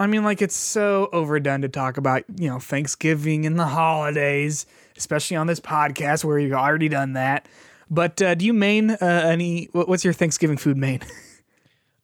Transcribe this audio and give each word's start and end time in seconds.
I 0.00 0.06
mean, 0.06 0.24
like 0.24 0.40
it's 0.42 0.56
so 0.56 1.08
overdone 1.12 1.60
to 1.62 1.68
talk 1.68 1.96
about, 1.98 2.24
you 2.36 2.48
know, 2.48 2.58
Thanksgiving 2.58 3.44
and 3.46 3.58
the 3.58 3.66
holidays, 3.66 4.64
especially 4.96 5.36
on 5.36 5.46
this 5.46 5.60
podcast 5.60 6.24
where 6.24 6.38
you've 6.38 6.52
already 6.54 6.88
done 6.88 7.12
that. 7.12 7.46
But 7.90 8.20
uh, 8.22 8.34
do 8.34 8.46
you 8.46 8.52
main 8.54 8.90
uh, 8.92 8.96
any? 9.00 9.66
What's 9.72 10.02
your 10.04 10.12
Thanksgiving 10.14 10.56
food 10.56 10.76
main? 10.76 11.00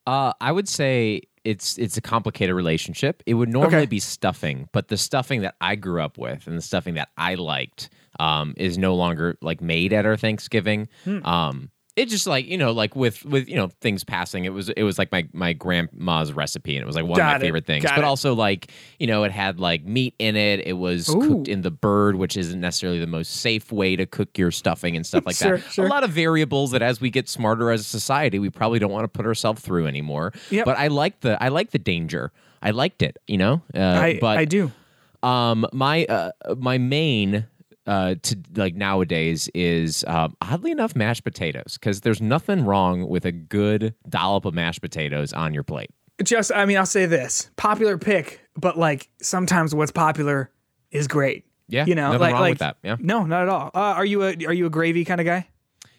Uh, 0.06 0.32
I 0.40 0.52
would 0.52 0.68
say 0.68 1.22
it's 1.42 1.76
it's 1.78 1.96
a 1.96 2.00
complicated 2.00 2.54
relationship. 2.54 3.24
It 3.26 3.34
would 3.34 3.48
normally 3.48 3.78
Okay. 3.78 3.86
be 3.86 3.98
stuffing, 3.98 4.68
but 4.70 4.86
the 4.86 4.96
stuffing 4.96 5.40
that 5.40 5.56
I 5.60 5.74
grew 5.74 6.00
up 6.00 6.16
with 6.16 6.46
and 6.46 6.56
the 6.56 6.62
stuffing 6.62 6.94
that 6.94 7.08
I 7.16 7.34
liked 7.34 7.90
um, 8.20 8.54
is 8.56 8.78
no 8.78 8.94
longer 8.94 9.36
like 9.42 9.60
made 9.60 9.92
at 9.92 10.06
our 10.06 10.16
Thanksgiving. 10.16 10.86
Hmm. 11.02 11.26
Um, 11.26 11.70
it 11.96 12.06
just 12.10 12.26
like 12.26 12.46
you 12.46 12.58
know, 12.58 12.72
like 12.72 12.94
with 12.94 13.24
with 13.24 13.48
you 13.48 13.56
know 13.56 13.68
things 13.80 14.04
passing, 14.04 14.44
it 14.44 14.50
was 14.52 14.68
it 14.68 14.82
was 14.82 14.98
like 14.98 15.10
my 15.10 15.26
my 15.32 15.52
grandma's 15.54 16.32
recipe, 16.32 16.76
and 16.76 16.82
it 16.82 16.86
was 16.86 16.94
like 16.94 17.06
one 17.06 17.18
of 17.18 17.24
my 17.26 17.36
it. 17.36 17.40
favorite 17.40 17.64
things. 17.66 17.84
Got 17.84 17.96
but 17.96 18.02
it. 18.02 18.04
also 18.04 18.34
like 18.34 18.70
you 18.98 19.06
know, 19.06 19.24
it 19.24 19.32
had 19.32 19.58
like 19.58 19.84
meat 19.84 20.14
in 20.18 20.36
it. 20.36 20.66
It 20.66 20.74
was 20.74 21.08
Ooh. 21.08 21.20
cooked 21.20 21.48
in 21.48 21.62
the 21.62 21.70
bird, 21.70 22.16
which 22.16 22.36
isn't 22.36 22.60
necessarily 22.60 23.00
the 23.00 23.06
most 23.06 23.32
safe 23.36 23.72
way 23.72 23.96
to 23.96 24.04
cook 24.06 24.36
your 24.36 24.50
stuffing 24.50 24.94
and 24.94 25.06
stuff 25.06 25.24
like 25.26 25.36
Sure, 25.36 25.56
that. 25.58 25.72
sure. 25.72 25.86
A 25.86 25.88
lot 25.88 26.04
of 26.04 26.10
variables 26.10 26.70
that 26.72 26.82
as 26.82 27.00
we 27.00 27.08
get 27.10 27.28
smarter 27.28 27.70
as 27.70 27.80
a 27.80 27.84
society, 27.84 28.38
we 28.38 28.50
probably 28.50 28.78
don't 28.78 28.92
want 28.92 29.04
to 29.04 29.08
put 29.08 29.24
ourselves 29.26 29.62
through 29.62 29.86
anymore. 29.86 30.32
Yep. 30.50 30.66
But 30.66 30.76
I 30.78 30.88
like 30.88 31.20
the 31.20 31.42
I 31.42 31.48
like 31.48 31.70
the 31.70 31.78
danger. 31.78 32.30
I 32.62 32.70
liked 32.72 33.00
it, 33.02 33.16
you 33.26 33.38
know. 33.38 33.62
Uh, 33.74 33.80
I 33.80 34.18
but 34.20 34.36
I 34.38 34.44
do. 34.44 34.70
um, 35.22 35.66
my 35.72 36.04
uh, 36.06 36.30
my 36.58 36.76
main 36.78 37.46
uh 37.86 38.14
to 38.22 38.36
like 38.54 38.74
nowadays 38.74 39.48
is 39.54 40.04
um, 40.08 40.36
oddly 40.40 40.70
enough 40.70 40.96
mashed 40.96 41.24
potatoes 41.24 41.78
because 41.80 42.00
there's 42.00 42.20
nothing 42.20 42.64
wrong 42.64 43.08
with 43.08 43.24
a 43.24 43.32
good 43.32 43.94
dollop 44.08 44.44
of 44.44 44.54
mashed 44.54 44.80
potatoes 44.80 45.32
on 45.32 45.54
your 45.54 45.62
plate. 45.62 45.90
Just, 46.22 46.50
I 46.50 46.64
mean, 46.64 46.78
I'll 46.78 46.86
say 46.86 47.06
this: 47.06 47.50
popular 47.56 47.98
pick, 47.98 48.40
but 48.56 48.78
like 48.78 49.10
sometimes 49.20 49.74
what's 49.74 49.92
popular 49.92 50.50
is 50.90 51.08
great. 51.08 51.44
Yeah, 51.68 51.84
you 51.84 51.94
know, 51.94 52.12
like 52.16 52.34
like 52.34 52.58
that. 52.58 52.76
Yeah. 52.82 52.96
no, 53.00 53.24
not 53.24 53.42
at 53.42 53.48
all. 53.48 53.70
Uh, 53.74 53.94
are 53.96 54.04
you 54.04 54.22
a 54.22 54.28
are 54.46 54.52
you 54.52 54.66
a 54.66 54.70
gravy 54.70 55.04
kind 55.04 55.20
of 55.20 55.26
guy? 55.26 55.48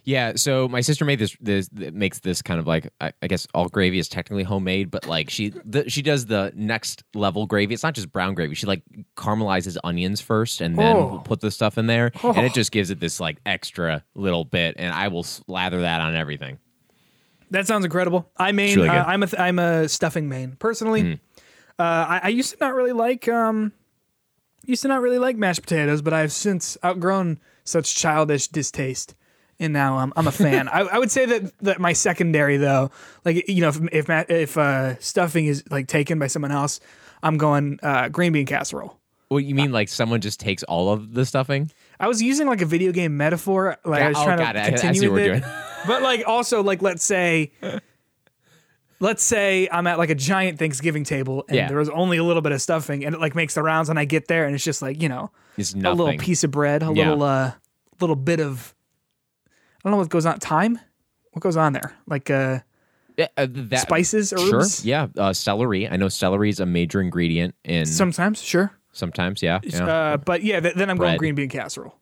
Yeah, 0.08 0.33
so 0.38 0.69
my 0.69 0.80
sister 0.80 1.03
made 1.03 1.19
this. 1.19 1.36
This 1.41 1.69
makes 1.73 2.19
this 2.19 2.41
kind 2.41 2.61
of 2.61 2.66
like 2.66 2.94
I, 3.02 3.11
I 3.22 3.27
guess 3.27 3.45
all 3.53 3.67
gravy 3.67 4.00
is 4.00 4.08
technically 4.08 4.44
homemade, 4.44 4.89
but 4.89 5.05
like 5.05 5.30
she 5.30 5.49
the, 5.66 5.89
she 5.89 6.02
does 6.02 6.27
the 6.27 6.53
next 6.55 7.03
level 7.14 7.45
gravy. 7.45 7.73
It's 7.73 7.83
not 7.83 7.94
just 7.94 8.09
brown 8.14 8.33
gravy. 8.33 8.55
She 8.55 8.66
like 8.67 8.83
caramelizes 9.17 9.75
onions 9.83 10.22
first 10.22 10.61
and 10.61 10.77
then 10.80 10.95
Oh. 10.95 11.22
put 11.25 11.41
the 11.41 11.52
stuff 11.52 11.77
in 11.77 11.88
there, 11.88 12.11
and 12.23 12.38
Oh. 12.38 12.45
it 12.45 12.53
just 12.53 12.72
gives 12.72 12.89
it 12.89 13.02
this 13.02 13.19
like 13.19 13.39
extra 13.45 14.02
little 14.16 14.45
bit. 14.45 14.75
And 14.77 14.94
I 14.94 15.09
will 15.09 15.23
slather 15.23 15.81
that 15.81 15.99
on 15.99 16.16
everything. 16.16 16.58
That 17.52 17.67
sounds 17.67 17.83
incredible. 17.83 18.31
I 18.38 18.53
main. 18.53 18.77
really 18.77 18.88
uh. 18.88 19.03
I'm 19.03 19.23
a 19.23 19.27
th- 19.27 19.39
I'm 19.42 19.59
a 19.59 19.89
stuffing 19.89 20.30
main 20.30 20.53
personally. 20.58 21.19
Uh, 21.77 21.83
I, 21.83 22.19
I 22.23 22.27
used 22.30 22.52
to 22.52 22.58
not 22.61 22.73
really 22.75 22.94
like 22.94 23.27
um, 23.27 23.73
used 24.64 24.83
to 24.83 24.88
not 24.88 25.02
really 25.02 25.19
like 25.19 25.36
mashed 25.36 25.64
potatoes, 25.64 26.02
but 26.02 26.14
I've 26.14 26.31
since 26.31 26.77
outgrown 26.81 27.39
such 27.66 27.94
childish 27.94 28.47
distaste, 28.47 29.16
and 29.59 29.73
now 29.73 29.97
um, 29.97 30.13
I'm 30.16 30.27
a 30.27 30.31
fan. 30.31 30.67
I, 30.67 30.81
I 30.81 30.97
would 31.00 31.11
say 31.11 31.25
that 31.25 31.58
that 31.59 31.80
my 31.80 31.94
secondary 31.94 32.58
though, 32.58 32.91
like 33.25 33.47
you 33.50 33.61
know, 33.61 33.69
if 33.69 33.80
if, 33.91 34.08
ma- 34.08 34.23
if 34.30 34.58
uh, 34.58 34.97
stuffing 34.99 35.45
is 35.45 35.64
like 35.69 35.88
taken 35.88 36.19
by 36.19 36.27
someone 36.27 36.52
else, 36.52 36.80
I'm 37.23 37.38
going 37.38 37.80
uh, 37.83 38.09
green 38.09 38.33
bean 38.33 38.45
casserole. 38.45 38.97
What 39.30 39.44
you 39.44 39.55
mean 39.55 39.72
like 39.73 39.89
someone 39.89 40.22
just 40.22 40.39
takes 40.39 40.64
all 40.64 40.91
of 40.94 41.14
the 41.14 41.25
stuffing? 41.25 41.69
I 41.99 42.08
was 42.08 42.22
using 42.22 42.47
like 42.47 42.61
a 42.61 42.66
video 42.66 42.91
game 42.94 43.17
metaphor, 43.17 43.77
like 43.83 44.02
I 44.02 44.09
was 44.09 44.17
oh, 44.19 44.23
trying 44.23 44.38
to 44.38 44.44
it. 44.49 44.55
I- 44.55 44.66
I 44.67 44.69
continue 44.69 45.11
with 45.11 45.22
we're 45.23 45.33
it. 45.33 45.39
doing. 45.39 45.52
but 45.86 46.02
like 46.02 46.23
also 46.25 46.64
like 46.64 46.81
let's 46.81 47.03
say 47.03 47.52
let's 48.99 49.23
say 49.23 49.67
I'm 49.71 49.86
at 49.88 49.97
like 49.97 50.09
a 50.09 50.16
giant 50.16 50.59
Thanksgiving 50.59 51.03
table 51.03 51.45
and 51.47 51.55
Yeah. 51.58 51.67
there 51.67 51.77
was 51.77 51.89
only 51.89 52.17
a 52.17 52.23
little 52.23 52.42
bit 52.42 52.52
of 52.52 52.61
stuffing 52.61 53.05
and 53.05 53.14
it 53.16 53.21
like 53.21 53.36
makes 53.36 53.53
the 53.53 53.61
rounds 53.64 53.89
and 53.89 53.99
I 53.99 54.05
get 54.05 54.27
there 54.27 54.45
and 54.45 54.55
it's 54.55 54.64
just 54.64 54.81
like, 54.81 55.02
you 55.02 55.09
know, 55.09 55.30
It's 55.58 55.73
a 55.73 55.77
little 55.77 56.17
piece 56.17 56.44
of 56.44 56.52
bread, 56.52 56.81
a 56.81 56.86
Yeah. 56.94 57.09
little 57.09 57.23
uh 57.23 57.52
little 57.99 58.16
bit 58.16 58.39
of 58.39 58.73
don't 59.87 59.92
know 59.93 59.98
what 59.98 60.09
goes 60.09 60.25
on 60.25 60.39
Time? 60.39 60.80
What 61.31 61.42
goes 61.42 61.58
on 61.58 61.73
there? 61.73 61.93
Like 62.08 62.30
uh 62.30 62.59
Yeah, 63.17 63.27
uh, 63.37 63.48
that, 63.49 63.80
spices, 63.81 64.33
Sure. 64.37 64.64
Yeah. 64.83 65.08
Uh, 65.17 65.33
celery. 65.33 65.87
I 65.89 65.95
know 65.98 66.09
celery 66.09 66.49
is 66.49 66.59
a 66.59 66.65
major 66.65 67.02
ingredient 67.02 67.55
in 67.64 67.86
Sometimes, 67.86 68.42
sure. 68.42 68.71
sometimes. 68.92 69.42
Yeah. 69.42 69.59
yeah. 69.64 69.86
Uh 69.86 70.17
but 70.17 70.43
yeah, 70.43 70.59
th- 70.59 70.75
then 70.75 70.89
I'm 70.89 70.98
going 70.98 71.17
green 71.17 71.36
bean 71.36 71.49
casserole. 71.49 71.95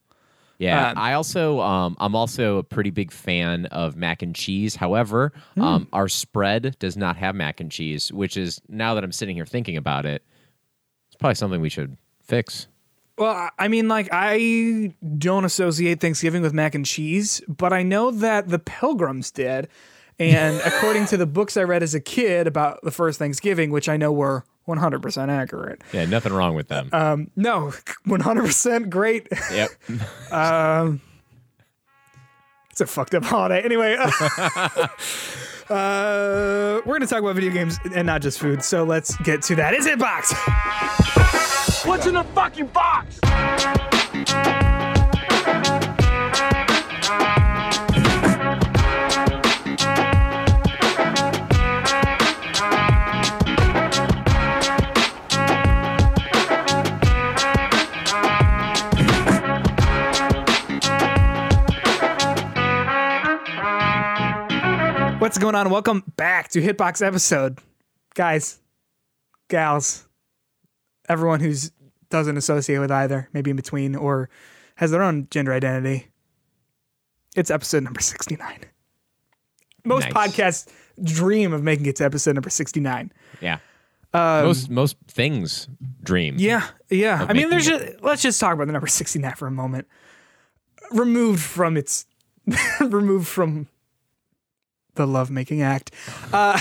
Yeah, 0.58 0.88
Um, 0.92 0.96
I 0.98 1.12
also 1.12 1.60
um, 1.60 1.96
I'm 2.00 2.14
also 2.14 2.56
a 2.56 2.62
pretty 2.62 2.88
big 2.90 3.12
fan 3.12 3.66
of 3.66 3.94
mac 3.94 4.22
and 4.22 4.34
cheese. 4.34 4.74
However, 4.76 5.32
Hmm. 5.54 5.62
um, 5.62 5.88
our 5.92 6.08
spread 6.08 6.76
does 6.78 6.96
not 6.96 7.16
have 7.18 7.34
mac 7.34 7.60
and 7.60 7.70
cheese, 7.70 8.10
which 8.10 8.38
is 8.38 8.58
now 8.66 8.94
that 8.94 9.04
I'm 9.04 9.12
sitting 9.12 9.36
here 9.36 9.44
thinking 9.44 9.76
about 9.76 10.06
it, 10.06 10.22
it's 11.08 11.16
probably 11.16 11.34
something 11.34 11.60
we 11.60 11.68
should 11.68 11.98
fix. 12.22 12.68
Well, 13.18 13.50
I- 13.58 13.68
mean, 13.68 13.88
like, 13.88 14.08
I 14.12 14.94
don't 15.18 15.44
associate 15.44 16.00
Thanksgiving 16.00 16.42
with 16.42 16.52
mac 16.52 16.74
and 16.74 16.84
cheese, 16.84 17.40
but 17.48 17.72
I 17.72 17.82
know 17.82 18.10
that 18.10 18.48
the 18.48 18.58
Pilgrims 18.58 19.30
did. 19.30 19.68
And 20.18 20.60
according 20.64 21.06
to 21.06 21.16
the 21.16 21.26
books 21.26 21.56
I 21.56 21.62
read 21.62 21.82
as 21.82 21.94
a 21.94 22.00
kid 22.00 22.46
about 22.46 22.82
the 22.82 22.90
first 22.90 23.18
Thanksgiving, 23.18 23.70
which 23.70 23.88
I 23.88 23.96
know 23.96 24.12
were 24.12 24.44
100% 24.68 25.28
accurate. 25.28 25.82
Yeah, 25.92 26.04
nothing 26.06 26.32
wrong 26.32 26.54
with 26.54 26.68
them. 26.68 26.88
Um, 26.92 27.30
no, 27.36 27.72
100% 28.06 28.90
great. 28.90 29.28
yep. 29.52 29.70
um, 30.32 31.00
It's 32.70 32.80
a 32.80 32.86
fucked 32.86 33.14
up 33.14 33.24
holiday. 33.24 33.62
Anyway, 33.62 33.96
uh, 33.98 34.88
uh, 35.70 36.80
we're 36.84 36.98
going 36.98 37.00
to 37.00 37.06
talk 37.06 37.20
about 37.20 37.34
video 37.36 37.52
games 37.52 37.78
and 37.94 38.06
not 38.06 38.20
just 38.22 38.38
food. 38.38 38.62
So 38.62 38.84
let's 38.84 39.16
get 39.18 39.40
to 39.42 39.54
that. 39.56 39.72
Is 39.74 39.86
it 39.86 39.98
box? 39.98 40.32
What's 41.86 42.04
in 42.04 42.14
the 42.14 42.24
fucking 42.24 42.66
box? 42.66 43.20
What's 65.20 65.38
going 65.38 65.54
on? 65.54 65.70
Welcome 65.70 66.02
back 66.16 66.48
to 66.50 66.60
Hitbox 66.60 67.06
episode. 67.06 67.60
Guys, 68.14 68.58
gals, 69.48 70.06
everyone 71.08 71.38
who's 71.40 71.70
doesn't 72.10 72.36
associate 72.36 72.78
with 72.78 72.90
either, 72.90 73.28
maybe 73.32 73.50
in 73.50 73.56
between, 73.56 73.94
or 73.96 74.28
has 74.76 74.90
their 74.90 75.02
own 75.02 75.26
gender 75.30 75.52
identity. 75.52 76.08
It's 77.34 77.50
episode 77.50 77.82
number 77.82 78.00
69. 78.00 78.60
Most 79.84 80.10
Nice. 80.10 80.12
podcasts 80.12 80.72
dream 81.02 81.52
of 81.52 81.62
making 81.62 81.86
it 81.86 81.96
to 81.96 82.04
episode 82.04 82.34
number 82.34 82.50
69. 82.50 83.12
Yeah. 83.40 83.58
most 84.14 84.70
most 84.70 84.96
things 85.08 85.68
dream. 86.02 86.34
Um, 86.34 86.40
Yeah, 86.40 86.66
yeah. 86.88 87.26
I 87.28 87.32
mean, 87.32 87.50
there's 87.50 87.66
just, 87.66 88.00
let's 88.02 88.22
just 88.22 88.40
talk 88.40 88.54
about 88.54 88.66
the 88.66 88.72
number 88.72 88.86
69 88.86 89.34
for 89.34 89.46
a 89.46 89.50
moment. 89.50 89.86
Removed 90.90 91.42
from 91.42 91.76
its, 91.76 92.06
removed 92.80 93.26
from 93.28 93.68
the 94.94 95.06
lovemaking 95.06 95.62
act. 95.62 95.90
Uh, 96.32 96.58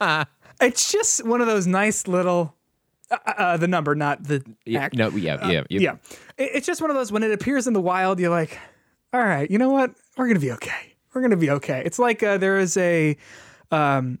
it's 0.60 0.90
just 0.90 1.24
one 1.26 1.40
of 1.40 1.46
those 1.46 1.66
nice 1.66 2.06
little, 2.08 2.54
uh, 3.10 3.16
uh, 3.26 3.56
the 3.56 3.68
number, 3.68 3.94
not 3.94 4.22
the 4.24 4.42
Yeah, 4.64 4.80
act. 4.80 4.94
no. 4.96 5.08
Yeah. 5.10 5.50
Yeah. 5.50 5.62
yeah. 5.70 5.80
Yeah. 5.80 5.92
It- 6.38 6.50
It's 6.54 6.66
just 6.66 6.80
one 6.80 6.90
of 6.90 6.96
those 6.96 7.12
when 7.12 7.22
it 7.22 7.32
appears 7.32 7.66
in 7.66 7.72
the 7.72 7.80
wild, 7.80 8.18
you're 8.20 8.30
like, 8.30 8.58
all 9.12 9.22
right, 9.22 9.50
you 9.50 9.58
know 9.58 9.70
what? 9.70 9.92
We're 10.16 10.26
going 10.26 10.34
to 10.40 10.40
be 10.40 10.52
okay. 10.52 10.94
We're 11.12 11.20
going 11.20 11.30
to 11.30 11.36
be 11.36 11.50
okay. 11.50 11.82
It's 11.84 11.98
like 11.98 12.22
uh, 12.22 12.38
there 12.38 12.58
is 12.58 12.76
a 12.76 13.16
um, 13.70 14.18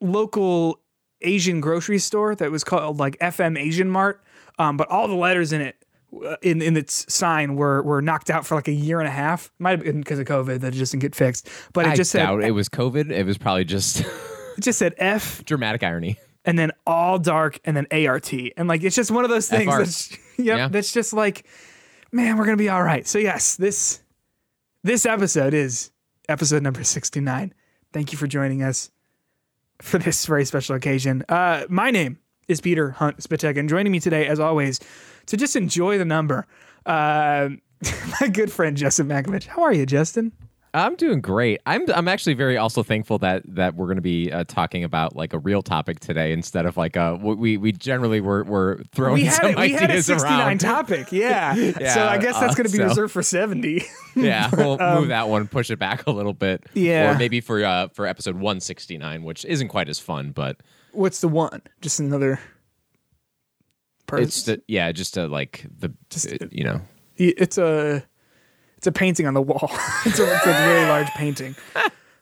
local 0.00 0.80
Asian 1.20 1.60
grocery 1.60 1.98
store 1.98 2.34
that 2.34 2.50
was 2.50 2.64
called 2.64 2.98
like 2.98 3.18
FM 3.18 3.58
Asian 3.58 3.88
Mart, 3.88 4.22
um, 4.58 4.76
but 4.76 4.88
all 4.88 5.06
the 5.08 5.14
letters 5.14 5.52
in 5.52 5.60
it. 5.60 5.76
uh, 6.24 6.36
In, 6.42 6.60
in 6.60 6.76
its 6.76 7.12
sign 7.12 7.54
were 7.56 7.82
were 7.82 8.02
knocked 8.02 8.30
out 8.30 8.44
for 8.46 8.54
like 8.56 8.68
a 8.68 8.72
year 8.72 8.98
and 8.98 9.08
a 9.08 9.12
half. 9.12 9.50
Might 9.58 9.70
have 9.70 9.80
been 9.84 10.00
because 10.00 10.18
of 10.18 10.26
COVID 10.26 10.60
that 10.60 10.74
it 10.74 10.78
just 10.78 10.92
didn't 10.92 11.02
get 11.02 11.14
fixed. 11.14 11.48
But 11.72 11.86
it 11.86 11.90
I 11.90 11.94
just 11.96 12.10
said 12.10 12.28
it 12.40 12.50
was 12.52 12.68
COVID. 12.68 13.10
It 13.10 13.24
was 13.24 13.38
probably 13.38 13.64
just 13.64 14.00
it 14.56 14.60
just 14.60 14.78
said 14.78 14.94
F 14.98 15.44
dramatic 15.44 15.82
irony. 15.84 16.18
And 16.44 16.58
then 16.58 16.72
all 16.86 17.18
dark 17.18 17.60
and 17.64 17.76
then 17.76 17.86
ART. 17.90 18.32
And 18.56 18.68
like 18.68 18.82
it's 18.82 18.96
just 18.96 19.10
one 19.10 19.24
of 19.24 19.30
those 19.30 19.48
things 19.48 19.70
FR. 19.72 19.78
that's 19.78 20.10
yep, 20.38 20.58
Yeah. 20.58 20.68
that's 20.68 20.92
just 20.92 21.12
like, 21.12 21.46
man, 22.10 22.36
we're 22.36 22.44
gonna 22.44 22.56
be 22.56 22.68
all 22.68 22.82
right. 22.82 23.06
So 23.06 23.18
yes, 23.18 23.56
this 23.56 24.02
this 24.82 25.06
episode 25.06 25.54
is 25.54 25.90
episode 26.28 26.62
number 26.62 26.82
69. 26.84 27.54
Thank 27.92 28.12
you 28.12 28.18
for 28.18 28.26
joining 28.26 28.62
us 28.62 28.90
for 29.80 29.98
this 29.98 30.24
very 30.26 30.44
special 30.44 30.74
occasion. 30.76 31.24
Uh 31.28 31.64
my 31.68 31.90
name 31.90 32.18
is 32.48 32.60
Peter 32.60 32.90
Hunt 32.90 33.18
Spitek, 33.18 33.56
and 33.58 33.68
joining 33.68 33.92
me 33.92 34.00
today, 34.00 34.26
as 34.26 34.40
always, 34.40 34.80
to 35.26 35.36
just 35.36 35.54
enjoy 35.54 35.96
the 35.96 36.04
number, 36.04 36.46
uh, 36.86 37.48
my 38.20 38.28
good 38.28 38.50
friend 38.50 38.76
Justin 38.76 39.06
Makovich. 39.06 39.46
How 39.46 39.62
are 39.62 39.72
you, 39.72 39.86
Justin? 39.86 40.32
I'm 40.74 40.96
doing 40.96 41.20
great. 41.20 41.60
I'm 41.66 41.84
I'm 41.92 42.08
actually 42.08 42.32
very 42.32 42.56
also 42.56 42.82
thankful 42.82 43.18
that 43.18 43.42
that 43.56 43.74
we're 43.74 43.84
going 43.86 43.96
to 43.96 44.00
be 44.02 44.32
uh, 44.32 44.44
talking 44.44 44.84
about 44.84 45.14
like 45.14 45.34
a 45.34 45.38
real 45.38 45.60
topic 45.60 46.00
today 46.00 46.32
instead 46.32 46.64
of 46.64 46.78
like 46.78 46.96
a 46.96 47.16
we 47.16 47.58
we 47.58 47.72
generally 47.72 48.22
were 48.22 48.42
were 48.44 48.80
throwing 48.92 49.22
We 49.22 49.28
some 49.28 49.50
it, 49.50 49.58
we 49.58 49.72
had 49.72 49.90
a 49.90 50.02
69 50.02 50.40
around. 50.40 50.60
topic. 50.60 51.12
Yeah. 51.12 51.54
Yeah, 51.54 51.72
so 51.94 52.06
I 52.06 52.16
guess 52.16 52.40
that's 52.40 52.54
uh, 52.54 52.56
going 52.56 52.66
to 52.66 52.72
be 52.72 52.78
so- 52.78 52.84
reserved 52.88 53.12
for 53.12 53.22
70. 53.22 53.84
yeah, 54.16 54.48
we'll 54.56 54.78
move 54.78 55.08
that 55.08 55.28
one, 55.28 55.46
push 55.46 55.70
it 55.70 55.78
back 55.78 56.06
a 56.06 56.10
little 56.10 56.32
bit. 56.32 56.62
Um, 56.64 56.70
Yeah. 56.82 57.14
or 57.14 57.18
maybe 57.18 57.42
for 57.42 57.62
uh 57.62 57.88
for 57.88 58.06
episode 58.06 58.36
169, 58.36 59.24
which 59.24 59.44
isn't 59.44 59.68
quite 59.68 59.90
as 59.90 59.98
fun, 59.98 60.30
but 60.30 60.56
What's 60.92 61.20
the 61.20 61.28
one? 61.28 61.60
Just 61.82 62.00
another 62.00 62.40
person. 64.06 64.24
it's 64.24 64.42
the, 64.44 64.62
yeah, 64.68 64.90
just 64.92 65.16
a 65.16 65.26
like 65.26 65.66
the 65.78 65.88
uh, 66.14 66.46
you 66.50 66.64
know 66.64 66.80
it's 67.16 67.58
a 67.58 68.04
it's 68.82 68.88
a 68.88 68.90
painting 68.90 69.28
on 69.28 69.34
the 69.34 69.40
wall. 69.40 69.70
it's, 70.04 70.18
a, 70.18 70.34
it's 70.34 70.44
a 70.44 70.52
very 70.52 70.88
large 70.88 71.06
painting. 71.10 71.54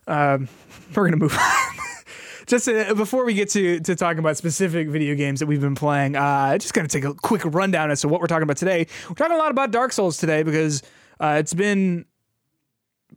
Um, 0.07 0.47
we're 0.95 1.07
gonna 1.07 1.17
move 1.17 1.35
on. 1.35 1.85
just 2.47 2.69
uh, 2.69 2.93
before 2.93 3.25
we 3.25 3.33
get 3.33 3.49
to 3.51 3.81
to 3.81 3.97
talking 3.97 4.19
about 4.19 4.37
specific 4.37 4.91
video 4.91 5.15
games 5.15 5.41
that 5.41 5.47
we've 5.47 5.62
been 5.62 5.75
playing, 5.75 6.17
uh, 6.17 6.59
just 6.59 6.75
gonna 6.75 6.87
take 6.87 7.05
a 7.05 7.15
quick 7.15 7.41
rundown 7.47 7.91
as 7.91 8.03
to 8.03 8.09
what 8.09 8.21
we're 8.21 8.27
talking 8.27 8.43
about 8.43 8.59
today. 8.59 8.87
We're 9.09 9.15
talking 9.15 9.37
a 9.37 9.39
lot 9.39 9.51
about 9.51 9.71
Dark 9.71 9.95
Souls 9.95 10.19
today 10.19 10.43
because 10.43 10.83
uh, 11.19 11.37
it's 11.39 11.55
been 11.55 12.05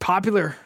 popular. 0.00 0.56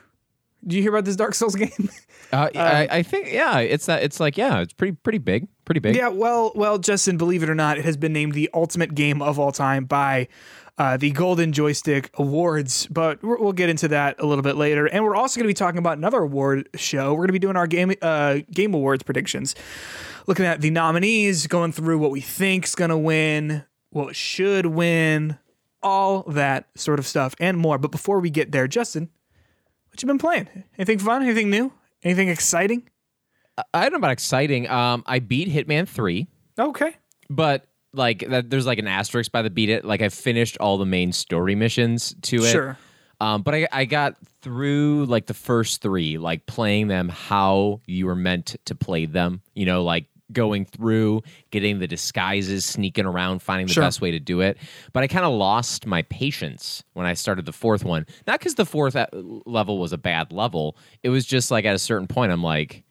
Do 0.64 0.76
you 0.76 0.82
hear 0.82 0.92
about 0.92 1.04
this 1.04 1.16
Dark 1.16 1.34
Souls 1.34 1.54
game? 1.56 1.90
Uh, 2.32 2.48
I, 2.54 2.88
I 2.98 3.02
think 3.02 3.32
yeah, 3.32 3.58
it's 3.58 3.86
that 3.86 4.04
it's 4.04 4.20
like 4.20 4.38
yeah, 4.38 4.60
it's 4.60 4.72
pretty 4.72 4.96
pretty 5.02 5.18
big, 5.18 5.48
pretty 5.64 5.80
big. 5.80 5.96
Yeah, 5.96 6.10
well, 6.10 6.52
well, 6.54 6.78
Justin, 6.78 7.16
believe 7.16 7.42
it 7.42 7.50
or 7.50 7.56
not, 7.56 7.76
it 7.76 7.84
has 7.84 7.96
been 7.96 8.12
named 8.12 8.34
the 8.34 8.48
ultimate 8.54 8.94
game 8.94 9.20
of 9.20 9.40
all 9.40 9.50
time 9.50 9.84
by 9.84 10.28
uh, 10.78 10.96
the 10.96 11.10
Golden 11.10 11.52
Joystick 11.52 12.10
Awards. 12.14 12.86
But 12.86 13.22
we'll 13.22 13.52
get 13.52 13.68
into 13.68 13.88
that 13.88 14.20
a 14.20 14.26
little 14.26 14.42
bit 14.42 14.56
later, 14.56 14.86
and 14.86 15.04
we're 15.04 15.16
also 15.16 15.38
going 15.38 15.44
to 15.44 15.50
be 15.50 15.54
talking 15.54 15.78
about 15.78 15.98
another 15.98 16.18
award 16.18 16.68
show. 16.76 17.12
We're 17.12 17.26
going 17.26 17.28
to 17.28 17.32
be 17.34 17.38
doing 17.38 17.56
our 17.56 17.66
game 17.66 17.92
uh, 18.00 18.38
game 18.50 18.74
awards 18.74 19.02
predictions, 19.02 19.54
looking 20.26 20.46
at 20.46 20.60
the 20.60 20.70
nominees, 20.70 21.46
going 21.46 21.72
through 21.72 21.98
what 21.98 22.10
we 22.10 22.20
think's 22.20 22.74
going 22.74 22.90
to 22.90 22.98
win, 22.98 23.64
what 23.90 24.16
should 24.16 24.66
win, 24.66 25.38
all 25.82 26.22
that 26.22 26.68
sort 26.76 26.98
of 26.98 27.06
stuff, 27.06 27.34
and 27.38 27.58
more. 27.58 27.78
But 27.78 27.90
before 27.90 28.20
we 28.20 28.30
get 28.30 28.52
there, 28.52 28.66
Justin, 28.68 29.10
what 29.90 30.02
you 30.02 30.06
been 30.06 30.18
playing? 30.18 30.48
Anything 30.78 30.98
fun? 30.98 31.22
Anything 31.22 31.50
new? 31.50 31.72
Anything 32.02 32.28
exciting? 32.28 32.88
I 33.74 33.82
don't 33.82 33.92
know 33.92 33.98
about 33.98 34.12
exciting. 34.12 34.68
Um, 34.70 35.02
I 35.06 35.18
beat 35.18 35.48
Hitman 35.48 35.88
three. 35.88 36.28
Okay. 36.58 36.96
but 37.30 37.67
like 37.92 38.26
that 38.28 38.50
there's 38.50 38.66
like 38.66 38.78
an 38.78 38.86
asterisk 38.86 39.32
by 39.32 39.42
the 39.42 39.50
beat 39.50 39.68
it. 39.70 39.84
Like 39.84 40.02
i 40.02 40.08
finished 40.08 40.56
all 40.58 40.78
the 40.78 40.86
main 40.86 41.12
story 41.12 41.54
missions 41.54 42.14
to 42.22 42.36
it. 42.44 42.50
Sure. 42.52 42.78
um 43.20 43.42
but 43.42 43.54
i 43.54 43.66
i 43.72 43.84
got 43.84 44.16
through 44.42 45.04
like 45.06 45.26
the 45.26 45.34
first 45.34 45.80
three 45.82 46.18
like 46.18 46.46
playing 46.46 46.88
them 46.88 47.08
how 47.08 47.80
you 47.86 48.06
were 48.06 48.14
meant 48.14 48.56
to 48.66 48.74
play 48.74 49.04
them 49.06 49.40
you 49.54 49.66
know 49.66 49.82
like 49.82 50.06
going 50.30 50.66
through 50.66 51.22
getting 51.50 51.78
the 51.78 51.86
disguises 51.86 52.64
sneaking 52.66 53.06
around 53.06 53.40
finding 53.40 53.66
the 53.66 53.72
Sure. 53.72 53.82
best 53.82 54.02
way 54.02 54.10
to 54.10 54.20
do 54.20 54.42
it. 54.42 54.58
But 54.92 55.02
i 55.02 55.06
kind 55.06 55.24
of 55.24 55.32
lost 55.32 55.86
my 55.86 56.02
patience 56.02 56.84
when 56.92 57.06
i 57.06 57.14
started 57.14 57.46
the 57.46 57.52
fourth 57.52 57.82
one. 57.82 58.04
Not 58.26 58.38
because 58.38 58.54
the 58.56 58.66
fourth 58.66 58.94
uh, 58.94 59.06
level 59.12 59.78
was 59.78 59.94
a 59.94 59.98
bad 59.98 60.30
level. 60.30 60.76
It 61.02 61.08
was 61.08 61.24
just 61.24 61.50
like 61.50 61.64
at 61.64 61.74
a 61.74 61.78
certain 61.78 62.06
point 62.06 62.30
i'm 62.30 62.42
like 62.42 62.84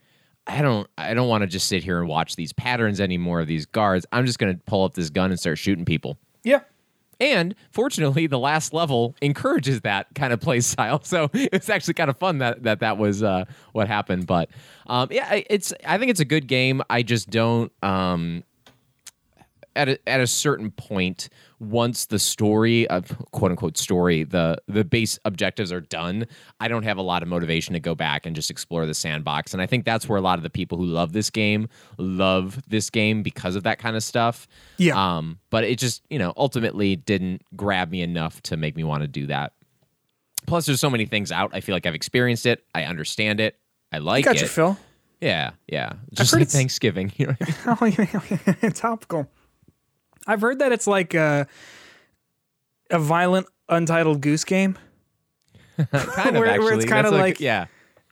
I 0.47 0.61
don't 0.61 0.88
I 0.97 1.13
don't 1.13 1.27
want 1.27 1.41
to 1.41 1.47
just 1.47 1.67
sit 1.67 1.83
here 1.83 1.99
and 1.99 2.07
watch 2.07 2.35
these 2.35 2.53
patterns 2.53 3.01
anymore 3.01 3.41
of 3.41 3.47
these 3.47 3.65
guards. 3.65 4.05
I'm 4.11 4.25
just 4.25 4.39
going 4.39 4.55
to 4.55 4.61
pull 4.65 4.83
up 4.83 4.94
this 4.94 5.09
gun 5.09 5.31
and 5.31 5.39
start 5.39 5.57
shooting 5.57 5.85
people. 5.85 6.17
Yeah. 6.44 6.61
And 7.19 7.55
fortunately, 7.71 8.27
the 8.27 8.39
last 8.39 8.73
level 8.73 9.15
encourages 9.21 9.81
that 9.81 10.07
kind 10.15 10.31
of 10.31 10.39
play 10.39 10.59
style. 10.61 11.03
So 11.03 11.29
it's 11.33 11.69
actually 11.69 11.95
kind 11.95 12.09
of 12.09 12.17
fun 12.17 12.38
that 12.39 12.63
that 12.63 12.79
that 12.79 12.97
was 12.97 13.23
uh, 13.23 13.45
what 13.73 13.88
happened. 13.88 14.27
But 14.27 14.49
um, 14.88 15.09
yeah, 15.11 15.41
it's 15.49 15.73
I 15.85 15.97
think 15.97 16.11
it's 16.11 16.19
a 16.19 16.25
good 16.25 16.47
game. 16.47 16.81
I 16.89 17.03
just 17.03 17.29
don't 17.29 17.71
um, 17.83 18.44
at 19.75 19.89
a, 19.89 20.09
at 20.09 20.21
a 20.21 20.27
certain 20.27 20.71
point 20.71 21.29
once 21.59 22.06
the 22.06 22.19
story 22.19 22.88
of 22.89 23.18
quote 23.31 23.50
unquote 23.50 23.77
story 23.77 24.24
the 24.24 24.56
the 24.68 24.83
base 24.83 25.18
objectives 25.25 25.71
are 25.71 25.81
done 25.81 26.25
i 26.59 26.68
don't 26.68 26.83
have 26.83 26.98
a 26.98 27.01
lot 27.01 27.24
of 27.24 27.27
motivation 27.27 27.74
to 27.74 27.80
go 27.80 27.95
back 27.95 28.27
and 28.27 28.36
just 28.36 28.51
explore 28.51 28.86
the 28.86 28.94
sandbox 28.94 29.54
and 29.54 29.62
i 29.62 29.65
think 29.65 29.83
that's 29.83 30.07
where 30.07 30.19
a 30.19 30.21
lot 30.21 30.38
of 30.38 30.44
the 30.44 30.50
people 30.51 30.77
who 30.77 30.86
love 30.86 31.13
this 31.13 31.31
game 31.31 31.68
love 31.98 32.62
this 32.68 32.92
game 32.92 33.24
because 33.24 33.56
of 33.56 33.63
that 33.63 33.80
kind 33.80 33.95
of 33.95 34.04
stuff 34.04 34.48
Yeah. 34.77 35.18
um 35.18 35.39
but 35.50 35.63
it 35.63 35.80
just 35.80 36.04
you 36.12 36.19
know 36.19 36.31
ultimately 36.38 36.95
didn't 36.95 37.42
grab 37.56 37.89
me 37.89 38.04
enough 38.04 38.39
to 38.44 38.56
make 38.57 38.75
me 38.75 38.83
want 38.83 39.01
to 39.01 39.07
do 39.07 39.25
that 39.25 39.54
plus 40.45 40.68
there's 40.68 40.80
so 40.80 40.92
many 40.92 41.06
things 41.07 41.31
out 41.31 41.50
i 41.54 41.59
feel 41.62 41.74
like 41.75 41.88
i've 41.88 41.95
experienced 41.95 42.45
it 42.45 42.63
i 42.75 42.83
understand 42.83 43.39
it 43.39 43.57
i 43.92 43.98
like 43.98 44.25
you 44.25 44.25
Got 44.25 44.36
it 44.36 44.42
you, 44.44 44.48
Phil. 44.48 44.77
yeah 45.21 45.51
yeah 45.68 45.94
just 46.13 46.33
like 46.33 46.48
thanksgiving 46.50 47.12
you 47.18 47.25
know 47.27 47.36
I 47.65 47.83
mean? 47.83 48.09
Yeah, 48.62 48.69
topical. 48.75 49.27
I've 50.27 50.41
heard 50.41 50.59
that 50.59 50.71
it's 50.71 50.85
like 50.88 51.13
a, 51.13 51.47
a 52.91 53.00
violent, 53.00 53.47
untitled 53.69 54.21
goose 54.21 54.44
game. 54.44 54.77
kind 55.91 56.35
of 56.35 56.41
Where- 56.41 56.62
where 56.62 56.74
it's 56.74 56.85
kinda 56.85 57.03
That's 57.03 57.12
like- 57.13 57.39
yeah 57.39 57.65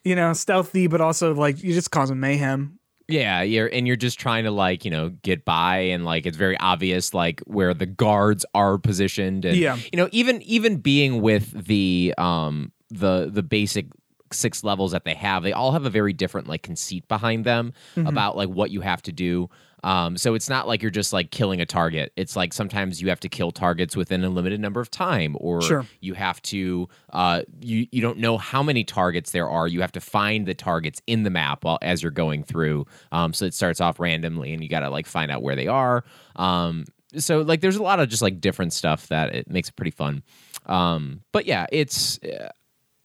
You 0.03 0.15
know, 0.15 0.33
stealthy, 0.33 0.87
but 0.87 1.01
also 1.01 1.33
like 1.33 1.63
you 1.63 1.73
just 1.73 1.91
causing 1.91 2.19
mayhem. 2.19 2.79
Yeah, 3.07 3.41
you're 3.43 3.67
and 3.67 3.85
you're 3.85 3.95
just 3.95 4.19
trying 4.19 4.45
to 4.45 4.51
like, 4.51 4.83
you 4.85 4.89
know, 4.91 5.09
get 5.21 5.45
by 5.45 5.77
and 5.77 6.05
like 6.05 6.25
it's 6.25 6.37
very 6.37 6.57
obvious 6.59 7.13
like 7.13 7.39
where 7.41 7.73
the 7.73 7.85
guards 7.85 8.45
are 8.55 8.77
positioned 8.79 9.45
and 9.45 9.57
Yeah. 9.57 9.75
you 9.91 9.97
know, 9.97 10.09
even 10.11 10.41
even 10.43 10.77
being 10.77 11.21
with 11.21 11.51
the 11.67 12.13
um 12.17 12.71
the 12.89 13.29
the 13.31 13.43
basic 13.43 13.87
six 14.31 14.63
levels 14.63 14.91
that 14.91 15.05
they 15.05 15.13
have, 15.13 15.43
they 15.43 15.53
all 15.53 15.71
have 15.71 15.85
a 15.85 15.89
very 15.89 16.13
different 16.13 16.47
like 16.47 16.63
conceit 16.63 17.07
behind 17.07 17.45
them 17.45 17.73
Mm-hmm. 17.95 18.07
about 18.07 18.35
like 18.37 18.49
what 18.49 18.71
you 18.71 18.81
have 18.81 19.01
to 19.03 19.11
do. 19.11 19.49
Um, 19.85 20.17
so 20.17 20.33
it's 20.33 20.49
not 20.49 20.67
like 20.67 20.81
you're 20.81 20.89
just 20.91 21.13
like 21.13 21.29
killing 21.29 21.61
a 21.61 21.65
target. 21.65 22.11
It's 22.17 22.35
like 22.35 22.53
sometimes 22.53 23.01
you 23.01 23.09
have 23.09 23.19
to 23.21 23.29
kill 23.29 23.51
targets 23.51 23.95
within 23.95 24.23
a 24.23 24.29
limited 24.29 24.59
number 24.59 24.81
of 24.81 24.89
time, 24.89 25.37
or 25.39 25.61
Sure. 25.61 25.85
you 26.01 26.15
have 26.15 26.41
to 26.43 26.89
uh, 27.13 27.43
you 27.61 27.87
you 27.91 28.01
don't 28.01 28.17
know 28.17 28.37
how 28.39 28.63
many 28.63 28.83
targets 28.83 29.29
there 29.31 29.47
are. 29.47 29.67
You 29.67 29.81
have 29.81 29.91
to 29.93 30.01
find 30.01 30.47
the 30.47 30.55
targets 30.55 31.01
in 31.05 31.21
the 31.21 31.29
map 31.29 31.63
while 31.63 31.77
as 31.83 32.01
you're 32.01 32.11
going 32.11 32.43
through. 32.43 32.85
Um, 33.11 33.31
so 33.31 33.45
it 33.45 33.53
starts 33.53 33.79
off 33.79 33.99
randomly, 33.99 34.53
and 34.53 34.63
you 34.63 34.69
got 34.69 34.79
to 34.79 34.89
like 34.89 35.05
find 35.05 35.31
out 35.31 35.43
where 35.43 35.55
they 35.55 35.67
are. 35.67 36.03
Um, 36.35 36.85
so 37.17 37.41
like 37.41 37.61
there's 37.61 37.77
a 37.77 37.83
lot 37.83 37.99
of 37.99 38.09
just 38.09 38.23
like 38.23 38.41
different 38.41 38.73
stuff 38.73 39.07
that 39.09 39.35
it 39.35 39.49
makes 39.49 39.69
it 39.69 39.75
pretty 39.75 39.91
fun. 39.91 40.23
Um, 40.65 41.21
but 41.31 41.45
yeah, 41.45 41.67
it's 41.71 42.19
uh, 42.23 42.49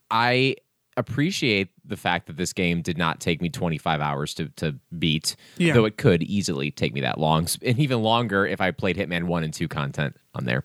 I 0.09 0.55
appreciate 0.97 1.69
the 1.85 1.95
fact 1.97 2.27
that 2.27 2.37
this 2.37 2.53
game 2.53 2.81
did 2.81 2.97
not 2.97 3.19
take 3.19 3.41
me 3.41 3.49
25 3.49 4.01
hours 4.01 4.33
to, 4.35 4.49
to 4.57 4.75
beat, 4.97 5.35
Yeah. 5.57 5.73
though 5.73 5.85
it 5.85 5.97
could 5.97 6.21
easily 6.23 6.71
take 6.71 6.93
me 6.93 7.01
that 7.01 7.17
long, 7.17 7.47
and 7.65 7.79
even 7.79 8.01
longer 8.01 8.45
if 8.45 8.59
I 8.61 8.71
played 8.71 8.97
Hitman 8.97 9.23
1 9.23 9.43
and 9.43 9.53
2 9.53 9.67
content 9.67 10.15
on 10.35 10.45
there. 10.45 10.63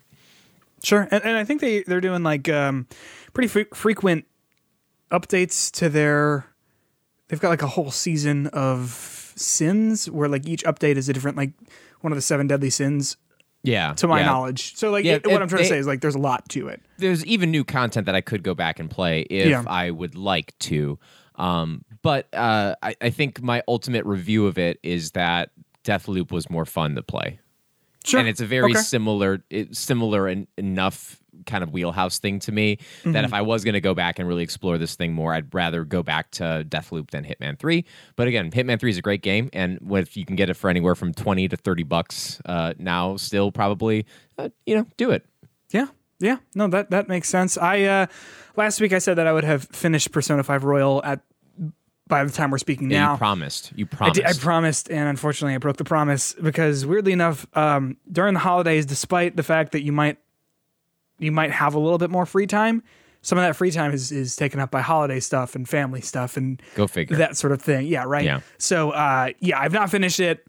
Sure, 0.82 1.08
and, 1.10 1.24
and 1.24 1.36
I 1.36 1.44
think 1.44 1.60
they 1.60 1.82
they're 1.84 2.00
doing 2.02 2.22
like 2.22 2.48
um, 2.48 2.86
pretty 3.32 3.48
fre- 3.48 3.74
frequent 3.74 4.26
updates 5.10 5.70
to 5.72 5.88
their. 5.88 6.46
They've 7.28 7.40
got 7.40 7.48
like 7.48 7.62
a 7.62 7.66
whole 7.66 7.90
season 7.90 8.46
of 8.48 9.32
sins 9.36 10.08
where 10.10 10.28
like 10.28 10.46
each 10.46 10.62
update 10.64 10.96
is 10.96 11.08
a 11.08 11.12
different 11.12 11.36
like 11.36 11.52
one 12.02 12.12
of 12.12 12.16
the 12.16 12.22
seven 12.22 12.46
deadly 12.46 12.70
sins 12.70 13.16
Yeah. 13.66 13.92
to 13.94 14.06
my 14.08 14.20
yeah. 14.20 14.26
knowledge. 14.26 14.76
So 14.76 14.90
like 14.90 15.04
Yeah, 15.04 15.14
it- 15.14 15.26
what 15.26 15.34
it- 15.34 15.42
I'm 15.42 15.48
trying 15.48 15.62
to 15.64 15.68
say 15.68 15.78
is 15.78 15.86
like 15.86 16.00
there's 16.00 16.14
a 16.14 16.18
lot 16.20 16.48
to 16.50 16.68
it. 16.68 16.80
there's 16.98 17.24
even 17.26 17.50
new 17.50 17.64
content 17.64 18.06
that 18.06 18.14
I 18.14 18.20
could 18.22 18.42
go 18.42 18.54
back 18.54 18.78
and 18.78 18.90
play 18.90 19.22
if 19.28 19.48
Yeah. 19.48 19.64
I 19.66 19.90
would 19.90 20.14
like 20.14 20.56
to. 20.60 20.98
Um, 21.34 21.84
but 22.02 22.32
uh, 22.32 22.76
I, 22.82 22.96
I 23.02 23.10
think 23.10 23.42
my 23.42 23.62
ultimate 23.68 24.06
review 24.06 24.46
of 24.46 24.56
it 24.56 24.78
is 24.82 25.10
that 25.10 25.50
Deathloop 25.84 26.30
was 26.32 26.48
more 26.48 26.64
fun 26.64 26.94
to 26.94 27.02
play. 27.02 27.38
Sure, 28.06 28.20
and 28.20 28.28
it's 28.28 28.40
a 28.40 28.46
very 28.46 28.72
Okay. 28.72 28.80
similar 28.80 29.42
similar 29.72 30.28
en- 30.28 30.46
enough 30.56 31.20
kind 31.44 31.62
of 31.62 31.70
wheelhouse 31.72 32.18
thing 32.18 32.38
to 32.40 32.50
me 32.50 32.76
that 33.04 33.10
Mm-hmm. 33.10 33.24
if 33.24 33.32
I 33.34 33.42
was 33.42 33.62
going 33.62 33.74
to 33.74 33.80
go 33.80 33.94
back 33.94 34.18
and 34.18 34.26
really 34.26 34.42
explore 34.42 34.78
this 34.78 34.94
thing 34.96 35.12
more, 35.12 35.34
I'd 35.34 35.54
rather 35.54 35.84
go 35.84 36.02
back 36.02 36.30
to 36.32 36.64
Deathloop 36.68 37.10
than 37.10 37.24
Hitman 37.24 37.58
3. 37.58 37.84
But 38.16 38.26
again, 38.26 38.50
Hitman 38.50 38.80
3 38.80 38.90
is 38.90 38.98
a 38.98 39.02
great 39.02 39.22
game, 39.22 39.50
and 39.52 39.78
if 39.92 40.16
you 40.16 40.24
can 40.24 40.34
get 40.36 40.48
it 40.50 40.54
for 40.54 40.70
anywhere 40.70 40.94
from 40.94 41.12
20 41.12 41.48
to 41.48 41.56
30 41.56 41.82
bucks 41.82 42.40
uh, 42.46 42.72
now, 42.78 43.16
still 43.16 43.52
probably, 43.52 44.06
uh, 44.38 44.48
you 44.64 44.74
know, 44.76 44.86
do 44.96 45.10
it. 45.10 45.26
Yeah. 45.70 45.86
Yeah. 46.18 46.38
No, 46.54 46.66
that 46.68 46.90
that 46.90 47.08
makes 47.08 47.28
sense. 47.28 47.58
I 47.58 47.82
uh 47.82 48.06
last 48.56 48.80
week 48.80 48.94
I 48.94 48.98
said 48.98 49.14
that 49.18 49.26
I 49.26 49.32
would 49.34 49.44
have 49.44 49.64
finished 49.64 50.12
Persona 50.12 50.42
5 50.42 50.64
Royal 50.64 51.02
at 51.04 51.20
by 52.08 52.24
the 52.24 52.30
time 52.30 52.50
we're 52.50 52.58
speaking 52.58 52.90
Yeah, 52.90 53.00
now. 53.06 53.12
you 53.12 53.18
promised. 53.18 53.72
You 53.74 53.86
promised. 53.86 54.20
I, 54.20 54.22
promised. 54.22 54.36
did, 54.36 54.42
I 54.42 54.44
promised, 54.44 54.90
and 54.90 55.08
unfortunately, 55.08 55.54
I 55.54 55.58
broke 55.58 55.76
the 55.76 55.84
promise 55.84 56.34
because 56.34 56.86
weirdly 56.86 57.12
enough, 57.12 57.46
um, 57.56 57.96
during 58.10 58.34
the 58.34 58.40
holidays, 58.40 58.86
despite 58.86 59.36
the 59.36 59.42
fact 59.42 59.72
that 59.72 59.82
you 59.82 59.92
might 59.92 60.18
you 61.18 61.32
might 61.32 61.50
have 61.50 61.74
a 61.74 61.78
little 61.78 61.98
bit 61.98 62.10
more 62.10 62.26
free 62.26 62.46
time, 62.46 62.82
some 63.22 63.38
of 63.38 63.42
that 63.44 63.56
free 63.56 63.70
time 63.70 63.92
is 63.92 64.12
is 64.12 64.36
taken 64.36 64.60
up 64.60 64.70
by 64.70 64.80
holiday 64.82 65.18
stuff 65.18 65.54
and 65.54 65.68
family 65.68 66.00
stuff 66.00 66.36
and 66.36 66.62
Go 66.74 66.86
figure. 66.86 67.16
that 67.16 67.36
sort 67.36 67.52
of 67.52 67.60
thing. 67.62 67.86
Yeah, 67.86 68.04
right. 68.06 68.24
Yeah. 68.24 68.40
So, 68.58 68.90
uh, 68.90 69.30
yeah, 69.40 69.58
I've 69.58 69.72
not 69.72 69.90
finished 69.90 70.20
it. 70.20 70.46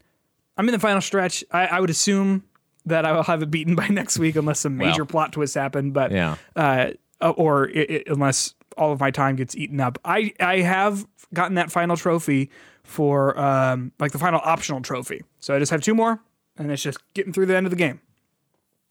I'm 0.56 0.68
in 0.68 0.72
the 0.72 0.78
final 0.78 1.00
stretch. 1.00 1.42
I, 1.52 1.66
I 1.66 1.80
would 1.80 1.90
assume 1.90 2.44
that 2.86 3.04
I 3.04 3.12
will 3.12 3.22
have 3.24 3.42
it 3.42 3.50
beaten 3.50 3.74
by 3.74 3.88
next 3.90 4.18
week, 4.18 4.36
unless 4.36 4.60
some 4.60 4.76
major 4.76 5.02
Well. 5.02 5.06
plot 5.06 5.32
twists 5.32 5.54
happen. 5.56 5.90
But 5.92 6.12
Yeah. 6.12 6.36
uh, 6.54 6.90
or 7.20 7.68
i 7.74 7.86
i 7.90 8.02
unless 8.06 8.54
all 8.78 8.92
of 8.92 9.00
my 9.00 9.10
time 9.10 9.36
gets 9.36 9.56
eaten 9.56 9.80
up. 9.80 9.98
I 10.04 10.32
I 10.40 10.60
have 10.60 11.06
gotten 11.34 11.54
that 11.56 11.70
final 11.70 11.96
trophy 11.96 12.50
for 12.84 13.38
um 13.38 13.92
like 13.98 14.12
the 14.12 14.18
final 14.18 14.40
optional 14.42 14.80
trophy. 14.80 15.22
So 15.40 15.54
I 15.54 15.58
just 15.58 15.70
have 15.70 15.82
two 15.82 15.94
more, 15.94 16.20
and 16.56 16.70
it's 16.70 16.82
just 16.82 16.98
getting 17.14 17.32
through 17.32 17.46
the 17.46 17.56
end 17.56 17.66
of 17.66 17.70
the 17.70 17.76
game. 17.76 18.00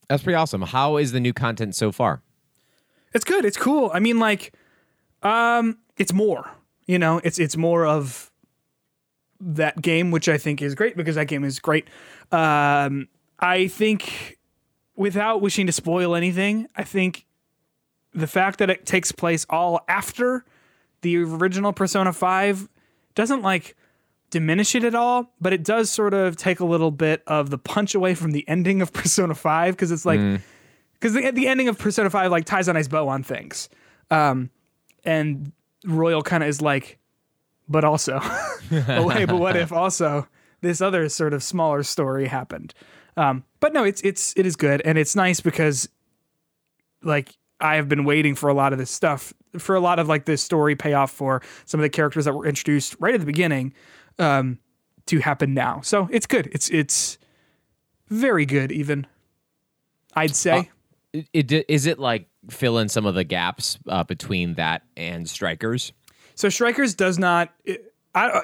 That's 0.09 0.23
pretty 0.23 0.35
awesome. 0.35 0.61
How 0.61 0.97
is 0.97 1.11
the 1.11 1.19
new 1.19 1.33
content 1.33 1.75
so 1.75 1.91
far? 1.91 2.21
It's 3.13 3.25
good. 3.25 3.45
It's 3.45 3.57
cool. 3.57 3.91
I 3.93 3.99
mean, 3.99 4.19
like, 4.19 4.53
um, 5.23 5.77
it's 5.97 6.13
more. 6.13 6.49
You 6.85 6.97
know, 6.99 7.19
it's 7.23 7.39
it's 7.39 7.57
more 7.57 7.85
of 7.85 8.31
that 9.39 9.81
game, 9.81 10.11
which 10.11 10.29
I 10.29 10.37
think 10.37 10.61
is 10.61 10.75
great 10.75 10.95
because 10.97 11.15
that 11.15 11.27
game 11.27 11.43
is 11.43 11.59
great. 11.59 11.87
Um, 12.31 13.07
I 13.39 13.67
think, 13.67 14.39
without 14.95 15.41
wishing 15.41 15.67
to 15.67 15.71
spoil 15.71 16.15
anything, 16.15 16.67
I 16.75 16.83
think 16.83 17.26
the 18.17 18.27
fact 18.27 18.59
that 18.59 18.69
it 18.69 18.85
takes 18.85 19.11
place 19.11 19.45
all 19.49 19.81
after 19.87 20.43
the 21.01 21.17
original 21.17 21.71
Persona 21.71 22.11
Five 22.11 22.67
doesn't 23.15 23.41
like 23.41 23.75
diminish 24.29 24.75
it 24.75 24.83
at 24.83 24.95
all, 24.95 25.33
but 25.39 25.53
it 25.53 25.63
does 25.63 25.89
sort 25.89 26.13
of 26.13 26.35
take 26.35 26.59
a 26.59 26.65
little 26.65 26.91
bit 26.91 27.23
of 27.27 27.49
the 27.49 27.57
punch 27.57 27.95
away 27.95 28.13
from 28.15 28.31
the 28.31 28.47
ending 28.47 28.81
of 28.81 28.91
Persona 28.93 29.35
5 29.35 29.75
because 29.75 29.91
it's 29.91 30.05
like 30.05 30.19
because 30.93 31.13
the, 31.13 31.31
the 31.31 31.47
ending 31.47 31.67
of 31.67 31.77
Persona 31.77 32.09
5 32.09 32.31
like 32.31 32.45
ties 32.45 32.67
a 32.67 32.73
nice 32.73 32.87
bow 32.87 33.07
on 33.07 33.23
things. 33.23 33.69
Um 34.09 34.49
and 35.05 35.51
Royal 35.85 36.23
kind 36.23 36.43
of 36.43 36.49
is 36.49 36.61
like 36.61 36.97
but 37.69 37.83
also 37.83 38.19
wait, 38.71 39.25
but 39.25 39.37
what 39.37 39.55
if 39.55 39.71
also 39.71 40.27
this 40.61 40.81
other 40.81 41.07
sort 41.07 41.33
of 41.33 41.43
smaller 41.43 41.83
story 41.83 42.27
happened. 42.27 42.73
Um 43.15 43.43
but 43.59 43.73
no, 43.73 43.83
it's 43.83 44.01
it's 44.01 44.33
it 44.35 44.45
is 44.45 44.55
good 44.55 44.81
and 44.83 44.97
it's 44.97 45.15
nice 45.15 45.39
because 45.39 45.87
like 47.03 47.37
I 47.59 47.75
have 47.75 47.89
been 47.89 48.05
waiting 48.05 48.35
for 48.35 48.49
a 48.49 48.53
lot 48.53 48.73
of 48.73 48.79
this 48.79 48.91
stuff 48.91 49.33
for 49.57 49.75
a 49.75 49.79
lot 49.79 49.99
of 49.99 50.07
like 50.07 50.25
this 50.25 50.43
story 50.43 50.75
payoff 50.75 51.11
for 51.11 51.41
some 51.65 51.79
of 51.79 51.83
the 51.83 51.89
characters 51.89 52.25
that 52.25 52.33
were 52.33 52.45
introduced 52.45 52.95
right 52.99 53.13
at 53.13 53.19
the 53.19 53.25
beginning 53.25 53.73
um, 54.19 54.59
to 55.07 55.19
happen 55.19 55.53
now. 55.53 55.81
So 55.81 56.07
it's 56.11 56.27
good. 56.27 56.49
It's 56.51 56.69
it's 56.69 57.17
very 58.09 58.45
good 58.45 58.71
even. 58.71 59.07
I'd 60.13 60.35
say. 60.35 60.69
It, 61.13 61.51
it, 61.51 61.65
is 61.67 61.85
it 61.85 61.99
like 61.99 62.27
fill 62.49 62.77
in 62.77 62.89
some 62.89 63.05
of 63.05 63.15
the 63.15 63.23
gaps 63.23 63.79
uh, 63.87 64.03
between 64.03 64.55
that 64.55 64.83
and 64.95 65.27
Strikers? 65.27 65.93
so 66.37 66.49
Strikers 66.49 66.93
does 66.93 67.17
not. 67.17 67.53
I 68.15 68.41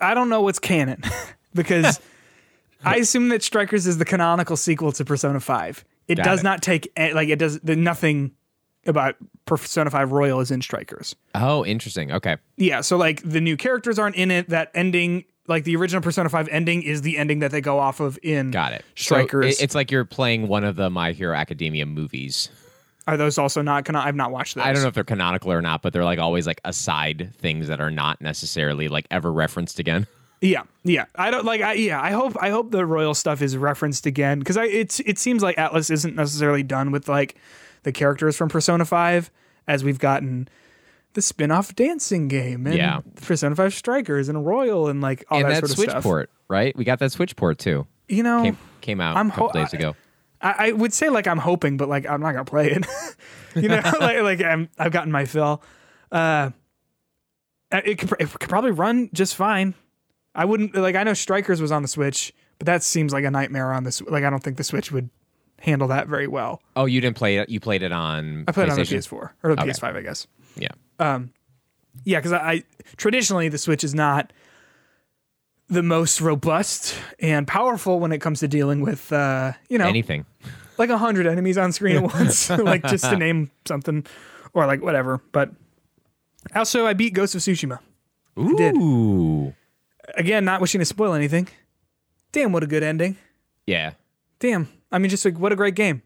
I 0.00 0.14
don't 0.14 0.28
know 0.28 0.40
what's 0.40 0.58
canon 0.58 1.02
because 1.54 2.00
I 2.84 2.96
assume 2.96 3.28
that 3.28 3.42
Strikers 3.42 3.86
is 3.86 3.98
the 3.98 4.04
canonical 4.04 4.56
sequel 4.56 4.90
to 4.92 5.04
Persona 5.04 5.38
Five. 5.38 5.84
It 6.08 6.16
Got 6.16 6.24
does 6.24 6.40
it. 6.40 6.44
not 6.44 6.62
take 6.62 6.92
like 6.96 7.28
it 7.28 7.38
does 7.38 7.60
the, 7.60 7.76
nothing 7.76 8.32
about 8.86 9.16
Persona 9.46 9.90
Five 9.90 10.12
Royal 10.12 10.40
is 10.40 10.50
in 10.50 10.60
Strikers. 10.62 11.16
Oh, 11.34 11.64
interesting. 11.64 12.12
Okay. 12.12 12.36
Yeah, 12.56 12.80
so 12.82 12.96
like 12.96 13.22
the 13.22 13.40
new 13.40 13.56
characters 13.56 13.98
aren't 13.98 14.16
in 14.16 14.30
it. 14.30 14.50
That 14.50 14.70
ending, 14.74 15.24
like 15.48 15.64
the 15.64 15.76
original 15.76 16.02
Persona 16.02 16.28
5 16.28 16.48
ending, 16.48 16.82
is 16.82 17.02
the 17.02 17.16
ending 17.18 17.38
that 17.40 17.50
they 17.50 17.60
go 17.60 17.78
off 17.78 18.00
of 18.00 18.18
in 18.22 18.50
Got 18.50 18.72
it. 18.72 18.84
Strikers. 18.94 19.56
So 19.56 19.60
it- 19.60 19.64
it's 19.64 19.74
like 19.74 19.90
you're 19.90 20.04
playing 20.04 20.48
one 20.48 20.64
of 20.64 20.76
the 20.76 20.90
My 20.90 21.12
Hero 21.12 21.34
Academia 21.36 21.86
movies. 21.86 22.50
Are 23.06 23.16
those 23.18 23.36
also 23.36 23.60
not 23.60 23.84
canon? 23.84 24.00
I've 24.02 24.14
not 24.16 24.30
watched 24.30 24.54
those. 24.54 24.64
I 24.64 24.72
don't 24.72 24.80
know 24.82 24.88
if 24.88 24.94
they're 24.94 25.04
canonical 25.04 25.52
or 25.52 25.60
not, 25.60 25.82
but 25.82 25.92
they're 25.92 26.04
like 26.04 26.18
always 26.18 26.46
like 26.46 26.60
aside 26.64 27.32
things 27.36 27.68
that 27.68 27.78
are 27.80 27.90
not 27.90 28.20
necessarily 28.22 28.88
like 28.88 29.06
ever 29.10 29.30
referenced 29.32 29.78
again. 29.78 30.06
Yeah, 30.44 30.62
yeah. 30.84 31.06
I 31.16 31.30
don't 31.30 31.44
like. 31.46 31.62
I 31.62 31.72
yeah. 31.74 32.00
I 32.00 32.10
hope. 32.10 32.36
I 32.40 32.50
hope 32.50 32.70
the 32.70 32.84
royal 32.84 33.14
stuff 33.14 33.40
is 33.40 33.56
referenced 33.56 34.04
again 34.04 34.38
because 34.40 34.56
I. 34.58 34.66
It's. 34.66 35.00
It 35.00 35.18
seems 35.18 35.42
like 35.42 35.56
Atlus 35.56 35.90
isn't 35.90 36.14
necessarily 36.14 36.62
done 36.62 36.90
with 36.90 37.08
like 37.08 37.36
the 37.82 37.92
characters 37.92 38.36
from 38.36 38.48
Persona 38.50 38.84
5 38.84 39.30
as 39.66 39.82
we've 39.84 39.98
gotten 39.98 40.48
the 41.14 41.22
spin-off 41.22 41.74
dancing 41.74 42.28
game 42.28 42.66
and 42.66 42.76
Yeah. 42.76 43.00
Persona 43.22 43.54
5 43.54 43.72
Strikers 43.72 44.28
and 44.28 44.44
Royal 44.44 44.88
and 44.88 45.00
like 45.00 45.24
all 45.30 45.38
and 45.38 45.46
that, 45.48 45.54
that 45.54 45.60
sort 45.60 45.70
of 45.70 45.76
Switch 45.76 45.90
stuff. 45.90 46.02
port, 46.02 46.30
right? 46.48 46.76
We 46.76 46.84
got 46.84 46.98
that 46.98 47.12
Switch 47.12 47.36
port 47.36 47.58
too. 47.58 47.86
You 48.08 48.22
know, 48.22 48.42
Came 48.42 48.58
came 48.82 49.00
out 49.00 49.16
I'm 49.16 49.28
a 49.28 49.30
couple 49.30 49.48
ho- 49.48 49.52
days 49.54 49.72
ago. 49.72 49.94
I, 50.42 50.68
I 50.68 50.72
would 50.72 50.92
say 50.92 51.08
like 51.08 51.26
I'm 51.26 51.38
hoping, 51.38 51.76
but 51.78 51.88
like 51.88 52.06
I'm 52.06 52.20
not 52.20 52.32
gonna 52.32 52.44
play 52.44 52.70
it. 52.72 52.86
you 53.54 53.68
know, 53.68 53.80
like, 54.00 54.20
like 54.22 54.42
I'm, 54.42 54.68
I've 54.78 54.92
gotten 54.92 55.10
my 55.12 55.24
fill. 55.24 55.62
Uh, 56.12 56.50
it 57.72 57.98
could, 57.98 58.12
it 58.20 58.30
could 58.38 58.48
probably 58.48 58.70
run 58.72 59.08
just 59.12 59.36
fine. 59.36 59.74
I 60.34 60.44
wouldn't 60.44 60.74
like. 60.74 60.96
I 60.96 61.04
know 61.04 61.14
Strikers 61.14 61.60
was 61.60 61.70
on 61.72 61.82
the 61.82 61.88
Switch, 61.88 62.32
but 62.58 62.66
that 62.66 62.82
seems 62.82 63.12
like 63.12 63.24
a 63.24 63.30
nightmare 63.30 63.72
on 63.72 63.84
this. 63.84 64.02
Like 64.02 64.24
I 64.24 64.30
don't 64.30 64.42
think 64.42 64.56
the 64.56 64.64
Switch 64.64 64.90
would 64.90 65.10
handle 65.60 65.88
that 65.88 66.08
very 66.08 66.26
well. 66.26 66.60
Oh, 66.76 66.84
you 66.86 67.00
didn't 67.00 67.16
play 67.16 67.38
it. 67.38 67.48
You 67.48 67.60
played 67.60 67.82
it 67.82 67.92
on. 67.92 68.44
I 68.48 68.52
played 68.52 68.68
it 68.68 68.72
on 68.72 68.76
the 68.76 68.82
PS4 68.82 69.12
or 69.42 69.54
the 69.54 69.62
PS5, 69.62 69.96
I 69.96 70.02
guess. 70.02 70.26
Yeah. 70.56 70.68
Um, 70.98 71.32
yeah, 72.04 72.18
because 72.18 72.32
I, 72.32 72.38
I 72.38 72.62
traditionally 72.96 73.48
the 73.48 73.58
Switch 73.58 73.84
is 73.84 73.94
not 73.94 74.32
the 75.68 75.82
most 75.82 76.20
robust 76.20 76.94
and 77.18 77.46
powerful 77.46 77.98
when 78.00 78.12
it 78.12 78.20
comes 78.20 78.40
to 78.40 78.48
dealing 78.48 78.80
with 78.82 79.12
uh, 79.12 79.52
you 79.68 79.78
know 79.78 79.86
Anything. 79.86 80.26
like 80.76 80.90
a 80.90 80.98
hundred 80.98 81.26
enemies 81.26 81.56
on 81.56 81.72
screen 81.72 81.96
at 81.96 82.02
once, 82.14 82.50
like 82.50 82.82
just 82.86 83.04
to 83.04 83.16
name 83.16 83.50
something, 83.64 84.04
or 84.52 84.66
like 84.66 84.82
whatever. 84.82 85.20
But 85.32 85.50
also, 86.54 86.86
I 86.86 86.92
beat 86.92 87.14
Ghost 87.14 87.34
of 87.34 87.40
Tsushima. 87.40 87.78
Ooh. 88.38 89.54
Again, 90.16 90.44
not 90.44 90.60
wishing 90.60 90.78
to 90.80 90.84
spoil 90.84 91.12
anything. 91.12 91.48
Damn, 92.32 92.52
what 92.52 92.62
a 92.62 92.66
good 92.66 92.82
ending. 92.82 93.16
Yeah. 93.66 93.92
Damn, 94.38 94.68
I 94.92 94.98
mean, 94.98 95.10
just 95.10 95.24
like 95.24 95.38
what 95.38 95.52
a 95.52 95.56
great 95.56 95.74
game. 95.74 96.02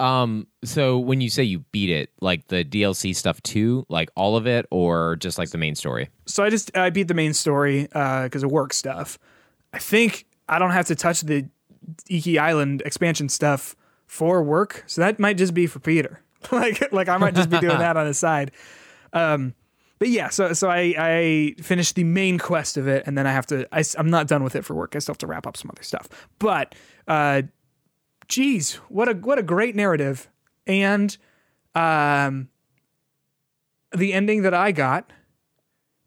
Um. 0.00 0.46
So 0.64 0.98
when 0.98 1.20
you 1.20 1.30
say 1.30 1.44
you 1.44 1.60
beat 1.72 1.90
it, 1.90 2.10
like 2.20 2.48
the 2.48 2.64
DLC 2.64 3.14
stuff 3.14 3.42
too, 3.42 3.86
like 3.88 4.10
all 4.16 4.36
of 4.36 4.46
it, 4.46 4.66
or 4.70 5.16
just 5.16 5.38
like 5.38 5.50
the 5.50 5.58
main 5.58 5.74
story? 5.74 6.08
So 6.26 6.42
I 6.44 6.50
just 6.50 6.76
I 6.76 6.90
beat 6.90 7.08
the 7.08 7.14
main 7.14 7.32
story 7.32 7.82
because 7.82 8.42
of 8.42 8.50
work 8.50 8.72
stuff. 8.72 9.18
I 9.72 9.78
think 9.78 10.26
I 10.48 10.58
don't 10.58 10.72
have 10.72 10.86
to 10.86 10.94
touch 10.94 11.22
the 11.22 11.48
Iki 12.08 12.38
Island 12.38 12.82
expansion 12.84 13.28
stuff 13.28 13.76
for 14.06 14.42
work, 14.42 14.84
so 14.86 15.00
that 15.00 15.18
might 15.18 15.36
just 15.36 15.54
be 15.54 15.66
for 15.66 15.78
Peter. 15.78 16.20
like 16.52 16.92
like 16.92 17.08
I 17.08 17.16
might 17.16 17.34
just 17.34 17.50
be 17.50 17.58
doing 17.58 17.78
that 17.78 17.96
on 17.96 18.06
the 18.06 18.14
side. 18.14 18.50
Um, 19.12 19.54
but 19.98 20.08
yeah, 20.08 20.28
so 20.28 20.52
so 20.52 20.68
I 20.68 20.94
I 20.98 21.54
finished 21.62 21.94
the 21.94 22.04
main 22.04 22.38
quest 22.38 22.76
of 22.76 22.88
it, 22.88 23.04
and 23.06 23.16
then 23.16 23.26
I 23.26 23.32
have 23.32 23.46
to. 23.46 23.66
I, 23.72 23.84
am 23.96 24.10
not 24.10 24.26
done 24.26 24.42
with 24.42 24.56
it 24.56 24.64
for 24.64 24.74
work. 24.74 24.96
I 24.96 24.98
still 24.98 25.12
have 25.12 25.18
to 25.18 25.26
wrap 25.26 25.46
up 25.46 25.56
some 25.56 25.70
other 25.70 25.82
stuff. 25.82 26.08
But 26.38 26.74
uh, 27.06 27.42
geez, 28.28 28.74
what 28.88 29.08
a 29.08 29.14
what 29.14 29.38
a 29.38 29.42
great 29.42 29.76
narrative, 29.76 30.28
and 30.66 31.16
um, 31.74 32.48
the 33.94 34.12
ending 34.12 34.42
that 34.42 34.54
I 34.54 34.72
got 34.72 35.10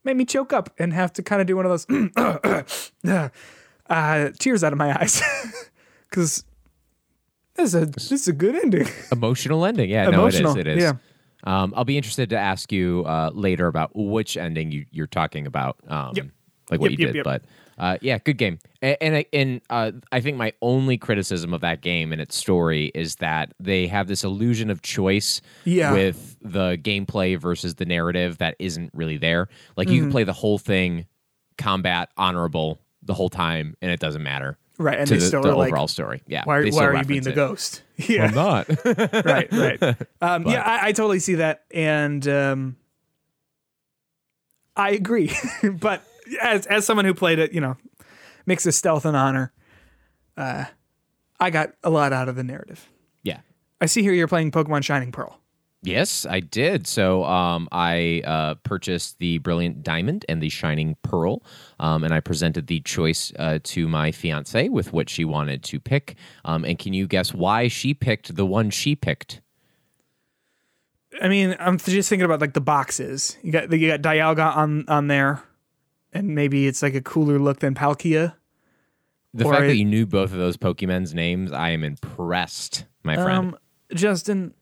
made 0.03 0.17
me 0.17 0.25
choke 0.25 0.53
up 0.53 0.69
and 0.79 0.93
have 0.93 1.13
to 1.13 1.23
kind 1.23 1.41
of 1.41 1.47
do 1.47 1.55
one 1.55 1.65
of 1.65 1.71
those 1.71 1.85
uh, 3.89 4.29
tears 4.39 4.63
out 4.63 4.73
of 4.73 4.77
my 4.77 4.99
eyes 4.99 5.21
because 6.09 6.43
this 7.55 7.73
is 7.73 7.75
a 7.75 7.85
this 7.85 8.11
is 8.11 8.27
a 8.27 8.33
good 8.33 8.55
ending. 8.55 8.87
Emotional 9.11 9.65
ending. 9.65 9.89
Yeah. 9.89 10.07
Emotional, 10.07 10.55
No, 10.55 10.59
it 10.59 10.67
is. 10.67 10.75
It 10.75 10.77
is. 10.77 10.83
yeah. 10.83 10.93
Um. 11.47 11.73
I'll 11.75 11.85
be 11.85 11.97
interested 11.97 12.29
to 12.31 12.37
ask 12.37 12.71
you 12.71 13.03
uh, 13.05 13.31
later 13.33 13.67
about 13.67 13.91
which 13.95 14.37
ending 14.37 14.71
you, 14.71 14.85
you're 14.91 15.07
talking 15.07 15.47
about. 15.47 15.77
Um. 15.87 16.11
Yep. 16.15 16.25
Like 16.69 16.79
what 16.81 16.91
Yep, 16.91 16.99
you 16.99 17.05
yep, 17.07 17.13
did, 17.13 17.23
but. 17.23 17.41
Uh, 17.79 17.95
yeah, 18.01 18.17
good 18.17 18.39
game, 18.39 18.57
and 18.81 18.97
and, 19.01 19.15
I- 19.17 19.25
and 19.31 19.61
uh, 19.69 19.91
I 20.11 20.19
think 20.19 20.35
my 20.35 20.51
only 20.63 20.97
criticism 20.97 21.53
of 21.53 21.61
that 21.61 21.81
game 21.81 22.11
and 22.11 22.19
its 22.19 22.35
story 22.35 22.91
is 22.95 23.17
that 23.17 23.53
they 23.59 23.85
have 23.85 24.07
this 24.07 24.23
illusion 24.23 24.71
of 24.71 24.81
choice 24.81 25.41
Yeah. 25.63 25.93
with 25.93 26.37
the 26.41 26.77
gameplay 26.81 27.37
versus 27.39 27.75
the 27.75 27.85
narrative 27.85 28.39
that 28.39 28.55
isn't 28.57 28.89
really 28.95 29.17
there. 29.17 29.47
Like 29.75 29.89
Mm-hmm. 29.89 29.95
you 29.95 30.01
can 30.01 30.11
play 30.11 30.23
the 30.23 30.33
whole 30.33 30.57
thing, 30.57 31.05
combat 31.59 32.09
honorable 32.17 32.79
the 33.03 33.13
whole 33.13 33.29
time, 33.29 33.75
and 33.79 33.91
it 33.91 33.99
doesn't 33.99 34.23
matter. 34.23 34.57
Right, 34.79 34.99
and 34.99 35.07
they 35.07 35.15
the, 35.15 35.21
still 35.21 35.41
the 35.41 35.49
are 35.49 35.55
like, 35.55 35.69
overall 35.69 35.87
story. 35.87 36.21
Yeah, 36.27 36.43
Why, 36.45 36.69
why 36.69 36.85
are 36.85 36.95
you 36.97 37.03
being 37.03 37.23
the 37.23 37.31
it. 37.31 37.35
ghost? 37.35 37.81
Yeah, 37.97 38.25
I'm 38.25 38.35
not. 38.35 38.69
right, 39.25 39.51
right. 39.51 39.81
Um, 40.21 40.43
yeah, 40.47 40.61
I, 40.61 40.89
I 40.89 40.91
totally 40.91 41.17
see 41.17 41.35
that, 41.35 41.63
and 41.73 42.27
um, 42.27 42.77
I 44.75 44.91
agree. 44.91 45.31
but 45.79 46.03
as 46.41 46.67
as 46.67 46.85
someone 46.85 47.05
who 47.05 47.15
played 47.15 47.39
it, 47.39 47.53
you 47.53 47.61
know, 47.61 47.75
mixes 48.45 48.75
stealth 48.75 49.05
and 49.05 49.17
honor. 49.17 49.51
Uh, 50.37 50.65
I 51.39 51.49
got 51.49 51.71
a 51.83 51.89
lot 51.89 52.13
out 52.13 52.29
of 52.29 52.35
the 52.35 52.43
narrative. 52.43 52.87
yeah. 53.23 53.39
I 53.81 53.87
see 53.87 54.01
here 54.03 54.13
you're 54.13 54.27
playing 54.27 54.51
Pokemon 54.51 54.83
Shining 54.83 55.11
Pearl. 55.11 55.39
Yes, 55.83 56.25
I 56.25 56.39
did. 56.39 56.87
So 56.87 57.23
um, 57.23 57.67
I 57.71 58.21
uh, 58.25 58.55
purchased 58.55 59.19
the 59.19 59.37
Brilliant 59.37 59.83
Diamond 59.83 60.25
and 60.27 60.41
the 60.41 60.49
Shining 60.49 60.97
Pearl, 61.03 61.43
um, 61.79 62.03
and 62.03 62.13
I 62.13 62.19
presented 62.19 62.67
the 62.67 62.79
choice 62.81 63.31
uh, 63.37 63.59
to 63.63 63.87
my 63.87 64.11
fiance 64.11 64.69
with 64.69 64.91
what 64.91 65.09
she 65.09 65.23
wanted 65.23 65.63
to 65.65 65.79
pick. 65.79 66.15
Um, 66.43 66.65
and 66.65 66.79
can 66.79 66.93
you 66.93 67.07
guess 67.07 67.33
why 67.33 67.67
she 67.67 67.93
picked 67.93 68.35
the 68.35 68.45
one 68.45 68.69
she 68.69 68.95
picked? 68.95 69.41
I 71.21 71.27
mean, 71.27 71.55
I'm 71.59 71.77
just 71.77 72.09
thinking 72.09 72.25
about 72.25 72.41
like 72.41 72.53
the 72.53 72.61
boxes. 72.61 73.37
You 73.41 73.51
got 73.51 73.71
you 73.71 73.87
got 73.87 74.01
Dialga 74.01 74.55
on 74.55 74.85
on 74.87 75.07
there, 75.07 75.43
and 76.11 76.35
maybe 76.35 76.67
it's 76.67 76.81
like 76.81 76.95
a 76.95 77.01
cooler 77.01 77.39
look 77.39 77.59
than 77.59 77.75
Palkia. 77.75 78.33
The 79.33 79.45
fact 79.45 79.63
it- 79.63 79.67
that 79.67 79.77
you 79.77 79.85
knew 79.85 80.05
both 80.05 80.31
of 80.31 80.37
those 80.37 80.57
Pokemon's 80.57 81.13
names, 81.13 81.51
I 81.51 81.69
am 81.69 81.83
impressed, 81.83 82.85
my 83.03 83.15
friend. 83.15 83.29
Um, 83.53 83.57
Justin, 83.93 84.53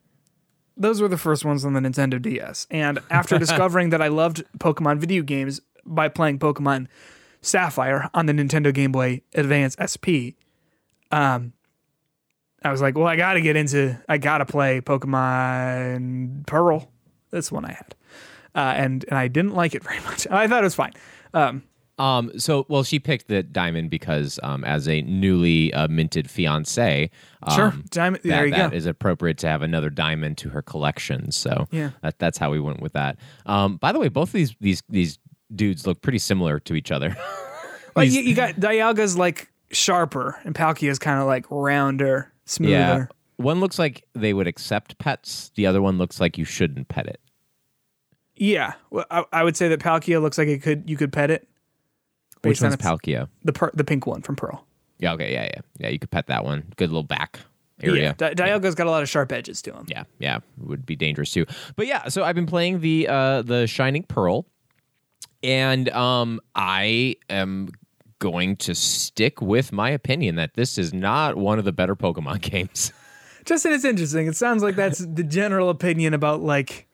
those 0.78 1.02
were 1.02 1.08
the 1.08 1.18
first 1.18 1.46
ones 1.46 1.64
on 1.66 1.74
the 1.74 1.80
Nintendo 1.80 2.22
DS. 2.22 2.68
And 2.70 3.00
after 3.10 3.38
discovering 3.40 3.90
that 3.90 4.02
I 4.02 4.08
loved 4.08 4.44
Pokemon 4.58 5.00
video 5.00 5.24
games 5.24 5.62
by 5.86 6.10
playing 6.10 6.40
Pokemon 6.40 6.88
Sapphire 7.42 8.10
on 8.14 8.26
the 8.26 8.34
Nintendo 8.34 8.74
Game 8.74 8.92
Boy 8.92 9.22
Advance 9.34 9.76
SP, 9.80 10.36
um, 11.12 11.54
I 12.64 12.72
was 12.72 12.82
like, 12.82 12.98
well, 12.98 13.08
I 13.08 13.16
got 13.16 13.34
to 13.34 13.42
get 13.42 13.56
into, 13.56 13.98
I 14.10 14.18
got 14.18 14.40
to 14.40 14.46
play 14.46 14.82
Pokemon 14.82 16.48
Pearl. 16.48 16.92
That's 17.30 17.52
one 17.52 17.66
I 17.66 17.74
had. 17.74 17.96
Uh, 18.56 18.74
and, 18.76 19.06
and 19.08 19.18
I 19.18 19.28
didn't 19.28 19.54
like 19.54 19.76
it 19.76 19.84
very 19.84 20.00
much. 20.02 20.28
I 20.28 20.48
thought 20.48 20.64
it 20.64 20.66
was 20.66 20.76
fine. 20.76 20.94
Um, 21.34 21.64
Um, 21.98 22.38
so, 22.38 22.66
well, 22.68 22.84
she 22.84 23.00
picked 23.00 23.30
the 23.30 23.42
diamond 23.42 23.90
because, 23.90 24.38
um, 24.44 24.64
as 24.66 24.88
a 24.88 25.02
newly 25.04 25.74
uh, 25.74 25.88
minted 25.88 26.30
fiance, 26.30 27.10
um, 27.44 27.56
Sure. 27.56 27.74
Diamond- 27.90 28.24
that, 28.24 28.30
there 28.30 28.46
you 28.46 28.52
that 28.52 28.72
go. 28.72 28.76
is 28.76 28.86
appropriate 28.86 29.38
to 29.40 29.48
have 29.48 29.62
another 29.62 29.90
diamond 29.90 30.38
to 30.40 30.50
her 30.50 30.62
collection. 30.62 31.32
So, 31.32 31.68
Yeah. 31.72 31.92
that, 32.02 32.20
that's 32.20 32.38
how 32.38 32.52
we 32.52 32.60
went 32.60 32.82
with 32.82 32.94
that. 32.94 33.18
Um, 33.46 33.78
by 33.78 33.92
the 33.94 34.00
way, 34.00 34.10
both 34.10 34.30
of 34.30 34.34
these 34.34 34.56
these 34.60 34.84
these 34.90 35.20
dudes 35.56 35.88
look 35.88 36.02
pretty 36.02 36.18
similar 36.20 36.60
to 36.62 36.76
each 36.76 36.92
other. 36.92 37.16
Like 37.98 38.12
you, 38.12 38.20
you 38.24 38.36
got 38.36 38.56
Dialga's 38.56 39.18
like 39.18 39.50
sharper, 39.72 40.38
and 40.44 40.54
Palkia's 40.54 41.00
kind 41.00 41.18
of 41.22 41.28
like 41.28 41.46
rounder, 41.50 42.30
smoother. 42.44 42.74
yeah, 42.74 43.06
one 43.38 43.62
looks 43.62 43.80
like 43.80 44.04
they 44.14 44.34
would 44.34 44.48
accept 44.48 44.98
pets. 44.98 45.50
The 45.56 45.66
other 45.66 45.82
one 45.82 45.98
looks 45.98 46.20
like 46.20 46.38
you 46.38 46.44
shouldn't 46.44 46.90
pet 46.90 47.08
it. 47.08 47.22
Yeah, 48.36 48.74
well, 48.90 49.06
I, 49.10 49.24
I 49.32 49.44
would 49.46 49.56
say 49.56 49.70
that 49.70 49.80
Palkia 49.80 50.22
looks 50.22 50.38
like 50.38 50.50
it 50.50 50.62
could 50.62 50.90
you 50.90 50.98
could 50.98 51.14
pet 51.14 51.32
it. 51.32 51.48
Which 52.46 52.60
based 52.60 52.64
on 52.64 52.70
one's 52.72 52.82
Palkia? 52.82 53.28
The 53.44 53.54
per, 53.54 53.72
the 53.74 53.84
pink 53.84 54.06
one 54.08 54.22
from 54.22 54.36
Pearl. 54.36 54.66
Yeah, 55.00 55.14
okay, 55.14 55.34
yeah, 55.34 55.44
yeah, 55.44 55.62
yeah. 55.80 55.90
You 55.90 56.00
could 56.00 56.12
pet 56.12 56.28
that 56.28 56.46
one. 56.46 56.64
Good 56.78 56.90
little 56.90 57.04
back 57.04 57.40
Yeah, 57.82 57.90
area. 57.90 58.16
Di- 58.18 58.34
Dialga's 58.34 58.76
got 58.76 58.88
a 58.88 58.92
lot 58.92 59.04
of 59.04 59.10
sharp 59.10 59.32
edges 59.34 59.62
to 59.64 59.74
him. 59.74 59.86
yeah 59.90 60.04
yeah 60.20 60.40
would 60.58 60.86
be 60.86 60.96
dangerous 60.96 61.32
too 61.32 61.46
but 61.76 61.86
yeah 61.88 62.08
so 62.08 62.24
i've 62.24 62.36
been 62.36 62.46
playing 62.46 62.80
the 62.80 63.06
uh 63.10 63.42
the 63.42 63.68
shining 63.68 64.04
pearl 64.04 64.46
and 65.44 65.90
um 65.90 66.40
i 66.56 67.16
am 67.30 67.68
going 68.20 68.56
to 68.56 68.74
stick 68.74 69.42
with 69.42 69.74
my 69.74 69.90
opinion 69.90 70.36
that 70.36 70.54
this 70.54 70.78
is 70.78 70.94
not 70.94 71.36
one 71.36 71.60
of 71.60 71.66
the 71.66 71.74
better 71.74 71.96
pokemon 71.96 72.40
games 72.52 72.94
Justin, 73.44 73.74
it's 73.74 73.86
interesting. 73.86 74.26
It 74.26 74.36
sounds 74.36 74.64
like 74.64 74.76
that's 74.76 75.06
the 75.06 75.22
general 75.24 75.70
opinion 75.70 76.16
about 76.16 76.42
like 76.42 76.88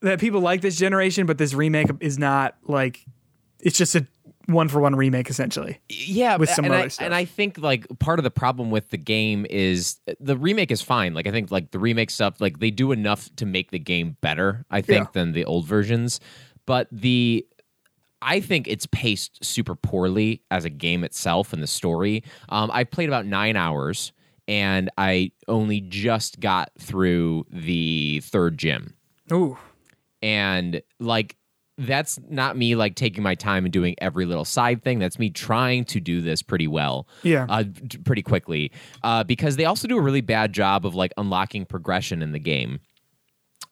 that 0.00 0.18
people 0.18 0.40
like 0.40 0.62
this 0.62 0.76
generation, 0.76 1.26
but 1.26 1.38
this 1.38 1.54
remake 1.54 1.86
is 2.00 2.18
not 2.18 2.56
like 2.64 3.04
it's 3.66 3.76
just 3.78 3.94
a 3.94 4.06
one 4.46 4.68
for 4.68 4.78
one 4.80 4.94
remake 4.94 5.28
essentially. 5.28 5.80
yeah 5.88 6.36
With 6.36 6.48
some 6.50 6.64
and 6.66 6.74
other 6.74 6.84
I, 6.84 6.88
stuff. 6.88 7.04
and 7.04 7.12
i 7.14 7.24
think 7.24 7.58
like 7.58 7.84
part 7.98 8.20
of 8.20 8.22
the 8.22 8.30
problem 8.30 8.70
with 8.70 8.90
the 8.90 8.96
game 8.96 9.44
is 9.50 9.98
the 10.20 10.36
remake 10.36 10.70
is 10.70 10.80
fine 10.80 11.14
like 11.14 11.26
i 11.26 11.32
think 11.32 11.50
like 11.50 11.72
the 11.72 11.80
remake 11.80 12.10
stuff 12.10 12.40
like 12.40 12.60
they 12.60 12.70
do 12.70 12.92
enough 12.92 13.28
to 13.36 13.44
make 13.46 13.72
the 13.72 13.80
game 13.80 14.16
better 14.20 14.64
i 14.70 14.80
think 14.80 15.06
Yeah. 15.06 15.10
than 15.14 15.32
the 15.32 15.44
old 15.44 15.66
versions 15.66 16.20
but 16.64 16.86
the 16.92 17.44
I 18.22 18.40
think 18.40 18.66
it's 18.66 18.86
paced 18.86 19.44
super 19.44 19.74
poorly 19.76 20.40
as 20.50 20.64
a 20.64 20.70
game 20.70 21.04
itself 21.04 21.52
and 21.52 21.62
the 21.62 21.66
story. 21.66 22.24
Um, 22.48 22.70
I 22.72 22.82
played 22.84 23.08
about 23.10 23.26
nine 23.26 23.56
hours 23.56 24.10
and 24.48 24.88
I 24.96 25.32
only 25.48 25.82
just 25.82 26.40
got 26.40 26.72
through 26.78 27.44
the 27.50 28.20
third 28.24 28.56
gym. 28.58 28.94
Ooh. 29.30 29.58
And 30.22 30.80
like, 30.98 31.36
that's 31.78 32.18
not 32.28 32.56
me 32.56 32.74
like 32.74 32.94
taking 32.94 33.22
my 33.22 33.34
time 33.34 33.64
and 33.64 33.72
doing 33.72 33.94
every 33.98 34.24
little 34.24 34.44
side 34.44 34.82
thing. 34.82 34.98
That's 34.98 35.18
me 35.18 35.30
trying 35.30 35.84
to 35.86 36.00
do 36.00 36.20
this 36.20 36.42
pretty 36.42 36.66
well. 36.66 37.06
Yeah. 37.22 37.46
Uh, 37.48 37.64
d- 37.64 37.98
pretty 37.98 38.22
quickly. 38.22 38.72
Uh, 39.02 39.24
because 39.24 39.56
they 39.56 39.66
also 39.66 39.86
do 39.86 39.98
a 39.98 40.00
really 40.00 40.22
bad 40.22 40.52
job 40.52 40.86
of 40.86 40.94
like 40.94 41.12
unlocking 41.16 41.66
progression 41.66 42.22
in 42.22 42.32
the 42.32 42.38
game 42.38 42.80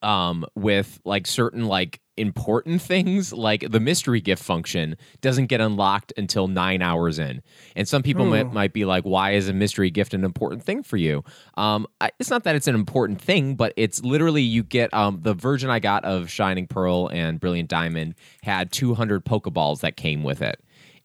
um, 0.03 0.45
with 0.55 1.01
like 1.05 1.27
certain 1.27 1.67
like 1.67 2.01
important 2.17 2.81
things 2.81 3.33
like 3.33 3.71
the 3.71 3.81
mystery 3.81 4.21
gift 4.21 4.43
function 4.43 4.97
doesn't 5.21 5.47
get 5.47 5.61
unlocked 5.61 6.13
until 6.17 6.47
nine 6.47 6.81
hours 6.81 7.19
in 7.19 7.43
and 7.75 7.89
some 7.89 8.03
people 8.03 8.25
might, 8.25 8.53
might 8.53 8.73
be 8.73 8.85
like 8.85 9.03
why 9.05 9.33
is 9.33 9.49
a 9.49 9.53
mystery 9.53 9.91
gift 9.91 10.15
an 10.15 10.25
important 10.25 10.63
thing 10.63 10.83
for 10.83 10.97
you 10.97 11.25
um, 11.57 11.87
I, 12.01 12.11
it's 12.21 12.31
not 12.31 12.45
that 12.45 12.55
it's 12.55 12.69
an 12.69 12.75
important 12.77 13.21
thing 13.21 13.57
but 13.57 13.73
it's 13.77 14.03
literally 14.05 14.43
you 14.43 14.63
get 14.63 14.95
um, 14.95 15.21
the 15.23 15.35
version 15.35 15.71
i 15.71 15.81
got 15.81 16.05
of 16.05 16.31
shining 16.31 16.67
pearl 16.69 17.09
and 17.09 17.41
brilliant 17.41 17.69
diamond 17.69 18.15
had 18.43 18.71
200 18.71 19.25
pokeballs 19.25 19.81
that 19.81 19.97
came 19.97 20.23
with 20.23 20.41
it 20.41 20.61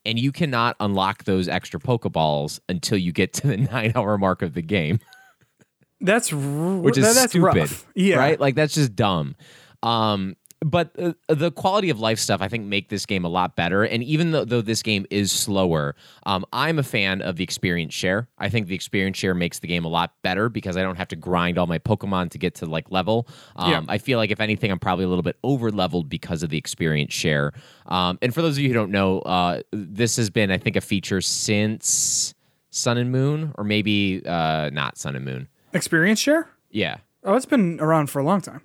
and 0.06 0.20
you 0.20 0.32
cannot 0.32 0.76
unlock 0.80 1.24
those 1.24 1.48
extra 1.48 1.80
pokeballs 1.80 2.60
until 2.70 2.98
you 2.98 3.12
get 3.12 3.34
to 3.34 3.48
the 3.48 3.58
nine 3.72 3.92
hour 3.96 4.18
mark 4.18 4.42
of 4.44 4.54
the 4.54 4.62
game 4.62 5.00
That's 6.02 6.32
r- 6.32 6.40
which 6.78 6.98
is 6.98 7.04
that- 7.06 7.16
that's 7.20 7.32
stupid, 7.34 7.56
rough. 7.58 7.86
Yeah. 7.96 8.18
right? 8.18 8.40
Like 8.40 8.56
that's 8.56 8.74
just 8.74 8.96
dumb. 8.96 9.36
Um, 9.84 10.36
but 10.62 10.92
uh, 11.00 11.14
the 11.28 11.52
quality 11.52 11.90
of 11.90 12.00
life 12.00 12.20
stuff, 12.20 12.42
I 12.42 12.48
think, 12.50 12.66
make 12.66 12.90
this 12.90 13.06
game 13.06 13.24
a 13.24 13.30
lot 13.30 13.56
better. 13.56 13.84
And 13.84 14.04
even 14.04 14.32
though, 14.32 14.44
though 14.44 14.62
this 14.62 14.84
game 14.84 15.06
is 15.10 15.32
slower, 15.32 15.96
um, 16.26 16.46
I'm 16.52 16.78
a 16.80 16.84
fan 16.84 17.22
of 17.22 17.38
the 17.38 17.44
experience 17.46 17.94
share. 17.94 18.28
I 18.38 18.50
think 18.50 18.68
the 18.68 18.76
experience 18.76 19.18
share 19.18 19.34
makes 19.34 19.60
the 19.60 19.68
game 19.68 19.86
a 19.86 19.88
lot 19.88 20.14
better 20.22 20.50
because 20.50 20.76
I 20.76 20.82
don't 20.82 20.98
have 20.98 21.08
to 21.10 21.16
grind 21.16 21.58
all 21.58 21.66
my 21.68 21.80
Pokemon 21.80 22.32
to 22.32 22.38
get 22.38 22.56
to 22.56 22.66
like 22.66 22.92
level. 22.92 23.28
Um, 23.56 23.72
Yeah. 23.72 23.82
I 23.88 23.98
feel 24.00 24.18
like 24.18 24.32
if 24.32 24.42
anything, 24.42 24.70
I'm 24.70 24.80
probably 24.80 25.06
a 25.06 25.08
little 25.08 25.24
bit 25.24 25.38
over 25.44 25.72
leveled 25.72 26.10
because 26.10 26.44
of 26.44 26.50
the 26.50 26.58
experience 26.58 27.14
share. 27.14 27.54
Um, 27.86 28.18
and 28.22 28.34
for 28.34 28.42
those 28.42 28.58
of 28.58 28.62
you 28.62 28.68
who 28.68 28.74
don't 28.74 28.92
know, 28.92 29.20
uh, 29.20 29.62
this 29.72 30.18
has 30.18 30.30
been, 30.30 30.52
I 30.52 30.58
think, 30.58 30.76
a 30.76 30.82
feature 30.82 31.22
since 31.22 32.34
Sun 32.70 32.98
and 32.98 33.12
Moon, 33.12 33.54
or 33.58 33.64
maybe 33.64 34.22
uh, 34.26 34.70
not 34.74 34.98
Sun 34.98 35.16
and 35.16 35.26
Moon. 35.26 35.48
Experience 35.74 36.20
share? 36.20 36.50
Yeah. 36.70 36.98
Oh, 37.24 37.36
it's 37.36 37.46
been 37.46 37.80
around 37.80 38.10
for 38.10 38.20
a 38.20 38.24
long 38.24 38.42
time. 38.42 38.62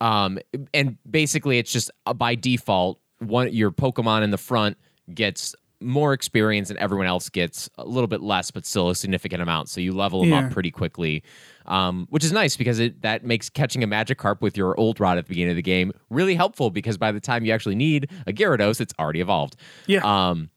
Um, 0.00 0.38
and 0.72 0.96
basically, 1.08 1.58
it's 1.58 1.72
just 1.72 1.90
uh, 2.06 2.14
by 2.14 2.34
default, 2.34 3.00
one 3.18 3.52
your 3.52 3.70
Pokemon 3.70 4.22
in 4.22 4.30
the 4.30 4.38
front 4.38 4.76
gets 5.12 5.54
more 5.82 6.12
experience, 6.12 6.68
and 6.70 6.78
everyone 6.78 7.06
else 7.06 7.28
gets 7.30 7.68
a 7.78 7.84
little 7.86 8.06
bit 8.06 8.20
less, 8.20 8.50
but 8.50 8.66
still 8.66 8.90
a 8.90 8.94
significant 8.94 9.40
amount. 9.42 9.68
So 9.70 9.80
you 9.80 9.92
level 9.92 10.20
them 10.20 10.30
Yeah. 10.30 10.38
up 10.46 10.50
pretty 10.52 10.70
quickly, 10.70 11.22
um, 11.64 12.06
which 12.10 12.22
is 12.22 12.32
nice 12.32 12.54
because 12.56 12.78
it 12.78 13.00
that 13.02 13.24
makes 13.24 13.48
catching 13.48 13.82
a 13.82 13.86
Magikarp 13.86 14.42
with 14.42 14.56
your 14.58 14.78
old 14.78 15.00
rod 15.00 15.16
at 15.16 15.24
the 15.24 15.30
beginning 15.30 15.52
of 15.52 15.56
the 15.56 15.62
game 15.62 15.92
really 16.10 16.34
helpful 16.34 16.68
because 16.70 16.98
by 16.98 17.12
the 17.12 17.20
time 17.20 17.44
you 17.46 17.52
actually 17.52 17.76
need 17.76 18.10
a 18.26 18.32
Gyarados, 18.32 18.80
it's 18.80 18.92
already 18.98 19.20
evolved. 19.20 19.56
Yeah. 19.86 20.00
Um, 20.04 20.50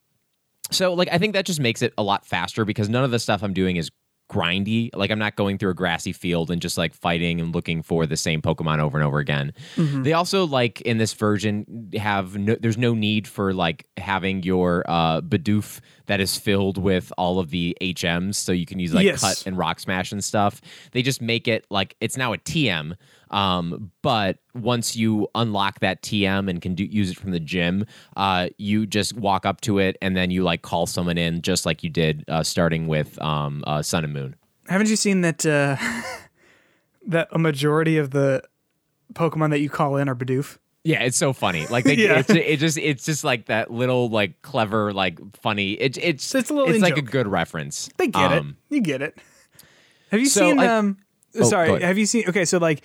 so 0.72 0.94
like 0.94 1.08
I 1.12 1.18
think 1.18 1.34
that 1.34 1.46
just 1.46 1.60
makes 1.62 1.82
it 1.82 1.94
a 1.98 2.04
lot 2.04 2.26
faster 2.26 2.66
because 2.66 2.90
none 2.90 3.04
of 3.06 3.12
the 3.12 3.20
stuff 3.20 3.44
I'm 3.44 3.54
doing 3.54 3.78
is 3.78 3.92
grindy. 4.34 4.90
Like 4.96 5.12
I'm 5.12 5.20
not 5.20 5.36
going 5.36 5.58
through 5.58 5.72
a 5.72 5.74
grassy 5.76 6.12
field 6.14 6.50
and 6.52 6.62
just 6.62 6.78
like 6.78 6.94
fighting 6.94 7.40
and 7.40 7.54
looking 7.54 7.84
for 7.84 8.06
the 8.06 8.18
same 8.18 8.42
Pokemon 8.42 8.80
over 8.80 8.98
and 8.98 9.06
over 9.06 9.20
again. 9.20 9.54
They 9.78 10.14
also 10.14 10.46
like 10.46 10.82
in 10.82 10.98
this 10.98 11.14
version 11.14 11.90
have 11.98 12.38
no, 12.38 12.56
there's 12.60 12.78
no 12.78 12.94
need 12.94 13.28
for 13.28 13.54
like 13.54 13.86
having 13.98 14.44
your 14.44 14.84
uh 14.88 15.22
Bidoof 15.22 15.80
that 16.08 16.20
is 16.20 16.38
filled 16.38 16.78
with 16.78 17.14
all 17.18 17.40
of 17.40 17.50
the 17.50 17.78
HMs 17.80 18.36
so 18.36 18.52
you 18.52 18.66
can 18.66 18.80
use 18.80 18.94
like 18.94 19.06
Yes. 19.06 19.22
cut 19.22 19.44
and 19.48 19.58
rock 19.58 19.80
smash 19.80 20.12
and 20.12 20.24
stuff. 20.24 20.60
They 20.92 21.02
just 21.02 21.22
make 21.22 21.48
it 21.48 21.66
like 21.70 21.96
it's 22.02 22.18
now 22.18 22.34
a 22.34 22.38
TM. 22.38 22.96
Um, 23.34 23.92
but 24.04 24.38
once 24.54 24.96
you 24.96 25.28
unlock 25.36 25.80
that 25.80 26.02
TM 26.04 26.50
and 26.50 26.62
can 26.62 26.76
do, 26.76 26.84
use 26.86 27.10
it 27.12 27.18
from 27.18 27.32
the 27.32 27.40
gym, 27.40 27.86
uh, 28.16 28.50
you 28.58 28.86
just 28.86 29.14
walk 29.18 29.46
up 29.46 29.60
to 29.62 29.80
it 29.80 29.98
and 30.02 30.16
then 30.16 30.30
you 30.32 30.44
like 30.44 30.62
call 30.62 30.86
someone 30.86 31.18
in 31.18 31.42
just 31.42 31.66
like 31.66 31.84
you 31.84 31.90
did 31.90 32.24
uh, 32.28 32.44
starting 32.44 32.88
with 32.88 33.20
um, 33.22 33.64
uh, 33.68 33.82
Sun 33.82 34.04
and 34.04 34.14
Moon. 34.14 34.36
Haven't 34.70 34.88
you 34.90 34.96
seen 34.96 35.22
that 35.22 35.46
uh, 35.46 35.76
that 37.08 37.28
a 37.32 37.40
majority 37.40 37.98
of 37.98 38.12
the 38.12 38.44
Pokemon 39.14 39.50
that 39.50 39.60
you 39.60 39.70
call 39.70 39.98
in 39.98 40.08
are 40.08 40.16
Bidoof? 40.16 40.58
Yeah, 40.84 41.02
it's 41.04 41.18
so 41.18 41.34
funny. 41.34 41.66
Like 41.68 41.86
they, 41.86 41.94
Yeah. 41.98 42.20
it's, 42.20 42.30
it 42.30 42.58
just 42.60 42.78
it's 42.78 43.06
just 43.06 43.24
like 43.24 43.46
that 43.46 43.72
little 43.72 44.10
like 44.10 44.42
clever 44.42 44.94
like 44.94 45.18
funny. 45.38 45.72
It, 45.74 45.98
it's 45.98 46.36
It's 46.36 46.50
a 46.50 46.54
little 46.54 46.70
it's 46.74 46.82
like 46.82 46.98
a 46.98 47.02
good 47.02 47.28
reference. 47.28 47.90
They 47.98 48.08
get 48.08 48.32
Um, 48.32 48.58
it. 48.70 48.76
You 48.76 48.82
get 48.82 49.02
it. 49.02 49.18
Have 50.12 50.20
you 50.20 50.28
so 50.28 50.42
seen 50.50 50.60
I- 50.60 50.68
um 50.78 50.98
Oh, 51.36 51.50
sorry, 51.50 51.82
have 51.82 51.98
you 51.98 52.06
seen 52.06 52.26
okay, 52.30 52.46
so 52.46 52.60
like 52.60 52.84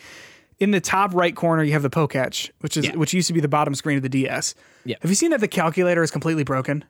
in 0.58 0.70
the 0.72 0.80
top 0.80 1.14
right 1.14 1.34
corner 1.36 1.62
you 1.62 1.72
have 1.72 1.82
the 1.82 1.90
Poketch, 1.90 2.50
which 2.60 2.76
is 2.76 2.86
Yeah. 2.86 2.96
which 2.96 3.12
used 3.14 3.28
to 3.28 3.32
be 3.32 3.40
the 3.40 3.48
bottom 3.48 3.74
screen 3.74 3.96
of 3.96 4.02
the 4.02 4.08
DS. 4.08 4.54
Yeah. 4.84 4.96
Have 5.02 5.10
you 5.10 5.14
seen 5.14 5.30
that 5.30 5.40
the 5.40 5.48
calculator 5.48 6.02
is 6.02 6.10
completely 6.10 6.44
broken? 6.44 6.84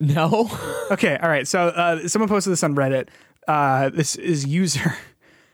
No. 0.00 0.50
Okay, 0.90 1.16
all 1.22 1.28
right. 1.30 1.48
So 1.48 1.68
uh, 1.68 2.06
someone 2.06 2.28
posted 2.28 2.52
this 2.52 2.62
on 2.62 2.74
Reddit. 2.74 3.08
Uh, 3.48 3.88
this 3.88 4.14
is 4.16 4.44
user 4.46 4.94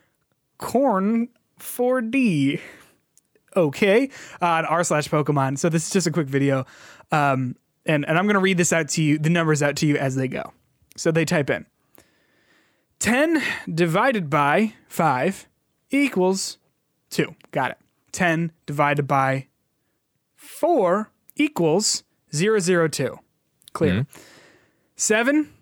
corn 0.57 1.29
4D. 1.59 2.59
Okay, 3.55 4.09
uh, 4.41 4.45
on 4.45 4.65
r 4.65 4.83
slash 4.83 5.07
Pokemon. 5.09 5.57
So 5.57 5.69
this 5.69 5.85
is 5.87 5.89
just 5.91 6.05
a 6.05 6.11
quick 6.11 6.27
video, 6.27 6.65
um, 7.11 7.55
and 7.85 8.05
and 8.07 8.17
I'm 8.19 8.27
gonna 8.27 8.39
read 8.39 8.57
this 8.57 8.71
out 8.71 8.89
to 8.89 9.01
you, 9.03 9.17
the 9.17 9.29
numbers 9.31 9.63
out 9.63 9.75
to 9.77 9.87
you 9.87 9.97
as 9.97 10.15
they 10.15 10.27
go. 10.27 10.53
So 10.97 11.09
they 11.11 11.25
type 11.25 11.49
in 11.49 11.65
ten 12.99 13.41
divided 13.73 14.29
by 14.29 14.73
five 14.87 15.47
equals 15.89 16.58
two. 17.09 17.35
Got 17.51 17.71
it. 17.71 17.77
Ten 18.11 18.51
divided 18.65 19.07
by 19.07 19.47
four 20.35 21.11
equals 21.35 22.03
zero 22.33 22.59
zero 22.59 22.87
two. 22.87 23.19
Clear. 23.73 24.05
Seven 24.95 25.53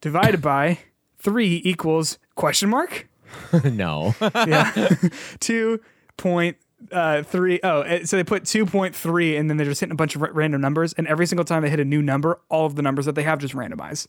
divided 0.00 0.42
by 0.42 0.78
three 1.18 1.62
equals 1.64 2.18
question 2.34 2.68
mark. 2.68 3.08
no. 3.64 4.14
Yeah, 4.46 4.88
two 5.40 5.80
point 6.16 6.56
uh, 6.92 7.22
three. 7.22 7.60
Oh, 7.62 7.82
eh, 7.82 8.04
so 8.04 8.16
they 8.16 8.24
put 8.24 8.44
two 8.44 8.66
point 8.66 8.94
three, 8.94 9.36
and 9.36 9.48
then 9.48 9.56
they're 9.56 9.66
just 9.66 9.80
hitting 9.80 9.92
a 9.92 9.96
bunch 9.96 10.14
of 10.16 10.22
ra- 10.22 10.30
random 10.32 10.60
numbers, 10.60 10.92
and 10.94 11.06
every 11.06 11.26
single 11.26 11.44
time 11.44 11.62
they 11.62 11.70
hit 11.70 11.80
a 11.80 11.84
new 11.84 12.02
number, 12.02 12.40
all 12.48 12.66
of 12.66 12.76
the 12.76 12.82
numbers 12.82 13.06
that 13.06 13.14
they 13.14 13.22
have 13.22 13.38
just 13.38 13.54
randomize. 13.54 14.06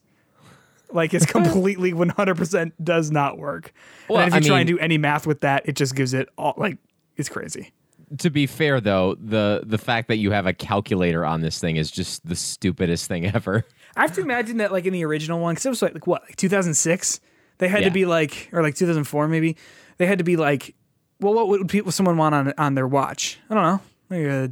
Like 0.95 1.13
it's 1.13 1.25
completely 1.37 1.93
one 1.93 2.09
hundred 2.09 2.37
percent 2.37 2.73
does 2.83 3.11
not 3.11 3.37
work. 3.37 3.71
Well, 4.09 4.19
and 4.23 4.29
if 4.33 4.33
you 4.45 4.47
I 4.47 4.49
try 4.55 4.59
and 4.61 4.67
do 4.67 4.79
any 4.79 4.97
math 4.97 5.27
with 5.27 5.41
that, 5.41 5.67
it 5.67 5.75
just 5.75 5.95
gives 5.95 6.13
it 6.13 6.29
all 6.37 6.53
like 6.57 6.77
it's 7.17 7.29
crazy. 7.29 7.71
to 8.19 8.29
be 8.29 8.47
fair 8.47 8.79
though, 8.81 9.15
the 9.19 9.61
the 9.65 9.77
fact 9.77 10.07
that 10.07 10.17
you 10.17 10.31
have 10.31 10.47
a 10.47 10.53
calculator 10.53 11.23
on 11.25 11.41
this 11.41 11.59
thing 11.59 11.75
is 11.75 11.91
just 11.91 12.25
the 12.27 12.35
stupidest 12.35 13.07
thing 13.07 13.25
ever. 13.35 13.63
I 13.97 14.01
have 14.01 14.13
to 14.15 14.21
imagine 14.21 14.57
that 14.57 14.71
like 14.71 14.85
in 14.85 14.93
the 14.93 15.05
original 15.05 15.39
one, 15.39 15.53
because 15.53 15.65
it 15.65 15.69
was 15.69 15.81
like, 15.81 15.93
like 15.93 16.07
what, 16.07 16.21
like 16.23 16.35
2006, 16.37 17.19
they 17.59 17.67
had 17.69 17.81
Yeah. 17.81 17.87
to 17.89 17.93
be 17.93 18.05
like, 18.05 18.49
or 18.51 18.61
like 18.61 18.75
2004 18.75 19.27
maybe, 19.29 19.55
they 19.97 20.05
had 20.05 20.17
to 20.17 20.23
be 20.25 20.35
like, 20.35 20.75
well, 21.21 21.33
what 21.33 21.47
would 21.47 21.69
people 21.69 21.91
someone 21.93 22.17
want 22.17 22.35
on 22.35 22.53
on 22.57 22.75
their 22.75 22.87
watch? 22.87 23.39
I 23.49 23.53
don't 23.53 23.63
know. 23.63 23.81
Like, 24.09 24.27
uh, 24.27 24.47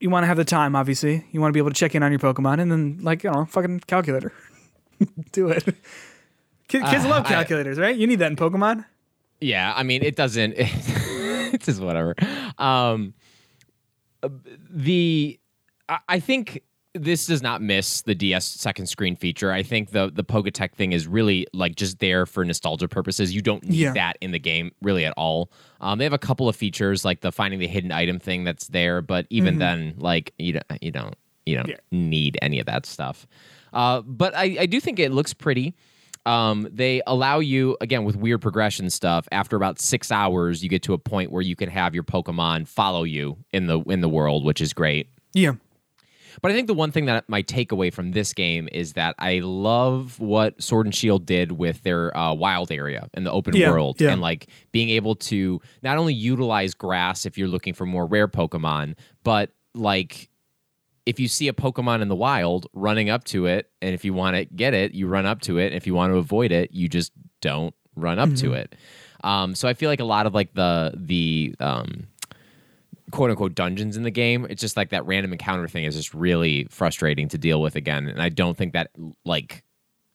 you 0.00 0.10
want 0.10 0.24
to 0.24 0.26
have 0.28 0.36
the 0.36 0.44
time, 0.44 0.74
obviously. 0.74 1.24
You 1.30 1.40
want 1.40 1.50
to 1.50 1.52
be 1.52 1.60
able 1.60 1.70
to 1.70 1.74
check 1.76 1.94
in 1.94 2.02
on 2.02 2.10
your 2.10 2.18
Pokemon, 2.18 2.60
and 2.60 2.72
then 2.72 2.98
like 3.02 3.22
you 3.22 3.30
know, 3.30 3.44
fucking 3.44 3.80
calculator, 3.86 4.32
do 5.32 5.48
it. 5.48 5.64
Kids 6.68 6.84
Uh, 6.86 7.08
love 7.08 7.26
I- 7.26 7.28
calculators, 7.28 7.78
right? 7.78 7.96
You 7.96 8.06
need 8.06 8.18
that 8.20 8.30
in 8.30 8.36
Pokemon. 8.36 8.84
Yeah, 9.40 9.72
I 9.74 9.82
mean, 9.82 10.02
it 10.02 10.16
doesn't. 10.16 10.54
it's 10.56 11.66
just 11.66 11.80
whatever. 11.80 12.14
Um, 12.58 13.14
the 14.70 15.38
I, 15.88 15.98
I 16.08 16.20
think 16.20 16.62
this 16.92 17.26
does 17.26 17.40
not 17.40 17.62
miss 17.62 18.02
the 18.02 18.14
DS 18.16 18.44
second 18.46 18.86
screen 18.86 19.14
feature. 19.16 19.52
I 19.52 19.62
think 19.62 19.90
the 19.92 20.10
the 20.12 20.24
Poketch 20.24 20.74
thing 20.74 20.92
is 20.92 21.06
really 21.06 21.46
like 21.52 21.76
just 21.76 22.00
there 22.00 22.26
for 22.26 22.44
nostalgia 22.44 22.88
purposes. 22.88 23.34
You 23.34 23.40
don't 23.40 23.62
need 23.64 23.76
Yeah. 23.78 23.92
that 23.94 24.18
in 24.20 24.32
the 24.32 24.38
game 24.38 24.72
really 24.82 25.04
at 25.04 25.14
all. 25.16 25.50
Um, 25.80 25.98
they 25.98 26.04
have 26.04 26.12
a 26.12 26.18
couple 26.18 26.48
of 26.48 26.56
features 26.56 27.04
like 27.04 27.20
the 27.20 27.32
finding 27.32 27.60
the 27.60 27.68
hidden 27.68 27.92
item 27.92 28.18
thing 28.18 28.44
that's 28.44 28.68
there, 28.68 29.00
but 29.02 29.26
even 29.30 29.58
then, 29.58 29.94
like 29.98 30.34
you 30.38 30.54
don't 30.54 30.82
you 30.82 30.90
don't 30.90 31.14
you 31.46 31.56
don't 31.56 31.68
Yeah. 31.68 31.76
need 31.92 32.38
any 32.42 32.58
of 32.60 32.66
that 32.66 32.84
stuff. 32.86 33.26
Uh, 33.72 34.00
but 34.02 34.34
I, 34.34 34.56
I 34.60 34.66
do 34.66 34.80
think 34.80 34.98
it 34.98 35.12
looks 35.12 35.32
pretty. 35.34 35.74
Um, 36.26 36.68
they 36.70 37.00
allow 37.06 37.38
you 37.38 37.76
again 37.80 38.04
with 38.04 38.14
weird 38.16 38.42
progression 38.42 38.90
stuff. 38.90 39.26
After 39.32 39.56
about 39.56 39.80
six 39.80 40.12
hours, 40.12 40.62
you 40.62 40.68
get 40.68 40.82
to 40.82 40.92
a 40.92 40.98
point 40.98 41.32
where 41.32 41.42
you 41.42 41.56
can 41.56 41.70
have 41.70 41.94
your 41.94 42.04
Pokemon 42.04 42.68
follow 42.68 43.04
you 43.04 43.38
in 43.52 43.66
the 43.66 43.80
in 43.84 44.00
the 44.02 44.08
world, 44.08 44.44
which 44.44 44.60
is 44.60 44.72
great. 44.74 45.08
Yeah. 45.32 45.52
But 46.42 46.52
I 46.52 46.54
think 46.54 46.68
the 46.68 46.74
one 46.74 46.92
thing 46.92 47.06
that 47.06 47.28
my 47.28 47.42
takeaway 47.42 47.92
from 47.92 48.12
this 48.12 48.32
game 48.32 48.68
is 48.70 48.92
that 48.92 49.14
I 49.18 49.40
love 49.40 50.20
what 50.20 50.62
Sword 50.62 50.86
and 50.86 50.94
Shield 50.94 51.26
did 51.26 51.52
with 51.52 51.82
their 51.82 52.16
uh, 52.16 52.32
wild 52.34 52.70
area 52.70 53.08
in 53.14 53.24
the 53.24 53.32
open 53.32 53.56
Yeah, 53.56 53.70
world, 53.70 54.00
yeah. 54.00 54.12
and 54.12 54.20
like 54.20 54.46
being 54.72 54.90
able 54.90 55.16
to 55.16 55.60
not 55.82 55.98
only 55.98 56.14
utilize 56.14 56.72
grass 56.72 57.26
if 57.26 57.36
you're 57.36 57.48
looking 57.48 57.74
for 57.74 57.84
more 57.84 58.06
rare 58.06 58.28
Pokemon, 58.28 58.94
but 59.24 59.50
like 59.74 60.28
if 61.10 61.18
you 61.18 61.26
see 61.26 61.48
a 61.48 61.52
Pokemon 61.52 62.02
in 62.02 62.08
the 62.08 62.14
wild, 62.14 62.68
running 62.72 63.10
up 63.10 63.24
to 63.24 63.46
it, 63.46 63.68
and 63.82 63.92
if 63.94 64.04
you 64.04 64.14
want 64.14 64.36
to 64.36 64.44
get 64.44 64.74
it, 64.74 64.94
you 64.94 65.08
run 65.08 65.26
up 65.26 65.40
to 65.42 65.58
it. 65.58 65.66
And 65.66 65.74
if 65.74 65.84
you 65.84 65.92
want 65.92 66.12
to 66.12 66.18
avoid 66.18 66.52
it, 66.52 66.70
you 66.72 66.88
just 66.88 67.10
don't 67.40 67.74
run 67.96 68.20
up 68.20 68.32
to 68.36 68.52
it. 68.52 68.76
Um, 69.24 69.56
so 69.56 69.66
I 69.66 69.74
feel 69.74 69.90
like 69.90 69.98
a 69.98 70.04
lot 70.04 70.26
of 70.26 70.34
like 70.34 70.54
the 70.54 70.94
the 70.96 71.56
um, 71.58 72.06
quote 73.10 73.30
unquote 73.30 73.56
dungeons 73.56 73.96
in 73.96 74.04
the 74.04 74.10
game, 74.12 74.46
it's 74.48 74.60
just 74.60 74.76
like 74.76 74.90
that 74.90 75.04
random 75.04 75.32
encounter 75.32 75.66
thing 75.66 75.84
is 75.84 75.96
just 75.96 76.14
really 76.14 76.68
frustrating 76.70 77.26
to 77.28 77.38
deal 77.38 77.60
with 77.60 77.74
again. 77.74 78.06
And 78.06 78.22
I 78.22 78.28
don't 78.28 78.56
think 78.56 78.72
that 78.74 78.92
like 79.24 79.64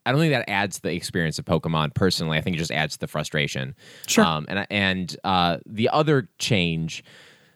I 0.05 0.13
don't 0.13 0.21
think 0.21 0.31
that 0.31 0.49
adds 0.49 0.77
to 0.77 0.83
the 0.83 0.93
experience 0.93 1.39
of 1.39 1.45
Pokemon 1.45 1.93
personally. 1.93 2.37
I 2.37 2.41
think 2.41 2.55
it 2.55 2.59
just 2.59 2.71
adds 2.71 2.93
to 2.93 2.99
the 2.99 3.07
frustration. 3.07 3.75
Sure. 4.07 4.23
Um, 4.23 4.45
and 4.47 4.65
and 4.69 5.17
uh, 5.25 5.57
the 5.65 5.89
other 5.89 6.29
change 6.39 7.03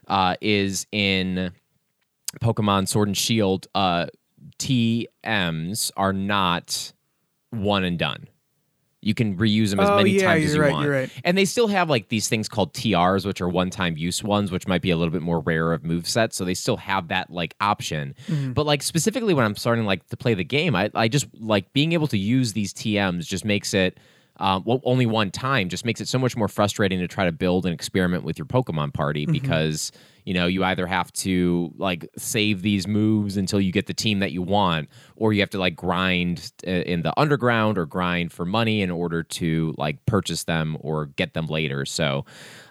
uh, 0.10 0.36
is 0.42 0.88
in 0.92 1.54
Pokemon 2.42 2.88
Sword 2.88 3.08
and 3.10 3.18
Shield. 3.18 3.68
Uh, 3.74 4.08
TMs 4.58 5.92
are 5.98 6.14
not 6.14 6.94
one 7.52 7.84
and 7.84 7.98
done. 7.98 8.28
You 9.02 9.14
can 9.14 9.38
reuse 9.38 9.70
them 9.70 9.80
as 9.80 9.90
Oh, 9.90 9.96
many 9.96 10.12
yeah, 10.12 10.24
times 10.24 10.46
as 10.46 10.54
you're 10.56 10.64
right, 10.64 10.74
want. 10.74 10.90
right. 10.90 11.10
And 11.24 11.38
they 11.38 11.46
still 11.46 11.70
have 11.70 11.90
like 11.90 12.10
these 12.10 12.28
things 12.28 12.50
called 12.50 12.74
TRs, 12.74 13.26
which 13.26 13.40
are 13.40 13.48
one-time 13.48 13.96
use 13.96 14.22
ones, 14.22 14.52
which 14.52 14.68
might 14.68 14.82
be 14.82 14.92
a 14.92 14.98
little 14.98 15.12
bit 15.14 15.22
more 15.22 15.40
rare 15.40 15.72
of 15.72 15.86
move 15.86 16.06
sets. 16.08 16.36
So 16.36 16.44
they 16.44 16.54
still 16.54 16.76
have 16.76 17.08
that 17.08 17.30
like 17.32 17.56
option. 17.62 18.14
Mm-hmm. 18.28 18.52
But 18.52 18.66
like 18.66 18.84
specifically 18.84 19.34
when 19.34 19.46
I'm 19.46 19.56
starting 19.56 19.86
like 19.86 20.06
to 20.10 20.18
play 20.18 20.34
the 20.34 20.44
game, 20.44 20.76
I, 20.76 20.92
I 20.94 21.08
just 21.08 21.28
like 21.40 21.72
being 21.72 21.94
able 21.94 22.08
to 22.08 22.18
use 22.18 22.52
these 22.52 22.74
TMs 22.74 23.26
just 23.26 23.46
makes 23.46 23.74
it 23.74 23.98
um, 24.40 24.64
well, 24.66 24.80
only 24.84 25.06
one 25.06 25.30
time 25.32 25.70
just 25.70 25.86
makes 25.86 26.02
it 26.02 26.08
so 26.08 26.18
much 26.18 26.36
more 26.36 26.48
frustrating 26.48 27.00
to 27.00 27.08
try 27.08 27.26
to 27.26 27.32
build 27.32 27.66
and 27.66 27.74
experiment 27.74 28.24
with 28.24 28.38
your 28.40 28.46
Pokemon 28.46 28.94
party 28.94 29.26
Mm-hmm. 29.26 29.34
because 29.34 29.92
you 30.26 30.34
know 30.34 30.46
you 30.48 30.64
either 30.64 30.86
have 30.88 31.12
to 31.14 31.74
like 31.78 32.08
save 32.18 32.62
these 32.62 32.88
moves 32.88 33.36
until 33.38 33.60
you 33.60 33.72
get 33.72 33.88
the 33.88 33.94
team 33.94 34.20
that 34.20 34.32
you 34.32 34.42
want, 34.42 34.88
or 35.16 35.34
you 35.34 35.42
have 35.42 35.50
to 35.52 35.60
like 35.60 35.76
grind 35.76 36.52
uh, 36.66 36.70
in 36.72 37.02
the 37.02 37.14
underground 37.20 37.78
or 37.78 37.86
grind 37.86 38.32
for 38.32 38.46
money 38.46 38.82
in 38.82 38.92
order 38.92 39.24
to 39.24 39.74
like 39.78 40.06
purchase 40.06 40.44
them 40.46 40.78
or 40.82 41.08
get 41.08 41.34
them 41.34 41.48
later. 41.48 41.86
So 41.86 42.26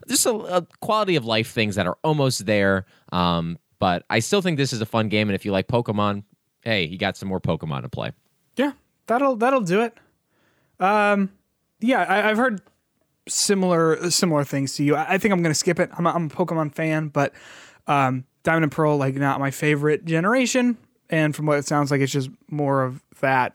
just 0.09 0.25
a, 0.27 0.33
a 0.35 0.67
quality 0.81 1.17
of 1.17 1.25
life 1.25 1.51
things 1.51 1.75
that 1.75 1.87
are 1.87 1.99
almost 2.03 2.47
there. 2.47 2.87
Um, 3.13 3.59
but 3.79 4.05
I 4.09 4.21
still 4.21 4.41
think 4.43 4.57
this 4.57 4.73
is 4.73 4.81
a 4.81 4.87
fun 4.87 5.09
game, 5.09 5.29
and 5.29 5.35
if 5.35 5.45
you 5.45 5.53
like 5.53 5.69
Pokemon, 5.69 6.23
hey, 6.63 6.85
you 6.87 6.97
got 6.99 7.17
some 7.17 7.29
more 7.29 7.41
Pokemon 7.41 7.83
to 7.83 7.89
play. 7.89 8.13
Yeah, 8.57 8.73
that'll 9.07 9.37
that'll 9.37 9.61
do 9.61 9.83
it. 9.83 9.97
Um, 10.81 11.31
yeah, 11.81 12.03
I, 12.03 12.31
I've 12.31 12.37
heard 12.37 12.61
similar 13.29 14.11
similar 14.11 14.45
things 14.45 14.75
to 14.77 14.85
you. 14.85 14.97
I, 14.97 15.14
I 15.14 15.19
think 15.19 15.33
I'm 15.33 15.43
gonna 15.43 15.55
skip 15.55 15.79
it. 15.79 15.91
I'm 15.97 16.07
a, 16.07 16.11
I'm 16.11 16.27
a 16.27 16.31
Pokemon 16.31 16.75
fan, 16.75 17.09
but 17.09 17.33
um, 17.87 18.25
Diamond 18.43 18.64
and 18.64 18.73
Pearl 18.73 18.97
like 18.97 19.14
not 19.14 19.41
my 19.41 19.51
favorite 19.51 20.05
generation, 20.05 20.77
and 21.11 21.35
from 21.35 21.47
what 21.47 21.59
it 21.59 21.67
sounds 21.67 21.91
like, 21.91 22.01
it's 22.01 22.12
just 22.12 22.31
more 22.51 22.83
of 22.83 23.03
that. 23.21 23.55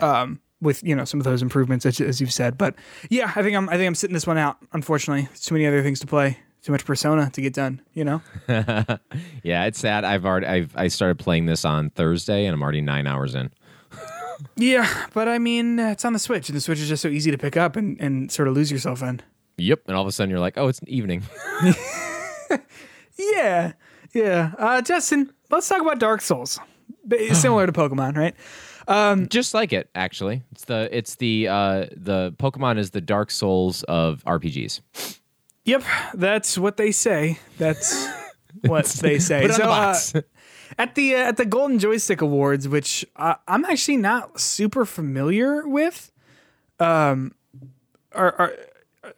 Um, 0.00 0.40
with 0.62 0.82
you 0.84 0.94
know 0.94 1.04
some 1.04 1.18
of 1.20 1.24
those 1.24 1.42
improvements 1.42 1.84
as, 1.84 2.00
as 2.00 2.20
you've 2.20 2.32
said, 2.32 2.56
but 2.56 2.76
yeah, 3.10 3.32
I 3.34 3.42
think 3.42 3.56
I'm 3.56 3.68
I 3.68 3.72
think 3.76 3.88
I'm 3.88 3.94
sitting 3.96 4.14
this 4.14 4.26
one 4.26 4.38
out. 4.38 4.58
Unfortunately, 4.72 5.22
There's 5.22 5.40
too 5.40 5.54
many 5.54 5.66
other 5.66 5.82
things 5.82 5.98
to 6.00 6.06
play, 6.06 6.38
too 6.62 6.72
much 6.72 6.84
Persona 6.84 7.28
to 7.30 7.40
get 7.42 7.52
done. 7.52 7.82
You 7.92 8.04
know. 8.04 8.22
Yeah, 9.42 9.64
it's 9.64 9.80
sad. 9.80 10.04
I've 10.04 10.24
already 10.24 10.46
I've 10.46 10.76
I 10.76 10.86
started 10.88 11.18
playing 11.18 11.46
this 11.46 11.64
on 11.64 11.90
Thursday, 11.90 12.46
and 12.46 12.54
I'm 12.54 12.62
already 12.62 12.80
nine 12.80 13.08
hours 13.08 13.34
in. 13.34 13.50
Yeah, 14.56 15.06
but 15.14 15.28
I 15.28 15.38
mean, 15.38 15.78
it's 15.78 16.04
on 16.04 16.12
the 16.12 16.18
Switch, 16.18 16.48
and 16.48 16.56
the 16.56 16.60
Switch 16.60 16.78
is 16.80 16.88
just 16.88 17.02
so 17.02 17.08
easy 17.08 17.30
to 17.30 17.38
pick 17.38 17.56
up 17.56 17.76
and, 17.76 18.00
and 18.00 18.30
sort 18.30 18.48
of 18.48 18.54
lose 18.54 18.70
yourself 18.70 19.02
in. 19.02 19.20
Yep, 19.58 19.82
and 19.86 19.96
all 19.96 20.02
of 20.02 20.08
a 20.08 20.12
sudden 20.12 20.30
you're 20.30 20.40
like, 20.40 20.56
oh, 20.56 20.68
it's 20.68 20.78
an 20.80 20.88
evening. 20.88 21.22
Yeah, 23.18 23.72
yeah. 24.14 24.52
Uh, 24.58 24.80
Justin, 24.82 25.30
let's 25.50 25.68
talk 25.68 25.80
about 25.80 25.98
Dark 25.98 26.22
Souls. 26.22 26.58
Similar 27.32 27.66
to 27.66 27.72
Pokemon, 27.72 28.16
right? 28.16 29.28
Just 29.28 29.54
like 29.54 29.72
it, 29.72 29.90
actually. 29.94 30.42
It's 30.52 30.64
the 30.64 30.88
it's 30.90 31.16
the 31.16 31.46
uh 31.48 31.86
the 31.96 32.32
Pokemon 32.38 32.78
is 32.78 32.90
the 32.90 33.00
Dark 33.00 33.30
Souls 33.30 33.82
of 33.84 34.24
RPGs. 34.24 34.80
Yep, 35.64 35.84
that's 36.14 36.58
what 36.58 36.76
they 36.78 36.90
say. 36.90 37.38
That's 37.58 38.08
what 38.62 38.86
they 38.86 39.18
say. 39.18 39.42
Put 39.42 39.50
it 39.52 39.60
on 39.62 39.94
So, 39.94 40.12
the 40.12 40.18
uh. 40.18 40.22
At 40.78 40.94
the 40.94 41.14
uh, 41.14 41.28
at 41.28 41.36
the 41.36 41.44
Golden 41.44 41.78
Joystick 41.78 42.20
Awards, 42.20 42.68
which 42.68 43.04
uh, 43.16 43.34
I'm 43.48 43.64
actually 43.64 43.96
not 43.96 44.40
super 44.40 44.84
familiar 44.84 45.66
with, 45.66 46.12
um, 46.80 47.34
are 48.12 48.34
are 48.38 48.52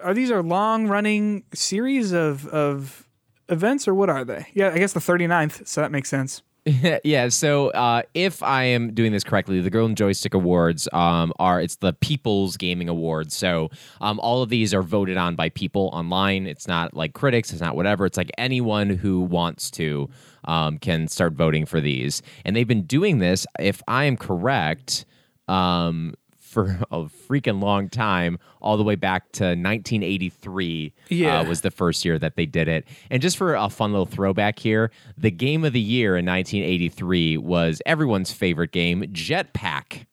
are 0.01 0.15
these 0.15 0.31
are 0.31 0.43
long 0.43 0.87
running 0.87 1.45
series 1.53 2.13
of 2.13 2.47
of 2.49 3.09
events 3.49 3.87
or 3.87 3.95
what 3.95 4.09
are 4.09 4.25
they? 4.25 4.47
Yeah, 4.55 4.71
I 4.71 4.79
guess 4.79 4.93
the 4.93 5.01
39th, 5.01 5.67
so 5.67 5.81
that 5.81 5.91
makes 5.91 6.09
sense. 6.09 6.43
yeah, 7.05 7.29
so 7.29 7.69
uh, 7.71 8.03
if 8.15 8.43
I 8.43 8.65
am 8.65 8.95
doing 8.95 9.13
this 9.13 9.23
correctly, 9.23 9.61
the 9.61 9.69
Girl 9.69 9.83
Golden 9.83 9.97
Joystick 9.97 10.33
Awards 10.33 10.89
um, 10.95 11.31
are 11.39 11.61
it's 11.61 11.77
the 11.77 11.93
People's 11.93 12.57
Gaming 12.57 12.89
Awards. 12.89 13.37
So 13.37 13.71
um, 14.01 14.19
all 14.21 14.43
of 14.43 14.49
these 14.49 14.73
are 14.73 14.83
voted 14.83 15.19
on 15.19 15.37
by 15.37 15.51
people 15.51 15.91
online. 15.93 16.47
It's 16.47 16.67
not 16.67 16.95
like 16.95 17.13
critics. 17.13 17.53
It's 17.53 17.61
not 17.61 17.77
whatever. 17.77 18.07
It's 18.07 18.17
like 18.17 18.31
anyone 18.39 18.89
who 18.89 19.21
wants 19.21 19.71
to 19.73 20.09
um, 20.45 20.79
can 20.79 21.07
start 21.07 21.35
voting 21.35 21.67
for 21.67 21.83
these. 21.83 22.23
And 22.47 22.57
they've 22.57 22.67
been 22.67 22.85
doing 22.85 23.19
this, 23.19 23.47
if 23.59 23.83
I 23.87 24.05
am 24.05 24.17
correct, 24.17 25.05
um, 25.49 26.15
for 26.55 26.79
a 26.91 27.03
freaking 27.29 27.61
long 27.61 27.89
time, 27.91 28.39
all 28.63 28.77
the 28.77 28.83
way 28.85 28.95
back 28.95 29.31
to 29.33 29.45
1983. 29.45 30.93
Yeah. 31.09 31.41
uh, 31.41 31.45
was 31.45 31.61
the 31.61 31.71
first 31.71 32.05
year 32.05 32.19
that 32.19 32.37
they 32.37 32.47
did 32.47 32.69
it. 32.69 32.87
And 33.11 33.21
just 33.21 33.37
for 33.37 33.55
a 33.55 33.69
fun 33.69 33.91
little 33.91 34.07
throwback 34.07 34.59
here, 34.59 34.91
the 35.19 35.31
game 35.31 35.65
of 35.65 35.73
the 35.73 35.81
year 35.81 36.17
in 36.17 36.25
1983 36.25 37.37
was 37.39 37.83
everyone's 37.85 38.33
favorite 38.33 38.73
game, 38.73 39.03
Jetpac. 39.13 40.07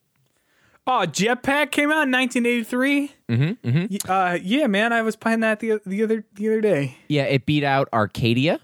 Oh, 0.84 1.04
Jetpac 1.06 1.70
came 1.70 1.90
out 1.92 2.08
in 2.08 2.10
1983. 2.10 3.12
Mm-hmm, 3.28 3.68
mm-hmm. 3.68 4.10
Uh, 4.10 4.38
yeah, 4.42 4.66
man, 4.66 4.92
I 4.92 5.02
was 5.02 5.14
playing 5.14 5.40
that 5.40 5.60
the 5.60 5.80
the 5.86 6.02
other 6.02 6.24
the 6.34 6.48
other 6.48 6.60
day. 6.60 6.96
Yeah, 7.08 7.22
it 7.22 7.46
beat 7.46 7.62
out 7.62 7.88
Arcadia, 7.92 8.58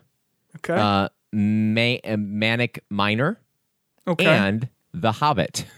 Okay, 0.57 0.75
uh, 0.75 1.09
Ma- 1.33 1.99
uh, 2.05 2.17
Manic 2.17 2.83
Miner, 2.91 3.38
okay. 4.09 4.27
and 4.27 4.69
The 4.93 5.12
Hobbit. 5.12 5.64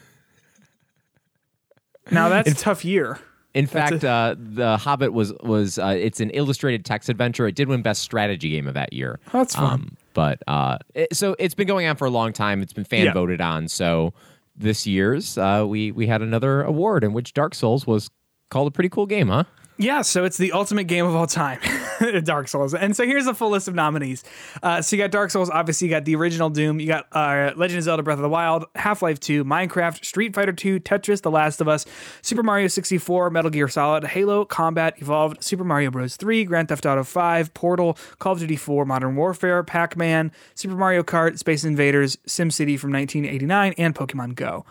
now 2.10 2.28
that's 2.28 2.50
a 2.50 2.54
tough 2.54 2.84
year. 2.84 3.18
In 3.52 3.66
fact, 3.66 4.04
uh, 4.04 4.36
the 4.38 4.76
Hobbit 4.76 5.12
was 5.12 5.32
was 5.42 5.78
uh, 5.78 5.96
it's 5.98 6.20
an 6.20 6.30
illustrated 6.30 6.84
text 6.84 7.08
adventure. 7.08 7.46
It 7.48 7.56
did 7.56 7.68
win 7.68 7.82
best 7.82 8.02
strategy 8.02 8.50
game 8.50 8.68
of 8.68 8.74
that 8.74 8.92
year. 8.92 9.18
That's 9.32 9.54
fun. 9.56 9.72
Um, 9.72 9.96
but 10.14 10.40
uh, 10.46 10.78
it, 10.94 11.14
so 11.16 11.34
it's 11.38 11.54
been 11.54 11.66
going 11.66 11.86
on 11.86 11.96
for 11.96 12.04
a 12.06 12.10
long 12.10 12.32
time. 12.32 12.62
It's 12.62 12.72
been 12.72 12.84
fan 12.84 13.06
Yeah. 13.06 13.12
voted 13.12 13.40
on. 13.40 13.66
So 13.68 14.12
this 14.56 14.86
year's 14.86 15.36
uh, 15.36 15.64
we 15.66 15.90
we 15.90 16.06
had 16.06 16.22
another 16.22 16.62
award 16.62 17.02
in 17.02 17.12
which 17.12 17.34
Dark 17.34 17.54
Souls 17.56 17.86
was 17.88 18.08
called 18.50 18.68
a 18.68 18.70
pretty 18.70 18.88
cool 18.88 19.06
game, 19.06 19.28
huh? 19.28 19.44
Yeah, 19.80 20.02
so 20.02 20.26
it's 20.26 20.36
the 20.36 20.52
ultimate 20.52 20.84
game 20.84 21.06
of 21.06 21.16
all 21.16 21.26
time, 21.26 21.58
Dark 22.24 22.48
Souls. 22.48 22.74
And 22.74 22.94
so 22.94 23.06
here's 23.06 23.26
a 23.26 23.32
full 23.32 23.48
list 23.48 23.66
of 23.66 23.74
nominees. 23.74 24.22
Uh, 24.62 24.82
so 24.82 24.94
you 24.94 25.02
got 25.02 25.10
Dark 25.10 25.30
Souls, 25.30 25.48
obviously 25.48 25.88
you 25.88 25.90
got 25.90 26.04
the 26.04 26.14
original 26.16 26.50
Doom, 26.50 26.80
you 26.80 26.86
got 26.86 27.06
uh, 27.12 27.52
Legend 27.56 27.78
of 27.78 27.84
Zelda: 27.84 28.02
Breath 28.02 28.18
of 28.18 28.22
the 28.22 28.28
Wild, 28.28 28.66
Half 28.74 29.00
Life 29.00 29.18
2, 29.20 29.42
Minecraft, 29.42 30.04
Street 30.04 30.34
Fighter 30.34 30.52
2, 30.52 30.80
Tetris, 30.80 31.22
The 31.22 31.30
Last 31.30 31.62
of 31.62 31.68
Us, 31.68 31.86
Super 32.20 32.42
Mario 32.42 32.68
64, 32.68 33.30
Metal 33.30 33.50
Gear 33.50 33.68
Solid, 33.68 34.04
Halo, 34.04 34.44
Combat, 34.44 35.00
Evolved, 35.00 35.42
Super 35.42 35.64
Mario 35.64 35.90
Bros. 35.90 36.14
3, 36.14 36.44
Grand 36.44 36.68
Theft 36.68 36.84
Auto 36.84 37.02
5, 37.02 37.54
Portal, 37.54 37.96
Call 38.18 38.34
of 38.34 38.40
Duty 38.40 38.56
4, 38.56 38.84
Modern 38.84 39.16
Warfare, 39.16 39.64
Pac-Man, 39.64 40.30
Super 40.54 40.76
Mario 40.76 41.02
Kart, 41.02 41.38
Space 41.38 41.64
Invaders, 41.64 42.16
SimCity 42.26 42.78
from 42.78 42.92
1989, 42.92 43.72
and 43.78 43.94
Pokemon 43.94 44.34
Go 44.34 44.66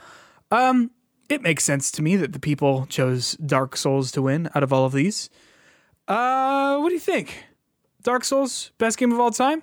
it 1.29 1.41
makes 1.41 1.63
sense 1.63 1.91
to 1.91 2.01
me 2.01 2.15
that 2.15 2.33
the 2.33 2.39
people 2.39 2.85
chose 2.87 3.33
Dark 3.33 3.77
Souls 3.77 4.11
to 4.13 4.21
win 4.21 4.49
out 4.55 4.63
of 4.63 4.73
all 4.73 4.85
of 4.85 4.93
these. 4.93 5.29
Uh, 6.07 6.77
what 6.79 6.89
do 6.89 6.95
you 6.95 6.99
think? 6.99 7.45
Dark 8.01 8.23
Souls, 8.23 8.71
best 8.77 8.97
game 8.97 9.11
of 9.11 9.19
all 9.19 9.31
time? 9.31 9.61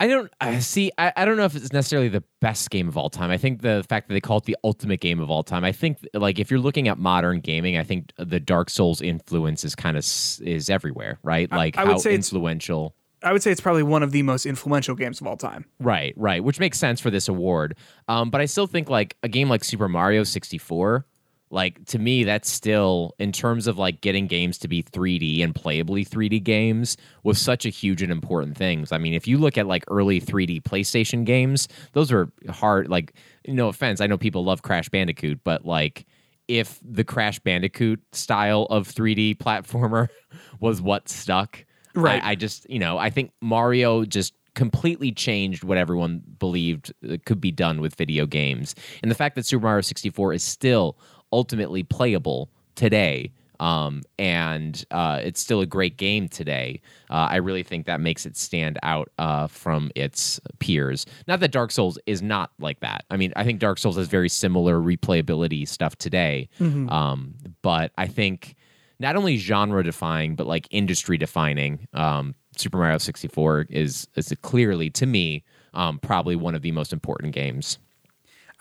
I 0.00 0.08
don't 0.08 0.32
I 0.40 0.58
see. 0.58 0.90
I, 0.98 1.12
I 1.16 1.24
don't 1.24 1.36
know 1.36 1.44
if 1.44 1.54
it's 1.54 1.72
necessarily 1.72 2.08
the 2.08 2.24
best 2.40 2.70
game 2.70 2.88
of 2.88 2.96
all 2.96 3.08
time. 3.08 3.30
I 3.30 3.36
think 3.36 3.62
the 3.62 3.84
fact 3.88 4.08
that 4.08 4.14
they 4.14 4.20
call 4.20 4.38
it 4.38 4.44
the 4.44 4.56
ultimate 4.64 4.98
game 4.98 5.20
of 5.20 5.30
all 5.30 5.44
time. 5.44 5.62
I 5.62 5.70
think 5.70 5.98
like 6.12 6.40
if 6.40 6.50
you're 6.50 6.58
looking 6.58 6.88
at 6.88 6.98
modern 6.98 7.38
gaming, 7.38 7.78
I 7.78 7.84
think 7.84 8.12
the 8.18 8.40
Dark 8.40 8.68
Souls 8.68 9.00
influence 9.00 9.64
is 9.64 9.76
kind 9.76 9.96
of 9.96 10.04
is 10.44 10.68
everywhere, 10.68 11.20
right? 11.22 11.48
Like 11.52 11.78
I 11.78 11.84
would 11.84 12.02
how 12.02 12.10
influential. 12.10 12.96
I 13.22 13.32
would 13.32 13.42
say 13.42 13.50
it's 13.50 13.60
probably 13.60 13.82
one 13.82 14.02
of 14.02 14.12
the 14.12 14.22
most 14.22 14.46
influential 14.46 14.94
games 14.94 15.20
of 15.20 15.26
all 15.26 15.36
time. 15.36 15.64
Right, 15.78 16.14
right, 16.16 16.42
which 16.42 16.58
makes 16.58 16.78
sense 16.78 17.00
for 17.00 17.10
this 17.10 17.28
award. 17.28 17.76
Um, 18.08 18.30
but 18.30 18.40
I 18.40 18.46
still 18.46 18.66
think 18.66 18.88
like 18.88 19.16
a 19.22 19.28
game 19.28 19.48
like 19.48 19.64
Super 19.64 19.88
Mario 19.88 20.24
64, 20.24 21.06
like 21.50 21.84
to 21.86 21.98
me, 21.98 22.24
that's 22.24 22.50
still 22.50 23.14
in 23.18 23.30
terms 23.30 23.66
of 23.66 23.78
like 23.78 24.00
getting 24.00 24.26
games 24.26 24.58
to 24.58 24.68
be 24.68 24.82
3D 24.82 25.44
and 25.44 25.54
playably 25.54 26.08
3D 26.08 26.42
games 26.42 26.96
was 27.22 27.38
such 27.38 27.66
a 27.66 27.68
huge 27.68 28.02
and 28.02 28.10
important 28.10 28.56
thing. 28.56 28.86
I 28.90 28.98
mean, 28.98 29.12
if 29.12 29.28
you 29.28 29.38
look 29.38 29.58
at 29.58 29.66
like 29.66 29.84
early 29.88 30.20
3D 30.20 30.62
PlayStation 30.62 31.24
games, 31.24 31.68
those 31.92 32.10
are 32.10 32.32
hard. 32.48 32.88
Like, 32.88 33.14
no 33.46 33.68
offense, 33.68 34.00
I 34.00 34.06
know 34.06 34.16
people 34.16 34.44
love 34.44 34.62
Crash 34.62 34.88
Bandicoot, 34.88 35.40
but 35.44 35.64
like 35.64 36.06
if 36.48 36.80
the 36.82 37.04
Crash 37.04 37.38
Bandicoot 37.38 38.00
style 38.12 38.66
of 38.70 38.88
3D 38.88 39.36
platformer 39.36 40.08
was 40.60 40.80
what 40.80 41.08
stuck, 41.08 41.64
Right. 41.94 42.22
I, 42.22 42.30
I 42.30 42.34
just, 42.34 42.68
you 42.68 42.78
know, 42.78 42.98
I 42.98 43.10
think 43.10 43.32
Mario 43.40 44.04
just 44.04 44.34
completely 44.54 45.12
changed 45.12 45.64
what 45.64 45.78
everyone 45.78 46.22
believed 46.38 46.92
uh, 47.08 47.16
could 47.24 47.40
be 47.40 47.50
done 47.50 47.80
with 47.80 47.94
video 47.94 48.26
games. 48.26 48.74
And 49.02 49.10
the 49.10 49.14
fact 49.14 49.34
that 49.36 49.46
Super 49.46 49.64
Mario 49.64 49.80
64 49.80 50.34
is 50.34 50.42
still 50.42 50.98
ultimately 51.32 51.82
playable 51.82 52.50
today. 52.74 53.32
Um, 53.60 54.02
and 54.18 54.84
uh, 54.90 55.20
it's 55.22 55.40
still 55.40 55.60
a 55.60 55.66
great 55.66 55.96
game 55.96 56.28
today. 56.28 56.80
Uh, 57.08 57.28
I 57.30 57.36
really 57.36 57.62
think 57.62 57.86
that 57.86 58.00
makes 58.00 58.26
it 58.26 58.36
stand 58.36 58.76
out 58.82 59.12
uh, 59.18 59.46
from 59.46 59.92
its 59.94 60.40
peers. 60.58 61.06
Not 61.28 61.38
that 61.40 61.52
Dark 61.52 61.70
Souls 61.70 61.96
is 62.06 62.22
not 62.22 62.50
like 62.58 62.80
that. 62.80 63.04
I 63.08 63.16
mean, 63.16 63.32
I 63.36 63.44
think 63.44 63.60
Dark 63.60 63.78
Souls 63.78 63.96
has 63.96 64.08
very 64.08 64.28
similar 64.28 64.80
replayability 64.80 65.68
stuff 65.68 65.94
today. 65.96 66.48
Um, 66.88 67.34
but 67.62 67.92
I 67.96 68.08
think 68.08 68.56
not 69.02 69.16
only 69.16 69.36
genre 69.36 69.82
defying 69.84 70.34
but 70.34 70.46
like 70.46 70.66
industry 70.70 71.18
defining 71.18 71.86
um, 71.92 72.34
super 72.56 72.78
mario 72.78 72.98
64 72.98 73.66
is 73.68 74.08
is 74.16 74.32
clearly 74.42 74.88
to 74.90 75.06
me 75.06 75.44
um, 75.74 75.98
probably 75.98 76.36
one 76.36 76.54
of 76.54 76.62
the 76.62 76.72
most 76.72 76.92
important 76.92 77.34
games 77.34 77.78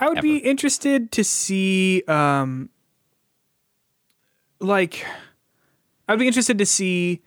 I 0.02 0.10
would 0.10 0.22
be 0.22 0.38
interested 0.38 1.12
to 1.12 1.24
see, 1.24 2.04
um, 2.08 2.72
like, 4.60 5.06
I'd 6.08 6.18
be 6.18 6.26
interested 6.26 6.58
to 6.58 6.66
see 6.66 7.22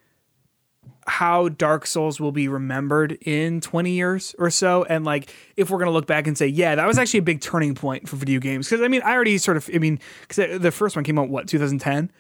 how 1.07 1.51
Dark 1.51 1.87
Souls 1.87 2.19
will 2.19 2.33
be 2.33 2.49
remembered 2.49 3.13
in 3.21 3.61
20 3.61 3.93
years 3.93 4.35
or 4.41 4.51
so. 4.51 4.83
And, 4.85 5.05
like, 5.05 5.33
if 5.57 5.71
we're 5.71 5.79
going 5.79 5.87
to 5.87 5.93
look 5.93 6.09
back 6.09 6.27
and 6.27 6.37
say, 6.37 6.49
yeah, 6.49 6.75
that 6.75 6.85
was 6.85 6.99
actually 6.99 7.19
a 7.19 7.23
big 7.23 7.41
turning 7.41 7.77
point 7.77 8.09
for 8.09 8.17
video 8.17 8.41
games. 8.41 8.69
Because, 8.69 8.83
I 8.83 8.89
mean, 8.89 9.03
I 9.03 9.13
already 9.13 9.39
sort 9.39 9.57
of, 9.57 9.71
I 9.73 9.79
mean, 9.79 10.01
because 10.27 10.61
the 10.61 10.73
first 10.73 10.97
one 10.97 11.05
came 11.05 11.17
out, 11.17 11.29
what, 11.29 11.47
2010? 11.47 12.11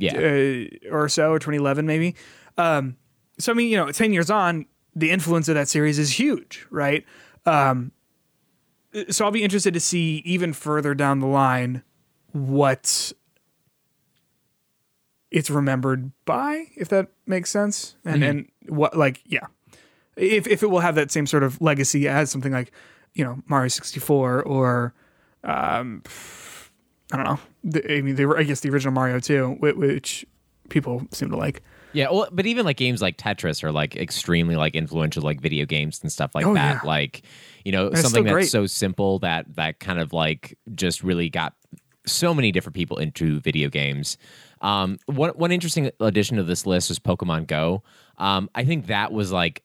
Yeah 0.00 0.16
uh, 0.16 0.94
or 0.94 1.08
so, 1.08 1.30
or 1.32 1.38
2011 1.38 1.86
maybe. 1.86 2.14
Um, 2.56 2.96
so 3.38 3.52
I 3.52 3.54
mean, 3.54 3.70
you 3.70 3.76
know, 3.76 3.90
10 3.90 4.12
years 4.12 4.30
on, 4.30 4.66
the 4.94 5.10
influence 5.10 5.48
of 5.48 5.54
that 5.54 5.68
series 5.68 5.98
is 5.98 6.18
huge, 6.18 6.66
right? 6.70 7.04
Um, 7.46 7.92
so 9.08 9.24
I'll 9.24 9.30
be 9.30 9.42
interested 9.42 9.74
to 9.74 9.80
see 9.80 10.22
even 10.24 10.52
further 10.52 10.94
down 10.94 11.20
the 11.20 11.26
line 11.26 11.82
what 12.32 13.12
it's 15.30 15.48
remembered 15.48 16.10
by, 16.24 16.66
if 16.76 16.88
that 16.88 17.08
makes 17.26 17.50
sense, 17.50 17.94
and 18.04 18.24
and 18.24 18.48
what 18.68 18.96
like 18.96 19.20
yeah, 19.24 19.46
if 20.16 20.46
if 20.48 20.62
it 20.62 20.66
will 20.66 20.80
have 20.80 20.96
that 20.96 21.10
same 21.12 21.26
sort 21.26 21.44
of 21.44 21.60
legacy 21.60 22.08
as 22.08 22.30
something 22.30 22.52
like 22.52 22.72
you 23.14 23.24
know 23.24 23.40
Mario 23.46 23.68
64 23.68 24.42
or 24.42 24.92
um, 25.44 26.02
I 27.12 27.16
don't 27.16 27.24
know. 27.26 27.38
The, 27.64 27.96
I 27.98 28.00
mean, 28.02 28.14
they 28.14 28.26
were, 28.26 28.38
I 28.38 28.42
guess 28.44 28.60
the 28.60 28.70
original 28.70 28.92
Mario 28.94 29.20
too, 29.20 29.56
whi- 29.60 29.72
which 29.76 30.24
people 30.68 31.02
seem 31.10 31.30
to 31.30 31.36
like. 31.36 31.62
yeah 31.92 32.08
well 32.10 32.28
but 32.30 32.46
even 32.46 32.64
like 32.64 32.76
games 32.76 33.02
like 33.02 33.16
tetris 33.16 33.64
are 33.64 33.72
like 33.72 33.96
extremely 33.96 34.54
like 34.54 34.76
influential 34.76 35.20
like 35.24 35.40
video 35.40 35.66
games 35.66 35.98
and 36.02 36.12
stuff 36.12 36.30
like 36.32 36.46
Oh, 36.46 36.54
that 36.54 36.84
yeah. 36.84 36.88
like 36.88 37.22
you 37.64 37.72
know 37.72 37.92
something 37.94 38.22
great. 38.22 38.42
that's 38.42 38.52
so 38.52 38.66
simple 38.66 39.18
that 39.18 39.46
that 39.56 39.80
kind 39.80 39.98
of 39.98 40.12
like 40.12 40.56
just 40.76 41.02
really 41.02 41.28
got 41.28 41.54
so 42.06 42.32
many 42.32 42.52
different 42.52 42.76
people 42.76 42.98
into 42.98 43.40
video 43.40 43.68
games 43.68 44.16
um 44.60 44.96
one 45.06 45.30
one 45.30 45.50
interesting 45.50 45.90
addition 45.98 46.36
to 46.36 46.44
this 46.44 46.64
list 46.66 46.88
was 46.88 47.00
pokemon 47.00 47.48
go 47.48 47.82
um 48.18 48.48
i 48.54 48.64
think 48.64 48.86
that 48.86 49.10
was 49.10 49.32
like 49.32 49.64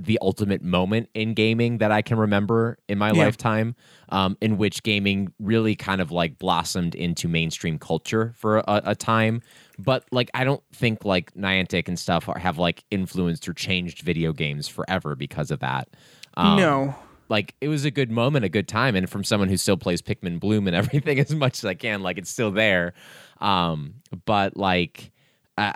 the 0.00 0.18
ultimate 0.22 0.62
moment 0.62 1.08
in 1.14 1.34
gaming 1.34 1.78
that 1.78 1.92
I 1.92 2.02
can 2.02 2.18
remember 2.18 2.78
in 2.88 2.98
my 2.98 3.10
Yeah. 3.10 3.24
lifetime, 3.24 3.74
um, 4.08 4.36
in 4.40 4.58
which 4.58 4.82
gaming 4.82 5.32
really 5.38 5.74
kind 5.76 6.00
of 6.00 6.10
like 6.10 6.38
blossomed 6.38 6.94
into 6.94 7.28
mainstream 7.28 7.78
culture 7.78 8.32
for 8.36 8.58
a, 8.58 8.82
a 8.86 8.94
time. 8.94 9.42
But 9.78 10.04
like, 10.10 10.30
I 10.34 10.44
don't 10.44 10.62
think 10.72 11.04
like 11.04 11.32
Niantic 11.34 11.88
and 11.88 11.98
stuff 11.98 12.28
are, 12.28 12.38
have 12.38 12.58
like 12.58 12.84
influenced 12.90 13.48
or 13.48 13.52
changed 13.52 14.00
video 14.00 14.32
games 14.32 14.68
forever 14.68 15.14
because 15.14 15.50
of 15.50 15.60
that. 15.60 15.88
Um, 16.36 16.56
no, 16.56 16.94
like 17.28 17.54
it 17.60 17.68
was 17.68 17.84
a 17.84 17.90
good 17.90 18.10
moment, 18.10 18.44
a 18.44 18.48
good 18.48 18.68
time, 18.68 18.96
and 18.96 19.08
from 19.08 19.22
someone 19.24 19.48
who 19.48 19.56
still 19.56 19.76
plays 19.76 20.00
Pikmin 20.02 20.40
Bloom 20.40 20.66
and 20.66 20.74
everything 20.82 21.18
as 21.18 21.34
much 21.34 21.58
as 21.58 21.64
I 21.64 21.74
can, 21.74 22.02
like 22.02 22.18
it's 22.18 22.30
still 22.30 22.50
there. 22.50 22.94
Um, 23.40 23.94
but 24.24 24.56
like, 24.56 25.12
uh, 25.56 25.72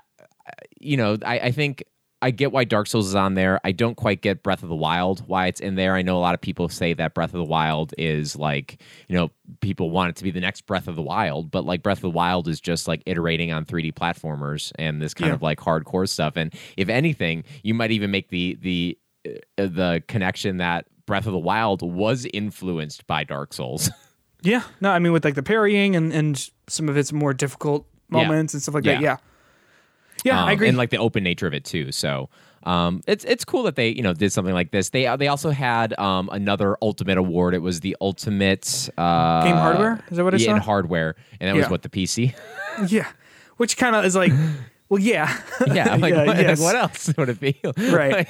you 0.81 0.97
know, 0.97 1.17
I, 1.25 1.39
I 1.39 1.51
think 1.53 1.85
I 2.23 2.31
get 2.31 2.53
why 2.53 2.65
Dark 2.65 2.87
Souls 2.87 3.09
is 3.09 3.15
on 3.15 3.35
there. 3.35 3.61
I 3.65 3.73
don't 3.73 3.97
quite 3.97 4.23
get 4.23 4.43
Breath 4.43 4.63
of 4.63 4.69
the 4.69 4.75
Wild 4.77 5.23
why 5.27 5.49
it's 5.49 5.61
in 5.61 5.75
there. 5.75 5.95
I 5.95 6.03
know 6.03 6.17
a 6.17 6.21
lot 6.21 6.35
of 6.35 6.41
people 6.41 6.69
say 6.69 6.95
that 6.95 7.13
Breath 7.15 7.35
of 7.35 7.39
the 7.39 7.45
Wild 7.45 7.93
is 7.99 8.37
like, 8.37 8.81
you 9.09 9.17
know, 9.17 9.31
people 9.61 9.91
want 9.91 10.11
it 10.11 10.17
to 10.17 10.25
be 10.25 10.31
the 10.31 10.41
next 10.41 10.63
Breath 10.67 10.87
of 10.89 10.97
the 10.97 11.03
Wild, 11.03 11.51
but 11.51 11.65
like 11.67 11.83
Breath 11.83 11.99
of 11.99 12.03
the 12.03 12.11
Wild 12.11 12.47
is 12.49 12.61
just 12.61 12.87
like 12.89 13.03
iterating 13.07 13.53
on 13.53 13.65
3D 13.65 13.93
platformers 13.95 14.73
and 14.79 15.03
this 15.03 15.13
kind 15.15 15.29
Yeah. 15.31 15.35
of 15.35 15.43
like 15.43 15.59
hardcore 15.59 16.09
stuff. 16.09 16.37
And 16.37 16.55
if 16.77 16.89
anything, 16.89 17.45
you 17.65 17.75
might 17.75 17.91
even 17.91 18.11
make 18.11 18.29
the 18.31 18.57
the 18.63 18.99
uh, 19.27 19.31
the 19.67 20.03
connection 20.09 20.59
that 20.59 20.87
Breath 21.07 21.27
of 21.27 21.33
the 21.33 21.39
Wild 21.39 21.83
was 21.83 22.27
influenced 22.33 23.07
by 23.09 23.25
Dark 23.25 23.53
Souls. 23.53 23.91
yeah, 24.43 24.63
no. 24.81 24.91
I 24.91 24.99
mean, 25.01 25.13
with 25.13 25.25
like 25.25 25.35
the 25.35 25.43
parrying 25.43 25.97
and 25.97 26.13
and 26.13 26.51
some 26.69 26.89
of 26.89 26.97
its 26.97 27.13
more 27.13 27.35
difficult 27.35 27.87
Yeah. 28.11 28.23
moments 28.23 28.55
and 28.55 28.63
stuff 28.63 28.75
like 28.77 28.85
that. 28.85 29.01
Yeah. 29.01 29.17
Yeah, 30.25 30.35
yeah, 30.35 30.43
Um, 30.43 30.49
I 30.49 30.53
agree. 30.53 30.69
and 30.69 30.77
like 30.79 30.91
the 30.91 30.99
open 30.99 31.25
nature 31.25 31.47
of 31.47 31.55
it 31.55 31.65
too. 31.65 31.93
So 31.93 32.29
um, 32.65 33.03
it's 33.07 33.25
it's 33.25 33.45
cool 33.45 33.65
that 33.65 33.77
they 33.77 33.89
you 33.89 34.03
know 34.03 34.13
did 34.13 34.33
something 34.33 34.55
like 34.55 34.71
this. 34.71 34.91
They 34.91 35.15
they 35.17 35.29
also 35.29 35.51
had 35.51 35.99
um, 35.99 36.29
another 36.33 36.77
ultimate 36.81 37.19
award. 37.19 37.55
It 37.55 37.59
was 37.63 37.81
the 37.81 37.97
ultimate 38.01 38.89
uh, 38.97 39.45
Game 39.45 39.57
hardware? 39.57 40.01
Is 40.11 40.17
that 40.17 40.25
what 40.25 40.35
I 40.35 40.37
yeah, 40.39 40.53
in 40.53 40.57
hardware, 40.59 41.17
and 41.41 41.49
that 41.51 41.57
was 41.57 41.69
what 41.71 41.83
the 41.83 41.89
PC. 41.89 42.35
yeah, 42.89 43.09
which 43.57 43.77
kind 43.77 43.97
of 43.97 44.05
is 44.05 44.15
like, 44.15 44.33
well, 44.89 45.01
yeah, 45.01 45.37
yeah, 45.73 45.93
I'm 45.93 46.01
like, 46.01 46.15
Yeah, 46.15 46.25
what, 46.27 46.37
like, 46.37 46.59
what 46.61 46.77
else 46.77 47.13
would 47.17 47.29
it 47.29 47.41
be? 47.41 47.59
Right. 47.77 48.13
Like, 48.13 48.29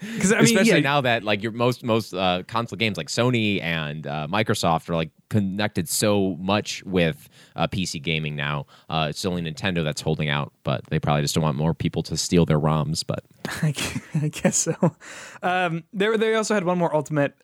because 0.00 0.32
I 0.32 0.36
mean, 0.36 0.44
especially 0.44 0.72
yeah, 0.72 0.80
now 0.80 1.00
that 1.02 1.24
like 1.24 1.42
your 1.42 1.52
most 1.52 1.84
most 1.84 2.14
uh, 2.14 2.42
console 2.46 2.76
games 2.76 2.96
like 2.96 3.08
Sony 3.08 3.62
and 3.62 4.06
uh, 4.06 4.26
Microsoft 4.30 4.88
are 4.88 4.94
like 4.94 5.10
connected 5.28 5.88
so 5.88 6.36
much 6.40 6.82
with 6.84 7.28
uh, 7.56 7.66
PC 7.66 8.02
gaming 8.02 8.36
now. 8.36 8.66
Uh, 8.88 9.08
it's 9.10 9.24
only 9.24 9.42
Nintendo 9.42 9.84
that's 9.84 10.00
holding 10.00 10.28
out, 10.28 10.52
but 10.64 10.84
they 10.86 10.98
probably 10.98 11.22
just 11.22 11.34
don't 11.34 11.44
want 11.44 11.56
more 11.56 11.74
people 11.74 12.02
to 12.04 12.16
steal 12.16 12.46
their 12.46 12.58
ROMs. 12.58 13.04
But 13.06 13.24
I 14.22 14.28
guess 14.28 14.56
so. 14.56 14.96
Um, 15.42 15.84
there, 15.92 16.16
they 16.16 16.34
also 16.34 16.54
had 16.54 16.64
one 16.64 16.78
more 16.78 16.94
ultimate 16.94 17.34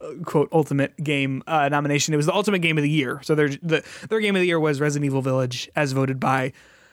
uh, 0.00 0.12
quote 0.24 0.48
ultimate 0.52 0.96
game 1.02 1.42
uh, 1.46 1.68
nomination. 1.68 2.14
It 2.14 2.18
was 2.18 2.26
the 2.26 2.34
ultimate 2.34 2.60
game 2.60 2.78
of 2.78 2.82
the 2.82 2.90
year. 2.90 3.20
So 3.22 3.34
their 3.34 3.48
the, 3.48 3.84
their 4.08 4.20
game 4.20 4.36
of 4.36 4.40
the 4.40 4.46
year 4.46 4.60
was 4.60 4.80
Resident 4.80 5.06
Evil 5.06 5.22
Village, 5.22 5.70
as 5.76 5.92
voted 5.92 6.20
by 6.20 6.52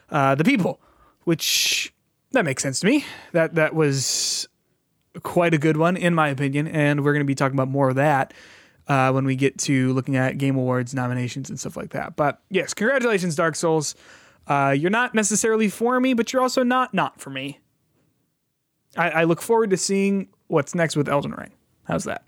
uh, 0.10 0.36
the 0.36 0.43
people, 0.43 0.80
which 1.24 1.93
that 2.32 2.45
makes 2.45 2.63
sense 2.63 2.80
to 2.82 2.86
me. 2.86 3.06
That 3.34 3.56
that 3.56 3.76
was 3.76 4.47
quite 5.24 5.54
a 5.54 5.58
good 5.58 5.78
one 5.78 5.97
in 5.97 6.15
my 6.15 6.30
opinion, 6.30 6.67
and 6.67 7.04
we're 7.04 7.13
going 7.13 7.26
to 7.26 7.28
be 7.28 7.36
talking 7.36 7.56
about 7.56 7.67
more 7.67 7.89
of 7.89 7.95
that. 7.95 8.34
Uh, 8.88 9.12
when 9.12 9.26
we 9.26 9.36
get 9.36 9.58
to 9.58 9.93
looking 9.93 10.17
at 10.17 10.38
Game 10.38 10.58
Awards 10.58 10.93
nominations 10.93 11.50
and 11.50 11.58
stuff 11.58 11.78
like 11.78 11.91
that. 11.91 12.15
But 12.15 12.41
yes, 12.50 12.74
congratulations, 12.74 13.36
Dark 13.36 13.56
Souls. 13.56 13.95
Uh, 14.47 14.76
you're 14.78 14.89
not 14.89 15.13
necessarily 15.13 15.69
for 15.69 16.00
me, 16.00 16.13
but 16.13 16.34
you're 16.34 16.41
also 16.41 16.63
not 16.63 16.93
not 16.93 17.21
for 17.21 17.30
me. 17.30 17.60
I, 18.97 19.10
I 19.10 19.24
look 19.24 19.41
forward 19.41 19.69
to 19.69 19.78
seeing 19.78 20.30
what's 20.47 20.76
next 20.76 20.95
with 20.95 21.08
Elden 21.08 21.32
Ring. 21.32 21.52
How's 21.84 22.04
that? 22.06 22.26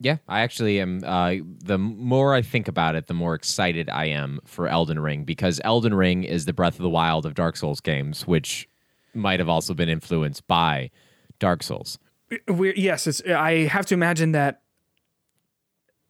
Yeah, 0.00 0.18
I 0.28 0.40
actually 0.40 0.80
am. 0.80 1.02
Uh, 1.04 1.36
the 1.62 1.78
more 1.78 2.34
I 2.34 2.42
think 2.42 2.68
about 2.68 2.94
it, 2.94 3.06
the 3.06 3.14
more 3.14 3.34
excited 3.34 3.88
I 3.88 4.06
am 4.06 4.40
for 4.44 4.68
Elden 4.68 5.00
Ring 5.00 5.24
because 5.24 5.60
Elden 5.64 5.94
Ring 5.94 6.24
is 6.24 6.44
the 6.44 6.52
Breath 6.52 6.74
of 6.74 6.82
the 6.82 6.90
Wild 6.90 7.24
of 7.24 7.34
Dark 7.34 7.56
Souls 7.56 7.80
games, 7.80 8.26
which 8.26 8.68
might 9.14 9.40
have 9.40 9.48
also 9.48 9.72
been 9.74 9.88
influenced 9.88 10.46
by 10.46 10.90
Dark 11.38 11.62
Souls. 11.62 11.98
We're, 12.48 12.74
yes, 12.74 13.06
it's, 13.06 13.22
I 13.22 13.66
have 13.66 13.86
to 13.86 13.94
imagine 13.94 14.32
that 14.32 14.62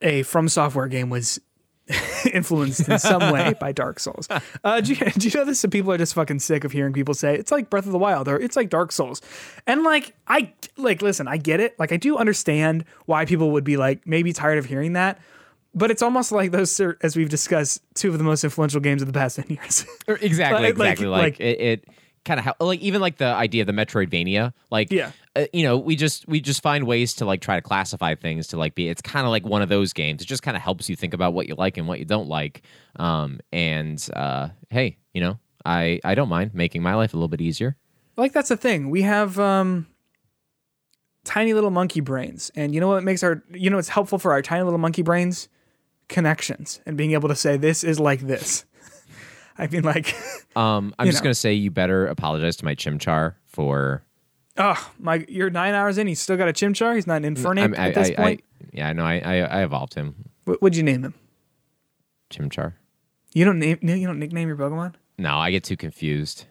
a 0.00 0.22
From 0.22 0.48
Software 0.48 0.88
game 0.88 1.10
was 1.10 1.40
influenced 2.32 2.88
in 2.88 2.98
some 2.98 3.32
way 3.32 3.54
by 3.60 3.72
Dark 3.72 4.00
Souls. 4.00 4.26
Uh, 4.64 4.80
do, 4.80 4.94
you, 4.94 5.10
do 5.10 5.28
you 5.28 5.38
know 5.38 5.44
this? 5.44 5.60
Some 5.60 5.70
people 5.70 5.92
are 5.92 5.98
just 5.98 6.14
fucking 6.14 6.40
sick 6.40 6.64
of 6.64 6.72
hearing 6.72 6.92
people 6.92 7.14
say 7.14 7.34
it's 7.36 7.52
like 7.52 7.70
Breath 7.70 7.86
of 7.86 7.92
the 7.92 7.98
Wild 7.98 8.28
or 8.28 8.38
it's 8.40 8.56
like 8.56 8.70
Dark 8.70 8.92
Souls, 8.92 9.20
and 9.66 9.82
like 9.84 10.14
I 10.26 10.52
like 10.76 11.02
listen, 11.02 11.28
I 11.28 11.36
get 11.36 11.60
it. 11.60 11.78
Like 11.78 11.92
I 11.92 11.96
do 11.96 12.16
understand 12.16 12.84
why 13.06 13.24
people 13.24 13.52
would 13.52 13.64
be 13.64 13.76
like 13.76 14.06
maybe 14.06 14.32
tired 14.32 14.58
of 14.58 14.64
hearing 14.66 14.94
that. 14.94 15.20
But 15.74 15.90
it's 15.90 16.00
almost 16.00 16.32
like 16.32 16.52
those, 16.52 16.80
as 17.02 17.16
we've 17.16 17.28
discussed, 17.28 17.82
two 17.94 18.08
of 18.10 18.16
the 18.16 18.24
most 18.24 18.42
influential 18.44 18.80
games 18.80 19.02
of 19.02 19.08
the 19.08 19.12
past 19.12 19.36
ten 19.36 19.44
years. 19.48 19.84
Exactly, 20.08 20.62
Like- 20.62 20.70
exactly. 20.70 21.06
Like, 21.06 21.22
like- 21.22 21.40
it, 21.40 21.60
it 21.60 21.84
kind 22.26 22.38
of 22.38 22.44
how 22.44 22.54
like 22.60 22.80
even 22.80 23.00
like 23.00 23.16
the 23.16 23.24
idea 23.24 23.62
of 23.62 23.66
the 23.66 23.72
Metroidvania, 23.72 24.52
like 24.70 24.92
Yeah. 24.92 25.12
uh, 25.34 25.46
you 25.54 25.62
know, 25.62 25.78
we 25.78 25.96
just 25.96 26.28
we 26.28 26.40
just 26.40 26.62
find 26.62 26.86
ways 26.86 27.14
to 27.14 27.24
like 27.24 27.40
try 27.40 27.56
to 27.56 27.62
classify 27.62 28.14
things 28.14 28.48
to 28.48 28.58
like 28.58 28.74
be. 28.74 28.88
It's 28.90 29.00
kind 29.00 29.24
of 29.24 29.30
like 29.30 29.46
one 29.46 29.62
of 29.62 29.70
those 29.70 29.94
games. 29.94 30.20
It 30.20 30.26
just 30.26 30.42
kind 30.42 30.56
of 30.56 30.62
helps 30.62 30.90
you 30.90 30.96
think 30.96 31.14
about 31.14 31.32
what 31.32 31.48
you 31.48 31.54
like 31.54 31.78
and 31.78 31.88
what 31.88 31.98
you 31.98 32.04
don't 32.04 32.28
like. 32.28 32.60
Um, 32.96 33.40
and 33.52 34.06
uh, 34.14 34.48
hey, 34.68 34.98
you 35.14 35.22
know, 35.22 35.38
I 35.64 36.00
I 36.04 36.14
don't 36.14 36.28
mind 36.28 36.52
making 36.54 36.82
my 36.82 36.94
life 36.94 37.14
a 37.14 37.16
little 37.16 37.28
bit 37.28 37.40
easier. 37.40 37.76
like 38.18 38.32
that's 38.34 38.50
the 38.50 38.56
thing. 38.58 38.90
We 38.90 39.02
have 39.02 39.38
um 39.38 39.86
tiny 41.24 41.54
little 41.54 41.70
monkey 41.70 42.00
brains. 42.00 42.50
And 42.54 42.74
you 42.74 42.80
know 42.80 42.88
what 42.88 43.02
makes 43.04 43.22
our 43.22 43.42
you 43.52 43.70
know 43.70 43.78
it's 43.78 43.88
helpful 43.88 44.18
for 44.18 44.32
our 44.32 44.42
tiny 44.42 44.62
little 44.64 44.78
monkey 44.78 45.02
brains? 45.02 45.48
Connections 46.08 46.80
and 46.86 46.96
being 46.96 47.12
able 47.14 47.28
to 47.30 47.34
say 47.34 47.56
this 47.56 47.82
is 47.82 47.98
like 47.98 48.20
this. 48.20 48.64
I 49.58 49.66
mean 49.68 49.82
like 49.82 50.14
Um, 50.54 50.94
I'm 50.98 51.06
just 51.10 51.18
know. 51.18 51.24
gonna 51.24 51.34
say 51.34 51.52
you 51.52 51.70
better 51.70 52.06
apologize 52.06 52.56
to 52.56 52.64
my 52.64 52.74
chimchar 52.74 53.34
for. 53.46 54.02
oh 54.58 54.92
my 54.98 55.24
you're 55.28 55.50
nine 55.50 55.74
hours 55.74 55.98
in, 55.98 56.06
he's 56.06 56.20
still 56.20 56.36
got 56.36 56.48
a 56.48 56.52
chimchar, 56.52 56.94
he's 56.94 57.06
not 57.06 57.24
an 57.24 57.34
infernape 57.36 57.76
at 57.78 57.94
this 57.94 58.10
I, 58.10 58.14
point. 58.14 58.44
I, 58.62 58.66
yeah, 58.72 58.92
no, 58.92 59.04
I, 59.04 59.18
I 59.18 59.36
I 59.40 59.62
evolved 59.64 59.94
him, 59.94 60.14
what 60.44 60.60
would 60.62 60.76
you 60.76 60.82
name 60.82 61.04
him? 61.04 61.14
chimchar. 62.30 62.74
You 63.34 63.44
don't 63.44 63.58
name 63.58 63.78
you 63.82 64.06
don't 64.06 64.18
nickname 64.18 64.48
your 64.48 64.56
Pokemon? 64.56 64.94
No, 65.18 65.36
I 65.36 65.50
get 65.50 65.64
too 65.64 65.76
confused. 65.76 66.46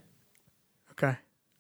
Okay. 0.92 1.18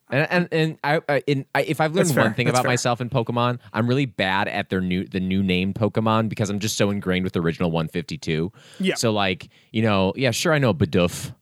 And 0.10 0.28
and, 0.30 0.48
and 0.52 0.78
I, 0.84 1.02
I, 1.10 1.24
in, 1.26 1.46
I 1.56 1.62
if 1.63 1.82
I've 1.82 1.96
learned 1.96 2.10
That's 2.10 2.18
one 2.18 2.28
fair. 2.28 2.34
thing 2.36 2.46
That's 2.46 2.56
about 2.56 2.63
fair. 2.63 2.72
myself 2.72 3.02
in 3.02 3.10
Pokemon, 3.10 3.60
I'm 3.74 3.88
really 3.88 4.06
bad 4.06 4.48
at 4.48 4.70
their 4.70 4.82
new 4.82 5.06
the 5.06 5.20
new 5.20 5.41
name 5.41 5.74
Pokemon 5.74 6.30
because 6.30 6.50
I'm 6.50 6.60
just 6.60 6.78
so 6.78 6.91
ingrained 6.91 7.24
with 7.24 7.34
the 7.34 7.41
original 7.41 7.72
152. 7.72 8.52
Yeah. 8.80 8.96
So 8.96 9.12
like 9.12 9.50
you 9.72 9.82
know, 9.82 10.13
yeah, 10.15 10.32
sure, 10.32 10.54
I 10.54 10.60
know 10.60 10.74
Bidoof. 10.74 11.34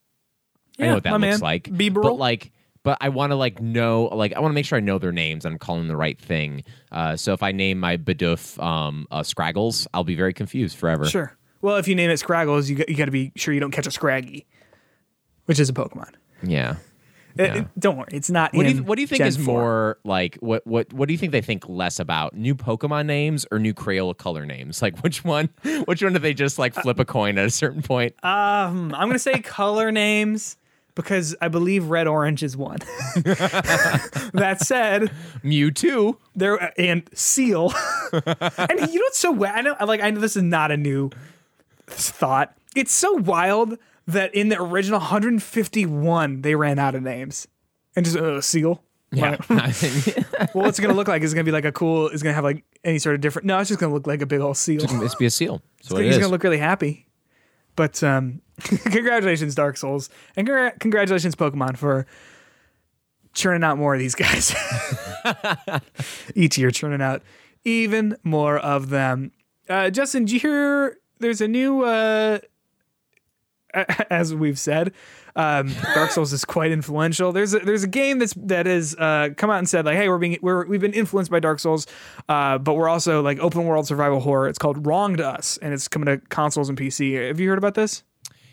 I 0.80 0.88
know 0.88 0.93
what 0.95 1.04
that 1.04 1.12
looks 1.12 1.21
man. 1.21 1.39
like. 1.39 1.65
Beeble. 1.65 2.02
But 2.02 2.13
like, 2.13 2.52
but 2.84 2.97
I 2.99 3.10
want 3.10 3.32
to 3.32 3.36
like 3.36 3.62
know, 3.62 4.06
like, 4.06 4.34
I 4.34 4.39
want 4.39 4.52
to 4.52 4.56
make 4.56 4.65
sure 4.65 4.78
I 4.78 4.82
know 4.82 4.97
their 4.97 5.12
names 5.12 5.45
and 5.45 5.54
I'm 5.54 5.60
calling 5.60 5.82
them 5.82 5.88
the 5.88 5.95
right 5.95 6.19
thing. 6.19 6.63
Uh, 6.91 7.15
so 7.15 7.34
if 7.34 7.43
I 7.43 7.52
name 7.52 7.80
my 7.80 7.97
Bidoof 7.97 8.62
um, 8.62 9.08
uh, 9.12 9.23
Scraggles, 9.23 9.88
I'll 9.93 10.04
be 10.04 10.15
very 10.15 10.34
confused 10.34 10.78
forever. 10.78 11.06
Sure. 11.06 11.38
Well, 11.62 11.78
if 11.78 11.88
you 11.88 11.95
name 11.95 12.10
it 12.10 12.17
Scraggles, 12.17 12.69
you 12.69 12.76
got, 12.76 12.89
you 12.89 12.95
got 12.95 13.06
to 13.06 13.12
be 13.12 13.32
sure 13.36 13.54
you 13.54 13.60
don't 13.60 13.71
catch 13.71 13.88
a 13.88 13.91
Scraggy, 13.91 14.45
which 15.45 15.60
is 15.60 15.69
a 15.69 15.73
Pokemon. 15.73 16.13
Yeah. 16.41 16.76
Yeah. 17.36 17.56
it- 17.56 17.67
don't 17.80 17.98
worry, 17.98 18.10
it's 18.12 18.30
not. 18.30 18.54
What 18.54 18.65
do 18.67 18.72
you 18.74 18.84
What 18.84 18.96
do 18.96 19.02
you 19.02 19.08
think 19.08 19.19
Gen 19.19 19.28
is 19.28 19.38
4. 19.38 19.46
more 19.46 19.98
like 20.04 20.36
what 20.36 20.65
what 20.67 20.93
What 20.93 21.08
do 21.08 21.13
you 21.13 21.17
think 21.17 21.32
they 21.32 21.41
think 21.41 21.67
less 21.67 22.00
about 22.00 22.36
new 22.36 22.56
Pokemon 22.56 23.06
names 23.08 23.46
or 23.52 23.60
new 23.60 23.74
Crayola 23.74 24.17
color 24.17 24.46
names? 24.46 24.82
Like 24.82 25.00
which 25.00 25.24
one? 25.24 25.50
Which 25.86 26.02
one 26.04 26.13
do 26.13 26.19
they 26.19 26.34
just 26.34 26.60
like 26.60 26.74
flip 26.74 27.00
a 27.00 27.06
coin 27.06 27.38
at 27.38 27.46
a 27.46 27.50
certain 27.52 27.82
point? 27.82 28.13
Um, 28.24 28.93
I'm 28.93 29.08
gonna 29.08 29.17
say 29.19 29.39
color 29.41 29.91
names 29.91 30.58
because 30.96 31.36
I 31.41 31.48
believe 31.48 31.86
red 31.88 32.06
orange 32.08 32.43
is 32.43 32.56
one. 32.56 32.78
that 33.15 34.58
said, 34.62 35.10
Mewtwo. 35.43 36.17
there 36.36 36.72
and 36.80 37.10
seal. 37.13 37.74
and 38.13 38.80
you 38.91 39.00
know 39.00 39.06
what's 39.06 39.17
so 39.17 39.46
I 39.46 39.62
know 39.62 39.76
like 39.86 40.02
I 40.02 40.12
know 40.12 40.19
this 40.19 40.36
is 40.36 40.43
not 40.43 40.72
a 40.72 40.78
new 40.78 41.10
thought. 41.88 42.56
It's 42.76 42.93
so 42.93 43.13
wild 43.13 43.78
that 44.08 44.34
in 44.36 44.50
the 44.50 44.62
original 44.62 45.00
151 45.00 46.42
they 46.42 46.56
ran 46.56 46.80
out 46.80 46.96
of 46.96 47.04
names 47.04 47.48
and 47.96 48.06
just 48.06 48.18
uh, 48.18 48.42
seal. 48.42 48.84
Yeah. 49.12 49.38
Well, 50.54 50.66
what's 50.66 50.78
it 50.78 50.82
gonna 50.84 50.94
look 50.94 51.08
like? 51.08 51.24
Is 51.24 51.32
it 51.32 51.36
gonna 51.36 51.46
be 51.46 51.52
like 51.52 51.66
a 51.66 51.72
cool? 51.72 52.10
Is 52.10 52.22
gonna 52.22 52.36
have 52.36 52.44
like 52.44 52.63
any 52.84 53.00
sort 53.00 53.16
of 53.16 53.22
different? 53.22 53.48
No, 53.48 53.58
it's 53.58 53.70
just 53.70 53.80
gonna 53.80 53.94
look 53.94 54.06
like 54.06 54.22
a 54.22 54.26
big 54.26 54.39
old 54.42 54.58
seal. 54.58 54.84
It's 54.84 54.92
gonna 54.92 55.10
be 55.18 55.26
a 55.26 55.32
seal. 55.32 55.62
So 55.82 55.98
it 55.98 56.06
He's 56.06 56.18
gonna 56.18 56.30
look 56.30 56.44
really 56.44 56.58
happy. 56.60 57.08
But 57.76 58.04
um, 58.04 58.42
congratulations, 58.60 59.56
Dark 59.56 59.78
Souls, 59.78 60.10
and 60.36 60.48
congra- 60.48 60.80
congratulations, 60.80 61.36
Pokemon, 61.36 61.76
for 61.78 62.06
churning 63.34 63.63
out 63.63 63.78
more 63.78 63.94
of 63.94 64.00
these 64.00 64.16
guys. 64.16 64.54
Each 66.36 66.58
year, 66.58 66.72
churning 66.72 67.02
out 67.02 67.24
even 67.66 68.18
more 68.24 68.58
of 68.60 68.89
them. 68.89 69.32
Uh, 69.68 69.89
Justin, 69.89 70.26
did 70.26 70.34
you 70.34 70.39
hear? 70.39 70.98
There's 71.20 71.42
a 71.42 71.48
new, 71.48 71.84
uh, 71.84 72.39
as 74.09 74.33
we've 74.33 74.59
said, 74.59 74.93
um, 75.36 75.73
Dark 75.93 76.12
Souls 76.12 76.31
is 76.31 76.45
quite 76.45 76.71
influential. 76.71 77.31
There's 77.31 77.53
a, 77.53 77.59
there's 77.59 77.83
a 77.83 77.88
game 77.88 78.19
that's 78.19 78.33
that 78.36 78.65
has 78.65 78.95
uh, 78.95 79.29
come 79.36 79.49
out 79.49 79.57
and 79.57 79.67
said 79.67 79.86
like, 79.86 79.97
hey, 79.97 80.09
we're 80.09 80.17
being 80.17 80.38
we're 80.41 80.65
we've 80.65 80.81
been 80.81 80.93
influenced 80.93 81.31
by 81.31 81.39
Dark 81.39 81.59
Souls, 81.59 81.88
uh, 82.29 82.57
but 82.57 82.75
we're 82.75 82.89
also 82.89 83.21
like 83.21 83.39
open 83.39 83.65
world 83.65 83.88
survival 83.88 84.19
horror. 84.19 84.47
It's 84.47 84.59
called 84.59 84.86
Wronged 84.86 85.21
Us, 85.21 85.57
and 85.62 85.73
it's 85.73 85.88
coming 85.88 86.05
to 86.05 86.17
consoles 86.29 86.69
and 86.69 86.77
PC. 86.77 87.27
Have 87.27 87.39
you 87.39 87.49
heard 87.49 87.57
about 87.57 87.75
this? 87.75 88.03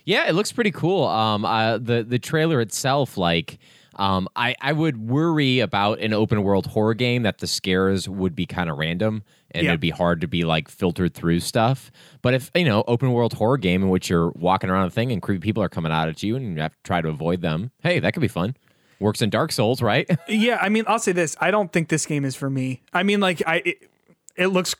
Yeah, 0.04 0.28
it 0.28 0.32
looks 0.32 0.52
pretty 0.52 0.70
cool. 0.70 1.04
Um, 1.04 1.44
uh, 1.44 1.78
the 1.78 2.02
the 2.02 2.18
trailer 2.18 2.60
itself, 2.60 3.18
like, 3.18 3.58
um, 3.96 4.28
I 4.34 4.54
I 4.60 4.72
would 4.72 5.08
worry 5.08 5.60
about 5.60 6.00
an 6.00 6.14
open 6.14 6.42
world 6.42 6.66
horror 6.66 6.94
game 6.94 7.22
that 7.24 7.38
the 7.38 7.46
scares 7.46 8.08
would 8.08 8.34
be 8.34 8.46
kind 8.46 8.70
of 8.70 8.78
random 8.78 9.22
and 9.52 9.64
Yeah. 9.64 9.70
it'd 9.70 9.80
be 9.80 9.90
hard 9.90 10.20
to 10.22 10.26
be 10.28 10.44
like 10.44 10.68
filtered 10.68 11.14
through 11.14 11.40
stuff. 11.40 11.90
But 12.22 12.34
if 12.34 12.50
you 12.54 12.64
know, 12.64 12.84
open 12.86 13.12
world 13.12 13.32
horror 13.34 13.58
game 13.58 13.82
in 13.82 13.88
which 13.88 14.08
you're 14.10 14.30
walking 14.30 14.70
around 14.70 14.86
a 14.86 14.90
thing 14.90 15.12
and 15.12 15.20
creepy 15.22 15.40
people 15.40 15.62
are 15.62 15.68
coming 15.68 15.92
out 15.92 16.08
at 16.08 16.22
you 16.22 16.36
and 16.36 16.54
you 16.56 16.60
have 16.62 16.72
to 16.72 16.78
try 16.84 17.00
to 17.00 17.08
avoid 17.08 17.40
them, 17.42 17.70
hey, 17.82 17.98
that 18.00 18.12
could 18.14 18.20
be 18.20 18.28
fun. 18.28 18.56
Works 19.00 19.22
in 19.22 19.30
Dark 19.30 19.50
Souls, 19.52 19.80
right? 19.80 20.08
Yeah, 20.28 20.58
I 20.60 20.68
mean, 20.68 20.84
I'll 20.86 20.98
say 20.98 21.12
this: 21.12 21.36
I 21.40 21.50
don't 21.50 21.72
think 21.72 21.88
this 21.88 22.04
game 22.06 22.24
is 22.24 22.36
for 22.36 22.50
me. 22.50 22.82
I 22.92 23.02
mean, 23.02 23.20
like, 23.20 23.42
I 23.46 23.56
it, 23.64 23.90
it 24.36 24.46
looks 24.48 24.74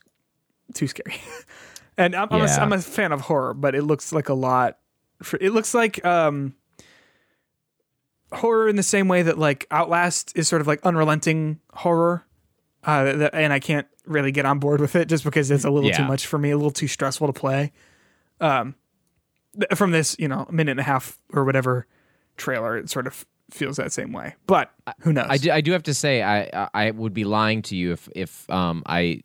too 0.75 0.87
scary, 0.87 1.17
and 1.97 2.15
I'm 2.15 2.29
I'm, 2.31 2.43
a. 2.43 2.47
I'm 2.47 2.73
a 2.75 2.79
fan 2.81 3.13
of 3.13 3.23
horror, 3.23 3.55
but 3.55 3.75
it 3.75 3.83
looks 3.83 4.13
like 4.13 4.29
a 4.29 4.35
lot. 4.35 4.77
For, 5.23 5.39
it 5.41 5.51
looks 5.53 5.73
like 5.75 6.05
um 6.05 6.55
horror 8.33 8.69
in 8.69 8.77
the 8.77 8.83
same 8.83 9.09
way 9.09 9.23
that 9.23 9.39
like 9.39 9.67
Outlast 9.71 10.37
is 10.37 10.49
sort 10.49 10.61
of 10.61 10.67
like 10.67 10.81
unrelenting 10.85 11.61
horror, 11.73 12.25
uh, 12.85 13.05
that, 13.13 13.35
and 13.35 13.53
I 13.53 13.59
can't 13.59 13.87
really 14.11 14.33
get 14.33 14.45
on 14.45 14.59
board 14.59 14.81
with 14.81 14.97
it 14.97 15.09
just 15.09 15.25
because 15.25 15.51
it's 15.51 15.65
a 15.65 15.71
little 15.71 15.91
too 15.91 16.05
much 16.05 16.27
for 16.27 16.39
me, 16.39 16.51
a 16.51 16.57
little 16.57 16.71
too 16.71 16.89
stressful 16.89 17.27
to 17.27 17.33
play. 17.33 17.73
Um, 18.41 18.75
th- 19.55 19.71
from 19.77 19.91
this, 19.93 20.17
you 20.19 20.29
know, 20.29 20.47
minute 20.51 20.73
and 20.73 20.81
a 20.81 20.85
half 20.85 21.19
or 21.33 21.45
whatever 21.45 21.87
trailer, 22.37 22.77
it 22.77 22.91
sort 22.91 23.07
of 23.07 23.25
feels 23.51 23.77
that 23.77 23.93
same 23.93 24.13
way. 24.13 24.35
But 24.47 24.71
who 25.01 25.13
knows? 25.13 25.27
I 25.29 25.37
do, 25.37 25.51
I 25.51 25.61
do 25.61 25.73
have 25.73 25.83
to 25.85 25.95
say 25.95 26.23
I 26.23 26.43
I- 26.53 26.69
I 26.75 26.91
would 26.91 27.15
be 27.15 27.25
lying 27.25 27.63
to 27.63 27.77
you 27.77 27.93
if 27.93 28.09
if 28.15 28.49
um 28.51 28.83
I 28.87 29.23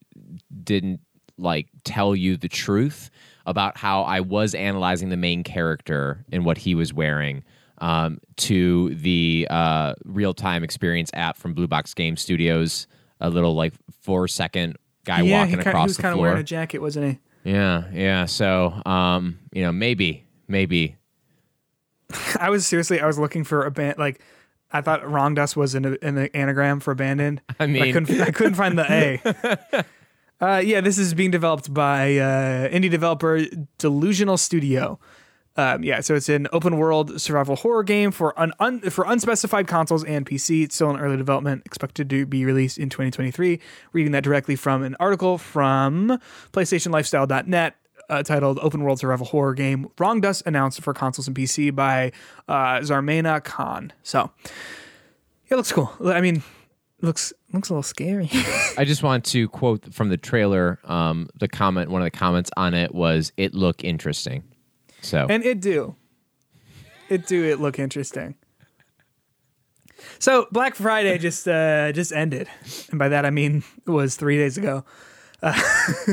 didn't 0.64 1.00
like 1.38 1.68
tell 1.84 2.16
you 2.16 2.38
the 2.38 2.48
truth 2.48 3.10
about 3.46 3.78
how 3.78 4.04
I 4.04 4.22
was 4.22 4.56
analyzing 4.56 5.10
the 5.10 5.18
main 5.18 5.44
character 5.44 6.26
and 6.32 6.46
what 6.46 6.58
he 6.58 6.76
was 6.76 6.94
wearing 6.94 7.44
um, 7.80 8.20
to 8.38 8.96
the 8.96 9.46
uh, 9.50 9.94
real 10.06 10.34
time 10.34 10.64
experience 10.64 11.12
app 11.14 11.36
from 11.38 11.54
Blue 11.54 11.68
Box 11.68 11.94
Game 11.94 12.16
Studios. 12.18 12.88
A 13.22 13.30
little 13.30 13.56
like 13.56 13.74
four 14.02 14.28
second 14.28 14.78
guy 15.06 15.22
yeah, 15.22 15.42
walking 15.42 15.56
he, 15.56 15.62
across 15.62 15.84
he 15.84 15.88
was 15.90 15.98
the 15.98 16.02
kind 16.02 16.14
of 16.14 16.20
wearing 16.20 16.40
a 16.40 16.44
jacket, 16.44 16.80
wasn't 16.80 17.20
he? 17.44 17.52
yeah, 17.52 17.86
yeah. 17.94 18.26
So 18.26 18.82
um, 18.86 19.40
you 19.54 19.64
know, 19.64 19.72
maybe, 19.72 20.26
maybe. 20.48 20.98
I 22.40 22.50
was 22.50 22.66
seriously, 22.68 23.00
I 23.00 23.08
was 23.08 23.18
looking 23.18 23.44
for 23.44 23.66
a 23.66 23.72
band. 23.72 23.98
Like, 23.98 24.22
I 24.72 24.82
thought 24.82 25.10
wronged 25.10 25.40
us 25.40 25.56
was 25.56 25.76
in, 25.76 25.86
a, 25.86 25.92
in 26.02 26.16
the 26.16 26.36
anagram 26.36 26.80
for 26.80 26.92
abandoned. 26.92 27.42
I 27.50 27.54
but 27.54 27.64
I 27.64 27.68
mean- 27.68 27.94
couldn't, 27.94 28.22
I 28.22 28.32
couldn't 28.32 28.56
find 28.56 28.78
the 28.78 28.92
A. 28.92 29.86
Uh, 30.42 30.62
yeah, 30.64 30.82
this 30.82 30.98
is 30.98 31.14
being 31.14 31.32
developed 31.32 31.74
by 31.74 32.18
uh, 32.18 32.68
indie 32.68 32.92
developer 32.92 33.42
Delusional 33.78 34.36
Studio. 34.38 35.00
Um, 35.58 35.84
yeah, 35.84 36.02
so 36.02 36.16
it's 36.16 36.28
an 36.28 36.48
open 36.52 36.78
world 36.78 37.20
survival 37.22 37.56
horror 37.56 37.84
game 37.84 38.12
for 38.12 38.38
un, 38.40 38.52
un, 38.60 38.82
for 38.82 39.06
unspecified 39.06 39.68
consoles 39.68 40.04
and 40.04 40.26
PC. 40.26 40.64
It's 40.64 40.76
still 40.76 40.90
in 40.90 40.98
early 40.98 41.18
development, 41.18 41.64
expected 41.66 42.10
to 42.10 42.26
be 42.26 42.44
released 42.46 42.78
in 42.78 42.90
2023. 42.90 43.60
Reading 43.94 44.12
that 44.12 44.24
directly 44.24 44.56
from 44.56 44.84
an 44.84 44.96
article 45.00 45.38
from 45.38 46.20
PlayStationLifestyle.net 46.52 47.76
uh, 48.10 48.24
titled 48.24 48.60
"Open 48.62 48.84
World 48.84 49.00
Survival 49.00 49.26
Horror 49.26 49.54
Game: 49.54 49.90
Wronged 49.98 50.26
Us 50.26 50.44
announced 50.46 50.82
for 50.82 50.94
consoles 50.94 51.28
and 51.28 51.36
PC" 51.36 51.74
by 51.74 52.12
uh, 52.48 52.80
Zarmena 52.80 53.44
Khan. 53.44 53.94
So, 54.04 54.32
yeah, 54.46 54.52
it 55.52 55.56
looks 55.56 55.72
cool. 55.72 55.92
I 56.04 56.22
mean, 56.22 56.44
looks 57.02 57.34
looks 57.54 57.70
a 57.70 57.74
little 57.74 57.84
scary. 57.84 58.30
I 58.78 58.84
just 58.86 59.04
want 59.04 59.24
to 59.26 59.48
quote 59.50 59.94
from 59.94 60.10
the 60.10 60.18
trailer. 60.18 60.80
Um, 60.84 61.30
the 61.40 61.48
comment, 61.48 61.90
one 61.90 62.02
of 62.02 62.06
the 62.06 62.18
comments 62.18 62.52
on 62.58 62.74
it 62.74 62.94
was, 62.94 63.32
"It 63.38 63.54
look 63.54 63.84
interesting." 63.84 64.44
So 65.06 65.28
and 65.30 65.44
it 65.44 65.62
do, 65.62 65.96
it 67.10 67.28
do. 67.28 67.44
It 67.44 67.60
look 67.60 67.80
interesting. 67.80 68.36
So 70.20 70.48
Black 70.52 70.76
Friday 70.76 71.18
just 71.20 71.48
uh, 71.48 71.92
just 71.92 72.12
ended, 72.12 72.48
and 72.90 73.00
by 73.00 73.10
that 73.10 73.26
I 73.26 73.30
mean 73.30 73.64
it 73.86 73.92
was 73.92 74.16
three 74.16 74.38
days 74.38 74.58
ago, 74.58 74.84
uh, 75.44 75.60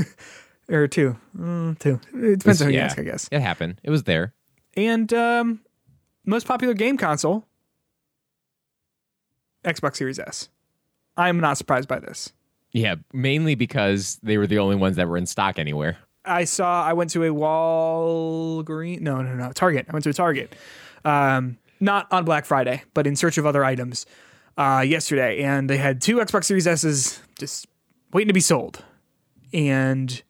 or 0.68 0.86
two, 0.88 1.16
mm, 1.36 1.78
two. 1.78 2.00
It 2.14 2.40
depends 2.40 2.60
on 2.62 2.68
who 2.68 2.74
you 2.74 2.80
ask, 2.80 2.98
I 2.98 3.02
guess. 3.02 3.28
it 3.30 3.40
happened. 3.40 3.80
It 3.82 3.90
was 3.90 4.04
there. 4.04 4.34
And 4.74 5.12
um, 5.12 5.60
most 6.24 6.46
popular 6.46 6.74
game 6.74 6.96
console, 6.96 7.46
Xbox 9.64 9.96
Series 9.96 10.18
S. 10.18 10.48
I'm 11.16 11.40
not 11.40 11.58
surprised 11.58 11.88
by 11.88 11.98
this. 11.98 12.32
Yeah, 12.72 12.96
mainly 13.12 13.54
because 13.54 14.18
they 14.22 14.38
were 14.38 14.46
the 14.46 14.58
only 14.58 14.76
ones 14.76 14.96
that 14.96 15.08
were 15.08 15.18
in 15.18 15.26
stock 15.26 15.58
anywhere. 15.58 15.98
I 16.24 16.44
saw. 16.44 16.84
I 16.84 16.92
went 16.92 17.10
to 17.10 17.24
a 17.24 17.28
Walgreen. 17.30 19.00
No, 19.00 19.22
no, 19.22 19.34
no. 19.34 19.52
Target. 19.52 19.86
I 19.88 19.92
went 19.92 20.04
to 20.04 20.10
a 20.10 20.14
Target. 20.14 20.54
Um, 21.04 21.58
not 21.80 22.06
on 22.12 22.24
Black 22.24 22.44
Friday, 22.44 22.82
but 22.94 23.06
in 23.06 23.16
search 23.16 23.38
of 23.38 23.46
other 23.46 23.64
items 23.64 24.06
uh, 24.56 24.84
yesterday, 24.86 25.42
and 25.42 25.68
they 25.68 25.78
had 25.78 26.00
two 26.00 26.16
Xbox 26.16 26.44
Series 26.44 26.66
S's 26.66 27.20
just 27.38 27.66
waiting 28.12 28.28
to 28.28 28.34
be 28.34 28.40
sold. 28.40 28.84
And 29.52 30.22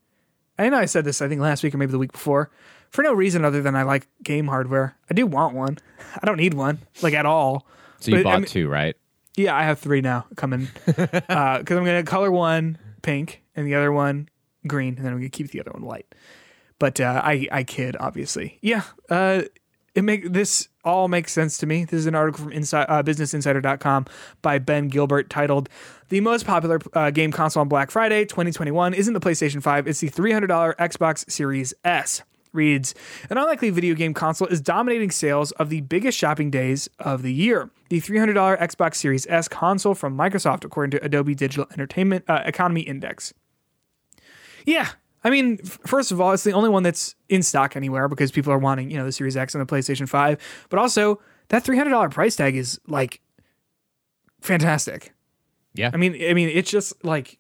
I 0.59 0.69
know 0.69 0.79
I 0.79 0.87
said 0.87 1.05
this. 1.05 1.21
I 1.21 1.29
think 1.29 1.41
last 1.41 1.63
week 1.63 1.75
or 1.75 1.79
maybe 1.79 1.93
the 1.93 1.99
week 1.99 2.13
before. 2.13 2.51
For 2.91 3.03
no 3.03 3.13
reason 3.15 3.45
other 3.45 3.63
than 3.63 3.75
I 3.75 3.85
like 3.85 4.07
game 4.23 4.49
hardware. 4.49 4.97
I 5.11 5.15
do 5.15 5.27
want 5.27 5.55
one. 5.55 5.79
I 6.23 6.27
don't 6.27 6.37
need 6.37 6.55
one 6.55 6.79
like 7.03 7.15
at 7.15 7.25
all. 7.27 7.67
So 8.01 8.11
you 8.11 8.19
But, 8.19 8.25
bought 8.25 8.35
I 8.35 8.39
mean- 8.39 8.47
two, 8.47 8.69
right? 8.69 8.97
Yeah, 9.35 9.57
I 9.57 9.63
have 9.63 9.79
three 9.79 10.03
now 10.03 10.27
coming 10.37 10.69
because 10.85 11.09
I'm 11.31 11.65
gonna 11.65 12.03
color 12.03 12.31
one 12.31 12.77
pink 13.01 13.41
and 13.57 13.67
the 13.67 13.75
other 13.77 13.91
one 13.91 14.29
green, 14.67 14.97
and 14.97 15.05
then 15.05 15.13
I'm 15.13 15.19
gonna 15.19 15.29
keep 15.29 15.51
the 15.51 15.61
other 15.61 15.73
one 15.73 15.85
white. 15.85 16.15
But 16.79 17.01
uh, 17.01 17.21
I 17.25 17.47
I 17.53 17.65
kid, 17.65 17.97
obviously. 17.99 18.59
Yeah, 18.61 18.83
uh, 19.09 19.43
it 19.95 20.03
make 20.03 20.33
this 20.33 20.69
all 20.85 21.09
makes 21.09 21.33
sense 21.33 21.59
to 21.59 21.67
me. 21.67 21.85
This 21.85 22.01
is 22.01 22.07
an 22.07 22.15
article 22.15 22.45
from 22.45 22.53
inside 22.53 22.87
uh, 22.89 23.03
BusinessInsider.com 23.03 24.07
by 24.41 24.59
Ben 24.59 24.89
Gilbert 24.89 25.31
titled 25.31 25.69
"The 26.09 26.21
most 26.21 26.47
popular 26.47 26.81
uh, 26.95 27.11
game 27.11 27.33
console 27.33 27.61
on 27.61 27.69
Black 27.69 27.91
Friday 27.91 28.25
2021 28.25 28.95
isn't 28.95 29.15
the 29.15 29.21
PlayStation 29.21 29.63
5; 29.63 29.87
it's 29.87 30.01
the 30.01 30.11
$300 30.11 30.77
Xbox 30.77 31.31
Series 31.31 31.75
S." 31.85 32.23
reads 32.53 32.95
An 33.31 33.39
unlikely 33.39 33.71
video 33.71 33.95
game 33.95 34.15
console 34.15 34.49
is 34.49 34.61
dominating 34.61 35.11
sales 35.11 35.53
of 35.53 35.71
the 35.71 35.81
biggest 35.81 36.19
shopping 36.19 36.51
days 36.51 36.89
of 36.99 37.23
the 37.23 37.33
year. 37.33 37.71
The 37.89 38.01
$300 38.01 38.35
Xbox 38.61 38.97
Series 38.97 39.27
S 39.29 39.49
console 39.49 39.95
from 39.95 40.17
Microsoft, 40.17 40.65
according 40.65 40.91
to 40.93 41.05
Adobe 41.05 41.35
Digital 41.35 41.67
Entertainment 41.73 42.25
uh, 42.29 42.43
Economy 42.45 42.83
Index. 42.83 43.33
Yeah. 44.67 44.89
I 45.25 45.31
mean, 45.31 45.59
first 45.59 46.11
of 46.11 46.21
all, 46.21 46.33
it's 46.33 46.43
the 46.43 46.53
only 46.53 46.69
one 46.69 46.83
that's 46.83 47.15
in 47.29 47.43
stock 47.43 47.77
anywhere 47.77 48.09
because 48.09 48.33
people 48.33 48.53
are 48.53 48.59
wanting, 48.59 48.91
you 48.91 48.99
know, 48.99 49.05
the 49.05 49.13
Series 49.13 49.37
X 49.37 49.55
and 49.55 49.67
the 49.67 49.73
PlayStation 49.73 50.09
5. 50.09 50.67
But 50.69 50.79
also, 50.79 51.21
that 51.49 51.65
$300 51.65 52.11
price 52.11 52.35
tag 52.35 52.57
is 52.57 52.81
like 52.89 53.21
fantastic. 54.41 55.13
Yeah. 55.75 55.91
I 55.93 55.97
mean, 55.97 56.15
I 56.29 56.35
mean, 56.35 56.49
it's 56.49 56.71
just 56.71 57.05
like 57.05 57.39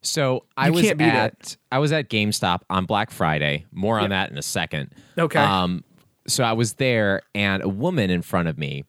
So 0.00 0.44
I 0.56 0.68
You 0.68 0.72
was 0.74 0.90
at 0.98 1.56
I 1.72 1.78
was 1.78 1.92
at 1.92 2.08
GameStop 2.08 2.60
on 2.70 2.86
Black 2.86 3.10
Friday. 3.10 3.66
More 3.72 3.98
on 3.98 4.10
that 4.10 4.30
in 4.30 4.38
a 4.38 4.42
second. 4.42 4.90
Okay. 5.18 5.38
Um, 5.38 5.82
so 6.28 6.42
I 6.44 6.54
was 6.54 6.74
there, 6.74 7.22
and 7.34 7.62
a 7.62 7.68
woman 7.68 8.10
in 8.10 8.20
front 8.22 8.48
of 8.48 8.58
me 8.58 8.84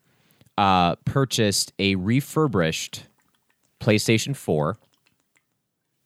uh, 0.56 0.96
purchased 1.04 1.72
a 1.78 1.94
refurbished 1.94 3.04
PlayStation 3.80 4.34
Four, 4.34 4.76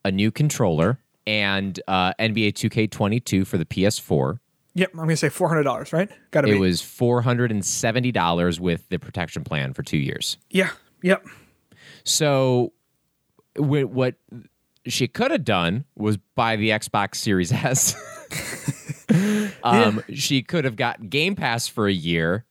a 0.05 0.11
new 0.11 0.31
controller, 0.31 0.99
and 1.25 1.79
uh, 1.87 2.13
NBA 2.19 2.53
2K22 2.53 3.45
for 3.47 3.57
the 3.57 3.65
PS4. 3.65 4.39
Yep, 4.75 4.89
I'm 4.93 4.99
gonna 5.01 5.15
say 5.15 5.29
four 5.29 5.49
hundred 5.49 5.63
dollars, 5.63 5.93
right? 5.93 6.09
Gotta 6.31 6.47
be. 6.47 6.55
It 6.55 6.59
was 6.59 6.81
four 6.81 7.21
hundred 7.21 7.51
and 7.51 7.63
seventy 7.63 8.11
dollars 8.11 8.59
with 8.59 8.89
the 8.89 8.97
protection 8.97 9.43
plan 9.43 9.71
for 9.73 9.83
two 9.83 9.97
years. 9.99 10.37
yeah. 10.49 10.71
Yep. 11.03 11.25
So, 12.05 12.73
wh- 13.55 13.85
what 13.85 14.15
she 14.87 15.07
could 15.07 15.29
have 15.31 15.43
done 15.45 15.85
was 15.95 16.17
buy 16.35 16.55
the 16.55 16.69
Xbox 16.69 17.15
Series 17.15 17.51
S. 17.51 17.93
um, 19.63 20.01
She 20.13 20.41
could 20.41 20.65
have 20.65 20.75
got 20.75 21.09
Game 21.09 21.35
Pass 21.35 21.67
for 21.67 21.87
a 21.87 21.93
year, 21.93 22.45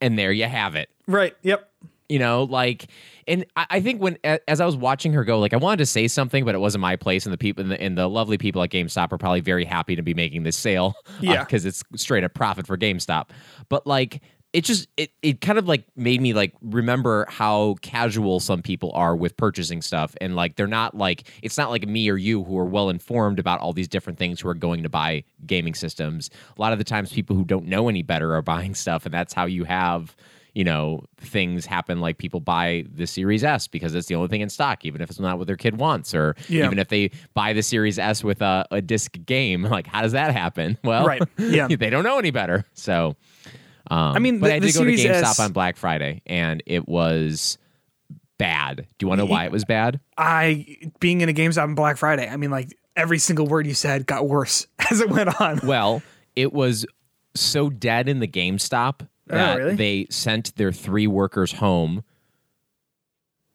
and 0.00 0.18
there 0.18 0.32
you 0.32 0.44
have 0.44 0.74
it. 0.74 0.90
Right. 1.06 1.34
Yep. 1.42 1.70
You 2.08 2.18
know, 2.18 2.44
like, 2.44 2.86
and 3.26 3.46
I, 3.56 3.66
I 3.70 3.80
think 3.80 4.02
when 4.02 4.18
as 4.46 4.60
I 4.60 4.66
was 4.66 4.76
watching 4.76 5.14
her 5.14 5.24
go, 5.24 5.38
like, 5.40 5.54
I 5.54 5.56
wanted 5.56 5.78
to 5.78 5.86
say 5.86 6.06
something, 6.06 6.44
but 6.44 6.54
it 6.54 6.58
wasn't 6.58 6.82
my 6.82 6.96
place, 6.96 7.24
and 7.24 7.32
the 7.32 7.38
people 7.38 7.62
and 7.62 7.70
the, 7.70 7.80
and 7.80 7.96
the 7.96 8.08
lovely 8.08 8.36
people 8.36 8.62
at 8.62 8.70
GameStop 8.70 9.10
are 9.12 9.18
probably 9.18 9.40
very 9.40 9.64
happy 9.64 9.96
to 9.96 10.02
be 10.02 10.12
making 10.12 10.42
this 10.42 10.56
sale, 10.56 10.94
Yeah. 11.20 11.42
because 11.42 11.64
it's 11.64 11.82
straight 11.96 12.22
up 12.22 12.34
profit 12.34 12.66
for 12.66 12.76
GameStop. 12.76 13.30
But 13.70 13.86
like, 13.86 14.20
it 14.52 14.64
just 14.64 14.86
it 14.96 15.10
it 15.22 15.40
kind 15.40 15.58
of 15.58 15.66
like 15.66 15.84
made 15.96 16.20
me 16.20 16.32
like 16.32 16.54
remember 16.62 17.26
how 17.28 17.74
casual 17.82 18.38
some 18.38 18.62
people 18.62 18.92
are 18.94 19.16
with 19.16 19.36
purchasing 19.36 19.80
stuff, 19.82 20.14
and 20.20 20.36
like 20.36 20.56
they're 20.56 20.66
not 20.68 20.94
like 20.94 21.26
it's 21.42 21.56
not 21.58 21.70
like 21.70 21.88
me 21.88 22.08
or 22.10 22.16
you 22.16 22.44
who 22.44 22.56
are 22.58 22.64
well 22.66 22.88
informed 22.90 23.38
about 23.40 23.58
all 23.60 23.72
these 23.72 23.88
different 23.88 24.18
things 24.18 24.40
who 24.40 24.48
are 24.48 24.54
going 24.54 24.82
to 24.84 24.88
buy 24.88 25.24
gaming 25.46 25.74
systems. 25.74 26.30
A 26.56 26.60
lot 26.60 26.72
of 26.72 26.78
the 26.78 26.84
times, 26.84 27.12
people 27.12 27.34
who 27.34 27.44
don't 27.44 27.66
know 27.66 27.88
any 27.88 28.02
better 28.02 28.34
are 28.36 28.42
buying 28.42 28.74
stuff, 28.74 29.06
and 29.06 29.12
that's 29.14 29.32
how 29.32 29.46
you 29.46 29.64
have 29.64 30.14
you 30.54 30.62
know, 30.64 31.02
things 31.18 31.66
happen 31.66 32.00
like 32.00 32.16
people 32.18 32.38
buy 32.40 32.84
the 32.94 33.06
Series 33.06 33.42
S 33.42 33.66
because 33.66 33.94
it's 33.94 34.06
the 34.06 34.14
only 34.14 34.28
thing 34.28 34.40
in 34.40 34.48
stock, 34.48 34.84
even 34.84 35.00
if 35.02 35.10
it's 35.10 35.18
not 35.18 35.36
what 35.38 35.46
their 35.48 35.56
kid 35.56 35.78
wants, 35.78 36.14
or 36.14 36.36
Yeah. 36.48 36.64
even 36.66 36.78
if 36.78 36.88
they 36.88 37.10
buy 37.34 37.52
the 37.52 37.62
Series 37.62 37.98
S 37.98 38.22
with 38.22 38.40
a, 38.40 38.64
a 38.70 38.80
disc 38.80 39.16
game. 39.26 39.62
Like, 39.74 39.86
how 39.88 40.02
does 40.02 40.12
that 40.12 40.32
happen? 40.32 40.78
Well, 40.84 41.06
Right. 41.06 41.22
Yeah. 41.38 41.66
they 41.78 41.90
don't 41.90 42.04
know 42.04 42.18
any 42.18 42.30
better. 42.30 42.64
So, 42.74 43.16
um, 43.90 43.98
I 44.16 44.18
mean, 44.20 44.38
but 44.38 44.48
the- 44.48 44.54
I 44.54 44.58
did 44.60 44.74
go 44.74 44.84
to 44.84 44.90
GameStop 44.92 45.10
S 45.22 45.40
on 45.40 45.52
Black 45.52 45.76
Friday, 45.76 46.22
and 46.26 46.62
it 46.66 46.86
was 46.88 47.58
bad. 48.38 48.76
Do 48.98 49.04
you 49.04 49.08
want 49.08 49.20
to 49.20 49.24
know 49.26 49.30
why 49.30 49.44
it 49.44 49.52
was 49.52 49.64
bad? 49.64 50.00
I 50.16 50.76
being 51.00 51.20
in 51.20 51.28
a 51.28 51.32
GameStop 51.32 51.64
on 51.64 51.74
Black 51.74 51.96
Friday. 51.96 52.28
I 52.28 52.36
mean, 52.36 52.50
like 52.50 52.76
every 52.96 53.18
single 53.18 53.46
word 53.46 53.66
you 53.66 53.74
said 53.74 54.06
got 54.06 54.28
worse 54.28 54.66
as 54.90 55.00
it 55.00 55.08
went 55.10 55.40
on. 55.40 55.60
Well, 55.64 56.02
it 56.36 56.52
was 56.52 56.86
so 57.34 57.68
dead 57.70 58.08
in 58.08 58.20
the 58.20 58.28
GameStop 58.28 59.08
that 59.26 59.54
Oh, 59.56 59.58
really? 59.58 59.74
they 59.76 60.06
sent 60.10 60.54
their 60.56 60.72
three 60.72 61.06
workers 61.06 61.52
home, 61.52 62.04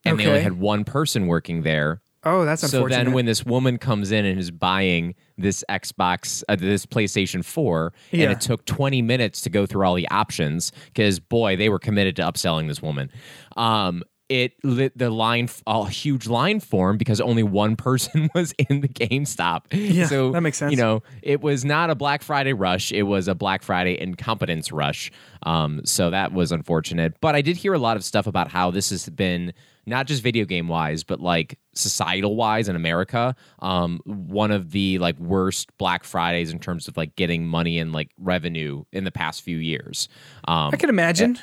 and 0.04 0.18
they 0.18 0.26
only 0.26 0.40
had 0.40 0.54
one 0.60 0.84
person 0.84 1.26
working 1.26 1.62
there. 1.62 2.00
Oh, 2.22 2.44
that's 2.44 2.60
So 2.60 2.66
unfortunate. 2.78 3.04
then, 3.04 3.12
when 3.14 3.24
this 3.24 3.46
woman 3.46 3.78
comes 3.78 4.12
in 4.12 4.26
and 4.26 4.38
is 4.38 4.50
buying 4.50 5.14
this 5.38 5.64
Xbox, 5.70 6.42
uh, 6.50 6.56
this 6.56 6.84
PlayStation 6.84 7.42
4, 7.42 7.94
Yeah. 8.10 8.24
and 8.24 8.32
it 8.32 8.42
took 8.42 8.66
20 8.66 9.00
minutes 9.00 9.40
to 9.42 9.50
go 9.50 9.64
through 9.64 9.86
all 9.86 9.94
the 9.94 10.08
options, 10.10 10.70
because 10.86 11.18
boy, 11.18 11.56
they 11.56 11.70
were 11.70 11.78
committed 11.78 12.16
to 12.16 12.22
upselling 12.22 12.68
this 12.68 12.82
woman. 12.82 13.10
Um, 13.56 14.02
it 14.30 14.52
lit 14.64 14.96
the 14.96 15.10
line, 15.10 15.48
a 15.66 15.90
huge 15.90 16.28
line 16.28 16.60
form 16.60 16.96
because 16.96 17.20
only 17.20 17.42
one 17.42 17.76
person 17.90 18.30
was 18.34 18.52
in 18.52 18.80
the 18.80 18.88
GameStop. 18.88 19.64
Yeah, 19.72 20.06
so 20.06 20.30
that 20.30 20.40
makes 20.40 20.56
sense. 20.56 20.70
You 20.70 20.78
know, 20.78 21.02
it 21.22 21.42
was 21.42 21.64
not 21.64 21.90
a 21.90 21.94
Black 21.94 22.22
Friday 22.22 22.54
rush; 22.54 22.92
it 22.92 23.02
was 23.02 23.28
a 23.28 23.34
Black 23.34 23.62
Friday 23.62 24.00
incompetence 24.00 24.72
rush. 24.72 25.10
Um, 25.42 25.82
so 25.84 26.10
that 26.10 26.32
was 26.32 26.52
unfortunate. 26.52 27.20
But 27.20 27.34
I 27.34 27.42
did 27.42 27.56
hear 27.56 27.74
a 27.74 27.78
lot 27.78 27.96
of 27.96 28.04
stuff 28.04 28.26
about 28.26 28.48
how 28.48 28.70
this 28.70 28.90
has 28.90 29.08
been 29.08 29.52
not 29.86 30.06
just 30.06 30.22
video 30.22 30.44
game 30.44 30.68
wise, 30.68 31.02
but 31.02 31.20
like 31.20 31.58
societal 31.74 32.36
wise 32.36 32.68
in 32.68 32.76
America, 32.76 33.34
um, 33.58 34.00
one 34.04 34.52
of 34.52 34.70
the 34.70 34.98
like 34.98 35.18
worst 35.18 35.76
Black 35.76 36.04
Fridays 36.04 36.52
in 36.52 36.60
terms 36.60 36.86
of 36.86 36.96
like 36.96 37.16
getting 37.16 37.46
money 37.46 37.78
and 37.78 37.92
like 37.92 38.10
revenue 38.16 38.84
in 38.92 39.04
the 39.04 39.10
past 39.10 39.42
few 39.42 39.56
years. 39.56 40.08
Um, 40.46 40.70
I 40.72 40.76
can 40.76 40.88
imagine. 40.88 41.38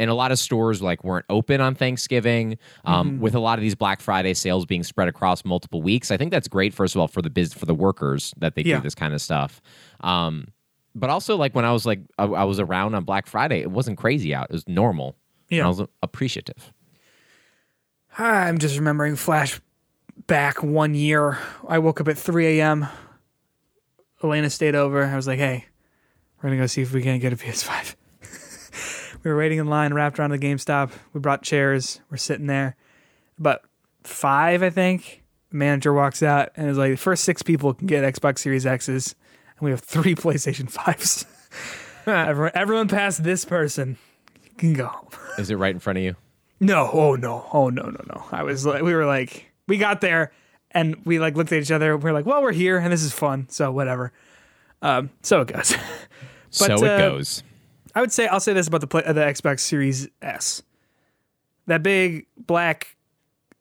And 0.00 0.10
a 0.10 0.14
lot 0.14 0.32
of 0.32 0.38
stores 0.38 0.80
like 0.82 1.04
weren't 1.04 1.26
open 1.28 1.60
on 1.60 1.74
Thanksgiving. 1.74 2.58
Um, 2.84 3.20
With 3.20 3.34
a 3.34 3.40
lot 3.40 3.58
of 3.58 3.62
these 3.62 3.74
Black 3.74 4.00
Friday 4.00 4.34
sales 4.34 4.66
being 4.66 4.82
spread 4.82 5.06
across 5.08 5.44
multiple 5.44 5.82
weeks, 5.82 6.10
I 6.10 6.16
think 6.16 6.30
that's 6.32 6.48
great. 6.48 6.74
First 6.74 6.94
of 6.94 7.00
all, 7.00 7.06
for 7.08 7.22
the 7.22 7.30
biz 7.30 7.52
for 7.54 7.66
the 7.66 7.74
workers 7.74 8.34
that 8.38 8.54
they 8.54 8.62
Yeah. 8.62 8.76
do 8.78 8.82
this 8.82 8.94
kind 8.94 9.14
of 9.14 9.20
stuff. 9.20 9.60
Um, 10.00 10.48
but 10.94 11.08
also, 11.10 11.36
like 11.36 11.54
when 11.54 11.64
I 11.64 11.72
was 11.72 11.86
like 11.86 12.00
I, 12.18 12.24
I 12.24 12.44
was 12.44 12.58
around 12.58 12.94
on 12.96 13.04
Black 13.04 13.26
Friday, 13.28 13.60
it 13.60 13.70
wasn't 13.70 13.96
crazy 13.98 14.34
out. 14.34 14.46
It 14.50 14.52
was 14.54 14.66
normal. 14.66 15.14
Yeah. 15.48 15.58
and 15.58 15.66
I 15.66 15.68
was 15.68 15.82
appreciative. 16.02 16.72
I'm 18.18 18.58
just 18.58 18.76
remembering 18.76 19.14
flashbacks 19.14 19.60
back 20.26 20.62
one 20.62 20.94
year. 20.94 21.38
I 21.68 21.78
woke 21.78 22.00
up 22.00 22.08
at 22.08 22.18
3 22.18 22.58
a.m. 22.60 22.86
Elena 24.22 24.50
stayed 24.50 24.74
over. 24.74 25.04
I 25.04 25.16
was 25.16 25.26
like, 25.26 25.38
hey, 25.38 25.64
we're 26.38 26.48
going 26.50 26.58
to 26.58 26.62
go 26.62 26.66
see 26.66 26.82
if 26.82 26.92
we 26.92 27.02
can 27.02 27.18
get 27.18 27.32
a 27.32 27.36
PS5. 27.36 27.94
We 29.22 29.30
were 29.30 29.36
waiting 29.36 29.58
in 29.58 29.66
line, 29.66 29.94
wrapped 29.94 30.18
around 30.18 30.30
the 30.30 30.38
GameStop. 30.38 30.92
We 31.12 31.20
brought 31.20 31.42
chairs. 31.42 32.00
We're 32.10 32.16
sitting 32.16 32.46
there. 32.46 32.76
About 33.38 33.62
five, 34.02 34.62
I 34.62 34.70
think. 34.70 35.22
Manager 35.52 35.92
walks 35.92 36.22
out 36.22 36.50
and 36.56 36.68
is 36.68 36.78
like, 36.78 36.92
the 36.92 36.96
first 36.96 37.24
six 37.24 37.42
people 37.42 37.74
can 37.74 37.86
get 37.86 38.04
Xbox 38.14 38.38
Series 38.38 38.66
X's. 38.66 39.14
And 39.58 39.64
we 39.64 39.70
have 39.70 39.80
three 39.80 40.14
PlayStation 40.16 40.72
5s. 40.72 41.26
everyone, 42.06 42.52
everyone 42.54 42.88
past 42.88 43.22
this 43.22 43.44
person 43.44 43.98
can 44.58 44.72
go 44.72 44.86
home. 44.86 45.08
Is 45.38 45.50
it 45.50 45.56
right 45.56 45.74
in 45.74 45.80
front 45.80 45.98
of 45.98 46.04
you? 46.04 46.16
No, 46.60 46.90
oh 46.92 47.14
no, 47.14 47.46
oh 47.52 47.70
no, 47.70 47.84
no, 47.84 48.00
no. 48.06 48.24
I 48.30 48.42
was 48.42 48.66
like, 48.66 48.82
we 48.82 48.94
were 48.94 49.06
like, 49.06 49.50
we 49.66 49.78
got 49.78 50.02
there, 50.02 50.30
and 50.72 50.96
we 51.06 51.18
like 51.18 51.34
looked 51.34 51.52
at 51.52 51.62
each 51.62 51.70
other. 51.70 51.96
We 51.96 52.10
are 52.10 52.12
like, 52.12 52.26
well, 52.26 52.42
we're 52.42 52.52
here, 52.52 52.76
and 52.76 52.92
this 52.92 53.02
is 53.02 53.12
fun, 53.12 53.46
so 53.48 53.72
whatever. 53.72 54.12
Um, 54.82 55.08
so 55.22 55.40
it 55.40 55.48
goes. 55.48 55.74
so 56.50 56.68
But, 56.68 56.82
it 56.82 56.90
uh, 56.90 56.98
goes. 56.98 57.42
I 57.94 58.00
would 58.00 58.12
say 58.12 58.26
I'll 58.26 58.40
say 58.40 58.52
this 58.52 58.68
about 58.68 58.80
the 58.80 58.86
play, 58.86 59.02
uh, 59.04 59.12
the 59.12 59.22
Xbox 59.22 59.60
Series 59.60 60.08
S. 60.22 60.62
That 61.66 61.82
big 61.82 62.26
black 62.36 62.96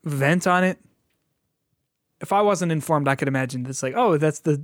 vent 0.03 0.47
on 0.47 0.63
it. 0.63 0.79
If 2.21 2.33
I 2.33 2.41
wasn't 2.41 2.71
informed, 2.71 3.07
I 3.07 3.15
could 3.15 3.27
imagine 3.27 3.63
this 3.63 3.81
like, 3.81 3.93
oh, 3.95 4.17
that's 4.17 4.39
the 4.39 4.61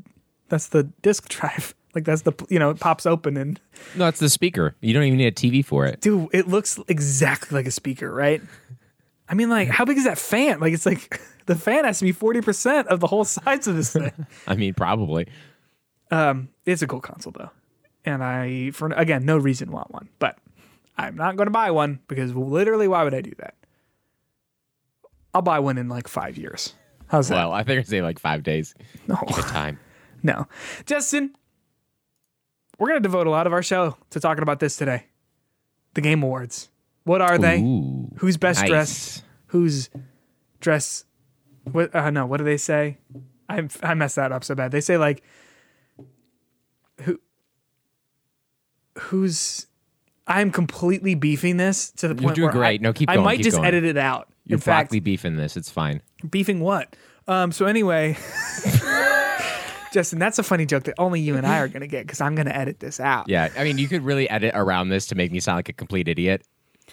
that's 0.50 0.68
the 0.68 0.84
disk 1.02 1.30
drive. 1.30 1.74
Like 1.94 2.04
that's 2.04 2.24
the 2.24 2.34
you 2.50 2.60
know 2.60 2.70
it 2.72 2.80
pops 2.80 3.06
open 3.06 3.38
and 3.38 3.60
No, 3.96 4.08
it's 4.08 4.20
the 4.20 4.30
speaker. 4.30 4.76
You 4.82 4.94
don't 4.94 5.04
even 5.04 5.18
need 5.18 5.28
a 5.28 5.32
TV 5.32 5.64
for 5.64 5.86
it. 5.86 6.02
dude, 6.02 6.28
it 6.34 6.48
looks 6.48 6.78
exactly 6.88 7.56
like 7.56 7.66
a 7.66 7.72
speaker, 7.72 8.12
right? 8.14 8.42
I 9.28 9.34
mean, 9.34 9.50
like, 9.50 9.70
how 9.70 9.86
big 9.86 9.98
is 9.98 10.04
that 10.04 10.20
fan? 10.20 10.60
Like, 10.60 10.74
it's 10.74 10.86
like 10.86 11.20
the 11.48 11.56
fan 11.56 11.86
has 11.86 12.00
to 12.00 12.06
be 12.06 12.12
forty 12.12 12.42
percent 12.42 12.88
of 12.90 13.00
the 13.00 13.08
whole 13.08 13.24
size 13.24 13.68
of 13.68 13.76
this 13.76 13.94
thing. 13.94 14.12
I 14.48 14.56
mean, 14.56 14.74
probably. 14.74 15.28
Um, 16.12 16.50
it's 16.66 16.82
a 16.82 16.88
cool 16.88 17.00
console 17.00 17.32
though, 17.32 17.50
and 18.06 18.24
I, 18.24 18.72
for 18.72 18.88
again, 18.90 19.26
no 19.26 19.38
reason 19.38 19.72
want 19.72 19.92
one, 19.92 20.10
but 20.20 20.38
I'm 20.98 21.16
not 21.16 21.36
going 21.36 21.48
to 21.48 21.52
buy 21.52 21.72
one 21.72 22.00
because 22.08 22.34
literally, 22.34 22.88
why 22.88 23.04
would 23.04 23.14
I 23.14 23.22
do 23.22 23.34
that? 23.40 23.56
I'll 25.34 25.42
buy 25.42 25.60
one 25.60 25.78
in 25.78 25.90
like 25.90 26.08
five 26.08 26.38
years. 26.38 26.74
How's 27.08 27.28
that? 27.28 27.36
Well, 27.36 27.52
I 27.52 27.64
think 27.64 27.80
I'd 27.80 27.88
say 27.88 28.02
like 28.02 28.20
five 28.20 28.44
days. 28.44 28.74
no, 29.08 29.16
Time. 29.16 29.80
no, 30.24 30.48
Justin. 30.86 31.36
We're 32.78 32.88
going 32.90 33.00
to 33.02 33.04
devote 33.08 33.26
a 33.28 33.30
lot 33.30 33.48
of 33.48 33.54
our 33.54 33.64
show 33.64 33.96
to 34.10 34.20
talking 34.20 34.42
about 34.44 34.60
this 34.60 34.76
today. 34.76 35.06
The 35.94 36.02
Game 36.02 36.22
Awards. 36.24 36.70
What 37.06 37.22
are 37.22 37.38
they? 37.38 37.62
Ooh, 37.62 38.12
Who's 38.18 38.36
best 38.36 38.62
nice. 38.62 38.70
dressed? 38.70 39.24
Who's 39.48 39.90
dress? 40.60 41.06
What? 41.64 41.96
Uh, 41.96 42.10
no. 42.10 42.26
What 42.26 42.38
do 42.38 42.44
they 42.44 42.58
say? 42.58 42.98
I 43.48 43.68
I 43.82 43.94
messed 43.94 44.18
that 44.18 44.32
up 44.32 44.44
so 44.44 44.56
bad. 44.56 44.72
They 44.72 44.82
say 44.82 44.98
like 44.98 45.24
who? 47.02 47.20
Who's? 48.98 49.68
I'm 50.28 50.52
completely 50.52 51.14
beefing 51.16 51.58
this 51.58 51.92
to 51.92 52.08
the 52.08 52.16
point 52.16 52.24
You're 52.26 52.34
doing 52.34 52.46
where 52.48 52.54
great. 52.54 52.82
I, 52.82 52.84
No, 52.84 52.94
keep 52.94 53.10
I 53.10 53.16
going, 53.16 53.26
might 53.26 53.36
keep 53.38 53.44
just 53.46 53.58
going. 53.58 53.68
edit 53.68 53.84
it 53.86 53.98
out. 53.98 54.28
You're 54.46 54.56
In 54.58 54.62
fact, 54.62 54.90
broccoli 54.90 55.00
beefing 55.00 55.36
this. 55.36 55.56
It's 55.58 55.70
fine. 55.70 56.02
beefing 56.30 56.60
what? 56.62 56.96
Um. 57.28 57.52
So 57.52 57.66
anyway, 57.66 58.18
Justin, 59.94 60.20
that's 60.20 60.38
a 60.40 60.44
funny 60.44 60.66
joke 60.66 60.84
that 60.84 60.96
only 60.98 61.20
you 61.22 61.36
and 61.38 61.46
I 61.48 61.60
are 61.60 61.68
gonna 61.68 61.88
get 61.88 62.06
because 62.06 62.22
I'm 62.22 62.36
gonna 62.36 62.52
edit 62.52 62.80
this 62.80 63.00
out. 63.00 63.30
Yeah, 63.30 63.50
I 63.58 63.64
mean, 63.64 63.78
you 63.78 63.88
could 63.88 64.04
really 64.04 64.30
edit 64.30 64.52
around 64.56 64.90
this 64.90 65.08
to 65.08 65.16
make 65.16 65.32
me 65.32 65.40
sound 65.40 65.58
like 65.58 65.70
a 65.70 65.74
complete 65.74 66.08
idiot 66.08 66.44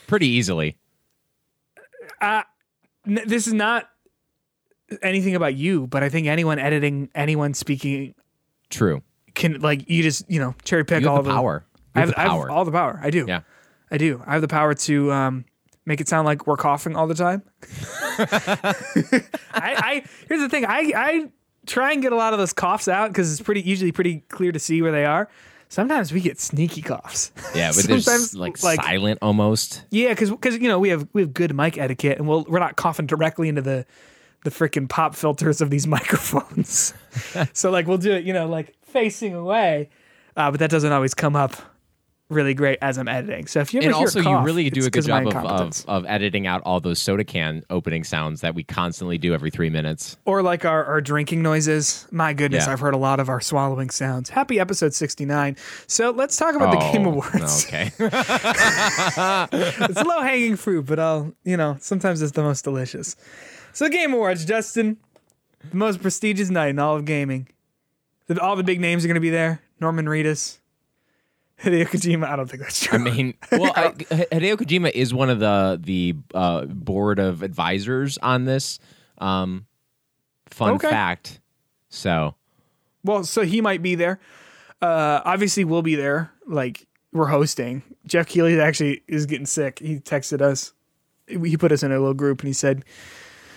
pretty 0.06 0.26
easily. 0.28 0.76
N- 2.20 2.44
this 3.04 3.46
is 3.46 3.52
not 3.52 3.88
anything 5.02 5.34
about 5.34 5.54
you, 5.54 5.86
but 5.86 6.02
I 6.02 6.08
think 6.08 6.26
anyone 6.26 6.58
editing, 6.58 7.10
anyone 7.14 7.54
speaking 7.54 8.14
True. 8.70 9.02
can 9.34 9.60
like 9.60 9.88
you 9.90 10.02
just 10.02 10.30
you 10.30 10.38
know 10.38 10.54
cherry 10.64 10.84
pick 10.84 11.02
You 11.02 11.08
all 11.08 11.16
have 11.16 11.24
the 11.24 11.30
power. 11.32 11.64
I 11.94 12.00
have, 12.00 12.08
the 12.10 12.20
I 12.20 12.22
have 12.22 12.50
all 12.50 12.64
the 12.64 12.72
power. 12.72 12.98
I 13.02 13.10
do. 13.10 13.24
Yeah. 13.28 13.40
I 13.90 13.98
do. 13.98 14.22
I 14.26 14.32
have 14.32 14.42
the 14.42 14.48
power 14.48 14.74
to 14.74 15.12
um, 15.12 15.44
make 15.84 16.00
it 16.00 16.08
sound 16.08 16.24
like 16.26 16.46
we're 16.46 16.56
coughing 16.56 16.96
all 16.96 17.06
the 17.06 17.14
time. 17.14 17.42
I, 18.18 18.74
I 19.54 20.02
here's 20.28 20.40
the 20.40 20.48
thing. 20.48 20.64
I 20.64 20.92
I 20.96 21.28
try 21.66 21.92
and 21.92 22.02
get 22.02 22.12
a 22.12 22.16
lot 22.16 22.32
of 22.32 22.38
those 22.38 22.52
coughs 22.52 22.88
out 22.88 23.08
because 23.08 23.30
it's 23.30 23.42
pretty 23.42 23.60
usually 23.62 23.92
pretty 23.92 24.20
clear 24.28 24.52
to 24.52 24.58
see 24.58 24.82
where 24.82 24.92
they 24.92 25.04
are. 25.04 25.28
Sometimes 25.68 26.12
we 26.12 26.20
get 26.20 26.38
sneaky 26.38 26.82
coughs. 26.82 27.32
Yeah, 27.54 27.72
but 27.74 27.84
there's 27.86 28.04
Sometimes, 28.04 28.34
like, 28.34 28.62
like- 28.62 28.82
silent 28.82 29.18
almost. 29.22 29.84
Yeah, 29.90 30.10
because 30.10 30.30
because 30.30 30.58
you 30.58 30.68
know 30.68 30.78
we 30.78 30.90
have 30.90 31.06
we 31.12 31.22
have 31.22 31.32
good 31.32 31.54
mic 31.54 31.78
etiquette, 31.78 32.18
and 32.18 32.28
we'll, 32.28 32.44
we're 32.48 32.58
not 32.58 32.76
coughing 32.76 33.06
directly 33.06 33.48
into 33.48 33.62
the 33.62 33.86
the 34.44 34.50
freaking 34.50 34.88
pop 34.88 35.14
filters 35.14 35.60
of 35.60 35.70
these 35.70 35.86
microphones. 35.98 36.94
so 37.52 37.70
like 37.70 37.86
we'll 37.86 37.98
do 37.98 38.12
it, 38.12 38.24
you 38.24 38.32
know, 38.32 38.46
like 38.48 38.74
facing 38.82 39.34
away, 39.34 39.88
uh, 40.36 40.50
but 40.50 40.60
that 40.60 40.70
doesn't 40.70 40.92
always 40.92 41.14
come 41.14 41.36
up 41.36 41.54
really 42.32 42.54
great 42.54 42.78
as 42.82 42.98
I'm 42.98 43.08
editing. 43.08 43.46
So 43.46 43.60
if 43.60 43.72
you 43.72 43.80
ever 43.80 43.86
And 43.86 43.94
hear 43.96 44.06
also, 44.06 44.22
cough, 44.22 44.40
you 44.40 44.44
really 44.46 44.68
do 44.70 44.84
a 44.84 44.90
good 44.90 45.04
job 45.04 45.26
of, 45.28 45.34
of, 45.36 45.84
of 45.86 46.04
editing 46.06 46.46
out 46.46 46.62
all 46.64 46.80
those 46.80 46.98
soda 46.98 47.24
can 47.24 47.62
opening 47.70 48.04
sounds 48.04 48.40
that 48.40 48.54
we 48.54 48.64
constantly 48.64 49.18
do 49.18 49.34
every 49.34 49.50
three 49.50 49.70
minutes. 49.70 50.16
or 50.24 50.42
like 50.42 50.64
our, 50.64 50.84
our 50.84 51.00
drinking 51.00 51.42
noises. 51.42 52.06
My 52.10 52.32
goodness, 52.32 52.66
Yeah. 52.66 52.72
I've 52.72 52.80
heard 52.80 52.94
a 52.94 52.98
lot 52.98 53.20
of 53.20 53.28
our 53.28 53.40
swallowing 53.40 53.90
sounds. 53.90 54.30
Happy 54.30 54.58
episode 54.58 54.94
69. 54.94 55.56
So 55.86 56.10
let's 56.10 56.36
talk 56.36 56.54
about 56.54 56.72
the 56.72 56.84
oh, 56.84 56.92
Game 56.92 57.06
Oh, 57.06 57.10
Awards. 57.10 57.66
Okay. 57.66 57.90
it's 59.52 60.02
low 60.04 60.22
hanging 60.22 60.56
fruit, 60.56 60.86
but 60.86 60.98
I'll, 60.98 61.32
you 61.44 61.56
know, 61.56 61.76
sometimes 61.80 62.22
it's 62.22 62.32
the 62.32 62.42
most 62.42 62.64
delicious. 62.64 63.16
So, 63.72 63.84
the 63.86 63.90
Game 63.90 64.12
Awards, 64.12 64.44
Justin, 64.44 64.98
the 65.70 65.76
most 65.76 66.02
prestigious 66.02 66.50
night 66.50 66.68
in 66.68 66.78
all 66.78 66.96
of 66.96 67.04
gaming. 67.04 67.48
All 68.40 68.56
the 68.56 68.62
big 68.64 68.80
names 68.80 69.04
are 69.04 69.08
going 69.08 69.14
to 69.16 69.20
be 69.20 69.30
there. 69.30 69.60
Norman 69.80 70.06
Reedus, 70.06 70.58
Hideo 71.64 71.86
Kojima. 71.86 72.26
I 72.26 72.36
don't 72.36 72.48
think 72.50 72.62
that's 72.62 72.80
true. 72.84 72.98
I 72.98 73.02
mean, 73.02 73.34
well, 73.52 73.72
I, 73.76 73.88
Hideo 73.90 74.56
Kojima 74.56 74.90
is 74.92 75.14
one 75.14 75.30
of 75.30 75.38
the 75.40 75.78
the 75.82 76.14
uh, 76.34 76.64
board 76.66 77.18
of 77.18 77.42
advisors 77.42 78.18
on 78.18 78.44
this. 78.44 78.78
Um, 79.18 79.66
fun 80.50 80.74
Okay. 80.74 80.90
fact. 80.90 81.40
So 81.88 82.34
well, 83.04 83.24
so 83.24 83.42
he 83.42 83.60
might 83.60 83.82
be 83.82 83.94
there. 83.94 84.18
Uh, 84.80 85.20
obviously, 85.24 85.64
we'll 85.64 85.82
be 85.82 85.94
there. 85.94 86.32
Like 86.46 86.86
we're 87.12 87.26
hosting. 87.26 87.82
Geoff 88.06 88.26
Keighley 88.26 88.60
actually 88.60 89.02
is 89.06 89.26
getting 89.26 89.46
sick. 89.46 89.78
He 89.78 90.00
texted 90.00 90.40
us. 90.40 90.72
He 91.28 91.56
put 91.56 91.70
us 91.70 91.82
in 91.84 91.92
a 91.92 91.98
little 91.98 92.14
group 92.14 92.40
and 92.40 92.48
he 92.48 92.52
said, 92.52 92.84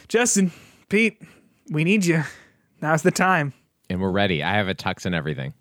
"Justin, 0.07 0.51
Pete, 0.89 1.19
we 1.69 1.83
need 1.83 2.05
you. 2.05 2.23
Now's 2.81 3.01
the 3.01 3.11
time." 3.11 3.53
and 3.87 4.01
we're 4.01 4.11
ready. 4.11 4.41
I 4.41 4.53
have 4.55 4.67
a 4.67 4.73
tux 4.73 5.05
and 5.05 5.13
everything. 5.13 5.53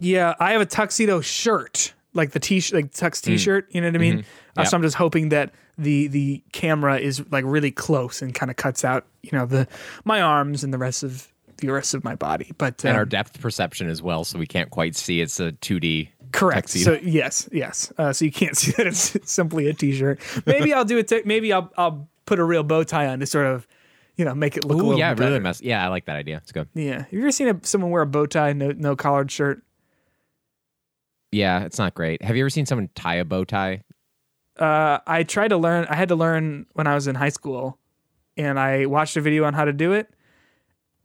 Yeah, 0.00 0.34
I 0.38 0.52
have 0.52 0.60
a 0.60 0.66
tuxedo 0.66 1.20
shirt, 1.20 1.94
like 2.14 2.32
the 2.32 2.40
t 2.40 2.60
shirt, 2.60 2.74
like 2.76 2.92
tux 2.92 3.20
t-shirt. 3.22 3.66
You 3.70 3.80
know 3.80 3.88
what 3.88 3.94
I 3.96 3.98
mean? 3.98 4.18
Uh, 4.18 4.22
Mm. 4.22 4.24
Yep. 4.58 4.66
so 4.68 4.76
I'm 4.78 4.82
just 4.82 4.96
hoping 4.96 5.28
that 5.30 5.52
the 5.78 6.06
the 6.08 6.42
camera 6.52 6.98
is 6.98 7.22
like 7.30 7.44
really 7.46 7.70
close 7.70 8.22
and 8.22 8.34
kind 8.34 8.50
of 8.50 8.56
cuts 8.56 8.84
out, 8.84 9.04
you 9.22 9.30
know, 9.32 9.44
the 9.46 9.68
my 10.04 10.22
arms 10.22 10.64
and 10.64 10.72
the 10.72 10.78
rest 10.78 11.02
of 11.02 11.28
the 11.58 11.68
rest 11.70 11.92
of 11.94 12.04
my 12.04 12.14
body. 12.14 12.52
But 12.58 12.82
And 12.84 12.92
um, 12.92 12.96
our 12.98 13.04
depth 13.04 13.40
perception 13.40 13.88
as 13.88 14.00
well, 14.02 14.24
so 14.24 14.38
we 14.38 14.46
can't 14.46 14.70
quite 14.70 14.96
see 14.96 15.20
it's 15.20 15.38
a 15.40 15.52
2D. 15.52 16.08
correct. 16.32 16.68
tuxedo. 16.68 16.96
So 16.96 17.00
yes, 17.02 17.48
yes. 17.52 17.92
Uh, 17.98 18.12
so 18.14 18.24
you 18.24 18.32
can't 18.32 18.56
see 18.62 18.72
that 18.72 18.86
it's 18.86 19.16
simply 19.30 19.68
a 19.68 19.74
t-shirt. 19.74 20.20
Maybe 20.46 20.72
I'll 20.72 20.84
do 20.86 20.98
it. 20.98 21.08
T- 21.08 21.22
maybe 21.26 21.52
I'll 21.52 21.70
I'll 21.76 22.08
put 22.26 22.38
a 22.38 22.44
real 22.44 22.62
bow 22.62 22.82
tie 22.82 23.06
on 23.08 23.20
to 23.20 23.26
sort 23.26 23.46
of, 23.46 23.66
you 24.16 24.24
know, 24.24 24.34
make 24.34 24.56
it 24.56 24.64
look 24.64 24.78
a 24.78 24.80
Ooh, 24.80 24.84
little 24.84 24.98
yeah, 24.98 25.12
bit 25.14 25.24
really 25.24 25.40
mess. 25.40 25.60
Yeah, 25.60 25.84
I 25.84 25.88
like 25.88 26.06
that 26.06 26.16
idea. 26.16 26.38
It's 26.38 26.52
good. 26.52 26.68
Yeah. 26.74 27.02
Have 27.02 27.12
you 27.12 27.20
ever 27.20 27.30
seen 27.30 27.48
a, 27.48 27.60
someone 27.62 27.90
wear 27.90 28.02
a 28.02 28.06
bow 28.06 28.24
tie, 28.26 28.52
no 28.54 28.72
no 28.72 28.96
collared 28.96 29.30
shirt? 29.30 29.62
Yeah, 31.36 31.64
it's 31.64 31.78
not 31.78 31.94
great. 31.94 32.22
Have 32.22 32.34
you 32.36 32.42
ever 32.42 32.50
seen 32.50 32.64
someone 32.66 32.88
tie 32.94 33.16
a 33.16 33.24
bow 33.24 33.44
tie? 33.44 33.82
uh, 34.58 34.98
I 35.06 35.22
tried 35.22 35.48
to 35.48 35.58
learn. 35.58 35.86
I 35.90 35.94
had 35.94 36.08
to 36.08 36.16
learn 36.16 36.64
when 36.72 36.86
I 36.86 36.94
was 36.94 37.06
in 37.06 37.14
high 37.14 37.28
school, 37.28 37.78
and 38.38 38.58
I 38.58 38.86
watched 38.86 39.16
a 39.16 39.20
video 39.20 39.44
on 39.44 39.52
how 39.52 39.66
to 39.66 39.72
do 39.72 39.92
it. 39.92 40.08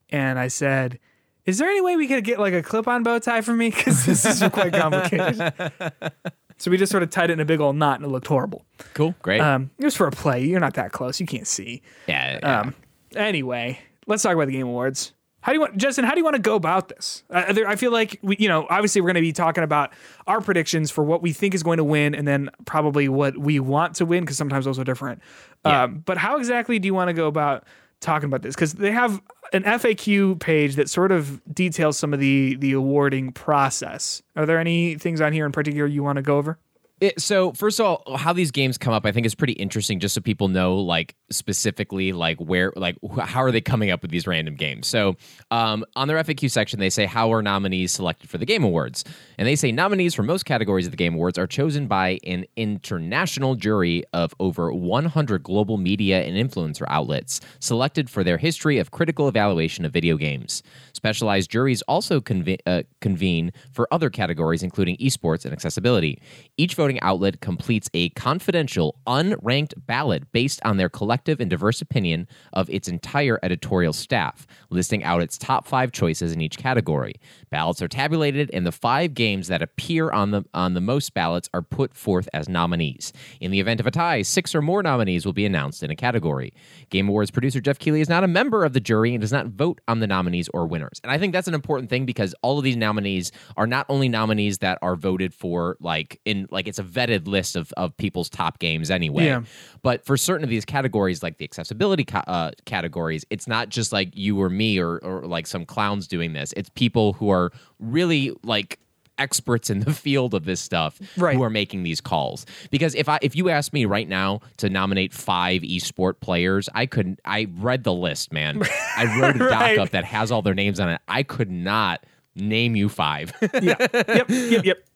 And 0.09 0.39
I 0.39 0.47
said, 0.47 0.99
"Is 1.45 1.57
there 1.57 1.69
any 1.69 1.81
way 1.81 1.97
we 1.97 2.07
could 2.07 2.23
get 2.23 2.39
like 2.39 2.53
a 2.53 2.63
clip-on 2.63 3.03
bow 3.03 3.19
tie 3.19 3.41
for 3.41 3.53
me? 3.53 3.69
Because 3.75 4.05
this 4.05 4.23
is 4.25 4.39
quite 4.49 4.71
complicated." 4.71 5.53
so 6.57 6.71
we 6.71 6.77
just 6.77 6.91
sort 6.91 7.03
of 7.03 7.09
tied 7.09 7.29
it 7.29 7.33
in 7.33 7.39
a 7.41 7.45
big 7.45 7.59
old 7.59 7.75
knot, 7.75 7.97
and 7.99 8.05
it 8.05 8.09
looked 8.09 8.27
horrible. 8.27 8.65
Cool, 8.93 9.15
great. 9.21 9.41
Um, 9.41 9.69
it 9.77 9.83
was 9.83 9.97
for 9.97 10.07
a 10.07 10.11
play. 10.11 10.45
You're 10.45 10.61
not 10.61 10.75
that 10.75 10.93
close. 10.93 11.19
You 11.19 11.25
can't 11.25 11.47
see. 11.47 11.81
yeah, 12.07 12.39
yeah. 12.41 12.59
Um, 12.61 12.75
anyway, 13.15 13.79
let's 14.07 14.23
talk 14.23 14.33
about 14.33 14.47
the 14.47 14.53
Game 14.53 14.67
Awards. 14.67 15.11
How 15.41 15.51
do 15.51 15.55
you 15.55 15.61
want, 15.61 15.77
Justin? 15.77 16.05
How 16.05 16.11
do 16.11 16.19
you 16.19 16.23
want 16.23 16.35
to 16.35 16.41
go 16.41 16.55
about 16.55 16.89
this? 16.89 17.23
Uh, 17.29 17.51
there, 17.51 17.67
I 17.67 17.75
feel 17.75 17.91
like 17.91 18.19
we, 18.21 18.37
you 18.37 18.47
know, 18.47 18.67
obviously 18.69 19.01
we're 19.01 19.07
going 19.07 19.15
to 19.15 19.21
be 19.21 19.33
talking 19.33 19.63
about 19.63 19.91
our 20.27 20.39
predictions 20.39 20.91
for 20.91 21.03
what 21.03 21.21
we 21.21 21.33
think 21.33 21.53
is 21.53 21.63
going 21.63 21.77
to 21.77 21.83
win, 21.83 22.13
and 22.13 22.27
then 22.27 22.49
probably 22.65 23.09
what 23.09 23.37
we 23.37 23.59
want 23.59 23.95
to 23.95 24.05
win, 24.05 24.23
because 24.23 24.37
sometimes 24.37 24.65
those 24.65 24.77
are 24.79 24.83
different. 24.83 25.21
Yeah. 25.65 25.83
Um, 25.83 26.03
but 26.05 26.17
how 26.17 26.37
exactly 26.37 26.79
do 26.79 26.85
you 26.85 26.93
want 26.93 27.09
to 27.09 27.13
go 27.13 27.27
about 27.27 27.65
talking 28.01 28.27
about 28.27 28.43
this? 28.43 28.55
Because 28.55 28.73
they 28.73 28.91
have 28.91 29.21
an 29.53 29.63
FAQ 29.63 30.39
page 30.39 30.75
that 30.75 30.89
sort 30.89 31.11
of 31.11 31.41
details 31.53 31.97
some 31.97 32.13
of 32.13 32.19
the 32.19 32.55
the 32.55 32.73
awarding 32.73 33.31
process. 33.31 34.21
Are 34.35 34.45
there 34.45 34.59
any 34.59 34.95
things 34.95 35.21
on 35.21 35.33
here 35.33 35.45
in 35.45 35.51
particular 35.51 35.87
you 35.87 36.03
want 36.03 36.17
to 36.17 36.21
go 36.21 36.37
over? 36.37 36.57
It, 37.01 37.19
so 37.19 37.51
first 37.53 37.79
of 37.79 37.87
all, 37.87 38.15
how 38.15 38.31
these 38.31 38.51
games 38.51 38.77
come 38.77 38.93
up, 38.93 39.07
I 39.07 39.11
think 39.11 39.25
is 39.25 39.33
pretty 39.33 39.53
interesting. 39.53 39.99
Just 39.99 40.13
so 40.13 40.21
people 40.21 40.49
know, 40.49 40.75
like 40.77 41.15
specifically, 41.31 42.13
like 42.13 42.37
where, 42.37 42.71
like 42.75 42.95
how 43.19 43.41
are 43.41 43.51
they 43.51 43.59
coming 43.59 43.89
up 43.89 44.03
with 44.03 44.11
these 44.11 44.27
random 44.27 44.53
games? 44.53 44.85
So 44.85 45.15
um, 45.49 45.83
on 45.95 46.07
their 46.07 46.17
FAQ 46.17 46.51
section, 46.51 46.79
they 46.79 46.91
say 46.91 47.07
how 47.07 47.33
are 47.33 47.41
nominees 47.41 47.91
selected 47.91 48.29
for 48.29 48.37
the 48.37 48.45
Game 48.45 48.63
Awards, 48.63 49.03
and 49.39 49.47
they 49.47 49.55
say 49.55 49.71
nominees 49.71 50.13
for 50.13 50.21
most 50.21 50.43
categories 50.43 50.85
of 50.85 50.91
the 50.91 50.97
Game 50.97 51.15
Awards 51.15 51.39
are 51.39 51.47
chosen 51.47 51.87
by 51.87 52.19
an 52.23 52.45
international 52.55 53.55
jury 53.55 54.03
of 54.13 54.35
over 54.39 54.71
100 54.71 55.41
global 55.41 55.77
media 55.77 56.21
and 56.21 56.37
influencer 56.37 56.85
outlets, 56.87 57.41
selected 57.59 58.11
for 58.11 58.23
their 58.23 58.37
history 58.37 58.77
of 58.77 58.91
critical 58.91 59.27
evaluation 59.27 59.85
of 59.85 59.91
video 59.91 60.17
games. 60.17 60.61
Specialized 60.93 61.49
juries 61.49 61.81
also 61.83 62.21
conve- 62.21 62.59
uh, 62.67 62.83
convene 62.99 63.51
for 63.71 63.87
other 63.91 64.11
categories, 64.11 64.61
including 64.61 64.97
esports 64.97 65.45
and 65.45 65.51
accessibility. 65.51 66.21
Each 66.57 66.75
voting 66.75 66.90
outlet 67.01 67.41
completes 67.41 67.89
a 67.93 68.09
confidential, 68.09 68.99
unranked 69.07 69.73
ballot 69.85 70.31
based 70.31 70.59
on 70.65 70.77
their 70.77 70.89
collective 70.89 71.39
and 71.39 71.49
diverse 71.49 71.81
opinion 71.81 72.27
of 72.53 72.69
its 72.69 72.87
entire 72.87 73.39
editorial 73.43 73.93
staff, 73.93 74.47
listing 74.69 75.03
out 75.03 75.21
its 75.21 75.37
top 75.37 75.67
five 75.67 75.91
choices 75.91 76.31
in 76.31 76.41
each 76.41 76.57
category. 76.57 77.15
Ballots 77.49 77.81
are 77.81 77.87
tabulated, 77.87 78.49
and 78.53 78.65
the 78.65 78.71
five 78.71 79.13
games 79.13 79.47
that 79.47 79.61
appear 79.61 80.09
on 80.11 80.31
the 80.31 80.43
on 80.53 80.73
the 80.73 80.81
most 80.81 81.13
ballots 81.13 81.49
are 81.53 81.61
put 81.61 81.95
forth 81.95 82.27
as 82.33 82.49
nominees. 82.49 83.13
In 83.39 83.51
the 83.51 83.59
event 83.59 83.79
of 83.79 83.87
a 83.87 83.91
tie, 83.91 84.21
six 84.21 84.55
or 84.55 84.61
more 84.61 84.81
nominees 84.81 85.25
will 85.25 85.33
be 85.33 85.45
announced 85.45 85.83
in 85.83 85.91
a 85.91 85.95
category. 85.95 86.53
Game 86.89 87.07
Awards 87.07 87.31
producer 87.31 87.61
Geoff 87.61 87.79
Keighley 87.79 88.01
is 88.01 88.09
not 88.09 88.23
a 88.23 88.27
member 88.27 88.65
of 88.65 88.73
the 88.73 88.79
jury 88.79 89.13
and 89.13 89.21
does 89.21 89.31
not 89.31 89.47
vote 89.47 89.79
on 89.87 89.99
the 89.99 90.07
nominees 90.07 90.49
or 90.53 90.65
winners. 90.65 90.99
And 91.03 91.11
I 91.11 91.17
think 91.17 91.33
that's 91.33 91.47
an 91.47 91.53
important 91.53 91.89
thing 91.89 92.05
because 92.05 92.33
all 92.41 92.57
of 92.57 92.63
these 92.63 92.77
nominees 92.77 93.31
are 93.57 93.67
not 93.67 93.85
only 93.89 94.09
nominees 94.09 94.59
that 94.59 94.79
are 94.81 94.95
voted 94.95 95.33
for 95.33 95.77
like 95.79 96.19
in 96.25 96.47
like 96.51 96.67
it's 96.67 96.79
a 96.81 96.83
vetted 96.83 97.27
list 97.27 97.55
of, 97.55 97.71
of 97.77 97.95
people's 97.97 98.29
top 98.29 98.59
games 98.59 98.91
anyway. 98.91 99.25
Yeah. 99.25 99.43
But 99.83 100.05
for 100.05 100.17
certain 100.17 100.43
of 100.43 100.49
these 100.49 100.65
categories, 100.65 101.23
like 101.23 101.37
the 101.37 101.45
accessibility 101.45 102.03
ca- 102.03 102.23
uh, 102.27 102.51
categories, 102.65 103.25
it's 103.29 103.47
not 103.47 103.69
just 103.69 103.91
like 103.93 104.09
you 104.15 104.41
or 104.41 104.49
me 104.49 104.79
or, 104.79 104.97
or 104.99 105.25
like 105.25 105.47
some 105.47 105.65
clowns 105.65 106.07
doing 106.07 106.33
this. 106.33 106.53
It's 106.57 106.69
people 106.69 107.13
who 107.13 107.29
are 107.29 107.51
really 107.79 108.31
like 108.43 108.79
experts 109.17 109.69
in 109.69 109.81
the 109.81 109.93
field 110.05 110.33
of 110.33 110.45
this 110.45 110.59
stuff 110.59 110.99
Right. 111.17 111.35
who 111.35 111.43
are 111.43 111.49
making 111.49 111.83
these 111.83 112.01
calls. 112.01 112.45
Because 112.71 112.95
if 112.95 113.07
I 113.09 113.19
if 113.21 113.35
you 113.35 113.49
asked 113.49 113.71
me 113.73 113.85
right 113.85 114.07
now 114.09 114.39
to 114.57 114.69
nominate 114.69 115.13
five 115.13 115.61
esport 115.61 116.19
players, 116.21 116.69
I 116.73 116.85
couldn't. 116.87 117.19
I 117.25 117.47
read 117.57 117.83
the 117.83 117.93
list, 117.93 118.33
man. 118.33 118.61
I 118.97 119.19
wrote 119.19 119.35
a 119.35 119.39
doc 119.39 119.51
Right. 119.61 119.77
up 119.77 119.89
that 119.91 120.05
has 120.05 120.31
all 120.31 120.41
their 120.41 120.55
names 120.55 120.79
on 120.79 120.89
it. 120.89 121.01
I 121.07 121.23
could 121.23 121.51
not 121.51 122.03
name 122.35 122.75
you 122.75 122.89
five. 122.89 123.31
Yeah. 123.61 123.75
yep. 123.93 124.29
Yep. 124.29 124.65
Yep. 124.65 124.77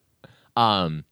Um, 0.57 1.03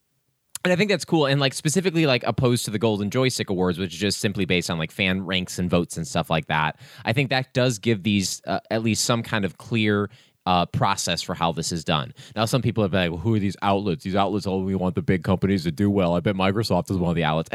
and 0.64 0.72
I 0.72 0.76
think 0.76 0.89
that's 0.89 1.05
cool. 1.05 1.26
And 1.26 1.41
like 1.41 1.53
specifically, 1.53 2.05
like 2.05 2.24
opposed 2.26 2.66
to 2.66 2.72
the 2.72 2.80
Golden 2.80 3.09
Joystick 3.09 3.49
Awards, 3.49 3.78
which 3.78 3.93
is 3.93 3.99
just 3.99 4.20
simply 4.20 4.45
based 4.45 4.70
on 4.70 4.78
like 4.78 4.91
fan 4.91 5.26
ranks 5.26 5.59
and 5.59 5.70
votes 5.70 5.97
and 5.97 6.07
stuff 6.07 6.30
like 6.30 6.47
that. 6.47 6.80
I 7.03 7.14
think 7.14 7.30
that 7.30 7.53
does 7.53 7.80
give 7.80 8.03
these 8.03 8.41
uh, 8.47 8.59
at 8.72 8.84
least 8.84 9.03
some 9.03 9.24
kind 9.24 9.45
of 9.45 9.57
clear. 9.57 10.09
Uh, 10.45 10.65
process 10.65 11.21
for 11.21 11.33
how 11.33 11.53
this 11.53 11.71
is 11.71 11.85
done. 11.85 12.13
Now, 12.35 12.43
some 12.43 12.61
people 12.61 12.83
have 12.83 12.91
been 12.91 12.99
like, 12.99 13.11
well, 13.11 13.19
"Who 13.21 13.35
are 13.35 13.39
these 13.39 13.55
outlets? 13.61 14.03
These 14.03 14.15
outlets 14.15 14.45
only 14.45 14.75
want 14.75 14.93
the 14.93 15.01
big 15.01 15.23
companies 15.23 15.63
to 15.63 15.71
do 15.71 15.89
well." 15.89 16.15
I 16.15 16.19
bet 16.19 16.35
Microsoft 16.35 16.91
is 16.91 16.97
one 16.97 17.11
of 17.11 17.15
the 17.15 17.23
outlets. 17.23 17.49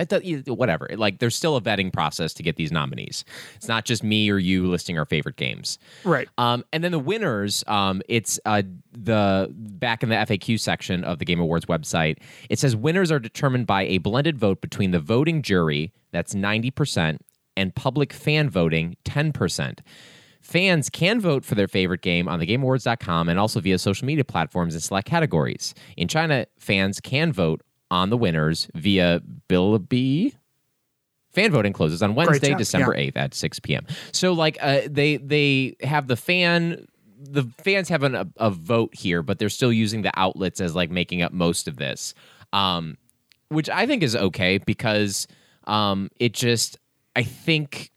Whatever. 0.46 0.88
Like, 0.96 1.18
there's 1.18 1.36
still 1.36 1.56
a 1.56 1.60
vetting 1.60 1.92
process 1.92 2.32
to 2.32 2.42
get 2.42 2.56
these 2.56 2.72
nominees. 2.72 3.26
It's 3.56 3.68
not 3.68 3.84
just 3.84 4.02
me 4.02 4.30
or 4.30 4.38
you 4.38 4.66
listing 4.68 4.98
our 4.98 5.04
favorite 5.04 5.36
games. 5.36 5.78
Right. 6.02 6.28
Um, 6.38 6.64
and 6.72 6.82
then 6.82 6.92
the 6.92 6.98
winners, 6.98 7.62
um, 7.66 8.00
it's 8.08 8.40
uh, 8.46 8.62
the 8.92 9.52
back 9.52 10.02
in 10.02 10.08
the 10.08 10.16
FAQ 10.16 10.58
section 10.58 11.04
of 11.04 11.18
the 11.18 11.26
Game 11.26 11.40
Awards 11.40 11.66
website. 11.66 12.16
It 12.48 12.58
says 12.58 12.74
winners 12.74 13.12
are 13.12 13.18
determined 13.18 13.66
by 13.66 13.82
a 13.82 13.98
blended 13.98 14.38
vote 14.38 14.62
between 14.62 14.92
the 14.92 15.00
voting 15.00 15.42
jury, 15.42 15.92
that's 16.10 16.34
ninety 16.34 16.70
percent, 16.70 17.20
and 17.54 17.74
public 17.74 18.14
fan 18.14 18.48
voting, 18.48 18.96
ten 19.04 19.30
percent. 19.30 19.82
Fans 20.48 20.88
can 20.88 21.20
vote 21.20 21.44
for 21.44 21.54
their 21.54 21.68
favorite 21.68 22.00
game 22.00 22.26
on 22.26 22.40
thegameawards.com 22.40 23.28
and 23.28 23.38
also 23.38 23.60
via 23.60 23.78
social 23.78 24.06
media 24.06 24.24
platforms 24.24 24.74
in 24.74 24.80
select 24.80 25.06
categories. 25.06 25.74
In 25.98 26.08
China, 26.08 26.46
fans 26.58 27.00
can 27.00 27.34
vote 27.34 27.60
on 27.90 28.08
the 28.08 28.16
winners 28.16 28.66
via 28.74 29.20
Bilibili. 29.50 30.34
Fan 31.32 31.52
voting 31.52 31.74
closes 31.74 32.02
on 32.02 32.14
Wednesday, 32.14 32.54
December 32.54 32.94
yeah. 32.94 33.02
eighth 33.02 33.16
at 33.18 33.34
six 33.34 33.60
p.m. 33.60 33.86
So, 34.12 34.32
like, 34.32 34.56
uh, 34.62 34.80
they 34.88 35.18
they 35.18 35.76
have 35.82 36.06
the 36.06 36.16
fan. 36.16 36.86
The 37.20 37.44
fans 37.62 37.90
have 37.90 38.02
an, 38.02 38.14
a, 38.14 38.26
a 38.38 38.48
vote 38.48 38.94
here, 38.94 39.22
but 39.22 39.38
they're 39.38 39.50
still 39.50 39.72
using 39.72 40.00
the 40.00 40.12
outlets 40.18 40.62
as 40.62 40.74
like 40.74 40.90
making 40.90 41.20
up 41.20 41.30
most 41.30 41.68
of 41.68 41.76
this, 41.76 42.14
um, 42.54 42.96
which 43.50 43.68
I 43.68 43.84
think 43.84 44.02
is 44.02 44.16
okay 44.16 44.56
because 44.56 45.26
um, 45.64 46.08
it 46.18 46.32
just 46.32 46.78
I 47.14 47.22
think 47.22 47.90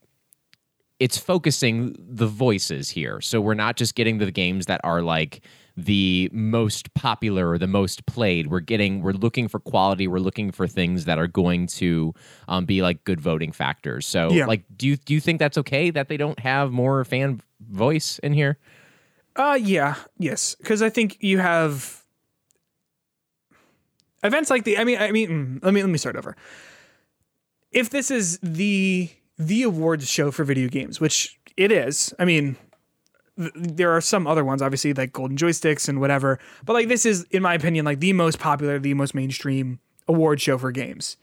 it's 1.02 1.18
focusing 1.18 1.96
the 1.98 2.28
voices 2.28 2.92
here. 2.92 3.20
So 3.22 3.42
we're 3.42 3.56
not 3.56 3.76
just 3.76 3.96
getting 3.96 4.20
the 4.20 4.30
games 4.30 4.68
that 4.68 4.80
are 4.84 5.02
like 5.02 5.44
the 5.76 6.30
most 6.32 6.94
popular 6.94 7.50
or 7.50 7.58
the 7.58 7.66
most 7.66 8.06
played. 8.06 8.52
We're 8.52 8.60
getting 8.60 9.02
we're 9.02 9.14
looking 9.14 9.48
for 9.48 9.60
quality. 9.60 10.08
We're 10.08 10.20
looking 10.20 10.52
for 10.52 10.68
things 10.68 11.06
that 11.06 11.18
are 11.18 11.26
going 11.26 11.66
to 11.82 12.14
um, 12.48 12.66
be 12.66 12.84
like 12.84 13.04
good 13.04 13.20
voting 13.20 13.52
factors. 13.52 14.06
So 14.06 14.32
Yeah. 14.32 14.46
like, 14.46 14.62
do 14.78 14.86
you 14.86 14.96
do 14.96 15.16
you 15.16 15.20
think 15.20 15.40
that's 15.40 15.58
okay 15.58 15.90
that 15.90 16.08
they 16.08 16.18
don't 16.18 16.40
have 16.40 16.72
more 16.72 17.04
fan 17.04 17.42
voice 17.60 18.20
in 18.20 18.34
here? 18.34 18.60
Uh 19.36 19.58
yeah, 19.60 19.96
yes, 20.20 20.54
because 20.60 20.84
I 20.84 20.92
think 20.92 21.18
you 21.20 21.40
have 21.40 22.04
events 24.24 24.52
like 24.52 24.66
the. 24.66 24.78
I 24.78 24.84
mean, 24.84 25.00
I 25.00 25.12
mean, 25.12 25.30
mm, 25.30 25.64
let 25.64 25.74
me 25.74 25.82
let 25.82 25.90
me 25.90 25.98
start 25.98 26.16
over. 26.16 26.36
If 27.72 27.90
this 27.90 28.12
is 28.12 28.38
the 28.44 29.10
the 29.48 29.64
awards 29.64 30.08
show 30.08 30.30
for 30.32 30.44
video 30.44 30.70
games, 30.70 31.02
which 31.02 31.40
it 31.58 31.72
is, 31.72 32.14
I 32.20 32.26
mean, 32.26 32.58
th- 33.38 33.52
there 33.56 33.92
are 33.92 34.02
some 34.02 34.28
other 34.28 34.46
ones, 34.46 34.62
obviously 34.62 34.94
like 34.94 35.14
Golden 35.14 35.36
Joysticks 35.36 35.90
and 35.90 36.00
whatever, 36.00 36.40
but 36.64 36.74
like 36.74 36.88
this 36.88 37.06
is, 37.06 37.24
in 37.32 37.42
my 37.42 37.56
opinion, 37.56 37.84
like 37.86 38.00
the 38.00 38.14
most 38.14 38.40
popular, 38.40 38.78
the 38.78 38.94
most 38.94 39.16
mainstream 39.16 39.80
award 40.08 40.40
show 40.40 40.58
for 40.58 40.72
games. 40.72 41.18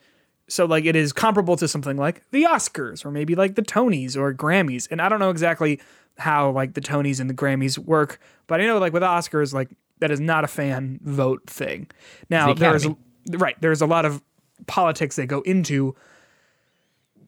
So 0.49 0.65
like 0.65 0.85
it 0.85 0.97
is 0.97 1.13
comparable 1.13 1.57
to 1.57 1.69
something 1.69 1.97
like 1.97 2.23
the 2.33 2.45
Oscars 2.45 3.05
or 3.05 3.11
maybe 3.11 3.35
like 3.35 3.55
the 3.55 3.63
Tonys 3.63 4.17
or 4.17 4.35
Grammys. 4.35 4.89
And 4.91 5.01
I 5.01 5.09
don't 5.09 5.21
know 5.21 5.31
exactly 5.31 5.81
how 6.17 6.51
like 6.51 6.75
the 6.75 6.81
Tonys 6.81 7.21
and 7.21 7.31
the 7.31 7.35
Grammys 7.35 7.79
work, 7.79 8.19
but 8.47 8.61
I 8.61 8.67
know 8.67 8.79
like 8.79 8.93
with 8.93 9.03
Oscars 9.03 9.53
like 9.53 9.69
that 10.01 10.11
is 10.11 10.21
not 10.21 10.45
a 10.45 10.49
fan 10.49 10.99
vote 11.03 11.43
thing. 11.47 11.89
Now 12.31 12.55
the 12.55 12.61
there 12.61 12.75
is 12.75 12.89
right 13.33 13.57
there's 13.61 13.83
a 13.83 13.87
lot 13.87 14.05
of 14.05 14.23
politics 14.67 15.17
that 15.17 15.27
go 15.27 15.43
into 15.43 15.95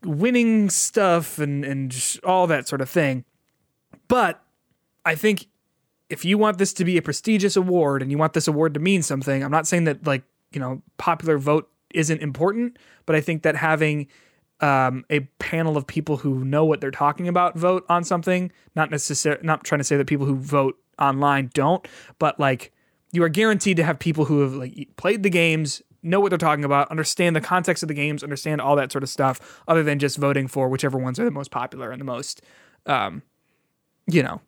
winning 0.05 0.71
stuff 0.71 1.39
and 1.39 1.65
and 1.65 2.19
all 2.25 2.47
that 2.47 2.69
sort 2.69 2.81
of 2.81 2.89
thing. 2.89 3.25
But 4.09 4.43
I 5.05 5.15
think 5.15 5.47
if 6.09 6.25
you 6.25 6.37
want 6.37 6.59
this 6.59 6.73
to 6.75 6.85
be 6.85 6.97
a 6.97 7.03
prestigious 7.03 7.57
award 7.57 8.03
and 8.03 8.11
you 8.11 8.19
want 8.19 8.33
this 8.33 8.49
award 8.49 8.75
to 8.75 8.81
mean 8.81 9.03
something, 9.03 9.45
I'm 9.45 9.51
not 9.51 9.67
saying 9.67 9.85
that 9.85 10.07
like, 10.07 10.25
you 10.53 10.61
know, 10.61 10.83
popular 10.99 11.39
vote 11.39 11.71
isn't 11.95 12.21
important, 12.21 12.79
but 13.07 13.15
I 13.15 13.21
think 13.21 13.43
that 13.43 13.57
having 13.57 14.09
um, 14.61 15.05
a 15.09 15.21
panel 15.39 15.77
of 15.77 15.87
people 15.87 16.19
who 16.19 16.45
know 16.45 16.65
what 16.65 16.81
they're 16.81 16.91
talking 16.91 17.29
about 17.29 17.57
vote 17.57 17.85
on 17.89 18.05
something, 18.05 18.53
not 18.75 18.91
necessarily 18.91 19.45
not 19.45 19.65
trying 19.65 19.79
to 19.79 19.85
say 19.85 19.97
that 19.97 20.07
people 20.07 20.27
who 20.27 20.37
vote 20.37 20.77
online 20.99 21.51
don't, 21.55 21.87
but 22.19 22.39
like 22.39 22.73
you 23.13 23.23
are 23.23 23.29
guaranteed 23.29 23.77
to 23.77 23.85
have 23.85 23.99
people 23.99 24.25
who 24.25 24.41
have 24.41 24.55
like 24.55 24.89
played 24.97 25.23
the 25.23 25.31
games, 25.31 25.83
know 26.03 26.21
what 26.21 26.31
they're 26.31 26.39
talking 26.39 26.65
about, 26.65 26.91
understand 26.91 27.37
the 27.37 27.41
context 27.41 27.83
of 27.83 27.89
the 27.89 27.95
games, 27.95 28.23
understand 28.23 28.61
all 28.61 28.77
that 28.77 28.91
sort 28.93 29.03
of 29.03 29.09
stuff, 29.09 29.63
other 29.69 29.83
than 29.83 29.99
just 29.99 30.17
voting 30.17 30.49
for 30.49 30.69
whichever 30.69 30.99
ones 30.99 31.19
are 31.21 31.25
the 31.25 31.31
most 31.31 31.51
popular 31.51 31.91
and 31.91 32.01
the 32.01 32.05
most, 32.05 32.43
um, 32.87 33.23
you 34.07 34.23
know, 34.23 34.41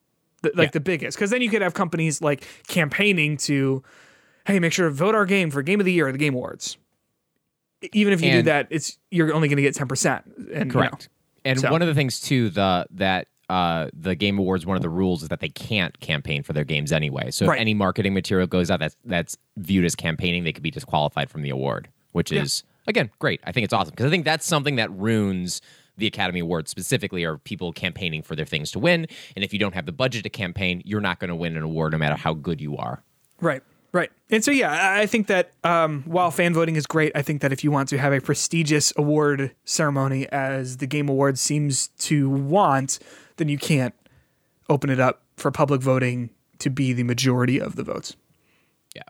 the, 0.42 0.50
like 0.55 0.72
the 0.72 0.80
biggest. 0.80 1.16
Because 1.16 1.30
then 1.30 1.42
you 1.42 1.50
could 1.50 1.62
have 1.62 1.74
companies 1.74 2.20
like 2.22 2.46
campaigning 2.68 3.36
to, 3.38 3.82
hey, 4.46 4.59
make 4.59 4.72
sure 4.72 4.88
to 4.88 4.94
vote 4.94 5.14
our 5.14 5.26
game 5.26 5.50
for 5.50 5.62
Game 5.62 5.80
of 5.80 5.86
the 5.86 5.92
Year 5.92 6.09
at 6.09 6.12
the 6.12 6.18
Game 6.18 6.34
Awards. 6.34 6.76
Even 7.92 8.12
if 8.12 8.22
you 8.22 8.30
do 8.30 8.42
that, 8.42 8.68
it's 8.70 8.96
you're 9.11 9.34
only 9.34 9.48
going 9.48 9.57
to 9.57 9.62
get 9.62 9.74
ten 9.74 9.88
percent. 9.88 10.24
And 10.36 10.48
you 10.48 10.64
know, 10.66 10.70
Correct. 10.72 11.09
And 11.44 11.59
So- 11.59 11.70
one 11.70 11.82
of 11.82 11.88
the 11.88 11.94
things 11.94 12.20
too, 12.20 12.48
the 12.50 12.86
that 12.92 13.26
uh, 13.53 13.88
the 13.92 14.14
Game 14.14 14.38
Awards, 14.38 14.64
one 14.64 14.76
of 14.76 14.82
the 14.82 14.88
rules 14.88 15.22
is 15.22 15.28
that 15.28 15.40
they 15.40 15.48
can't 15.48 15.98
campaign 16.00 16.42
for 16.42 16.53
their 16.53 16.64
games 16.64 16.90
anyway. 16.92 17.30
So 17.30 17.46
Right. 17.46 17.57
if 17.57 17.61
any 17.61 17.74
marketing 17.74 18.14
material 18.14 18.46
goes 18.46 18.70
out 18.70 18.80
that's 18.80 18.96
that's 19.05 19.36
viewed 19.57 19.84
as 19.84 19.94
campaigning, 19.94 20.44
they 20.44 20.53
could 20.53 20.62
be 20.62 20.70
disqualified 20.70 21.28
from 21.30 21.42
the 21.42 21.50
award, 21.50 21.88
which 22.12 22.32
is 22.32 22.62
again 22.86 23.11
great. 23.18 23.40
I 23.44 23.53
think 23.53 23.64
it's 23.64 23.72
awesome 23.72 23.90
because 23.92 24.07
I 24.07 24.11
think 24.11 24.24
that's 24.24 24.46
something 24.46 24.76
that 24.76 24.90
ruins 24.90 25.61
the 25.98 26.07
Academy 26.07 26.40
Awards 26.40 26.70
specifically 26.70 27.22
are 27.24 27.36
people 27.36 27.70
campaigning 27.72 28.22
for 28.22 28.34
their 28.34 28.46
things 28.46 28.70
to 28.72 28.78
win. 28.78 29.07
And 29.36 29.44
if 29.44 29.53
you 29.53 29.59
don't 29.59 29.74
have 29.74 29.84
the 29.86 29.92
budget 29.92 30.22
to 30.24 30.30
campaign, 30.30 30.80
you're 30.86 31.03
not 31.03 31.18
going 31.20 31.28
to 31.28 31.36
win 31.36 31.55
an 31.57 31.62
award 31.62 31.92
no 31.92 31.98
matter 31.98 32.16
how 32.16 32.32
good 32.32 32.61
you 32.62 32.76
are. 32.78 33.03
Right. 33.40 33.62
Right. 33.92 34.11
And 34.30 34.42
so, 34.42 34.50
yeah, 34.50 34.70
I- 34.72 35.03
I 35.03 35.07
think 35.07 35.26
that 35.26 35.53
um, 35.64 36.03
while 36.07 36.30
fan 36.30 36.55
voting 36.55 36.76
is 36.76 36.86
great, 36.86 37.12
I 37.14 37.20
think 37.20 37.42
that 37.42 37.53
if 37.53 37.62
you 37.62 37.70
want 37.70 37.90
to 37.90 37.98
have 37.98 38.14
a 38.14 38.22
prestigious 38.22 38.90
award 38.96 39.55
ceremony 39.66 40.26
as 40.32 40.78
the 40.78 40.86
Game 40.86 41.11
Awards 41.11 41.42
seems 41.42 41.88
to 42.09 42.30
want, 42.30 42.98
then 43.43 43.49
you 43.49 43.59
can't 43.59 43.93
open 44.68 44.88
it 44.88 45.01
up 45.01 45.22
for 45.36 45.51
public 45.51 45.80
voting 45.80 46.30
to 46.61 46.70
be 46.70 46.93
the 46.93 47.03
majority 47.03 47.61
of 47.61 47.74
the 47.74 47.82
votes. 47.82 48.14
Yeah. 48.95 49.03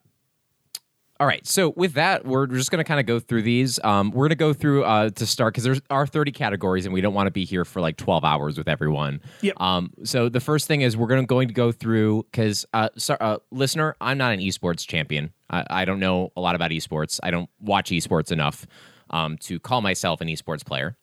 All 1.20 1.26
right. 1.26 1.46
So 1.46 1.74
with 1.76 1.92
that, 1.92 2.24
we're 2.24 2.46
just 2.46 2.70
going 2.70 2.82
to 2.82 2.88
kind 2.88 2.98
of 2.98 3.04
go 3.04 3.20
through 3.20 3.42
these. 3.42 3.78
Um, 3.84 4.10
we're 4.10 4.22
going 4.22 4.30
to 4.30 4.36
go 4.36 4.54
through 4.54 4.84
uh, 4.84 5.10
to 5.10 5.26
start 5.26 5.52
because 5.52 5.64
there 5.64 5.76
are 5.90 6.06
30 6.06 6.32
categories, 6.32 6.86
and 6.86 6.94
we 6.94 7.02
don't 7.02 7.12
want 7.12 7.26
to 7.26 7.30
be 7.30 7.44
here 7.44 7.66
for 7.66 7.82
like 7.82 7.98
12 7.98 8.24
hours 8.24 8.56
with 8.56 8.68
everyone. 8.68 9.20
Yep. 9.42 9.60
Um, 9.60 9.92
so 10.02 10.30
the 10.30 10.40
first 10.40 10.66
thing 10.66 10.80
is 10.80 10.96
we're 10.96 11.08
going 11.08 11.20
to 11.20 11.26
going 11.26 11.48
to 11.48 11.54
go 11.54 11.70
through 11.70 12.26
because 12.30 12.64
uh, 12.72 12.88
so, 12.96 13.18
uh, 13.20 13.36
listener, 13.50 13.96
I'm 14.00 14.16
not 14.16 14.32
an 14.32 14.40
esports 14.40 14.86
champion. 14.86 15.30
I, 15.50 15.66
I 15.68 15.84
don't 15.84 16.00
know 16.00 16.32
a 16.38 16.40
lot 16.40 16.54
about 16.54 16.70
esports. 16.70 17.20
I 17.22 17.30
don't 17.30 17.50
watch 17.60 17.90
esports 17.90 18.32
enough 18.32 18.66
um, 19.10 19.36
to 19.40 19.60
call 19.60 19.82
myself 19.82 20.22
an 20.22 20.28
esports 20.28 20.64
player. 20.64 20.96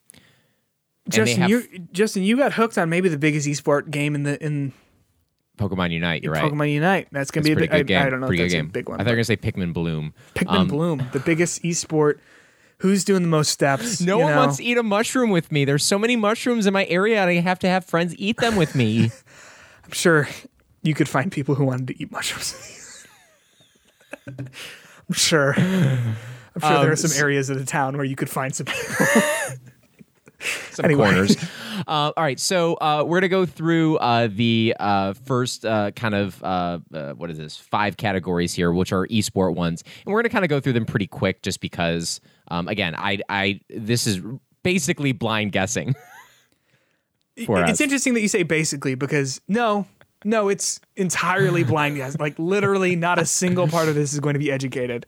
Justin, 1.10 1.40
have- 1.42 1.50
you 1.50 1.62
Justin, 1.92 2.22
you 2.22 2.36
got 2.36 2.52
hooked 2.52 2.78
on 2.78 2.88
maybe 2.90 3.08
the 3.08 3.18
biggest 3.18 3.46
esport 3.46 3.90
game 3.90 4.14
in 4.14 4.22
the 4.22 4.42
in 4.44 4.72
Pokemon 5.58 5.90
Unite. 5.92 6.22
You're 6.22 6.32
right. 6.32 6.44
Pokemon 6.50 6.72
Unite. 6.72 7.08
That's 7.12 7.30
gonna 7.30 7.42
a 7.42 7.44
be 7.44 7.52
a 7.52 7.54
pretty 7.56 7.68
big. 7.68 7.78
good 7.80 7.86
game. 7.88 8.02
I, 8.02 8.06
I 8.06 8.10
don't 8.10 8.20
know. 8.20 8.26
Pretty 8.28 8.42
if 8.42 8.46
that's 8.46 8.54
game. 8.54 8.66
a 8.66 8.68
big 8.70 8.88
one. 8.88 9.00
I 9.00 9.04
thought 9.04 9.10
you 9.10 9.16
were 9.16 9.22
going 9.24 9.24
to 9.24 9.24
say 9.26 9.36
Pikmin 9.36 9.72
Bloom. 9.74 10.14
Pikmin 10.34 10.58
Um, 10.60 10.68
Bloom, 10.68 11.06
the 11.12 11.20
biggest 11.20 11.62
esport. 11.62 12.18
Who's 12.78 13.04
doing 13.04 13.20
the 13.20 13.28
most 13.28 13.50
steps? 13.50 14.00
No 14.00 14.16
one 14.16 14.30
know? 14.30 14.38
wants 14.38 14.56
to 14.56 14.64
eat 14.64 14.78
a 14.78 14.82
mushroom 14.82 15.28
with 15.28 15.52
me. 15.52 15.66
There's 15.66 15.84
so 15.84 15.98
many 15.98 16.16
mushrooms 16.16 16.66
in 16.66 16.72
my 16.72 16.86
area, 16.86 17.20
and 17.20 17.28
I 17.28 17.34
have 17.34 17.58
to 17.58 17.68
have 17.68 17.84
friends 17.84 18.14
eat 18.16 18.38
them 18.38 18.56
with 18.56 18.74
me. 18.74 19.10
I'm 19.84 19.92
sure 19.92 20.26
you 20.82 20.94
could 20.94 21.06
find 21.08 21.30
people 21.30 21.54
who 21.56 21.64
wanted 21.66 21.88
to 21.88 22.02
eat 22.02 22.10
mushrooms. 22.10 23.06
I'm 24.38 24.48
sure. 25.12 25.54
I'm 25.58 26.14
sure 26.60 26.72
Um, 26.76 26.82
there 26.82 26.92
are 26.92 26.96
some 26.96 27.12
areas 27.20 27.50
of 27.50 27.58
the 27.58 27.66
town 27.66 27.96
where 27.96 28.04
you 28.06 28.16
could 28.16 28.30
find 28.30 28.54
some 28.54 28.64
people. 28.66 29.06
Some 30.70 30.84
Anyway. 30.84 31.04
corners. 31.04 31.36
Uh, 31.88 32.12
all 32.14 32.22
right, 32.22 32.38
so 32.38 32.74
uh, 32.74 33.02
we're 33.06 33.18
gonna 33.20 33.28
go 33.28 33.46
through 33.46 33.96
uh, 33.98 34.28
the 34.30 34.76
uh, 34.78 35.14
first 35.14 35.64
uh, 35.64 35.90
kind 35.92 36.14
of 36.14 36.42
uh, 36.44 36.78
uh, 36.92 37.12
what 37.14 37.30
is 37.30 37.38
this? 37.38 37.56
Five 37.56 37.96
categories 37.96 38.52
here, 38.52 38.70
which 38.70 38.92
are 38.92 39.06
esport 39.06 39.54
ones, 39.54 39.82
and 40.04 40.12
we're 40.12 40.20
gonna 40.20 40.28
kind 40.28 40.44
of 40.44 40.50
go 40.50 40.60
through 40.60 40.74
them 40.74 40.84
pretty 40.84 41.06
quick, 41.06 41.40
just 41.42 41.60
because. 41.60 42.20
Um, 42.48 42.68
again, 42.68 42.94
I, 42.96 43.20
I, 43.30 43.60
this 43.70 44.06
is 44.06 44.20
basically 44.62 45.12
blind 45.12 45.52
guessing. 45.52 45.94
for 47.46 47.62
it's 47.62 47.72
us. 47.72 47.80
interesting 47.80 48.12
that 48.14 48.20
you 48.20 48.28
say 48.28 48.42
basically 48.42 48.94
because 48.94 49.40
no, 49.48 49.86
no, 50.24 50.48
it's 50.50 50.80
entirely 50.96 51.64
blind 51.64 51.96
guess. 51.96 52.18
Like 52.18 52.38
literally, 52.38 52.94
not 52.94 53.18
a 53.18 53.24
single 53.24 53.68
part 53.68 53.88
of 53.88 53.94
this 53.94 54.12
is 54.12 54.20
going 54.20 54.34
to 54.34 54.40
be 54.40 54.52
educated. 54.52 55.06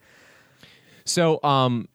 So, 1.04 1.42
um, 1.42 1.88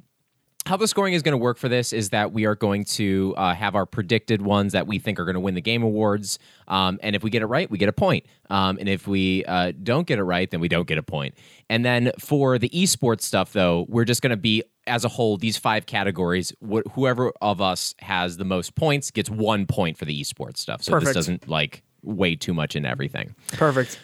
how 0.67 0.75
the 0.75 0.87
scoring 0.87 1.13
is 1.13 1.21
going 1.23 1.31
to 1.31 1.37
work 1.37 1.57
for 1.57 1.69
this 1.69 1.93
is 1.93 2.09
that 2.09 2.33
we 2.33 2.45
are 2.45 2.55
going 2.55 2.83
to 2.83 3.33
uh, 3.37 3.53
have 3.53 3.73
our 3.73 3.85
predicted 3.85 4.41
ones 4.41 4.73
that 4.73 4.85
we 4.85 4.99
think 4.99 5.17
are 5.17 5.23
going 5.23 5.35
to 5.35 5.39
win 5.39 5.55
the 5.55 5.61
game 5.61 5.81
awards. 5.81 6.39
Um, 6.67 6.99
and 7.01 7.15
if 7.15 7.23
we 7.23 7.29
get 7.29 7.41
it 7.41 7.45
right, 7.45 7.71
we 7.71 7.77
get 7.77 7.87
a 7.87 7.93
point. 7.93 8.25
Um, 8.49 8.77
and 8.77 8.89
if 8.89 9.07
we 9.07 9.45
uh, 9.45 9.71
don't 9.81 10.05
get 10.05 10.19
it 10.19 10.23
right, 10.23 10.51
then 10.51 10.59
we 10.59 10.67
don't 10.67 10.87
get 10.87 10.97
a 10.97 11.03
point. 11.03 11.35
And 11.69 11.85
then 11.85 12.11
for 12.19 12.59
the 12.59 12.69
esports 12.69 13.21
stuff, 13.21 13.53
though, 13.53 13.85
we're 13.87 14.05
just 14.05 14.21
going 14.21 14.31
to 14.31 14.37
be 14.37 14.63
as 14.85 15.05
a 15.05 15.09
whole 15.09 15.37
these 15.37 15.57
five 15.57 15.85
categories. 15.85 16.53
Wh- 16.61 16.87
whoever 16.93 17.31
of 17.41 17.61
us 17.61 17.95
has 17.99 18.35
the 18.35 18.45
most 18.45 18.75
points 18.75 19.09
gets 19.09 19.29
one 19.29 19.67
point 19.67 19.97
for 19.97 20.03
the 20.03 20.21
esports 20.21 20.57
stuff. 20.57 20.83
So 20.83 20.91
Perfect. 20.91 21.07
this 21.07 21.13
doesn't 21.15 21.47
like 21.47 21.83
weigh 22.03 22.35
too 22.35 22.53
much 22.53 22.75
in 22.75 22.85
everything. 22.85 23.35
Perfect. 23.53 23.99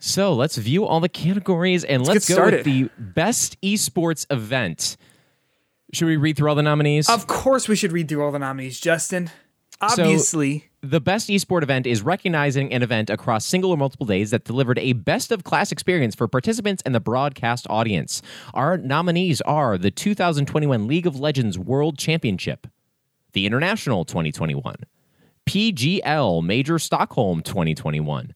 So 0.00 0.32
let's 0.34 0.56
view 0.56 0.84
all 0.84 1.00
the 1.00 1.08
categories 1.08 1.84
and 1.84 2.06
let's, 2.06 2.28
get 2.28 2.36
go 2.36 2.44
with 2.44 2.64
the 2.64 2.88
best 2.98 3.60
esports 3.62 4.26
event. 4.30 4.96
Should 5.92 6.06
we 6.06 6.16
read 6.16 6.36
through 6.36 6.50
all 6.50 6.54
the 6.54 6.62
nominees? 6.62 7.08
Of 7.08 7.26
course, 7.26 7.68
we 7.68 7.76
should 7.76 7.92
read 7.92 8.08
through 8.08 8.22
all 8.22 8.30
the 8.30 8.38
nominees, 8.38 8.78
Justin. 8.78 9.30
Obviously, 9.80 10.68
the 10.82 11.00
best 11.00 11.28
esport 11.28 11.62
event 11.62 11.86
is 11.86 12.02
recognizing 12.02 12.72
an 12.72 12.82
event 12.82 13.10
across 13.10 13.44
single 13.44 13.70
or 13.70 13.76
multiple 13.76 14.06
days 14.06 14.30
that 14.32 14.44
delivered 14.44 14.78
a 14.80 14.92
best 14.92 15.30
of 15.30 15.44
class 15.44 15.70
experience 15.70 16.14
for 16.16 16.26
participants 16.26 16.82
and 16.84 16.94
the 16.94 17.00
broadcast 17.00 17.66
audience. 17.70 18.20
Our 18.54 18.76
nominees 18.76 19.40
are 19.42 19.78
the 19.78 19.92
2021 19.92 20.88
League 20.88 21.06
of 21.06 21.20
Legends 21.20 21.58
World 21.58 21.96
Championship, 21.96 22.66
the 23.34 23.46
International 23.46 24.04
2021, 24.04 24.76
PGL 25.46 26.42
Major 26.44 26.80
Stockholm 26.80 27.40
2021, 27.42 28.34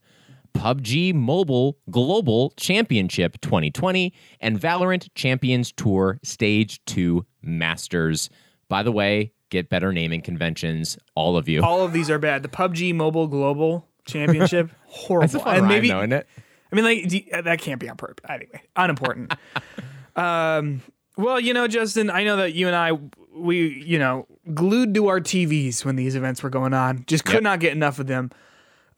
PUBG 0.54 1.12
Mobile 1.12 1.76
Global 1.90 2.50
Championship 2.56 3.40
2020, 3.40 4.12
and 4.40 4.60
Valorant 4.60 5.08
Champions 5.16 5.72
Tour 5.72 6.20
Stage 6.22 6.84
2 6.84 7.26
Masters. 7.42 8.30
By 8.68 8.82
the 8.82 8.92
way, 8.92 9.32
get 9.50 9.68
better 9.68 9.92
naming 9.92 10.22
conventions, 10.22 10.96
all 11.14 11.36
of 11.36 11.48
you. 11.48 11.62
all 11.62 11.82
of 11.84 11.92
these 11.92 12.08
are 12.10 12.18
bad. 12.18 12.42
The 12.42 12.48
PUBG 12.48 12.94
Mobile 12.94 13.26
Global 13.26 13.86
Championship, 14.06 14.70
horrible. 14.86 15.20
That's 15.32 15.34
a 15.34 15.40
fun 15.40 15.54
and 15.56 15.62
rhyme, 15.64 15.68
maybe 15.68 15.88
though, 15.88 15.98
isn't 15.98 16.12
it? 16.12 16.26
I 16.72 16.74
mean, 16.76 16.84
like 16.84 17.12
you- 17.12 17.42
that 17.42 17.58
can't 17.60 17.78
be 17.80 17.88
on 17.88 17.96
purpose. 17.96 18.24
Anyway, 18.30 18.62
unimportant. 18.76 19.34
um, 20.16 20.82
well, 21.16 21.38
you 21.38 21.52
know, 21.52 21.68
Justin, 21.68 22.08
I 22.10 22.24
know 22.24 22.36
that 22.36 22.54
you 22.54 22.66
and 22.66 22.74
I, 22.76 22.92
we, 23.36 23.68
you 23.84 23.98
know, 23.98 24.26
glued 24.54 24.94
to 24.94 25.08
our 25.08 25.20
TVs 25.20 25.84
when 25.84 25.96
these 25.96 26.14
events 26.16 26.42
were 26.42 26.48
going 26.50 26.72
on. 26.72 27.04
Just 27.06 27.24
could 27.24 27.34
Yep. 27.34 27.42
not 27.42 27.60
get 27.60 27.72
enough 27.72 27.98
of 27.98 28.06
them. 28.06 28.30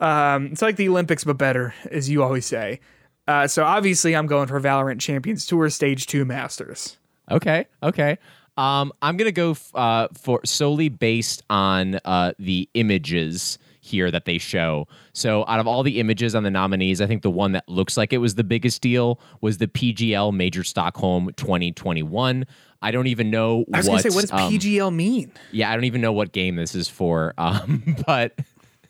Um, 0.00 0.46
it's 0.46 0.62
like 0.62 0.76
the 0.76 0.88
Olympics, 0.88 1.24
but 1.24 1.38
better, 1.38 1.74
as 1.90 2.08
you 2.08 2.22
always 2.22 2.46
say. 2.46 2.80
Uh, 3.26 3.46
so 3.48 3.64
obviously, 3.64 4.14
I'm 4.14 4.26
going 4.26 4.46
for 4.46 4.60
Valorant 4.60 5.00
Champions 5.00 5.46
Tour 5.46 5.68
Stage 5.70 6.06
Two 6.06 6.24
Masters. 6.24 6.98
Okay, 7.30 7.66
okay. 7.82 8.18
Um, 8.56 8.92
I'm 9.02 9.16
gonna 9.16 9.32
go 9.32 9.52
f- 9.52 9.74
uh, 9.74 10.08
for 10.14 10.40
solely 10.44 10.88
based 10.88 11.42
on 11.50 11.98
uh, 12.04 12.32
the 12.38 12.68
images 12.74 13.58
here 13.80 14.10
that 14.10 14.24
they 14.24 14.38
show. 14.38 14.86
So, 15.12 15.44
out 15.48 15.60
of 15.60 15.66
all 15.66 15.82
the 15.82 16.00
images 16.00 16.34
on 16.34 16.42
the 16.42 16.50
nominees, 16.50 17.00
I 17.00 17.06
think 17.06 17.22
the 17.22 17.30
one 17.30 17.52
that 17.52 17.68
looks 17.68 17.96
like 17.96 18.12
it 18.12 18.18
was 18.18 18.36
the 18.36 18.44
biggest 18.44 18.80
deal 18.80 19.20
was 19.40 19.58
the 19.58 19.66
PGL 19.66 20.32
Major 20.32 20.62
Stockholm 20.64 21.30
2021. 21.36 22.46
I 22.80 22.90
don't 22.90 23.06
even 23.08 23.30
know 23.30 23.64
I 23.72 23.78
was 23.78 23.88
what. 23.88 24.02
gonna 24.02 24.10
say, 24.10 24.14
what 24.14 24.22
does 24.22 24.32
um, 24.32 24.52
PGL 24.52 24.94
mean? 24.94 25.32
Yeah, 25.50 25.70
I 25.70 25.74
don't 25.74 25.84
even 25.84 26.00
know 26.00 26.12
what 26.12 26.32
game 26.32 26.56
this 26.56 26.74
is 26.74 26.88
for. 26.88 27.34
Um, 27.38 27.96
but 28.06 28.38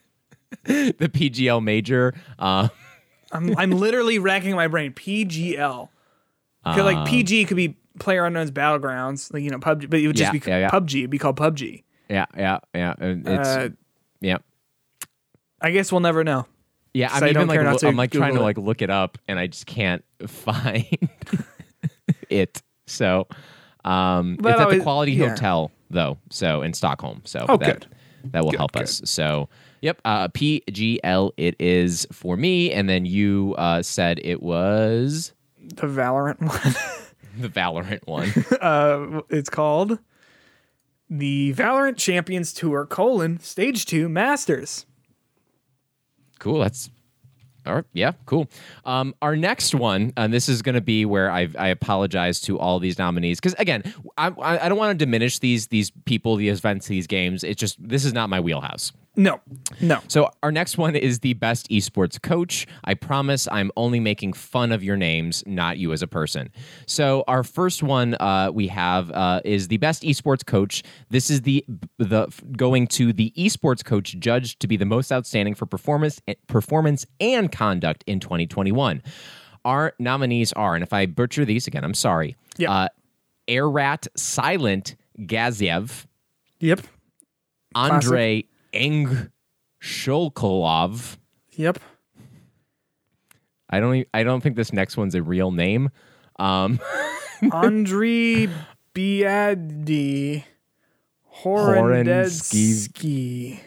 the 0.64 0.92
PGL 1.12 1.62
Major. 1.62 2.14
Uh, 2.38 2.68
I'm, 3.32 3.56
I'm 3.56 3.70
literally 3.70 4.18
racking 4.18 4.54
my 4.54 4.68
brain. 4.68 4.92
PGL. 4.92 5.88
Like 6.66 7.06
PG 7.08 7.44
could 7.46 7.56
be 7.56 7.76
Player 7.98 8.24
Unknown's 8.24 8.50
Battlegrounds, 8.50 9.32
like 9.32 9.42
you 9.42 9.50
know 9.50 9.58
PUBG, 9.58 9.88
but 9.90 10.00
it 10.00 10.06
would 10.06 10.16
just 10.16 10.32
Yeah, 10.34 10.38
be 10.40 10.50
yeah, 10.50 10.58
yeah. 10.58 10.70
PUBG. 10.70 10.98
It'd 11.00 11.10
be 11.10 11.18
called 11.18 11.36
PUBG. 11.36 11.82
yeah, 12.08 12.26
yeah, 12.36 12.58
yeah. 12.74 12.94
and 12.98 13.26
It's 13.28 13.48
Uh, 13.48 13.68
yeah. 14.20 14.38
I 15.60 15.70
guess 15.70 15.90
we'll 15.92 16.00
never 16.00 16.24
know. 16.24 16.46
Yeah, 16.92 17.08
I'm 17.12 17.22
I 17.24 17.26
even 17.30 17.34
don't 17.40 17.48
like 17.48 17.56
care 17.56 17.64
not 17.64 17.78
to 17.80 17.88
I'm 17.88 17.96
like 17.96 18.10
trying 18.12 18.34
to 18.34 18.40
it. 18.40 18.42
like 18.44 18.58
look 18.58 18.82
it 18.82 18.90
up 18.90 19.18
and 19.26 19.38
I 19.38 19.46
just 19.48 19.66
can't 19.66 20.04
find 20.26 20.84
it. 22.30 22.62
So 22.86 23.26
um 23.84 24.36
But 24.40 24.50
it's 24.52 24.60
at 24.60 24.64
always- 24.64 24.78
the 24.78 24.82
Quality 24.82 25.12
yeah. 25.12 25.28
Hotel 25.30 25.70
though, 25.90 26.18
so 26.30 26.62
in 26.62 26.72
Stockholm. 26.72 27.22
So 27.24 27.46
Oh, 27.48 27.56
that 27.56 27.66
good. 27.66 27.86
that 28.32 28.44
will 28.44 28.50
Good, 28.50 28.58
help 28.58 28.72
good. 28.72 28.82
us. 28.82 29.00
So 29.04 29.48
yep, 29.80 30.00
uh 30.04 30.28
PGL 30.28 31.32
it 31.36 31.56
is 31.58 32.06
for 32.12 32.36
me 32.36 32.70
and 32.72 32.88
then 32.88 33.06
you 33.06 33.54
uh 33.58 33.82
said 33.82 34.20
it 34.22 34.42
was 34.42 35.32
The 35.58 35.86
Valorant 35.86 36.40
one. 36.40 36.74
the 37.38 37.48
Valorant 37.48 38.06
one. 38.06 38.32
uh, 38.60 39.22
it's 39.28 39.50
called 39.50 39.98
the 41.08 41.54
Valorant 41.54 41.96
Champions 41.96 42.52
Tour: 42.52 42.86
colon 42.86 43.38
Stage 43.40 43.86
Two 43.86 44.08
Masters. 44.08 44.86
Cool. 46.38 46.60
That's 46.60 46.90
all 47.66 47.74
right. 47.74 47.84
Yeah, 47.92 48.12
cool. 48.26 48.48
Um, 48.84 49.14
our 49.22 49.36
next 49.36 49.74
one, 49.74 50.12
and 50.16 50.32
this 50.32 50.48
is 50.48 50.60
going 50.60 50.74
to 50.74 50.82
be 50.82 51.04
where 51.06 51.30
I 51.30 51.48
I 51.58 51.68
apologize 51.68 52.40
to 52.42 52.58
all 52.58 52.78
these 52.78 52.98
nominees 52.98 53.40
because 53.40 53.54
again, 53.54 53.82
I 54.18 54.28
I 54.28 54.66
I 54.66 54.68
don't 54.68 54.78
want 54.78 54.98
to 54.98 55.04
diminish 55.04 55.38
these 55.38 55.68
these 55.68 55.90
people, 56.04 56.36
the 56.36 56.48
events, 56.48 56.86
these 56.88 57.06
games. 57.06 57.42
It's 57.42 57.58
just 57.58 57.76
this 57.86 58.04
is 58.04 58.12
not 58.12 58.28
my 58.28 58.40
wheelhouse. 58.40 58.92
No, 59.16 59.40
no. 59.80 60.00
So 60.08 60.30
our 60.42 60.50
next 60.50 60.76
one 60.76 60.96
is 60.96 61.20
the 61.20 61.34
best 61.34 61.68
esports 61.70 62.20
coach. 62.20 62.66
I 62.84 62.94
promise 62.94 63.46
I'm 63.50 63.70
only 63.76 64.00
making 64.00 64.32
fun 64.32 64.72
of 64.72 64.82
your 64.82 64.96
names, 64.96 65.44
not 65.46 65.78
you 65.78 65.92
as 65.92 66.02
a 66.02 66.08
person. 66.08 66.50
So 66.86 67.22
our 67.28 67.44
first 67.44 67.82
one 67.82 68.16
uh, 68.18 68.50
we 68.52 68.66
have 68.68 69.10
uh, 69.12 69.40
is 69.44 69.68
the 69.68 69.76
best 69.76 70.02
esports 70.02 70.44
coach. 70.44 70.82
This 71.10 71.30
is 71.30 71.42
the 71.42 71.64
the 71.98 72.26
going 72.56 72.88
to 72.88 73.12
the 73.12 73.32
esports 73.36 73.84
coach 73.84 74.16
judged 74.18 74.58
to 74.60 74.66
be 74.66 74.76
the 74.76 74.84
most 74.84 75.12
outstanding 75.12 75.54
for 75.54 75.66
performance 75.66 76.20
performance 76.48 77.06
and 77.20 77.52
conduct 77.52 78.02
in 78.06 78.18
2021. 78.18 79.02
Our 79.64 79.94
nominees 79.98 80.52
are, 80.54 80.74
and 80.74 80.82
if 80.82 80.92
I 80.92 81.06
butcher 81.06 81.44
these 81.44 81.66
again, 81.66 81.84
I'm 81.84 81.94
sorry. 81.94 82.36
Yeah. 82.58 82.70
Uh, 82.70 82.88
Airat 83.48 84.08
Silent 84.16 84.96
Gaziev. 85.18 86.06
Yep, 86.60 86.80
Andrei 87.74 88.44
Eng 88.74 89.30
Shulkolov. 89.80 91.16
yep. 91.52 91.78
I 93.70 93.80
don't. 93.80 93.94
e- 93.96 94.06
I 94.12 94.22
don't 94.24 94.40
think 94.42 94.56
this 94.56 94.72
next 94.72 94.96
one's 94.96 95.14
a 95.14 95.22
real 95.22 95.50
name. 95.50 95.90
Um, 96.38 96.78
Andriy 97.42 98.50
Biadi 98.94 100.44
Horendetsky. 101.42 103.60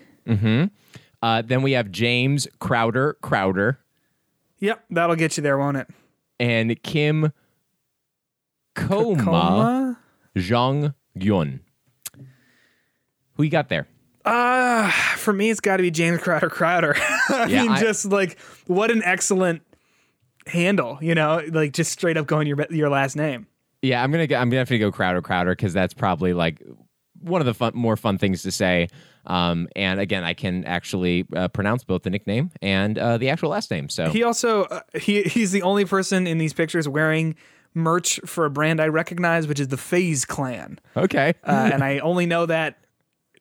uh, 1.22 1.42
then 1.42 1.62
we 1.62 1.72
have 1.74 1.92
James 1.92 2.48
Crowder, 2.60 3.18
Crowder, 3.22 3.80
Yep, 4.60 4.86
that'll 4.90 5.16
get 5.16 5.38
you 5.38 5.44
there, 5.44 5.58
won't 5.58 5.78
it? 5.78 5.88
and 6.40 6.82
Kim 6.84 7.32
Koma? 8.76 9.98
Zhang 10.36 10.94
Yun. 11.16 11.60
Who 13.34 13.44
you 13.44 13.50
got 13.50 13.70
there? 13.70 13.88
Uh, 14.28 14.92
for 15.16 15.32
me, 15.34 15.50
it's 15.50 15.60
got 15.60 15.78
to 15.78 15.84
be 15.84 15.92
James 15.92 16.22
Crowder 16.22 16.50
Crowder. 16.50 16.96
I 17.30 17.46
Yeah, 17.50 17.62
mean, 17.64 17.72
I- 17.72 17.80
just 17.82 18.06
like 18.06 18.38
what 18.68 18.92
an 18.92 19.02
excellent 19.04 19.62
handle, 20.46 20.98
you 21.02 21.16
know, 21.16 21.42
like 21.52 21.74
just 21.74 21.92
straight 21.92 22.18
up 22.18 22.28
going 22.28 22.48
your 22.48 22.58
your 22.70 22.90
last 22.90 23.16
name. 23.16 23.48
Yeah, 23.82 24.04
I'm 24.04 24.12
gonna 24.12 24.28
go, 24.28 24.36
I'm 24.38 24.50
gonna 24.50 24.60
have 24.60 24.68
to 24.70 24.78
go 24.80 24.92
Crowder 24.92 25.22
Crowder 25.22 25.52
because 25.52 25.74
that's 25.74 25.94
probably 25.94 26.34
like 26.34 26.62
one 27.22 27.42
of 27.42 27.46
the 27.46 27.54
fun, 27.54 27.72
more 27.76 27.96
fun 27.98 28.18
things 28.18 28.44
to 28.44 28.52
say. 28.52 28.88
Um, 29.26 29.68
and 29.76 30.00
again, 30.00 30.24
I 30.24 30.34
can 30.34 30.64
actually 30.66 31.26
uh, 31.36 31.48
pronounce 31.50 31.84
both 31.84 32.04
the 32.04 32.10
nickname 32.10 32.50
and 32.62 32.98
uh, 32.98 33.18
the 33.18 33.30
actual 33.30 33.50
last 33.50 33.70
name. 33.72 33.90
So 33.90 34.10
He 34.10 34.24
also 34.24 34.64
uh, 34.64 34.82
he 35.00 35.24
he's 35.24 35.52
the 35.52 35.62
only 35.64 35.86
person 35.86 36.28
in 36.28 36.38
these 36.38 36.54
pictures 36.54 36.88
wearing 36.88 37.36
merch 37.74 38.20
for 38.26 38.46
a 38.46 38.50
brand 38.50 38.82
I 38.82 38.88
recognize, 38.88 39.48
which 39.48 39.60
is 39.60 39.68
the 39.68 39.78
FaZe 39.78 40.26
Clan, 40.26 40.80
okay, 40.96 41.34
uh, 41.44 41.70
and 41.74 41.84
I 41.84 42.00
only 42.00 42.26
know 42.26 42.46
that 42.48 42.78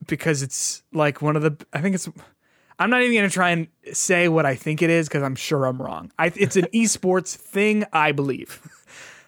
because 0.06 0.42
it's 0.42 0.82
like 0.92 1.22
one 1.22 1.36
of 1.36 1.42
the. 1.42 1.66
I 1.72 1.80
think 1.80 1.94
it's. 1.94 2.08
I'm 2.78 2.90
not 2.90 3.02
even 3.02 3.16
gonna 3.16 3.30
try 3.30 3.50
and 3.50 3.68
say 3.92 4.28
what 4.28 4.44
I 4.44 4.54
think 4.54 4.82
it 4.82 4.90
is 4.90 5.08
because 5.08 5.22
I'm 5.22 5.36
sure 5.36 5.64
I'm 5.64 5.80
wrong. 5.80 6.12
I, 6.18 6.32
it's 6.34 6.56
an 6.56 6.66
esports 6.74 7.34
thing, 7.34 7.84
I 7.92 8.12
believe. 8.12 8.60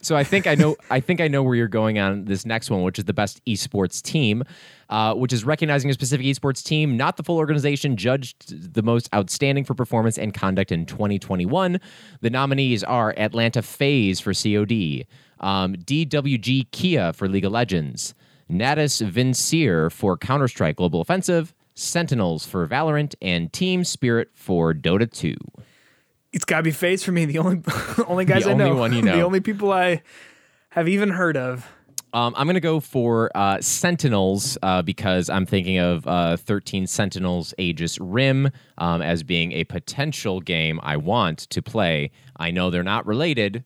So 0.01 0.17
I 0.17 0.25
think 0.25 0.47
I 0.47 0.55
know. 0.55 0.77
I 0.91 1.01
think 1.01 1.21
I 1.21 1.29
know 1.29 1.43
where 1.43 1.55
you're 1.55 1.69
going 1.69 1.99
on 1.99 2.25
this 2.27 2.47
next 2.47 2.71
one, 2.71 2.83
which 2.83 2.99
is 2.99 3.05
the 3.05 3.13
best 3.13 3.45
esports 3.47 4.01
team, 4.01 4.45
uh, 4.91 5.15
which 5.15 5.33
is 5.33 5.45
recognizing 5.45 5.91
a 5.91 5.93
specific 5.93 6.27
esports 6.27 6.63
team, 6.63 6.97
not 6.97 7.17
the 7.17 7.23
full 7.23 7.37
organization, 7.37 7.97
judged 7.97 8.75
the 8.75 8.83
most 8.83 9.13
outstanding 9.15 9.65
for 9.65 9.75
performance 9.75 10.17
and 10.17 10.35
conduct 10.35 10.71
in 10.71 10.87
2021. 10.87 11.81
The 12.21 12.31
nominees 12.31 12.85
are 12.85 13.15
Atlanta 13.17 13.63
FaZe 13.63 14.21
for 14.21 14.33
COD, 14.33 15.07
um, 15.41 15.75
DWG 15.75 16.71
Kia 16.71 17.13
for 17.13 17.29
League 17.29 17.45
of 17.45 17.53
Legends, 17.53 18.15
Natus 18.49 19.01
Vincere 19.01 19.91
for 19.91 20.17
Counter 20.17 20.49
Strike 20.49 20.77
Global 20.77 21.01
Offensive, 21.01 21.55
Sentinels 21.75 22.47
for 22.47 22.67
Valorant, 22.67 23.15
and 23.21 23.53
Team 23.53 23.85
Spirit 23.85 24.31
for 24.35 24.75
Dota 24.75 25.11
2. 25.11 25.37
It's 26.33 26.45
gotta 26.45 26.63
be 26.63 26.71
FaZe 26.71 27.03
for 27.03 27.13
me. 27.13 27.25
The 27.25 27.39
only 27.39 27.63
only 28.07 28.25
guys 28.25 28.45
The 28.45 28.51
I 28.51 28.55
know, 28.55 28.75
one 28.77 28.93
you 28.93 29.03
know. 29.03 29.17
the 29.17 29.23
only 29.23 29.41
people 29.41 29.73
I 29.73 30.03
have 30.71 30.89
even 30.89 31.11
heard 31.11 31.37
of. 31.37 31.67
Um, 32.15 32.35
I'm 32.39 32.47
going 32.47 32.55
to 32.55 32.61
go 32.61 32.81
for 32.81 33.31
uh, 33.35 33.61
Sentinels 33.61 34.57
uh, 34.63 34.81
because 34.81 35.29
I'm 35.29 35.45
thinking 35.45 35.79
of 35.79 36.07
uh, 36.07 36.39
13 36.39 36.87
Sentinels 36.87 37.53
Aegis 37.59 38.01
Rim 38.01 38.51
um, 38.79 39.03
as 39.03 39.23
being 39.23 39.53
a 39.53 39.65
potential 39.65 40.41
game 40.41 40.81
I 40.83 40.97
want 40.97 41.41
to 41.51 41.61
play. 41.61 42.11
I 42.37 42.51
know 42.51 42.71
they're 42.71 42.83
not 42.83 43.07
related. 43.07 43.63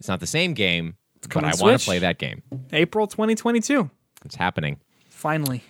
It's 0.00 0.08
not 0.08 0.20
the 0.20 0.26
same 0.26 0.54
game, 0.54 0.96
but 1.34 1.44
I 1.44 1.52
want 1.60 1.78
to 1.80 1.84
play 1.84 1.98
that 1.98 2.18
game. 2.18 2.42
April 2.72 3.06
2022. 3.06 3.90
It's 4.24 4.36
happening. 4.36 4.78
Finally. 5.08 5.62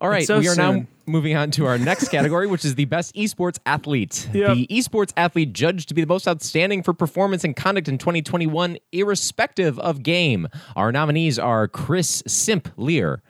All 0.00 0.08
right, 0.08 0.26
so 0.26 0.38
we 0.38 0.48
are 0.48 0.56
now 0.56 0.86
moving 1.06 1.36
on 1.36 1.50
to 1.52 1.66
our 1.66 1.78
next 1.78 2.08
category, 2.08 2.46
which 2.46 2.64
is 2.64 2.74
the 2.74 2.84
best 2.84 3.14
esports 3.14 3.58
athlete. 3.64 4.28
Yep. 4.34 4.56
The 4.56 4.66
esports 4.66 5.12
athlete 5.16 5.52
judged 5.52 5.88
to 5.88 5.94
be 5.94 6.00
the 6.00 6.06
most 6.06 6.26
outstanding 6.26 6.82
for 6.82 6.92
performance 6.92 7.44
and 7.44 7.54
conduct 7.54 7.88
in 7.88 7.98
2021, 7.98 8.78
irrespective 8.92 9.78
of 9.78 10.02
game. 10.02 10.48
Our 10.74 10.90
nominees 10.90 11.38
are 11.38 11.68
Chris 11.68 12.22
Simp 12.26 12.68
Lehr, 12.76 13.20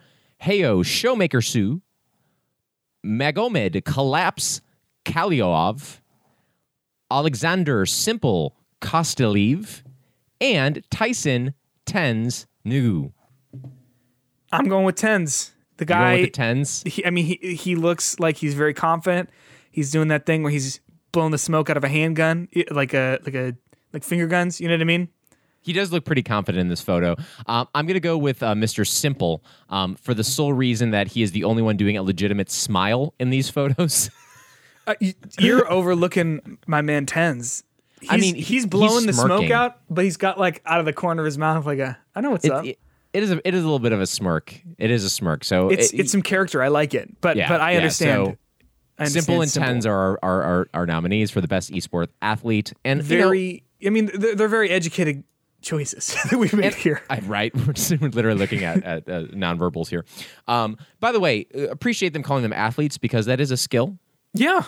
Heo 0.41 0.83
Showmaker 0.83 1.45
Su, 1.45 1.81
Magomed 3.05 3.85
Collapse 3.85 4.61
Kaliov, 5.05 5.99
Alexander 7.11 7.85
Simple 7.85 8.55
Kostyliev, 8.81 9.83
and 10.41 10.83
Tyson 10.89 11.53
TenZ 11.85 12.47
Nugu. 12.65 13.13
I'm 14.51 14.67
going 14.67 14.85
with 14.85 14.95
TenZ. 14.95 15.51
The 15.77 15.85
guy 15.85 16.13
with 16.15 16.21
the 16.25 16.29
tens? 16.31 16.83
he, 16.85 17.05
I 17.05 17.09
mean, 17.09 17.25
he 17.25 17.55
he 17.55 17.75
looks 17.75 18.17
like 18.19 18.37
he's 18.37 18.53
very 18.53 18.73
confident. 18.73 19.29
He's 19.71 19.91
doing 19.91 20.07
that 20.07 20.25
thing 20.25 20.41
where 20.43 20.51
he's 20.51 20.79
blowing 21.11 21.31
the 21.31 21.37
smoke 21.37 21.69
out 21.69 21.75
of 21.77 21.83
a 21.83 21.89
handgun, 21.89 22.47
like 22.71 22.93
a 22.93 23.19
like 23.25 23.35
a 23.35 23.55
like 23.91 24.03
finger 24.03 24.27
guns. 24.27 24.61
You 24.61 24.69
know 24.69 24.73
what 24.75 24.81
I 24.81 24.85
mean? 24.85 25.09
He 25.61 25.73
does 25.73 25.91
look 25.91 26.05
pretty 26.05 26.21
confident 26.23 26.61
in 26.61 26.67
this 26.69 26.79
photo. 26.81 27.15
Um, 27.47 27.67
I'm 27.73 27.87
going 27.87 27.95
to 27.95 27.99
go 27.99 28.17
with 28.19 28.43
uh, 28.43 28.53
Mr. 28.53 28.85
Simple 28.87 29.43
um, 29.69 29.95
for 29.95 30.13
the 30.13 30.23
sole 30.23 30.53
reason 30.53 30.91
that 30.91 31.07
he 31.07 31.23
is 31.23 31.31
the 31.31 31.43
only 31.43 31.63
one 31.63 31.75
doing 31.75 31.97
a 31.97 32.03
legitimate 32.03 32.51
smile 32.51 33.13
in 33.19 33.29
these 33.31 33.49
photos. 33.49 34.09
Uh, 34.87 34.93
you're 35.39 35.67
overlooking 35.71 36.59
my 36.67 36.79
man 36.79 37.07
TenZ. 37.07 37.63
He's, 38.01 38.11
I 38.11 38.17
mean, 38.17 38.35
he's, 38.35 38.47
he- 38.47 38.53
he's 38.53 38.65
blowing 38.67 39.07
the 39.07 39.13
smoke 39.13 39.49
out, 39.49 39.79
but 39.89 40.03
he's 40.03 40.15
got 40.15 40.39
like 40.39 40.61
out 40.63 40.79
of 40.79 40.85
the 40.85 40.93
corner 40.93 41.23
of 41.23 41.25
his 41.25 41.39
mouth 41.39 41.65
like 41.65 41.79
a 41.79 41.97
I 42.13 42.21
know 42.21 42.29
what's 42.29 42.45
It- 42.45 42.51
up. 42.51 42.65
it- 42.65 42.77
it 43.15 43.23
is 43.23 43.31
a, 43.31 43.47
it 43.47 43.53
is 43.53 43.61
a 43.61 43.65
little 43.65 43.79
bit 43.79 43.93
of 43.93 44.01
a 44.01 44.07
smirk. 44.07 44.53
It 44.77 44.91
is 44.91 45.03
a 45.03 45.09
smirk. 45.09 45.43
So 45.43 45.69
it's 45.69 45.93
it- 45.93 46.01
it's 46.01 46.11
some 46.11 46.21
character. 46.21 46.61
I 46.61 46.67
like 46.67 46.93
it, 46.93 47.09
but 47.21 47.37
Yeah, 47.37 47.47
but 47.47 47.61
I 47.61 47.71
yeah, 47.71 47.77
understand. 47.77 48.09
so 48.27 48.37
I 48.97 49.03
understand 49.03 49.25
Simple 49.25 49.41
and 49.41 49.51
Simple. 49.51 49.73
TenZ 49.73 49.85
are 49.87 50.19
our, 50.23 50.43
our, 50.43 50.67
our, 50.73 50.85
nominees 50.85 51.31
for 51.31 51.41
the 51.41 51.47
best 51.47 51.71
esports 51.71 52.09
athlete. 52.21 52.73
And 52.83 53.03
you 53.09 53.17
know, 53.17 53.23
very. 53.23 53.63
I 53.85 53.89
mean, 53.89 54.09
they're, 54.13 54.35
they're 54.35 54.47
very 54.47 54.69
educated 54.69 55.23
choices 55.61 56.15
that 56.29 56.37
we've 56.37 56.53
made 56.53 56.73
here. 56.75 57.01
I, 57.09 57.19
right, 57.19 57.53
we're 57.67 58.09
literally 58.09 58.39
looking 58.39 58.63
at, 58.63 58.83
at 58.83 59.09
uh, 59.09 59.23
nonverbals 59.33 59.89
here. 59.89 60.05
Um, 60.47 60.77
by 60.99 61.11
the 61.11 61.19
way, 61.19 61.47
uh, 61.55 61.67
appreciate 61.69 62.13
them 62.13 62.23
calling 62.23 62.43
them 62.43 62.53
athletes 62.53 62.97
because 62.97 63.25
that 63.25 63.39
is 63.39 63.51
a 63.51 63.57
skill. 63.57 63.97
Yeah. 64.33 64.63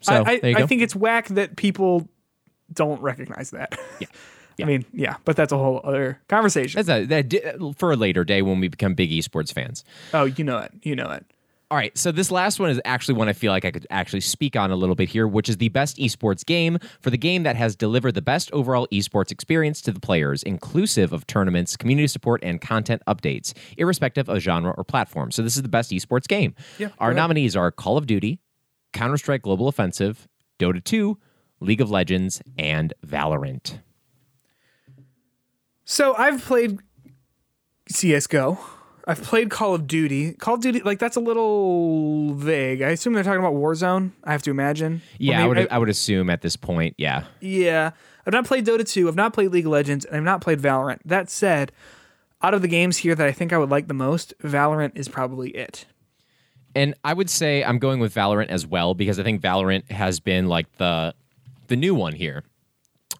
So, 0.00 0.22
I, 0.24 0.40
I, 0.42 0.54
I 0.58 0.66
think 0.66 0.82
it's 0.82 0.94
whack 0.94 1.28
that 1.28 1.56
people 1.56 2.08
don't 2.72 3.00
recognize 3.00 3.50
that. 3.50 3.78
Yeah. 4.00 4.08
I 4.60 4.64
mean, 4.64 4.84
yeah, 4.92 5.16
but 5.24 5.36
that's 5.36 5.52
a 5.52 5.58
whole 5.58 5.80
other 5.84 6.20
conversation. 6.28 6.78
That's 6.82 6.88
a, 6.88 7.06
that 7.06 7.28
di- 7.28 7.72
for 7.76 7.92
a 7.92 7.96
later 7.96 8.24
day 8.24 8.42
when 8.42 8.60
we 8.60 8.68
become 8.68 8.94
big 8.94 9.10
esports 9.10 9.52
fans. 9.52 9.84
oh, 10.12 10.24
you 10.24 10.44
know 10.44 10.58
it. 10.58 10.72
You 10.82 10.96
know 10.96 11.10
it. 11.10 11.24
All 11.70 11.78
right, 11.78 11.96
so 11.96 12.12
this 12.12 12.30
last 12.30 12.60
one 12.60 12.70
is 12.70 12.80
actually 12.84 13.14
one 13.14 13.28
I 13.28 13.32
feel 13.32 13.50
like 13.50 13.64
I 13.64 13.70
could 13.72 13.86
actually 13.90 14.20
speak 14.20 14.54
on 14.54 14.70
a 14.70 14.76
little 14.76 14.94
bit 14.94 15.08
here, 15.08 15.26
which 15.26 15.48
is 15.48 15.56
the 15.56 15.70
best 15.70 15.96
esports 15.96 16.44
game 16.46 16.78
for 17.00 17.10
the 17.10 17.16
game 17.16 17.42
that 17.44 17.56
has 17.56 17.74
delivered 17.74 18.14
the 18.14 18.22
best 18.22 18.52
overall 18.52 18.86
esports 18.92 19.32
experience 19.32 19.80
to 19.80 19.90
the 19.90 19.98
players, 19.98 20.42
inclusive 20.44 21.12
of 21.12 21.26
tournaments, 21.26 21.76
community 21.76 22.06
support, 22.06 22.44
and 22.44 22.60
content 22.60 23.02
updates, 23.08 23.54
irrespective 23.76 24.28
of 24.28 24.38
genre 24.38 24.72
or 24.76 24.84
platform. 24.84 25.32
So 25.32 25.42
this 25.42 25.56
is 25.56 25.62
the 25.62 25.68
best 25.68 25.90
esports 25.90 26.28
game. 26.28 26.54
Yeah, 26.78 26.90
Our 26.98 27.12
nominees 27.14 27.56
are 27.56 27.72
Call 27.72 27.96
of 27.96 28.06
Duty, 28.06 28.38
Counter 28.92 29.16
Strike 29.16 29.42
Global 29.42 29.66
Offensive, 29.66 30.28
Dota 30.60 30.84
2, 30.84 31.18
League 31.60 31.80
of 31.80 31.90
Legends, 31.90 32.40
and 32.56 32.92
Valorant. 33.04 33.80
So 35.84 36.14
I've 36.16 36.42
played 36.44 36.78
CS:GO. 37.88 38.58
I've 39.06 39.22
played 39.22 39.50
Call 39.50 39.74
of 39.74 39.86
Duty. 39.86 40.32
Call 40.32 40.54
of 40.54 40.60
Duty, 40.62 40.80
like 40.80 40.98
that's 40.98 41.16
a 41.16 41.20
little 41.20 42.32
vague. 42.34 42.80
I 42.80 42.88
assume 42.90 43.12
they're 43.12 43.22
talking 43.22 43.40
about 43.40 43.52
Warzone. 43.52 44.12
I 44.24 44.32
have 44.32 44.42
to 44.44 44.50
imagine. 44.50 45.02
Yeah, 45.18 45.40
I 45.40 45.46
maybe- 45.46 45.60
would, 45.60 45.68
I 45.70 45.78
would 45.78 45.90
assume 45.90 46.30
at 46.30 46.40
this 46.40 46.56
point, 46.56 46.94
yeah. 46.96 47.24
Yeah. 47.40 47.90
I've 48.26 48.32
not 48.32 48.46
played 48.46 48.64
Dota 48.64 48.88
2. 48.88 49.06
I've 49.06 49.14
not 49.16 49.34
played 49.34 49.50
League 49.52 49.66
of 49.66 49.72
Legends, 49.72 50.06
and 50.06 50.16
I've 50.16 50.22
not 50.22 50.40
played 50.40 50.58
Valorant. 50.58 51.00
That 51.04 51.28
said, 51.28 51.70
out 52.40 52.54
of 52.54 52.62
the 52.62 52.68
games 52.68 52.96
here 52.98 53.14
that 53.14 53.26
I 53.26 53.32
think 53.32 53.52
I 53.52 53.58
would 53.58 53.68
like 53.70 53.86
the 53.88 53.92
most, 53.94 54.32
Valorant 54.42 54.92
is 54.96 55.08
probably 55.08 55.50
it. 55.50 55.84
And 56.74 56.94
I 57.04 57.12
would 57.12 57.28
say 57.28 57.62
I'm 57.62 57.78
going 57.78 58.00
with 58.00 58.14
Valorant 58.14 58.48
as 58.48 58.66
well 58.66 58.94
because 58.94 59.20
I 59.20 59.22
think 59.22 59.42
Valorant 59.42 59.90
has 59.90 60.18
been 60.18 60.48
like 60.48 60.72
the 60.78 61.14
the 61.68 61.76
new 61.76 61.94
one 61.94 62.14
here. 62.14 62.42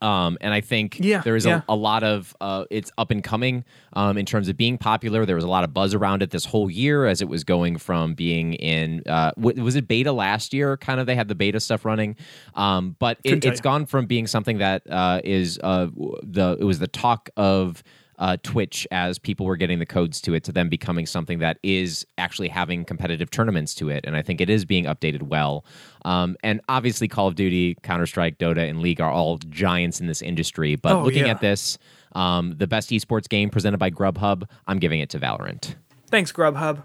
Um, 0.05 0.37
and 0.43 0.53
I 0.53 0.61
think 0.61 0.99
Yeah, 1.01 1.23
there 1.23 1.35
is 1.35 1.47
yeah. 1.47 1.63
a, 1.67 1.73
a 1.73 1.77
lot 1.77 2.03
of 2.03 2.37
uh, 2.41 2.67
it's 2.71 2.93
up 2.99 3.11
and 3.11 3.25
coming 3.25 3.65
um, 3.95 4.19
in 4.19 4.27
terms 4.27 4.49
of 4.51 4.57
being 4.57 4.77
popular. 4.77 5.25
There 5.25 5.35
was 5.35 5.45
a 5.45 5.49
lot 5.49 5.65
of 5.65 5.73
buzz 5.73 5.95
around 5.95 6.23
it 6.23 6.31
this 6.31 6.45
whole 6.45 6.71
year 6.71 7.07
as 7.07 7.23
it 7.23 7.29
was 7.29 7.43
going 7.43 7.79
from 7.79 8.15
being 8.15 8.53
in 8.55 9.03
uh, 9.07 9.31
w- 9.37 9.63
was 9.63 9.77
it 9.77 9.89
beta 9.89 10.13
last 10.13 10.53
year? 10.53 10.77
Kind 10.77 11.01
of 11.01 11.07
they 11.07 11.15
had 11.15 11.29
the 11.29 11.35
beta 11.35 11.59
stuff 11.59 11.85
running, 11.87 12.17
um, 12.55 12.97
but 12.99 13.19
it, 13.25 13.31
tell 13.41 13.53
gone 13.61 13.87
from 13.87 14.05
being 14.07 14.27
something 14.27 14.59
that 14.59 14.83
uh, 14.91 15.21
is 15.25 15.59
uh, 15.63 15.87
the 16.23 16.57
it 16.61 16.65
was 16.65 16.79
the 16.79 16.89
talk 16.89 17.31
of 17.37 17.83
uh, 18.19 18.37
Twitch 18.43 18.87
as 18.91 19.19
people 19.19 19.47
were 19.47 19.57
getting 19.57 19.79
the 19.79 19.87
codes 19.87 20.21
to 20.23 20.35
it 20.35 20.45
to 20.45 20.53
them 20.53 20.69
becoming 20.69 21.07
something 21.07 21.39
that 21.41 21.59
is 21.63 22.07
actually 22.19 22.49
having 22.49 22.85
competitive 22.85 23.31
tournaments 23.31 23.75
to 23.77 23.89
it. 23.91 24.05
And 24.07 24.17
I 24.17 24.23
think 24.23 24.41
it 24.41 24.49
is 24.49 24.65
being 24.65 24.85
updated 24.85 25.23
well. 25.25 25.65
Um, 26.05 26.37
and 26.43 26.61
obviously, 26.69 27.09
Call 27.09 27.29
of 27.29 27.35
Duty, 27.35 27.77
Counter 27.83 28.07
Strike, 28.07 28.39
Dota, 28.39 28.69
and 28.69 28.81
League 28.81 29.01
are 29.01 29.11
all 29.11 29.39
giants 29.39 30.01
in 30.01 30.07
this 30.07 30.23
industry. 30.23 30.77
But 30.77 30.93
Oh, 30.97 31.03
looking 31.03 31.27
yeah. 31.27 31.33
at 31.33 31.41
this, 31.41 31.79
um, 32.15 32.55
the 32.59 32.67
best 32.67 32.91
esports 32.91 33.29
game 33.29 33.51
presented 33.51 33.79
by 33.79 33.91
Grubhub, 33.91 34.45
I'm 34.67 34.79
giving 34.79 35.01
it 35.01 35.11
to 35.11 35.19
Valorant. 35.19 35.75
Thanks, 36.09 36.31
Grubhub. 36.31 36.83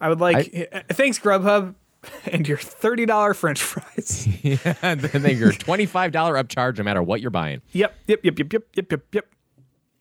I 0.00 0.08
would 0.08 0.20
like. 0.20 0.68
uh, 0.72 0.80
thanks, 0.90 1.18
Grubhub, 1.18 1.74
and 2.32 2.48
your 2.48 2.56
thirty 2.56 3.04
dollar 3.06 3.34
French 3.34 3.60
fries. 3.62 4.26
and 4.82 5.00
then 5.00 5.36
your 5.36 5.52
$25 5.52 6.10
upcharge 6.12 6.78
no 6.78 6.84
matter 6.84 7.02
what 7.02 7.20
you're 7.20 7.30
buying. 7.30 7.60
yep, 7.72 7.94
yep, 8.06 8.20
yep, 8.24 8.38
yep, 8.38 8.52
yep, 8.52 8.62
yep, 8.74 8.90
yep, 8.90 9.02
yep. 9.12 9.26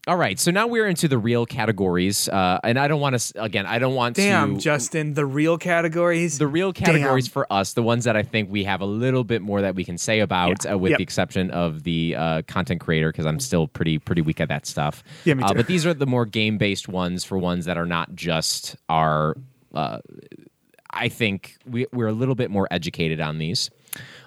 All 0.08 0.16
right, 0.16 0.40
so 0.40 0.52
now 0.52 0.68
we're 0.68 0.88
into 0.88 1.10
the 1.10 1.18
real 1.18 1.46
categories, 1.46 2.30
uh, 2.30 2.60
and 2.64 2.80
I 2.80 2.88
don't 2.88 3.02
want 3.02 3.20
to. 3.20 3.44
Again, 3.44 3.66
I 3.66 3.78
don't 3.78 3.94
want 3.94 4.16
Damn, 4.16 4.48
to. 4.50 4.54
Damn, 4.54 4.60
Justin, 4.62 5.14
the 5.16 5.26
real 5.26 5.58
categories. 5.58 6.38
the 6.38 6.48
real 6.48 6.72
categories 6.72 7.26
Damn. 7.26 7.34
for 7.34 7.52
us, 7.52 7.74
the 7.74 7.84
ones 7.84 8.06
that 8.06 8.16
I 8.16 8.24
think 8.24 8.50
we 8.50 8.64
have 8.64 8.80
a 8.80 8.86
little 8.86 9.26
bit 9.26 9.42
more 9.42 9.60
that 9.62 9.76
we 9.76 9.84
can 9.84 9.98
say 9.98 10.22
about, 10.22 10.64
Yeah. 10.64 10.76
uh, 10.76 10.78
with 10.78 10.92
Yep. 10.92 10.98
the 11.00 11.04
exception 11.04 11.52
of 11.52 11.84
the 11.84 12.16
uh, 12.16 12.42
content 12.44 12.80
creator, 12.80 13.12
because 13.12 13.26
I'm 13.26 13.42
still 13.42 13.68
pretty 13.68 14.00
pretty 14.00 14.22
weak 14.22 14.40
at 14.40 14.48
that 14.48 14.66
stuff. 14.66 15.04
Yeah, 15.26 15.34
me 15.34 15.44
Uh, 15.44 15.50
too. 15.50 15.56
but 15.56 15.68
these 15.68 15.86
are 15.86 15.94
the 15.94 16.08
more 16.08 16.26
game 16.26 16.58
based 16.58 16.88
ones 16.88 17.26
for 17.26 17.38
ones 17.38 17.66
that 17.66 17.78
are 17.78 17.86
not 17.86 18.16
just 18.16 18.78
our. 18.88 19.36
Uh, 19.76 20.00
I 20.90 21.10
think 21.10 21.58
we, 21.70 21.86
we're 21.92 22.08
a 22.08 22.14
little 22.14 22.34
bit 22.36 22.50
more 22.50 22.66
educated 22.72 23.20
on 23.20 23.40
these. 23.40 23.70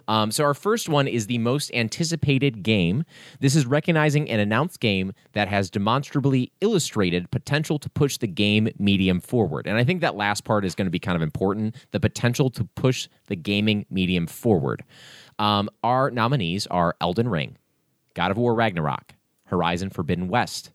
Um, 0.08 0.30
so 0.30 0.44
our 0.44 0.54
first 0.54 0.88
one 0.88 1.06
is 1.06 1.26
the 1.26 1.38
most 1.38 1.70
anticipated 1.74 2.62
game. 2.62 3.04
This 3.40 3.54
is 3.54 3.66
recognizing 3.66 4.28
an 4.30 4.40
announced 4.40 4.80
game 4.80 5.12
that 5.32 5.48
has 5.48 5.70
demonstrably 5.70 6.52
illustrated 6.60 7.30
potential 7.30 7.78
to 7.78 7.88
push 7.90 8.16
the 8.16 8.26
game 8.26 8.68
medium 8.78 9.20
forward. 9.20 9.66
And 9.66 9.76
I 9.76 9.84
think 9.84 10.00
that 10.00 10.16
last 10.16 10.44
part 10.44 10.64
is 10.64 10.74
going 10.74 10.86
to 10.86 10.90
be 10.90 10.98
kind 10.98 11.16
of 11.16 11.22
important: 11.22 11.76
the 11.92 12.00
potential 12.00 12.50
to 12.50 12.64
push 12.74 13.08
the 13.26 13.36
gaming 13.36 13.86
medium 13.90 14.26
forward. 14.26 14.84
Um, 15.38 15.70
our 15.82 16.10
nominees 16.10 16.66
are 16.66 16.96
Elden 17.00 17.28
Ring, 17.28 17.56
God 18.14 18.30
of 18.30 18.36
War 18.36 18.54
Ragnarok, 18.54 19.14
Horizon 19.46 19.90
Forbidden 19.90 20.28
West, 20.28 20.70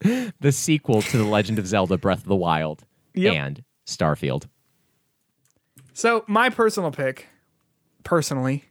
the 0.00 0.52
sequel 0.52 1.02
to 1.02 1.16
The 1.18 1.24
Legend 1.24 1.58
of 1.58 1.66
Zelda: 1.66 1.96
Breath 1.98 2.20
of 2.22 2.28
the 2.28 2.36
Wild, 2.36 2.84
Yep. 3.14 3.34
and 3.34 3.64
Starfield. 3.86 4.46
So 5.94 6.24
my 6.26 6.50
personal 6.50 6.90
pick, 6.90 7.26
personally, 8.06 8.64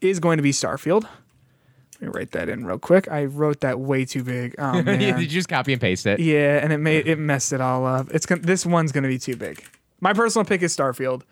is 0.00 0.18
going 0.18 0.38
to 0.38 0.42
be 0.42 0.50
Starfield. 0.50 1.04
Let 1.04 2.02
me 2.02 2.08
write 2.08 2.30
that 2.32 2.48
in 2.48 2.64
real 2.64 2.78
quick. 2.78 3.08
I 3.10 3.24
wrote 3.24 3.60
that 3.60 3.78
way 3.80 4.04
too 4.04 4.22
big. 4.24 4.54
Oh 4.58 4.82
Did 4.82 5.00
you 5.20 5.26
just 5.26 5.48
copy 5.48 5.72
and 5.72 5.80
paste 5.80 6.06
it? 6.06 6.20
yeah, 6.20 6.58
and 6.62 6.72
it 6.72 6.78
made 6.78 7.06
it 7.06 7.18
messed 7.18 7.52
it 7.52 7.60
all 7.60 7.86
up. 7.86 8.08
It's 8.12 8.24
gonna, 8.26 8.40
this 8.40 8.64
one's 8.64 8.92
going 8.92 9.02
to 9.02 9.08
be 9.08 9.18
too 9.18 9.36
big. 9.36 9.64
My 10.00 10.12
personal 10.12 10.44
pick 10.44 10.62
is 10.62 10.76
Starfield. 10.76 11.22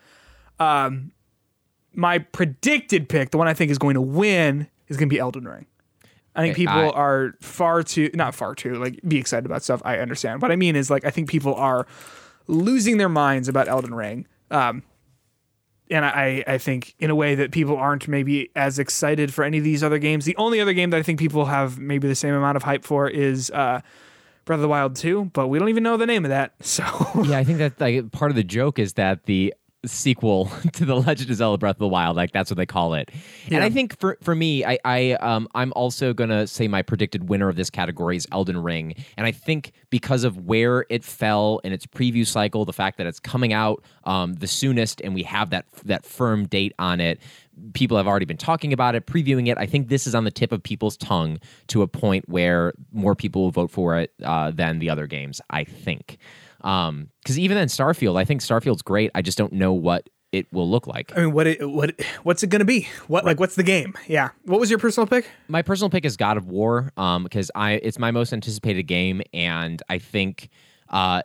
Um, 0.59 1.11
my 1.93 2.19
predicted 2.19 3.07
pick, 3.09 3.31
the 3.31 3.37
one 3.37 3.47
I 3.47 3.53
think 3.53 3.71
is 3.71 3.77
going 3.77 3.93
to 3.95 4.01
win, 4.01 4.67
is 4.87 4.97
going 4.97 5.09
to 5.09 5.13
be 5.13 5.19
Elden 5.19 5.47
Ring. 5.47 5.65
I 6.35 6.41
think 6.41 6.55
people 6.55 6.73
I- 6.75 6.89
are 6.89 7.33
far 7.41 7.81
too 7.81 8.11
not 8.13 8.35
far 8.35 8.53
too 8.53 8.75
like 8.75 8.99
be 9.07 9.17
excited 9.17 9.45
about 9.45 9.63
stuff. 9.63 9.81
I 9.85 9.97
understand. 9.97 10.41
What 10.41 10.51
I 10.51 10.55
mean 10.55 10.75
is 10.75 10.89
like 10.89 11.05
I 11.05 11.09
think 11.09 11.29
people 11.29 11.55
are 11.55 11.87
losing 12.47 12.97
their 12.97 13.09
minds 13.09 13.47
about 13.47 13.67
Elden 13.67 13.93
Ring. 13.95 14.27
Um, 14.51 14.83
and 15.89 16.05
I, 16.05 16.43
I 16.47 16.57
think 16.57 16.95
in 16.99 17.09
a 17.09 17.15
way 17.15 17.35
that 17.35 17.51
people 17.51 17.77
aren't 17.77 18.07
maybe 18.07 18.49
as 18.55 18.79
excited 18.79 19.33
for 19.33 19.43
any 19.43 19.57
of 19.59 19.63
these 19.63 19.83
other 19.83 19.99
games. 19.99 20.25
The 20.25 20.35
only 20.37 20.59
other 20.59 20.73
game 20.73 20.89
that 20.91 20.97
I 20.97 21.03
think 21.03 21.19
people 21.19 21.45
have 21.45 21.79
maybe 21.79 22.07
the 22.07 22.15
same 22.15 22.33
amount 22.33 22.57
of 22.57 22.63
hype 22.63 22.83
for 22.83 23.09
is 23.09 23.49
uh, 23.51 23.81
Breath 24.45 24.57
of 24.57 24.61
the 24.61 24.67
Wild 24.67 24.95
2, 24.95 25.25
but 25.33 25.47
we 25.47 25.59
don't 25.59 25.69
even 25.69 25.83
know 25.83 25.97
the 25.97 26.05
name 26.05 26.25
of 26.25 26.29
that. 26.29 26.53
So 26.61 26.83
Yeah, 27.23 27.37
I 27.37 27.43
think 27.43 27.59
that 27.59 27.79
like 27.79 28.11
part 28.11 28.31
of 28.31 28.35
the 28.35 28.43
joke 28.43 28.79
is 28.79 28.93
that 28.93 29.25
the 29.25 29.53
sequel 29.87 30.51
to 30.73 30.85
the 30.85 30.95
Legend 30.95 31.29
of 31.29 31.37
Zelda 31.37 31.57
Breath 31.57 31.75
of 31.75 31.79
the 31.79 31.87
Wild, 31.87 32.15
like 32.15 32.31
that's 32.31 32.49
what 32.49 32.57
they 32.57 32.65
call 32.65 32.93
it. 32.93 33.11
And 33.49 33.63
I 33.63 33.69
think 33.69 33.97
for 33.99 34.17
for 34.21 34.35
me, 34.35 34.65
I, 34.65 34.77
I 34.85 35.11
um 35.13 35.47
I'm 35.55 35.73
also 35.75 36.13
gonna 36.13 36.47
say 36.47 36.67
my 36.67 36.81
predicted 36.81 37.29
winner 37.29 37.49
of 37.49 37.55
this 37.55 37.69
category 37.69 38.17
is 38.17 38.27
Elden 38.31 38.61
Ring. 38.61 38.95
And 39.17 39.25
I 39.25 39.31
think 39.31 39.73
because 39.89 40.23
of 40.23 40.45
where 40.45 40.85
it 40.89 41.03
fell 41.03 41.59
in 41.63 41.73
its 41.73 41.85
preview 41.85 42.25
cycle, 42.25 42.65
the 42.65 42.73
fact 42.73 42.97
that 42.97 43.07
it's 43.07 43.19
coming 43.19 43.53
out 43.53 43.83
um 44.03 44.35
the 44.35 44.47
soonest 44.47 45.01
and 45.01 45.13
we 45.13 45.23
have 45.23 45.49
that 45.51 45.65
that 45.85 46.05
firm 46.05 46.45
date 46.47 46.73
on 46.79 46.99
it. 46.99 47.19
People 47.73 47.97
have 47.97 48.05
already 48.05 48.25
been 48.25 48.37
talking 48.37 48.71
about 48.71 48.93
it, 48.93 49.07
previewing 49.07 49.47
it. 49.47 49.57
I 49.57 49.65
think 49.65 49.87
this 49.87 50.05
is 50.05 50.13
on 50.13 50.25
the 50.25 50.31
tip 50.31 50.51
of 50.51 50.61
people's 50.61 50.95
tongue 50.95 51.39
to 51.67 51.81
a 51.81 51.87
point 51.87 52.29
where 52.29 52.73
more 52.91 53.15
people 53.15 53.41
will 53.41 53.51
vote 53.51 53.71
for 53.71 53.97
it 53.97 54.13
uh, 54.23 54.51
than 54.51 54.77
the 54.77 54.91
other 54.91 55.07
games. 55.07 55.41
I 55.49 55.63
think 55.63 56.19
um 56.61 57.09
because 57.23 57.37
even 57.37 57.55
then 57.55 57.67
starfield 57.67 58.17
i 58.17 58.25
think 58.25 58.41
starfield's 58.41 58.81
great 58.81 59.11
i 59.15 59.21
just 59.21 59.37
don't 59.37 59.53
know 59.53 59.73
what 59.73 60.09
it 60.33 60.51
will 60.51 60.69
look 60.69 60.87
like 60.87 61.11
I 61.15 61.21
mean, 61.21 61.31
what 61.31 61.47
it, 61.47 61.69
what 61.69 61.99
what's 62.23 62.43
it 62.43 62.47
going 62.47 62.59
to 62.59 62.65
be? 62.65 62.87
What 63.07 63.23
like 63.23 63.39
what's 63.39 63.55
the 63.55 63.63
game? 63.63 63.97
Yeah. 64.07 64.31
What 64.43 64.59
was 64.59 64.69
your 64.69 64.77
personal 64.77 65.07
pick? 65.07 65.29
my 65.47 65.61
personal 65.61 65.89
pick 65.89 66.03
is 66.03 66.17
god 66.17 66.35
of 66.35 66.47
war 66.47 66.91
um 66.97 67.23
because 67.23 67.49
i 67.55 67.73
it's 67.73 67.97
my 67.97 68.11
most 68.11 68.33
anticipated 68.33 68.83
game 68.83 69.21
and 69.33 69.81
i 69.89 69.99
think 69.99 70.49
uh 70.89 71.21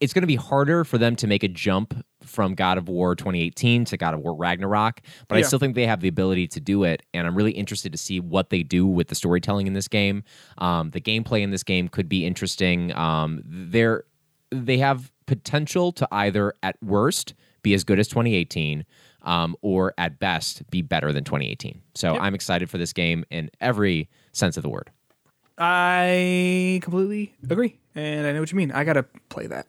it's 0.00 0.12
going 0.12 0.22
to 0.22 0.26
be 0.26 0.36
harder 0.36 0.84
for 0.84 0.98
them 0.98 1.16
to 1.16 1.26
make 1.26 1.42
a 1.42 1.48
jump 1.48 1.94
from 2.22 2.54
God 2.54 2.76
of 2.76 2.88
War 2.88 3.14
2018 3.14 3.86
to 3.86 3.96
God 3.96 4.12
of 4.12 4.20
War 4.20 4.34
Ragnarok, 4.34 5.00
but 5.28 5.38
I 5.38 5.42
still 5.42 5.58
think 5.58 5.74
they 5.74 5.86
have 5.86 6.00
the 6.00 6.08
ability 6.08 6.48
to 6.48 6.60
do 6.60 6.84
it. 6.84 7.02
And 7.14 7.26
I'm 7.26 7.34
really 7.34 7.52
interested 7.52 7.92
to 7.92 7.98
see 7.98 8.20
what 8.20 8.50
they 8.50 8.62
do 8.62 8.86
with 8.86 9.08
the 9.08 9.14
storytelling 9.14 9.66
in 9.66 9.72
this 9.72 9.88
game. 9.88 10.22
Um, 10.58 10.90
the 10.90 11.00
gameplay 11.00 11.40
in 11.40 11.50
this 11.50 11.62
game 11.62 11.88
could 11.88 12.08
be 12.08 12.26
interesting. 12.26 12.94
Um, 12.94 13.42
they're 13.46 14.04
they 14.50 14.78
have 14.78 15.10
potential 15.26 15.92
to 15.92 16.06
either 16.12 16.54
at 16.62 16.76
worst 16.82 17.34
be 17.62 17.74
as 17.74 17.84
good 17.84 17.98
as 17.98 18.06
2018 18.08 18.84
um, 19.22 19.56
or 19.60 19.92
at 19.98 20.18
best 20.18 20.68
be 20.70 20.82
better 20.82 21.12
than 21.12 21.24
2018 21.24 21.80
so 21.94 22.16
i'm 22.18 22.34
excited 22.34 22.70
for 22.70 22.78
this 22.78 22.92
game 22.92 23.24
in 23.30 23.50
every 23.60 24.08
sense 24.32 24.56
of 24.56 24.62
the 24.62 24.68
word 24.68 24.90
I 25.58 26.80
completely 26.82 27.34
agree, 27.48 27.78
and 27.94 28.26
I 28.26 28.32
know 28.32 28.40
what 28.40 28.52
you 28.52 28.56
mean. 28.56 28.72
I 28.72 28.84
gotta 28.84 29.04
play 29.30 29.46
that. 29.46 29.66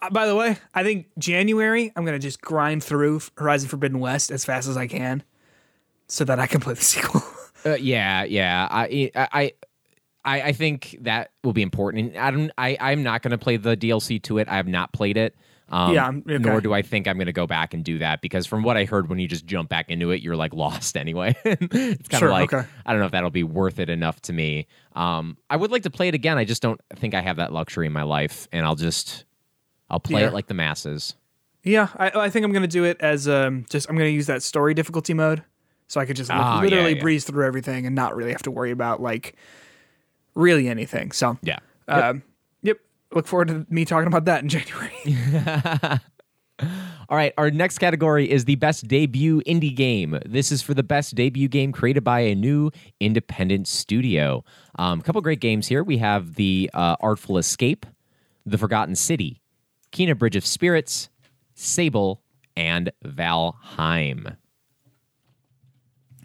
Uh, 0.00 0.10
by 0.10 0.26
the 0.26 0.36
way, 0.36 0.58
I 0.74 0.84
think 0.84 1.06
January 1.18 1.92
I'm 1.96 2.04
gonna 2.04 2.20
just 2.20 2.40
grind 2.40 2.84
through 2.84 3.20
Horizon 3.36 3.68
Forbidden 3.68 3.98
West 3.98 4.30
as 4.30 4.44
fast 4.44 4.68
as 4.68 4.76
I 4.76 4.86
can, 4.86 5.24
so 6.06 6.24
that 6.24 6.38
I 6.38 6.46
can 6.46 6.60
play 6.60 6.74
the 6.74 6.80
sequel. 6.84 7.22
uh, 7.66 7.74
yeah 7.74 8.22
yeah 8.22 8.68
I, 8.70 9.10
I 9.16 9.52
i 10.24 10.42
i 10.42 10.52
think 10.52 10.96
that 11.02 11.30
will 11.44 11.52
be 11.52 11.62
important 11.62 12.14
and 12.14 12.18
i 12.18 12.30
don't 12.30 12.50
i 12.58 12.76
i'm 12.80 13.02
not 13.02 13.22
going 13.22 13.30
to 13.32 13.38
play 13.38 13.56
the 13.56 13.76
dlc 13.76 14.22
to 14.22 14.38
it 14.38 14.48
i 14.48 14.56
have 14.56 14.68
not 14.68 14.92
played 14.92 15.16
it 15.16 15.34
um, 15.70 15.92
Yeah, 15.94 16.08
okay. 16.08 16.38
nor 16.38 16.62
do 16.62 16.72
I 16.72 16.80
think 16.80 17.06
I'm 17.06 17.18
going 17.18 17.26
to 17.26 17.32
go 17.34 17.46
back 17.46 17.74
and 17.74 17.84
do 17.84 17.98
that 17.98 18.22
because 18.22 18.46
from 18.46 18.62
what 18.62 18.78
I 18.78 18.86
heard, 18.86 19.10
when 19.10 19.18
you 19.18 19.28
just 19.28 19.44
jump 19.44 19.68
back 19.68 19.90
into 19.90 20.12
it, 20.12 20.22
you're 20.22 20.34
like 20.34 20.54
lost 20.54 20.96
anyway. 20.96 21.36
it's 21.44 22.08
kind 22.08 22.20
Sure, 22.20 22.28
of 22.28 22.32
like 22.32 22.50
okay. 22.54 22.66
I 22.86 22.90
don't 22.92 23.00
know 23.00 23.04
if 23.04 23.12
that'll 23.12 23.28
be 23.28 23.42
worth 23.44 23.78
it 23.78 23.90
enough 23.90 24.18
to 24.22 24.32
me. 24.32 24.66
Um, 24.96 25.36
I 25.50 25.56
would 25.56 25.70
like 25.70 25.82
to 25.82 25.90
play 25.90 26.08
it 26.08 26.14
again. 26.14 26.38
I 26.38 26.46
just 26.46 26.62
don't 26.62 26.80
think 26.96 27.12
I 27.12 27.20
have 27.20 27.36
that 27.36 27.52
luxury 27.52 27.86
in 27.86 27.92
my 27.92 28.02
life, 28.04 28.48
and 28.50 28.64
I'll 28.64 28.76
just 28.76 29.26
I'll 29.90 30.00
play 30.00 30.22
Yeah. 30.22 30.28
it 30.28 30.32
like 30.32 30.46
the 30.46 30.54
masses. 30.54 31.16
yeah, 31.64 31.88
I, 31.98 32.12
I 32.14 32.30
think 32.30 32.46
I'm 32.46 32.52
gonna 32.52 32.66
do 32.66 32.84
it 32.84 32.96
as 33.00 33.28
um 33.28 33.66
just 33.68 33.90
I'm 33.90 33.96
gonna 33.98 34.08
use 34.08 34.26
that 34.28 34.42
story 34.42 34.72
difficulty 34.72 35.12
mode, 35.12 35.42
so 35.86 36.00
I 36.00 36.06
could 36.06 36.16
just 36.16 36.30
like, 36.30 36.38
Ah, 36.40 36.56
yeah, 36.56 36.62
literally 36.62 36.94
yeah. 36.96 37.02
breeze 37.02 37.24
through 37.26 37.44
everything 37.46 37.84
and 37.84 37.94
not 37.94 38.16
really 38.16 38.32
have 38.32 38.44
to 38.44 38.50
worry 38.50 38.70
about 38.70 39.02
like 39.02 39.34
really 40.38 40.68
anything. 40.68 41.12
So 41.12 41.36
Yeah. 41.42 41.58
um, 41.88 42.22
yep. 42.62 42.78
Look 43.12 43.26
forward 43.26 43.48
to 43.48 43.66
me 43.68 43.84
talking 43.84 44.06
about 44.06 44.24
that 44.26 44.42
in 44.42 44.48
January. 44.54 45.98
All 47.10 47.16
right, 47.16 47.32
our 47.38 47.50
next 47.50 47.78
category 47.78 48.28
is 48.30 48.44
the 48.44 48.56
best 48.56 48.86
debut 48.88 49.40
indie 49.46 49.74
game. 49.74 50.18
This 50.26 50.50
is 50.50 50.60
for 50.60 50.74
the 50.74 50.82
best 50.82 51.14
debut 51.14 51.46
game 51.48 51.70
created 51.72 52.02
by 52.04 52.20
a 52.20 52.34
new 52.34 52.70
independent 53.00 53.66
studio. 53.68 54.44
Um, 54.78 54.98
a 54.98 55.02
couple 55.02 55.20
great 55.22 55.40
games 55.40 55.68
here. 55.68 55.82
We 55.84 55.98
have 55.98 56.34
the 56.34 56.68
uh, 56.74 56.96
Artful 57.00 57.38
Escape, 57.38 57.86
The 58.44 58.58
Forgotten 58.58 58.96
City, 58.96 59.40
Kena 59.92 60.18
Bridge 60.18 60.36
of 60.36 60.44
Spirits, 60.44 61.08
Sable, 61.54 62.20
and 62.56 62.90
Valheim. 63.04 64.36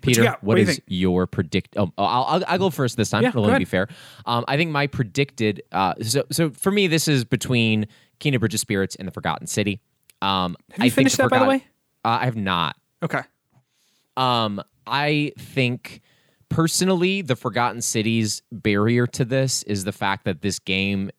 Peter? 0.04 0.24
What 0.24 0.44
what 0.44 0.56
do 0.58 0.64
you 0.64 0.78
your 0.88 1.28
predict? 1.28 1.76
Oh, 1.78 1.92
I'll, 1.98 2.24
I'll, 2.24 2.44
I'll 2.48 2.60
go 2.60 2.70
first 2.70 2.98
this 2.98 3.10
time. 3.10 3.24
Yeah, 3.24 3.32
to 3.32 3.42
go 3.42 3.58
be 3.58 3.66
fair. 3.66 3.88
Um, 4.26 4.46
I 4.48 4.58
think 4.58 4.72
my 4.72 4.88
predicted. 4.88 5.64
Uh, 5.72 5.96
so, 6.02 6.24
so 6.32 6.52
for 6.52 6.72
me, 6.72 6.88
this 6.88 7.08
is 7.08 7.26
between 7.26 7.88
Kena 8.20 8.40
Bridge 8.40 8.54
of 8.54 8.60
Spirits 8.60 8.96
and 8.96 9.08
The 9.08 9.12
Forgotten 9.12 9.48
City. 9.48 9.82
Um, 10.22 10.56
Have 10.72 10.80
you 10.80 10.86
I 10.86 10.90
finished 10.90 11.18
that, 11.18 11.30
by 11.30 11.40
the 11.40 11.46
way? 11.46 11.66
Uh, 12.06 12.20
I 12.22 12.26
have 12.26 12.36
not. 12.36 12.76
Okay. 13.02 13.22
Um, 14.16 14.62
I 14.86 15.34
think 15.40 16.02
personally, 16.50 17.22
the 17.22 17.36
Forgotten 17.36 17.82
City's 17.82 18.42
barrier 18.52 19.08
to 19.08 19.26
this 19.26 19.64
is 19.64 19.86
the 19.86 19.92
fact 19.92 20.26
that 20.26 20.42
this 20.42 20.60
game 20.60 21.10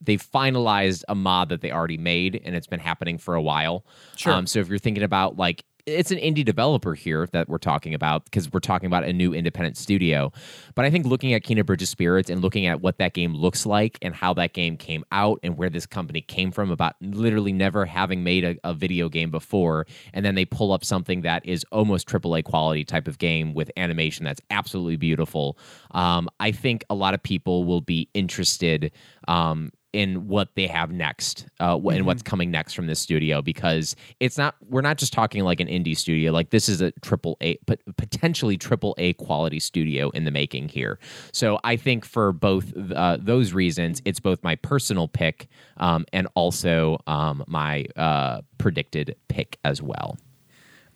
they've 0.00 0.22
finalized 0.22 1.02
a 1.08 1.14
mod 1.14 1.48
that 1.48 1.60
they 1.60 1.72
already 1.72 1.98
made, 1.98 2.40
and 2.44 2.54
it's 2.54 2.68
been 2.68 2.80
happening 2.80 3.18
for 3.18 3.34
a 3.34 3.42
while. 3.42 3.84
Sure. 4.16 4.32
Um, 4.32 4.46
so 4.46 4.60
if 4.60 4.68
you're 4.68 4.78
thinking 4.78 5.02
about 5.02 5.36
like 5.36 5.64
it's 5.88 6.10
an 6.10 6.18
indie 6.18 6.44
developer 6.44 6.94
here 6.94 7.26
that 7.32 7.48
we're 7.48 7.58
talking 7.58 7.94
about 7.94 8.24
because 8.24 8.52
we're 8.52 8.60
talking 8.60 8.86
about 8.86 9.04
a 9.04 9.12
new 9.12 9.32
independent 9.32 9.76
studio. 9.76 10.32
But 10.74 10.84
I 10.84 10.90
think 10.90 11.06
looking 11.06 11.32
at 11.32 11.42
Kena 11.42 11.64
Bridge 11.64 11.82
of 11.82 11.88
Spirits 11.88 12.30
and 12.30 12.40
looking 12.40 12.66
at 12.66 12.80
what 12.80 12.98
that 12.98 13.14
game 13.14 13.34
looks 13.34 13.66
like 13.66 13.98
and 14.02 14.14
how 14.14 14.34
that 14.34 14.52
game 14.52 14.76
came 14.76 15.04
out 15.12 15.40
and 15.42 15.56
where 15.56 15.70
this 15.70 15.86
company 15.86 16.20
came 16.20 16.50
from 16.50 16.70
about 16.70 16.94
literally 17.00 17.52
never 17.52 17.84
having 17.86 18.22
made 18.22 18.44
a, 18.44 18.56
a 18.64 18.74
video 18.74 19.08
game 19.08 19.30
before, 19.30 19.86
and 20.12 20.24
then 20.24 20.34
they 20.34 20.44
pull 20.44 20.72
up 20.72 20.84
something 20.84 21.22
that 21.22 21.44
is 21.46 21.64
almost 21.72 22.08
AAA 22.08 22.44
quality 22.44 22.84
type 22.84 23.08
of 23.08 23.18
game 23.18 23.54
with 23.54 23.70
animation 23.76 24.24
that's 24.24 24.40
absolutely 24.50 24.96
beautiful. 24.96 25.58
Um, 25.92 26.28
I 26.40 26.52
think 26.52 26.84
a 26.90 26.94
lot 26.94 27.14
of 27.14 27.22
people 27.22 27.64
will 27.64 27.80
be 27.80 28.08
interested 28.14 28.92
um, 29.26 29.72
in 29.92 30.28
what 30.28 30.48
they 30.54 30.66
have 30.66 30.90
next 30.90 31.46
uh, 31.60 31.78
wh- 31.78 31.94
and 31.94 32.04
what's 32.04 32.22
coming 32.22 32.50
next 32.50 32.74
from 32.74 32.86
this 32.86 33.00
studio 33.00 33.40
because 33.40 33.96
it's 34.20 34.36
not 34.36 34.54
we're 34.68 34.82
not 34.82 34.98
just 34.98 35.12
talking 35.12 35.44
like 35.44 35.60
an 35.60 35.66
indie 35.68 35.96
studio 35.96 36.30
like 36.30 36.50
this 36.50 36.68
is 36.68 36.80
a 36.80 36.90
triple 37.00 37.36
a 37.42 37.58
but 37.66 37.80
potentially 37.96 38.56
triple 38.58 38.94
a 38.98 39.14
quality 39.14 39.58
studio 39.58 40.10
in 40.10 40.24
the 40.24 40.30
making 40.30 40.68
here 40.68 40.98
so 41.32 41.58
i 41.64 41.74
think 41.76 42.04
for 42.04 42.32
both 42.32 42.72
uh, 42.94 43.16
those 43.18 43.52
reasons 43.52 44.02
it's 44.04 44.20
both 44.20 44.42
my 44.42 44.54
personal 44.56 45.08
pick 45.08 45.48
um, 45.78 46.04
and 46.12 46.28
also 46.34 46.98
um, 47.06 47.42
my 47.46 47.84
uh, 47.96 48.40
predicted 48.58 49.16
pick 49.28 49.58
as 49.64 49.80
well 49.80 50.18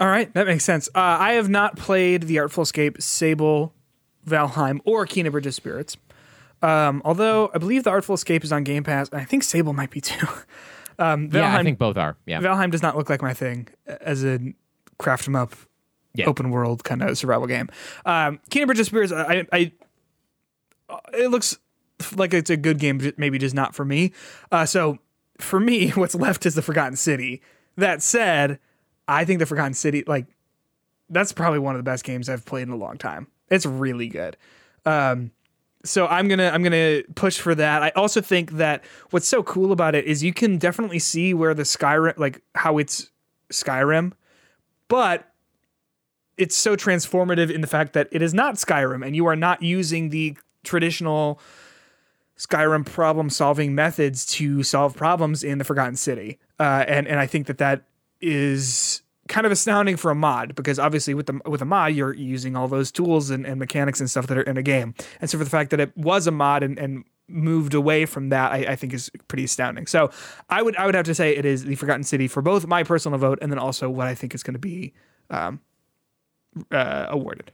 All 0.00 0.08
right, 0.08 0.32
that 0.34 0.46
makes 0.46 0.64
sense. 0.64 0.88
Uh, 0.94 1.16
I 1.20 1.32
have 1.34 1.48
not 1.48 1.76
played 1.76 2.24
The 2.24 2.38
Artful 2.40 2.62
Escape, 2.64 3.00
Sable, 3.00 3.72
Valheim, 4.26 4.80
or 4.84 5.06
Kena 5.06 5.30
Bridge 5.30 5.46
of 5.46 5.54
Spirits. 5.54 5.96
Um, 6.62 7.02
although 7.04 7.50
I 7.54 7.58
believe 7.58 7.84
The 7.84 7.90
Artful 7.90 8.14
Escape 8.14 8.44
is 8.44 8.52
on 8.52 8.62
Game 8.64 8.84
Pass, 8.84 9.08
and 9.08 9.20
I 9.20 9.24
think 9.24 9.42
Sable 9.42 9.72
might 9.72 9.90
be 9.90 10.00
too. 10.00 10.26
um, 10.98 11.28
Valheim, 11.28 11.32
yeah 11.34 11.56
i 11.58 11.62
think 11.62 11.78
both 11.78 11.96
are 11.96 12.16
yeah 12.26 12.38
Valheim 12.40 12.70
does 12.70 12.82
not 12.82 12.96
look 12.96 13.08
like 13.10 13.22
my 13.22 13.32
thing 13.34 13.66
as 13.86 14.22
a 14.24 14.38
craft 14.38 14.54
craft 14.98 15.28
'em 15.28 15.34
up, 15.36 15.54
Yeah. 16.14 16.26
open 16.26 16.50
world 16.50 16.84
kind 16.84 17.02
of 17.02 17.16
survival 17.18 17.46
game. 17.48 17.68
Um, 18.04 18.38
Kena 18.50 18.66
Bridge 18.66 18.78
of 18.80 18.86
Spirits, 18.86 19.10
I, 19.12 19.46
I, 19.52 19.72
it 21.14 21.28
looks 21.30 21.58
like 22.16 22.34
it's 22.34 22.50
a 22.50 22.56
good 22.56 22.78
game, 22.78 22.98
but 22.98 23.18
maybe 23.18 23.38
just 23.38 23.54
not 23.54 23.74
for 23.74 23.84
me. 23.84 24.12
Uh, 24.52 24.66
so 24.66 24.98
for 25.38 25.58
me, 25.58 25.88
what's 25.96 26.14
left 26.14 26.46
is 26.46 26.54
the 26.54 26.62
Forgotten 26.62 26.96
City. 26.96 27.42
That 27.76 28.02
said, 28.02 28.58
I 29.08 29.24
think 29.24 29.38
the 29.38 29.46
Forgotten 29.46 29.74
City, 29.74 30.04
like, 30.06 30.26
that's 31.08 31.32
probably 31.32 31.58
one 31.58 31.74
of 31.74 31.78
the 31.78 31.82
best 31.90 32.04
games 32.04 32.28
I've 32.28 32.44
played 32.44 32.62
in 32.62 32.70
a 32.70 32.76
long 32.76 32.98
time. 32.98 33.26
It's 33.50 33.66
really 33.66 34.08
good. 34.08 34.36
Um, 34.84 35.30
so 35.84 36.06
I'm 36.06 36.28
gonna 36.28 36.48
I'm 36.48 36.62
gonna 36.62 37.02
push 37.14 37.38
for 37.38 37.54
that. 37.54 37.82
I 37.82 37.90
also 37.90 38.20
think 38.20 38.52
that 38.52 38.84
what's 39.10 39.26
so 39.26 39.42
cool 39.42 39.72
about 39.72 39.94
it 39.94 40.04
is 40.04 40.22
you 40.22 40.32
can 40.32 40.58
definitely 40.58 40.98
see 40.98 41.34
where 41.34 41.54
the 41.54 41.64
Skyrim, 41.64 42.16
like 42.18 42.42
how 42.54 42.78
it's 42.78 43.10
Skyrim, 43.50 44.12
but 44.88 45.32
it's 46.36 46.56
so 46.56 46.76
transformative 46.76 47.50
in 47.50 47.60
the 47.60 47.66
fact 47.66 47.92
that 47.92 48.08
it 48.12 48.22
is 48.22 48.32
not 48.32 48.54
Skyrim, 48.56 49.04
and 49.04 49.16
you 49.16 49.26
are 49.26 49.36
not 49.36 49.62
using 49.62 50.10
the 50.10 50.36
traditional 50.64 51.40
Skyrim 52.38 52.86
problem 52.86 53.30
solving 53.30 53.74
methods 53.74 54.24
to 54.26 54.62
solve 54.62 54.96
problems 54.96 55.44
in 55.44 55.58
the 55.58 55.64
Forgotten 55.64 55.96
City. 55.96 56.38
Uh, 56.58 56.84
and 56.86 57.06
and 57.06 57.18
I 57.18 57.26
think 57.26 57.46
that 57.48 57.58
that 57.58 57.82
is 58.20 59.01
kind 59.28 59.46
of 59.46 59.52
astounding 59.52 59.96
for 59.96 60.10
a 60.10 60.14
mod 60.14 60.54
because 60.54 60.78
obviously 60.78 61.14
with 61.14 61.26
the 61.26 61.40
with 61.46 61.62
a 61.62 61.64
mod 61.64 61.92
you're 61.94 62.12
using 62.14 62.56
all 62.56 62.66
those 62.68 62.90
tools 62.90 63.30
and, 63.30 63.46
and 63.46 63.58
mechanics 63.58 64.00
and 64.00 64.10
stuff 64.10 64.26
that 64.26 64.36
are 64.36 64.42
in 64.42 64.56
a 64.56 64.62
game. 64.62 64.94
And 65.20 65.30
so 65.30 65.38
for 65.38 65.44
the 65.44 65.50
fact 65.50 65.70
that 65.70 65.80
it 65.80 65.96
was 65.96 66.26
a 66.26 66.30
mod 66.32 66.62
and, 66.62 66.78
and 66.78 67.04
moved 67.28 67.72
away 67.72 68.04
from 68.04 68.28
that, 68.30 68.50
I, 68.52 68.72
I 68.72 68.76
think 68.76 68.92
is 68.92 69.10
pretty 69.28 69.44
astounding. 69.44 69.86
So 69.86 70.10
I 70.50 70.60
would 70.60 70.76
I 70.76 70.86
would 70.86 70.94
have 70.96 71.06
to 71.06 71.14
say 71.14 71.36
it 71.36 71.44
is 71.44 71.64
the 71.64 71.76
Forgotten 71.76 72.02
City 72.02 72.26
for 72.28 72.42
both 72.42 72.66
my 72.66 72.82
personal 72.82 73.16
vote 73.18 73.38
and 73.40 73.50
then 73.52 73.58
also 73.58 73.88
what 73.88 74.06
I 74.08 74.14
think 74.14 74.34
is 74.34 74.42
going 74.42 74.54
to 74.54 74.58
be 74.60 74.92
um, 75.30 75.60
uh, 76.70 77.06
awarded. 77.08 77.52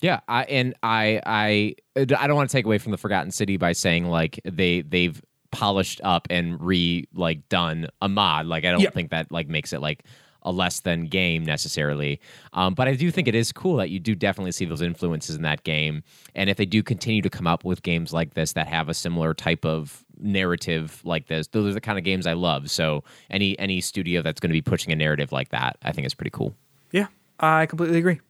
Yeah, 0.00 0.20
I, 0.28 0.44
and 0.44 0.74
I 0.82 1.20
I 1.26 1.74
I 1.96 2.04
don't 2.26 2.36
want 2.36 2.48
to 2.48 2.56
take 2.56 2.64
away 2.64 2.78
from 2.78 2.92
the 2.92 2.98
Forgotten 2.98 3.30
City 3.32 3.56
by 3.58 3.72
saying 3.72 4.06
like 4.06 4.40
they 4.44 4.80
they've 4.82 5.20
polished 5.50 6.00
up 6.04 6.26
and 6.30 6.58
re 6.60 7.06
like 7.12 7.48
done 7.48 7.88
a 8.00 8.08
mod. 8.08 8.46
Like 8.46 8.64
I 8.64 8.70
don't 8.70 8.80
Yep. 8.80 8.94
think 8.94 9.10
that 9.10 9.30
like 9.30 9.48
makes 9.48 9.72
it 9.74 9.80
like 9.82 10.04
a 10.42 10.52
less 10.52 10.80
than 10.80 11.06
game 11.06 11.44
necessarily. 11.44 12.20
Um, 12.52 12.74
but 12.74 12.88
I 12.88 12.94
do 12.94 13.10
think 13.10 13.28
it 13.28 13.34
is 13.34 13.52
cool 13.52 13.76
that 13.76 13.90
you 13.90 13.98
do 13.98 14.14
definitely 14.14 14.52
see 14.52 14.64
those 14.64 14.82
influences 14.82 15.36
in 15.36 15.42
that 15.42 15.64
game. 15.64 16.02
And 16.34 16.50
if 16.50 16.56
they 16.56 16.66
do 16.66 16.82
continue 16.82 17.22
to 17.22 17.30
come 17.30 17.46
up 17.46 17.64
with 17.64 17.82
games 17.82 18.12
like 18.12 18.34
this 18.34 18.52
that 18.54 18.66
have 18.68 18.88
a 18.88 18.94
similar 18.94 19.34
type 19.34 19.64
of 19.64 20.04
narrative 20.18 21.00
like 21.04 21.26
this, 21.26 21.48
those 21.48 21.70
are 21.70 21.74
the 21.74 21.80
kind 21.80 21.98
of 21.98 22.04
games 22.04 22.26
I 22.26 22.34
love. 22.34 22.70
So 22.70 23.04
any 23.30 23.58
any 23.58 23.80
studio 23.80 24.22
that's 24.22 24.40
going 24.40 24.50
to 24.50 24.54
be 24.54 24.62
pushing 24.62 24.92
a 24.92 24.96
narrative 24.96 25.32
like 25.32 25.50
that, 25.50 25.76
I 25.82 25.92
think 25.92 26.06
is 26.06 26.14
pretty 26.14 26.30
cool. 26.30 26.54
Yeah, 26.92 27.06
I 27.38 27.66
completely 27.66 27.98
agree. 27.98 28.20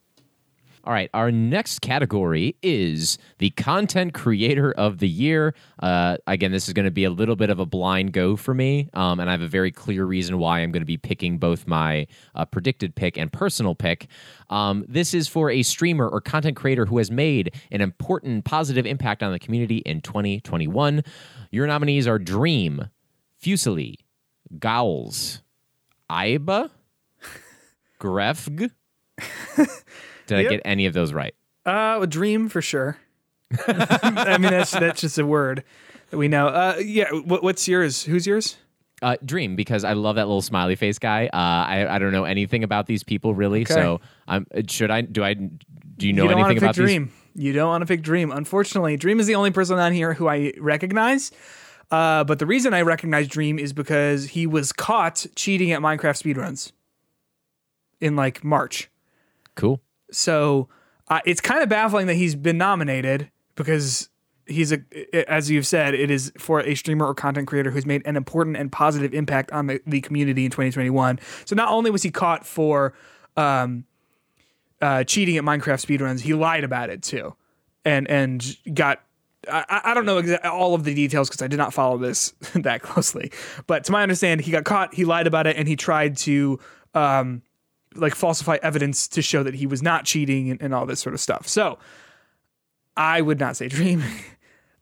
All 0.83 0.95
right, 0.95 1.11
our 1.13 1.31
next 1.31 1.83
category 1.83 2.57
is 2.63 3.19
the 3.37 3.51
content 3.51 4.15
creator 4.15 4.73
of 4.73 4.97
the 4.97 5.09
year. 5.09 5.55
Uh, 5.79 6.17
again, 6.27 6.53
this 6.53 6.69
is 6.69 6.73
going 6.73 6.87
to 6.87 6.91
be 6.91 7.05
a 7.05 7.11
little 7.11 7.37
bit 7.37 7.51
of 7.51 7.59
a 7.59 7.67
blind 7.67 8.15
go 8.15 8.35
for 8.35 8.55
me, 8.55 8.89
um, 8.95 9.21
and 9.21 9.29
I 9.29 9.33
have 9.33 9.43
a 9.43 9.49
very 9.49 9.71
clear 9.71 10.07
reason 10.07 10.39
why 10.39 10.61
I'm 10.61 10.73
going 10.73 10.81
to 10.81 10.87
be 10.87 10.97
picking 10.97 11.37
both 11.37 11.67
my 11.67 12.07
uh, 12.35 12.47
predicted 12.47 12.95
pick 12.95 13.19
and 13.19 13.31
personal 13.31 13.75
pick. 13.75 14.07
Um, 14.49 14.87
this 14.89 15.13
is 15.13 15.29
for 15.29 15.51
a 15.51 15.63
streamer 15.63 16.09
or 16.09 16.19
content 16.23 16.57
creator 16.57 16.87
who 16.87 16.97
has 16.97 17.11
made 17.11 17.55
an 17.71 17.83
important 17.83 18.47
positive 18.47 18.87
impact 18.87 19.23
on 19.23 19.33
the 19.33 19.39
community 19.39 19.79
in 19.79 20.01
2021. 20.01 21.03
Your 21.51 21.67
nominees 21.67 22.07
are 22.07 22.19
Dream, 22.19 22.89
Fusili, 23.43 23.97
Gowls, 24.59 25.43
Aiba, 26.09 26.71
Grefg. 28.01 28.71
Did 30.31 30.47
I 30.47 30.51
get 30.51 30.63
any 30.65 30.87
of 30.87 30.95
those 30.95 31.13
right? 31.13 31.35
Uh, 31.67 31.99
a 32.03 32.07
dream 32.07 32.49
for 32.49 32.63
sure. 32.63 32.97
I 33.67 34.39
mean, 34.39 34.51
that's 34.51 34.71
that's 34.71 35.01
just 35.01 35.19
a 35.19 35.27
word 35.27 35.65
that 36.11 36.17
we 36.17 36.29
know. 36.29 36.47
Uh, 36.49 36.77
yeah. 36.83 37.11
What, 37.11 37.43
what's 37.43 37.67
yours? 37.69 38.03
Who's 38.05 38.27
yours? 38.27 38.57
Uh, 39.03 39.17
Dream, 39.25 39.57
because 39.57 39.83
I 39.83 39.95
love 39.95 40.17
that 40.17 40.27
little 40.27 40.43
smiley 40.43 40.77
face 40.77 40.99
guy. 40.99 41.27
Uh, 41.27 41.37
I 41.37 41.97
I 41.97 41.99
don't 41.99 42.13
know 42.13 42.25
anything 42.25 42.65
about 42.65 42.87
these 42.87 43.03
people 43.03 43.35
really, 43.35 43.63
Okay. 43.63 43.75
so 43.75 44.01
I'm. 44.29 44.47
Should 44.69 44.91
I? 44.91 45.01
Do 45.03 45.25
I? 45.25 45.35
Do 45.35 46.07
you 46.07 46.13
know 46.13 46.23
you 46.25 46.29
don't 46.29 46.39
want 46.39 46.51
anything 46.51 46.61
to 46.61 46.67
pick 46.75 46.77
these? 46.77 46.85
Dream. 46.85 47.13
You 47.35 47.53
don't 47.53 47.69
want 47.69 47.83
to 47.83 47.87
pick 47.87 48.03
Dream. 48.03 48.31
Unfortunately, 48.31 48.97
Dream 48.97 49.19
is 49.21 49.27
the 49.27 49.35
only 49.37 49.51
person 49.51 49.79
on 49.79 49.93
here 49.93 50.15
who 50.15 50.29
I 50.29 50.53
recognize. 50.59 51.31
Uh, 51.91 52.25
but 52.25 52.39
the 52.39 52.47
reason 52.47 52.73
I 52.75 52.83
recognize 52.83 53.27
Dream 53.27 53.59
is 53.59 53.73
because 53.73 54.27
he 54.27 54.47
was 54.47 54.73
caught 54.73 55.27
cheating 55.35 55.73
at 55.73 55.81
Minecraft 55.81 56.23
speedruns 56.23 56.73
in 58.01 58.17
like 58.17 58.45
March. 58.45 58.89
Cool. 59.57 59.81
So 60.13 60.69
uh, 61.09 61.21
it's 61.25 61.41
kind 61.41 61.63
of 61.63 61.69
baffling 61.69 62.07
that 62.07 62.15
he's 62.15 62.35
been 62.35 62.59
nominated 62.59 63.31
because 63.55 64.09
he's 64.51 64.73
a, 64.73 65.31
as 65.31 65.51
you've 65.51 65.67
said, 65.67 65.95
it 65.95 66.11
is 66.11 66.33
for 66.39 66.61
a 66.61 66.75
streamer 66.75 67.07
or 67.07 67.15
content 67.15 67.49
creator 67.49 67.71
who's 67.71 67.87
made 67.87 68.03
an 68.07 68.17
important 68.17 68.57
and 68.57 68.71
positive 68.71 69.15
impact 69.15 69.51
on 69.53 69.67
the, 69.67 69.81
the 69.87 70.01
community 70.01 70.45
in 70.45 70.51
2021. 70.51 71.19
So 71.45 71.57
not 71.57 71.71
only 71.71 71.91
was 71.91 72.03
he 72.03 72.11
caught 72.11 72.47
for 72.47 72.95
um, 73.37 73.85
uh, 74.81 75.05
cheating 75.05 75.37
at 75.37 75.45
Minecraft 75.45 75.85
speedruns, 75.85 76.21
he 76.21 76.35
lied 76.35 76.65
about 76.65 76.91
it 76.91 77.03
too, 77.03 77.35
and 77.85 78.09
and 78.09 78.57
got. 78.75 79.03
I, 79.51 79.81
I 79.85 79.95
don't 79.95 80.05
know 80.05 80.21
exa- 80.21 80.45
all 80.45 80.75
of 80.75 80.85
the 80.85 80.93
details 80.93 81.31
because 81.31 81.41
I 81.41 81.47
did 81.47 81.57
not 81.57 81.73
follow 81.73 81.97
this 81.97 82.35
that 82.55 82.83
closely, 82.83 83.33
but 83.67 83.85
to 83.85 83.93
my 83.93 84.03
understanding, 84.03 84.45
he 84.45 84.53
got 84.53 84.65
caught. 84.65 84.95
He 84.95 85.05
lied 85.05 85.27
about 85.27 85.47
it, 85.47 85.57
and 85.57 85.67
he 85.67 85.77
tried 85.77 86.19
to 86.19 86.59
um, 86.95 87.43
like 87.95 88.15
falsify 88.15 88.59
evidence 88.63 89.09
to 89.09 89.23
show 89.23 89.43
that 89.43 89.55
he 89.55 89.67
was 89.67 89.83
not 89.83 90.05
cheating 90.05 90.51
and, 90.51 90.63
and 90.63 90.75
all 90.75 90.87
this 90.87 91.01
sort 91.01 91.15
of 91.15 91.21
stuff. 91.21 91.49
So 91.49 91.79
I 92.97 93.21
would 93.21 93.39
not 93.39 93.57
say 93.57 93.69
Dream. 93.69 94.03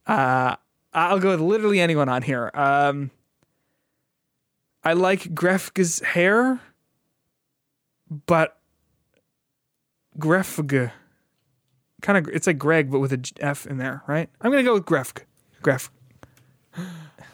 Uh, 0.06 0.56
I'll 0.94 1.20
go 1.20 1.32
with 1.32 1.40
literally 1.40 1.80
anyone 1.80 2.08
on 2.08 2.22
here. 2.22 2.50
Um, 2.54 3.10
I 4.82 4.94
like 4.94 5.34
Grefg's 5.34 6.00
hair, 6.00 6.62
but 8.26 8.58
Grefg 10.18 10.90
kind 12.00 12.18
of 12.18 12.34
it's 12.34 12.46
like 12.46 12.58
Greg 12.58 12.90
but 12.90 13.00
with 13.00 13.12
a 13.12 13.32
F 13.40 13.66
in 13.66 13.78
there, 13.78 14.02
right? 14.06 14.28
I'm 14.40 14.50
gonna 14.50 14.62
go 14.62 14.74
with 14.74 14.86
Grefg. 14.86 15.24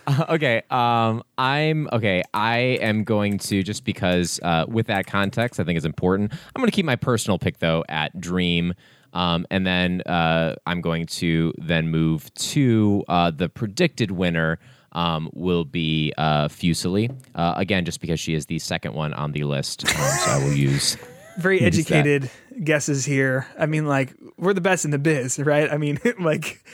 Okay. 0.29 0.63
Um, 0.71 1.23
I'm 1.39 1.89
okay. 1.93 2.23
I 2.33 2.59
am 2.81 3.05
going 3.05 3.39
to 3.39 3.63
just 3.63 3.85
because 3.85 4.41
uh, 4.43 4.65
with 4.69 4.87
that 4.87 5.07
context, 5.07 5.61
I 5.61 5.65
think 5.65 5.77
is 5.77 5.85
important. 5.85 6.33
I'm 6.33 6.61
going 6.61 6.71
to 6.71 6.75
keep 6.75 6.87
my 6.87 6.97
personal 6.97 7.39
pick 7.39 7.59
though 7.59 7.85
at 7.89 8.19
Dream. 8.21 8.75
Um, 9.13 9.47
and 9.51 9.67
then 9.67 10.01
uh, 10.03 10.57
I'm 10.67 10.81
going 10.81 11.07
to 11.07 11.53
then 11.59 11.89
move 11.89 12.33
to 12.35 13.05
uh, 13.09 13.31
the 13.31 13.49
predicted 13.49 14.11
winner 14.11 14.59
um, 14.93 15.31
will 15.33 15.65
be 15.65 16.13
uh, 16.19 16.49
Fusili. 16.49 17.15
Uh, 17.35 17.55
again, 17.57 17.85
just 17.85 18.01
because 18.01 18.19
she 18.21 18.35
is 18.35 18.47
the 18.47 18.59
second 18.59 18.95
one 18.95 19.13
on 19.15 19.33
the 19.33 19.45
list, 19.45 19.85
um, 19.87 19.95
so 19.95 20.31
I 20.31 20.39
will 20.45 20.53
use. 20.53 20.97
Very 21.39 21.61
educated 21.63 22.31
guesses 22.63 23.05
here. 23.05 23.49
I 23.59 23.67
mean, 23.67 23.87
like 23.87 24.15
we're 24.37 24.53
the 24.53 24.61
best 24.61 24.85
in 24.85 24.93
the 24.93 24.99
biz, 24.99 25.39
right? 25.41 25.71
I 25.71 25.79
mean, 25.79 25.99
like 26.21 26.65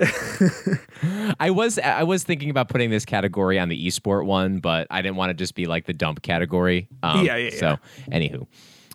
I 1.40 1.50
was 1.50 1.78
I 1.78 2.02
was 2.02 2.24
thinking 2.24 2.50
about 2.50 2.68
putting 2.68 2.90
this 2.90 3.04
category 3.04 3.58
on 3.58 3.68
the 3.68 3.86
esport 3.86 4.24
one, 4.26 4.58
but 4.58 4.86
I 4.90 5.02
didn't 5.02 5.16
want 5.16 5.30
to 5.30 5.34
just 5.34 5.54
be 5.54 5.66
like 5.66 5.86
the 5.86 5.92
dump 5.92 6.22
category. 6.22 6.88
Um, 7.02 7.24
Yeah, 7.24 7.36
yeah, 7.36 7.50
So, 7.58 7.78
anywho, 8.10 8.46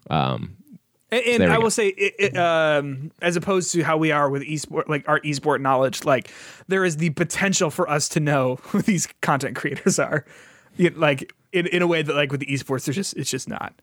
um, 0.09 0.57
And, 1.11 1.21
and 1.25 1.43
we 1.43 1.49
I 1.49 1.55
go. 1.57 1.61
will 1.61 1.71
say, 1.71 1.89
it, 1.89 2.13
it, 2.19 2.37
um, 2.37 3.11
as 3.21 3.35
opposed 3.35 3.71
to 3.73 3.83
how 3.83 3.97
we 3.97 4.11
are 4.11 4.29
with 4.29 4.41
esport, 4.43 4.87
like 4.89 5.07
our 5.07 5.19
esport 5.21 5.61
knowledge, 5.61 6.03
like 6.03 6.31
there 6.67 6.83
is 6.83 6.97
the 6.97 7.11
potential 7.11 7.69
for 7.69 7.89
us 7.89 8.09
to 8.09 8.19
know 8.19 8.55
who 8.63 8.81
these 8.81 9.07
content 9.21 9.55
creators 9.55 9.99
are, 9.99 10.25
You- 10.77 10.89
like 10.91 11.31
in, 11.53 11.67
in 11.67 11.81
a 11.81 11.87
way 11.87 12.01
that 12.01 12.15
like 12.15 12.31
with 12.31 12.41
the 12.41 12.47
esports, 12.47 12.85
there's 12.85 12.95
just 12.95 13.15
it's 13.15 13.29
just 13.31 13.47
not. 13.47 13.73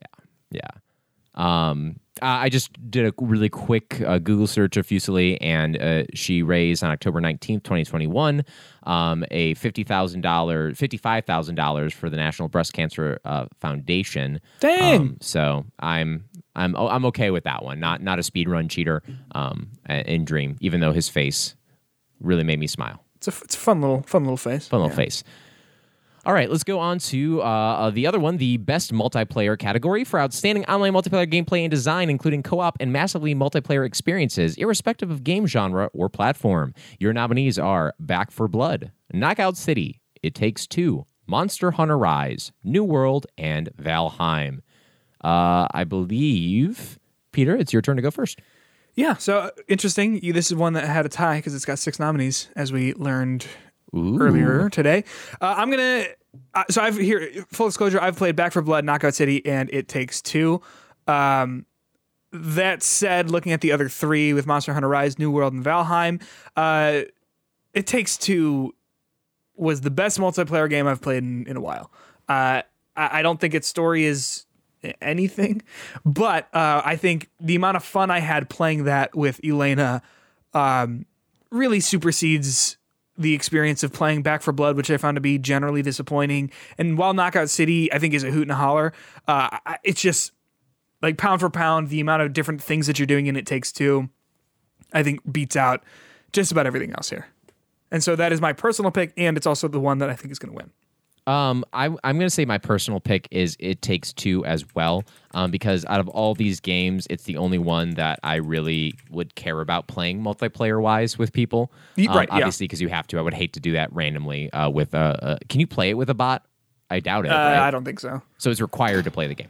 Yeah, 0.00 0.24
yeah. 0.52 0.70
Um, 1.38 2.00
I 2.20 2.48
just 2.48 2.72
did 2.90 3.06
a 3.06 3.12
really 3.18 3.48
quick 3.48 4.00
uh, 4.04 4.18
Google 4.18 4.48
search 4.48 4.76
of 4.76 4.84
Fuseli, 4.84 5.38
and 5.40 5.80
uh, 5.80 6.02
she 6.14 6.42
raised 6.42 6.82
on 6.82 6.90
October 6.90 7.20
19th, 7.20 7.62
2021, 7.62 8.44
um, 8.82 9.24
a 9.30 9.54
$50,000, 9.54 10.20
$55,000 10.22 11.92
for 11.92 12.10
the 12.10 12.16
National 12.16 12.48
Breast 12.48 12.72
Cancer 12.72 13.20
uh, 13.24 13.46
Foundation. 13.60 14.40
Dang. 14.58 15.00
Um, 15.00 15.16
so 15.20 15.64
I'm 15.78 16.24
I'm 16.56 16.74
I'm 16.76 17.04
okay 17.06 17.30
with 17.30 17.44
that 17.44 17.64
one. 17.64 17.78
Not 17.78 18.02
not 18.02 18.18
a 18.18 18.24
speed 18.24 18.48
run 18.48 18.68
cheater 18.68 19.00
um, 19.32 19.70
in 19.88 20.24
Dream, 20.24 20.56
even 20.60 20.80
though 20.80 20.92
his 20.92 21.08
face 21.08 21.54
really 22.20 22.42
made 22.42 22.58
me 22.58 22.66
smile. 22.66 23.04
It's 23.18 23.28
a 23.28 23.44
it's 23.44 23.54
a 23.54 23.58
fun 23.58 23.80
little 23.80 24.02
fun 24.02 24.24
little 24.24 24.36
face. 24.36 24.66
Fun 24.66 24.80
little 24.80 24.90
Yeah. 24.90 24.96
face. 25.04 25.22
All 26.28 26.34
right, 26.34 26.50
let's 26.50 26.62
go 26.62 26.78
on 26.78 26.98
to 26.98 27.40
uh, 27.40 27.44
uh, 27.46 27.90
the 27.90 28.06
other 28.06 28.20
one, 28.20 28.36
the 28.36 28.58
best 28.58 28.92
multiplayer 28.92 29.58
category 29.58 30.04
for 30.04 30.20
outstanding 30.20 30.62
online 30.66 30.92
multiplayer 30.92 31.26
gameplay 31.26 31.60
and 31.62 31.70
design, 31.70 32.10
including 32.10 32.42
co 32.42 32.60
op 32.60 32.76
and 32.80 32.92
massively 32.92 33.34
multiplayer 33.34 33.86
experiences, 33.86 34.54
irrespective 34.56 35.10
of 35.10 35.24
game 35.24 35.46
genre 35.46 35.88
or 35.94 36.10
platform. 36.10 36.74
Your 37.00 37.14
nominees 37.14 37.58
are 37.58 37.94
Back 37.98 38.30
4 38.30 38.46
Blood, 38.46 38.92
Knockout 39.10 39.56
City, 39.56 40.02
It 40.22 40.34
Takes 40.34 40.66
Two, 40.66 41.06
Monster 41.26 41.70
Hunter 41.70 41.96
Rise, 41.96 42.52
New 42.62 42.84
World, 42.84 43.26
and 43.38 43.70
Valheim. 43.76 44.60
Uh, 45.24 45.66
I 45.70 45.84
believe, 45.84 46.98
Peter, 47.32 47.56
it's 47.56 47.72
your 47.72 47.80
turn 47.80 47.96
to 47.96 48.02
go 48.02 48.10
first. 48.10 48.42
Yeah. 48.96 49.16
So 49.16 49.38
uh, 49.38 49.50
interesting. 49.66 50.22
You, 50.22 50.34
this 50.34 50.50
is 50.50 50.56
one 50.56 50.74
that 50.74 50.84
had 50.84 51.06
a 51.06 51.08
tie 51.08 51.36
because 51.36 51.54
it's 51.54 51.64
got 51.64 51.78
six 51.78 51.98
nominees, 51.98 52.50
as 52.54 52.70
we 52.70 52.92
learned 52.92 53.46
Ooh. 53.96 54.18
earlier 54.20 54.68
today. 54.68 55.04
Uh, 55.40 55.54
I'm 55.56 55.70
gonna. 55.70 56.04
Uh, 56.54 56.64
so 56.70 56.82
I've 56.82 56.96
here 56.96 57.44
full 57.52 57.68
disclosure. 57.68 58.00
I've 58.00 58.16
played 58.16 58.36
Back 58.36 58.52
4 58.52 58.62
Blood, 58.62 58.84
Knockout 58.84 59.14
City, 59.14 59.44
and 59.46 59.70
It 59.72 59.88
Takes 59.88 60.20
Two. 60.20 60.60
Um, 61.06 61.66
that 62.32 62.82
said, 62.82 63.30
looking 63.30 63.52
at 63.52 63.60
the 63.60 63.72
other 63.72 63.88
three 63.88 64.32
with 64.32 64.46
Monster 64.46 64.74
Hunter 64.74 64.88
Rise, 64.88 65.18
New 65.18 65.30
World, 65.30 65.54
and 65.54 65.64
Valheim, 65.64 66.22
uh, 66.56 67.02
It 67.72 67.86
Takes 67.86 68.16
Two 68.16 68.74
was 69.56 69.80
the 69.80 69.90
best 69.90 70.18
multiplayer 70.18 70.68
game 70.68 70.86
I've 70.86 71.00
played 71.00 71.22
in, 71.22 71.46
in 71.46 71.56
a 71.56 71.60
while. 71.60 71.90
Uh, 72.28 72.62
I, 72.96 73.18
I 73.18 73.22
don't 73.22 73.40
think 73.40 73.54
its 73.54 73.66
story 73.68 74.04
is 74.04 74.46
anything, 75.00 75.62
but 76.04 76.52
uh, 76.54 76.82
I 76.84 76.96
think 76.96 77.28
the 77.40 77.56
amount 77.56 77.76
of 77.76 77.84
fun 77.84 78.10
I 78.10 78.20
had 78.20 78.48
playing 78.48 78.84
that 78.84 79.14
with 79.16 79.40
Elena 79.44 80.02
um, 80.54 81.06
really 81.50 81.80
supersedes 81.80 82.77
the 83.18 83.34
experience 83.34 83.82
of 83.82 83.92
playing 83.92 84.22
Back 84.22 84.42
4 84.42 84.52
Blood, 84.52 84.76
which 84.76 84.90
I 84.90 84.96
found 84.96 85.16
to 85.16 85.20
be 85.20 85.38
generally 85.38 85.82
disappointing. 85.82 86.50
And 86.78 86.96
while 86.96 87.12
Knockout 87.12 87.50
City, 87.50 87.92
I 87.92 87.98
think, 87.98 88.14
is 88.14 88.24
a 88.24 88.30
hoot 88.30 88.42
and 88.42 88.52
a 88.52 88.56
holler, 88.56 88.92
uh, 89.26 89.58
it's 89.82 90.00
just 90.00 90.32
like 91.02 91.18
pound 91.18 91.40
for 91.40 91.50
pound, 91.50 91.88
the 91.88 92.00
amount 92.00 92.22
of 92.22 92.32
different 92.32 92.62
things 92.62 92.86
that 92.86 92.98
you're 92.98 93.06
doing 93.06 93.26
in 93.26 93.36
It 93.36 93.46
Takes 93.46 93.72
Two, 93.72 94.08
I 94.92 95.02
think 95.02 95.20
beats 95.30 95.56
out 95.56 95.82
just 96.32 96.52
about 96.52 96.66
everything 96.66 96.92
else 96.92 97.10
here. 97.10 97.26
And 97.90 98.02
so 98.02 98.16
that 98.16 98.32
is 98.32 98.40
my 98.40 98.52
personal 98.52 98.90
pick, 98.90 99.12
and 99.16 99.36
it's 99.36 99.46
also 99.46 99.66
the 99.66 99.80
one 99.80 99.98
that 99.98 100.10
I 100.10 100.14
think 100.14 100.30
is 100.30 100.38
going 100.38 100.52
to 100.52 100.56
win. 100.56 100.70
Um, 101.28 101.62
I, 101.74 101.84
I'm 102.04 102.16
going 102.16 102.20
to 102.20 102.30
say 102.30 102.46
my 102.46 102.56
personal 102.56 103.00
pick 103.00 103.28
is 103.30 103.54
It 103.60 103.82
Takes 103.82 104.14
Two 104.14 104.46
as 104.46 104.64
well, 104.74 105.04
um, 105.34 105.50
because 105.50 105.84
out 105.84 106.00
of 106.00 106.08
all 106.08 106.34
these 106.34 106.58
games, 106.58 107.06
it's 107.10 107.24
the 107.24 107.36
only 107.36 107.58
one 107.58 107.90
that 107.90 108.18
I 108.22 108.36
really 108.36 108.94
would 109.10 109.34
care 109.34 109.60
about 109.60 109.88
playing 109.88 110.22
multiplayer 110.22 110.80
wise 110.80 111.18
with 111.18 111.34
people. 111.34 111.70
Um, 111.98 112.06
right. 112.08 112.28
Obviously, 112.30 112.64
because 112.64 112.80
you 112.80 112.88
have 112.88 113.06
to. 113.08 113.18
I 113.18 113.20
would 113.20 113.34
hate 113.34 113.52
to 113.52 113.60
do 113.60 113.72
that 113.72 113.92
randomly 113.92 114.50
uh, 114.54 114.70
with 114.70 114.94
a. 114.94 115.22
Uh, 115.22 115.36
can 115.50 115.60
you 115.60 115.66
play 115.66 115.90
it 115.90 115.94
with 115.98 116.08
a 116.08 116.14
bot? 116.14 116.46
I 116.88 117.00
doubt 117.00 117.26
it. 117.26 117.28
Uh, 117.28 117.34
right? 117.34 117.58
I 117.58 117.70
don't 117.70 117.84
think 117.84 118.00
so. 118.00 118.22
so 118.38 118.50
it's 118.50 118.62
required 118.62 119.04
to 119.04 119.10
play 119.10 119.26
the 119.26 119.34
game. 119.34 119.48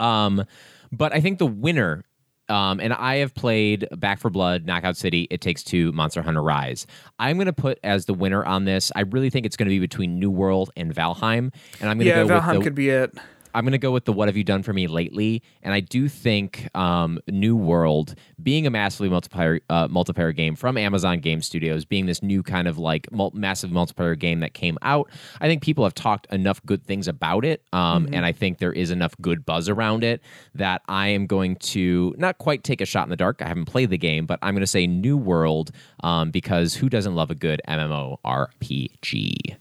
Um, 0.00 0.44
but 0.90 1.14
I 1.14 1.20
think 1.20 1.38
the 1.38 1.46
winner, 1.46 2.04
um, 2.50 2.80
and 2.80 2.92
I 2.92 3.16
have 3.16 3.34
played 3.34 3.86
Back 3.96 4.18
4 4.20 4.30
Blood, 4.30 4.66
Knockout 4.66 4.96
City, 4.96 5.26
It 5.30 5.40
Takes 5.40 5.62
Two, 5.62 5.92
Monster 5.92 6.20
Hunter 6.22 6.42
Rise. 6.42 6.86
I'm 7.18 7.36
going 7.36 7.46
to 7.46 7.52
put 7.52 7.78
as 7.84 8.06
the 8.06 8.14
winner 8.14 8.44
on 8.44 8.64
this. 8.64 8.90
I 8.94 9.02
really 9.02 9.30
think 9.30 9.46
it's 9.46 9.56
going 9.56 9.68
to 9.68 9.74
be 9.74 9.78
between 9.78 10.18
New 10.18 10.30
World 10.30 10.70
and 10.76 10.94
Valheim, 10.94 11.52
and 11.80 11.88
I'm 11.88 11.98
going 11.98 12.00
to 12.00 12.04
Yeah, 12.06 12.24
go 12.24 12.40
Valheim 12.40 12.48
with 12.48 12.58
the, 12.58 12.64
could 12.64 12.74
be 12.74 12.90
it. 12.90 13.16
I'm 13.54 13.64
going 13.64 13.72
to 13.72 13.78
go 13.78 13.90
with 13.90 14.04
the 14.04 14.12
What 14.12 14.28
Have 14.28 14.36
You 14.36 14.44
Done 14.44 14.62
For 14.62 14.72
Me 14.72 14.86
Lately? 14.86 15.42
And 15.62 15.74
I 15.74 15.80
do 15.80 16.08
think 16.08 16.68
um, 16.76 17.18
New 17.28 17.56
World, 17.56 18.14
being 18.42 18.66
a 18.66 18.70
massively 18.70 19.08
multiplayer, 19.08 19.60
uh, 19.68 19.88
multiplayer 19.88 20.34
game 20.34 20.56
from 20.56 20.76
Amazon 20.76 21.20
Game 21.20 21.42
Studios, 21.42 21.84
being 21.84 22.06
this 22.06 22.22
new 22.22 22.42
kind 22.42 22.68
of 22.68 22.78
like 22.78 23.10
mul- 23.12 23.32
massive 23.34 23.70
multiplayer 23.70 24.18
game 24.18 24.40
that 24.40 24.54
came 24.54 24.78
out, 24.82 25.10
I 25.40 25.48
think 25.48 25.62
people 25.62 25.84
have 25.84 25.94
talked 25.94 26.26
enough 26.32 26.64
good 26.64 26.84
things 26.84 27.08
about 27.08 27.44
it. 27.44 27.62
Um, 27.72 28.08
And 28.12 28.24
I 28.26 28.32
think 28.32 28.58
there 28.58 28.72
is 28.72 28.90
enough 28.90 29.14
good 29.20 29.44
buzz 29.46 29.68
around 29.68 30.04
it 30.04 30.20
that 30.54 30.82
I 30.88 31.08
am 31.08 31.26
going 31.26 31.56
to 31.56 32.14
not 32.18 32.38
quite 32.38 32.64
take 32.64 32.80
a 32.80 32.86
shot 32.86 33.04
in 33.04 33.10
the 33.10 33.16
dark. 33.16 33.42
I 33.42 33.48
haven't 33.48 33.66
played 33.66 33.90
the 33.90 33.98
game, 33.98 34.26
but 34.26 34.38
I'm 34.42 34.54
going 34.54 34.62
to 34.62 34.66
say 34.66 34.86
New 34.86 35.16
World 35.16 35.70
um, 36.02 36.30
because 36.30 36.74
who 36.74 36.88
doesn't 36.88 37.14
love 37.14 37.30
a 37.30 37.34
good 37.34 37.60
MMORPG? 37.68 39.56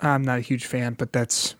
I'm 0.00 0.22
not 0.22 0.38
a 0.38 0.42
huge 0.42 0.66
fan, 0.66 0.94
but 0.94 1.12
that's 1.12 1.54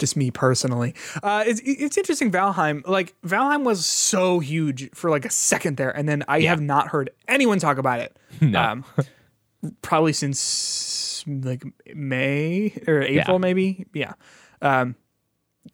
just 0.00 0.16
me 0.16 0.32
personally. 0.32 0.94
Uh, 1.22 1.44
it's 1.46 1.60
it's 1.64 1.96
interesting. 1.96 2.32
Valheim, 2.32 2.84
like 2.88 3.14
Valheim, 3.22 3.62
was 3.62 3.86
so 3.86 4.40
huge 4.40 4.90
for 4.94 5.08
like 5.10 5.24
a 5.24 5.30
second 5.30 5.76
there, 5.76 5.90
and 5.96 6.08
then 6.08 6.24
I 6.26 6.40
have 6.40 6.60
not 6.60 6.88
heard 6.88 7.10
anyone 7.28 7.60
talk 7.60 7.78
about 7.78 8.00
it. 8.00 8.16
No. 8.40 8.60
Um, 8.60 8.84
probably 9.82 10.12
since 10.14 11.22
like 11.28 11.62
May 11.94 12.72
or 12.88 13.02
April, 13.02 13.34
Yeah. 13.36 13.38
maybe. 13.38 13.86
Yeah. 13.94 14.14
Um, 14.62 14.96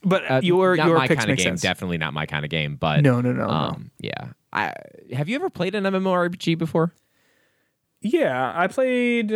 but 0.02 0.28
Uh, 0.30 0.40
your 0.42 0.74
your 0.74 0.96
my 0.98 1.06
picks 1.06 1.20
kind 1.20 1.30
of 1.30 1.38
game. 1.38 1.44
sense. 1.44 1.62
Definitely 1.62 1.98
not 1.98 2.12
my 2.12 2.26
kind 2.26 2.44
of 2.44 2.50
game. 2.50 2.74
But 2.76 3.02
No, 3.02 3.20
no, 3.20 3.32
no, 3.32 3.46
no. 3.46 3.50
um, 3.50 3.90
yeah. 4.00 4.32
I, 4.52 4.72
have 5.12 5.28
you 5.28 5.36
ever 5.36 5.48
played 5.50 5.74
an 5.76 5.84
MMORPG 5.84 6.58
before? 6.58 6.92
Yeah, 8.02 8.52
I 8.56 8.66
played. 8.66 9.32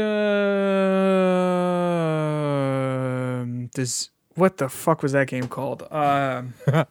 Uh, 2.51 3.45
this 3.75 4.11
what 4.35 4.57
the 4.59 4.69
fuck 4.69 5.03
was 5.03 5.13
that 5.13 5.27
game 5.29 5.49
called? 5.49 5.83
Um, 5.91 6.55
it 6.67 6.87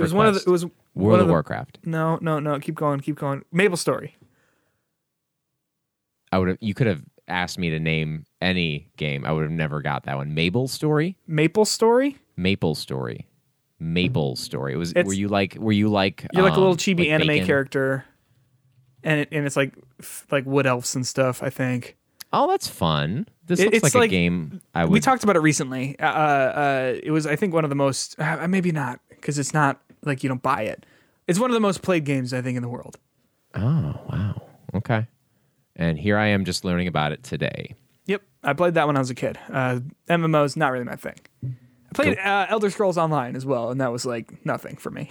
was 0.00 0.14
one 0.14 0.26
of 0.26 0.34
the. 0.34 0.40
It 0.40 0.48
was 0.48 0.66
World 0.94 1.20
of 1.20 1.26
the, 1.26 1.32
Warcraft. 1.32 1.78
No, 1.84 2.18
no, 2.20 2.38
no. 2.38 2.58
Keep 2.60 2.74
going, 2.74 3.00
keep 3.00 3.16
going. 3.16 3.44
Maple 3.50 3.76
Story. 3.78 4.16
I 6.30 6.38
would 6.38 6.48
have. 6.48 6.58
You 6.60 6.74
could 6.74 6.86
have 6.86 7.02
asked 7.28 7.58
me 7.58 7.70
to 7.70 7.78
name 7.80 8.24
any 8.40 8.90
game. 8.96 9.24
I 9.24 9.32
would 9.32 9.42
have 9.42 9.50
never 9.50 9.80
got 9.80 10.04
that 10.04 10.16
one. 10.16 10.34
Maple 10.34 10.68
Story. 10.68 11.16
Maple 11.26 11.64
Story. 11.64 12.18
Maple 12.36 12.74
Story. 12.74 13.26
Maple 13.78 14.36
Story. 14.36 14.74
It 14.74 14.76
was. 14.76 14.90
It's- 14.90 15.06
were 15.06 15.12
you 15.14 15.28
like? 15.28 15.56
Were 15.58 15.72
you 15.72 15.88
like? 15.88 16.26
You're 16.32 16.44
like 16.44 16.52
a 16.52 16.60
little 16.60 16.72
um, 16.72 16.78
chibi 16.78 17.00
like 17.00 17.08
anime 17.08 17.28
Bacon? 17.28 17.46
character, 17.46 18.04
and 19.02 19.20
it, 19.20 19.28
and 19.32 19.46
it's 19.46 19.56
like 19.56 19.74
like 20.30 20.46
wood 20.46 20.66
elves 20.66 20.94
and 20.94 21.06
stuff. 21.06 21.42
I 21.42 21.50
think 21.50 21.96
Oh, 22.32 22.48
that's 22.48 22.68
fun. 22.68 23.28
This 23.46 23.60
It- 23.60 23.72
looks 23.72 23.86
it's 23.88 23.94
like, 23.94 24.04
a 24.04 24.08
game 24.08 24.60
I 24.74 24.84
would. 24.84 24.92
we 24.92 25.00
talked 25.00 25.24
about 25.24 25.36
it 25.36 25.40
recently. 25.40 25.98
Uh, 25.98 26.06
uh, 26.06 26.94
it 27.02 27.10
was 27.10 27.26
I 27.26 27.36
think 27.36 27.52
one 27.54 27.64
of 27.64 27.70
the 27.70 27.76
most. 27.76 28.18
Uh, 28.18 28.46
maybe 28.48 28.72
not 28.72 29.00
because 29.10 29.38
it's 29.38 29.52
not 29.52 29.80
like 30.04 30.22
you 30.22 30.28
don't 30.28 30.42
buy 30.42 30.62
it. 30.62 30.86
It's 31.26 31.38
one 31.38 31.50
of 31.50 31.54
the 31.54 31.60
most 31.60 31.82
played 31.82 32.04
games 32.04 32.32
I 32.32 32.40
think 32.42 32.56
in 32.56 32.62
the 32.62 32.68
world. 32.68 32.98
oh 33.54 33.94
wow. 34.08 34.42
Okay. 34.74 35.06
And 35.76 35.98
here 35.98 36.18
I 36.18 36.26
am 36.28 36.44
just 36.44 36.64
learning 36.64 36.86
about 36.88 37.12
it 37.12 37.22
today. 37.22 37.74
Yep, 38.06 38.22
I 38.42 38.52
played 38.52 38.74
that 38.74 38.86
when 38.86 38.96
I 38.96 38.98
was 38.98 39.10
a 39.10 39.14
kid. 39.14 39.38
Uh, 39.50 39.80
MMOs 40.08 40.56
not 40.56 40.70
really 40.72 40.84
my 40.84 40.96
thing. 40.96 41.16
I 41.44 41.94
played 41.94 42.18
uh, 42.18 42.46
Elder 42.48 42.68
Scrolls 42.70 42.98
Online 42.98 43.36
as 43.36 43.46
well, 43.46 43.70
and 43.70 43.80
that 43.80 43.90
was 43.92 44.04
like 44.04 44.44
nothing 44.44 44.76
for 44.76 44.90
me. 44.90 45.08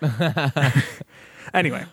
anyway, 1.54 1.84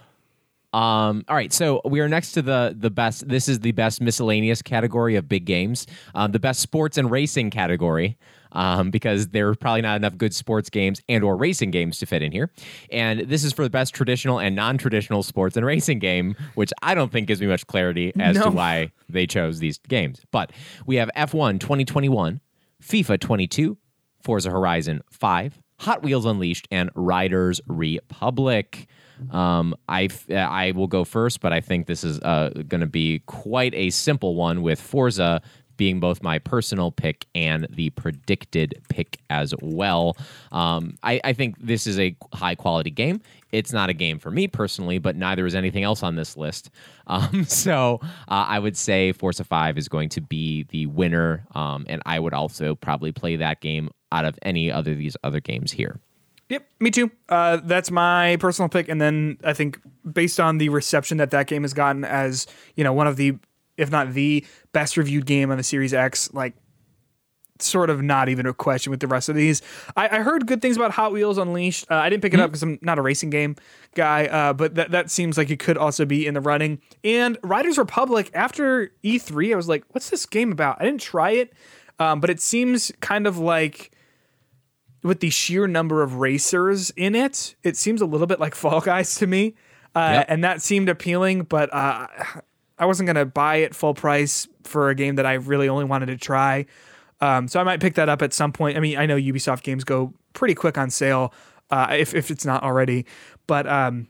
Um, 0.73 1.25
all 1.27 1.35
right, 1.35 1.51
so 1.51 1.81
we 1.83 1.99
are 1.99 2.07
next 2.07 2.31
to 2.33 2.41
the 2.41 2.73
the 2.77 2.89
best. 2.89 3.27
This 3.27 3.49
is 3.49 3.59
the 3.59 3.73
best 3.73 3.99
miscellaneous 3.99 4.61
category 4.61 5.15
of 5.17 5.27
big 5.27 5.45
games, 5.45 5.85
um, 6.15 6.31
the 6.31 6.39
best 6.39 6.61
sports 6.61 6.97
and 6.97 7.11
racing 7.11 7.49
category, 7.49 8.17
um, 8.53 8.89
because 8.89 9.27
there 9.29 9.49
are 9.49 9.55
probably 9.55 9.81
not 9.81 9.97
enough 9.97 10.17
good 10.17 10.33
sports 10.33 10.69
games 10.69 11.01
and 11.09 11.25
or 11.25 11.35
racing 11.35 11.71
games 11.71 11.99
to 11.99 12.05
fit 12.05 12.21
in 12.21 12.31
here. 12.31 12.49
And 12.89 13.21
this 13.21 13.43
is 13.43 13.51
for 13.51 13.63
the 13.63 13.69
best 13.69 13.93
traditional 13.93 14.39
and 14.39 14.55
non 14.55 14.77
traditional 14.77 15.23
sports 15.23 15.57
and 15.57 15.65
racing 15.65 15.99
game, 15.99 16.35
which 16.55 16.71
I 16.81 16.95
don't 16.95 17.11
think 17.11 17.27
gives 17.27 17.41
me 17.41 17.47
much 17.47 17.67
clarity 17.67 18.13
as 18.17 18.37
No. 18.37 18.43
to 18.43 18.49
why 18.51 18.91
they 19.09 19.27
chose 19.27 19.59
these 19.59 19.77
games. 19.89 20.21
But 20.31 20.53
we 20.85 20.95
have 20.95 21.09
F1 21.17 21.59
2021, 21.59 22.39
FIFA 22.81 23.19
22, 23.19 23.77
Forza 24.23 24.49
Horizon 24.49 25.01
5, 25.11 25.59
Hot 25.79 26.01
Wheels 26.01 26.25
Unleashed, 26.25 26.67
and 26.71 26.89
Riders 26.95 27.59
Republic. 27.67 28.87
Um, 29.29 29.75
I 29.87 30.09
I 30.29 30.71
will 30.71 30.87
go 30.87 31.03
first, 31.03 31.41
but 31.41 31.53
I 31.53 31.61
think 31.61 31.87
this 31.87 32.03
is 32.03 32.19
uh, 32.19 32.51
going 32.67 32.81
to 32.81 32.87
be 32.87 33.19
quite 33.25 33.73
a 33.75 33.89
simple 33.89 34.35
one 34.35 34.61
with 34.61 34.79
Forza 34.79 35.41
being 35.81 35.99
both 35.99 36.21
my 36.21 36.37
personal 36.37 36.91
pick 36.91 37.25
and 37.33 37.65
the 37.71 37.89
predicted 37.91 38.79
pick 38.87 39.19
as 39.31 39.51
well. 39.63 40.15
Um, 40.51 40.95
I, 41.01 41.19
I 41.23 41.33
think 41.33 41.55
this 41.59 41.87
is 41.87 41.99
a 41.99 42.15
high 42.35 42.53
quality 42.53 42.91
game. 42.91 43.19
It's 43.51 43.73
not 43.73 43.89
a 43.89 43.93
game 43.93 44.19
for 44.19 44.29
me 44.29 44.47
personally, 44.47 44.99
but 44.99 45.15
neither 45.15 45.43
is 45.43 45.55
anything 45.55 45.83
else 45.83 46.03
on 46.03 46.15
this 46.15 46.37
list. 46.37 46.69
Um, 47.07 47.43
so 47.43 47.99
uh, 48.29 48.45
I 48.47 48.57
would 48.57 48.77
say 48.77 49.11
Forza 49.11 49.43
5 49.43 49.77
is 49.77 49.89
going 49.89 50.07
to 50.09 50.21
be 50.21 50.63
the 50.69 50.85
winner, 50.85 51.45
um, 51.53 51.85
and 51.89 52.01
I 52.05 52.19
would 52.19 52.33
also 52.33 52.73
probably 52.75 53.11
play 53.11 53.35
that 53.35 53.59
game 53.59 53.89
out 54.13 54.23
of 54.23 54.39
any 54.43 54.71
other 54.71 54.93
of 54.93 54.97
these 54.97 55.17
other 55.21 55.41
games 55.41 55.73
here. 55.73 55.99
Yep, 56.51 56.67
me 56.81 56.91
too. 56.91 57.09
Uh, 57.29 57.61
that's 57.63 57.89
my 57.91 58.35
personal 58.41 58.67
pick, 58.67 58.89
and 58.89 58.99
then 58.99 59.37
I 59.41 59.53
think 59.53 59.79
based 60.11 60.37
on 60.37 60.57
the 60.57 60.67
reception 60.67 61.15
that 61.19 61.31
that 61.31 61.47
game 61.47 61.61
has 61.61 61.73
gotten 61.73 62.03
as 62.03 62.45
you 62.75 62.83
know 62.83 62.91
one 62.91 63.07
of 63.07 63.15
the, 63.15 63.37
if 63.77 63.89
not 63.89 64.11
the 64.11 64.45
best 64.73 64.97
reviewed 64.97 65.25
game 65.25 65.49
on 65.49 65.55
the 65.55 65.63
Series 65.63 65.93
X, 65.93 66.29
like 66.33 66.53
sort 67.59 67.89
of 67.89 68.01
not 68.01 68.27
even 68.27 68.45
a 68.45 68.53
question 68.53 68.91
with 68.91 68.99
the 68.99 69.07
rest 69.07 69.29
of 69.29 69.35
these. 69.35 69.61
I, 69.95 70.17
I 70.17 70.21
heard 70.23 70.45
good 70.45 70.61
things 70.61 70.75
about 70.75 70.91
Hot 70.91 71.13
Wheels 71.13 71.37
Unleashed. 71.37 71.89
Uh, 71.89 71.95
I 71.95 72.09
didn't 72.09 72.21
pick 72.21 72.33
it 72.33 72.39
up 72.41 72.49
because 72.49 72.63
I'm 72.63 72.79
not 72.81 72.99
a 72.99 73.01
racing 73.01 73.29
game 73.29 73.55
guy, 73.95 74.25
uh, 74.25 74.51
but 74.51 74.75
that 74.75 74.91
that 74.91 75.09
seems 75.09 75.37
like 75.37 75.49
it 75.51 75.59
could 75.59 75.77
also 75.77 76.03
be 76.03 76.27
in 76.27 76.33
the 76.33 76.41
running. 76.41 76.81
And 77.01 77.37
Riders 77.43 77.77
Republic 77.77 78.29
after 78.33 78.91
E3, 79.05 79.53
I 79.53 79.55
was 79.55 79.69
like, 79.69 79.85
what's 79.91 80.09
this 80.09 80.25
game 80.25 80.51
about? 80.51 80.81
I 80.81 80.83
didn't 80.83 80.99
try 80.99 81.31
it, 81.31 81.53
um, 81.97 82.19
but 82.19 82.29
it 82.29 82.41
seems 82.41 82.91
kind 82.99 83.25
of 83.25 83.37
like 83.37 83.95
with 85.03 85.19
the 85.19 85.29
sheer 85.29 85.67
number 85.67 86.03
of 86.03 86.15
racers 86.15 86.91
in 86.91 87.15
it, 87.15 87.55
it 87.63 87.77
seems 87.77 88.01
a 88.01 88.05
little 88.05 88.27
bit 88.27 88.39
like 88.39 88.55
Fall 88.61 88.81
Guys 88.81 89.15
to 89.15 89.27
me. 89.27 89.55
Uh, 89.95 90.11
Yep. 90.13 90.25
And 90.29 90.43
that 90.43 90.61
seemed 90.61 90.87
appealing, 90.89 91.43
but 91.43 91.73
uh, 91.73 92.07
I 92.77 92.85
wasn't 92.85 93.07
going 93.07 93.17
to 93.17 93.25
buy 93.25 93.57
it 93.57 93.75
full 93.75 93.93
price 93.93 94.47
for 94.63 94.89
a 94.89 94.95
game 94.95 95.15
that 95.15 95.25
I 95.25 95.33
really 95.33 95.67
only 95.67 95.83
wanted 95.83 96.05
to 96.07 96.17
try. 96.17 96.65
Um, 97.19 97.47
so 97.47 97.59
I 97.59 97.63
might 97.63 97.79
pick 97.81 97.95
that 97.95 98.07
up 98.09 98.21
at 98.21 98.33
some 98.33 98.51
point. 98.53 98.77
I 98.77 98.79
mean, 98.79 98.97
I 98.97 99.05
know 99.05 99.17
Ubisoft 99.17 99.63
games 99.63 99.83
go 99.83 100.13
pretty 100.33 100.55
quick 100.55 100.77
on 100.77 100.89
sale 100.89 101.33
uh, 101.69 101.87
if, 101.91 102.13
if 102.13 102.31
it's 102.31 102.45
not 102.45 102.63
already. 102.63 103.05
But 103.47 103.67
um, 103.67 104.07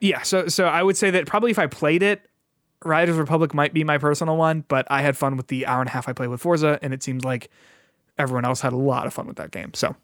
yeah, 0.00 0.22
so 0.22 0.48
so 0.48 0.66
I 0.66 0.82
would 0.82 0.96
say 0.96 1.10
that 1.12 1.26
probably 1.26 1.50
if 1.50 1.58
I 1.58 1.66
played 1.66 2.02
it, 2.02 2.28
Riders 2.84 3.16
Republic 3.16 3.54
might 3.54 3.72
be 3.72 3.84
my 3.84 3.98
personal 3.98 4.36
one, 4.36 4.64
but 4.68 4.86
I 4.90 5.00
had 5.00 5.16
fun 5.16 5.36
with 5.36 5.46
the 5.46 5.66
hour 5.66 5.80
and 5.80 5.88
a 5.88 5.92
half 5.92 6.08
I 6.08 6.12
played 6.12 6.28
with 6.28 6.40
Forza, 6.42 6.78
and 6.82 6.92
it 6.92 7.02
seems 7.02 7.24
like 7.24 7.50
everyone 8.18 8.44
else 8.44 8.60
had 8.60 8.72
a 8.72 8.76
lot 8.76 9.06
of 9.06 9.12
fun 9.14 9.26
with 9.26 9.36
that 9.36 9.50
game. 9.50 9.72
So 9.74 9.94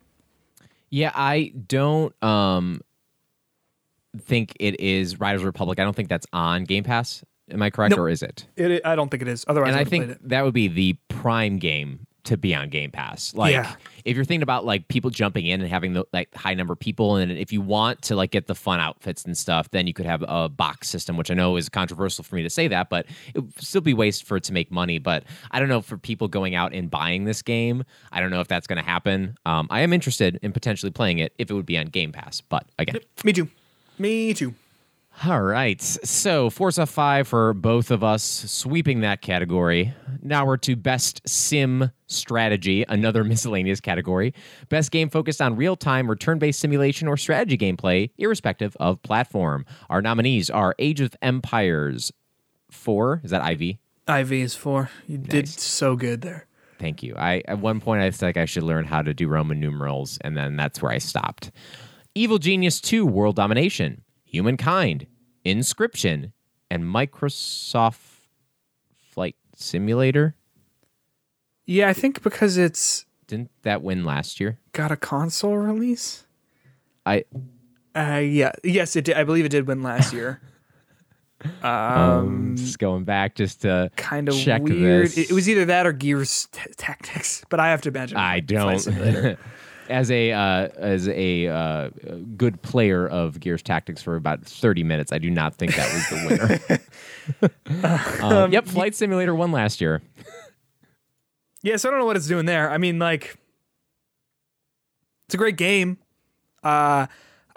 Yeah, 0.90 1.12
I 1.14 1.52
don't 1.68 2.14
um 2.22 2.80
think 4.18 4.56
it 4.58 4.80
is 4.80 5.20
Riders 5.20 5.44
Republic. 5.44 5.78
I 5.78 5.84
don't 5.84 5.94
think 5.94 6.08
that's 6.08 6.26
on 6.32 6.64
Game 6.64 6.84
Pass. 6.84 7.24
Am 7.50 7.62
I 7.62 7.70
correct, 7.70 7.90
Nope. 7.90 8.00
or 8.00 8.08
is 8.08 8.22
it? 8.22 8.46
it, 8.56 8.82
I 8.84 8.94
don't 8.94 9.10
think 9.10 9.22
it 9.22 9.28
is. 9.28 9.44
Otherwise, 9.48 9.70
and 9.70 9.76
I, 9.78 9.80
I 9.80 9.84
think 9.84 10.16
that 10.22 10.44
would 10.44 10.54
be 10.54 10.68
the 10.68 10.96
prime 11.08 11.58
game 11.58 12.06
to 12.24 12.36
be 12.36 12.55
on 12.55 12.68
Game 12.68 12.90
Pass. 12.90 13.34
Like 13.34 13.52
Yeah. 13.52 13.74
if 14.05 14.16
you're 14.16 14.24
thinking 14.24 14.42
about 14.42 14.64
like 14.64 14.88
people 14.88 15.10
jumping 15.10 15.47
in 15.47 15.60
and 15.60 15.70
having 15.70 15.92
the 15.94 16.05
like 16.12 16.34
high 16.34 16.55
number 16.55 16.72
of 16.72 16.78
people, 16.78 17.16
and 17.16 17.32
if 17.32 17.52
you 17.52 17.60
want 17.60 18.02
to 18.02 18.16
like 18.16 18.30
get 18.30 18.47
the 18.47 18.55
fun 18.55 18.80
outfits 18.80 19.24
and 19.24 19.36
stuff, 19.36 19.70
then 19.70 19.86
you 19.86 19.92
could 19.92 20.06
have 20.06 20.24
a 20.28 20.48
box 20.48 20.88
system, 20.88 21.16
which 21.16 21.30
I 21.30 21.34
know 21.34 21.56
is 21.56 21.68
controversial 21.68 22.24
for 22.24 22.36
me 22.36 22.42
to 22.42 22.51
say 22.51 22.68
that, 22.68 22.90
but 22.90 23.06
it 23.34 23.40
would 23.40 23.60
still 23.62 23.80
be 23.80 23.94
waste 23.94 24.24
for 24.24 24.36
it 24.36 24.44
to 24.44 24.52
make 24.52 24.70
money. 24.70 24.98
But 24.98 25.24
I 25.51 25.59
don't 25.60 25.68
know 25.68 25.80
for 25.80 25.97
people 25.97 26.28
going 26.28 26.55
out 26.55 26.72
and 26.72 26.90
buying 26.90 27.24
this 27.24 27.42
game, 27.42 27.84
I 28.12 28.20
don't 28.20 28.30
know 28.30 28.40
if 28.40 28.48
that's 28.48 28.66
going 28.66 28.78
to 28.78 28.84
happen. 28.88 29.36
Um, 29.47 29.66
I 29.70 29.80
am 29.80 29.92
interested 29.92 30.38
in 30.42 30.52
potentially 30.52 30.90
playing 30.92 31.18
it 31.18 31.32
if 31.38 31.51
it 31.51 31.55
would 31.55 31.66
be 31.66 31.78
on 31.78 31.86
Game 31.86 32.12
Pass, 32.12 32.40
but 32.40 32.66
again. 32.78 32.97
Me 33.24 33.32
too. 33.32 33.48
Me 33.98 34.32
too. 34.34 34.55
All 35.22 35.42
right. 35.42 35.82
So 35.82 36.48
Forza 36.48 36.86
5 36.86 37.28
for 37.28 37.52
both 37.52 37.90
of 37.90 38.02
us, 38.02 38.22
sweeping 38.22 39.01
that 39.01 39.20
category. 39.20 39.92
Now 40.22 40.47
we're 40.47 40.56
to 40.59 40.76
Best 40.76 41.20
Sim 41.28 41.90
Strategy, 42.06 42.86
another 42.88 43.22
miscellaneous 43.24 43.80
category. 43.80 44.32
Best 44.70 44.90
game 44.90 45.10
focused 45.10 45.42
on 45.42 45.56
real 45.56 45.76
time 45.76 46.10
or 46.10 46.16
turn 46.16 46.38
based 46.38 46.59
simulation 46.59 47.06
or 47.06 47.18
strategy 47.18 47.59
gameplay, 47.59 48.10
irrespective 48.16 48.74
of 48.80 49.02
platform. 49.02 49.66
Our 49.90 50.01
nominees 50.01 50.48
are 50.48 50.74
Age 50.78 51.02
of 51.02 51.14
Empires 51.20 52.12
4. 52.70 53.20
Is 53.22 53.30
that 53.30 53.47
IV? 53.60 53.76
IV 54.09 54.32
is 54.32 54.55
four. 54.55 54.90
You 55.06 55.18
did 55.18 55.48
so 55.48 55.97
good 55.97 56.22
there. 56.22 56.47
Thank 56.78 57.02
you. 57.02 57.14
I 57.16 57.42
at 57.47 57.59
one 57.59 57.80
point 57.80 58.01
I 58.01 58.10
felt 58.10 58.28
like 58.30 58.36
I 58.38 58.47
should 58.47 58.62
learn 58.62 58.86
how 58.86 59.02
to 59.02 59.12
do 59.12 59.28
Roman 59.28 59.60
numerals, 59.60 60.18
and 60.22 60.34
then 60.34 60.56
that's 60.56 60.80
where 60.80 60.90
I 60.90 60.98
stopped. 60.98 61.51
Evil 62.14 62.38
Genius 62.38 62.80
2 62.80 63.06
World 63.06 63.36
Domination, 63.36 64.02
Humankind, 64.31 65.07
Inscription, 65.44 66.32
and 66.70 66.85
Microsoft 66.85 67.98
Flight 69.11 69.35
Simulator. 69.57 70.36
Yeah, 71.66 71.89
I 71.89 71.93
think 71.93 72.23
because 72.23 72.57
it's 72.57 73.07
Didn't 73.27 73.51
that 73.62 73.82
win 73.82 74.05
last 74.05 74.39
year? 74.39 74.59
got 74.73 74.93
a 74.93 74.97
console 74.97 75.57
release. 75.57 76.27
I 77.05 77.24
Uh, 77.94 78.20
yeah, 78.23 78.52
yes, 78.62 78.94
it 78.94 79.05
did. 79.05 79.16
I 79.16 79.24
believe 79.24 79.44
it 79.44 79.51
did 79.51 79.66
win 79.66 79.82
last 79.82 80.12
year. 80.12 80.40
um 81.62 82.55
just 82.57 82.78
going 82.78 83.02
back 83.05 83.35
just 83.35 83.62
to 83.62 83.90
kind 83.97 84.28
of 84.28 84.35
check 84.36 84.62
weird. 84.62 85.07
this. 85.07 85.16
It, 85.19 85.31
it 85.31 85.32
was 85.32 85.48
either 85.48 85.65
that 85.65 85.86
or 85.86 85.93
Gears 85.93 86.47
t- 86.52 86.70
Tactics, 86.77 87.44
but 87.48 87.59
I 87.59 87.70
have 87.70 87.81
to 87.82 87.89
imagine. 87.89 88.16
I 88.19 88.40
don't. 88.40 88.86
As 89.90 90.10
a 90.10 90.32
uh, 90.32 90.68
as 90.76 91.08
a 91.08 91.48
uh, 91.48 91.90
good 92.36 92.62
player 92.62 93.08
of 93.08 93.40
Gears 93.40 93.62
Tactics 93.62 94.02
for 94.02 94.16
about 94.16 94.44
thirty 94.44 94.84
minutes, 94.84 95.12
I 95.12 95.18
do 95.18 95.30
not 95.30 95.56
think 95.56 95.74
that 95.74 95.92
was 95.92 96.08
the 96.08 96.80
winner. 97.38 97.94
um, 98.22 98.52
yep, 98.52 98.66
Flight 98.66 98.94
Simulator 98.94 99.34
won 99.34 99.52
last 99.52 99.80
year. 99.80 100.00
yeah, 101.62 101.76
so 101.76 101.88
I 101.88 101.90
don't 101.90 102.00
know 102.00 102.06
what 102.06 102.16
it's 102.16 102.28
doing 102.28 102.46
there. 102.46 102.70
I 102.70 102.78
mean, 102.78 102.98
like, 102.98 103.36
it's 105.26 105.34
a 105.34 105.38
great 105.38 105.56
game. 105.56 105.98
Uh, 106.62 107.06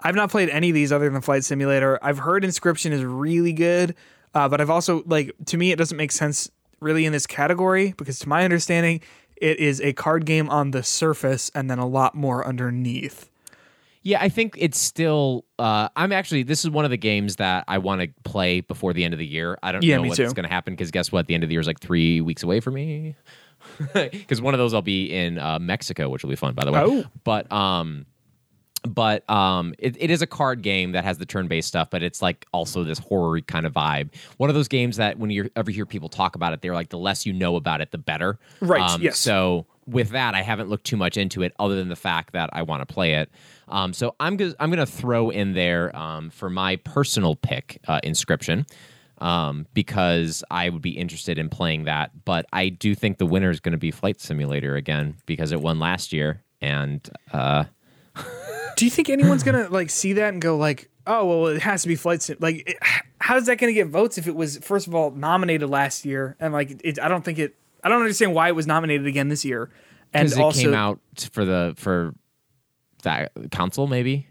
I've 0.00 0.14
not 0.14 0.30
played 0.30 0.50
any 0.50 0.70
of 0.70 0.74
these 0.74 0.92
other 0.92 1.08
than 1.08 1.20
Flight 1.22 1.44
Simulator. 1.44 1.98
I've 2.02 2.18
heard 2.18 2.44
Inscription 2.44 2.92
is 2.92 3.04
really 3.04 3.52
good, 3.52 3.94
uh, 4.34 4.48
but 4.48 4.60
I've 4.60 4.70
also 4.70 5.02
like 5.06 5.34
to 5.46 5.56
me 5.56 5.72
it 5.72 5.76
doesn't 5.76 5.96
make 5.96 6.12
sense 6.12 6.50
really 6.80 7.06
in 7.06 7.12
this 7.12 7.26
category 7.26 7.94
because 7.96 8.18
to 8.20 8.28
my 8.28 8.44
understanding 8.44 9.00
it 9.36 9.58
is 9.58 9.80
a 9.80 9.92
card 9.92 10.26
game 10.26 10.48
on 10.50 10.70
the 10.70 10.82
surface 10.82 11.50
and 11.54 11.70
then 11.70 11.78
a 11.78 11.86
lot 11.86 12.14
more 12.14 12.46
underneath. 12.46 13.30
Yeah, 14.02 14.18
I 14.20 14.28
think 14.28 14.54
it's 14.58 14.78
still. 14.78 15.46
Uh, 15.58 15.88
I'm 15.96 16.12
actually. 16.12 16.42
This 16.42 16.62
is 16.62 16.70
one 16.70 16.84
of 16.84 16.90
the 16.90 16.98
games 16.98 17.36
that 17.36 17.64
I 17.66 17.78
want 17.78 18.02
to 18.02 18.08
play 18.28 18.60
before 18.60 18.92
the 18.92 19.02
end 19.02 19.14
of 19.14 19.18
the 19.18 19.26
year. 19.26 19.58
I 19.62 19.72
don't 19.72 19.82
Yeah, 19.82 19.96
know 19.96 20.02
what's 20.02 20.18
going 20.18 20.42
to 20.44 20.48
happen 20.48 20.74
because 20.74 20.90
guess 20.90 21.10
what? 21.10 21.26
The 21.26 21.34
end 21.34 21.42
of 21.42 21.48
the 21.48 21.54
year 21.54 21.60
is 21.60 21.66
like 21.66 21.80
three 21.80 22.20
weeks 22.20 22.42
away 22.42 22.60
for 22.60 22.70
me. 22.70 23.16
Because 23.94 24.42
one 24.42 24.52
of 24.52 24.58
those 24.58 24.74
I'll 24.74 24.82
be 24.82 25.06
in 25.10 25.38
uh, 25.38 25.58
Mexico, 25.58 26.10
which 26.10 26.22
will 26.22 26.28
be 26.28 26.36
fun, 26.36 26.52
by 26.52 26.66
the 26.66 26.72
way. 26.72 26.80
Oh. 26.84 27.04
But 27.24 27.50
um, 27.50 28.04
but 28.88 29.28
um, 29.30 29.74
it, 29.78 29.96
it 29.98 30.10
is 30.10 30.22
a 30.22 30.26
card 30.26 30.62
game 30.62 30.92
that 30.92 31.04
has 31.04 31.18
the 31.18 31.26
turn-based 31.26 31.66
stuff, 31.66 31.88
but 31.90 32.02
it's 32.02 32.20
like 32.20 32.46
also 32.52 32.84
this 32.84 32.98
horror 32.98 33.40
kind 33.40 33.66
of 33.66 33.72
vibe. 33.72 34.14
One 34.36 34.50
of 34.50 34.54
those 34.54 34.68
games 34.68 34.96
that 34.98 35.18
when 35.18 35.30
you 35.30 35.50
ever 35.56 35.70
hear 35.70 35.86
people 35.86 36.08
talk 36.08 36.36
about 36.36 36.52
it, 36.52 36.60
they're 36.62 36.74
like, 36.74 36.90
the 36.90 36.98
less 36.98 37.24
you 37.24 37.32
know 37.32 37.56
about 37.56 37.80
it, 37.80 37.90
the 37.90 37.98
better. 37.98 38.38
Right, 38.60 38.82
Um, 38.82 39.00
yes. 39.00 39.18
So 39.18 39.66
with 39.86 40.10
that, 40.10 40.34
I 40.34 40.42
haven't 40.42 40.68
looked 40.68 40.84
too 40.84 40.96
much 40.96 41.16
into 41.16 41.42
it, 41.42 41.52
other 41.58 41.76
than 41.76 41.88
the 41.88 41.96
fact 41.96 42.32
that 42.32 42.50
I 42.52 42.62
want 42.62 42.86
to 42.86 42.92
play 42.92 43.14
it. 43.14 43.30
Um, 43.68 43.92
so 43.92 44.14
I'm 44.20 44.36
go- 44.36 44.54
I'm 44.60 44.70
going 44.70 44.84
to 44.84 44.90
throw 44.90 45.30
in 45.30 45.54
there 45.54 45.94
um, 45.96 46.30
for 46.30 46.50
my 46.50 46.76
personal 46.76 47.36
pick, 47.36 47.80
uh, 47.88 48.00
Inscription. 48.02 48.66
Um, 49.18 49.66
because 49.72 50.42
I 50.50 50.68
would 50.68 50.82
be 50.82 50.90
interested 50.90 51.38
in 51.38 51.48
playing 51.48 51.84
that, 51.84 52.10
but 52.24 52.46
I 52.52 52.68
do 52.68 52.96
think 52.96 53.18
the 53.18 53.26
winner 53.26 53.48
is 53.48 53.60
going 53.60 53.72
to 53.72 53.78
be 53.78 53.92
Flight 53.92 54.20
Simulator 54.20 54.74
again 54.74 55.16
because 55.24 55.52
it 55.52 55.60
won 55.60 55.78
last 55.78 56.12
year, 56.12 56.42
and 56.60 57.08
uh, 57.32 57.64
Do 58.76 58.84
you 58.84 58.90
think 58.90 59.08
anyone's 59.10 59.42
gonna 59.42 59.68
like 59.68 59.90
see 59.90 60.14
that 60.14 60.32
and 60.32 60.40
go 60.42 60.56
like, 60.56 60.90
oh 61.06 61.26
well, 61.26 61.46
it 61.48 61.62
has 61.62 61.82
to 61.82 61.88
be 61.88 61.96
flight 61.96 62.22
sim? 62.22 62.36
Like, 62.40 62.68
it, 62.68 62.78
how's 63.20 63.46
that 63.46 63.58
gonna 63.58 63.72
get 63.72 63.88
votes 63.88 64.18
if 64.18 64.26
it 64.26 64.34
was 64.34 64.58
first 64.58 64.86
of 64.86 64.94
all 64.94 65.10
nominated 65.10 65.68
last 65.70 66.04
year 66.04 66.36
and 66.40 66.52
like 66.52 66.80
it? 66.84 66.98
I 66.98 67.08
don't 67.08 67.24
think 67.24 67.38
it. 67.38 67.54
I 67.82 67.88
don't 67.88 68.00
understand 68.00 68.34
why 68.34 68.48
it 68.48 68.54
was 68.56 68.66
nominated 68.66 69.06
again 69.06 69.28
this 69.28 69.44
year. 69.44 69.70
And 70.12 70.26
because 70.26 70.38
it 70.38 70.42
also, 70.42 70.60
came 70.62 70.74
out 70.74 71.00
for 71.32 71.44
the 71.44 71.74
for 71.76 72.14
that 73.02 73.32
console, 73.50 73.86
maybe. 73.86 74.26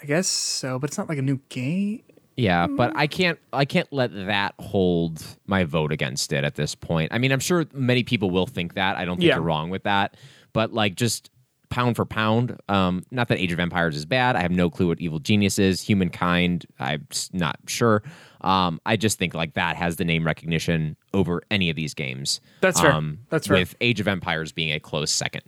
I 0.00 0.06
guess 0.06 0.28
so, 0.28 0.78
but 0.78 0.90
it's 0.90 0.98
not 0.98 1.08
like 1.08 1.18
a 1.18 1.22
new 1.22 1.40
game. 1.48 2.02
Yeah, 2.36 2.68
but 2.68 2.92
I 2.94 3.08
can't 3.08 3.38
I 3.52 3.64
can't 3.64 3.92
let 3.92 4.14
that 4.26 4.54
hold 4.60 5.24
my 5.46 5.64
vote 5.64 5.90
against 5.90 6.32
it 6.32 6.44
at 6.44 6.54
this 6.54 6.76
point. 6.76 7.12
I 7.12 7.18
mean, 7.18 7.32
I'm 7.32 7.40
sure 7.40 7.66
many 7.72 8.04
people 8.04 8.30
will 8.30 8.46
think 8.46 8.74
that. 8.74 8.96
I 8.96 9.04
don't 9.04 9.16
think 9.16 9.26
Yeah. 9.28 9.34
you're 9.34 9.42
wrong 9.42 9.70
with 9.70 9.82
that. 9.82 10.16
But 10.52 10.72
like 10.72 10.94
just 10.94 11.30
pound 11.70 11.96
for 11.96 12.04
pound, 12.04 12.58
um, 12.68 13.04
not 13.10 13.28
that 13.28 13.38
Age 13.38 13.52
of 13.52 13.60
Empires 13.60 13.96
is 13.96 14.06
bad. 14.06 14.36
I 14.36 14.42
have 14.42 14.50
no 14.50 14.70
clue 14.70 14.88
what 14.88 15.00
Evil 15.00 15.18
Genius 15.18 15.58
is. 15.58 15.82
Humankind, 15.82 16.66
I'm 16.78 17.06
not 17.32 17.58
sure. 17.66 18.02
Um, 18.40 18.80
I 18.86 18.96
just 18.96 19.18
think 19.18 19.34
like 19.34 19.54
that 19.54 19.76
has 19.76 19.96
the 19.96 20.04
name 20.04 20.24
recognition 20.24 20.96
over 21.12 21.42
any 21.50 21.70
of 21.70 21.76
these 21.76 21.94
games. 21.94 22.40
That's 22.60 22.80
fair. 22.80 22.92
Um, 22.92 23.18
That's 23.30 23.46
fair. 23.46 23.58
With 23.58 23.74
Age 23.80 24.00
of 24.00 24.08
Empires 24.08 24.52
being 24.52 24.72
a 24.72 24.80
close 24.80 25.10
second. 25.10 25.42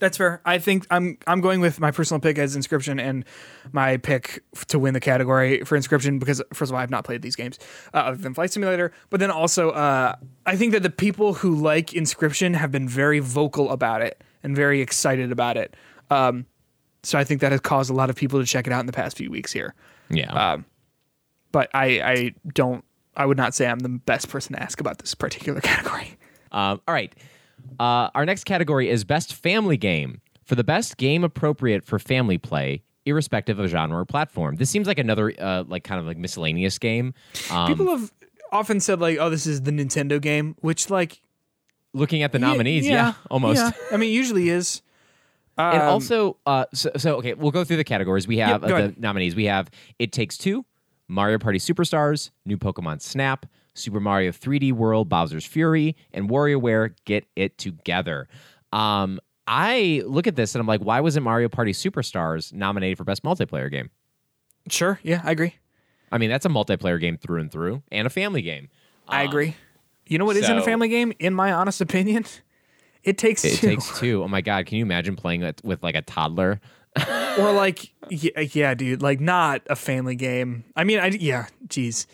That's 0.00 0.16
fair. 0.16 0.40
I 0.44 0.58
think 0.58 0.86
I'm 0.90 1.18
I'm 1.26 1.40
going 1.40 1.60
with 1.60 1.78
my 1.78 1.90
personal 1.90 2.20
pick 2.20 2.38
as 2.38 2.56
Inscription 2.56 2.98
and 2.98 3.24
my 3.70 3.98
pick 3.98 4.42
to 4.68 4.78
win 4.78 4.94
the 4.94 5.00
category 5.00 5.62
for 5.64 5.76
Inscription 5.76 6.18
because 6.18 6.42
first 6.54 6.70
of 6.70 6.74
all 6.74 6.78
I 6.78 6.80
have 6.80 6.90
not 6.90 7.04
played 7.04 7.20
these 7.22 7.36
games 7.36 7.58
uh, 7.92 7.98
other 7.98 8.16
than 8.16 8.32
Flight 8.32 8.50
Simulator, 8.50 8.92
but 9.10 9.20
then 9.20 9.30
also 9.30 9.70
uh, 9.70 10.16
I 10.46 10.56
think 10.56 10.72
that 10.72 10.82
the 10.82 10.90
people 10.90 11.34
who 11.34 11.54
like 11.54 11.92
Inscription 11.92 12.54
have 12.54 12.72
been 12.72 12.88
very 12.88 13.18
vocal 13.18 13.70
about 13.70 14.00
it 14.00 14.24
and 14.42 14.54
very 14.56 14.80
excited 14.80 15.32
about 15.32 15.56
it. 15.56 15.74
Um, 16.10 16.46
so 17.02 17.18
I 17.18 17.24
think 17.24 17.40
that 17.40 17.52
has 17.52 17.60
caused 17.60 17.90
a 17.90 17.94
lot 17.94 18.10
of 18.10 18.16
people 18.16 18.40
to 18.40 18.46
check 18.46 18.66
it 18.66 18.72
out 18.72 18.80
in 18.80 18.86
the 18.86 18.92
past 18.92 19.16
few 19.16 19.30
weeks 19.30 19.52
here. 19.52 19.74
Yeah. 20.10 20.58
But 21.52 21.68
I 21.74 21.84
I 22.02 22.34
don't 22.54 22.84
I 23.16 23.26
would 23.26 23.36
not 23.36 23.54
say 23.54 23.66
I'm 23.66 23.80
the 23.80 23.88
best 23.88 24.28
person 24.28 24.54
to 24.54 24.62
ask 24.62 24.80
about 24.80 24.98
this 24.98 25.14
particular 25.14 25.60
category. 25.62 26.16
Um, 26.52 26.80
all 26.86 26.94
right. 26.94 27.12
Uh, 27.78 28.08
our 28.14 28.24
next 28.24 28.44
category 28.44 28.88
is 28.88 29.04
Best 29.04 29.34
Family 29.34 29.76
Game. 29.76 30.20
for 30.44 30.54
the 30.54 30.64
best 30.64 30.96
game 30.96 31.22
appropriate 31.24 31.84
for 31.84 31.98
family 31.98 32.38
play, 32.38 32.82
irrespective 33.04 33.58
of 33.58 33.68
genre 33.68 34.00
or 34.00 34.04
platform. 34.04 34.56
This 34.56 34.68
seems 34.70 34.86
like 34.86 34.98
another 34.98 35.32
uh, 35.38 35.64
like 35.66 35.84
kind 35.84 36.00
of 36.00 36.06
like 36.06 36.16
miscellaneous 36.16 36.78
game. 36.78 37.14
Um, 37.50 37.66
People 37.68 37.88
have 37.90 38.12
often 38.52 38.80
said 38.80 39.00
like, 39.00 39.18
"Oh, 39.20 39.30
this 39.30 39.46
is 39.46 39.62
the 39.62 39.70
Nintendo 39.70 40.20
game," 40.20 40.56
which 40.60 40.90
like 40.90 41.20
looking 41.92 42.22
at 42.22 42.32
the 42.32 42.38
yeah, 42.40 42.46
nominees, 42.46 42.86
yeah, 42.88 43.14
almost. 43.30 43.58
yeah. 43.60 43.70
I 43.92 43.96
mean, 43.96 44.12
usually 44.12 44.48
is. 44.48 44.82
And 45.58 45.82
Um, 45.82 45.88
also, 45.88 46.36
uh, 46.46 46.64
so, 46.72 46.90
so 46.96 47.16
okay, 47.16 47.34
we'll 47.34 47.50
go 47.50 47.64
through 47.64 47.76
the 47.76 47.84
categories. 47.84 48.26
We 48.26 48.38
have 48.38 48.60
go 48.62 48.66
uh, 48.66 48.68
the 48.70 48.76
ahead. 48.76 49.00
nominees. 49.00 49.34
We 49.34 49.44
have 49.46 49.70
It 49.98 50.12
Takes 50.12 50.38
Two, 50.38 50.64
Mario 51.08 51.38
Party 51.38 51.58
Superstars, 51.58 52.30
New 52.46 52.56
Pokemon 52.56 53.02
Snap, 53.02 53.44
Super 53.74 54.00
Mario 54.00 54.30
3D 54.30 54.72
World, 54.72 55.08
Bowser's 55.08 55.44
Fury, 55.44 55.96
and 56.12 56.30
WarioWare 56.30 56.94
Get 57.04 57.26
It 57.36 57.58
Together. 57.58 58.28
Um, 58.72 59.20
I 59.46 60.02
look 60.06 60.26
at 60.28 60.36
this 60.36 60.54
and 60.54 60.60
I'm 60.60 60.66
like, 60.68 60.80
why 60.80 61.00
wasn't 61.00 61.24
Mario 61.24 61.48
Party 61.48 61.72
Superstars 61.72 62.52
nominated 62.52 62.96
for 62.96 63.04
Best 63.04 63.22
Multiplayer 63.22 63.70
Game? 63.70 63.90
sure, 64.68 65.00
yeah, 65.02 65.20
I 65.24 65.32
agree. 65.32 65.54
I 66.12 66.18
mean, 66.18 66.30
that's 66.30 66.44
a 66.46 66.48
multiplayer 66.50 67.00
game 67.00 67.16
through 67.16 67.40
and 67.40 67.50
through, 67.52 67.82
and 67.90 68.06
a 68.06 68.10
family 68.10 68.42
game. 68.42 68.68
I 69.08 69.22
Um, 69.24 69.28
agree. 69.28 69.56
You 70.10 70.18
know 70.18 70.24
what 70.26 70.36
isn't 70.36 70.58
a 70.58 70.62
family 70.62 70.88
game? 70.88 71.12
In 71.18 71.32
my 71.34 71.52
honest 71.52 71.80
opinion, 71.80 72.24
it 73.04 73.16
takes 73.16 73.44
It 73.44 73.56
two. 73.56 73.66
takes 73.68 73.98
two. 74.00 74.22
Oh 74.24 74.28
my 74.28 74.40
god, 74.40 74.66
can 74.66 74.76
you 74.76 74.84
imagine 74.84 75.16
playing 75.16 75.42
it 75.42 75.60
with 75.64 75.82
like 75.82 75.94
a 75.94 76.02
toddler? 76.02 76.60
or 77.38 77.52
like, 77.52 77.92
yeah, 78.10 78.32
uh, 78.36 78.40
yeah, 78.52 78.74
dude, 78.74 79.00
like 79.02 79.20
not 79.20 79.62
a 79.70 79.76
family 79.76 80.16
game. 80.16 80.64
I 80.74 80.82
mean, 80.84 80.98
I 80.98 81.06
yeah, 81.08 81.46
geez. 81.68 82.06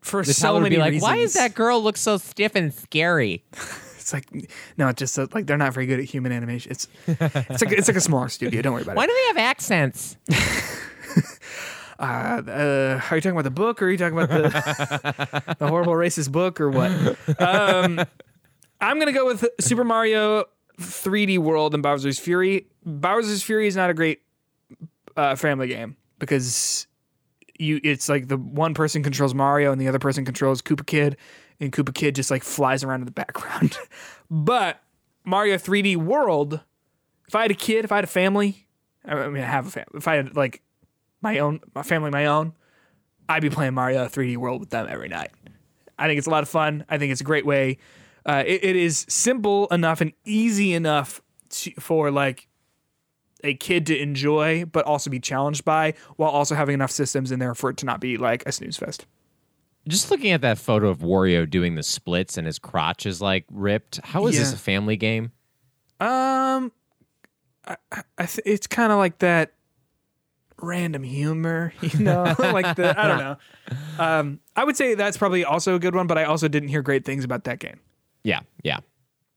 For 0.00 0.22
The 0.24 0.32
so 0.32 0.58
many 0.58 0.76
be 0.76 0.80
like, 0.80 0.92
reasons, 0.92 1.02
why 1.02 1.16
does 1.18 1.34
that 1.34 1.54
girl 1.54 1.82
look 1.82 1.96
so 1.96 2.16
stiff 2.16 2.54
and 2.54 2.72
scary? 2.72 3.44
It's 4.02 4.12
like 4.12 4.26
no, 4.76 4.88
it's 4.88 4.98
just 4.98 5.16
like 5.32 5.46
they're 5.46 5.56
not 5.56 5.72
very 5.74 5.86
good 5.86 6.00
at 6.00 6.04
human 6.06 6.32
animation. 6.32 6.72
It's 6.72 6.88
it's 7.06 7.62
like 7.62 7.70
it's 7.70 7.86
like 7.86 7.96
a 7.96 8.00
smaller 8.00 8.28
studio. 8.28 8.60
Don't 8.60 8.72
worry 8.72 8.82
about 8.82 8.96
Why 8.96 9.04
it. 9.04 9.06
Why 9.06 9.14
do 9.14 9.14
they 9.14 9.40
have 9.40 9.48
accents? 9.50 10.16
Uh, 11.98 12.42
uh, 12.46 13.00
are 13.10 13.16
you 13.16 13.20
talking 13.20 13.32
about 13.32 13.44
the 13.44 13.50
book, 13.50 13.82
or 13.82 13.86
are 13.86 13.90
you 13.90 13.98
talking 13.98 14.18
about 14.18 14.28
the 14.28 15.56
the 15.58 15.68
horrible 15.68 15.94
racist 15.94 16.32
book, 16.32 16.60
or 16.60 16.70
what? 16.70 16.90
Um, 17.40 18.00
I'm 18.80 18.98
gonna 18.98 19.12
go 19.12 19.26
with 19.26 19.44
Super 19.60 19.84
Mario 19.84 20.44
3D 20.80 21.38
World 21.38 21.74
and 21.74 21.82
Bowser's 21.82 22.18
Fury. 22.18 22.66
Bowser's 22.84 23.42
Fury 23.42 23.66
is 23.66 23.76
not 23.76 23.90
a 23.90 23.94
great 23.94 24.22
uh, 25.16 25.36
family 25.36 25.68
game 25.68 25.96
because 26.18 26.86
you 27.58 27.80
it's 27.84 28.08
like 28.08 28.28
the 28.28 28.36
one 28.36 28.74
person 28.74 29.02
controls 29.02 29.34
Mario 29.34 29.72
and 29.72 29.80
the 29.80 29.88
other 29.88 29.98
person 29.98 30.24
controls 30.24 30.62
Koopa 30.62 30.86
Kid, 30.86 31.16
and 31.60 31.72
Koopa 31.72 31.94
Kid 31.94 32.14
just 32.14 32.30
like 32.30 32.42
flies 32.42 32.82
around 32.82 33.00
in 33.00 33.06
the 33.06 33.12
background. 33.12 33.76
but 34.30 34.82
Mario 35.24 35.56
3D 35.56 35.96
World, 35.96 36.60
if 37.28 37.34
I 37.34 37.42
had 37.42 37.50
a 37.50 37.54
kid, 37.54 37.84
if 37.84 37.92
I 37.92 37.96
had 37.96 38.04
a 38.04 38.08
family, 38.08 38.66
I 39.04 39.28
mean 39.28 39.42
I 39.42 39.46
have 39.46 39.66
a 39.66 39.70
family, 39.70 39.90
if 39.94 40.08
I 40.08 40.16
had 40.16 40.36
like 40.36 40.62
my 41.22 41.38
own 41.38 41.60
my 41.74 41.82
family 41.82 42.10
my 42.10 42.26
own, 42.26 42.52
I'd 43.28 43.42
be 43.42 43.50
playing 43.50 43.74
Mario 43.74 44.06
3D 44.06 44.36
World 44.36 44.60
with 44.60 44.70
them 44.70 44.86
every 44.88 45.08
night. 45.08 45.30
I 45.98 46.06
think 46.06 46.18
it's 46.18 46.26
a 46.26 46.30
lot 46.30 46.42
of 46.42 46.48
fun. 46.48 46.84
I 46.88 46.98
think 46.98 47.12
it's 47.12 47.20
a 47.20 47.24
great 47.24 47.46
way. 47.46 47.78
Uh, 48.26 48.42
it, 48.46 48.64
it 48.64 48.76
is 48.76 49.06
simple 49.08 49.66
enough 49.68 50.00
and 50.00 50.12
easy 50.24 50.72
enough 50.72 51.20
to, 51.50 51.72
for 51.78 52.10
like 52.10 52.48
a 53.44 53.54
kid 53.54 53.86
to 53.86 53.98
enjoy, 53.98 54.64
but 54.64 54.84
also 54.84 55.10
be 55.10 55.20
challenged 55.20 55.64
by, 55.64 55.94
while 56.16 56.30
also 56.30 56.54
having 56.54 56.74
enough 56.74 56.90
systems 56.90 57.32
in 57.32 57.38
there 57.38 57.54
for 57.54 57.70
it 57.70 57.76
to 57.78 57.86
not 57.86 58.00
be 58.00 58.16
like 58.16 58.44
a 58.46 58.52
snooze 58.52 58.76
fest. 58.76 59.06
Just 59.88 60.10
looking 60.12 60.30
at 60.30 60.42
that 60.42 60.58
photo 60.58 60.88
of 60.88 60.98
Wario 60.98 61.48
doing 61.48 61.74
the 61.74 61.82
splits 61.82 62.38
and 62.38 62.46
his 62.46 62.58
crotch 62.58 63.04
is 63.04 63.20
like 63.20 63.44
ripped. 63.50 64.00
How 64.04 64.26
is 64.26 64.38
this 64.38 64.52
a 64.52 64.56
family 64.56 64.96
game? 64.96 65.32
Um, 65.98 66.70
I, 67.66 67.76
I 68.16 68.26
th- 68.26 68.42
it's 68.46 68.68
kind 68.68 68.92
of 68.92 68.98
like 68.98 69.18
that 69.18 69.54
random 70.62 71.02
humor, 71.02 71.72
you 71.80 71.98
know, 71.98 72.22
like 72.38 72.76
the 72.76 72.98
I 72.98 73.08
don't 73.08 73.18
know. 73.18 73.36
Um, 73.98 74.40
I 74.56 74.64
would 74.64 74.76
say 74.76 74.94
that's 74.94 75.16
probably 75.16 75.44
also 75.44 75.74
a 75.74 75.78
good 75.78 75.94
one, 75.94 76.06
but 76.06 76.18
I 76.18 76.24
also 76.24 76.48
didn't 76.48 76.68
hear 76.68 76.82
great 76.82 77.04
things 77.04 77.24
about 77.24 77.44
that 77.44 77.58
game. 77.58 77.80
Yeah, 78.24 78.40
yeah. 78.62 78.78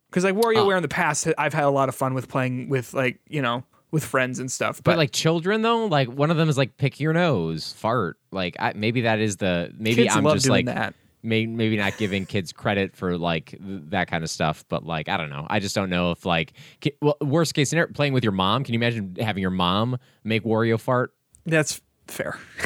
Because 0.10 0.24
like 0.24 0.36
WarioWare 0.36 0.78
in 0.78 0.82
the 0.82 0.88
past, 0.88 1.28
I've 1.38 1.54
had 1.54 1.64
a 1.64 1.70
lot 1.70 1.90
of 1.90 1.96
fun 1.96 2.14
with 2.14 2.30
playing 2.30 2.70
with 2.70 2.94
like 2.94 3.20
you 3.28 3.42
know 3.42 3.64
with 3.92 4.04
friends 4.04 4.40
and 4.40 4.52
stuff. 4.52 4.78
But, 4.78 4.92
But, 4.92 4.98
like 4.98 5.12
children 5.12 5.62
though, 5.62 5.86
like 5.86 6.10
one 6.10 6.32
of 6.32 6.38
them 6.38 6.50
is 6.50 6.58
like 6.58 6.78
pick 6.78 7.00
your 7.00 7.14
nose, 7.14 7.74
fart. 7.74 8.18
Like 8.32 8.56
I, 8.60 8.74
maybe 8.76 9.02
that 9.02 9.20
is 9.20 9.38
the 9.38 9.74
maybe 9.78 10.10
I'm 10.10 10.24
just 10.24 10.50
like 10.50 10.66
that. 10.66 10.96
May, 11.26 11.46
maybe 11.46 11.76
not 11.78 11.98
giving 11.98 12.26
kids 12.26 12.54
credit 12.54 12.96
for 12.96 13.18
like 13.18 13.52
th- 13.52 13.82
that 13.90 14.08
kind 14.08 14.24
of 14.24 14.30
stuff. 14.30 14.64
But 14.70 14.86
like 14.86 15.10
I 15.10 15.18
don't 15.18 15.30
know. 15.30 15.46
I 15.50 15.60
just 15.60 15.76
don't 15.76 15.90
know 15.90 16.12
if 16.12 16.26
like 16.26 16.54
ki- 16.80 16.94
well, 17.02 17.18
worst 17.22 17.54
case 17.54 17.70
scenario, 17.70 17.92
playing 17.94 18.14
with 18.14 18.24
your 18.24 18.32
mom. 18.32 18.64
Can 18.64 18.74
you 18.74 18.80
imagine 18.80 19.16
having 19.20 19.42
your 19.42 19.52
mom 19.52 19.98
make 20.24 20.44
Wario 20.44 20.80
fart? 20.80 21.14
That's 21.46 21.82
fair. 22.08 22.40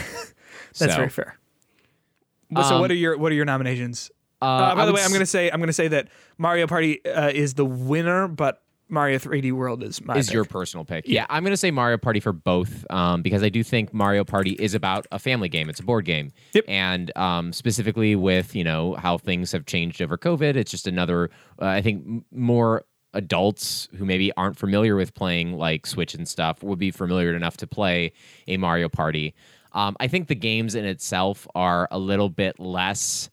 That's 0.78 0.94
So, 0.94 0.98
very 0.98 1.10
fair. 1.10 1.38
But 2.52 2.64
so 2.68 2.76
Um, 2.76 2.82
what 2.82 2.92
are 2.92 2.96
your 2.96 3.18
what 3.18 3.32
are 3.32 3.36
your 3.36 3.46
nominations? 3.46 4.12
Uh, 4.42 4.46
Uh, 4.46 4.76
by 4.76 4.86
the 4.86 4.94
way, 4.94 5.02
I'm 5.04 5.12
gonna 5.12 5.26
say 5.26 5.50
I'm 5.50 5.60
gonna 5.60 5.74
say 5.74 5.88
that 5.90 6.08
Mario 6.38 6.68
Party 6.68 7.04
uh, 7.06 7.30
is 7.30 7.54
the 7.56 7.66
winner, 7.66 8.28
but 8.28 8.62
Mario 8.90 9.18
3D 9.18 9.52
World 9.52 9.84
is 9.84 10.04
my 10.04 10.18
is 10.18 10.28
pick. 10.28 10.34
your 10.34 10.46
personal 10.46 10.84
pick. 10.86 11.08
Yeah, 11.08 11.26
I'm 11.30 11.44
going 11.44 11.54
to 11.54 11.58
say 11.58 11.72
Mario 11.72 11.98
Party 11.98 12.20
for 12.20 12.34
both 12.34 12.86
um, 12.90 13.22
because 13.22 13.44
I 13.44 13.50
do 13.50 13.64
think 13.64 13.94
Mario 13.94 14.24
Party 14.24 14.52
is 14.52 14.74
about 14.74 15.06
a 15.12 15.20
family 15.20 15.50
game. 15.50 15.70
It's 15.70 15.80
a 15.80 15.84
board 15.84 16.06
game. 16.06 16.32
Yep. 16.54 16.66
And 16.68 17.18
um, 17.18 17.54
specifically 17.54 18.16
with, 18.16 18.56
you 18.56 18.64
know, 18.64 18.96
how 18.96 19.18
things 19.18 19.52
have 19.52 19.66
changed 19.66 20.02
over 20.02 20.18
COVID, 20.18 20.56
it's 20.56 20.72
just 20.72 20.88
another, 20.88 21.30
uh, 21.62 21.66
I 21.66 21.82
think, 21.82 22.26
more 22.32 22.86
adults 23.14 23.88
who 23.96 24.06
maybe 24.06 24.32
aren't 24.38 24.58
familiar 24.58 24.96
with 24.96 25.14
playing 25.14 25.54
like 25.54 25.88
Switch 25.88 26.14
and 26.14 26.28
stuff 26.28 26.64
would 26.64 26.80
be 26.80 26.92
familiar 26.92 27.36
enough 27.36 27.58
to 27.58 27.68
play 27.68 28.12
a 28.48 28.58
Mario 28.58 28.90
Party. 28.90 29.34
Um, 29.74 29.96
I 30.00 30.08
think 30.08 30.28
the 30.28 30.36
games 30.36 30.76
in 30.76 30.86
itself 30.86 31.48
are 31.56 31.88
a 31.92 32.00
little 32.00 32.30
bit 32.30 32.60
less 32.60 33.30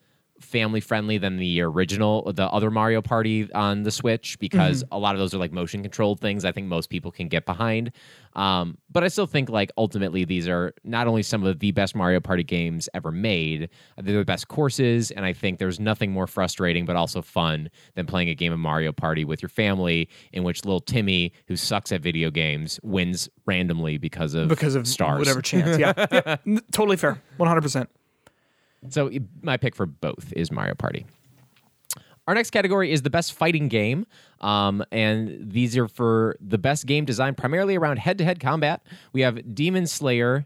family 0.57 0.81
friendly 0.81 1.19
than 1.19 1.37
the 1.37 1.61
original 1.61 2.33
the 2.33 2.45
other 2.51 2.70
Mario 2.70 3.03
Party 3.03 3.53
on 3.53 3.83
the 3.83 3.91
Switch 3.91 4.39
because 4.39 4.83
a 4.91 4.99
lot 4.99 5.15
of 5.15 5.19
those 5.19 5.35
are 5.35 5.39
like 5.39 5.53
motion 5.53 5.83
controlled 5.83 6.19
things 6.19 6.47
I 6.47 6.53
think 6.53 6.66
most 6.66 6.89
people 6.89 7.11
can 7.11 7.28
get 7.28 7.45
behind. 7.45 7.93
Um, 8.35 8.78
but 8.91 9.05
I 9.05 9.09
still 9.09 9.27
think 9.27 9.51
like 9.51 9.70
ultimately 9.77 10.24
these 10.24 10.49
are 10.49 10.73
not 10.83 11.07
only 11.09 11.23
some 11.23 11.45
of 11.45 11.59
the 11.59 11.73
best 11.73 11.95
Mario 11.95 12.20
Party 12.20 12.43
games 12.43 12.89
ever 12.95 13.12
made, 13.12 13.69
they're 14.03 14.19
the 14.19 14.24
best 14.24 14.49
courses 14.49 15.11
and 15.11 15.27
I 15.27 15.35
think 15.35 15.59
there's 15.59 15.78
nothing 15.78 16.11
more 16.11 16.27
frustrating 16.27 16.87
but 16.87 16.97
also 16.97 17.20
fun 17.20 17.69
than 17.95 18.07
playing 18.07 18.31
a 18.31 18.35
game 18.35 18.53
of 18.55 18.59
Mario 18.59 18.93
Party 18.93 19.24
with 19.27 19.43
your 19.43 19.51
family 19.51 20.09
in 20.33 20.43
which 20.43 20.65
little 20.65 20.81
Timmy 20.81 21.33
who 21.49 21.57
sucks 21.57 21.93
at 21.93 22.01
video 22.01 22.31
games 22.31 22.81
wins 22.83 23.28
randomly 23.45 23.99
because 23.99 24.33
of 24.33 24.49
because 24.49 24.74
of 24.74 24.87
stars. 24.89 25.19
whatever 25.19 25.43
chance. 25.43 25.78
Yeah, 25.78 25.93
Yep. 26.12 26.41
N- 26.47 26.61
totally 26.73 26.97
fair. 26.97 27.20
100. 27.37 27.61
percent 27.61 27.91
So 28.90 29.10
my 29.42 29.56
pick 29.56 29.74
for 29.74 29.86
both 29.86 30.32
is 30.34 30.50
Mario 30.50 30.74
Party. 30.74 31.06
Our 32.28 32.34
next 32.34 32.50
category 32.50 32.90
is 32.90 33.02
the 33.02 33.10
best 33.10 33.34
fighting 33.34 33.68
game. 33.68 34.04
Um, 34.40 34.84
and 34.90 35.50
these 35.50 35.76
are 35.76 35.86
for 35.86 36.36
the 36.40 36.58
best 36.58 36.86
game 36.86 37.04
designed 37.04 37.36
primarily 37.36 37.76
around 37.76 37.98
head 37.98 38.18
to 38.18 38.24
head 38.24 38.40
combat. 38.40 38.82
We 39.12 39.20
have 39.20 39.54
Demon 39.54 39.86
Slayer, 39.86 40.44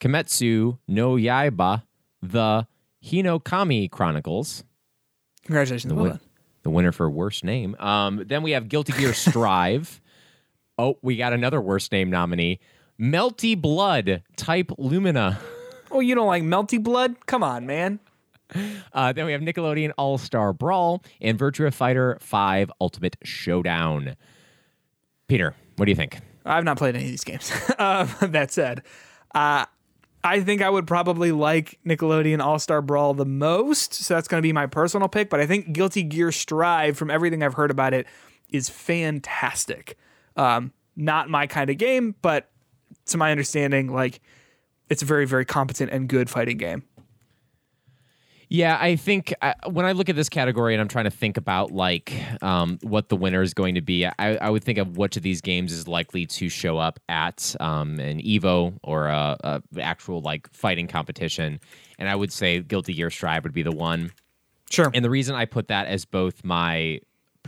Kimetsu 0.00 0.78
no 0.88 1.14
Yaiba, 1.14 1.84
the 2.20 2.66
Hinokami 3.04 3.90
Chronicles, 3.90 4.64
Congratulations. 5.44 5.92
Well 5.94 6.04
win- 6.04 6.20
the 6.62 6.70
winner 6.70 6.92
for 6.92 7.08
worst 7.08 7.44
name. 7.44 7.74
Um, 7.78 8.24
then 8.26 8.42
we 8.42 8.50
have 8.50 8.68
Guilty 8.68 8.92
Gear 8.92 9.14
Strive. 9.14 10.00
oh, 10.78 10.98
we 11.00 11.16
got 11.16 11.32
another 11.32 11.60
worst 11.60 11.92
name 11.92 12.10
nominee. 12.10 12.58
Melty 13.00 13.58
Blood 13.58 14.22
Type 14.36 14.70
Lumina. 14.76 15.38
Oh, 15.90 16.00
you 16.00 16.14
don't 16.14 16.26
like 16.26 16.42
Melty 16.42 16.82
Blood? 16.82 17.26
Come 17.26 17.42
on, 17.42 17.66
man. 17.66 18.00
Uh, 18.92 19.12
then 19.12 19.26
we 19.26 19.32
have 19.32 19.40
Nickelodeon 19.40 19.92
All 19.96 20.18
Star 20.18 20.52
Brawl 20.52 21.02
and 21.20 21.38
Virtua 21.38 21.72
Fighter 21.72 22.18
5 22.20 22.72
Ultimate 22.80 23.16
Showdown. 23.22 24.16
Peter, 25.28 25.54
what 25.76 25.86
do 25.86 25.92
you 25.92 25.96
think? 25.96 26.18
I've 26.44 26.64
not 26.64 26.78
played 26.78 26.96
any 26.96 27.04
of 27.04 27.10
these 27.10 27.24
games. 27.24 27.52
um, 27.78 28.08
that 28.20 28.50
said, 28.50 28.82
uh, 29.34 29.66
I 30.22 30.40
think 30.40 30.62
I 30.62 30.68
would 30.68 30.86
probably 30.86 31.32
like 31.32 31.78
Nickelodeon 31.86 32.40
All 32.40 32.58
Star 32.58 32.82
Brawl 32.82 33.14
the 33.14 33.24
most. 33.24 33.94
So 33.94 34.14
that's 34.14 34.28
going 34.28 34.40
to 34.40 34.46
be 34.46 34.52
my 34.52 34.66
personal 34.66 35.08
pick. 35.08 35.30
But 35.30 35.40
I 35.40 35.46
think 35.46 35.72
Guilty 35.72 36.02
Gear 36.02 36.32
Strive, 36.32 36.96
from 36.96 37.10
everything 37.10 37.42
I've 37.42 37.54
heard 37.54 37.70
about 37.70 37.94
it, 37.94 38.06
is 38.48 38.68
fantastic. 38.68 39.96
Um, 40.36 40.72
not 40.96 41.30
my 41.30 41.46
kind 41.46 41.70
of 41.70 41.78
game, 41.78 42.14
but 42.20 42.50
to 43.06 43.16
my 43.16 43.30
understanding, 43.30 43.92
like 43.92 44.20
it's 44.90 45.02
a 45.02 45.06
very, 45.06 45.24
very 45.24 45.44
competent 45.44 45.90
and 45.90 46.08
good 46.08 46.28
fighting 46.28 46.58
game. 46.58 46.82
Yeah, 48.52 48.76
I 48.80 48.96
think 48.96 49.32
uh, 49.42 49.54
when 49.70 49.86
I 49.86 49.92
look 49.92 50.08
at 50.08 50.16
this 50.16 50.28
category 50.28 50.74
and 50.74 50.80
I'm 50.80 50.88
trying 50.88 51.04
to 51.04 51.10
think 51.12 51.36
about 51.36 51.70
like 51.70 52.12
um, 52.42 52.80
what 52.82 53.08
the 53.08 53.14
winner 53.14 53.42
is 53.42 53.54
going 53.54 53.76
to 53.76 53.80
be, 53.80 54.04
I, 54.04 54.12
I 54.18 54.50
would 54.50 54.64
think 54.64 54.76
of 54.76 54.96
which 54.96 55.16
of 55.16 55.22
these 55.22 55.40
games 55.40 55.72
is 55.72 55.86
likely 55.86 56.26
to 56.26 56.48
show 56.48 56.76
up 56.76 56.98
at 57.08 57.54
um, 57.60 58.00
an 58.00 58.20
Evo 58.20 58.76
or 58.82 59.06
a, 59.06 59.36
a 59.44 59.62
actual 59.80 60.20
like 60.20 60.52
fighting 60.52 60.88
competition, 60.88 61.60
and 62.00 62.08
I 62.08 62.16
would 62.16 62.32
say 62.32 62.58
Guilty 62.58 62.92
Gear 62.92 63.08
Strive 63.08 63.44
would 63.44 63.52
be 63.52 63.62
the 63.62 63.70
one. 63.70 64.10
Sure. 64.68 64.90
And 64.92 65.04
the 65.04 65.10
reason 65.10 65.36
I 65.36 65.44
put 65.44 65.68
that 65.68 65.86
as 65.86 66.04
both 66.04 66.44
my 66.44 67.00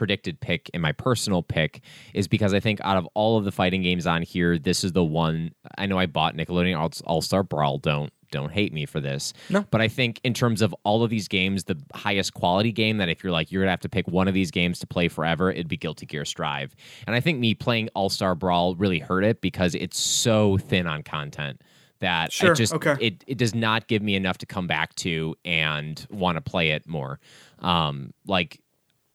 predicted 0.02 0.40
pick 0.40 0.68
and 0.74 0.82
my 0.82 0.90
personal 0.90 1.44
pick 1.44 1.80
is 2.12 2.26
because 2.26 2.52
I 2.52 2.58
think 2.58 2.80
out 2.82 2.96
of 2.96 3.08
all 3.14 3.38
of 3.38 3.44
the 3.44 3.52
fighting 3.52 3.82
games 3.82 4.04
on 4.04 4.22
here, 4.22 4.58
this 4.58 4.82
is 4.82 4.90
the 4.90 5.04
one. 5.04 5.52
I 5.78 5.86
know 5.86 5.96
I 5.96 6.06
bought 6.06 6.34
Nickelodeon 6.34 7.00
All 7.06 7.22
Star 7.22 7.44
Brawl. 7.44 7.78
Don't 7.78 8.12
don't 8.32 8.50
hate 8.50 8.72
me 8.72 8.84
for 8.84 8.98
this. 8.98 9.32
No. 9.48 9.64
But 9.70 9.80
I 9.80 9.86
think 9.86 10.20
in 10.24 10.34
terms 10.34 10.60
of 10.60 10.74
all 10.82 11.04
of 11.04 11.10
these 11.10 11.28
games, 11.28 11.64
the 11.64 11.78
highest 11.94 12.34
quality 12.34 12.72
game 12.72 12.96
that 12.96 13.08
if 13.08 13.22
you're 13.22 13.30
like, 13.30 13.52
you're 13.52 13.62
to 13.62 13.70
have 13.70 13.78
to 13.78 13.88
pick 13.88 14.08
one 14.08 14.26
of 14.26 14.34
these 14.34 14.50
games 14.50 14.80
to 14.80 14.88
play 14.88 15.06
forever, 15.06 15.52
it'd 15.52 15.68
be 15.68 15.76
Guilty 15.76 16.06
Gear 16.06 16.24
Strive. 16.24 16.74
And 17.06 17.14
I 17.14 17.20
think 17.20 17.38
me 17.38 17.54
playing 17.54 17.88
All 17.94 18.08
Star 18.08 18.34
Brawl 18.34 18.74
really 18.74 18.98
hurt 18.98 19.22
it 19.22 19.40
because 19.40 19.76
it's 19.76 20.00
so 20.00 20.58
thin 20.58 20.88
on 20.88 21.04
content 21.04 21.62
that 22.00 22.32
Sure, 22.32 22.50
it 22.50 22.56
just 22.56 22.74
okay. 22.74 22.96
it, 23.00 23.22
it 23.28 23.38
does 23.38 23.54
not 23.54 23.86
give 23.86 24.02
me 24.02 24.16
enough 24.16 24.38
to 24.38 24.46
come 24.46 24.66
back 24.66 24.96
to 24.96 25.36
and 25.44 26.04
want 26.10 26.38
to 26.38 26.40
play 26.40 26.70
it 26.70 26.88
more. 26.88 27.20
Um, 27.60 28.12
like 28.26 28.58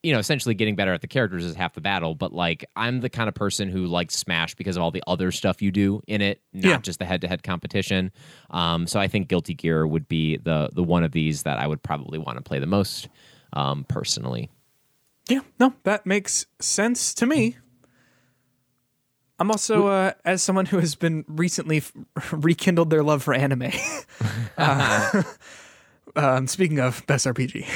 you 0.04 0.14
know, 0.14 0.20
essentially 0.20 0.54
getting 0.54 0.76
better 0.76 0.94
at 0.94 1.02
the 1.02 1.08
characters 1.08 1.44
is 1.44 1.56
half 1.56 1.74
the 1.74 1.82
battle. 1.82 2.14
But 2.16 2.32
like, 2.34 2.66
I'm 2.76 3.00
the 3.02 3.10
kind 3.10 3.28
of 3.28 3.34
person 3.36 3.68
who 3.70 3.86
likes 3.88 4.16
Smash 4.16 4.56
because 4.56 4.78
of 4.78 4.84
all 4.84 4.92
the 4.92 5.04
other 5.08 5.32
stuff 5.32 5.62
you 5.62 5.72
do 5.72 6.02
in 6.08 6.22
it, 6.22 6.42
not 6.54 6.70
Yeah. 6.70 6.78
just 6.80 7.00
the 7.00 7.06
head-to-head 7.06 7.44
competition. 7.44 8.12
Um, 8.52 8.88
so 8.88 9.00
I 9.00 9.08
think 9.08 9.28
Guilty 9.28 9.54
Gear 9.56 9.86
would 9.88 10.08
be 10.08 10.38
the 10.38 10.70
the 10.72 10.84
one 10.84 11.04
of 11.04 11.12
these 11.12 11.44
that 11.44 11.58
I 11.60 11.68
would 11.68 11.82
probably 11.84 12.20
want 12.20 12.38
to 12.38 12.44
play 12.44 12.60
the 12.60 12.68
most 12.68 13.10
um, 13.54 13.84
personally. 13.86 14.50
Yeah, 15.30 15.42
no, 15.60 15.74
that 15.84 16.06
makes 16.06 16.46
sense 16.60 17.14
to 17.16 17.26
me. 17.26 17.58
I'm 19.40 19.52
also, 19.52 19.88
uh, 19.88 20.14
as 20.26 20.42
someone 20.42 20.66
who 20.68 20.80
has 20.80 20.96
been 20.96 21.24
recently 21.28 21.78
f- 21.78 21.94
rekindled 22.32 22.90
their 22.90 23.04
love 23.04 23.22
for 23.24 23.34
anime. 23.34 23.70
uh, 24.58 25.24
um, 26.16 26.48
speaking 26.48 26.80
of 26.80 27.06
best 27.08 27.26
RPG, 27.28 27.68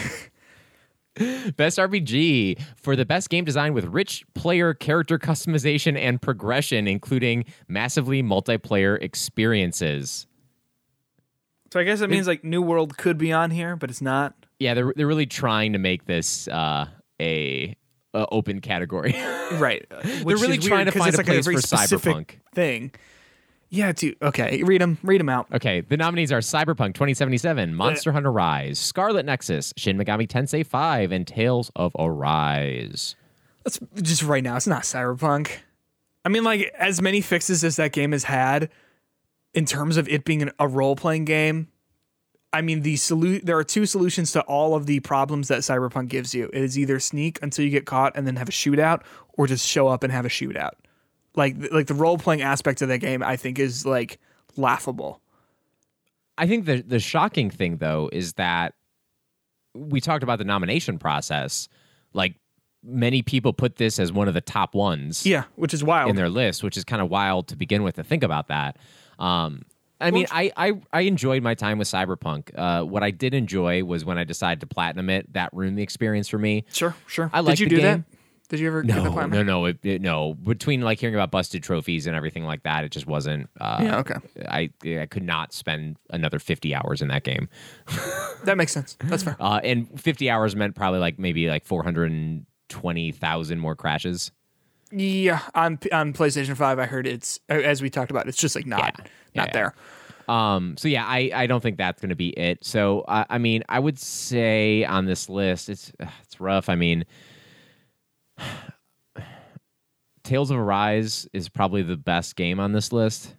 Best 1.57 1.77
RPG 1.77 2.61
for 2.77 2.95
the 2.95 3.05
best 3.05 3.29
game 3.29 3.43
design 3.43 3.73
with 3.73 3.85
rich 3.85 4.23
player 4.33 4.73
character 4.73 5.19
customization 5.19 5.97
and 5.97 6.21
progression, 6.21 6.87
including 6.87 7.43
massively 7.67 8.23
multiplayer 8.23 9.01
experiences. 9.01 10.25
so 11.73 11.79
I 11.79 11.83
guess 11.83 11.99
that 11.99 12.09
means 12.09 12.27
like 12.27 12.43
New 12.43 12.61
World 12.61 12.97
could 12.97 13.17
be 13.17 13.33
on 13.33 13.51
here, 13.51 13.75
but 13.75 13.89
it's 13.89 14.01
not. 14.01 14.35
Yeah, 14.59 14.73
they're 14.73 14.93
they're 14.95 15.07
really 15.07 15.25
trying 15.25 15.73
to 15.73 15.79
make 15.79 16.05
this 16.05 16.47
uh, 16.47 16.85
a, 17.19 17.75
a 18.13 18.25
open 18.31 18.61
category. 18.61 19.15
Right. 19.51 19.85
They're 19.89 20.37
really 20.37 20.57
trying 20.57 20.85
to 20.85 20.93
find 20.93 21.13
a 21.13 21.23
place 21.25 21.45
for 21.45 21.51
Cyberpunk. 21.55 22.39
thing. 22.55 22.91
Yeah, 23.73 23.93
dude. 23.93 24.17
Okay, 24.21 24.61
read 24.63 24.81
them. 24.81 24.97
Read 25.01 25.21
them 25.21 25.29
out. 25.29 25.47
Okay, 25.53 25.79
the 25.79 25.95
nominees 25.95 26.29
are 26.33 26.39
Cyberpunk 26.39 26.93
2077, 26.93 27.73
Monster 27.73 28.11
Hunter 28.11 28.31
Rise, 28.31 28.77
Scarlet 28.77 29.25
Nexus, 29.25 29.73
Shin 29.77 29.97
Megami 29.97 30.27
Tensei 30.27 30.65
5, 30.65 31.13
and 31.13 31.25
Tales 31.25 31.71
of 31.77 31.95
Arise. 31.97 33.15
Let's 33.63 33.79
just 34.01 34.23
right 34.23 34.43
now. 34.43 34.57
It's 34.57 34.67
not 34.67 34.83
Cyberpunk. 34.83 35.51
I 36.25 36.29
mean, 36.29 36.43
like 36.43 36.71
as 36.77 37.01
many 37.01 37.21
fixes 37.21 37.63
as 37.63 37.77
that 37.77 37.93
game 37.93 38.11
has 38.11 38.25
had, 38.25 38.69
in 39.53 39.65
terms 39.65 39.95
of 39.95 40.07
it 40.09 40.25
being 40.25 40.41
an, 40.41 40.51
a 40.59 40.67
role 40.67 40.95
playing 40.97 41.25
game. 41.25 41.69
I 42.53 42.61
mean, 42.61 42.81
the 42.81 42.95
solu- 42.95 43.41
There 43.41 43.57
are 43.57 43.63
two 43.63 43.85
solutions 43.85 44.33
to 44.33 44.41
all 44.41 44.75
of 44.75 44.85
the 44.85 44.99
problems 44.99 45.47
that 45.47 45.59
Cyberpunk 45.59 46.09
gives 46.09 46.35
you. 46.35 46.49
It 46.51 46.61
is 46.61 46.77
either 46.77 46.99
sneak 46.99 47.39
until 47.41 47.63
you 47.63 47.71
get 47.71 47.85
caught 47.85 48.17
and 48.17 48.27
then 48.27 48.35
have 48.35 48.49
a 48.49 48.51
shootout, 48.51 49.03
or 49.35 49.47
just 49.47 49.65
show 49.65 49.87
up 49.87 50.03
and 50.03 50.11
have 50.11 50.25
a 50.25 50.29
shootout. 50.29 50.71
Like, 51.35 51.55
like 51.71 51.87
the 51.87 51.93
role 51.93 52.17
playing 52.17 52.41
aspect 52.41 52.81
of 52.81 52.89
that 52.89 52.97
game, 52.99 53.23
I 53.23 53.35
think 53.37 53.57
is 53.59 53.85
like 53.85 54.19
laughable. 54.57 55.21
I 56.37 56.47
think 56.47 56.65
the 56.65 56.81
the 56.81 56.99
shocking 56.99 57.49
thing 57.49 57.77
though 57.77 58.09
is 58.11 58.33
that 58.33 58.73
we 59.73 60.01
talked 60.01 60.23
about 60.23 60.39
the 60.39 60.45
nomination 60.45 60.97
process. 60.97 61.69
Like 62.13 62.35
many 62.83 63.21
people 63.21 63.53
put 63.53 63.75
this 63.77 63.99
as 63.99 64.11
one 64.11 64.27
of 64.27 64.33
the 64.33 64.41
top 64.41 64.73
ones 64.75 65.25
Yeah, 65.25 65.43
which 65.55 65.73
is 65.73 65.83
wild. 65.83 66.09
in 66.09 66.15
their 66.15 66.29
list, 66.29 66.63
which 66.63 66.75
is 66.77 66.83
kind 66.83 67.01
of 67.01 67.09
wild 67.09 67.47
to 67.49 67.55
begin 67.55 67.83
with 67.83 67.95
to 67.95 68.03
think 68.03 68.23
about 68.23 68.47
that. 68.47 68.77
Um, 69.19 69.61
I 69.99 70.09
mean, 70.09 70.25
I, 70.31 70.51
I 70.57 70.73
I 70.91 71.01
enjoyed 71.01 71.43
my 71.43 71.53
time 71.53 71.77
with 71.77 71.87
Cyberpunk. 71.87 72.49
Uh, 72.57 72.83
what 72.83 73.03
I 73.03 73.11
did 73.11 73.35
enjoy 73.35 73.83
was 73.83 74.03
when 74.03 74.17
I 74.17 74.23
decided 74.23 74.59
to 74.61 74.67
platinum 74.67 75.09
it. 75.11 75.31
That 75.33 75.51
ruined 75.53 75.77
the 75.77 75.83
experience 75.83 76.27
for 76.27 76.39
me. 76.39 76.65
Sure, 76.73 76.95
sure. 77.05 77.29
I 77.31 77.41
like 77.41 77.57
Did 77.57 77.59
you 77.59 77.69
do 77.69 77.75
game. 77.81 78.05
that? 78.09 78.17
Did 78.51 78.59
you 78.59 78.67
ever 78.67 78.83
get 78.83 79.01
the 79.01 79.09
No, 79.09 79.25
no, 79.27 79.43
no, 79.43 79.65
it, 79.65 79.79
it- 79.83 80.01
no. 80.01 80.33
Between 80.35 80.81
like 80.81 80.99
hearing 80.99 81.15
about 81.15 81.31
busted 81.31 81.63
trophies 81.63 82.05
and 82.05 82.15
everything 82.15 82.43
like 82.43 82.63
that, 82.63 82.83
it 82.83 82.91
just 82.91 83.07
wasn't. 83.07 83.49
Uh, 83.59 83.79
Yeah, 83.81 83.97
okay. 83.99 84.15
I 84.47 84.69
I 85.01 85.05
could 85.09 85.23
not 85.23 85.53
spend 85.53 85.95
another 86.09 86.37
fifty 86.37 86.75
hours 86.75 87.01
in 87.01 87.07
that 87.07 87.23
game, 87.23 87.47
That 88.43 88.57
makes 88.57 88.71
sense. 88.73 88.97
That's 89.05 89.23
fair. 89.23 89.37
uh, 89.39 89.61
and 89.63 89.99
fifty 89.99 90.29
hours 90.29 90.55
meant 90.55 90.75
probably 90.75 90.99
like 90.99 91.17
maybe 91.17 91.47
like 91.49 91.65
four 91.65 91.81
hundred 91.83 92.11
and 92.11 92.45
twenty 92.69 93.11
thousand 93.11 93.59
more 93.59 93.75
crashes. 93.75 94.31
Yeah, 94.91 95.39
on 95.55 95.79
on 95.93 96.11
PlayStation 96.11 96.57
Five, 96.57 96.77
I 96.77 96.85
heard 96.85 97.07
it's 97.07 97.39
as 97.47 97.81
we 97.81 97.89
talked 97.89 98.11
about. 98.11 98.27
It's 98.27 98.37
just 98.37 98.55
like 98.55 98.65
not 98.65 98.79
Yeah. 98.99 99.05
not 99.35 99.47
Yeah. 99.47 99.53
there. 99.53 99.73
Um, 100.27 100.75
so 100.77 100.87
yeah, 100.87 101.05
I, 101.05 101.31
I 101.33 101.47
don't 101.47 101.61
think 101.61 101.77
that's 101.77 101.99
going 101.99 102.09
to 102.09 102.15
be 102.15 102.29
it. 102.29 102.63
So 102.63 103.03
I 103.07 103.25
I 103.29 103.37
mean, 103.37 103.63
I 103.69 103.79
would 103.79 103.97
say 103.97 104.83
on 104.83 105.05
this 105.05 105.29
list, 105.29 105.69
it's 105.69 105.91
it's 106.23 106.39
rough. 106.41 106.67
I 106.69 106.75
mean, 106.75 107.05
Tales 110.23 110.51
of 110.51 110.57
Arise 110.57 111.27
is 111.33 111.49
probably 111.49 111.81
the 111.81 111.97
best 111.97 112.35
game 112.35 112.59
on 112.59 112.71
this 112.73 112.91
list. 112.93 113.35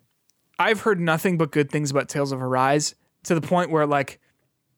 I've 0.58 0.80
heard 0.80 1.00
nothing 1.00 1.38
but 1.38 1.50
good 1.50 1.70
things 1.70 1.90
about 1.90 2.08
Tales 2.08 2.32
of 2.32 2.42
Arise 2.42 2.94
to 3.24 3.34
the 3.34 3.40
point 3.40 3.70
where 3.70 3.86
like 3.86 4.20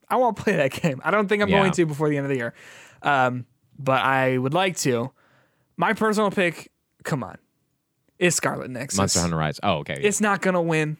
I 0.08 0.16
won't 0.16 0.36
play 0.38 0.56
that 0.56 0.70
game. 0.72 1.00
I 1.04 1.10
don't 1.10 1.28
think 1.28 1.42
I'm 1.42 1.48
Yeah. 1.48 1.60
going 1.60 1.72
to 1.72 1.86
before 1.86 2.08
the 2.08 2.16
end 2.16 2.26
of 2.26 2.30
the 2.30 2.36
year, 2.36 2.54
um, 3.02 3.46
but 3.78 4.02
I 4.02 4.36
would 4.38 4.54
like 4.54 4.76
to. 4.78 5.12
My 5.76 5.92
personal 5.92 6.30
pick, 6.30 6.70
come 7.02 7.24
on, 7.24 7.36
is 8.18 8.34
Scarlet 8.36 8.70
Nexus. 8.70 8.98
Monster 8.98 9.20
Hunter 9.20 9.36
Rise. 9.36 9.58
Oh, 9.62 9.78
okay. 9.78 9.98
It's 10.00 10.20
not 10.20 10.40
gonna 10.42 10.62
win. 10.62 10.98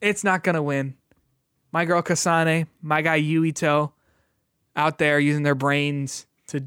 It's 0.00 0.24
not 0.24 0.42
gonna 0.42 0.62
win. 0.62 0.96
My 1.70 1.84
girl 1.86 2.02
Kasane, 2.02 2.66
my 2.82 3.00
guy 3.00 3.20
Yuito, 3.22 3.92
out 4.76 4.98
there 4.98 5.18
using 5.18 5.44
their 5.44 5.54
brains 5.54 6.26
to 6.48 6.64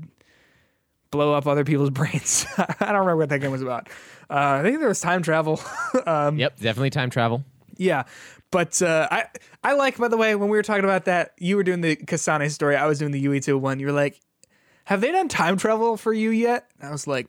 blow 1.12 1.34
up 1.34 1.48
other 1.48 1.64
people's 1.64 1.90
brains. 2.00 2.46
I 2.58 2.66
don't 2.80 3.00
remember 3.00 3.18
what 3.18 3.30
that 3.30 3.40
game 3.40 3.52
was 3.52 3.62
about. 3.62 3.90
Uh, 4.30 4.60
I 4.60 4.64
think 4.64 4.80
there 4.80 4.88
was 4.88 5.00
time 5.02 5.22
travel. 5.22 5.60
yep, 6.06 6.58
definitely 6.60 6.90
time 6.90 7.10
travel. 7.10 7.44
yeah, 7.78 8.04
but 8.52 8.82
uh, 8.82 9.08
I 9.12 9.26
I 9.64 9.74
like 9.76 9.98
by 9.98 10.08
the 10.08 10.18
way 10.18 10.36
when 10.36 10.50
we 10.50 10.58
were 10.58 10.64
talking 10.64 10.84
about 10.84 11.06
that, 11.06 11.34
you 11.38 11.56
were 11.58 11.64
doing 11.64 11.82
the 11.82 11.96
Kasane 11.96 12.50
story, 12.52 12.76
I 12.76 12.88
was 12.88 13.00
doing 13.00 13.12
the 13.12 13.24
Yuito 13.24 13.60
one. 13.60 13.80
You 13.80 13.88
were 13.88 13.92
like, 13.92 14.20
"Have 14.86 15.02
they 15.02 15.12
done 15.12 15.28
time 15.28 15.58
travel 15.58 15.96
for 15.98 16.14
you 16.14 16.32
yet?" 16.32 16.68
I 16.82 16.90
was 16.92 17.06
like, 17.06 17.28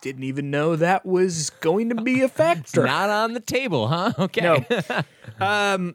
"Didn't 0.00 0.24
even 0.24 0.50
know 0.50 0.76
that 0.76 1.04
was 1.04 1.50
going 1.50 1.88
to 1.90 1.96
be 1.96 2.22
a 2.22 2.28
factor." 2.28 2.84
Not 2.86 3.10
on 3.10 3.34
the 3.34 3.40
table, 3.40 3.88
huh? 3.88 4.12
Okay. 4.18 4.64
No. 4.90 5.02
um, 5.46 5.94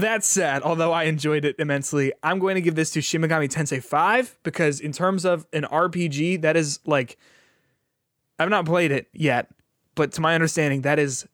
that 0.00 0.24
said, 0.24 0.62
although 0.62 0.92
I 0.92 1.04
enjoyed 1.04 1.44
it 1.44 1.56
immensely, 1.58 2.12
I'm 2.22 2.38
going 2.38 2.54
to 2.54 2.60
give 2.60 2.74
this 2.74 2.90
to 2.90 3.00
Shin 3.00 3.22
Megami 3.22 3.48
Tensei 3.48 3.82
5 3.82 4.38
because 4.42 4.80
in 4.80 4.92
terms 4.92 5.24
of 5.24 5.46
an 5.52 5.64
RPG, 5.64 6.42
that 6.42 6.56
is 6.56 6.80
like 6.86 7.18
I've 8.38 8.50
not 8.50 8.66
played 8.66 8.92
it 8.92 9.08
yet, 9.12 9.48
but 9.94 10.12
to 10.12 10.20
my 10.20 10.34
understanding, 10.34 10.82
that 10.82 10.98
is 10.98 11.26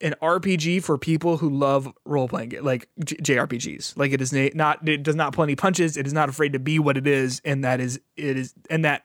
an 0.00 0.14
RPG 0.22 0.82
for 0.82 0.96
people 0.98 1.36
who 1.38 1.50
love 1.50 1.92
role 2.04 2.28
playing, 2.28 2.54
like 2.62 2.88
J- 3.04 3.16
JRPGs. 3.16 3.96
Like 3.96 4.12
it 4.12 4.20
is 4.20 4.32
na- 4.32 4.50
not, 4.54 4.88
it 4.88 5.02
does 5.02 5.16
not 5.16 5.32
pull 5.32 5.44
any 5.44 5.56
punches. 5.56 5.96
It 5.96 6.06
is 6.06 6.12
not 6.12 6.28
afraid 6.28 6.52
to 6.52 6.58
be 6.58 6.78
what 6.78 6.96
it 6.96 7.06
is, 7.06 7.40
and 7.44 7.64
that 7.64 7.80
is 7.80 8.00
it 8.16 8.36
is, 8.36 8.54
and 8.70 8.84
that 8.84 9.04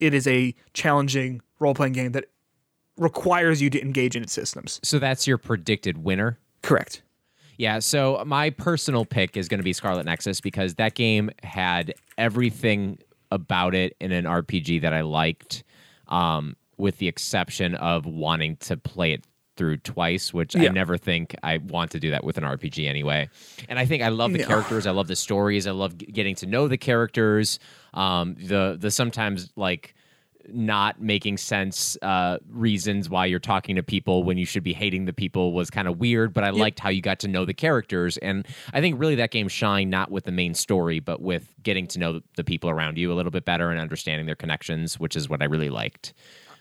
it 0.00 0.14
is 0.14 0.26
a 0.26 0.54
challenging 0.72 1.40
role 1.58 1.74
playing 1.74 1.92
game 1.92 2.12
that 2.12 2.26
requires 2.96 3.60
you 3.60 3.70
to 3.70 3.80
engage 3.80 4.16
in 4.16 4.22
its 4.22 4.32
systems. 4.32 4.80
So 4.82 4.98
that's 4.98 5.26
your 5.26 5.38
predicted 5.38 5.98
winner. 5.98 6.38
Correct. 6.62 7.02
Yeah, 7.56 7.78
so 7.78 8.22
my 8.26 8.50
personal 8.50 9.04
pick 9.04 9.36
is 9.36 9.48
going 9.48 9.58
to 9.58 9.64
be 9.64 9.72
Scarlet 9.72 10.04
Nexus 10.06 10.40
because 10.40 10.74
that 10.74 10.94
game 10.94 11.30
had 11.42 11.94
everything 12.18 12.98
about 13.30 13.74
it 13.74 13.96
in 14.00 14.12
an 14.12 14.24
RPG 14.24 14.82
that 14.82 14.92
I 14.92 15.02
liked, 15.02 15.62
um, 16.08 16.56
with 16.76 16.98
the 16.98 17.08
exception 17.08 17.74
of 17.76 18.06
wanting 18.06 18.56
to 18.56 18.76
play 18.76 19.12
it 19.12 19.24
through 19.56 19.76
twice, 19.76 20.34
which 20.34 20.56
I 20.56 20.66
never 20.66 20.96
think 20.98 21.36
I 21.44 21.58
want 21.58 21.92
to 21.92 22.00
do 22.00 22.10
that 22.10 22.24
with 22.24 22.38
an 22.38 22.42
RPG 22.44 22.88
anyway. 22.88 23.28
And 23.68 23.78
I 23.78 23.86
think 23.86 24.02
I 24.02 24.08
love 24.08 24.32
the 24.32 24.40
Yeah. 24.40 24.46
characters, 24.46 24.84
I 24.84 24.90
love 24.90 25.06
the 25.06 25.14
stories, 25.14 25.68
I 25.68 25.70
love 25.70 25.96
g- 25.96 26.06
getting 26.06 26.34
to 26.36 26.46
know 26.46 26.66
the 26.66 26.76
characters. 26.76 27.60
Um, 27.94 28.34
the 28.34 28.76
the 28.80 28.90
sometimes 28.90 29.52
like 29.54 29.94
not 30.52 31.00
making 31.00 31.36
sense 31.38 31.96
uh, 32.02 32.38
reasons 32.50 33.08
why 33.08 33.26
you're 33.26 33.38
talking 33.38 33.76
to 33.76 33.82
people 33.82 34.22
when 34.24 34.36
you 34.38 34.44
should 34.46 34.62
be 34.62 34.72
hating 34.72 35.04
the 35.04 35.12
people 35.12 35.52
was 35.52 35.70
kind 35.70 35.88
of 35.88 35.98
weird, 35.98 36.32
but 36.32 36.44
I 36.44 36.50
liked 36.50 36.80
how 36.80 36.88
you 36.90 37.00
got 37.00 37.18
to 37.20 37.28
know 37.28 37.44
the 37.44 37.54
characters. 37.54 38.16
And 38.18 38.46
I 38.72 38.80
think 38.80 38.98
really 39.00 39.14
that 39.16 39.30
game 39.30 39.48
shined 39.48 39.90
not 39.90 40.10
with 40.10 40.24
the 40.24 40.32
main 40.32 40.54
story, 40.54 41.00
but 41.00 41.20
with 41.22 41.54
getting 41.62 41.86
to 41.88 41.98
know 41.98 42.20
the 42.36 42.44
people 42.44 42.70
around 42.70 42.98
you 42.98 43.12
a 43.12 43.14
little 43.14 43.32
bit 43.32 43.44
better 43.44 43.70
and 43.70 43.80
understanding 43.80 44.26
their 44.26 44.34
connections, 44.34 44.98
which 45.00 45.16
is 45.16 45.28
what 45.28 45.42
I 45.42 45.46
really 45.46 45.70
liked. 45.70 46.12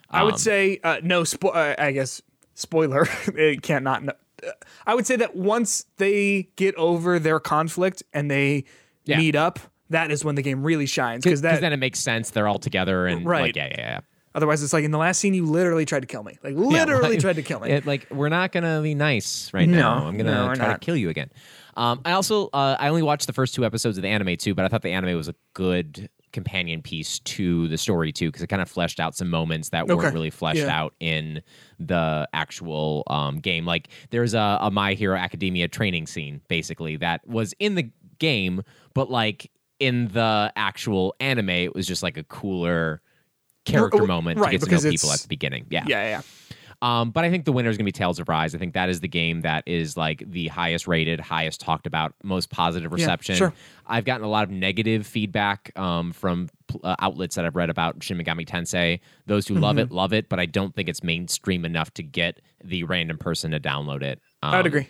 I 0.10 0.24
would 0.24 0.38
say 0.40 0.80
uh, 0.84 0.98
no. 1.02 1.24
Spo- 1.24 1.56
uh, 1.56 1.76
I 1.82 1.92
guess 1.92 2.22
spoiler. 2.54 3.08
it 3.36 3.62
can't 3.64 3.84
not. 3.84 4.02
kn- 4.02 4.12
uh, 4.46 4.52
I 4.86 4.94
would 4.96 5.08
say 5.08 5.16
that 5.16 5.36
once 5.36 5.86
they 5.98 6.50
get 6.56 6.76
over 6.76 7.18
their 7.18 7.40
conflict 7.40 8.04
and 8.14 8.30
they 8.30 8.66
Yeah. 9.06 9.18
meet 9.18 9.36
up, 9.36 9.60
that 9.94 10.12
is 10.12 10.24
when 10.26 10.36
the 10.36 10.42
game 10.42 10.64
really 10.64 10.86
shines 10.86 11.24
because 11.24 11.42
Because 11.42 11.60
then 11.62 11.74
it 11.74 11.78
makes 11.78 12.00
sense. 12.00 12.30
They're 12.32 12.48
all 12.48 12.60
together 12.60 13.08
and 13.08 13.26
Right. 13.26 13.42
like 13.42 13.56
yeah, 13.56 13.68
yeah, 13.72 13.78
yeah. 13.80 14.00
otherwise 14.36 14.62
it's 14.64 14.74
like 14.74 14.84
in 14.84 14.92
the 14.92 14.98
last 14.98 15.20
scene 15.20 15.34
you 15.34 15.46
literally 15.46 15.86
tried 15.86 16.02
to 16.02 16.08
kill 16.08 16.24
me 16.24 16.38
like 16.44 16.56
literally 16.56 17.12
like- 17.12 17.20
tried 17.20 17.36
to 17.38 17.44
kill 17.44 17.60
me 17.60 17.70
It, 17.70 17.86
like 17.86 18.08
we're 18.12 18.30
not 18.30 18.52
gonna 18.52 18.82
be 18.82 18.96
nice 18.96 19.52
right 19.54 19.68
No, 19.70 19.78
now. 19.78 20.06
I'm 20.08 20.18
gonna 20.18 20.48
we're 20.48 20.56
try 20.56 20.68
not. 20.68 20.82
to 20.82 20.86
kill 20.86 20.96
you 20.98 21.10
again. 21.10 21.30
Um, 21.76 22.02
I 22.06 22.12
also 22.12 22.48
uh, 22.54 22.76
I 22.80 22.90
only 22.90 23.02
watched 23.02 23.26
the 23.28 23.34
first 23.34 23.56
two 23.56 23.66
episodes 23.66 23.98
of 23.98 24.02
the 24.04 24.08
anime 24.10 24.36
too, 24.38 24.54
but 24.54 24.64
I 24.66 24.68
thought 24.68 24.84
the 24.84 24.92
anime 24.92 25.16
was 25.18 25.28
a 25.28 25.34
good 25.54 26.10
companion 26.32 26.82
piece 26.82 27.20
to 27.20 27.68
the 27.68 27.78
story 27.78 28.12
too 28.12 28.28
because 28.30 28.42
it 28.42 28.48
kind 28.48 28.62
of 28.62 28.68
fleshed 28.70 29.00
out 29.00 29.16
some 29.16 29.30
moments 29.30 29.70
that 29.70 29.84
Okay. 29.84 29.94
weren't 29.94 30.14
really 30.16 30.32
fleshed 30.32 30.62
Yeah. 30.62 30.80
out 30.82 30.94
in 31.00 31.42
the 31.80 32.28
actual 32.34 33.04
um, 33.08 33.40
game. 33.40 33.66
Like 33.66 33.90
there's 34.10 34.34
a, 34.34 34.58
a 34.62 34.72
My 34.72 34.94
Hero 34.96 35.16
Academia 35.16 35.68
training 35.68 36.08
scene 36.08 36.42
basically 36.48 36.96
that 36.98 37.28
was 37.28 37.54
in 37.60 37.76
the 37.76 37.90
game, 38.20 38.62
but 38.96 39.10
like 39.12 39.52
in 39.84 40.08
the 40.08 40.52
actual 40.56 41.14
anime, 41.20 41.50
it 41.50 41.76
was 41.76 41.86
just 41.86 42.04
like 42.04 42.16
a 42.16 42.24
cooler 42.24 43.02
character 43.66 44.04
oh, 44.04 44.08
moment 44.08 44.40
right, 44.40 44.52
to 44.52 44.58
get 44.58 44.82
to 44.82 44.86
know 44.86 44.92
people 44.92 45.12
at 45.12 45.20
the 45.20 45.28
beginning. 45.28 45.66
Yeah. 45.70 45.84
yeah 45.88 46.04
yeah 46.04 46.22
Um, 46.82 47.12
but 47.12 47.26
I 47.26 47.30
think 47.30 47.44
the 47.44 47.52
winner 47.52 47.70
is 47.70 47.76
going 47.78 47.86
to 47.86 47.88
be 47.88 47.92
Tales 47.92 48.18
of 48.20 48.30
Rise. 48.30 48.56
I 48.56 48.60
think 48.60 48.74
that 48.76 48.88
is 48.90 49.02
the 49.02 49.08
game 49.10 49.42
that 49.42 49.64
is 49.66 49.98
like 49.98 50.24
the 50.26 50.48
highest 50.48 50.88
rated, 50.88 51.20
highest 51.20 51.60
talked 51.60 51.86
about, 51.86 52.14
most 52.24 52.50
positive 52.50 52.94
reception. 52.94 53.36
sure. 53.36 53.54
I've 53.86 54.06
gotten 54.06 54.26
a 54.26 54.30
lot 54.30 54.46
of 54.46 54.52
negative 54.52 55.06
feedback 55.06 55.78
um, 55.78 56.14
from 56.14 56.50
uh, 56.82 56.96
outlets 57.00 57.36
that 57.36 57.44
I've 57.46 57.56
read 57.58 57.70
about 57.70 58.02
Shin 58.02 58.18
Megami 58.18 58.48
Tensei. 58.48 59.02
Those 59.26 59.48
who 59.48 59.56
Mm-hmm. 59.56 59.64
love 59.64 59.78
it, 59.80 59.92
love 59.92 60.14
it, 60.14 60.30
but 60.30 60.40
I 60.40 60.46
don't 60.46 60.74
think 60.74 60.88
it's 60.88 61.04
mainstream 61.04 61.66
enough 61.66 61.94
to 61.96 62.04
get 62.04 62.40
the 62.64 62.86
random 62.86 63.18
person 63.18 63.52
to 63.52 63.60
download 63.60 64.02
it. 64.02 64.22
Um, 64.42 64.54
i'd 64.56 64.66
agree 64.66 64.88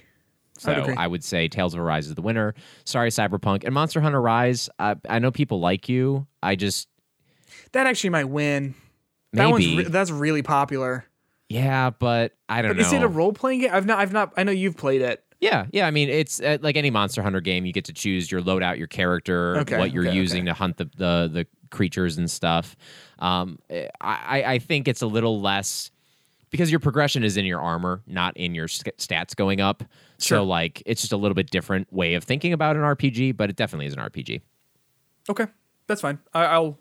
So 0.57 0.71
agree. 0.71 0.95
I 0.95 1.07
would 1.07 1.23
say 1.23 1.47
Tales 1.47 1.73
of 1.73 1.79
Arise 1.79 2.07
is 2.07 2.15
the 2.15 2.21
winner. 2.21 2.53
Sorry, 2.85 3.09
Cyberpunk 3.09 3.63
and 3.63 3.73
Monster 3.73 4.01
Hunter 4.01 4.21
Rise. 4.21 4.69
I, 4.79 4.95
I 5.09 5.19
know 5.19 5.31
people 5.31 5.59
like 5.59 5.89
you. 5.89 6.27
I 6.41 6.55
just 6.55 6.87
that 7.71 7.87
actually 7.87 8.11
might 8.11 8.29
win 8.29 8.75
that 9.33 9.49
one's 9.49 9.65
re- 9.65 9.83
that's 9.85 10.11
really 10.11 10.41
popular 10.43 11.05
yeah, 11.49 11.89
but 11.91 12.33
I 12.49 12.61
don't 12.61 12.71
but 12.71 12.77
know. 12.77 12.87
is 12.87 12.93
it 12.93 13.03
a 13.03 13.07
role-playing 13.07 13.61
game 13.61 13.69
i've 13.73 13.85
not 13.85 13.99
i've 13.99 14.13
not 14.13 14.33
i 14.37 14.43
know 14.43 14.51
you've 14.51 14.77
played 14.77 15.01
it 15.01 15.23
Yeah, 15.39 15.65
yeah. 15.71 15.85
I 15.87 15.91
mean, 15.91 16.09
it's 16.09 16.39
uh, 16.39 16.57
like 16.61 16.77
any 16.77 16.89
Monster 16.89 17.21
Hunter 17.21 17.41
game. 17.41 17.65
You 17.65 17.73
get 17.73 17.85
to 17.85 17.93
choose 17.93 18.31
your 18.31 18.41
loadout, 18.41 18.77
your 18.77 18.87
character, 18.87 19.57
Okay, 19.57 19.77
what 19.77 19.91
you're 19.91 20.07
okay, 20.07 20.15
using 20.15 20.43
okay. 20.43 20.47
to 20.47 20.53
hunt 20.53 20.77
the, 20.77 20.85
the 20.97 21.29
the 21.33 21.47
creatures 21.69 22.17
and 22.17 22.29
stuff. 22.31 22.75
Um, 23.19 23.59
I 23.69 24.43
I 24.45 24.59
think 24.59 24.87
it's 24.87 25.01
a 25.01 25.07
little 25.07 25.41
less 25.41 25.91
because 26.49 26.71
your 26.71 26.79
progression 26.79 27.23
is 27.23 27.35
in 27.35 27.45
your 27.45 27.59
armor, 27.59 28.01
not 28.07 28.37
in 28.37 28.55
your 28.55 28.67
stats 28.67 29.35
going 29.35 29.59
up. 29.59 29.83
Sure. 30.23 30.37
So 30.39 30.43
like, 30.43 30.81
it's 30.85 31.01
just 31.01 31.13
a 31.13 31.17
little 31.17 31.35
bit 31.35 31.51
different 31.51 31.91
way 31.91 32.13
of 32.15 32.23
thinking 32.23 32.53
about 32.53 32.75
an 32.75 32.81
RPG, 32.81 33.37
but 33.37 33.49
it 33.49 33.55
definitely 33.55 33.85
is 33.87 33.93
an 33.93 33.99
RPG. 33.99 34.41
okay 35.29 35.47
that's 35.85 36.01
fine 36.01 36.17
I, 36.33 36.45
i'll 36.45 36.77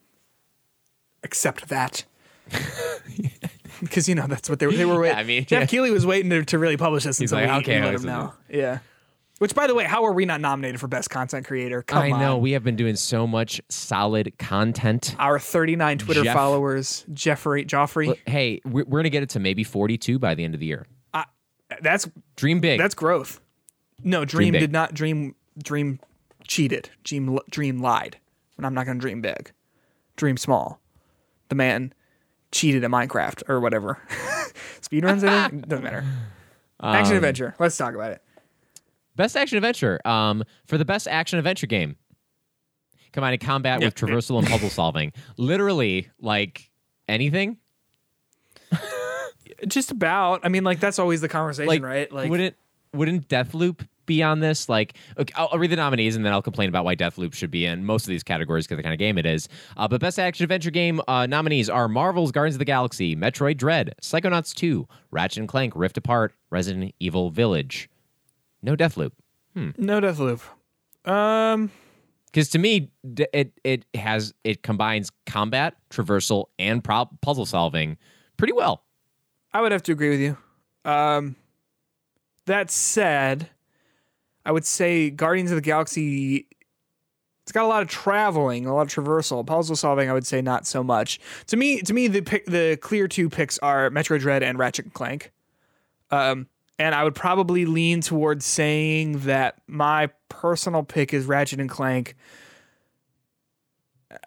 accept 1.24 1.68
that 1.68 2.04
because 3.80 4.08
you 4.08 4.14
know 4.14 4.26
that's 4.26 4.48
what 4.48 4.58
they 4.58 4.66
were. 4.66 4.72
They 4.72 4.84
were 4.84 5.00
waiting. 5.00 5.18
I 5.18 5.24
mean, 5.24 5.44
Geoff 5.44 5.60
yeah. 5.60 5.66
Keighley 5.66 5.90
was 5.90 6.06
waiting 6.06 6.30
to, 6.30 6.44
to 6.46 6.58
really 6.58 6.76
publish 6.76 7.04
this. 7.04 7.18
He's 7.18 7.32
like, 7.32 7.48
okay, 7.62 7.82
let 7.82 7.94
him 7.94 8.02
know. 8.02 8.32
Yeah. 8.48 8.78
Which, 9.38 9.56
by 9.56 9.66
the 9.66 9.74
way, 9.74 9.84
how 9.84 10.04
are 10.04 10.12
we 10.12 10.24
not 10.24 10.40
nominated 10.40 10.78
for 10.78 10.86
best 10.86 11.10
content 11.10 11.46
creator? 11.46 11.82
Come 11.82 12.00
I 12.00 12.10
know 12.10 12.38
we 12.38 12.52
have 12.52 12.62
been 12.62 12.76
doing 12.76 12.94
so 12.94 13.26
much 13.26 13.60
solid 13.68 14.38
content. 14.38 15.16
Our 15.18 15.40
39 15.40 15.98
Twitter 15.98 16.22
Jeff- 16.22 16.34
followers, 16.34 17.04
Jeffrey 17.12 17.64
Joffrey. 17.64 18.06
Look, 18.08 18.20
hey, 18.24 18.60
we're, 18.64 18.84
we're 18.84 19.00
gonna 19.00 19.10
get 19.10 19.24
it 19.24 19.30
to 19.30 19.40
maybe 19.40 19.64
42 19.64 20.20
by 20.20 20.36
the 20.36 20.44
end 20.44 20.54
of 20.54 20.60
the 20.60 20.66
year. 20.66 20.86
That's 21.80 22.08
Dream 22.36 22.60
big. 22.60 22.78
that's 22.78 22.94
growth. 22.94 23.40
No, 24.02 24.24
Dream, 24.24 24.52
big. 24.52 24.60
did 24.60 24.72
not 24.72 24.94
dream. 24.94 25.34
Dream 25.62 26.00
cheated. 26.46 26.90
Dream 27.04 27.38
Dream 27.50 27.80
lied. 27.80 28.18
And 28.56 28.66
I'm 28.66 28.74
not 28.74 28.84
going 28.86 28.98
to 28.98 29.00
dream 29.00 29.20
big. 29.20 29.52
Dream 30.16 30.36
small. 30.36 30.80
The 31.48 31.54
man 31.54 31.92
cheated 32.50 32.84
at 32.84 32.90
Minecraft 32.90 33.48
or 33.48 33.60
whatever. 33.60 33.98
Speedruns, 34.80 35.26
I 35.26 35.48
think 35.48 35.68
doesn't 35.68 35.84
matter. 35.84 36.04
Um, 36.80 36.94
Action 36.94 37.16
adventure. 37.16 37.54
Let's 37.58 37.76
talk 37.76 37.94
about 37.94 38.12
it. 38.12 38.22
Best 39.16 39.36
action 39.36 39.56
adventure. 39.56 40.00
Um, 40.06 40.42
for 40.66 40.78
the 40.78 40.84
best 40.84 41.06
action 41.06 41.38
adventure 41.38 41.66
game, 41.66 41.96
combining 43.12 43.38
combat 43.38 43.80
with 43.80 43.94
traversal 43.94 44.38
and 44.38 44.46
puzzle 44.48 44.70
solving. 44.70 45.12
Literally, 45.36 46.08
like 46.20 46.70
anything. 47.08 47.58
Just 49.66 49.90
about. 49.90 50.40
I 50.44 50.48
mean, 50.48 50.64
like 50.64 50.80
that's 50.80 50.98
always 50.98 51.20
the 51.20 51.28
conversation, 51.28 51.68
Like, 51.68 51.82
right? 51.82 52.12
Like, 52.12 52.30
wouldn't 52.30 52.56
wouldn't 52.94 53.28
Deathloop 53.28 53.86
be 54.04 54.22
on 54.22 54.40
this? 54.40 54.68
Like, 54.68 54.94
okay, 55.18 55.32
I'll, 55.36 55.48
I'll 55.52 55.58
read 55.58 55.70
the 55.70 55.76
nominees 55.76 56.16
and 56.16 56.24
then 56.26 56.32
I'll 56.32 56.42
complain 56.42 56.68
about 56.68 56.84
why 56.84 56.94
Deathloop 56.96 57.32
should 57.34 57.50
be 57.50 57.64
in 57.64 57.84
most 57.84 58.02
of 58.04 58.08
these 58.08 58.22
categories 58.22 58.66
because 58.66 58.76
the 58.76 58.82
kind 58.82 58.92
of 58.92 58.98
game 58.98 59.16
it 59.18 59.24
is. 59.26 59.48
Uh, 59.76 59.88
but 59.88 60.00
best 60.00 60.18
action 60.18 60.44
adventure 60.44 60.70
game 60.70 61.00
uh, 61.08 61.26
nominees 61.26 61.70
are 61.70 61.88
Marvel's 61.88 62.32
Guardians 62.32 62.56
of 62.56 62.58
the 62.58 62.64
Galaxy, 62.64 63.16
Metroid 63.16 63.56
Dread, 63.56 63.94
Psychonauts 64.02 64.54
2, 64.54 64.86
Ratchet 65.10 65.38
and 65.38 65.48
Clank 65.48 65.72
Rift 65.76 65.96
Apart, 65.96 66.34
Resident 66.50 66.94
Evil 67.00 67.30
Village. 67.30 67.88
No 68.62 68.76
Deathloop. 68.76 69.12
no 69.54 70.00
Deathloop. 70.00 70.40
Um, 71.04 71.70
because 72.26 72.48
to 72.50 72.58
me 72.58 72.90
it 73.32 73.52
it 73.64 73.84
has 73.94 74.32
it 74.44 74.62
combines 74.62 75.10
combat 75.26 75.76
traversal 75.90 76.46
and 76.58 76.82
pro- 76.82 77.10
puzzle 77.20 77.44
solving 77.44 77.98
pretty 78.36 78.52
well 78.52 78.84
I 79.54 79.60
would 79.60 79.72
have 79.72 79.82
to 79.84 79.92
agree 79.92 80.10
with 80.10 80.20
you. 80.20 80.36
Um, 80.84 81.36
that 82.46 82.70
said, 82.70 83.50
I 84.44 84.52
would 84.52 84.64
say 84.64 85.10
Guardians 85.10 85.50
of 85.50 85.56
the 85.56 85.62
Galaxy. 85.62 86.46
It's 87.42 87.52
got 87.52 87.64
a 87.64 87.68
lot 87.68 87.82
of 87.82 87.88
traveling, 87.88 88.66
a 88.66 88.74
lot 88.74 88.82
of 88.82 88.88
traversal, 88.88 89.44
puzzle 89.44 89.74
solving. 89.74 90.08
I 90.08 90.12
would 90.12 90.26
say 90.26 90.40
not 90.40 90.66
so 90.66 90.82
much. 90.82 91.18
To 91.48 91.56
me, 91.56 91.80
to 91.82 91.92
me, 91.92 92.06
the 92.06 92.22
pick, 92.22 92.46
the 92.46 92.78
clear 92.80 93.08
two 93.08 93.28
picks 93.28 93.58
are 93.58 93.90
Metroid 93.90 94.20
Dread 94.20 94.42
and 94.42 94.58
Ratchet 94.58 94.86
and 94.86 94.94
Clank. 94.94 95.32
Um, 96.10 96.46
and 96.78 96.94
I 96.94 97.04
would 97.04 97.14
probably 97.14 97.64
lean 97.64 98.00
towards 98.00 98.44
saying 98.44 99.20
that 99.20 99.56
my 99.66 100.10
personal 100.28 100.82
pick 100.82 101.12
is 101.12 101.26
Ratchet 101.26 101.60
and 101.60 101.68
Clank. 101.70 102.16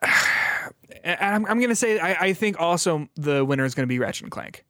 I'm, 1.05 1.45
I'm 1.45 1.59
gonna 1.61 1.75
say 1.75 1.99
I, 1.99 2.27
I 2.27 2.33
think 2.33 2.59
also 2.59 3.07
the 3.15 3.45
winner 3.45 3.65
is 3.65 3.75
gonna 3.75 3.87
be 3.87 3.99
Ratchet 3.99 4.23
and 4.23 4.31
Clank. 4.31 4.65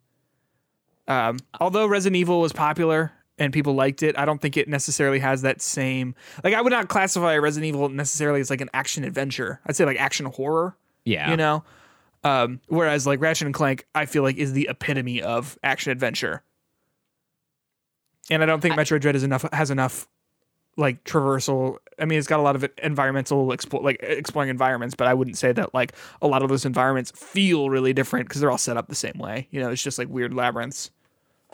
Um, 1.07 1.39
although 1.59 1.85
Resident 1.85 2.17
Evil 2.17 2.41
was 2.41 2.51
popular 2.53 3.11
and 3.37 3.53
people 3.53 3.73
liked 3.73 4.01
it, 4.03 4.17
I 4.17 4.25
don't 4.25 4.41
think 4.41 4.57
it 4.57 4.67
necessarily 4.67 5.19
has 5.19 5.43
that 5.43 5.61
same. 5.61 6.15
Like, 6.43 6.53
I 6.53 6.61
would 6.61 6.71
not 6.71 6.87
classify 6.87 7.37
Resident 7.37 7.67
Evil 7.69 7.89
necessarily 7.89 8.39
as 8.41 8.49
like 8.49 8.61
an 8.61 8.69
action 8.73 9.03
adventure. 9.03 9.59
I'd 9.65 9.75
say 9.75 9.85
like 9.85 9.99
action 9.99 10.25
horror. 10.25 10.75
yeah 11.03 11.29
You 11.31 11.37
know, 11.37 11.63
um, 12.23 12.59
whereas 12.67 13.05
like 13.05 13.21
Ratchet 13.21 13.45
and 13.45 13.53
Clank, 13.53 13.85
I 13.93 14.05
feel 14.05 14.23
like 14.23 14.37
is 14.37 14.53
the 14.53 14.67
epitome 14.69 15.21
of 15.21 15.59
action 15.63 15.91
adventure. 15.91 16.43
And 18.31 18.41
I 18.41 18.47
don't 18.47 18.61
think 18.61 18.73
Metroid 18.75 19.01
Dread 19.01 19.15
is 19.15 19.23
enough 19.23 19.45
has 19.53 19.69
enough 19.69 20.07
like 20.77 21.03
traversal. 21.03 21.77
I 21.99 22.05
mean, 22.05 22.19
it's 22.19 22.27
got 22.27 22.39
a 22.39 22.43
lot 22.43 22.55
of 22.55 22.65
environmental 22.83 23.45
like 23.45 23.63
exploring 24.01 24.49
environments, 24.49 24.95
but 24.95 25.07
I 25.07 25.13
wouldn't 25.13 25.37
say 25.37 25.51
that 25.53 25.73
like 25.73 25.93
a 26.21 26.27
lot 26.27 26.43
of 26.43 26.49
those 26.49 26.65
environments 26.65 27.11
feel 27.11 27.69
really 27.69 27.93
different 27.93 28.27
because 28.27 28.41
they're 28.41 28.51
all 28.51 28.57
set 28.57 28.77
up 28.77 28.87
the 28.87 28.95
same 28.95 29.17
way. 29.17 29.47
You 29.51 29.61
know, 29.61 29.69
it's 29.69 29.83
just 29.83 29.97
like 29.97 30.09
weird 30.09 30.33
labyrinths. 30.33 30.91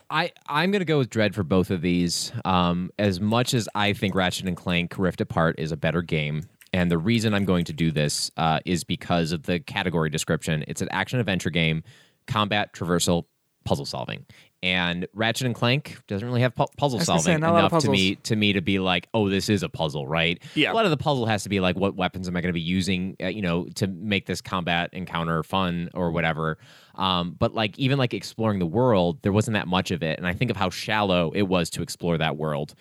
I, 0.09 0.31
I'm 0.47 0.71
going 0.71 0.81
to 0.81 0.85
go 0.85 0.97
with 0.97 1.09
Dread 1.09 1.33
for 1.33 1.43
both 1.43 1.71
of 1.71 1.81
these. 1.81 2.33
Um, 2.43 2.91
as 2.99 3.21
much 3.21 3.53
as 3.53 3.69
I 3.73 3.93
think 3.93 4.13
Ratchet 4.13 4.45
and 4.45 4.57
Clank 4.57 4.97
Rift 4.97 5.21
Apart 5.21 5.55
is 5.57 5.71
a 5.71 5.77
better 5.77 6.01
game, 6.01 6.43
and 6.73 6.91
the 6.91 6.97
reason 6.97 7.33
I'm 7.33 7.45
going 7.45 7.65
to 7.65 7.73
do 7.73 7.91
this 7.91 8.29
uh, 8.35 8.59
is 8.65 8.83
because 8.83 9.31
of 9.31 9.43
the 9.43 9.59
category 9.59 10.09
description. 10.09 10.65
It's 10.67 10.81
an 10.81 10.89
action 10.91 11.19
adventure 11.19 11.49
game, 11.49 11.83
combat, 12.27 12.73
traversal, 12.73 13.25
puzzle 13.63 13.85
solving. 13.85 14.25
And 14.63 15.07
Ratchet 15.15 15.47
and 15.47 15.55
Clank 15.55 15.97
doesn't 16.07 16.27
really 16.27 16.41
have 16.41 16.53
pu- 16.53 16.67
puzzle 16.77 16.99
say, 16.99 17.05
solving 17.05 17.39
not 17.39 17.49
a 17.49 17.53
lot 17.53 17.63
of 17.65 17.71
enough 17.71 17.83
to 17.83 17.89
me 17.89 18.15
to 18.15 18.35
me 18.35 18.53
to 18.53 18.61
be 18.61 18.77
like, 18.77 19.07
oh, 19.13 19.27
this 19.27 19.49
is 19.49 19.63
a 19.63 19.69
puzzle, 19.69 20.05
right? 20.05 20.41
Yeah. 20.53 20.71
A 20.71 20.73
lot 20.73 20.85
of 20.85 20.91
the 20.91 20.97
puzzle 20.97 21.25
has 21.25 21.43
to 21.43 21.49
be 21.49 21.59
like, 21.59 21.75
what 21.75 21.95
weapons 21.95 22.27
am 22.27 22.37
I 22.37 22.41
going 22.41 22.49
to 22.49 22.53
be 22.53 22.61
using, 22.61 23.15
uh, 23.23 23.27
you 23.27 23.41
know, 23.41 23.65
to 23.75 23.87
make 23.87 24.27
this 24.27 24.39
combat 24.39 24.91
encounter 24.93 25.41
fun 25.41 25.89
or 25.95 26.11
whatever. 26.11 26.59
Um, 26.93 27.35
but 27.39 27.55
like 27.55 27.77
even 27.79 27.97
like 27.97 28.13
exploring 28.13 28.59
the 28.59 28.67
world, 28.67 29.23
there 29.23 29.31
wasn't 29.31 29.55
that 29.55 29.67
much 29.67 29.89
of 29.89 30.03
it, 30.03 30.19
and 30.19 30.27
I 30.27 30.33
think 30.33 30.51
of 30.51 30.57
how 30.57 30.69
shallow 30.69 31.31
it 31.31 31.43
was 31.43 31.71
to 31.71 31.81
explore 31.81 32.17
that 32.19 32.37
world. 32.37 32.75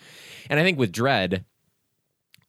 And 0.49 0.59
I 0.59 0.63
think 0.63 0.77
with 0.77 0.91
Dread, 0.91 1.45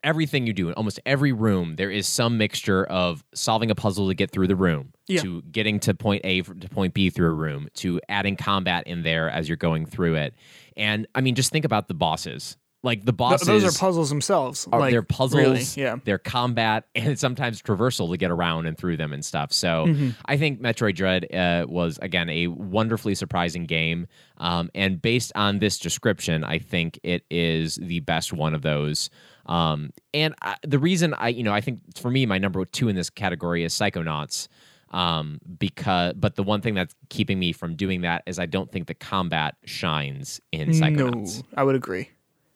everything 0.04 0.46
you 0.46 0.52
do 0.52 0.68
in 0.68 0.74
almost 0.74 1.00
every 1.06 1.32
room, 1.32 1.76
there 1.76 1.90
is 1.90 2.06
some 2.06 2.36
mixture 2.36 2.84
of 2.84 3.24
solving 3.34 3.70
a 3.70 3.74
puzzle 3.74 4.08
to 4.08 4.14
get 4.14 4.30
through 4.30 4.48
the 4.48 4.56
room, 4.56 4.92
Yeah. 5.14 5.20
to 5.22 5.42
getting 5.42 5.80
to 5.80 5.94
point 5.94 6.22
A 6.24 6.42
to 6.42 6.68
point 6.68 6.94
B 6.94 7.10
through 7.10 7.28
a 7.28 7.34
room, 7.34 7.68
to 7.74 8.00
adding 8.08 8.36
combat 8.36 8.86
in 8.86 9.02
there 9.02 9.30
as 9.30 9.48
you're 9.48 9.56
going 9.56 9.86
through 9.86 10.16
it. 10.16 10.34
And 10.76 11.06
I 11.14 11.20
mean, 11.20 11.34
just 11.34 11.52
think 11.52 11.64
about 11.64 11.88
the 11.88 11.94
bosses. 11.94 12.56
Like 12.84 13.02
the 13.04 13.12
Th- 13.12 13.16
bosses, 13.16 13.46
those 13.46 13.62
are 13.62 13.78
puzzles 13.78 14.08
themselves. 14.08 14.66
are 14.72 14.80
like, 14.80 14.90
they're 14.90 15.02
puzzles, 15.04 15.34
really, 15.40 15.62
yeah. 15.76 15.98
they're 16.04 16.18
combat, 16.18 16.84
and 16.96 17.16
sometimes 17.16 17.62
traversal 17.62 18.10
to 18.10 18.16
get 18.16 18.32
around 18.32 18.66
and 18.66 18.76
through 18.76 18.96
them 18.96 19.12
and 19.12 19.24
stuff. 19.24 19.52
So 19.52 19.86
Mm-hmm. 19.86 20.10
I 20.24 20.36
think 20.36 20.60
Metroid 20.60 20.96
Dread 20.96 21.32
uh, 21.32 21.64
was 21.68 22.00
again 22.02 22.28
a 22.28 22.48
wonderfully 22.48 23.14
surprising 23.14 23.66
game, 23.66 24.08
um, 24.38 24.68
and 24.74 25.00
based 25.00 25.30
on 25.36 25.60
this 25.60 25.78
description, 25.78 26.42
I 26.42 26.58
think 26.58 26.98
it 27.04 27.24
is 27.30 27.76
the 27.76 28.00
best 28.00 28.32
one 28.32 28.52
of 28.52 28.62
those. 28.62 29.10
Um, 29.46 29.90
and 30.12 30.34
I, 30.42 30.56
the 30.66 30.80
reason 30.80 31.14
I, 31.14 31.28
you 31.28 31.44
know, 31.44 31.52
I 31.52 31.60
think 31.60 31.80
for 31.96 32.10
me, 32.10 32.26
my 32.26 32.38
number 32.38 32.64
two 32.64 32.88
in 32.88 32.96
this 32.96 33.10
category 33.10 33.62
is 33.62 33.72
Psychonauts. 33.74 34.48
Um, 34.92 35.40
because, 35.58 36.12
but 36.14 36.34
the 36.36 36.42
one 36.42 36.60
thing 36.60 36.74
that's 36.74 36.94
keeping 37.08 37.38
me 37.38 37.52
from 37.52 37.76
doing 37.76 38.02
that 38.02 38.22
is 38.26 38.38
I 38.38 38.46
don't 38.46 38.70
think 38.70 38.86
the 38.86 38.94
combat 38.94 39.56
shines 39.64 40.40
in 40.52 40.68
Psychonauts. 40.70 41.38
No, 41.38 41.42
I 41.56 41.62
would 41.64 41.74
agree. 41.74 42.10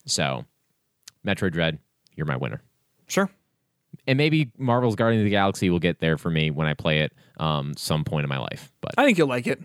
So, 0.05 0.45
Metroid 1.27 1.53
Dread, 1.53 1.79
you're 2.15 2.27
my 2.27 2.37
winner. 2.37 2.61
Sure. 3.09 3.31
And 4.07 4.19
maybe 4.19 4.53
Marvel's 4.59 4.97
Guardians 4.97 5.23
of 5.23 5.25
the 5.25 5.31
Galaxy 5.31 5.71
will 5.71 5.79
get 5.79 5.99
there 6.01 6.19
for 6.19 6.31
me 6.31 6.51
when 6.51 6.67
I 6.67 6.75
play 6.75 7.01
it 7.01 7.13
um, 7.39 7.75
some 7.77 8.05
point 8.05 8.25
in 8.25 8.29
my 8.29 8.39
life. 8.39 8.71
But 8.83 8.93
I 8.99 9.05
think 9.07 9.17
you'll 9.17 9.29
like 9.29 9.47
it. 9.47 9.61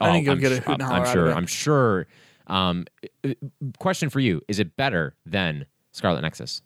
I 0.00 0.08
Oh, 0.08 0.12
think 0.12 0.24
you'll 0.26 0.34
I'm 0.34 0.40
get 0.40 0.52
a 0.52 0.56
su- 0.56 0.60
hoot 0.62 0.74
and 0.74 0.82
I'm, 0.82 0.88
holler 0.88 1.00
I'm 1.00 1.06
out 1.06 1.12
sure. 1.12 1.32
I'm 1.32 1.46
sure. 1.46 2.06
Um, 2.46 2.84
uh, 3.24 3.30
question 3.78 4.10
for 4.10 4.20
you: 4.20 4.42
Is 4.48 4.58
it 4.58 4.76
better 4.76 5.14
than 5.24 5.64
Scarlet 5.92 6.20
Nexus? 6.20 6.60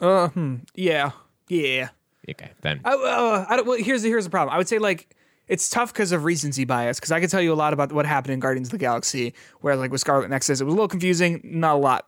Uh, 0.00 0.28
hmm. 0.28 0.56
Yeah. 0.74 1.12
Yeah. 1.48 1.88
Okay, 2.28 2.50
then 2.62 2.80
I, 2.84 2.94
uh, 2.94 3.46
I 3.48 3.56
don't, 3.56 3.66
well, 3.66 3.78
here's 3.78 4.02
the, 4.02 4.08
here's 4.08 4.24
the 4.24 4.30
problem. 4.30 4.54
I 4.54 4.58
would 4.58 4.68
say 4.68 4.78
like 4.78 5.14
it's 5.48 5.68
tough 5.68 5.92
because 5.92 6.12
of 6.12 6.24
recency 6.24 6.64
bias. 6.64 6.98
Because 6.98 7.12
I 7.12 7.20
can 7.20 7.28
tell 7.28 7.40
you 7.40 7.52
a 7.52 7.54
lot 7.54 7.72
about 7.72 7.92
what 7.92 8.06
happened 8.06 8.34
in 8.34 8.40
Guardians 8.40 8.68
of 8.68 8.72
the 8.72 8.78
Galaxy, 8.78 9.34
where 9.60 9.76
like 9.76 9.90
with 9.90 10.00
Scarlet 10.00 10.28
Nexus, 10.28 10.60
it 10.60 10.64
was 10.64 10.72
a 10.72 10.76
little 10.76 10.88
confusing. 10.88 11.40
Not 11.44 11.74
a 11.74 11.78
lot 11.78 12.06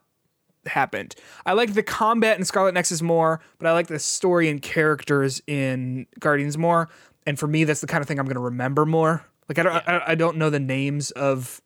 happened. 0.66 1.14
I 1.46 1.52
liked 1.52 1.74
the 1.74 1.82
combat 1.82 2.38
in 2.38 2.44
Scarlet 2.44 2.74
Nexus 2.74 3.00
more, 3.00 3.40
but 3.58 3.68
I 3.68 3.72
like 3.72 3.86
the 3.86 3.98
story 3.98 4.48
and 4.48 4.60
characters 4.60 5.40
in 5.46 6.06
Guardians 6.18 6.58
more. 6.58 6.88
And 7.26 7.38
for 7.38 7.46
me, 7.46 7.64
that's 7.64 7.80
the 7.80 7.86
kind 7.86 8.02
of 8.02 8.08
thing 8.08 8.18
I'm 8.18 8.26
going 8.26 8.36
to 8.36 8.40
remember 8.40 8.84
more. 8.84 9.24
Like 9.48 9.58
I 9.58 9.62
don't 9.62 9.88
I, 9.88 10.02
I 10.08 10.14
don't 10.14 10.36
know 10.36 10.50
the 10.50 10.60
names 10.60 11.10
of 11.12 11.62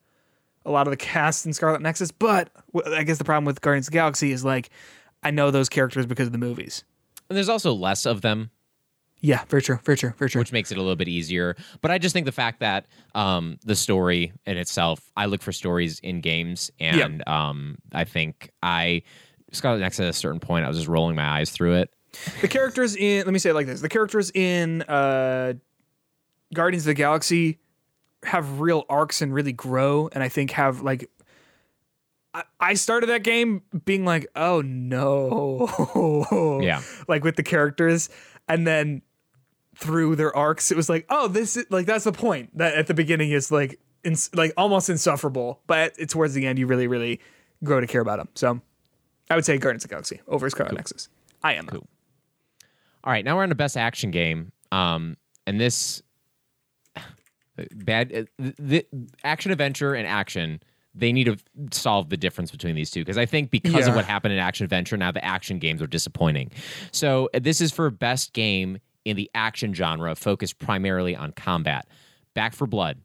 a 0.64 0.70
lot 0.70 0.86
of 0.86 0.92
the 0.92 0.96
cast 0.96 1.46
in 1.46 1.52
Scarlet 1.52 1.82
Nexus, 1.82 2.12
but 2.12 2.50
I 2.86 3.02
guess 3.02 3.18
the 3.18 3.24
problem 3.24 3.44
with 3.44 3.60
Guardians 3.60 3.88
of 3.88 3.92
the 3.92 3.96
Galaxy 3.96 4.30
is 4.30 4.44
like 4.44 4.70
I 5.22 5.30
know 5.30 5.50
those 5.50 5.68
characters 5.68 6.06
because 6.06 6.26
of 6.26 6.32
the 6.32 6.38
movies. 6.38 6.84
And 7.32 7.36
there's 7.36 7.48
also 7.48 7.72
less 7.72 8.04
of 8.06 8.20
them, 8.20 8.50
Yeah, 9.20 9.44
very 9.48 9.62
true, 9.62 9.78
very 9.84 9.96
true, 9.96 10.12
very 10.18 10.28
true. 10.30 10.40
which 10.40 10.52
makes 10.52 10.70
it 10.70 10.76
a 10.78 10.80
little 10.80 10.96
bit 10.96 11.08
easier. 11.08 11.56
But 11.80 11.90
I 11.90 11.98
just 11.98 12.12
think 12.12 12.26
the 12.26 12.32
fact 12.32 12.60
that 12.60 12.86
um, 13.14 13.58
the 13.64 13.74
story 13.76 14.32
in 14.46 14.56
itself, 14.56 15.10
I 15.16 15.26
look 15.26 15.42
for 15.42 15.52
stories 15.52 15.98
in 16.00 16.20
games, 16.20 16.70
and 16.80 17.26
um, 17.28 17.78
I 17.92 18.04
think 18.04 18.50
I 18.62 19.02
Scarlet 19.52 19.80
Nexus 19.80 20.00
at 20.00 20.08
a 20.08 20.12
certain 20.12 20.40
point, 20.40 20.64
I 20.64 20.68
was 20.68 20.76
just 20.76 20.88
rolling 20.88 21.14
my 21.16 21.26
eyes 21.40 21.50
through 21.50 21.74
it. 21.74 21.90
the 22.42 22.48
characters 22.48 22.94
in 22.96 23.24
let 23.24 23.32
me 23.32 23.38
say 23.38 23.50
it 23.50 23.54
like 23.54 23.66
this 23.66 23.80
the 23.80 23.88
characters 23.88 24.30
in 24.34 24.82
uh 24.82 25.54
guardians 26.52 26.82
of 26.84 26.88
the 26.88 26.94
galaxy 26.94 27.58
have 28.24 28.60
real 28.60 28.84
arcs 28.90 29.22
and 29.22 29.32
really 29.32 29.52
grow 29.54 30.10
and 30.12 30.22
i 30.22 30.28
think 30.28 30.50
have 30.50 30.82
like 30.82 31.08
I- 32.60 32.74
started 32.74 33.08
that 33.08 33.22
game 33.24 33.62
being 33.84 34.04
like, 34.04 34.26
oh 34.36 34.62
no. 34.62 36.60
Yeah. 36.62 36.82
Like 37.08 37.24
with 37.24 37.36
the 37.36 37.42
characters. 37.42 38.08
And 38.48 38.66
then 38.66 39.02
through 39.76 40.16
their 40.16 40.34
arcs, 40.36 40.70
it 40.70 40.76
was 40.76 40.88
like, 40.88 41.06
oh, 41.10 41.28
this 41.28 41.56
is 41.56 41.66
like, 41.70 41.86
that's 41.86 42.04
the 42.04 42.12
point. 42.12 42.56
That 42.58 42.74
at 42.74 42.86
the 42.86 42.94
beginning 42.94 43.30
is 43.32 43.50
like, 43.52 43.78
ins- 44.04 44.34
like 44.34 44.52
almost 44.56 44.88
insufferable. 44.88 45.60
But 45.66 45.94
it's 45.98 46.12
towards 46.12 46.34
the 46.34 46.46
end, 46.46 46.58
you 46.58 46.66
really, 46.66 46.86
really 46.86 47.20
grow 47.64 47.80
to 47.80 47.86
care 47.86 48.00
about 48.00 48.18
them. 48.18 48.28
So 48.34 48.60
I 49.30 49.34
would 49.34 49.44
say 49.44 49.58
Guardians 49.58 49.84
of 49.84 49.90
Galaxy 49.90 50.20
over 50.28 50.48
Scarlet 50.50 50.74
Nexus. 50.74 51.08
I 51.42 51.54
am. 51.54 51.66
Cool. 51.66 51.86
All 53.04 53.12
right, 53.12 53.24
now 53.24 53.36
we're 53.36 53.42
on 53.42 53.48
the 53.48 53.54
best 53.54 53.76
action 53.76 54.10
game. 54.10 54.52
Um, 54.70 55.16
and 55.46 55.60
this 55.60 56.02
bad 57.74 58.12
uh, 58.14 58.22
the, 58.38 58.54
the 58.58 58.86
action 59.24 59.50
adventure 59.52 59.94
and 59.94 60.06
action 60.06 60.60
they 60.94 61.12
need 61.12 61.24
to 61.24 61.36
solve 61.70 62.10
the 62.10 62.16
difference 62.16 62.50
between 62.50 62.74
these 62.74 62.90
two 62.90 63.00
because 63.00 63.16
I 63.18 63.26
think 63.26 63.50
because 63.50 63.72
Yeah. 63.86 63.88
of 63.88 63.94
what 63.94 64.04
happened 64.04 64.34
in 64.34 64.38
action 64.38 64.64
adventure 64.64 64.96
now 64.96 65.10
the 65.10 65.24
action 65.24 65.58
games 65.58 65.80
are 65.80 65.86
disappointing. 65.86 66.50
So 66.90 67.30
this 67.34 67.60
is 67.60 67.72
for 67.72 67.88
best 67.90 68.32
game 68.32 68.78
in 69.04 69.16
the 69.16 69.30
action 69.34 69.72
genre 69.74 70.14
focused 70.14 70.58
primarily 70.58 71.16
on 71.16 71.32
combat. 71.32 71.86
Back 72.34 72.54
4 72.54 72.66
Blood. 72.66 72.98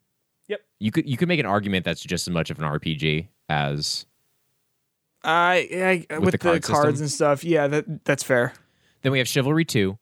Yep. 0.47 0.61
You 0.79 0.91
could 0.91 1.09
you 1.09 1.17
could 1.17 1.27
make 1.27 1.39
an 1.39 1.45
argument 1.45 1.85
that's 1.85 2.01
just 2.01 2.27
as 2.27 2.33
much 2.33 2.49
of 2.49 2.59
an 2.59 2.65
RPG 2.65 3.27
as 3.49 4.05
I, 5.23 6.05
I 6.11 6.19
with, 6.19 6.25
the 6.25 6.31
the, 6.31 6.37
card 6.37 6.63
cards 6.63 7.01
and 7.01 7.09
stuff. 7.11 7.43
Yeah, 7.43 7.67
that 7.67 8.05
that's 8.05 8.23
fair. 8.23 8.53
Then 9.01 9.11
we 9.11 9.17
have 9.17 9.27
Chivalry 9.27 9.65
2, 9.65 9.97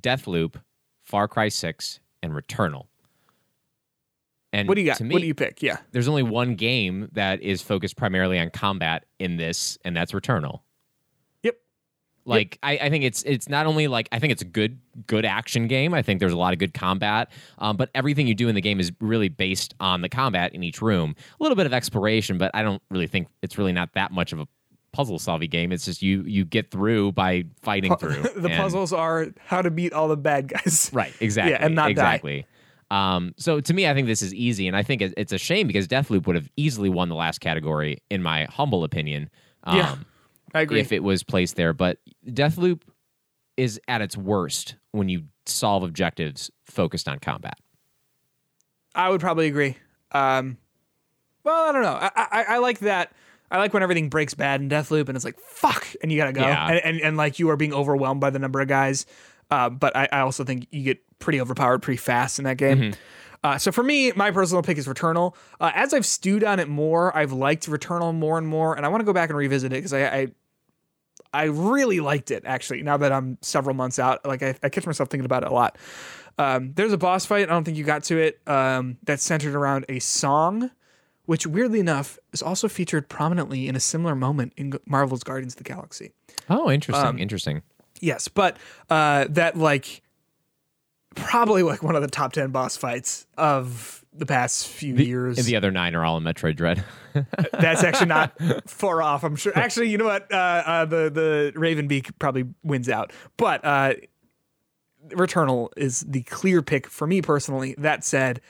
Deathloop, 0.00 0.56
Far 1.04 1.28
Cry 1.28 1.48
6, 1.48 2.00
and 2.22 2.32
Returnal. 2.32 2.86
And 4.52 4.66
What 4.68 4.76
do 4.76 4.80
you 4.80 4.86
got? 4.86 4.96
To 4.98 5.04
me, 5.04 5.12
what 5.14 5.20
do 5.20 5.26
you 5.26 5.34
pick? 5.34 5.62
Yeah. 5.62 5.76
there's 5.92 6.08
only 6.08 6.22
one 6.22 6.54
game 6.54 7.08
that 7.12 7.42
is 7.42 7.60
focused 7.62 7.96
primarily 7.96 8.38
on 8.38 8.48
combat 8.50 9.04
in 9.18 9.36
this, 9.36 9.76
and 9.84 9.94
that's 9.96 10.12
Returnal. 10.12 10.60
Yep. 11.42 11.56
Like 12.24 12.58
I, 12.62 12.78
I 12.78 12.90
think 12.90 13.04
it's 13.04 13.22
it's 13.24 13.48
not 13.48 13.66
only 13.66 13.88
like 13.88 14.08
I 14.12 14.18
think 14.18 14.32
it's 14.32 14.42
a 14.42 14.46
good 14.46 14.78
good 15.06 15.24
action 15.26 15.66
game. 15.66 15.92
I 15.94 16.02
think 16.02 16.20
there's 16.20 16.32
a 16.32 16.36
lot 16.38 16.52
of 16.54 16.58
good 16.58 16.72
combat, 16.74 17.30
um, 17.58 17.76
but 17.76 17.90
everything 17.94 18.26
you 18.26 18.34
do 18.34 18.48
in 18.48 18.54
the 18.54 18.60
game 18.62 18.80
is 18.80 18.90
really 19.00 19.28
based 19.28 19.74
on 19.80 20.00
the 20.02 20.08
combat 20.08 20.54
in 20.54 20.62
each 20.62 20.80
room. 20.80 21.14
A 21.38 21.42
little 21.42 21.56
bit 21.56 21.66
of 21.66 21.72
exploration, 21.74 22.38
but 22.38 22.50
I 22.54 22.62
don't 22.62 22.82
really 22.90 23.06
think 23.06 23.28
it's 23.42 23.58
really 23.58 23.72
not 23.72 23.92
that 23.94 24.12
much 24.12 24.32
of 24.32 24.40
a 24.40 24.48
puzzle 24.92 25.18
solving 25.18 25.50
game. 25.50 25.72
It's 25.72 25.84
just 25.84 26.00
you 26.02 26.22
you 26.22 26.46
get 26.46 26.70
through 26.70 27.12
by 27.12 27.44
fighting 27.60 27.94
through 27.96 28.22
the 28.36 28.48
And- 28.48 28.62
puzzles 28.62 28.92
are 28.94 29.26
how 29.44 29.60
to 29.60 29.70
beat 29.70 29.92
all 29.92 30.08
the 30.08 30.16
bad 30.16 30.48
guys. 30.48 30.90
Right, 30.92 31.12
exactly. 31.20 31.52
Yeah, 31.58 31.64
and 31.64 31.74
not 31.74 31.94
die. 31.94 32.46
Um, 32.90 33.34
so 33.36 33.60
to 33.60 33.74
me, 33.74 33.86
I 33.86 33.92
think 33.94 34.06
this 34.06 34.22
is 34.22 34.32
easy, 34.34 34.66
and 34.66 34.76
I 34.76 34.82
think 34.82 35.02
it's 35.02 35.32
a 35.32 35.38
shame 35.38 35.66
because 35.66 35.86
Deathloop 35.86 36.26
would 36.26 36.36
have 36.36 36.48
easily 36.56 36.88
won 36.88 37.08
the 37.08 37.14
last 37.14 37.40
category, 37.40 37.98
in 38.10 38.22
my 38.22 38.44
humble 38.44 38.82
opinion. 38.84 39.28
Um, 39.64 39.76
Yeah, 39.76 39.96
I 40.54 40.60
agree. 40.62 40.80
If 40.80 40.92
it 40.92 41.02
was 41.02 41.22
placed 41.22 41.56
there, 41.56 41.72
but 41.74 41.98
Deathloop 42.26 42.82
is 43.58 43.78
at 43.88 44.00
its 44.00 44.16
worst 44.16 44.76
when 44.92 45.08
you 45.08 45.24
solve 45.44 45.82
objectives 45.82 46.50
focused 46.64 47.08
on 47.08 47.18
combat. 47.18 47.58
I 48.94 49.10
would 49.10 49.20
probably 49.20 49.46
agree. 49.48 49.76
Um, 50.12 50.56
well, 51.44 51.68
I 51.68 51.72
don't 51.72 51.82
know. 51.82 51.98
I, 52.00 52.10
I 52.16 52.42
I 52.54 52.58
like 52.58 52.78
that. 52.80 53.12
I 53.50 53.58
like 53.58 53.72
when 53.72 53.82
everything 53.82 54.08
breaks 54.10 54.34
bad 54.34 54.60
in 54.60 54.68
Deathloop 54.68 55.08
and 55.08 55.16
it's 55.16 55.24
like 55.24 55.38
fuck, 55.40 55.86
and 56.02 56.10
you 56.10 56.18
gotta 56.18 56.32
go, 56.32 56.42
Yeah. 56.42 56.68
and, 56.70 56.80
and 56.84 57.00
and 57.00 57.16
like 57.16 57.38
you 57.38 57.50
are 57.50 57.56
being 57.56 57.74
overwhelmed 57.74 58.20
by 58.20 58.30
the 58.30 58.38
number 58.38 58.60
of 58.60 58.68
guys. 58.68 59.06
Uh, 59.50 59.70
but 59.70 59.96
I, 59.96 60.08
I 60.12 60.20
also 60.20 60.44
think 60.44 60.66
you 60.70 60.82
get 60.82 60.98
pretty 61.18 61.40
overpowered 61.40 61.82
pretty 61.82 61.98
fast 61.98 62.38
in 62.38 62.44
that 62.44 62.56
game. 62.56 62.78
Mm-hmm. 62.78 63.00
Uh, 63.44 63.56
so 63.56 63.70
for 63.70 63.82
me, 63.82 64.12
my 64.12 64.30
personal 64.30 64.62
pick 64.62 64.78
is 64.78 64.86
Returnal. 64.86 65.34
Uh, 65.60 65.70
as 65.74 65.94
I've 65.94 66.06
stewed 66.06 66.42
on 66.42 66.58
it 66.58 66.68
more, 66.68 67.16
I've 67.16 67.32
liked 67.32 67.68
Returnal 67.68 68.14
more 68.14 68.36
and 68.36 68.46
more, 68.46 68.74
and 68.74 68.84
I 68.84 68.88
want 68.88 69.00
to 69.00 69.04
go 69.04 69.12
back 69.12 69.30
and 69.30 69.38
revisit 69.38 69.72
it 69.72 69.76
because 69.76 69.92
I, 69.92 70.06
I 70.06 70.28
I 71.32 71.44
really 71.44 72.00
liked 72.00 72.30
it 72.30 72.44
actually. 72.46 72.82
Now 72.82 72.96
that 72.96 73.12
I'm 73.12 73.38
several 73.42 73.74
months 73.74 73.98
out, 73.98 74.24
like 74.26 74.42
I, 74.42 74.54
I 74.62 74.68
catch 74.68 74.86
myself 74.86 75.08
thinking 75.08 75.26
about 75.26 75.42
it 75.42 75.50
a 75.50 75.54
lot. 75.54 75.76
Um, 76.38 76.72
there's 76.74 76.92
a 76.92 76.98
boss 76.98 77.26
fight. 77.26 77.48
I 77.48 77.52
don't 77.52 77.64
think 77.64 77.76
you 77.76 77.84
got 77.84 78.04
to 78.04 78.18
it. 78.18 78.40
Um, 78.46 78.96
that's 79.02 79.22
centered 79.22 79.54
around 79.54 79.84
a 79.88 79.98
song, 79.98 80.70
which 81.26 81.46
weirdly 81.46 81.80
enough 81.80 82.18
is 82.32 82.42
also 82.42 82.68
featured 82.68 83.08
prominently 83.08 83.68
in 83.68 83.76
a 83.76 83.80
similar 83.80 84.14
moment 84.14 84.52
in 84.56 84.72
Marvel's 84.86 85.22
Guardians 85.22 85.54
of 85.54 85.58
the 85.58 85.64
Galaxy. 85.64 86.12
Oh, 86.48 86.70
interesting. 86.70 87.06
Um, 87.06 87.18
interesting. 87.18 87.62
Yes, 88.00 88.28
but 88.28 88.56
uh, 88.90 89.26
that 89.30 89.56
like 89.56 90.02
probably 91.14 91.62
like 91.62 91.82
one 91.82 91.96
of 91.96 92.02
the 92.02 92.08
top 92.08 92.32
ten 92.32 92.50
boss 92.50 92.76
fights 92.76 93.26
of 93.36 94.04
the 94.12 94.26
past 94.26 94.66
few 94.66 94.94
years. 94.94 95.38
And 95.38 95.46
the 95.46 95.56
other 95.56 95.70
nine 95.70 95.94
are 95.94 96.04
all 96.04 96.16
in 96.16 96.24
Metroid 96.24 96.56
Dread. 96.56 96.84
That's 97.52 97.84
actually 97.84 98.06
not 98.06 98.32
far 98.68 99.02
off. 99.02 99.24
I'm 99.24 99.36
sure. 99.36 99.52
Actually, 99.56 99.90
you 99.90 99.98
know 99.98 100.06
what? 100.06 100.32
Uh, 100.32 100.62
uh, 100.66 100.84
the 100.84 101.10
the 101.10 101.52
Ravenbeak 101.56 102.12
probably 102.18 102.44
wins 102.62 102.88
out, 102.88 103.12
but 103.36 103.64
uh, 103.64 103.94
Returnal 105.08 105.70
is 105.76 106.00
the 106.00 106.22
clear 106.22 106.62
pick 106.62 106.88
for 106.88 107.06
me 107.06 107.22
personally. 107.22 107.74
That 107.78 108.04
said, 108.04 108.40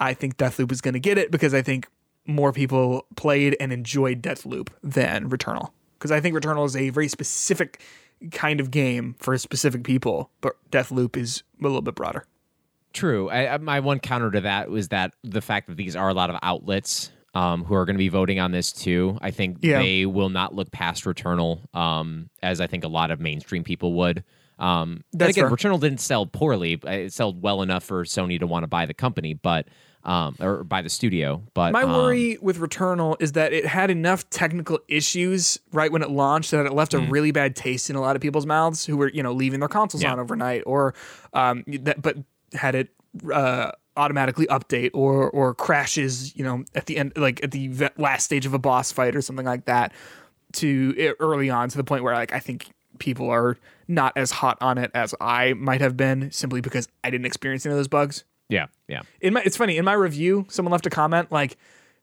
I 0.00 0.14
think 0.14 0.36
Deathloop 0.36 0.72
is 0.72 0.80
going 0.80 0.94
to 0.94 1.00
get 1.00 1.18
it 1.18 1.30
because 1.30 1.54
I 1.54 1.62
think 1.62 1.88
more 2.26 2.52
people 2.52 3.06
played 3.16 3.56
and 3.58 3.72
enjoyed 3.72 4.22
Deathloop 4.22 4.68
than 4.82 5.30
Returnal. 5.30 5.70
Because 5.98 6.12
I 6.12 6.20
think 6.20 6.36
Returnal 6.36 6.64
is 6.66 6.76
a 6.76 6.90
very 6.90 7.08
specific 7.08 7.82
kind 8.32 8.60
of 8.60 8.70
game 8.70 9.14
for 9.18 9.36
specific 9.38 9.84
people, 9.84 10.30
but 10.40 10.54
Deathloop 10.70 11.16
is 11.16 11.42
a 11.60 11.62
little 11.64 11.82
bit 11.82 11.94
broader. 11.94 12.24
True. 12.92 13.28
I, 13.30 13.54
I- 13.54 13.58
my 13.58 13.80
one 13.80 14.00
counter 14.00 14.30
to 14.30 14.40
that 14.42 14.70
was 14.70 14.88
that 14.88 15.12
the 15.22 15.40
fact 15.40 15.68
that 15.68 15.76
these 15.76 15.94
are 15.96 16.08
a 16.08 16.14
lot 16.14 16.30
of 16.30 16.36
outlets 16.42 17.10
um, 17.34 17.64
who 17.64 17.74
are 17.74 17.84
going 17.84 17.94
to 17.94 17.98
be 17.98 18.08
voting 18.08 18.40
on 18.40 18.50
this 18.52 18.72
too. 18.72 19.18
I 19.20 19.30
think 19.30 19.58
Yeah. 19.60 19.80
they 19.80 20.06
will 20.06 20.30
not 20.30 20.54
look 20.54 20.70
past 20.72 21.04
Returnal 21.04 21.72
um, 21.76 22.30
as 22.42 22.60
I 22.60 22.66
think 22.66 22.84
a 22.84 22.88
lot 22.88 23.10
of 23.10 23.20
mainstream 23.20 23.62
people 23.62 23.92
would. 23.94 24.24
Um, 24.58 25.04
That's 25.12 25.36
again, 25.36 25.48
fair. 25.48 25.56
Returnal 25.56 25.80
didn't 25.80 26.00
sell 26.00 26.26
poorly. 26.26 26.80
It 26.84 27.12
sold 27.12 27.42
well 27.42 27.62
enough 27.62 27.84
for 27.84 28.04
Sony 28.04 28.38
to 28.40 28.46
want 28.46 28.64
to 28.64 28.66
buy 28.68 28.86
the 28.86 28.94
company, 28.94 29.34
but 29.34 29.66
um, 30.04 30.36
or 30.40 30.64
buy 30.64 30.80
the 30.82 30.88
studio. 30.88 31.42
But 31.54 31.72
My 31.72 31.82
um, 31.82 31.92
worry 31.92 32.38
with 32.40 32.58
Returnal 32.58 33.16
is 33.20 33.32
that 33.32 33.52
it 33.52 33.66
had 33.66 33.90
enough 33.90 34.28
technical 34.30 34.78
issues 34.88 35.58
right 35.72 35.92
when 35.92 36.02
it 36.02 36.10
launched 36.10 36.50
that 36.52 36.64
it 36.66 36.72
left 36.72 36.92
Hmm. 36.92 37.04
a 37.04 37.10
really 37.10 37.30
bad 37.30 37.54
taste 37.56 37.90
in 37.90 37.96
a 37.96 38.00
lot 38.00 38.16
of 38.16 38.22
people's 38.22 38.46
mouths 38.46 38.86
who 38.86 38.96
were, 38.96 39.08
you 39.10 39.22
know, 39.22 39.32
leaving 39.32 39.60
their 39.60 39.68
consoles 39.68 40.02
Yeah. 40.02 40.12
on 40.12 40.18
overnight 40.20 40.62
or 40.66 40.94
um 41.34 41.62
that 41.66 42.00
but 42.00 42.16
had 42.54 42.74
it 42.74 42.88
uh 43.32 43.72
automatically 43.96 44.46
update 44.46 44.90
or 44.94 45.28
or 45.30 45.54
crashes, 45.54 46.34
you 46.36 46.44
know, 46.44 46.64
at 46.74 46.86
the 46.86 46.96
end 46.96 47.12
like 47.16 47.42
at 47.44 47.50
the 47.50 47.90
last 47.98 48.24
stage 48.24 48.46
of 48.46 48.54
a 48.54 48.58
boss 48.58 48.90
fight 48.92 49.14
or 49.14 49.20
something 49.20 49.46
like 49.46 49.66
that. 49.66 49.92
to 50.54 51.14
early 51.20 51.50
on 51.50 51.68
to 51.68 51.76
the 51.76 51.84
point 51.84 52.02
where 52.02 52.14
like 52.14 52.32
I 52.32 52.38
think 52.38 52.68
people 52.98 53.28
are 53.28 53.58
not 53.88 54.12
as 54.16 54.30
hot 54.30 54.58
on 54.60 54.78
it 54.78 54.90
as 54.94 55.14
I 55.20 55.54
might 55.54 55.80
have 55.80 55.96
been 55.96 56.30
simply 56.30 56.60
because 56.60 56.86
I 57.02 57.10
didn't 57.10 57.26
experience 57.26 57.64
any 57.66 57.72
of 57.72 57.78
those 57.78 57.88
bugs. 57.88 58.24
Yeah, 58.50 58.66
yeah. 58.86 59.00
In 59.20 59.34
my, 59.34 59.42
it's 59.44 59.56
funny 59.56 59.76
in 59.76 59.84
my 59.84 59.94
review, 59.94 60.46
someone 60.48 60.72
left 60.72 60.86
a 60.86 60.90
comment 60.90 61.32
like, 61.32 61.56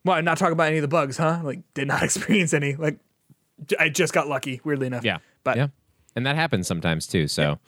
"Well, 0.04 0.16
I'm 0.16 0.24
not 0.24 0.38
talking 0.38 0.52
about 0.52 0.68
any 0.68 0.78
of 0.78 0.82
the 0.82 0.88
bugs, 0.88 1.16
huh? 1.16 1.40
Like, 1.42 1.60
did 1.74 1.88
not 1.88 2.02
experience 2.04 2.52
any. 2.52 2.74
Like, 2.74 2.98
j- 3.66 3.76
I 3.78 3.88
just 3.88 4.12
got 4.12 4.28
lucky, 4.28 4.60
weirdly 4.64 4.86
enough. 4.86 5.04
Yeah. 5.04 5.18
but 5.44 5.56
yeah. 5.56 5.68
And 6.14 6.24
that 6.26 6.36
happens 6.36 6.66
sometimes 6.66 7.06
too. 7.06 7.28
So, 7.28 7.58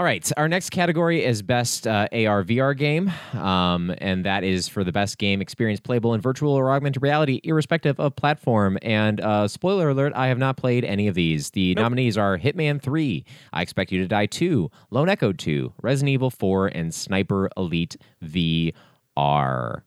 all 0.00 0.04
right. 0.04 0.32
Our 0.38 0.48
next 0.48 0.70
category 0.70 1.22
is 1.22 1.42
best 1.42 1.86
uh, 1.86 2.08
AR 2.10 2.42
VR 2.42 2.74
game. 2.74 3.12
Um, 3.34 3.94
and 3.98 4.24
that 4.24 4.44
is 4.44 4.66
for 4.66 4.82
the 4.82 4.92
best 4.92 5.18
game 5.18 5.42
experience 5.42 5.78
playable 5.78 6.14
in 6.14 6.22
virtual 6.22 6.54
or 6.54 6.70
augmented 6.70 7.02
reality, 7.02 7.38
irrespective 7.44 8.00
of 8.00 8.16
platform. 8.16 8.78
And 8.80 9.20
uh, 9.20 9.46
spoiler 9.46 9.90
alert, 9.90 10.14
I 10.16 10.28
have 10.28 10.38
not 10.38 10.56
played 10.56 10.86
any 10.86 11.06
of 11.06 11.14
these. 11.14 11.50
The 11.50 11.74
nominees 11.74 12.16
are 12.16 12.38
Hitman 12.38 12.80
3, 12.80 13.26
I 13.52 13.60
Expect 13.60 13.92
You 13.92 14.00
to 14.00 14.08
Die 14.08 14.24
2, 14.24 14.70
Lone 14.90 15.10
Echo 15.10 15.34
2, 15.34 15.74
Resident 15.82 16.08
Evil 16.08 16.30
4, 16.30 16.68
and 16.68 16.94
Sniper 16.94 17.50
Elite 17.54 17.98
VR. 18.24 19.82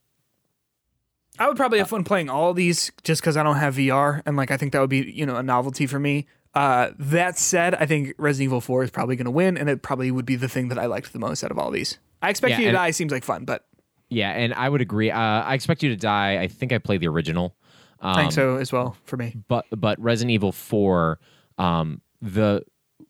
I 1.40 1.48
would 1.48 1.57
probably 1.57 1.80
have 1.80 1.90
fun 1.90 2.03
playing 2.03 2.30
all 2.30 2.53
these 2.53 2.91
just 3.03 3.19
because 3.19 3.35
I 3.35 3.41
don't 3.41 3.56
have 3.56 3.77
VR, 3.77 4.22
and 4.27 4.38
like 4.38 4.52
I 4.52 4.57
think 4.57 4.73
that 4.73 4.80
would 4.80 4.91
be 4.91 5.11
you 5.11 5.26
know 5.26 5.38
a 5.38 5.41
novelty 5.41 5.88
for 5.88 5.98
me. 5.98 6.27
Uh, 6.53 6.91
that 6.99 7.38
said, 7.38 7.73
I 7.75 7.85
think 7.85 8.13
Resident 8.17 8.45
Evil 8.49 8.61
4 8.61 8.84
is 8.84 8.91
probably 8.91 9.15
going 9.15 9.25
to 9.25 9.31
win, 9.31 9.57
and 9.57 9.69
it 9.69 9.81
probably 9.81 10.11
would 10.11 10.25
be 10.25 10.35
the 10.35 10.47
thing 10.47 10.67
that 10.67 10.77
I 10.77 10.85
liked 10.85 11.11
the 11.11 11.19
most 11.19 11.43
out 11.43 11.51
of 11.51 11.57
all 11.57 11.71
these. 11.71 11.97
I 12.21 12.30
expect 12.30 12.51
Yeah, 12.51 12.59
you 12.59 12.65
to 12.67 12.71
die 12.73 12.91
seems 12.91 13.11
like 13.11 13.23
fun, 13.23 13.45
but 13.45 13.65
Yeah, 14.09 14.30
and 14.31 14.53
I 14.53 14.69
would 14.69 14.81
agree. 14.81 15.09
Uh, 15.09 15.17
I 15.19 15.55
Expect 15.55 15.81
You 15.84 15.89
to 15.89 15.95
Die, 15.95 16.41
I 16.41 16.47
think 16.47 16.71
I 16.71 16.77
played 16.77 17.01
the 17.01 17.07
original. 17.07 17.55
Um, 17.99 18.17
I 18.17 18.21
think 18.21 18.34
so 18.34 18.57
as 18.57 18.71
well 18.71 18.97
for 19.05 19.17
me. 19.17 19.35
but 19.47 19.65
but 19.71 19.99
Resident 19.99 20.31
Evil 20.31 20.51
Four, 20.51 21.19
um, 21.57 22.01
the 22.21 22.63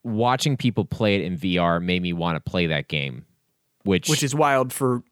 watching 0.04 0.56
people 0.56 0.86
play 0.86 1.16
it 1.16 1.22
in 1.22 1.38
VR 1.38 1.84
made 1.84 2.02
me 2.02 2.14
want 2.14 2.36
to 2.36 2.50
play 2.50 2.68
that 2.68 2.88
game, 2.88 3.26
which 3.84 4.08
Which 4.08 4.24
is 4.24 4.36
wild 4.36 4.72
for 4.72 5.04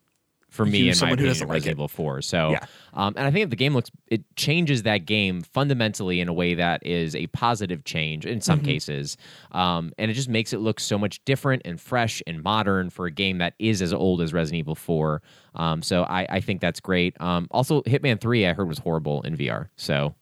for 0.52 0.66
me 0.66 0.90
in 0.90 0.96
my 1.02 1.12
opinion, 1.12 1.40
like 1.40 1.50
Resident 1.50 1.66
it. 1.66 1.72
Evil 1.72 1.88
Four. 1.88 2.22
So, 2.22 2.52
Yeah. 2.52 2.66
um, 2.94 3.14
and 3.18 3.26
I 3.26 3.32
think 3.32 3.50
the 3.50 3.56
game 3.56 3.74
looks, 3.74 3.90
it 4.08 4.24
changes 4.36 4.84
that 4.84 5.06
game 5.06 5.42
fundamentally 5.42 6.20
in 6.20 6.28
a 6.28 6.34
way 6.34 6.54
that 6.56 6.86
is 6.86 7.16
a 7.16 7.26
positive 7.28 7.84
change 7.86 8.26
in 8.26 8.34
Mm-hmm. 8.34 8.42
some 8.42 8.60
cases, 8.62 9.18
um, 9.54 9.94
and 9.98 10.12
it 10.12 10.14
just 10.14 10.28
makes 10.30 10.52
it 10.54 10.60
look 10.60 10.80
so 10.80 10.98
much 10.98 11.24
different 11.26 11.62
and 11.66 11.80
fresh 11.82 12.22
and 12.28 12.44
modern 12.44 12.90
for 12.90 13.06
a 13.08 13.12
game 13.12 13.38
that 13.40 13.54
is 13.60 13.82
as 13.82 13.94
old 13.94 14.22
as 14.22 14.34
Resident 14.34 14.60
Evil 14.60 14.76
Four. 14.76 15.22
Um, 15.56 15.82
so 15.82 16.04
I, 16.04 16.28
I 16.30 16.40
think 16.42 16.60
that's 16.62 16.80
great. 16.82 17.20
Um, 17.22 17.48
also, 17.50 17.82
Hitman 17.84 18.20
Three 18.22 18.46
I 18.46 18.54
heard 18.54 18.68
was 18.68 18.78
horrible 18.80 19.22
in 19.24 19.36
VR. 19.38 19.70
So 19.78 20.16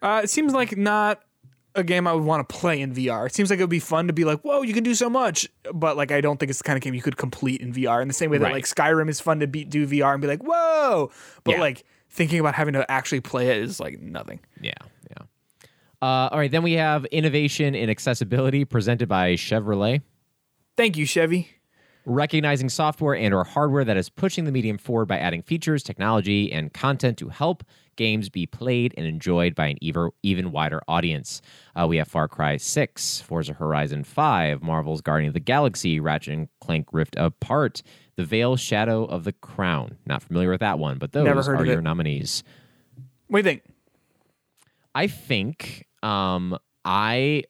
Uh, 0.00 0.20
it 0.22 0.30
seems 0.30 0.52
like 0.52 0.76
not 0.76 1.20
a 1.74 1.82
game 1.84 2.06
I 2.06 2.12
would 2.12 2.24
want 2.24 2.48
to 2.48 2.54
play 2.54 2.80
in 2.80 2.94
VR. 2.94 3.26
It 3.26 3.34
seems 3.34 3.50
like 3.50 3.58
it 3.58 3.62
would 3.62 3.70
be 3.70 3.80
fun 3.80 4.06
to 4.06 4.12
be 4.12 4.24
like, 4.24 4.40
whoa, 4.42 4.62
you 4.62 4.72
can 4.72 4.84
do 4.84 4.94
so 4.94 5.10
much, 5.10 5.48
but 5.72 5.96
like 5.96 6.12
I 6.12 6.20
don't 6.20 6.38
think 6.38 6.50
it's 6.50 6.58
the 6.58 6.64
kind 6.64 6.76
of 6.76 6.82
game 6.82 6.94
you 6.94 7.02
could 7.02 7.16
complete 7.16 7.60
in 7.60 7.72
VR. 7.72 8.00
In 8.00 8.08
the 8.08 8.14
same 8.14 8.30
way 8.30 8.38
that 8.38 8.44
Right. 8.44 8.54
like 8.54 8.64
Skyrim 8.64 9.08
is 9.08 9.20
fun 9.20 9.40
to 9.40 9.46
be, 9.46 9.64
do 9.64 9.86
VR 9.86 10.12
and 10.12 10.20
be 10.20 10.28
like, 10.28 10.42
whoa, 10.42 11.10
but 11.42 11.52
Yeah. 11.56 11.60
like 11.60 11.84
thinking 12.10 12.38
about 12.38 12.54
having 12.54 12.74
to 12.74 12.88
actually 12.90 13.20
play 13.20 13.48
it 13.48 13.56
is 13.58 13.80
like 13.80 14.00
nothing. 14.00 14.38
Yeah, 14.60 14.72
yeah. 15.10 15.24
Uh, 16.00 16.28
all 16.30 16.38
right, 16.38 16.50
then 16.50 16.62
we 16.62 16.74
have 16.74 17.04
innovation 17.06 17.74
in 17.74 17.88
accessibility 17.90 18.64
presented 18.64 19.08
by 19.08 19.34
Chevrolet. 19.34 20.02
Thank 20.76 20.96
you, 20.96 21.06
Chevy. 21.06 21.48
recognizing 22.06 22.68
software 22.68 23.16
and 23.16 23.32
or 23.32 23.44
hardware 23.44 23.82
that 23.82 23.96
is 23.96 24.10
pushing 24.10 24.44
the 24.44 24.52
medium 24.52 24.76
forward 24.76 25.06
by 25.06 25.16
adding 25.18 25.40
features 25.40 25.82
technology 25.82 26.52
and 26.52 26.70
content 26.74 27.16
to 27.16 27.30
help 27.30 27.64
games 27.96 28.28
be 28.28 28.46
played 28.46 28.94
and 28.96 29.06
enjoyed 29.06 29.54
by 29.54 29.66
an 29.66 29.78
even, 29.80 30.10
even 30.22 30.52
wider 30.52 30.80
audience. 30.88 31.40
Uh, 31.74 31.86
we 31.86 31.96
have 31.96 32.08
far 32.08 32.28
cry 32.28 32.56
6 32.56 33.20
forza 33.20 33.52
horizon 33.52 34.04
5 34.04 34.62
marvel's 34.62 35.00
guardian 35.00 35.28
of 35.28 35.34
the 35.34 35.40
galaxy 35.40 36.00
ratchet 36.00 36.34
and 36.34 36.48
clank 36.60 36.88
rift 36.92 37.16
apart 37.16 37.82
the 38.16 38.24
veil 38.24 38.56
shadow 38.56 39.04
of 39.04 39.24
the 39.24 39.32
crown. 39.32 39.98
Not 40.06 40.22
familiar 40.22 40.50
with 40.50 40.60
that 40.60 40.78
one 40.78 40.98
but 40.98 41.12
those 41.12 41.48
are 41.48 41.64
your 41.64 41.82
nominees. 41.82 42.42
What 43.28 43.42
do 43.42 43.48
you 43.48 43.54
think? 43.54 43.62
I 44.94 45.06
think 45.06 45.86
um 46.02 46.58
I 46.84 47.44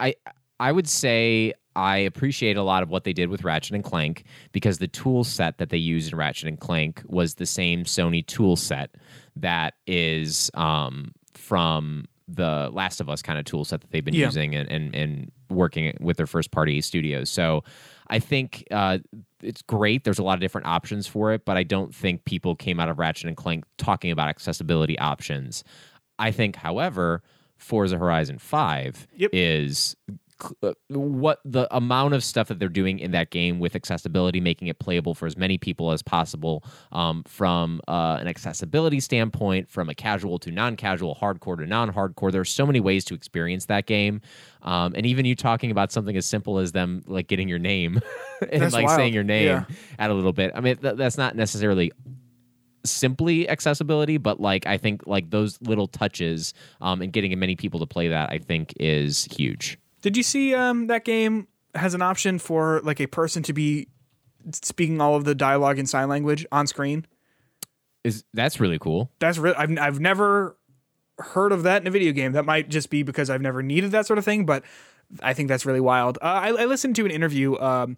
I 0.00 0.14
I 0.58 0.72
would 0.72 0.88
say 0.88 1.52
I 1.76 1.98
appreciate 1.98 2.56
a 2.56 2.62
lot 2.62 2.82
of 2.82 2.88
what 2.90 3.04
they 3.04 3.12
did 3.12 3.28
with 3.28 3.44
Ratchet 3.44 3.74
and 3.74 3.84
Clank 3.84 4.24
because 4.52 4.78
the 4.78 4.88
tool 4.88 5.22
set 5.24 5.58
that 5.58 5.68
they 5.68 5.76
used 5.76 6.10
in 6.12 6.18
Ratchet 6.18 6.48
and 6.48 6.58
Clank 6.58 7.02
was 7.06 7.34
the 7.34 7.46
same 7.46 7.84
Sony 7.84 8.26
tool 8.26 8.56
set 8.56 8.94
that 9.36 9.74
is 9.86 10.50
um 10.54 11.12
from 11.34 12.06
the 12.28 12.70
Last 12.72 13.00
of 13.00 13.08
Us 13.08 13.22
kind 13.22 13.38
of 13.38 13.44
tool 13.44 13.64
set 13.64 13.82
that 13.82 13.90
they've 13.92 14.04
been 14.04 14.14
Yeah. 14.14 14.26
using 14.26 14.54
and, 14.56 14.68
and 14.68 14.94
and 14.96 15.30
working 15.48 15.96
with 16.00 16.16
their 16.16 16.26
first 16.26 16.50
party 16.50 16.80
studios. 16.80 17.30
So 17.30 17.62
I 18.08 18.18
think 18.18 18.64
uh, 18.72 18.98
it's 19.42 19.62
great. 19.62 20.02
There's 20.02 20.18
a 20.18 20.24
lot 20.24 20.34
of 20.34 20.40
different 20.40 20.66
options 20.66 21.06
for 21.06 21.32
it, 21.32 21.44
but 21.44 21.56
I 21.56 21.62
don't 21.62 21.94
think 21.94 22.24
people 22.24 22.56
came 22.56 22.80
out 22.80 22.88
of 22.88 22.98
Ratchet 22.98 23.26
and 23.28 23.36
Clank 23.36 23.64
talking 23.78 24.10
about 24.10 24.28
accessibility 24.28 24.98
options. 24.98 25.62
I 26.18 26.32
think, 26.32 26.56
however, 26.56 27.22
Forza 27.58 27.96
Horizon 27.96 28.38
5 28.38 29.06
Yep. 29.16 29.30
is 29.32 29.94
what 30.88 31.40
the 31.44 31.66
amount 31.74 32.14
of 32.14 32.22
stuff 32.22 32.48
that 32.48 32.58
they're 32.58 32.68
doing 32.68 32.98
in 32.98 33.10
that 33.12 33.30
game 33.30 33.58
with 33.58 33.74
accessibility, 33.74 34.40
making 34.40 34.68
it 34.68 34.78
playable 34.78 35.14
for 35.14 35.26
as 35.26 35.36
many 35.36 35.56
people 35.58 35.92
as 35.92 36.02
possible 36.02 36.62
um, 36.92 37.22
from 37.24 37.80
uh, 37.88 38.18
an 38.20 38.28
accessibility 38.28 39.00
standpoint, 39.00 39.70
from 39.70 39.88
a 39.88 39.94
casual 39.94 40.38
to 40.40 40.50
non 40.50 40.76
casual, 40.76 41.14
hardcore 41.14 41.56
to 41.56 41.66
non 41.66 41.92
hardcore. 41.92 42.30
There's 42.30 42.50
so 42.50 42.66
many 42.66 42.80
ways 42.80 43.04
to 43.06 43.14
experience 43.14 43.66
that 43.66 43.86
game. 43.86 44.20
Um, 44.62 44.92
and 44.96 45.06
even 45.06 45.24
you 45.24 45.34
talking 45.36 45.70
about 45.70 45.92
something 45.92 46.16
as 46.16 46.26
simple 46.26 46.58
as 46.58 46.72
them 46.72 47.02
like 47.06 47.28
getting 47.28 47.48
your 47.48 47.58
name 47.58 48.00
and 48.50 48.62
That's 48.62 48.74
like 48.74 48.86
wild. 48.86 48.96
saying 48.98 49.14
your 49.14 49.24
name 49.24 49.46
Yeah. 49.46 49.64
at 49.98 50.10
a 50.10 50.14
little 50.14 50.32
bit. 50.32 50.52
I 50.54 50.60
mean, 50.60 50.76
th- 50.76 50.96
that's 50.96 51.16
not 51.16 51.36
necessarily 51.36 51.92
simply 52.84 53.48
accessibility, 53.48 54.16
but 54.16 54.40
like 54.40 54.66
I 54.66 54.76
think 54.78 55.06
like 55.06 55.30
those 55.30 55.60
little 55.62 55.86
touches 55.86 56.54
um, 56.80 57.02
and 57.02 57.12
getting 57.12 57.36
many 57.38 57.56
people 57.56 57.80
to 57.80 57.86
play 57.86 58.08
that 58.08 58.30
I 58.30 58.38
think 58.38 58.72
is 58.78 59.26
huge. 59.30 59.78
Did 60.06 60.16
you 60.16 60.22
see 60.22 60.54
um, 60.54 60.86
that 60.86 61.04
game 61.04 61.48
has 61.74 61.92
an 61.92 62.00
option 62.00 62.38
for 62.38 62.80
like 62.84 63.00
a 63.00 63.08
person 63.08 63.42
to 63.42 63.52
be 63.52 63.88
speaking 64.52 65.00
all 65.00 65.16
of 65.16 65.24
the 65.24 65.34
dialogue 65.34 65.80
in 65.80 65.86
sign 65.86 66.08
language 66.08 66.46
on 66.52 66.68
screen? 66.68 67.04
Is 68.04 68.22
that's 68.32 68.60
really 68.60 68.78
cool. 68.78 69.10
That's 69.18 69.36
really 69.36 69.56
I've 69.56 69.76
I've 69.76 69.98
never 69.98 70.56
heard 71.18 71.50
of 71.50 71.64
that 71.64 71.82
in 71.82 71.88
a 71.88 71.90
video 71.90 72.12
game. 72.12 72.30
That 72.34 72.44
might 72.44 72.68
just 72.68 72.88
be 72.88 73.02
because 73.02 73.30
I've 73.30 73.40
never 73.42 73.64
needed 73.64 73.90
that 73.90 74.06
sort 74.06 74.20
of 74.20 74.24
thing, 74.24 74.46
but 74.46 74.62
I 75.24 75.34
think 75.34 75.48
that's 75.48 75.66
really 75.66 75.80
wild. 75.80 76.18
Uh, 76.22 76.26
I, 76.26 76.48
I 76.50 76.64
listened 76.66 76.94
to 76.94 77.04
an 77.04 77.10
interview 77.10 77.58
um, 77.58 77.96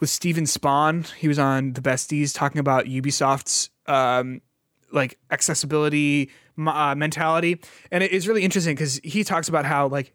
with 0.00 0.08
Steven 0.08 0.44
Spohn. 0.44 1.06
He 1.12 1.28
was 1.28 1.38
on 1.38 1.74
the 1.74 1.82
Besties 1.82 2.34
talking 2.34 2.58
about 2.58 2.86
Ubisoft's 2.86 3.68
um, 3.84 4.40
like 4.92 5.18
accessibility 5.30 6.30
uh, 6.56 6.94
mentality, 6.94 7.60
and 7.90 8.02
it 8.02 8.12
is 8.12 8.26
really 8.26 8.44
interesting 8.44 8.74
because 8.74 8.98
he 9.04 9.24
talks 9.24 9.50
about 9.50 9.66
how 9.66 9.88
like 9.88 10.14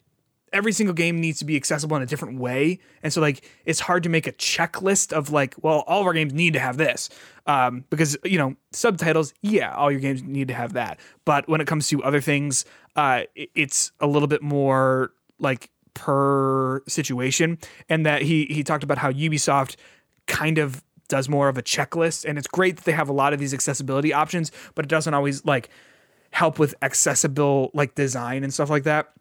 every 0.53 0.71
single 0.71 0.93
game 0.93 1.19
needs 1.19 1.39
to 1.39 1.45
be 1.45 1.55
accessible 1.55 1.97
in 1.97 2.03
a 2.03 2.05
different 2.05 2.39
way. 2.39 2.79
And 3.03 3.11
so 3.11 3.21
like 3.21 3.49
it's 3.65 3.79
hard 3.79 4.03
to 4.03 4.09
make 4.09 4.27
a 4.27 4.31
checklist 4.33 5.13
of 5.13 5.31
like 5.31 5.55
well 5.61 5.83
all 5.87 6.01
of 6.01 6.07
our 6.07 6.13
games 6.13 6.33
need 6.33 6.53
to 6.53 6.59
have 6.59 6.77
this. 6.77 7.09
Um, 7.47 7.85
because 7.89 8.17
you 8.23 8.37
know 8.37 8.55
subtitles 8.71 9.33
yeah 9.41 9.73
all 9.73 9.91
your 9.91 9.99
games 9.99 10.23
need 10.23 10.47
to 10.49 10.53
have 10.53 10.73
that. 10.73 10.99
But 11.25 11.47
when 11.47 11.61
it 11.61 11.67
comes 11.67 11.87
to 11.89 12.03
other 12.03 12.21
things 12.21 12.65
uh, 12.95 13.23
it's 13.35 13.91
a 13.99 14.07
little 14.07 14.27
bit 14.27 14.41
more 14.41 15.13
like 15.39 15.69
per 15.93 16.83
situation. 16.87 17.57
And 17.87 18.05
that 18.05 18.21
he 18.23 18.45
he 18.45 18.63
talked 18.63 18.83
about 18.83 18.97
how 18.97 19.11
ubisoft 19.11 19.75
kind 20.27 20.57
of 20.57 20.83
does 21.07 21.27
more 21.27 21.49
of 21.49 21.57
a 21.57 21.63
checklist. 21.63 22.23
And 22.23 22.37
it's 22.37 22.47
great 22.47 22.75
that 22.77 22.85
they 22.85 22.91
have 22.91 23.09
a 23.09 23.13
lot 23.13 23.33
of 23.33 23.39
these 23.39 23.53
accessibility 23.53 24.13
options 24.13 24.51
but 24.75 24.85
it 24.85 24.89
doesn't 24.89 25.13
always 25.13 25.43
like 25.45 25.69
help 26.31 26.59
with 26.59 26.75
accessible 26.81 27.71
like 27.73 27.95
design 27.95 28.43
and 28.43 28.53
stuff 28.53 28.69
like 28.69 28.83
that 28.83 29.13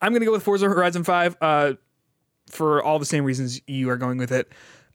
I'm 0.00 0.12
gonna 0.12 0.24
go 0.24 0.32
with 0.32 0.42
Forza 0.42 0.66
Horizon 0.66 1.04
Five 1.04 1.36
uh, 1.40 1.74
for 2.50 2.82
all 2.82 2.98
the 2.98 3.04
same 3.06 3.24
reasons 3.24 3.60
you 3.66 3.90
are 3.90 3.96
going 3.96 4.18
with 4.18 4.32
it. 4.32 4.52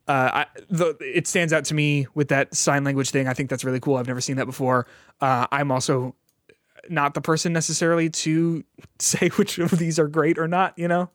Uh, 0.07 0.29
I, 0.33 0.45
the, 0.69 0.97
it 0.99 1.27
stands 1.27 1.53
out 1.53 1.63
to 1.65 1.73
me 1.73 2.07
with 2.13 2.27
that 2.27 2.53
sign 2.53 2.83
language 2.83 3.11
thing. 3.11 3.27
I 3.27 3.33
think 3.33 3.49
that's 3.49 3.63
really 3.63 3.79
cool. 3.79 3.95
I've 3.95 4.07
never 4.07 4.19
seen 4.19 4.35
that 4.35 4.45
before. 4.45 4.85
Uh, 5.21 5.47
I'm 5.51 5.71
also 5.71 6.15
not 6.89 7.13
the 7.13 7.21
person 7.21 7.53
necessarily 7.53 8.09
to 8.09 8.63
say 8.99 9.29
which 9.29 9.59
of 9.59 9.71
these 9.71 9.99
are 9.99 10.07
great 10.07 10.37
or 10.37 10.47
not. 10.47 10.77
You 10.77 10.87
know, 10.89 11.09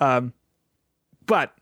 um, 0.00 0.32
but 1.26 1.54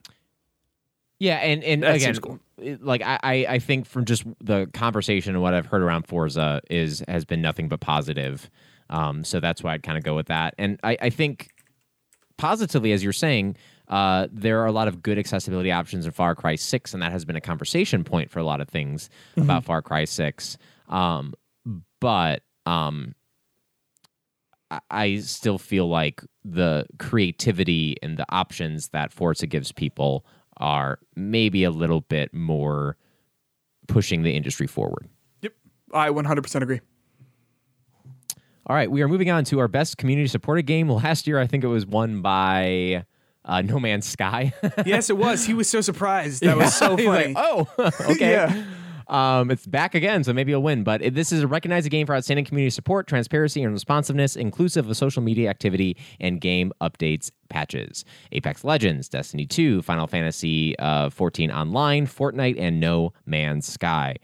Yeah, 1.19 1.37
and 1.37 1.63
and 1.65 1.85
again, 1.85 2.17
cool. 2.17 2.41
like 2.81 3.03
I 3.03 3.19
I 3.23 3.47
I 3.49 3.59
think 3.59 3.87
from 3.87 4.05
just 4.07 4.25
the 4.43 4.67
conversation 4.73 5.35
and 5.35 5.43
what 5.43 5.53
I've 5.53 5.67
heard 5.67 5.83
around 5.83 6.07
Forza 6.07 6.63
is 6.71 7.03
has 7.09 7.25
been 7.27 7.43
nothing 7.43 7.69
but 7.69 7.81
positive. 7.81 8.49
Um, 8.89 9.23
so 9.23 9.39
that's 9.39 9.63
why 9.63 9.75
I'd 9.75 9.83
kind 9.83 9.99
of 9.99 10.05
go 10.05 10.17
with 10.17 10.27
that. 10.29 10.55
And 10.57 10.81
I 10.83 10.97
I 11.03 11.11
think 11.11 11.51
positively, 12.45 12.93
as 12.93 13.05
you're 13.05 13.13
saying, 13.13 13.55
uh, 13.89 14.27
there 14.33 14.61
are 14.63 14.67
a 14.67 14.73
lot 14.73 14.89
of 14.89 15.03
good 15.03 15.19
accessibility 15.19 15.71
options 15.71 16.07
in 16.07 16.13
Far 16.13 16.35
Cry 16.35 16.55
6, 16.55 16.95
and 16.95 17.03
that 17.03 17.13
has 17.13 17.25
been 17.27 17.37
a 17.37 17.41
conversation 17.41 18.03
point 18.03 18.31
for 18.31 18.39
a 18.39 18.45
lot 18.45 18.61
of 18.63 18.69
things 18.69 19.11
about 19.37 19.65
Far 19.65 19.83
Cry 19.83 20.05
6. 20.07 20.57
Um, 20.89 21.35
but 22.01 22.43
um, 22.65 23.15
I- 24.71 24.81
I 24.91 25.17
still 25.19 25.59
feel 25.59 25.87
like 25.89 26.23
the 26.45 26.87
creativity 26.99 27.97
and 28.03 28.17
the 28.17 28.25
options 28.31 28.89
that 28.89 29.13
Forza 29.13 29.47
gives 29.47 29.71
people 29.73 30.25
are 30.57 30.99
maybe 31.17 31.65
a 31.65 31.71
little 31.71 32.01
bit 32.01 32.33
more 32.33 32.97
pushing 33.87 34.23
the 34.23 34.33
industry 34.35 34.67
forward. 34.67 35.09
Yep. 35.43 35.53
I 35.93 36.09
100% 36.09 36.63
agree. 36.63 36.81
All 38.67 38.77
right, 38.77 38.91
we 38.91 39.03
are 39.03 39.09
moving 39.09 39.31
on 39.31 39.45
to 39.45 39.59
our 39.59 39.69
best 39.69 39.97
community 39.97 40.29
supported 40.29 40.63
game. 40.63 40.89
Last 40.89 41.27
year, 41.27 41.39
I 41.39 41.47
think 41.47 41.65
it 41.65 41.69
was 41.69 41.87
won 41.87 42.21
by 42.23 43.05
uh, 43.45 43.63
No 43.63 43.81
Man's 43.81 44.07
Sky. 44.07 44.53
yes, 44.87 45.11
it 45.11 45.17
was. 45.17 45.45
He 45.45 45.55
was 45.55 45.69
so 45.69 45.81
surprised. 45.81 46.43
That 46.43 46.57
was 46.57 46.75
so 46.75 46.97
funny. 46.97 47.35
like, 47.35 47.37
oh, 47.37 47.69
okay. 48.01 48.33
Yeah. 48.33 48.65
Um, 49.09 49.51
it's 49.51 49.67
back 49.67 49.97
again, 49.97 50.23
so 50.23 50.33
maybe 50.33 50.53
you'll 50.53 50.63
win. 50.63 50.85
But 50.85 51.03
it, 51.03 51.15
this 51.15 51.33
is 51.33 51.43
a 51.43 51.49
recognized 51.49 51.91
game 51.91 52.07
for 52.07 52.15
outstanding 52.15 52.45
community 52.45 52.71
support, 52.71 53.09
transparency, 53.09 53.63
and 53.65 53.73
responsiveness, 53.73 54.37
inclusive 54.37 54.89
of 54.89 54.97
social 54.97 55.21
media 55.21 55.51
activity 55.51 55.97
and 56.21 56.41
game 56.41 56.71
updates 56.81 57.33
patches. 57.49 58.05
Apex 58.31 58.63
Legends, 58.63 59.09
Destiny 59.09 59.47
2, 59.47 59.83
Final 59.83 60.07
Fantasy 60.07 60.79
uh, 60.79 61.11
14 61.11 61.51
Online, 61.51 62.07
Fortnite, 62.07 62.57
and 62.57 62.79
No 62.79 63.13
Man's 63.27 63.67
Sky. 63.67 64.15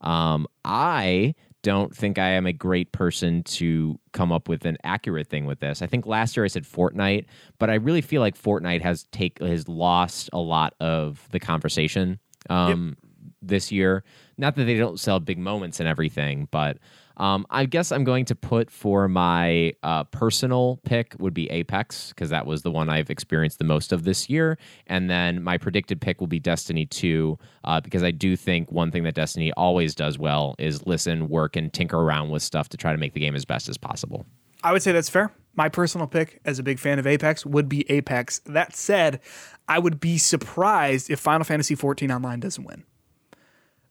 Um, 0.00 0.46
I 0.64 1.34
don't 1.66 1.92
think 1.92 2.16
I 2.16 2.28
am 2.28 2.46
a 2.46 2.52
great 2.52 2.92
person 2.92 3.42
to 3.42 3.98
come 4.12 4.30
up 4.30 4.48
with 4.48 4.64
an 4.66 4.76
accurate 4.84 5.26
thing 5.26 5.46
with 5.46 5.58
this. 5.58 5.82
I 5.82 5.88
think 5.88 6.06
last 6.06 6.36
year 6.36 6.44
I 6.44 6.48
said 6.48 6.62
Fortnite, 6.62 7.26
but 7.58 7.70
I 7.70 7.74
really 7.74 8.02
feel 8.02 8.20
like 8.20 8.40
Fortnite 8.40 8.82
has 8.82 9.02
take 9.10 9.40
has 9.40 9.66
lost 9.66 10.30
a 10.32 10.38
lot 10.38 10.74
of 10.78 11.26
the 11.32 11.40
conversation 11.40 12.20
um, 12.48 12.96
this 13.42 13.72
year. 13.72 14.04
Not 14.38 14.54
that 14.54 14.66
they 14.66 14.76
don't 14.76 15.00
sell 15.00 15.18
big 15.18 15.38
moments 15.38 15.80
and 15.80 15.88
everything, 15.88 16.46
but 16.52 16.78
um, 17.18 17.46
I 17.50 17.64
guess 17.66 17.92
I'm 17.92 18.04
going 18.04 18.24
to 18.26 18.34
put 18.34 18.70
for 18.70 19.08
my 19.08 19.72
uh, 19.82 20.04
personal 20.04 20.80
pick 20.84 21.14
would 21.18 21.32
be 21.34 21.50
Apex 21.50 22.10
because 22.10 22.30
that 22.30 22.46
was 22.46 22.62
the 22.62 22.70
one 22.70 22.88
I've 22.90 23.08
experienced 23.10 23.58
the 23.58 23.64
most 23.64 23.92
of 23.92 24.04
this 24.04 24.28
year, 24.28 24.58
and 24.86 25.08
then 25.08 25.42
my 25.42 25.56
predicted 25.58 26.00
pick 26.00 26.20
will 26.20 26.26
be 26.26 26.38
Destiny 26.38 26.86
2 26.86 27.38
uh, 27.64 27.80
because 27.80 28.02
I 28.02 28.10
do 28.10 28.36
think 28.36 28.70
one 28.70 28.90
thing 28.90 29.04
that 29.04 29.14
Destiny 29.14 29.52
always 29.54 29.94
does 29.94 30.18
well 30.18 30.54
is 30.58 30.86
listen, 30.86 31.28
work, 31.28 31.56
and 31.56 31.72
tinker 31.72 31.98
around 31.98 32.30
with 32.30 32.42
stuff 32.42 32.68
to 32.70 32.76
try 32.76 32.92
to 32.92 32.98
make 32.98 33.14
the 33.14 33.20
game 33.20 33.34
as 33.34 33.44
best 33.44 33.68
as 33.68 33.78
possible. 33.78 34.26
I 34.62 34.72
would 34.72 34.82
say 34.82 34.92
that's 34.92 35.08
fair. 35.10 35.32
My 35.54 35.68
personal 35.70 36.06
pick, 36.06 36.40
as 36.44 36.58
a 36.58 36.62
big 36.62 36.78
fan 36.78 36.98
of 36.98 37.06
Apex, 37.06 37.46
would 37.46 37.66
be 37.68 37.90
Apex. 37.90 38.40
That 38.44 38.76
said, 38.76 39.20
I 39.68 39.78
would 39.78 40.00
be 40.00 40.18
surprised 40.18 41.08
if 41.10 41.18
Final 41.18 41.44
Fantasy 41.44 41.74
XIV 41.74 42.14
Online 42.14 42.40
doesn't 42.40 42.62
win. 42.64 42.84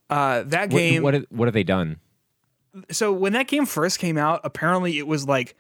Uh, 0.10 0.44
that 0.44 0.70
What, 0.72 0.78
game. 0.80 1.02
what, 1.04 1.14
have- 1.16 1.26
what 1.30 1.48
have 1.48 1.54
they 1.54 1.64
done? 1.64 1.98
So 2.92 3.12
when 3.12 3.34
that 3.34 3.48
game 3.48 3.66
first 3.66 4.00
came 4.00 4.18
out, 4.18 4.42
apparently 4.44 4.98
it 4.98 5.08
was 5.08 5.28
like, 5.28 5.56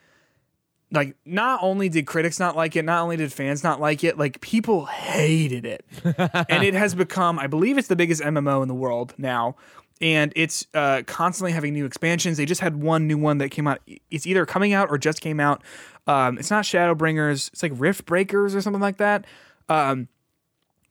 like 0.91 1.15
not 1.25 1.59
only 1.61 1.89
did 1.89 2.05
critics 2.05 2.39
not 2.39 2.55
like 2.55 2.75
it, 2.75 2.85
not 2.85 3.01
only 3.01 3.17
did 3.17 3.31
fans 3.33 3.63
not 3.63 3.79
like 3.79 4.03
it, 4.03 4.17
like 4.17 4.39
people 4.41 4.85
hated 4.85 5.65
it, 5.65 5.85
and 6.49 6.63
it 6.63 6.73
has 6.73 6.95
become, 6.95 7.39
I 7.39 7.47
believe, 7.47 7.77
it's 7.77 7.87
the 7.87 7.95
biggest 7.95 8.21
MMO 8.21 8.61
in 8.61 8.67
the 8.67 8.75
world 8.75 9.13
now, 9.17 9.55
and 10.01 10.31
it's 10.35 10.67
uh, 10.73 11.01
constantly 11.05 11.51
having 11.51 11.73
new 11.73 11.85
expansions. 11.85 12.37
They 12.37 12.45
just 12.45 12.61
had 12.61 12.81
one 12.81 13.07
new 13.07 13.17
one 13.17 13.39
that 13.39 13.49
came 13.49 13.67
out. 13.67 13.81
It's 14.11 14.27
either 14.27 14.45
coming 14.45 14.73
out 14.73 14.89
or 14.89 14.97
just 14.97 15.21
came 15.21 15.39
out. 15.39 15.63
Um, 16.07 16.37
it's 16.37 16.51
not 16.51 16.65
Shadowbringers. 16.65 17.49
It's 17.51 17.63
like 17.63 17.71
Rift 17.75 18.05
Breakers 18.05 18.55
or 18.55 18.61
something 18.61 18.81
like 18.81 18.97
that. 18.97 19.25
Um, 19.69 20.07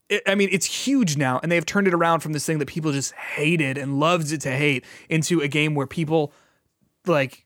it, 0.08 0.22
I 0.26 0.34
mean, 0.34 0.48
it's 0.52 0.66
huge 0.66 1.16
now, 1.16 1.40
and 1.42 1.50
they've 1.50 1.64
turned 1.64 1.88
it 1.88 1.94
around 1.94 2.20
from 2.20 2.32
this 2.32 2.44
thing 2.44 2.58
that 2.58 2.68
people 2.68 2.92
just 2.92 3.12
hated 3.14 3.78
and 3.78 3.98
loved 3.98 4.32
it 4.32 4.40
to 4.42 4.50
hate 4.50 4.84
into 5.08 5.40
a 5.40 5.48
game 5.48 5.74
where 5.74 5.86
people 5.86 6.32
like 7.06 7.44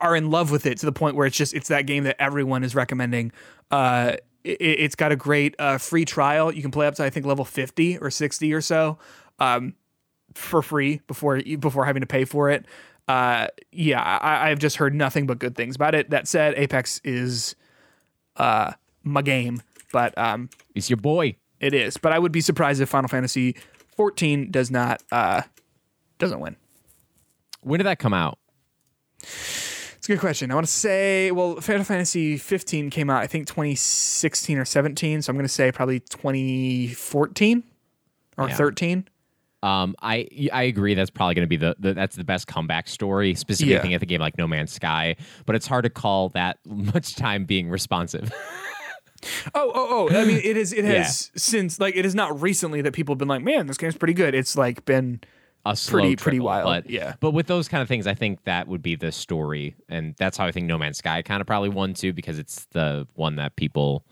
are 0.00 0.14
in 0.14 0.30
love 0.30 0.50
with 0.50 0.66
it 0.66 0.78
to 0.78 0.86
the 0.86 0.92
point 0.92 1.16
where 1.16 1.26
it's 1.26 1.36
just 1.36 1.54
it's 1.54 1.68
that 1.68 1.86
game 1.86 2.04
that 2.04 2.16
everyone 2.20 2.64
is 2.64 2.74
recommending. 2.74 3.32
Uh, 3.70 4.16
it, 4.44 4.80
has 4.80 4.94
got 4.94 5.12
a 5.12 5.16
great 5.16 5.54
uh, 5.58 5.78
free 5.78 6.04
trial. 6.04 6.52
You 6.52 6.62
can 6.62 6.70
play 6.70 6.86
up 6.86 6.94
to 6.96 7.04
I 7.04 7.10
think 7.10 7.26
level 7.26 7.44
fifty 7.44 7.98
or 7.98 8.10
sixty 8.10 8.52
or 8.52 8.60
so 8.60 8.98
um, 9.38 9.74
for 10.34 10.62
free 10.62 11.00
before 11.06 11.40
before 11.58 11.84
having 11.84 12.00
to 12.00 12.06
pay 12.06 12.24
for 12.24 12.50
it. 12.50 12.66
Uh, 13.08 13.48
yeah, 13.72 14.00
I, 14.00 14.50
I've 14.50 14.60
just 14.60 14.76
heard 14.76 14.94
nothing 14.94 15.26
but 15.26 15.38
good 15.38 15.56
things 15.56 15.74
about 15.74 15.94
it. 15.94 16.10
That 16.10 16.28
said, 16.28 16.54
Apex 16.56 17.00
is 17.02 17.56
uh, 18.36 18.72
my 19.02 19.22
game, 19.22 19.62
but 19.92 20.16
um, 20.16 20.48
It's 20.74 20.88
your 20.88 20.98
boy. 20.98 21.36
It 21.60 21.74
is, 21.74 21.96
but 21.96 22.12
I 22.12 22.18
would 22.18 22.32
be 22.32 22.40
surprised 22.40 22.80
if 22.80 22.88
Final 22.88 23.08
Fantasy 23.08 23.56
14 23.96 24.50
does 24.50 24.70
not 24.70 25.02
uh 25.12 25.42
doesn't 26.18 26.40
win. 26.40 26.56
When 27.62 27.78
did 27.78 27.84
that 27.84 27.98
come 27.98 28.14
out? 28.14 28.38
It's 29.22 30.08
a 30.08 30.12
good 30.12 30.20
question. 30.20 30.50
I 30.50 30.54
want 30.54 30.66
to 30.66 30.72
say, 30.72 31.30
well, 31.30 31.60
Final 31.60 31.84
Fantasy 31.84 32.38
15 32.38 32.88
came 32.90 33.10
out 33.10 33.22
I 33.22 33.26
think 33.26 33.46
2016 33.46 34.56
or 34.58 34.64
17, 34.64 35.22
so 35.22 35.30
I'm 35.30 35.36
going 35.36 35.44
to 35.44 35.48
say 35.48 35.70
probably 35.72 36.00
2014 36.00 37.62
or 38.38 38.48
Yeah. 38.48 38.54
13. 38.56 39.08
Um, 39.62 39.94
I 40.00 40.26
I 40.54 40.62
agree. 40.62 40.94
That's 40.94 41.10
probably 41.10 41.34
going 41.34 41.44
to 41.44 41.48
be 41.48 41.56
the, 41.58 41.76
the 41.78 41.92
that's 41.92 42.16
the 42.16 42.24
best 42.24 42.46
comeback 42.46 42.88
story. 42.88 43.34
Specifically, 43.34 43.74
Yeah. 43.74 43.80
thinking 43.82 43.94
at 43.94 44.00
the 44.00 44.06
game 44.06 44.20
like 44.20 44.38
No 44.38 44.46
Man's 44.46 44.72
Sky, 44.72 45.16
but 45.44 45.54
it's 45.54 45.66
hard 45.66 45.82
to 45.84 45.90
call 45.90 46.30
that 46.30 46.58
much 46.66 47.14
time 47.14 47.44
being 47.44 47.68
responsive. 47.68 48.32
Oh, 49.54 49.70
oh, 49.74 50.08
oh! 50.10 50.16
I 50.16 50.24
mean, 50.24 50.40
it 50.42 50.56
is. 50.56 50.72
It 50.72 50.84
has 50.86 51.30
since 51.36 51.78
like 51.78 51.94
it 51.96 52.06
is 52.06 52.14
not 52.14 52.40
recently 52.40 52.80
that 52.82 52.92
people 52.92 53.12
have 53.14 53.18
been 53.18 53.28
like, 53.28 53.42
"Man, 53.42 53.66
this 53.66 53.76
game's 53.76 53.96
pretty 53.96 54.14
good." 54.14 54.34
It's 54.34 54.56
like 54.56 54.84
been 54.84 55.20
a 55.66 55.76
Pretty- 55.88 56.16
pretty 56.16 56.40
wild, 56.40 56.64
But 56.64 56.88
yeah. 56.90 57.16
but 57.20 57.32
with 57.32 57.46
those 57.46 57.68
kind 57.68 57.82
of 57.82 57.88
things, 57.88 58.06
I 58.06 58.14
think 58.14 58.44
that 58.44 58.66
would 58.66 58.80
be 58.82 58.94
the 58.96 59.12
story, 59.12 59.76
and 59.90 60.14
that's 60.16 60.38
how 60.38 60.46
I 60.46 60.52
think 60.52 60.66
No 60.66 60.78
Man's 60.78 60.96
Sky 60.98 61.20
kind 61.20 61.42
of 61.42 61.46
probably 61.46 61.68
won 61.68 61.92
too, 61.92 62.14
because 62.14 62.38
it's 62.38 62.64
the 62.72 63.06
one 63.14 63.36
that 63.36 63.56
people 63.56 64.06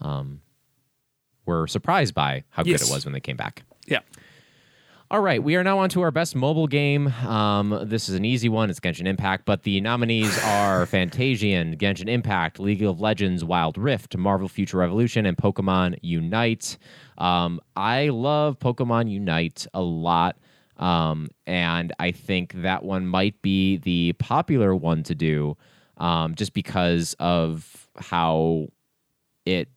um, 0.00 0.40
were 1.46 1.66
surprised 1.66 2.14
by 2.14 2.44
how 2.50 2.62
Yes. 2.64 2.80
good 2.82 2.90
it 2.90 2.94
was 2.94 3.04
when 3.04 3.12
they 3.12 3.20
came 3.20 3.36
back. 3.36 3.64
yeah. 3.86 4.00
All 5.14 5.20
right, 5.20 5.40
we 5.40 5.54
are 5.54 5.62
now 5.62 5.78
on 5.78 5.90
to 5.90 6.02
our 6.02 6.10
best 6.10 6.34
mobile 6.34 6.66
game. 6.66 7.06
Um, 7.06 7.84
this 7.84 8.08
is 8.08 8.16
an 8.16 8.24
easy 8.24 8.48
one. 8.48 8.68
It's 8.68 8.80
Genshin 8.80 9.06
Impact, 9.06 9.44
but 9.44 9.62
the 9.62 9.80
nominees 9.80 10.36
are 10.42 10.86
Fantasian, 10.86 11.78
Genshin 11.78 12.08
Impact, 12.08 12.58
League 12.58 12.82
of 12.82 13.00
Legends, 13.00 13.44
Wild 13.44 13.78
Rift, 13.78 14.16
Marvel 14.16 14.48
Future 14.48 14.78
Revolution, 14.78 15.24
and 15.24 15.36
Pokemon 15.36 16.00
Unite. 16.02 16.78
Um, 17.16 17.60
I 17.76 18.08
love 18.08 18.58
Pokemon 18.58 19.08
Unite 19.08 19.68
a 19.72 19.82
lot, 19.82 20.36
um, 20.78 21.28
and 21.46 21.92
I 22.00 22.10
think 22.10 22.52
that 22.62 22.82
one 22.82 23.06
might 23.06 23.40
be 23.40 23.76
the 23.76 24.14
popular 24.14 24.74
one 24.74 25.04
to 25.04 25.14
do, 25.14 25.56
um, 25.98 26.34
just 26.34 26.54
because 26.54 27.14
of 27.20 27.88
how 28.00 28.66
it 29.46 29.68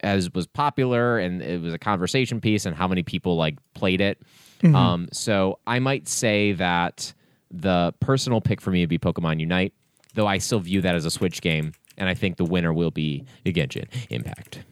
as 0.00 0.32
was 0.32 0.46
popular 0.46 1.18
and 1.18 1.42
it 1.42 1.60
was 1.60 1.74
a 1.74 1.78
conversation 1.78 2.40
piece 2.40 2.66
and 2.66 2.74
how 2.74 2.88
many 2.88 3.02
people 3.02 3.36
like 3.36 3.58
played 3.74 4.00
it. 4.00 4.20
Um, 4.62 5.08
so 5.12 5.58
I 5.66 5.78
might 5.78 6.06
say 6.06 6.52
that 6.52 7.14
the 7.50 7.94
personal 8.00 8.40
pick 8.40 8.60
for 8.60 8.70
me 8.70 8.80
would 8.80 8.88
be 8.88 8.98
Pokemon 8.98 9.40
Unite, 9.40 9.72
though 10.14 10.26
I 10.26 10.38
still 10.38 10.60
view 10.60 10.80
that 10.82 10.94
as 10.94 11.04
a 11.04 11.10
Switch 11.10 11.40
game, 11.40 11.72
and 11.96 12.08
I 12.08 12.14
think 12.14 12.36
the 12.36 12.44
winner 12.44 12.72
will 12.72 12.90
be 12.90 13.24
Genshin 13.46 13.88
Impact. 14.10 14.62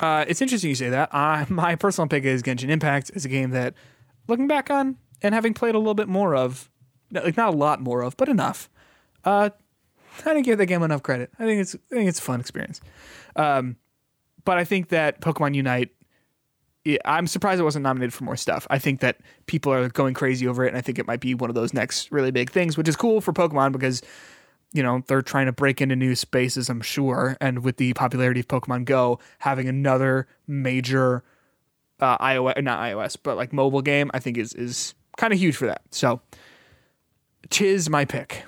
Uh, 0.00 0.24
it's 0.28 0.40
interesting 0.40 0.70
you 0.70 0.76
say 0.76 0.90
that. 0.90 1.08
Uh, 1.12 1.44
my 1.52 1.76
personal 1.76 2.08
pick 2.08 2.24
is 2.24 2.42
Genshin 2.42 2.68
Impact. 2.68 3.10
It's 3.14 3.24
a 3.24 3.28
game 3.28 3.50
that, 3.50 3.74
looking 4.28 4.46
back 4.46 4.70
on 4.70 4.96
and 5.22 5.34
having 5.34 5.54
played 5.54 5.74
a 5.74 5.78
little 5.78 5.94
bit 5.94 6.08
more 6.08 6.34
of, 6.34 6.70
like 7.10 7.36
not 7.36 7.52
a 7.52 7.56
lot 7.56 7.80
more 7.80 8.02
of, 8.02 8.16
but 8.16 8.28
enough. 8.28 8.70
Uh, 9.24 9.50
I 10.24 10.34
didn't 10.34 10.44
give 10.44 10.58
that 10.58 10.66
game 10.66 10.82
enough 10.82 11.02
credit. 11.02 11.30
I 11.38 11.44
think 11.44 11.60
it's 11.60 11.74
I 11.74 11.94
think 11.94 12.08
it's 12.08 12.18
a 12.18 12.22
fun 12.22 12.40
experience. 12.40 12.80
Um, 13.36 13.76
but 14.44 14.58
I 14.58 14.64
think 14.64 14.88
that 14.88 15.20
Pokemon 15.20 15.54
Unite. 15.54 15.90
I'm 17.06 17.26
surprised 17.26 17.58
it 17.58 17.64
wasn't 17.64 17.84
nominated 17.84 18.12
for 18.12 18.24
more 18.24 18.36
stuff. 18.36 18.66
I 18.68 18.78
think 18.78 19.00
that 19.00 19.16
people 19.46 19.72
are 19.72 19.88
going 19.88 20.12
crazy 20.12 20.46
over 20.46 20.66
it, 20.66 20.68
and 20.68 20.76
I 20.76 20.82
think 20.82 20.98
it 20.98 21.06
might 21.06 21.20
be 21.20 21.32
one 21.32 21.48
of 21.48 21.54
those 21.54 21.72
next 21.72 22.12
really 22.12 22.30
big 22.30 22.50
things, 22.50 22.76
which 22.76 22.88
is 22.88 22.94
cool 22.94 23.22
for 23.22 23.32
Pokemon 23.32 23.72
because 23.72 24.02
you 24.74 24.82
know 24.82 25.02
they're 25.06 25.22
trying 25.22 25.46
to 25.46 25.52
break 25.52 25.80
into 25.80 25.96
new 25.96 26.14
spaces 26.14 26.68
i'm 26.68 26.82
sure 26.82 27.38
and 27.40 27.64
with 27.64 27.78
the 27.78 27.94
popularity 27.94 28.40
of 28.40 28.48
pokemon 28.48 28.84
go 28.84 29.18
having 29.38 29.68
another 29.68 30.26
major 30.46 31.24
uh, 32.00 32.18
ios 32.18 32.62
not 32.62 32.80
ios 32.80 33.16
but 33.22 33.36
like 33.36 33.52
mobile 33.52 33.80
game 33.80 34.10
i 34.12 34.18
think 34.18 34.36
is 34.36 34.52
is 34.52 34.94
kind 35.16 35.32
of 35.32 35.38
huge 35.38 35.56
for 35.56 35.66
that 35.66 35.80
so 35.90 36.20
tis 37.48 37.88
my 37.88 38.04
pick 38.04 38.44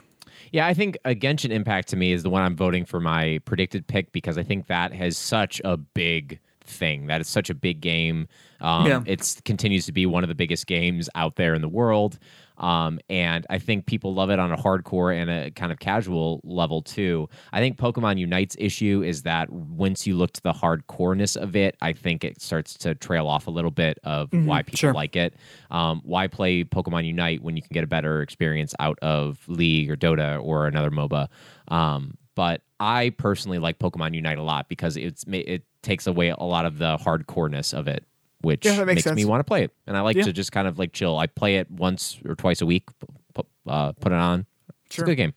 Yeah, 0.53 0.67
I 0.67 0.75
think 0.75 0.97
a 1.05 1.15
Genshin 1.15 1.51
Impact 1.51 1.89
to 1.89 1.97
me 1.97 2.13
is 2.13 2.23
the 2.23 2.31
one 2.31 2.43
I'm 2.43 2.57
voting 2.57 2.85
for 2.85 3.01
my 3.01 3.41
predicted 3.45 3.87
pick 3.87 4.13
because 4.13 4.39
I 4.39 4.43
think 4.43 4.67
that 4.67 4.93
has 4.93 5.17
such 5.17 5.61
a 5.65 5.77
big 5.77 6.39
thing. 6.65 7.07
That 7.07 7.21
is 7.21 7.29
such 7.29 7.51
a 7.51 7.55
big 7.55 7.81
game. 7.81 8.29
Um, 8.61 8.87
Yeah. 8.87 9.03
It 9.07 9.41
continues 9.45 9.87
to 9.87 9.93
be 9.93 10.07
one 10.07 10.25
of 10.25 10.29
the 10.29 10.35
biggest 10.35 10.67
games 10.67 11.09
out 11.15 11.37
there 11.37 11.55
in 11.55 11.63
the 11.63 11.69
world. 11.69 12.19
Um, 12.59 12.99
and 13.09 13.47
I 13.51 13.59
think 13.59 13.87
people 13.87 14.15
love 14.15 14.31
it 14.31 14.39
on 14.39 14.53
a 14.53 14.57
hardcore 14.57 15.15
and 15.15 15.31
a 15.31 15.51
kind 15.51 15.73
of 15.73 15.79
casual 15.79 16.41
level 16.45 16.83
too. 16.83 17.29
I 17.53 17.61
think 17.61 17.77
Pokemon 17.77 18.19
Unite's 18.19 18.57
issue 18.59 19.03
is 19.05 19.23
that 19.23 19.51
once 19.51 20.07
you 20.07 20.17
look 20.17 20.33
to 20.33 20.43
the 20.43 20.53
hardcoreness 20.53 21.37
of 21.37 21.57
it, 21.57 21.77
I 21.81 21.93
think 21.93 22.25
it 22.25 22.41
starts 22.41 22.75
to 22.79 22.95
trail 22.95 23.27
off 23.27 23.47
a 23.47 23.51
little 23.51 23.71
bit 23.71 23.99
of 24.05 24.33
why 24.33 24.63
people 24.63 24.79
sure. 24.79 24.95
like 24.95 25.17
it. 25.17 25.35
Um, 25.71 26.01
why 26.05 26.27
play 26.27 26.65
Pokemon 26.65 27.05
Unite 27.07 27.43
when 27.43 27.57
you 27.57 27.63
can 27.63 27.73
get 27.73 27.85
a 27.85 27.89
better 27.89 28.23
experience 28.23 28.75
out 28.79 28.99
of 29.01 29.39
League 29.49 29.91
or 29.91 29.97
Dota 29.97 30.43
or 30.43 30.67
another 30.67 30.91
MOBA? 30.91 31.29
Um, 31.69 32.17
but 32.35 32.63
I 32.79 33.11
personally 33.11 33.59
like 33.59 33.79
Pokemon 33.79 34.15
Unite 34.15 34.39
a 34.39 34.43
lot 34.43 34.69
because 34.69 34.97
it's 34.97 35.25
it 35.29 35.65
takes 35.83 36.07
away 36.07 36.29
a 36.29 36.43
lot 36.43 36.67
of 36.67 36.79
the 36.79 36.97
hardcoreness 36.99 37.73
of 37.73 37.89
it, 37.89 38.05
which 38.47 38.65
Yeah, 38.65 38.85
makes 38.85 39.05
makes 39.05 39.17
me 39.17 39.25
want 39.25 39.41
to 39.41 39.45
play 39.45 39.65
it. 39.65 39.73
And 39.89 39.97
I 39.97 40.01
like 40.01 40.17
Yeah. 40.17 40.23
to 40.23 40.33
just 40.33 40.53
kind 40.53 40.67
of 40.69 40.79
like 40.79 40.93
chill. 40.93 41.19
I 41.19 41.27
play 41.27 41.57
it 41.57 41.69
once 41.71 42.19
or 42.25 42.35
twice 42.37 42.63
a 42.63 42.67
week, 42.67 42.85
p- 43.01 43.07
p- 43.35 43.43
uh, 43.67 43.93
put 43.93 44.13
it 44.13 44.19
on. 44.19 44.47
It's 44.87 44.95
Sure. 44.95 45.05
a 45.05 45.09
good 45.09 45.17
game. 45.17 45.35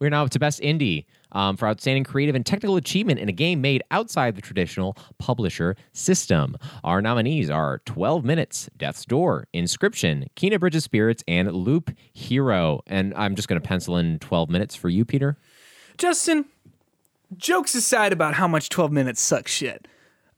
We're 0.00 0.10
now 0.10 0.22
up 0.24 0.30
to 0.30 0.38
Best 0.38 0.60
Indie 0.60 1.06
um, 1.32 1.56
for 1.56 1.66
outstanding 1.66 2.04
creative 2.04 2.34
and 2.36 2.46
technical 2.46 2.76
achievement 2.76 3.18
in 3.18 3.28
a 3.28 3.32
game 3.32 3.60
made 3.60 3.82
outside 3.90 4.36
the 4.36 4.40
traditional 4.42 4.96
publisher 5.18 5.76
system. 5.92 6.56
Our 6.84 7.02
nominees 7.02 7.50
are 7.50 7.82
12 7.84 8.24
Minutes, 8.24 8.70
Death's 8.76 9.04
Door, 9.04 9.48
Inscryption, 9.52 10.28
Kena 10.36 10.60
Bridge 10.60 10.76
of 10.76 10.82
Spirits, 10.84 11.24
and 11.26 11.50
Loop 11.52 11.90
Hero. 12.12 12.80
And 12.86 13.12
I'm 13.14 13.34
just 13.34 13.48
going 13.48 13.60
to 13.60 13.66
pencil 13.68 13.96
in 13.96 14.18
12 14.20 14.48
minutes 14.48 14.76
for 14.76 14.88
you, 14.88 15.04
Peter. 15.04 15.36
Justin, 15.98 16.44
jokes 17.36 17.74
aside 17.74 18.12
about 18.12 18.34
how 18.34 18.46
much 18.46 18.68
12 18.68 18.92
minutes 18.92 19.20
sucks 19.20 19.50
shit. 19.52 19.88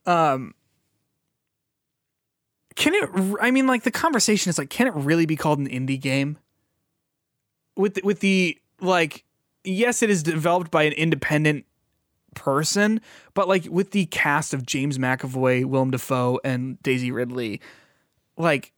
Um, 0.06 0.55
can 2.77 2.94
it, 2.94 3.36
I 3.40 3.51
mean, 3.51 3.66
like 3.66 3.82
the 3.82 3.90
conversation 3.90 4.51
is 4.51 4.59
like, 4.59 4.70
can 4.70 4.86
it 4.86 4.94
really 4.94 5.27
be 5.27 5.36
called 5.36 5.59
an 5.59 5.68
indie 5.68 6.01
game? 6.01 6.39
With, 7.77 7.94
the, 7.94 8.02
with 8.05 8.20
the, 8.20 8.59
like, 8.81 9.24
yes, 9.64 10.02
it 10.02 10.10
is 10.10 10.22
developed 10.22 10.70
by 10.70 10.85
an 10.85 10.93
independent 10.94 11.66
person, 12.35 13.01
but 13.35 13.48
like 13.48 13.66
with 13.66 13.90
the 13.90 14.06
cast 14.06 14.55
of 14.55 14.64
James 14.64 14.98
McAvoy, 14.98 15.64
Willem 15.64 15.90
Dafoe, 15.90 16.40
and 16.44 16.82
Daisy 16.82 17.10
Ridley, 17.10 17.60
like, 18.36 18.72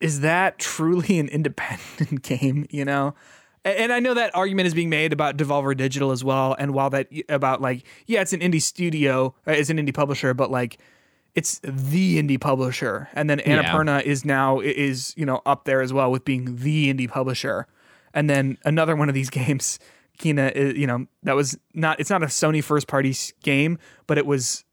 is 0.00 0.20
that 0.20 0.58
truly 0.58 1.18
an 1.18 1.28
independent 1.28 2.22
game, 2.22 2.66
you 2.70 2.84
know? 2.84 3.14
And 3.76 3.92
I 3.92 4.00
know 4.00 4.14
that 4.14 4.34
argument 4.34 4.66
is 4.66 4.74
being 4.74 4.90
made 4.90 5.12
about 5.12 5.36
Devolver 5.36 5.76
Digital 5.76 6.10
as 6.10 6.24
well, 6.24 6.54
and 6.58 6.72
while 6.74 6.90
that 6.90 7.08
about 7.28 7.60
like 7.60 7.84
yeah, 8.06 8.20
it's 8.20 8.32
an 8.32 8.40
indie 8.40 8.62
studio, 8.62 9.34
uh, 9.46 9.52
it's 9.52 9.70
an 9.70 9.78
indie 9.78 9.94
publisher, 9.94 10.34
but 10.34 10.50
like 10.50 10.78
it's 11.34 11.60
the 11.62 12.20
indie 12.20 12.40
publisher, 12.40 13.08
and 13.14 13.28
then 13.28 13.38
Yeah. 13.38 13.62
Annapurna 13.62 14.02
is 14.02 14.24
now 14.24 14.60
is 14.60 15.14
you 15.16 15.26
know 15.26 15.40
up 15.46 15.64
there 15.64 15.80
as 15.80 15.92
well 15.92 16.10
with 16.10 16.24
being 16.24 16.56
the 16.56 16.92
indie 16.92 17.08
publisher, 17.08 17.66
and 18.14 18.28
then 18.28 18.58
another 18.64 18.96
one 18.96 19.08
of 19.08 19.14
these 19.14 19.30
games, 19.40 19.78
Kena, 20.18 20.52
is, 20.52 20.76
you 20.76 20.86
know 20.86 21.06
that 21.22 21.36
was 21.36 21.56
not 21.74 22.00
it's 22.00 22.10
not 22.10 22.22
a 22.22 22.26
Sony 22.26 22.62
first 22.62 22.86
party 22.88 23.14
game, 23.42 23.78
but 24.06 24.18
it 24.18 24.26
was 24.26 24.64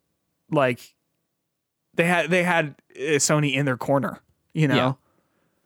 like 0.51 0.95
they 1.93 2.05
had 2.05 2.29
they 2.29 2.43
had 2.43 2.75
uh, 2.95 3.19
Sony 3.19 3.53
in 3.53 3.65
their 3.65 3.77
corner, 3.77 4.21
you 4.53 4.67
know. 4.67 4.75
Yeah. 4.75 4.93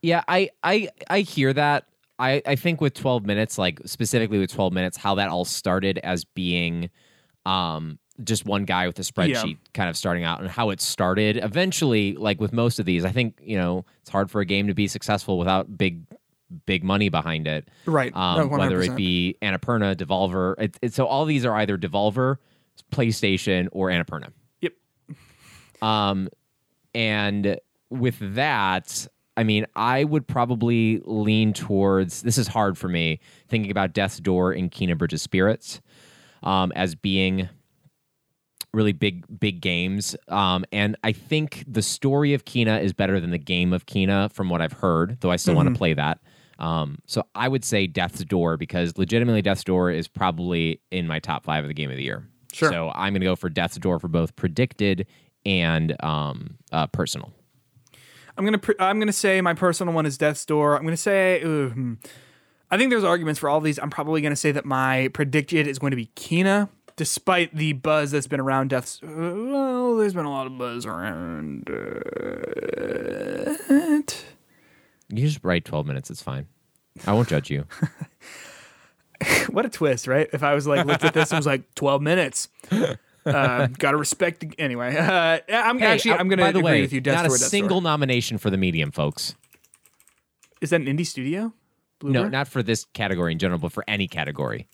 Yeah, 0.01 0.23
I 0.29 0.49
I 0.63 0.89
I 1.09 1.19
hear 1.21 1.51
that. 1.53 1.85
I 2.19 2.41
I 2.45 2.55
think 2.55 2.81
with 2.81 2.93
12 2.93 3.25
minutes 3.25 3.57
like 3.57 3.79
specifically 3.85 4.37
with 4.37 4.51
12 4.51 4.73
minutes 4.73 4.97
how 4.97 5.15
that 5.15 5.29
all 5.29 5.45
started 5.45 5.97
as 5.99 6.25
being 6.25 6.89
um 7.45 7.97
just 8.23 8.45
one 8.45 8.65
guy 8.65 8.85
with 8.85 8.99
a 8.99 9.01
spreadsheet 9.01 9.57
kind 9.73 9.89
of 9.89 9.95
starting 9.95 10.25
out 10.25 10.41
and 10.41 10.49
how 10.49 10.69
it 10.69 10.81
started 10.81 11.37
eventually 11.37 12.13
like 12.15 12.41
with 12.41 12.51
most 12.51 12.77
of 12.77 12.85
these 12.85 13.05
I 13.05 13.11
think, 13.11 13.39
you 13.41 13.57
know, 13.57 13.85
it's 14.01 14.09
hard 14.09 14.29
for 14.29 14.41
a 14.41 14.45
game 14.45 14.67
to 14.67 14.73
be 14.73 14.87
successful 14.87 15.39
without 15.39 15.77
big 15.77 16.05
big 16.65 16.83
money 16.83 17.09
behind 17.09 17.47
it. 17.47 17.67
Right. 17.85 18.15
Um, 18.15 18.49
whether 18.49 18.81
it 18.81 18.95
be 18.95 19.37
Annapurna, 19.41 19.95
Devolver, 19.95 20.55
it, 20.57 20.77
it, 20.81 20.93
so 20.93 21.05
all 21.05 21.25
these 21.25 21.45
are 21.45 21.55
either 21.55 21.77
Devolver, 21.77 22.37
PlayStation, 22.91 23.67
or 23.71 23.87
Annapurna. 23.89 24.31
Yep. 24.61 24.73
Um, 25.81 26.29
and 26.93 27.59
with 27.89 28.17
that, 28.35 29.07
I 29.39 29.43
mean, 29.43 29.65
I 29.73 30.03
would 30.03 30.27
probably 30.27 31.01
lean 31.05 31.53
towards 31.53 32.23
this 32.23 32.37
is 32.37 32.49
hard 32.49 32.77
for 32.77 32.89
me 32.89 33.21
thinking 33.47 33.71
about 33.71 33.93
Death's 33.93 34.19
Door 34.19 34.51
and 34.51 34.69
Kena 34.69 34.97
Bridge 34.97 35.13
of 35.13 35.21
Spirits 35.21 35.79
um, 36.43 36.73
as 36.75 36.93
being 36.93 37.47
really 38.73 38.91
big, 38.91 39.23
big 39.39 39.61
games. 39.61 40.13
Um, 40.27 40.65
and 40.73 40.97
I 41.05 41.13
think 41.13 41.63
the 41.65 41.81
story 41.81 42.33
of 42.33 42.43
Kena 42.43 42.83
is 42.83 42.91
better 42.91 43.21
than 43.21 43.31
the 43.31 43.37
game 43.37 43.71
of 43.71 43.85
Kena 43.85 44.29
from 44.33 44.49
what 44.49 44.61
I've 44.61 44.73
heard, 44.73 45.21
though 45.21 45.31
I 45.31 45.37
still 45.37 45.55
want 45.55 45.69
to 45.69 45.75
play 45.75 45.93
that. 45.93 46.19
Um, 46.59 46.97
so 47.05 47.23
I 47.33 47.47
would 47.47 47.63
say 47.63 47.87
Death's 47.87 48.25
Door 48.25 48.57
because 48.57 48.97
legitimately 48.97 49.41
Death's 49.41 49.63
Door 49.63 49.91
is 49.91 50.09
probably 50.09 50.81
in 50.91 51.07
my 51.07 51.19
top 51.19 51.45
five 51.45 51.63
of 51.63 51.69
the 51.69 51.73
game 51.73 51.89
of 51.89 51.95
the 51.95 52.03
year. 52.03 52.27
Sure. 52.51 52.69
So 52.73 52.91
I'm 52.93 53.13
going 53.13 53.21
to 53.21 53.25
go 53.25 53.37
for 53.37 53.47
Death's 53.47 53.77
Door 53.77 53.99
for 53.99 54.09
both 54.09 54.35
predicted 54.35 55.07
and 55.45 55.95
um, 56.03 56.57
uh, 56.73 56.87
personal. 56.87 57.31
I'm 58.39 58.45
gonna 58.45 58.57
pr- 58.57 58.71
I'm 58.79 58.99
gonna 58.99 59.11
say 59.11 59.41
my 59.41 59.53
personal 59.53 59.93
one 59.93 60.05
is 60.05 60.17
Death's 60.17 60.45
Door. 60.45 60.77
I'm 60.77 60.83
gonna 60.83 60.95
say 60.95 61.43
ooh, 61.43 61.69
hmm. 61.69 61.93
I 62.71 62.77
think 62.77 62.89
there's 62.89 63.03
arguments 63.03 63.37
for 63.39 63.49
all 63.49 63.57
of 63.57 63.65
these. 63.65 63.77
I'm 63.77 63.89
probably 63.89 64.21
gonna 64.21 64.37
say 64.37 64.53
that 64.53 64.63
my 64.63 65.09
predicted 65.09 65.67
is 65.67 65.77
going 65.77 65.91
to 65.91 65.97
be 65.97 66.09
Kena, 66.15 66.69
despite 66.95 67.53
the 67.53 67.73
buzz 67.73 68.11
that's 68.11 68.27
been 68.27 68.39
around 68.39 68.69
Death's. 68.69 69.01
Well, 69.03 69.97
there's 69.97 70.13
been 70.13 70.23
a 70.25 70.31
lot 70.31 70.47
of 70.47 70.57
buzz 70.57 70.85
around 70.85 71.67
it. 73.67 74.23
You 75.09 75.27
just 75.27 75.43
write 75.43 75.65
12 75.65 75.85
minutes. 75.85 76.09
It's 76.09 76.21
fine. 76.21 76.47
I 77.05 77.11
won't 77.13 77.27
judge 77.27 77.49
you. 77.49 77.65
What 79.49 79.65
a 79.65 79.69
twist, 79.69 80.07
right? 80.07 80.29
If 80.31 80.43
I 80.43 80.53
was 80.53 80.67
like 80.67 80.85
looked 80.85 81.03
at 81.03 81.13
this 81.13 81.31
and 81.31 81.37
was 81.37 81.45
like 81.45 81.73
12 81.75 82.01
minutes. 82.01 82.47
Uh, 83.25 83.67
gotta 83.77 83.97
respect. 83.97 84.39
The, 84.39 84.49
anyway, 84.57 84.95
uh, 84.95 85.39
I'm 85.49 85.79
Hey, 85.79 85.85
actually 85.85 86.13
I'm 86.13 86.29
gonna 86.29 86.41
by 86.43 86.51
the 86.51 86.59
agree 86.59 86.71
way, 86.71 86.81
with 86.81 86.93
you. 86.93 87.01
Death's 87.01 87.23
not 87.23 87.31
a 87.31 87.37
single 87.37 87.81
Door. 87.81 87.91
nomination 87.91 88.37
for 88.37 88.49
the 88.49 88.57
medium, 88.57 88.91
folks. 88.91 89.35
Is 90.61 90.69
that 90.71 90.81
an 90.81 90.87
indie 90.87 91.05
studio? 91.05 91.53
No, 92.01 92.27
not 92.29 92.47
for 92.47 92.63
this 92.63 92.85
category 92.93 93.33
in 93.33 93.39
general, 93.39 93.59
but 93.59 93.71
for 93.73 93.83
any 93.87 94.07
category. 94.07 94.67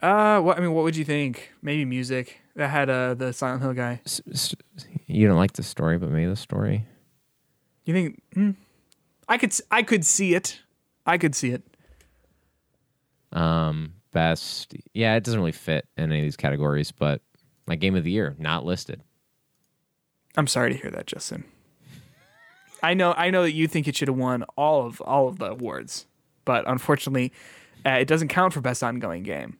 Uh, 0.00 0.40
what 0.40 0.56
I 0.58 0.60
mean, 0.60 0.72
what 0.72 0.84
would 0.84 0.96
you 0.96 1.04
think? 1.04 1.52
Maybe 1.60 1.84
music 1.84 2.40
that 2.56 2.68
had 2.68 2.88
uh 2.90 3.14
the 3.14 3.32
Silent 3.32 3.62
Hill 3.62 3.72
guy. 3.72 4.00
You 5.06 5.26
don't 5.28 5.36
like 5.38 5.52
the 5.52 5.62
story, 5.62 5.98
but 5.98 6.08
maybe 6.10 6.26
the 6.26 6.36
story. 6.36 6.86
You 7.84 7.94
think? 7.94 8.22
Hmm, 8.34 8.50
I 9.28 9.38
could. 9.38 9.52
I 9.70 9.82
could 9.82 10.04
see 10.06 10.34
it. 10.34 10.60
I 11.04 11.18
could 11.18 11.34
see 11.34 11.50
it. 11.50 11.62
Um, 13.32 13.94
best. 14.12 14.74
Yeah, 14.94 15.14
it 15.16 15.24
doesn't 15.24 15.40
really 15.40 15.52
fit 15.52 15.86
in 15.96 16.04
any 16.04 16.20
of 16.20 16.24
these 16.24 16.36
categories, 16.36 16.92
but 16.92 17.22
my 17.66 17.76
game 17.76 17.94
of 17.94 18.04
the 18.04 18.10
year 18.10 18.34
not 18.38 18.64
listed. 18.64 19.02
I'm 20.36 20.46
sorry 20.46 20.72
to 20.72 20.78
hear 20.78 20.90
that, 20.90 21.06
Justin. 21.06 21.44
I 22.82 22.94
know. 22.94 23.12
I 23.16 23.30
know 23.30 23.42
that 23.42 23.52
you 23.52 23.68
think 23.68 23.86
it 23.86 23.96
should 23.96 24.08
have 24.08 24.16
won 24.16 24.44
all 24.56 24.86
of 24.86 25.00
all 25.02 25.28
of 25.28 25.38
the 25.38 25.50
awards, 25.50 26.06
but 26.44 26.64
unfortunately, 26.66 27.32
uh, 27.84 27.90
it 27.90 28.06
doesn't 28.06 28.28
count 28.28 28.52
for 28.52 28.60
best 28.60 28.82
ongoing 28.82 29.22
game. 29.22 29.58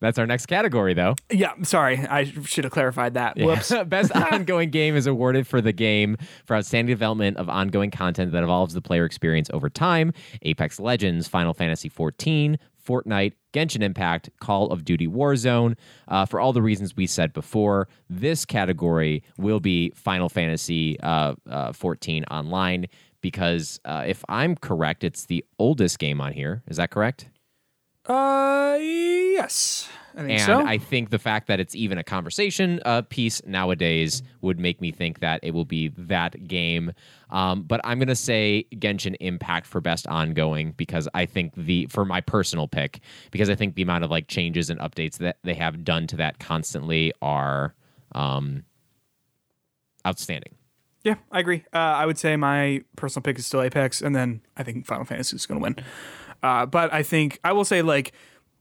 That's 0.00 0.18
our 0.18 0.26
next 0.26 0.46
category, 0.46 0.94
though. 0.94 1.14
Yeah, 1.30 1.52
sorry. 1.62 1.98
I 1.98 2.24
should 2.24 2.64
have 2.64 2.72
clarified 2.72 3.14
that. 3.14 3.36
Whoops. 3.36 3.70
Best 3.86 4.10
ongoing 4.32 4.70
game 4.70 4.96
is 4.96 5.06
awarded 5.06 5.46
for 5.46 5.60
the 5.60 5.72
game 5.72 6.16
for 6.46 6.56
outstanding 6.56 6.90
development 6.90 7.36
of 7.36 7.50
ongoing 7.50 7.90
content 7.90 8.32
that 8.32 8.42
evolves 8.42 8.72
the 8.72 8.80
player 8.80 9.04
experience 9.04 9.50
over 9.52 9.68
time. 9.68 10.14
Apex 10.40 10.80
Legends, 10.80 11.28
Final 11.28 11.52
Fantasy 11.52 11.90
XIV, 11.90 12.56
Fortnite, 12.90 13.34
Genshin 13.52 13.82
Impact, 13.82 14.30
Call 14.40 14.66
of 14.72 14.84
Duty 14.84 15.06
Warzone. 15.06 15.76
Uh, 16.08 16.26
for 16.26 16.40
all 16.40 16.52
the 16.52 16.62
reasons 16.62 16.96
we 16.96 17.06
said 17.06 17.32
before, 17.32 17.86
this 18.08 18.44
category 18.44 19.22
will 19.38 19.60
be 19.60 19.90
Final 19.94 20.28
Fantasy 20.28 20.98
uh, 21.00 21.34
uh, 21.48 21.72
14 21.72 22.24
online 22.24 22.86
because 23.20 23.78
uh, 23.84 24.02
if 24.06 24.24
I'm 24.28 24.56
correct, 24.56 25.04
it's 25.04 25.26
the 25.26 25.44
oldest 25.58 25.98
game 25.98 26.20
on 26.20 26.32
here. 26.32 26.62
Is 26.66 26.78
that 26.78 26.90
correct? 26.90 27.28
Uh, 28.06 28.76
yes, 28.80 29.88
I 30.14 30.20
think 30.22 30.30
And 30.30 30.40
so. 30.42 30.66
I 30.66 30.78
think 30.78 31.10
the 31.10 31.18
fact 31.18 31.46
that 31.48 31.60
it's 31.60 31.74
even 31.74 31.98
a 31.98 32.04
conversation 32.04 32.80
uh, 32.84 33.02
piece 33.02 33.44
nowadays 33.46 34.22
would 34.40 34.58
make 34.58 34.80
me 34.80 34.90
think 34.90 35.20
that 35.20 35.40
it 35.42 35.52
will 35.52 35.64
be 35.64 35.88
that 35.88 36.46
game. 36.48 36.92
Um, 37.30 37.62
but 37.62 37.80
I'm 37.84 37.98
going 37.98 38.08
to 38.08 38.16
say 38.16 38.66
Genshin 38.74 39.16
Impact 39.20 39.66
for 39.66 39.80
best 39.80 40.06
ongoing 40.06 40.72
because 40.72 41.08
I 41.14 41.26
think 41.26 41.54
the, 41.54 41.86
for 41.86 42.04
my 42.04 42.20
personal 42.20 42.66
pick, 42.68 43.00
because 43.30 43.48
I 43.48 43.54
think 43.54 43.74
the 43.74 43.82
amount 43.82 44.04
of 44.04 44.10
like 44.10 44.26
changes 44.28 44.70
and 44.70 44.80
updates 44.80 45.18
that 45.18 45.38
they 45.44 45.54
have 45.54 45.84
done 45.84 46.06
to 46.08 46.16
that 46.16 46.38
constantly 46.38 47.12
are 47.22 47.74
um, 48.12 48.64
outstanding. 50.06 50.54
yeah, 51.04 51.16
I 51.30 51.40
agree. 51.40 51.64
Uh, 51.72 51.78
I 51.78 52.06
would 52.06 52.18
say 52.18 52.36
my 52.36 52.82
personal 52.96 53.22
pick 53.22 53.38
is 53.38 53.46
still 53.46 53.62
Apex, 53.62 54.02
and 54.02 54.14
then 54.14 54.42
I 54.56 54.62
think 54.62 54.86
Final 54.86 55.04
Fantasy 55.04 55.36
is 55.36 55.46
going 55.46 55.60
to 55.60 55.62
win. 55.62 55.76
Uh, 56.42 56.66
but 56.66 56.92
I 56.92 57.02
think 57.02 57.38
I 57.44 57.52
will 57.52 57.64
say 57.64 57.82
like 57.82 58.12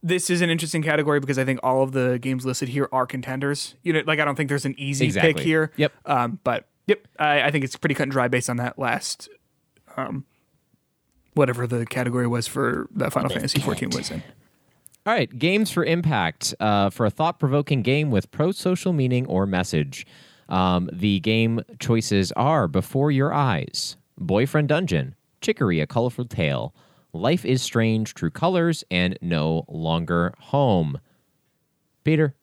this 0.02 0.30
is 0.30 0.42
an 0.42 0.50
interesting 0.50 0.82
category 0.82 1.20
because 1.20 1.38
I 1.38 1.46
think 1.46 1.60
all 1.64 1.84
of 1.84 1.92
the 1.92 2.20
games 2.20 2.46
listed 2.46 2.70
here 2.70 2.88
are 2.92 3.06
contenders. 3.06 3.76
You 3.84 3.94
know, 3.94 4.02
like 4.06 4.20
I 4.20 4.26
don't 4.26 4.36
think 4.36 4.50
there's 4.50 4.66
an 4.66 4.76
easy 4.78 5.06
Exactly. 5.06 5.34
pick 5.34 5.44
here. 5.44 5.72
Yep. 5.78 5.94
Um, 6.06 6.40
but 6.44 6.68
yep, 6.88 7.08
I, 7.18 7.44
I 7.44 7.52
think 7.52 7.64
it's 7.64 7.76
pretty 7.76 7.96
cut 7.96 8.04
and 8.04 8.12
dry 8.12 8.28
based 8.28 8.50
on 8.50 8.58
that 8.58 8.80
last, 8.80 9.30
um, 9.98 10.26
whatever 11.34 11.68
the 11.68 11.86
category 11.86 12.28
was 12.28 12.48
for 12.48 12.88
that 12.96 13.12
Final 13.14 13.30
Fantasy 13.30 13.60
14 13.60 13.90
was 13.92 14.12
in. 14.12 14.24
All 15.06 15.14
right, 15.14 15.38
games 15.40 15.72
for 15.72 15.84
impact 15.84 16.54
uh, 16.60 16.90
for 16.90 17.06
a 17.06 17.10
thought-provoking 17.10 17.82
game 17.82 18.12
with 18.12 18.30
pro-social 18.32 18.94
meaning 18.94 19.26
or 19.28 19.46
message. 19.46 20.06
Um, 20.50 20.90
the 20.92 21.20
game 21.22 21.62
choices 21.80 22.32
are 22.34 22.68
Before 22.68 23.10
Your 23.12 23.34
Eyes, 23.34 23.98
Boyfriend 24.18 24.68
Dungeon, 24.68 25.16
Chicory: 25.42 25.80
A 25.80 25.88
Colorful 25.88 26.26
Tale, 26.26 26.74
Life 27.14 27.46
is 27.46 27.62
Strange: 27.62 28.14
True 28.14 28.30
Colors, 28.30 28.84
and 28.92 29.18
No 29.22 29.66
Longer 29.68 30.34
Home. 30.40 31.00
Peter, 32.04 32.36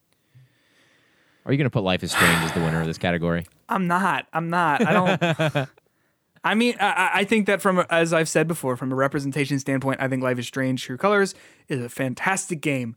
are 1.45 1.53
you 1.53 1.59
going 1.59 1.67
to 1.67 1.71
put 1.71 1.85
Life 1.85 2.03
is 2.03 2.11
Strange 2.13 2.43
as 2.45 2.53
the 2.53 2.61
winner 2.61 2.81
of 2.81 2.87
this 2.87 2.99
category? 2.99 3.47
I'm 3.69 3.87
not. 3.87 4.27
I'm 4.33 4.51
not. 4.51 4.85
I 4.87 4.93
don't. 4.93 5.69
I 6.45 6.55
mean, 6.55 6.77
I, 6.81 7.11
I- 7.15 7.25
think 7.25 7.47
that 7.47 7.61
from, 7.61 7.85
as 7.91 8.13
I've 8.13 8.29
said 8.29 8.47
before, 8.47 8.77
from 8.77 8.93
a 8.93 8.95
representation 8.95 9.59
standpoint, 9.59 10.01
I 10.01 10.09
think 10.09 10.23
Life 10.23 10.39
is 10.39 10.47
Strange: 10.47 10.83
True 10.85 10.97
Colors 10.97 11.35
is 11.69 11.83
a 11.83 11.89
fantastic 11.89 12.61
game. 12.61 12.97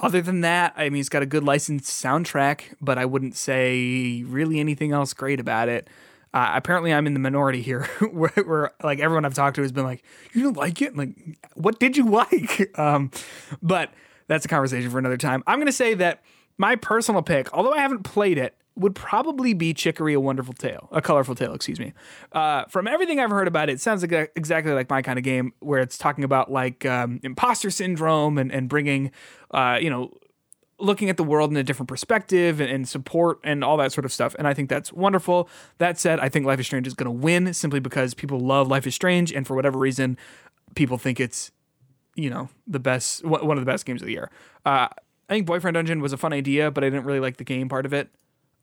Other 0.00 0.22
than 0.22 0.42
that, 0.42 0.72
I 0.76 0.90
mean, 0.90 1.00
it's 1.00 1.08
got 1.08 1.22
a 1.22 1.26
good 1.26 1.42
licensed 1.42 1.88
soundtrack, 1.90 2.74
but 2.80 2.98
I 2.98 3.04
wouldn't 3.04 3.34
say 3.34 4.22
really 4.24 4.60
anything 4.60 4.92
else 4.92 5.12
great 5.12 5.40
about 5.40 5.68
it. 5.68 5.88
Uh, 6.34 6.52
apparently, 6.54 6.92
I'm 6.92 7.06
in 7.06 7.14
the 7.14 7.20
minority 7.20 7.62
here, 7.62 7.84
where, 8.12 8.30
where 8.44 8.70
like 8.82 9.00
everyone 9.00 9.24
I've 9.24 9.34
talked 9.34 9.56
to 9.56 9.62
has 9.62 9.72
been 9.72 9.84
like, 9.84 10.02
"You 10.34 10.42
don't 10.42 10.56
like 10.56 10.82
it? 10.82 10.96
Like, 10.96 11.10
what 11.54 11.78
did 11.80 11.96
you 11.96 12.04
like?" 12.10 12.78
Um, 12.78 13.10
but 13.62 13.90
that's 14.26 14.44
a 14.44 14.48
conversation 14.48 14.90
for 14.90 14.98
another 14.98 15.16
time. 15.16 15.42
I'm 15.46 15.58
gonna 15.58 15.72
say 15.72 15.94
that 15.94 16.22
my 16.58 16.76
personal 16.76 17.22
pick, 17.22 17.52
although 17.54 17.72
I 17.72 17.78
haven't 17.78 18.02
played 18.02 18.36
it, 18.38 18.54
would 18.76 18.94
probably 18.94 19.54
be 19.54 19.72
Chicory: 19.74 20.14
A 20.14 20.20
Wonderful 20.20 20.54
Tale, 20.54 20.88
a 20.92 21.00
colorful 21.00 21.34
tale. 21.34 21.54
Excuse 21.54 21.80
me. 21.80 21.92
Uh, 22.32 22.64
from 22.66 22.86
everything 22.86 23.20
I've 23.20 23.30
heard 23.30 23.48
about 23.48 23.68
it, 23.68 23.74
it 23.74 23.80
sounds 23.80 24.02
like 24.02 24.32
exactly 24.36 24.72
like 24.72 24.90
my 24.90 25.02
kind 25.02 25.18
of 25.18 25.24
game, 25.24 25.52
where 25.60 25.80
it's 25.80 25.98
talking 25.98 26.24
about 26.24 26.50
like 26.52 26.84
um, 26.84 27.20
imposter 27.22 27.70
syndrome 27.70 28.38
and 28.38 28.52
and 28.52 28.68
bringing, 28.68 29.10
uh, 29.50 29.78
you 29.80 29.90
know, 29.90 30.12
looking 30.78 31.10
at 31.10 31.16
the 31.16 31.24
world 31.24 31.50
in 31.50 31.56
a 31.56 31.62
different 31.62 31.88
perspective 31.88 32.60
and, 32.60 32.70
and 32.70 32.88
support 32.88 33.40
and 33.42 33.64
all 33.64 33.76
that 33.76 33.92
sort 33.92 34.04
of 34.04 34.12
stuff. 34.12 34.34
And 34.38 34.46
I 34.46 34.54
think 34.54 34.68
that's 34.68 34.92
wonderful. 34.92 35.48
That 35.78 35.98
said, 35.98 36.20
I 36.20 36.28
think 36.28 36.46
Life 36.46 36.60
is 36.60 36.66
Strange 36.66 36.86
is 36.86 36.94
going 36.94 37.06
to 37.06 37.10
win 37.10 37.52
simply 37.52 37.80
because 37.80 38.14
people 38.14 38.38
love 38.38 38.68
Life 38.68 38.86
is 38.86 38.94
Strange, 38.94 39.32
and 39.32 39.46
for 39.46 39.54
whatever 39.54 39.78
reason, 39.78 40.16
people 40.74 40.98
think 40.98 41.20
it's 41.20 41.50
you 42.14 42.30
know 42.30 42.48
the 42.66 42.80
best 42.80 43.24
one 43.24 43.56
of 43.56 43.64
the 43.64 43.70
best 43.70 43.86
games 43.86 44.02
of 44.02 44.06
the 44.06 44.12
year. 44.12 44.30
Uh, 44.64 44.88
I 45.28 45.34
think 45.34 45.46
Boyfriend 45.46 45.74
Dungeon 45.74 46.00
was 46.00 46.12
a 46.12 46.16
fun 46.16 46.32
idea, 46.32 46.70
but 46.70 46.82
I 46.82 46.88
didn't 46.88 47.04
really 47.04 47.20
like 47.20 47.36
the 47.36 47.44
game 47.44 47.68
part 47.68 47.86
of 47.86 47.92
it. 47.92 48.08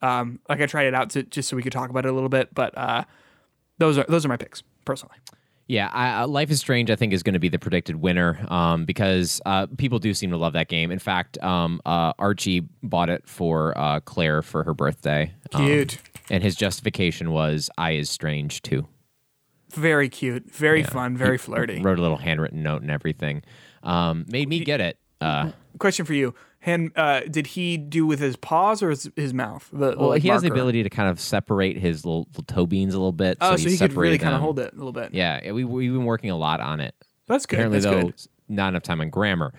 Um, 0.01 0.39
like 0.49 0.61
I 0.61 0.65
tried 0.65 0.87
it 0.87 0.93
out 0.93 1.11
to 1.11 1.23
just 1.23 1.49
so 1.49 1.55
we 1.55 1.63
could 1.63 1.71
talk 1.71 1.89
about 1.89 2.05
it 2.05 2.09
a 2.09 2.13
little 2.13 2.29
bit, 2.29 2.53
but 2.53 2.77
uh, 2.77 3.03
those 3.77 3.97
are 3.97 4.05
those 4.07 4.25
are 4.25 4.29
my 4.29 4.37
picks 4.37 4.63
personally. 4.83 5.17
Yeah, 5.67 5.89
I, 5.91 6.25
Life 6.25 6.51
is 6.51 6.59
Strange. 6.59 6.91
I 6.91 6.95
think 6.95 7.11
is 7.11 7.23
going 7.23 7.33
to 7.33 7.39
be 7.39 7.49
the 7.49 7.57
predicted 7.57 7.95
winner 7.95 8.45
um, 8.49 8.85
because 8.85 9.41
uh, 9.45 9.65
people 9.77 9.97
do 9.97 10.13
seem 10.13 10.29
to 10.29 10.37
love 10.37 10.53
that 10.53 10.67
game. 10.67 10.91
In 10.91 10.99
fact, 10.99 11.41
um, 11.43 11.81
uh, 11.85 12.13
Archie 12.19 12.61
bought 12.83 13.09
it 13.09 13.27
for 13.27 13.75
uh, 13.77 13.99
Claire 14.01 14.43
for 14.43 14.63
her 14.63 14.75
birthday. 14.75 15.33
Um, 15.53 15.65
Cute. 15.65 15.97
and 16.29 16.43
his 16.43 16.55
justification 16.55 17.31
was, 17.31 17.69
"I 17.77 17.91
is 17.91 18.11
strange 18.11 18.61
too." 18.61 18.87
Very 19.71 20.07
cute, 20.07 20.51
very 20.51 20.83
fun, 20.83 21.17
very 21.17 21.37
flirty. 21.37 21.81
Wrote 21.81 21.97
a 21.97 22.01
little 22.01 22.17
handwritten 22.17 22.61
note 22.61 22.83
and 22.83 22.91
everything. 22.91 23.41
Um, 23.81 24.25
made 24.29 24.47
me 24.47 24.63
get 24.63 24.79
it. 24.79 24.99
Uh, 25.19 25.51
Question 25.79 26.05
for 26.05 26.13
you: 26.13 26.35
Hand, 26.65 26.91
uh, 26.95 27.21
did 27.29 27.47
he 27.47 27.77
do 27.77 28.07
with 28.07 28.19
his 28.19 28.35
paws 28.35 28.81
or 28.81 28.89
his, 28.89 29.09
his 29.15 29.33
mouth? 29.33 29.69
The, 29.71 29.91
the, 29.91 29.97
well, 29.97 30.09
like, 30.09 30.23
he 30.23 30.29
has 30.29 30.41
the 30.41 30.49
ability 30.49 30.81
to 30.81 30.89
kind 30.89 31.09
of 31.09 31.19
separate 31.19 31.77
his 31.77 32.03
little, 32.03 32.27
little 32.31 32.43
toe 32.43 32.65
beans 32.65 32.95
a 32.95 32.97
little 32.97 33.11
bit. 33.11 33.37
Oh, 33.39 33.55
so, 33.55 33.69
he 33.69 33.77
could 33.77 33.93
really 33.93 34.17
kind 34.17 34.33
of 34.33 34.41
hold 34.41 34.57
it 34.57 34.73
a 34.73 34.75
little 34.75 34.91
bit. 34.91 35.13
Yeah, 35.13 35.51
we, 35.51 35.63
we've 35.63 35.91
been 35.93 36.05
working 36.05 36.31
a 36.31 36.37
lot 36.37 36.61
on 36.61 36.79
it. 36.79 36.95
That's 37.27 37.45
good. 37.45 37.57
apparently 37.57 37.79
That's 37.79 37.95
though 37.95 38.07
good. 38.09 38.21
not 38.49 38.69
enough 38.69 38.83
time 38.83 39.01
on 39.01 39.09
grammar 39.09 39.53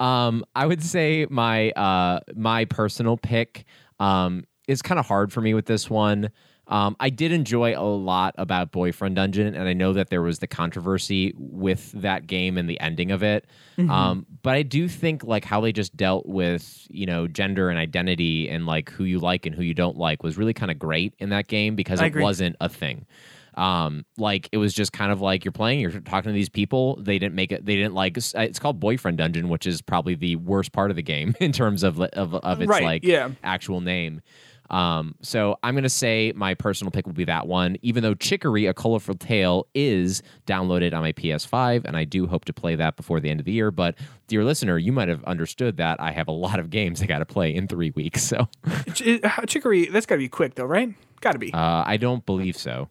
um 0.00 0.44
i 0.54 0.64
would 0.64 0.80
say 0.82 1.26
my 1.28 1.70
uh 1.72 2.20
my 2.36 2.64
personal 2.66 3.16
pick 3.16 3.64
um 3.98 4.44
is 4.68 4.80
kind 4.80 4.98
of 5.00 5.06
hard 5.06 5.32
for 5.32 5.40
me 5.40 5.54
with 5.54 5.66
this 5.66 5.90
one 5.90 6.30
um, 6.68 6.96
I 7.00 7.08
did 7.10 7.32
enjoy 7.32 7.74
a 7.76 7.82
lot 7.82 8.34
about 8.36 8.72
Boyfriend 8.72 9.16
Dungeon, 9.16 9.54
and 9.54 9.66
I 9.68 9.72
know 9.72 9.94
that 9.94 10.10
there 10.10 10.20
was 10.20 10.38
the 10.38 10.46
controversy 10.46 11.32
with 11.36 11.90
that 11.92 12.26
game 12.26 12.58
and 12.58 12.68
the 12.68 12.78
ending 12.80 13.10
of 13.10 13.22
it. 13.22 13.46
Mm-hmm. 13.78 13.90
Um, 13.90 14.26
but 14.42 14.54
I 14.54 14.62
do 14.62 14.86
think 14.86 15.24
like 15.24 15.44
how 15.44 15.62
they 15.62 15.72
just 15.72 15.96
dealt 15.96 16.26
with 16.26 16.86
you 16.90 17.06
know 17.06 17.26
gender 17.26 17.70
and 17.70 17.78
identity 17.78 18.48
and 18.50 18.66
like 18.66 18.90
who 18.90 19.04
you 19.04 19.18
like 19.18 19.46
and 19.46 19.54
who 19.54 19.62
you 19.62 19.74
don't 19.74 19.96
like 19.96 20.22
was 20.22 20.36
really 20.36 20.54
kind 20.54 20.70
of 20.70 20.78
great 20.78 21.14
in 21.18 21.30
that 21.30 21.48
game 21.48 21.74
because 21.74 22.00
I 22.00 22.04
it 22.04 22.08
agree. 22.08 22.22
wasn't 22.22 22.56
a 22.60 22.68
thing 22.68 23.06
um 23.54 24.04
like 24.16 24.48
it 24.52 24.56
was 24.56 24.72
just 24.72 24.92
kind 24.92 25.10
of 25.10 25.20
like 25.20 25.44
you're 25.44 25.52
playing 25.52 25.80
you're 25.80 25.90
talking 25.90 26.28
to 26.28 26.32
these 26.32 26.48
people 26.48 26.96
they 27.02 27.18
didn't 27.18 27.34
make 27.34 27.50
it 27.50 27.66
they 27.66 27.74
didn't 27.74 27.94
like 27.94 28.16
it's 28.16 28.58
called 28.60 28.78
boyfriend 28.78 29.18
dungeon 29.18 29.48
which 29.48 29.66
is 29.66 29.82
probably 29.82 30.14
the 30.14 30.36
worst 30.36 30.70
part 30.72 30.90
of 30.90 30.96
the 30.96 31.02
game 31.02 31.34
in 31.40 31.50
terms 31.50 31.82
of 31.82 32.00
of, 32.00 32.34
of 32.34 32.60
its 32.60 32.68
Right, 32.68 32.84
like 32.84 33.04
yeah. 33.04 33.30
actual 33.42 33.80
name 33.80 34.22
um 34.70 35.14
so 35.22 35.58
i'm 35.62 35.74
gonna 35.74 35.88
say 35.88 36.32
my 36.36 36.54
personal 36.54 36.90
pick 36.90 37.06
will 37.06 37.12
be 37.12 37.24
that 37.24 37.46
one 37.46 37.76
even 37.82 38.02
though 38.02 38.14
chicory 38.14 38.66
a 38.66 38.74
colorful 38.74 39.14
tale 39.14 39.66
is 39.74 40.22
downloaded 40.46 40.92
on 40.94 41.02
my 41.02 41.12
ps5 41.12 41.84
and 41.84 41.96
i 41.96 42.04
do 42.04 42.26
hope 42.26 42.44
to 42.44 42.52
play 42.52 42.74
that 42.74 42.96
before 42.96 43.20
the 43.20 43.30
end 43.30 43.40
of 43.40 43.46
the 43.46 43.52
year 43.52 43.70
but 43.70 43.94
dear 44.26 44.44
listener 44.44 44.76
you 44.78 44.92
might 44.92 45.08
have 45.08 45.24
understood 45.24 45.76
that 45.78 46.00
i 46.00 46.10
have 46.10 46.28
a 46.28 46.32
lot 46.32 46.58
of 46.58 46.70
games 46.70 47.00
i 47.02 47.06
gotta 47.06 47.24
play 47.26 47.54
in 47.54 47.66
three 47.66 47.90
weeks 47.92 48.22
so 48.22 48.48
Ch- 48.92 49.20
Chicory, 49.46 49.86
that's 49.86 50.06
got 50.06 50.16
to 50.16 50.20
be 50.20 50.28
quick 50.28 50.54
though, 50.54 50.64
right? 50.64 50.94
Got 51.20 51.32
to 51.32 51.38
be. 51.38 51.52
uh 51.52 51.82
i 51.86 51.96
don't 51.96 52.24
believe 52.26 52.56
so 52.56 52.88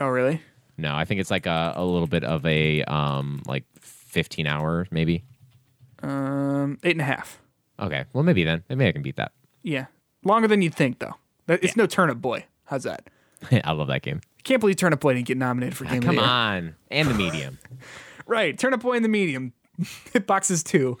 oh, 0.00 0.06
really? 0.08 0.40
No, 0.76 0.94
I 0.94 1.04
think 1.04 1.20
it's 1.20 1.30
like 1.30 1.46
a, 1.46 1.72
a 1.76 1.84
little 1.84 2.06
bit 2.06 2.22
of 2.24 2.46
a 2.46 2.84
um 2.84 3.42
like 3.46 3.64
15 3.80 4.46
hour 4.46 4.86
maybe. 4.90 5.24
Um, 6.02 6.78
eight 6.84 6.92
and 6.92 7.00
a 7.00 7.04
half. 7.04 7.40
Okay, 7.80 8.04
well 8.12 8.22
maybe 8.24 8.44
then 8.44 8.62
maybe 8.68 8.86
I 8.86 8.92
can 8.92 9.02
beat 9.02 9.16
that. 9.16 9.32
Yeah, 9.62 9.86
longer 10.28 10.46
than 10.46 10.62
you'd 10.62 10.74
think 10.74 11.00
though. 11.00 11.14
It's 11.48 11.76
no 11.76 11.86
Turnip 11.86 12.18
Boy. 12.18 12.44
How's 12.66 12.84
that? 12.84 13.08
I 13.64 13.72
love 13.72 13.88
that 13.88 14.02
game. 14.02 14.20
Can't 14.44 14.60
believe 14.60 14.76
Turnip 14.76 15.00
Boy 15.00 15.14
didn't 15.14 15.26
get 15.26 15.36
nominated 15.36 15.76
for 15.76 15.86
ah, 15.86 15.90
Game 15.90 15.98
of 15.98 16.04
Come 16.04 16.14
the 16.16 16.20
Year. 16.22 16.30
on, 16.30 16.76
and 16.90 17.08
the 17.08 17.14
medium. 17.14 17.58
Right, 18.26 18.58
Turnip 18.58 18.82
Boy 18.82 18.92
in 18.92 19.02
the 19.02 19.08
medium. 19.08 19.54
Hitboxes 19.80 20.62
two. 20.62 20.98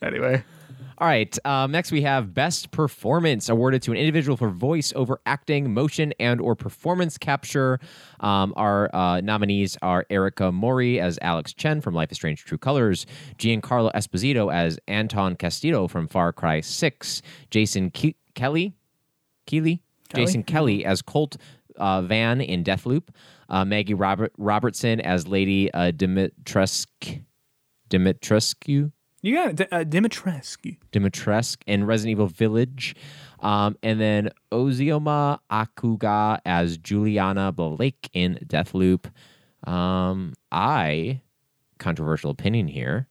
anyway, 0.00 0.44
All 0.98 1.06
right. 1.06 1.38
Um, 1.44 1.72
next, 1.72 1.92
we 1.92 2.00
have 2.02 2.32
Best 2.32 2.70
Performance 2.70 3.50
awarded 3.50 3.82
to 3.82 3.90
an 3.90 3.98
individual 3.98 4.38
for 4.38 4.48
voice 4.48 4.94
over 4.96 5.20
acting, 5.26 5.74
motion, 5.74 6.14
and 6.18 6.40
or 6.40 6.54
performance 6.54 7.18
capture. 7.18 7.78
Um, 8.20 8.54
our 8.56 8.88
uh, 8.94 9.20
nominees 9.20 9.76
are 9.82 10.06
Erica 10.08 10.50
Mori 10.50 10.98
as 10.98 11.18
Alex 11.20 11.52
Chen 11.52 11.82
from 11.82 11.94
Life 11.94 12.10
is 12.12 12.16
Strange: 12.16 12.44
True 12.44 12.56
Colors, 12.56 13.04
Giancarlo 13.36 13.92
Esposito 13.92 14.50
as 14.52 14.78
Anton 14.88 15.36
Castillo 15.36 15.86
from 15.86 16.08
Far 16.08 16.32
Cry 16.32 16.62
Six, 16.62 17.20
Jason 17.50 17.90
Ke- 17.90 18.16
Kelly, 18.34 18.74
Keeley, 19.44 19.82
Jason 20.14 20.42
Kelly 20.44 20.86
as 20.86 21.02
Colt 21.02 21.36
uh, 21.76 22.00
Vahn 22.00 22.42
in 22.42 22.64
Deathloop, 22.64 23.08
uh, 23.50 23.66
Maggie 23.66 23.92
Robert 23.92 24.32
Robertson 24.38 25.02
as 25.02 25.28
Lady 25.28 25.70
uh, 25.74 25.92
Dimitrescu. 25.92 27.22
Dimitrescu. 27.90 28.92
You 29.26 29.34
got 29.34 29.48
it. 29.48 29.56
D- 29.56 29.66
uh, 29.72 29.82
Dimitrescu. 29.82 30.76
Dimitrescu 30.92 31.56
in 31.66 31.84
Resident 31.84 32.12
Evil 32.12 32.28
Village. 32.28 32.94
Um, 33.40 33.76
and 33.82 34.00
then 34.00 34.30
Ozioma 34.52 35.40
Akagha 35.50 36.38
as 36.46 36.78
Juliana 36.78 37.50
Blake 37.50 38.08
in 38.12 38.38
Deathloop. 38.46 39.06
Um, 39.68 40.32
I, 40.52 41.22
controversial 41.80 42.30
opinion 42.30 42.68
here, 42.68 43.08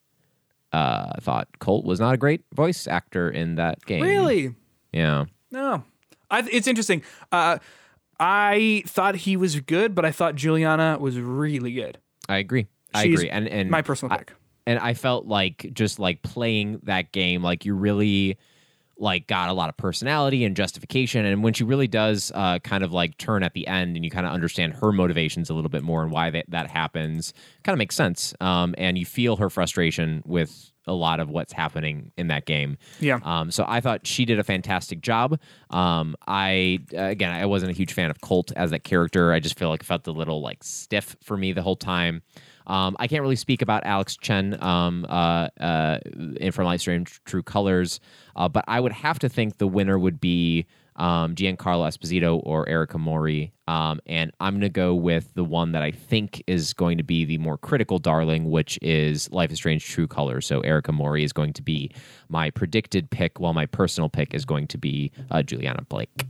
uh, 0.72 1.20
thought 1.20 1.50
Colt 1.60 1.84
was 1.84 2.00
not 2.00 2.14
a 2.14 2.18
great 2.18 2.44
voice 2.54 2.88
actor 2.88 3.30
in 3.30 3.56
that 3.56 3.86
game. 3.86 4.02
Really? 4.02 4.56
Yeah. 4.94 5.26
No. 5.52 5.84
I, 6.32 6.44
th- 6.44 6.56
it's 6.56 6.68
interesting. 6.68 7.04
Uh, 7.34 7.58
I 8.22 8.84
thought 8.88 9.16
he 9.16 9.36
was 9.36 9.60
good, 9.60 9.94
but 9.94 10.06
I 10.06 10.12
thought 10.12 10.36
Juliana 10.36 10.98
was 10.98 11.20
really 11.20 11.74
good. 11.74 11.98
I 12.30 12.38
agree. 12.38 12.68
I 12.94 13.04
She's 13.04 13.16
agree. 13.16 13.30
And 13.30 13.50
and 13.50 13.70
my 13.70 13.82
personal 13.82 14.14
I- 14.14 14.20
pick. 14.20 14.34
And 14.66 14.80
I 14.80 14.94
felt 14.94 15.26
like 15.26 15.70
just 15.74 16.00
like 16.00 16.22
playing 16.22 16.82
that 16.84 17.12
game, 17.12 17.44
like 17.44 17.66
you 17.66 17.76
really 17.76 18.38
like 18.98 19.28
got 19.28 19.50
a 19.50 19.54
lot 19.54 19.70
of 19.70 19.76
personality 19.76 20.46
and 20.46 20.56
justification. 20.56 21.26
And 21.26 21.44
when 21.44 21.54
she 21.54 21.64
really 21.64 21.88
does 21.88 22.32
uh, 22.34 22.60
kind 22.60 22.84
of 22.84 22.94
like 22.94 23.18
turn 23.18 23.44
at 23.44 23.54
the 23.54 23.68
end, 23.68 23.96
and 23.96 24.06
you 24.06 24.12
kind 24.12 24.26
of 24.26 24.32
understand 24.32 24.74
her 24.76 24.92
motivations 24.92 25.50
a 25.50 25.54
little 25.54 25.70
bit 25.70 25.84
more 25.84 26.02
and 26.02 26.12
why 26.12 26.30
that 26.30 26.46
that 26.50 26.70
happens, 26.70 27.34
kind 27.64 27.74
of 27.74 27.78
makes 27.78 27.96
sense. 27.96 28.34
Um, 28.40 28.74
and 28.78 28.98
you 28.98 29.06
feel 29.06 29.36
her 29.36 29.50
frustration 29.50 30.24
with 30.26 30.72
a 30.88 30.94
lot 30.94 31.20
of 31.20 31.30
what's 31.30 31.52
happening 31.52 32.12
in 32.16 32.28
that 32.28 32.46
game. 32.46 32.78
Yeah. 33.00 33.20
Um, 33.24 33.50
so 33.52 33.66
I 33.68 33.82
thought 33.82 34.06
she 34.06 34.24
did 34.24 34.40
a 34.40 34.44
fantastic 34.44 35.02
job. 35.02 35.40
Um, 35.72 36.16
I 36.28 36.80
again, 36.94 37.32
I 37.32 37.46
wasn't 37.48 37.72
a 37.72 37.76
huge 37.76 37.94
fan 37.94 38.10
of 38.10 38.22
Colt 38.22 38.52
as 38.56 38.72
that 38.72 38.84
character. 38.84 39.34
I 39.34 39.40
just 39.40 39.58
feel 39.58 39.70
like 39.70 39.82
it 39.82 39.86
felt 39.86 40.08
a 40.08 40.12
little 40.12 40.42
like 40.42 40.64
stiff 40.64 41.16
for 41.22 41.36
me 41.38 41.54
the 41.54 41.64
whole 41.64 41.76
time. 41.76 42.22
Um, 42.68 42.96
I 43.00 43.08
can't 43.08 43.22
really 43.22 43.36
speak 43.36 43.62
about 43.62 43.86
Alex 43.86 44.18
Chen 44.18 44.62
um, 44.64 45.06
uh, 45.10 45.50
uh, 45.60 46.00
in 46.40 46.52
from 46.52 47.06
True 47.26 47.44
Colors, 47.44 48.00
uh, 48.36 48.50
but 48.50 48.66
I 48.68 48.80
would 48.80 48.92
have 48.92 49.20
to 49.20 49.30
think 49.30 49.58
the 49.58 49.68
winner 49.68 49.98
would 50.00 50.20
be 50.20 50.66
um, 50.96 51.36
Giancarlo 51.36 51.88
Esposito 51.88 52.42
or 52.44 52.68
Erica 52.70 52.98
Mori. 52.98 53.52
Um, 53.68 54.00
and 54.06 54.32
I'm 54.40 54.54
going 54.54 54.62
to 54.62 54.70
go 54.70 54.96
with 54.96 55.34
the 55.34 55.44
one 55.44 55.74
that 55.74 55.82
I 55.82 55.92
think 55.92 56.44
is 56.48 56.74
going 56.74 56.98
to 56.98 57.04
be 57.04 57.26
the 57.26 57.38
more 57.38 57.58
critical 57.58 58.00
darling, 58.00 58.50
which 58.50 58.80
is 58.82 59.30
Life 59.32 59.52
is 59.52 59.58
Strange 59.58 59.86
True 59.86 60.08
Colors. 60.08 60.46
So 60.46 60.62
Erica 60.62 60.92
Mori 60.92 61.24
is 61.24 61.34
going 61.34 61.54
to 61.54 61.62
be 61.62 61.92
my 62.30 62.50
predicted 62.50 63.10
pick, 63.10 63.40
while 63.40 63.54
my 63.54 63.66
personal 63.66 64.10
pick 64.10 64.34
is 64.34 64.46
going 64.46 64.68
to 64.68 64.78
be 64.78 65.12
uh, 65.32 65.44
Juliana 65.44 65.84
Blake. 65.90 66.26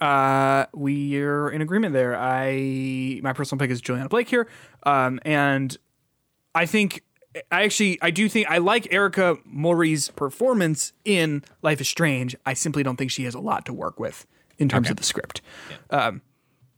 Uh, 0.00 0.66
we're 0.72 1.48
in 1.50 1.60
agreement 1.60 1.92
there. 1.92 2.16
I 2.16 3.20
my 3.22 3.32
personal 3.32 3.58
pick 3.58 3.70
is 3.70 3.80
Juliana 3.80 4.08
Blake 4.08 4.28
here, 4.28 4.48
um, 4.84 5.18
and 5.24 5.76
I 6.54 6.66
think 6.66 7.02
I 7.50 7.64
actually 7.64 7.98
I 8.00 8.10
do 8.10 8.28
think 8.28 8.48
I 8.48 8.58
like 8.58 8.92
Erica 8.92 9.38
Mori's 9.44 10.08
performance 10.08 10.92
in 11.04 11.42
Life 11.62 11.80
is 11.80 11.88
Strange. 11.88 12.36
I 12.46 12.54
simply 12.54 12.82
don't 12.82 12.96
think 12.96 13.10
she 13.10 13.24
has 13.24 13.34
a 13.34 13.40
lot 13.40 13.66
to 13.66 13.72
work 13.72 13.98
with 13.98 14.26
in 14.58 14.68
terms 14.68 14.90
of 14.90 14.96
the 14.96 15.04
script. 15.04 15.40
Um, 15.90 16.22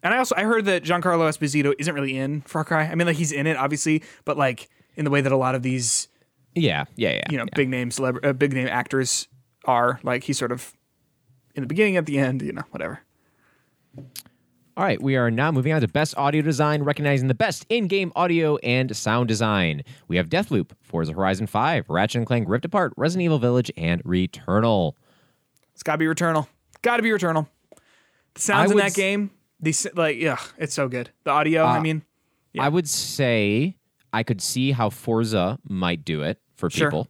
and 0.02 0.14
I 0.14 0.18
also 0.18 0.34
I 0.36 0.44
heard 0.44 0.64
that 0.64 0.82
Giancarlo 0.82 1.28
Esposito 1.28 1.74
isn't 1.78 1.94
really 1.94 2.16
in 2.16 2.40
Far 2.42 2.64
Cry. 2.64 2.84
I 2.84 2.94
mean, 2.94 3.06
like 3.06 3.16
he's 3.16 3.32
in 3.32 3.47
it 3.47 3.56
obviously, 3.56 4.02
but 4.24 4.38
like 4.38 4.68
in 4.97 5.05
the 5.05 5.10
way 5.10 5.20
that 5.20 5.32
a 5.32 5.36
lot 5.36 5.55
of 5.55 5.62
these 5.62 6.09
Yeah, 6.55 6.84
yeah, 6.97 7.12
yeah. 7.12 7.22
you 7.30 7.36
know 7.36 7.44
yeah. 7.44 7.55
big 7.55 7.68
name 7.68 7.90
celebra- 7.90 8.24
uh, 8.24 8.32
big 8.32 8.52
name 8.55 8.68
actors 8.68 9.28
are, 9.66 10.01
like 10.02 10.24
he's 10.24 10.38
sort 10.38 10.52
of 10.52 10.74
in 11.55 11.62
the 11.62 11.66
beginning, 11.66 11.97
at 11.97 12.06
the 12.06 12.18
end, 12.18 12.42
you 12.42 12.52
know, 12.52 12.62
whatever. 12.70 13.01
All 13.96 14.84
right, 14.86 15.02
we 15.02 15.16
are 15.16 15.30
now 15.30 15.50
moving 15.52 15.72
on 15.72 15.80
to 15.80 15.88
best 15.88 16.16
audio 16.16 16.42
design, 16.42 16.82
recognizing 16.82 17.28
the 17.28 17.34
best 17.34 17.66
in-game 17.68 18.12
audio 18.16 18.56
and 18.58 18.96
sound 18.96 19.28
design. 19.28 19.82
We 20.08 20.16
have 20.16 20.28
Deathloop, 20.28 20.70
Forza 20.80 21.12
Horizon 21.12 21.46
5, 21.46 21.90
Ratchet 21.90 22.18
and 22.18 22.26
Clank 22.26 22.48
Rift 22.48 22.64
Apart, 22.64 22.94
Resident 22.96 23.24
Evil 23.24 23.38
Village, 23.38 23.70
and 23.76 24.02
Returnal. 24.04 24.94
It's 25.74 25.82
got 25.82 25.92
to 25.92 25.98
be 25.98 26.06
Returnal. 26.06 26.46
Got 26.82 26.96
to 26.96 27.02
be 27.02 27.10
Returnal. 27.10 27.46
The 28.34 28.40
sounds 28.40 28.70
I 28.70 28.72
in 28.72 28.78
that 28.78 28.94
game, 28.94 29.30
these 29.60 29.86
like, 29.94 30.16
yeah, 30.18 30.38
it's 30.56 30.72
so 30.72 30.88
good. 30.88 31.10
The 31.24 31.30
audio, 31.30 31.64
I 31.64 31.78
uh, 31.78 31.80
mean, 31.80 32.02
I 32.58 32.68
would 32.68 32.88
say 32.88 33.76
I 34.12 34.22
could 34.22 34.40
see 34.40 34.72
how 34.72 34.88
Forza 34.88 35.58
might 35.68 36.04
do 36.04 36.22
it 36.22 36.38
for 36.56 36.70
Sure. 36.70 36.88
people. 36.90 37.08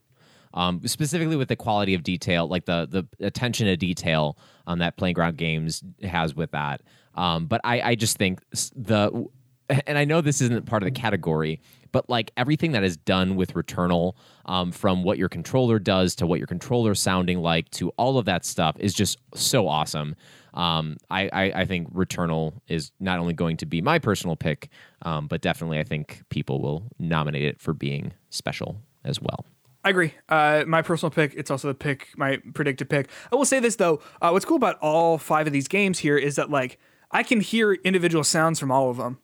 Um, 0.52 0.86
specifically 0.86 1.36
with 1.36 1.48
the 1.48 1.56
quality 1.56 1.94
of 1.94 2.02
detail, 2.02 2.48
like 2.48 2.64
the 2.64 2.88
the 2.90 3.26
attention 3.26 3.66
to 3.66 3.76
detail 3.76 4.36
um, 4.66 4.80
that 4.80 4.96
Playground 4.96 5.36
Games 5.36 5.84
has 6.02 6.34
with 6.34 6.50
that. 6.50 6.82
Um, 7.14 7.46
but 7.46 7.60
I, 7.64 7.80
I 7.80 7.94
just 7.94 8.18
think 8.18 8.40
the 8.50 9.28
and 9.86 9.96
I 9.96 10.04
know 10.04 10.20
this 10.20 10.40
isn't 10.40 10.66
part 10.66 10.82
of 10.82 10.86
the 10.86 11.00
category, 11.00 11.60
but 11.92 12.08
like 12.08 12.30
everything 12.36 12.72
that 12.72 12.82
is 12.82 12.96
done 12.96 13.36
with 13.36 13.54
Returnal, 13.54 14.14
um, 14.46 14.72
from 14.72 15.02
what 15.02 15.18
your 15.18 15.28
controller 15.28 15.78
does 15.78 16.14
to 16.16 16.26
what 16.26 16.38
your 16.38 16.46
controller 16.46 16.94
sounding 16.94 17.40
like 17.40 17.70
to 17.72 17.90
all 17.90 18.18
of 18.18 18.24
that 18.26 18.44
stuff 18.44 18.76
is 18.78 18.94
just 18.94 19.18
so 19.34 19.68
awesome. 19.68 20.16
Um, 20.54 20.96
I, 21.10 21.28
I, 21.32 21.42
I 21.60 21.64
think 21.64 21.92
Returnal 21.94 22.54
is 22.66 22.90
not 22.98 23.20
only 23.20 23.34
going 23.34 23.56
to 23.58 23.66
be 23.66 23.80
my 23.80 23.98
personal 23.98 24.34
pick, 24.34 24.68
um, 25.02 25.28
but 25.28 25.40
definitely 25.40 25.78
I 25.78 25.84
think 25.84 26.22
people 26.28 26.60
will 26.60 26.84
nominate 26.98 27.44
it 27.44 27.60
for 27.60 27.72
being 27.72 28.12
special 28.30 28.80
as 29.04 29.20
well. 29.20 29.44
I 29.84 29.90
agree. 29.90 30.14
Uh, 30.28 30.64
my 30.66 30.82
personal 30.82 31.10
pick. 31.10 31.34
It's 31.34 31.50
also 31.50 31.68
the 31.68 31.74
pick, 31.74 32.08
my 32.16 32.38
predicted 32.52 32.90
pick. 32.90 33.08
I 33.32 33.36
will 33.36 33.44
say 33.46 33.60
this 33.60 33.76
though. 33.76 34.00
Uh, 34.20 34.30
what's 34.30 34.44
cool 34.44 34.56
about 34.56 34.78
all 34.80 35.16
five 35.16 35.46
of 35.46 35.52
these 35.52 35.68
games 35.68 35.98
here 35.98 36.18
is 36.18 36.36
that 36.36 36.50
like 36.50 36.78
I 37.10 37.22
can 37.22 37.40
hear 37.40 37.72
individual 37.72 38.24
sounds 38.24 38.58
from 38.58 38.70
all 38.70 38.90
of 38.90 38.98
them. 38.98 39.18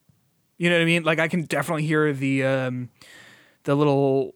You 0.57 0.71
know 0.71 0.77
what 0.77 0.83
I 0.83 0.87
mean? 0.87 1.03
Like 1.03 1.19
I 1.19 1.29
can 1.29 1.43
definitely 1.43 1.85
hear 1.85 2.13
the 2.13 2.45
um, 2.45 2.89
the 3.65 3.75
little 3.75 4.35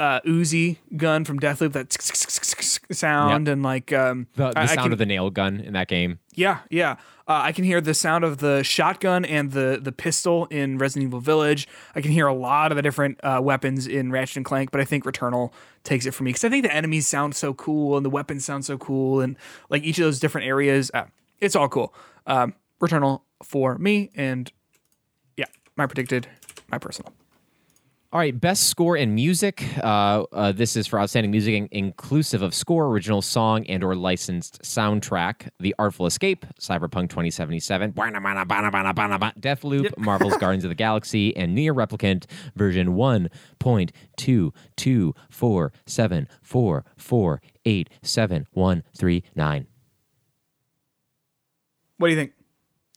uh, 0.00 0.20
Uzi 0.22 0.78
gun 0.96 1.24
from 1.24 1.38
Deathloop 1.38 1.72
that 1.74 1.92
sound 2.92 3.46
and 3.48 3.62
like 3.62 3.92
um, 3.92 4.26
The, 4.34 4.50
the 4.50 4.58
I- 4.58 4.62
I 4.62 4.66
sound 4.66 4.80
can- 4.80 4.92
of 4.92 4.98
the 4.98 5.06
nail 5.06 5.30
gun 5.30 5.60
in 5.60 5.74
that 5.74 5.86
game. 5.88 6.18
Yeah, 6.34 6.60
yeah. 6.70 6.92
Uh, 7.28 7.42
I 7.44 7.52
can 7.52 7.62
hear 7.64 7.80
the 7.80 7.94
sound 7.94 8.24
of 8.24 8.38
the 8.38 8.62
shotgun 8.64 9.24
and 9.24 9.52
the 9.52 9.78
the 9.80 9.92
pistol 9.92 10.46
in 10.46 10.78
Resident 10.78 11.08
Evil 11.08 11.20
Village. 11.20 11.68
I 11.94 12.00
can 12.00 12.10
hear 12.10 12.26
a 12.26 12.34
lot 12.34 12.72
of 12.72 12.76
the 12.76 12.82
different 12.82 13.20
uh, 13.22 13.40
weapons 13.42 13.86
in 13.86 14.10
Ratchet 14.10 14.38
and 14.38 14.44
Clank, 14.44 14.70
but 14.72 14.80
I 14.80 14.84
think 14.84 15.04
Returnal 15.04 15.52
takes 15.84 16.06
it 16.06 16.12
for 16.12 16.24
me 16.24 16.30
because 16.30 16.42
I 16.44 16.48
think 16.48 16.64
the 16.64 16.74
enemies 16.74 17.06
sound 17.06 17.36
so 17.36 17.54
cool 17.54 17.96
and 17.96 18.04
the 18.04 18.10
weapons 18.10 18.44
sound 18.44 18.64
so 18.64 18.76
cool 18.78 19.20
and 19.20 19.36
like 19.68 19.84
each 19.84 19.98
of 19.98 20.04
those 20.04 20.18
different 20.18 20.46
areas, 20.48 20.90
uh, 20.92 21.04
it's 21.40 21.54
all 21.54 21.68
cool. 21.68 21.94
Um, 22.26 22.54
Returnal 22.80 23.20
for 23.44 23.76
me, 23.78 24.10
and 24.14 24.50
yeah, 25.36 25.44
my 25.76 25.86
predicted, 25.86 26.26
my 26.70 26.78
personal. 26.78 27.12
All 28.12 28.18
right, 28.18 28.38
best 28.38 28.64
score 28.68 28.96
in 28.96 29.14
music. 29.14 29.64
Uh, 29.78 30.24
uh, 30.32 30.50
this 30.50 30.74
is 30.74 30.88
for 30.88 30.98
outstanding 30.98 31.30
music, 31.30 31.54
in- 31.54 31.68
inclusive 31.70 32.42
of 32.42 32.52
score, 32.54 32.86
original 32.88 33.22
song, 33.22 33.64
and/or 33.68 33.94
licensed 33.94 34.60
soundtrack. 34.62 35.48
The 35.60 35.76
Artful 35.78 36.06
Escape, 36.06 36.44
Cyberpunk 36.58 37.10
2077, 37.10 37.92
Deathloop, 39.40 39.96
Marvel's 39.96 40.36
Guardians 40.40 40.64
of 40.64 40.70
the 40.70 40.74
Galaxy, 40.74 41.36
and 41.36 41.56
NieR 41.56 41.72
Replicant 41.72 42.24
version 42.56 42.96
1.2244744871139. 48.40 49.66
What 51.98 52.06
do 52.08 52.12
you 52.12 52.16
think? 52.18 52.32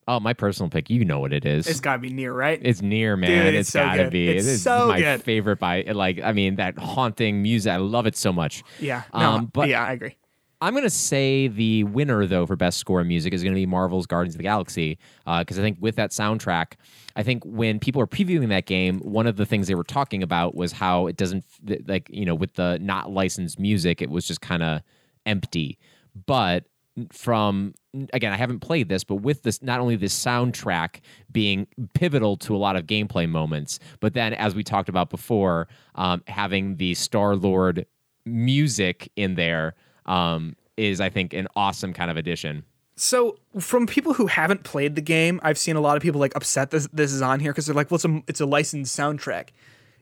Oh, 0.08 0.20
my 0.20 0.34
personal 0.34 0.70
pick. 0.70 0.90
You 0.90 1.06
know 1.06 1.20
what 1.20 1.32
it 1.34 1.46
is. 1.46 1.68
It's 1.68 1.80
got 1.80 1.94
to 1.94 2.00
be 2.00 2.12
NieR, 2.12 2.36
right? 2.36 2.60
It's 2.62 2.82
NieR, 2.82 3.18
man. 3.18 3.30
Dude, 3.46 3.56
it's 3.56 3.60
it's 3.68 3.70
so 3.72 3.80
gotta 3.86 4.10
be. 4.10 4.30
It's 4.30 4.46
is 4.46 4.62
so 4.62 4.88
my 4.90 5.00
good. 5.00 5.24
favorite 5.24 5.60
by 5.60 5.84
like. 5.84 6.22
I 6.24 6.34
mean, 6.34 6.58
that 6.58 6.78
haunting 6.78 7.42
music. 7.42 7.72
I 7.72 7.78
love 7.78 8.06
it 8.06 8.18
so 8.18 8.34
much. 8.34 8.64
yeah, 8.80 9.04
no, 9.14 9.20
Um, 9.20 9.46
but 9.54 9.70
yeah, 9.70 9.84
I 9.84 9.94
agree. 9.94 10.16
I'm 10.62 10.74
gonna 10.74 10.90
say 10.90 11.50
the 11.50 11.84
winner 11.84 12.26
though 12.26 12.46
for 12.46 12.56
best 12.56 12.78
score 12.78 13.02
in 13.02 13.08
music 13.10 13.34
is 13.34 13.44
gonna 13.44 13.54
be 13.56 13.66
Marvel's 13.66 14.06
Guardians 14.06 14.36
of 14.36 14.38
the 14.38 14.44
Galaxy 14.44 14.98
because 15.26 15.60
I 15.60 15.62
think 15.62 15.78
with 15.82 15.98
that 15.98 16.12
soundtrack, 16.12 16.76
I 17.18 17.24
think 17.24 17.44
when 17.46 17.80
people 17.80 18.02
are 18.02 18.08
previewing 18.08 18.48
that 18.48 18.66
game, 18.66 19.00
one 19.00 19.28
of 19.28 19.36
the 19.36 19.46
things 19.46 19.68
they 19.68 19.76
were 19.76 19.84
talking 19.84 20.24
about 20.24 20.56
was 20.56 20.72
how 20.72 21.08
it 21.08 21.18
doesn't 21.18 21.44
like 21.86 22.10
you 22.10 22.24
know 22.26 22.34
with 22.36 22.54
the 22.54 22.78
not 22.82 23.12
licensed 23.12 23.60
music, 23.60 24.02
it 24.02 24.10
was 24.10 24.26
just 24.26 24.40
kind 24.40 24.64
of 24.64 24.82
empty. 25.26 25.78
But 26.26 26.64
from 27.12 27.74
again, 28.14 28.34
I 28.34 28.38
haven't 28.38 28.60
played 28.60 28.90
this, 28.90 29.04
but 29.04 29.16
with 29.16 29.44
this, 29.44 29.62
not 29.62 29.80
only 29.80 29.96
this 29.96 30.18
soundtrack 30.18 31.00
being 31.32 31.68
pivotal 31.94 32.38
to 32.38 32.56
a 32.56 32.58
lot 32.58 32.76
of 32.76 32.86
gameplay 32.86 33.28
moments, 33.28 33.80
but 34.00 34.14
then 34.14 34.34
as 34.34 34.56
we 34.56 34.64
talked 34.64 34.90
about 34.90 35.10
before, 35.10 35.68
um, 35.96 36.24
having 36.28 36.78
the 36.78 36.94
Star 36.94 37.36
Lord 37.36 37.86
music 38.26 39.12
in 39.16 39.36
there 39.36 39.76
um, 40.06 40.56
is, 40.78 41.02
I 41.02 41.10
think, 41.10 41.34
an 41.34 41.48
awesome 41.56 41.94
kind 41.94 42.12
of 42.12 42.18
addition. 42.18 42.64
So, 42.96 43.38
from 43.60 43.88
people 43.88 44.14
who 44.14 44.28
haven't 44.28 44.64
played 44.64 44.96
the 44.96 45.02
game, 45.02 45.40
I've 45.44 45.58
seen 45.58 45.76
a 45.76 45.82
lot 45.82 45.98
of 45.98 46.04
people 46.04 46.22
like 46.22 46.36
upset 46.36 46.70
this 46.70 46.88
this 46.94 47.12
is 47.12 47.24
on 47.24 47.40
here 47.40 47.52
because 47.52 47.66
they're 47.66 47.76
like, 47.76 47.90
"Well, 47.90 47.96
it's 47.96 48.06
a 48.06 48.22
it's 48.28 48.42
a 48.42 48.46
licensed 48.46 48.98
soundtrack." 48.98 49.50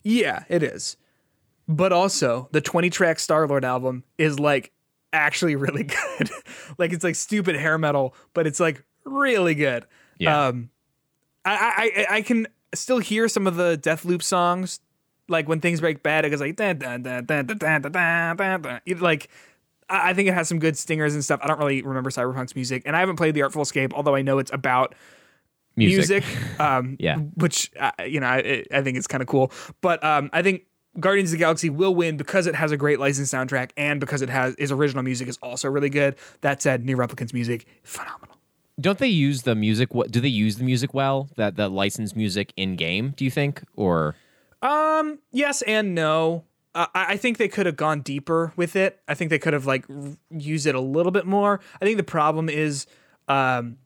Yeah, 0.04 0.44
it 0.50 0.62
is. 0.62 0.98
But 1.68 1.94
also, 1.94 2.50
the 2.52 2.60
20 2.60 2.90
track 2.90 3.20
Star 3.20 3.48
Lord 3.48 3.64
album 3.64 4.04
is 4.18 4.40
like 4.40 4.74
actually 5.14 5.56
really 5.56 5.84
good. 6.20 6.30
like 6.78 6.94
it's 6.94 7.04
like 7.04 7.16
stupid 7.16 7.56
hair 7.56 7.78
metal, 7.78 8.16
but 8.34 8.48
it's 8.48 8.60
like 8.60 8.84
really 9.06 9.56
good. 9.56 9.86
Yeah. 10.20 10.48
Um, 10.48 10.70
I, 11.46 12.06
I 12.10 12.16
I 12.18 12.22
can 12.22 12.48
still 12.74 13.00
hear 13.00 13.28
some 13.28 13.48
of 13.48 13.56
the 13.56 13.78
Deathloop 13.78 14.22
songs, 14.22 14.80
like 15.28 15.48
when 15.50 15.60
things 15.60 15.82
break 15.82 16.04
bad. 16.04 16.26
It 16.26 16.30
goes 16.30 16.40
like 16.42 16.56
da 16.56 16.74
da 16.74 16.98
da 16.98 17.22
da 17.22 17.42
da 17.42 17.54
da 17.56 17.80
da 17.80 18.34
da 18.34 18.58
da. 18.58 18.80
Like 19.00 19.30
I 19.90 20.12
I 20.12 20.14
think 20.14 20.30
it 20.30 20.34
has 20.34 20.48
some 20.48 20.60
good 20.60 20.78
stingers 20.78 21.14
and 21.16 21.24
stuff. 21.24 21.40
I 21.44 21.48
don't 21.48 21.58
really 21.60 21.82
remember 21.82 22.10
Cyberpunk's 22.12 22.56
music, 22.56 22.84
and 22.86 22.96
I 22.96 23.00
haven't 23.00 23.16
played 23.16 23.34
the 23.34 23.42
Artful 23.42 23.64
Escape, 23.64 23.94
although 23.94 24.16
I 24.16 24.22
know 24.22 24.38
it's 24.40 24.52
about 24.54 24.94
Music. 25.76 26.24
music. 26.26 26.60
um, 26.60 26.98
Yeah. 27.00 27.18
which 27.18 27.72
uh, 27.80 27.92
you 28.06 28.20
know 28.20 28.28
I, 28.28 28.66
I 28.72 28.82
think 28.84 28.98
it's 28.98 29.08
kind 29.08 29.22
of 29.22 29.28
cool. 29.28 29.52
But 29.82 30.04
um, 30.04 30.30
I 30.34 30.42
think 30.44 30.64
Guardians 31.00 31.30
of 31.30 31.40
the 31.40 31.44
Galaxy 31.44 31.70
will 31.70 31.96
win 31.96 32.18
because 32.18 32.48
it 32.48 32.56
has 32.56 32.72
a 32.72 32.78
great 32.78 33.00
licensed 33.00 33.34
soundtrack 33.34 33.72
and 33.78 34.00
because 34.00 34.22
it 34.22 34.30
has 34.30 34.56
its 34.58 34.72
original 34.72 35.04
music 35.04 35.28
is 35.28 35.38
also 35.42 35.70
really 35.70 35.90
good. 35.90 36.16
That 36.42 36.62
said, 36.62 36.86
NieR 36.86 36.98
Replicant's 36.98 37.34
music 37.34 37.66
phenomenal. 37.84 38.38
Don't 38.80 39.00
they 39.00 39.08
use 39.08 39.44
the 39.44 39.56
music? 39.56 39.94
What 39.94 40.12
do 40.12 40.20
they 40.20 40.28
use 40.28 40.58
the 40.58 40.64
music 40.64 40.94
well? 40.94 41.30
That 41.36 41.56
the 41.56 41.70
licensed 41.70 42.16
music 42.16 42.52
in 42.58 42.76
game? 42.76 43.14
Do 43.16 43.24
you 43.24 43.32
think 43.32 43.64
or? 43.76 44.16
Um, 44.62 45.20
yes 45.32 45.62
and 45.62 45.96
no. 45.96 46.44
Uh, 46.76 46.88
I 46.94 47.14
I 47.14 47.18
think 47.18 47.38
they 47.38 47.48
could 47.48 47.66
have 47.66 47.78
gone 47.78 48.02
deeper 48.02 48.54
with 48.56 48.76
it. 48.76 49.00
I 49.08 49.14
think 49.14 49.30
they 49.30 49.40
could 49.40 49.54
have 49.54 49.66
like 49.66 49.86
r- 49.90 50.18
used 50.30 50.66
it 50.66 50.76
a 50.76 50.82
little 50.82 51.12
bit 51.12 51.26
more. 51.26 51.60
I 51.82 51.86
think 51.86 51.98
the 51.98 52.04
problem 52.04 52.50
is 52.50 52.86
um, 53.28 53.78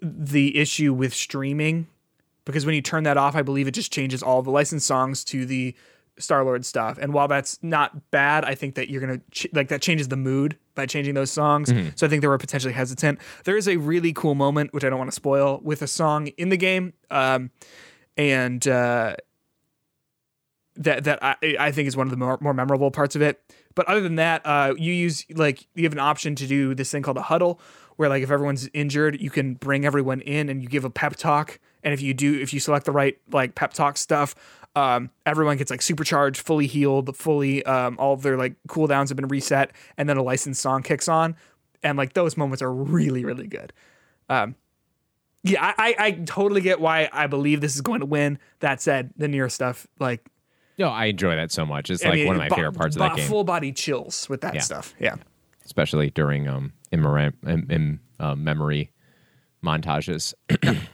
the 0.00 0.56
issue 0.56 0.92
with 0.92 1.14
streaming 1.14 1.88
because 2.44 2.64
when 2.64 2.74
you 2.74 2.82
turn 2.82 3.04
that 3.04 3.16
off, 3.16 3.34
I 3.34 3.42
believe 3.42 3.66
it 3.66 3.72
just 3.72 3.92
changes 3.92 4.22
all 4.22 4.42
the 4.42 4.50
licensed 4.50 4.86
songs 4.86 5.24
to 5.24 5.44
the 5.44 5.74
Star 6.18 6.44
Lord 6.44 6.64
stuff. 6.64 6.98
And 7.00 7.12
while 7.12 7.28
that's 7.28 7.58
not 7.62 8.10
bad, 8.10 8.44
I 8.44 8.54
think 8.54 8.74
that 8.76 8.88
you're 8.88 9.00
gonna 9.00 9.20
ch- 9.30 9.48
like 9.52 9.68
that 9.68 9.82
changes 9.82 10.08
the 10.08 10.16
mood 10.16 10.56
by 10.74 10.86
changing 10.86 11.14
those 11.14 11.30
songs. 11.30 11.72
So 11.94 12.06
I 12.06 12.10
think 12.10 12.22
they 12.22 12.28
were 12.28 12.38
potentially 12.38 12.72
hesitant. 12.72 13.18
There 13.44 13.56
is 13.56 13.68
a 13.68 13.76
really 13.76 14.12
cool 14.12 14.34
moment 14.34 14.72
which 14.72 14.84
I 14.84 14.90
don't 14.90 14.98
want 14.98 15.10
to 15.10 15.14
spoil 15.14 15.60
with 15.62 15.82
a 15.82 15.86
song 15.86 16.28
in 16.28 16.48
the 16.48 16.56
game, 16.56 16.92
um, 17.10 17.50
and. 18.16 18.66
Uh, 18.66 19.16
that 20.76 21.04
that 21.04 21.18
I, 21.22 21.36
I 21.58 21.72
think 21.72 21.88
is 21.88 21.96
one 21.96 22.06
of 22.06 22.10
the 22.10 22.16
more, 22.16 22.38
more 22.40 22.54
memorable 22.54 22.90
parts 22.90 23.16
of 23.16 23.22
it. 23.22 23.40
But 23.74 23.86
other 23.88 24.00
than 24.00 24.16
that, 24.16 24.42
uh, 24.44 24.74
you 24.76 24.92
use 24.92 25.24
like 25.34 25.66
you 25.74 25.84
have 25.84 25.92
an 25.92 25.98
option 25.98 26.34
to 26.36 26.46
do 26.46 26.74
this 26.74 26.90
thing 26.90 27.02
called 27.02 27.16
a 27.16 27.22
huddle, 27.22 27.60
where 27.96 28.08
like 28.08 28.22
if 28.22 28.30
everyone's 28.30 28.68
injured, 28.72 29.20
you 29.20 29.30
can 29.30 29.54
bring 29.54 29.84
everyone 29.84 30.20
in 30.20 30.48
and 30.48 30.62
you 30.62 30.68
give 30.68 30.84
a 30.84 30.90
pep 30.90 31.16
talk. 31.16 31.58
And 31.82 31.94
if 31.94 32.00
you 32.00 32.14
do, 32.14 32.40
if 32.40 32.52
you 32.52 32.60
select 32.60 32.84
the 32.84 32.92
right 32.92 33.18
like 33.30 33.54
pep 33.54 33.72
talk 33.72 33.96
stuff, 33.96 34.34
um, 34.76 35.10
everyone 35.24 35.56
gets 35.56 35.70
like 35.72 35.82
supercharged, 35.82 36.40
fully 36.40 36.66
healed, 36.68 37.16
fully 37.16 37.64
um, 37.64 37.96
all 37.98 38.12
of 38.12 38.22
their 38.22 38.36
like 38.36 38.54
cooldowns 38.68 39.08
have 39.08 39.16
been 39.16 39.26
reset, 39.28 39.72
and 39.96 40.08
then 40.08 40.16
a 40.16 40.22
licensed 40.22 40.62
song 40.62 40.82
kicks 40.84 41.08
on, 41.08 41.34
and 41.82 41.98
like 41.98 42.12
those 42.12 42.36
moments 42.36 42.62
are 42.62 42.72
really 42.72 43.24
really 43.24 43.48
good. 43.48 43.72
Um, 44.28 44.54
yeah, 45.42 45.64
I, 45.78 45.94
I, 45.98 46.04
I 46.06 46.10
totally 46.26 46.60
get 46.60 46.80
why 46.80 47.08
I 47.12 47.26
believe 47.26 47.60
this 47.60 47.74
is 47.74 47.80
going 47.80 48.00
to 48.00 48.06
win. 48.06 48.38
That 48.60 48.80
said, 48.82 49.10
the 49.16 49.26
NieR 49.28 49.50
stuff, 49.50 49.86
like 50.00 50.26
No, 50.78 50.88
I 50.88 51.06
enjoy 51.06 51.36
that 51.36 51.52
so 51.52 51.64
much. 51.64 51.88
It's 51.90 52.04
I 52.04 52.08
like 52.08 52.16
mean, 52.16 52.26
one 52.26 52.36
of 52.36 52.40
my 52.40 52.48
bo- 52.48 52.56
favorite 52.56 52.72
parts 52.74 52.96
of 52.96 53.00
bo- 53.00 53.08
that 53.08 53.16
game, 53.16 53.28
Full 53.28 53.44
body 53.44 53.72
chills 53.72 54.28
with 54.28 54.40
that 54.42 54.54
Yeah. 54.54 54.60
stuff. 54.60 54.94
Yeah. 54.98 55.14
especially 55.64 56.10
during 56.10 56.48
um 56.48 56.72
in, 56.92 57.04
in, 57.44 57.66
in 57.70 58.00
uh, 58.18 58.34
memory 58.34 58.90
montages. 59.64 60.34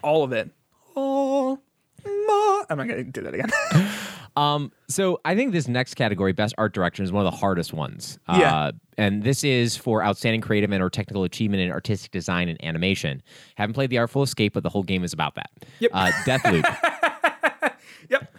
All 0.03 0.23
of 0.25 0.33
it. 0.33 0.51
Oh, 0.95 1.59
ma- 2.05 2.65
I'm 2.71 2.79
not 2.79 2.89
going 2.89 3.05
to 3.05 3.05
do 3.05 3.23
that 3.23 3.35
again. 3.35 3.51
Um, 4.37 4.73
so 4.89 5.21
I 5.25 5.35
think 5.35 5.53
this 5.53 5.69
next 5.69 5.95
category, 5.95 6.33
best 6.33 6.55
art 6.57 6.73
direction, 6.73 7.05
is 7.05 7.13
one 7.13 7.27
of 7.27 7.31
the 7.31 7.37
hardest 7.37 7.73
ones. 7.73 8.19
Yeah. 8.29 8.55
Uh, 8.55 8.73
and 8.99 9.23
this 9.23 9.45
is 9.45 9.77
for 9.77 10.03
outstanding 10.03 10.41
creative 10.41 10.71
and 10.73 10.83
or 10.83 10.91
technical 10.91 11.25
achievement 11.25 11.63
in 11.63 11.71
artistic 11.71 12.13
design 12.13 12.49
and 12.49 12.63
animation. 12.65 13.23
Haven't 13.57 13.75
played 13.75 13.91
The 13.91 13.99
Artful 13.99 14.23
Escape, 14.23 14.55
but 14.55 14.63
the 14.63 14.69
whole 14.69 14.83
game 14.83 15.05
is 15.05 15.13
about 15.13 15.35
that. 15.35 15.51
Yep. 15.81 15.91
Uh, 15.93 16.11
Deathloop. 16.25 17.73
yep. 18.09 18.35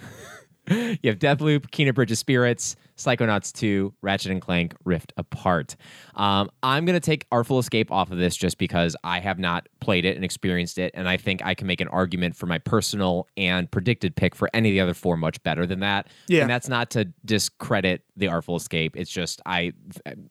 you 0.70 1.10
have 1.10 1.20
Deathloop, 1.20 1.70
Kena 1.72 1.94
Bridge 1.94 2.12
of 2.12 2.18
Spirits, 2.18 2.76
Psychonauts 3.04 3.52
2, 3.54 3.94
Ratchet 4.02 4.32
and 4.32 4.42
Clank, 4.42 4.76
Rift 4.86 5.14
Apart. 5.18 5.76
Um, 6.16 6.50
I'm 6.62 6.86
going 6.86 7.00
to 7.00 7.06
take 7.06 7.26
Artful 7.32 7.60
Escape 7.60 7.92
off 7.92 8.12
of 8.12 8.18
this 8.18 8.36
just 8.36 8.58
because 8.58 8.96
I 9.04 9.20
have 9.20 9.40
not 9.40 9.68
played 9.80 10.06
it 10.06 10.16
and 10.16 10.24
experienced 10.24 10.78
it, 10.78 10.92
and 10.96 11.08
I 11.08 11.18
think 11.18 11.44
I 11.44 11.54
can 11.54 11.68
make 11.68 11.82
an 11.82 11.88
argument 11.90 12.36
for 12.36 12.46
my 12.46 12.58
personal 12.58 13.28
and 13.38 13.70
predicted 13.70 14.16
pick 14.16 14.36
for 14.36 14.50
any 14.54 14.70
of 14.70 14.74
the 14.74 14.80
other 14.80 14.94
four 14.94 15.18
much 15.18 15.42
better 15.44 15.66
than 15.66 15.80
that. 15.82 16.08
Yeah. 16.28 16.42
And 16.42 16.50
that's 16.50 16.70
not 16.70 16.90
to 16.92 17.06
discredit 17.26 18.04
the 18.16 18.28
Artful 18.28 18.56
Escape. 18.56 18.96
It's 18.96 19.12
just 19.12 19.42
I 19.46 19.74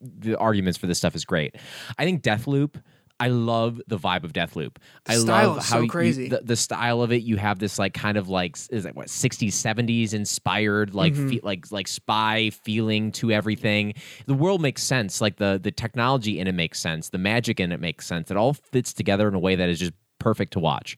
the 0.00 0.38
arguments 0.38 0.78
for 0.78 0.86
this 0.86 0.98
stuff 0.98 1.14
is 1.14 1.24
great. 1.24 1.56
I 1.98 2.04
think 2.04 2.22
Deathloop. 2.22 2.82
I 3.22 3.28
love 3.28 3.80
the 3.86 3.98
vibe 3.98 4.24
of 4.24 4.32
Deathloop. 4.32 4.76
I 5.06 5.14
style 5.16 5.48
love 5.48 5.58
is 5.58 5.64
how 5.68 5.76
so 5.76 5.82
you- 5.82 5.88
crazy. 5.88 6.28
the, 6.28 6.40
the 6.42 6.56
style 6.56 7.02
of 7.02 7.12
it. 7.12 7.22
You 7.22 7.36
have 7.36 7.58
this 7.58 7.78
like 7.78 7.94
kind 7.94 8.16
of 8.16 8.28
like 8.28 8.56
is 8.70 8.84
it 8.84 8.94
what 8.96 9.06
60s 9.06 9.48
70s 9.48 10.12
inspired 10.14 10.94
like 10.94 11.12
Mm-hmm. 11.14 11.28
fe- 11.28 11.40
like 11.42 11.70
like 11.70 11.88
spy 11.88 12.50
feeling 12.50 13.12
to 13.12 13.30
everything. 13.30 13.94
The 14.26 14.34
world 14.34 14.60
makes 14.60 14.82
sense. 14.82 15.20
Like 15.20 15.36
the 15.36 15.60
the 15.62 15.70
technology 15.70 16.38
in 16.40 16.46
it 16.48 16.54
makes 16.54 16.80
sense. 16.80 17.10
The 17.10 17.18
magic 17.18 17.60
in 17.60 17.70
it 17.72 17.80
makes 17.80 18.06
sense. 18.06 18.30
It 18.30 18.36
all 18.36 18.54
fits 18.54 18.92
together 18.92 19.28
in 19.28 19.34
a 19.34 19.38
way 19.38 19.54
that 19.56 19.68
is 19.68 19.78
just 19.78 19.92
perfect 20.18 20.52
to 20.54 20.60
watch. 20.60 20.96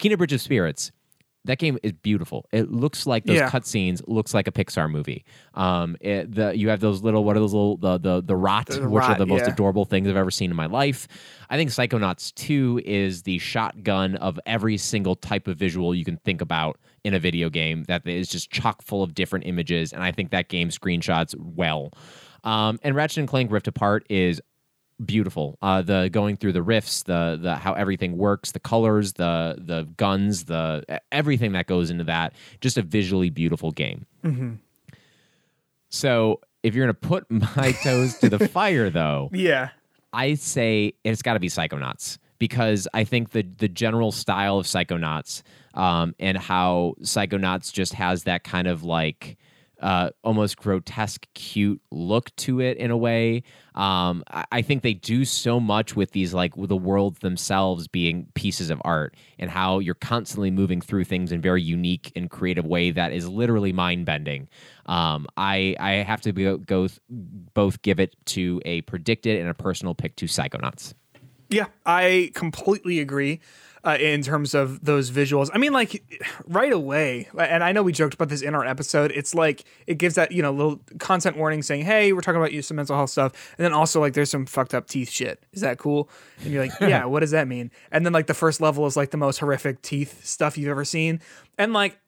Kena 0.00 0.16
Bridge 0.18 0.32
of 0.32 0.40
Spirits. 0.40 0.92
That 1.46 1.58
game 1.58 1.78
is 1.82 1.92
beautiful. 1.92 2.46
It 2.52 2.70
looks 2.72 3.06
like 3.06 3.24
those 3.26 3.36
Yeah. 3.36 3.50
cutscenes 3.50 4.00
looks 4.06 4.32
like 4.32 4.48
a 4.48 4.52
Pixar 4.52 4.90
movie. 4.90 5.24
Um, 5.52 5.96
it, 6.00 6.34
the 6.34 6.56
you 6.56 6.70
have 6.70 6.80
those 6.80 7.02
little 7.02 7.22
what 7.24 7.36
are 7.36 7.40
those 7.40 7.52
little 7.52 7.76
the 7.76 7.98
the 7.98 8.22
the 8.22 8.34
rot, 8.36 8.66
The 8.68 8.88
which 8.88 9.04
are 9.04 9.18
the 9.18 9.26
most 9.26 9.42
yeah. 9.46 9.52
adorable 9.52 9.84
things 9.84 10.08
I've 10.08 10.16
ever 10.16 10.30
seen 10.30 10.50
in 10.50 10.56
my 10.56 10.66
life. 10.66 11.06
I 11.50 11.56
think 11.58 11.70
Psychonauts 11.70 12.34
2 12.34 12.80
is 12.84 13.22
the 13.24 13.38
shotgun 13.38 14.16
of 14.16 14.40
every 14.46 14.78
single 14.78 15.14
type 15.16 15.46
of 15.46 15.58
visual 15.58 15.94
you 15.94 16.04
can 16.04 16.16
think 16.18 16.40
about 16.40 16.78
in 17.04 17.12
a 17.12 17.18
video 17.18 17.50
game 17.50 17.84
that 17.84 18.06
is 18.06 18.28
just 18.28 18.50
chock 18.50 18.80
full 18.80 19.02
of 19.02 19.14
different 19.14 19.44
images. 19.46 19.92
And 19.92 20.02
I 20.02 20.12
think 20.12 20.30
that 20.30 20.48
game 20.48 20.70
screenshots 20.70 21.34
well. 21.38 21.90
Um, 22.44 22.78
and 22.82 22.94
Ratchet 22.94 23.18
and 23.18 23.28
Clank 23.28 23.50
Rift 23.50 23.68
Apart 23.68 24.06
is 24.08 24.40
beautiful. 25.04 25.58
Uh, 25.62 25.82
the 25.82 26.08
going 26.12 26.36
through 26.36 26.52
the 26.52 26.62
rifts, 26.62 27.02
the 27.04 27.38
the 27.40 27.56
how 27.56 27.72
everything 27.72 28.16
works, 28.18 28.52
the 28.52 28.60
colors, 28.60 29.14
the 29.14 29.56
the 29.58 29.84
guns, 29.96 30.44
the 30.44 30.84
everything 31.10 31.52
that 31.52 31.66
goes 31.66 31.90
into 31.90 32.04
that. 32.04 32.32
Just 32.60 32.76
a 32.78 32.82
visually 32.82 33.30
beautiful 33.30 33.70
game. 33.70 34.06
So 35.90 36.40
if 36.62 36.74
you're 36.74 36.86
gonna 36.86 36.94
put 36.94 37.30
my 37.56 37.72
toes 37.82 38.18
to 38.18 38.28
the 38.28 38.48
fire, 38.48 38.90
though, 38.90 39.30
Yeah. 39.32 39.70
I 40.12 40.34
say 40.34 40.94
it's 41.02 41.22
got 41.22 41.34
to 41.34 41.40
be 41.40 41.48
Psychonauts 41.48 42.18
because 42.38 42.86
I 42.94 43.04
think 43.04 43.30
the 43.30 43.42
the 43.42 43.68
general 43.68 44.12
style 44.12 44.58
of 44.58 44.66
Psychonauts 44.66 45.42
um, 45.74 46.14
and 46.20 46.38
how 46.38 46.94
Psychonauts 47.00 47.72
just 47.72 47.94
has 47.94 48.24
that 48.24 48.44
kind 48.44 48.68
of 48.68 48.84
like 48.84 49.36
uh, 49.84 50.08
almost 50.24 50.56
grotesque, 50.56 51.26
cute 51.34 51.78
look 51.90 52.34
to 52.36 52.58
it 52.58 52.78
in 52.78 52.90
a 52.90 52.96
way. 52.96 53.42
Um, 53.74 54.24
I, 54.30 54.46
I 54.50 54.62
think 54.62 54.82
they 54.82 54.94
do 54.94 55.26
so 55.26 55.60
much 55.60 55.94
with 55.94 56.12
these 56.12 56.32
like 56.32 56.56
with 56.56 56.70
the 56.70 56.76
worlds 56.76 57.18
themselves 57.18 57.86
being 57.86 58.26
pieces 58.32 58.70
of 58.70 58.80
art 58.82 59.14
and 59.38 59.50
how 59.50 59.80
you're 59.80 59.94
constantly 59.94 60.50
moving 60.50 60.80
through 60.80 61.04
things 61.04 61.32
in 61.32 61.42
very 61.42 61.60
unique 61.60 62.10
and 62.16 62.30
creative 62.30 62.64
way 62.64 62.92
that 62.92 63.12
is 63.12 63.28
literally 63.28 63.74
mind 63.74 64.06
bending. 64.06 64.48
Um, 64.86 65.26
I 65.36 65.76
I 65.78 65.92
have 65.96 66.22
to 66.22 66.32
go, 66.32 66.56
go 66.56 66.88
both 67.10 67.82
give 67.82 68.00
it 68.00 68.16
to 68.26 68.62
a 68.64 68.80
predicted 68.82 69.38
and 69.38 69.50
a 69.50 69.54
personal 69.54 69.94
pick 69.94 70.16
to 70.16 70.24
Psychonauts. 70.24 70.94
Yeah, 71.50 71.66
I 71.84 72.30
completely 72.34 73.00
agree 73.00 73.40
uh, 73.84 73.96
in 74.00 74.22
terms 74.22 74.54
of 74.54 74.84
those 74.84 75.10
visuals. 75.10 75.50
I 75.52 75.58
mean, 75.58 75.72
like 75.72 76.02
right 76.46 76.72
away, 76.72 77.28
and 77.38 77.62
I 77.62 77.72
know 77.72 77.82
we 77.82 77.92
joked 77.92 78.14
about 78.14 78.28
this 78.30 78.40
in 78.42 78.54
our 78.54 78.64
episode. 78.64 79.12
It's 79.12 79.34
like 79.34 79.64
it 79.86 79.98
gives 79.98 80.14
that 80.14 80.32
you 80.32 80.40
know 80.42 80.50
little 80.52 80.80
content 80.98 81.36
warning 81.36 81.62
saying, 81.62 81.84
"Hey, 81.84 82.12
we're 82.12 82.20
talking 82.22 82.40
about 82.40 82.52
you 82.52 82.62
some 82.62 82.76
mental 82.76 82.96
health 82.96 83.10
stuff," 83.10 83.54
and 83.58 83.64
then 83.64 83.72
also 83.72 84.00
like 84.00 84.14
there's 84.14 84.30
some 84.30 84.46
fucked 84.46 84.74
up 84.74 84.86
teeth 84.88 85.10
shit. 85.10 85.44
Is 85.52 85.60
that 85.60 85.78
cool? 85.78 86.08
And 86.42 86.52
you're 86.52 86.62
like, 86.64 86.72
yeah, 86.80 87.04
what 87.04 87.20
does 87.20 87.32
that 87.32 87.46
mean? 87.46 87.70
And 87.92 88.06
then 88.06 88.12
like 88.12 88.26
the 88.26 88.34
first 88.34 88.60
level 88.60 88.86
is 88.86 88.96
like 88.96 89.10
the 89.10 89.16
most 89.18 89.38
horrific 89.38 89.82
teeth 89.82 90.24
stuff 90.24 90.56
you've 90.56 90.70
ever 90.70 90.84
seen, 90.84 91.20
and 91.58 91.72
like 91.72 91.98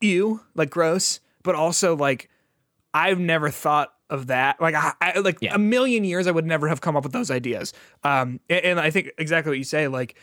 ew, 0.00 0.40
like 0.54 0.70
gross, 0.70 1.20
but 1.42 1.54
also 1.54 1.96
like 1.96 2.28
I've 2.92 3.18
never 3.18 3.50
thought 3.50 3.92
of 4.10 4.28
that. 4.28 4.60
Like 4.60 4.74
I, 4.74 4.92
I 5.00 5.18
like 5.18 5.38
Yeah. 5.40 5.54
a 5.54 5.58
million 5.58 6.04
years, 6.04 6.26
I 6.26 6.30
would 6.30 6.46
never 6.46 6.68
have 6.68 6.80
come 6.80 6.96
up 6.96 7.02
with 7.04 7.12
those 7.12 7.30
ideas. 7.30 7.72
Um, 8.02 8.38
and, 8.48 8.64
and 8.64 8.80
I 8.80 8.90
think 8.90 9.10
exactly 9.18 9.50
what 9.50 9.58
you 9.58 9.64
say. 9.64 9.88
Like 9.88 10.16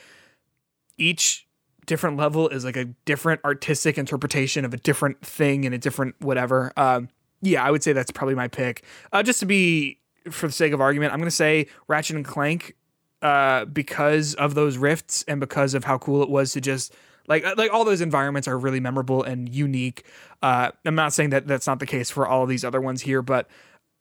each 1.01 1.47
different 1.85 2.15
level 2.15 2.47
is 2.49 2.63
like 2.63 2.77
a 2.77 2.85
different 3.05 3.41
artistic 3.43 3.97
interpretation 3.97 4.63
of 4.63 4.73
a 4.73 4.77
different 4.77 5.25
thing 5.25 5.65
and 5.65 5.73
a 5.73 5.77
different 5.77 6.15
whatever. 6.19 6.71
Um, 6.77 7.09
yeah, 7.41 7.63
I 7.63 7.71
would 7.71 7.83
say 7.83 7.91
that's 7.91 8.11
probably 8.11 8.35
my 8.35 8.47
pick. 8.47 8.83
Uh, 9.11 9.23
just 9.23 9.39
to 9.39 9.45
be 9.45 9.99
for 10.29 10.47
the 10.47 10.53
sake 10.53 10.73
of 10.73 10.79
argument, 10.79 11.11
I'm 11.11 11.19
gonna 11.19 11.31
say 11.31 11.67
Ratchet 11.87 12.15
and 12.15 12.25
Clank 12.25 12.75
uh, 13.21 13.65
because 13.65 14.35
of 14.35 14.53
those 14.55 14.77
rifts 14.77 15.25
and 15.27 15.39
because 15.39 15.73
of 15.73 15.83
how 15.83 15.97
cool 15.97 16.21
it 16.21 16.29
was 16.29 16.53
to 16.53 16.61
just 16.61 16.93
like 17.27 17.43
uh, 17.43 17.55
like 17.57 17.73
all 17.73 17.83
those 17.83 18.01
environments 18.01 18.47
are 18.47 18.57
really 18.57 18.79
memorable 18.79 19.23
and 19.23 19.49
unique. 19.49 20.05
Uh, 20.41 20.71
I'm 20.85 20.95
not 20.95 21.13
saying 21.13 21.31
that 21.31 21.47
that's 21.47 21.67
not 21.67 21.79
the 21.79 21.85
case 21.85 22.09
for 22.09 22.27
all 22.27 22.43
of 22.43 22.49
these 22.49 22.63
other 22.63 22.81
ones 22.81 23.01
here, 23.01 23.21
but 23.21 23.47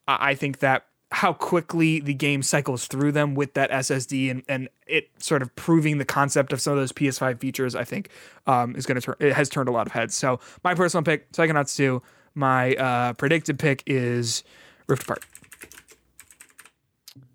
I 0.07 0.31
I 0.31 0.35
think 0.35 0.59
that 0.59 0.87
how 1.13 1.33
quickly 1.33 2.01
the 2.01 2.15
game 2.15 2.43
cycles 2.43 2.87
through 2.87 3.13
them 3.13 3.35
with 3.35 3.55
that 3.55 3.71
SSD 3.71 4.31
and, 4.31 4.43
and 4.49 4.69
it 4.87 5.11
sort 5.19 5.43
of 5.43 5.55
proving 5.57 5.99
the 5.99 6.05
concept 6.05 6.53
of 6.53 6.61
some 6.61 6.73
of 6.73 6.79
those 6.79 6.93
PS5 6.93 7.41
features, 7.41 7.75
I 7.75 7.85
think 7.85 8.11
um, 8.47 8.77
is 8.77 8.87
going 8.87 9.01
to 9.01 9.01
turn. 9.01 9.17
It 9.19 9.33
has 9.33 9.49
turned 9.49 9.69
a 9.69 9.73
lot 9.73 9.87
of 9.87 9.93
heads. 9.93 10.15
So 10.15 10.39
my 10.63 10.75
personal 10.75 11.03
pick, 11.03 11.31
Psychonauts 11.33 11.77
2. 11.77 12.01
My 12.37 12.75
uh, 12.75 13.13
predicted 13.15 13.59
pick 13.59 13.83
is 13.87 14.45
Rift 14.87 15.03
Apart. 15.03 15.25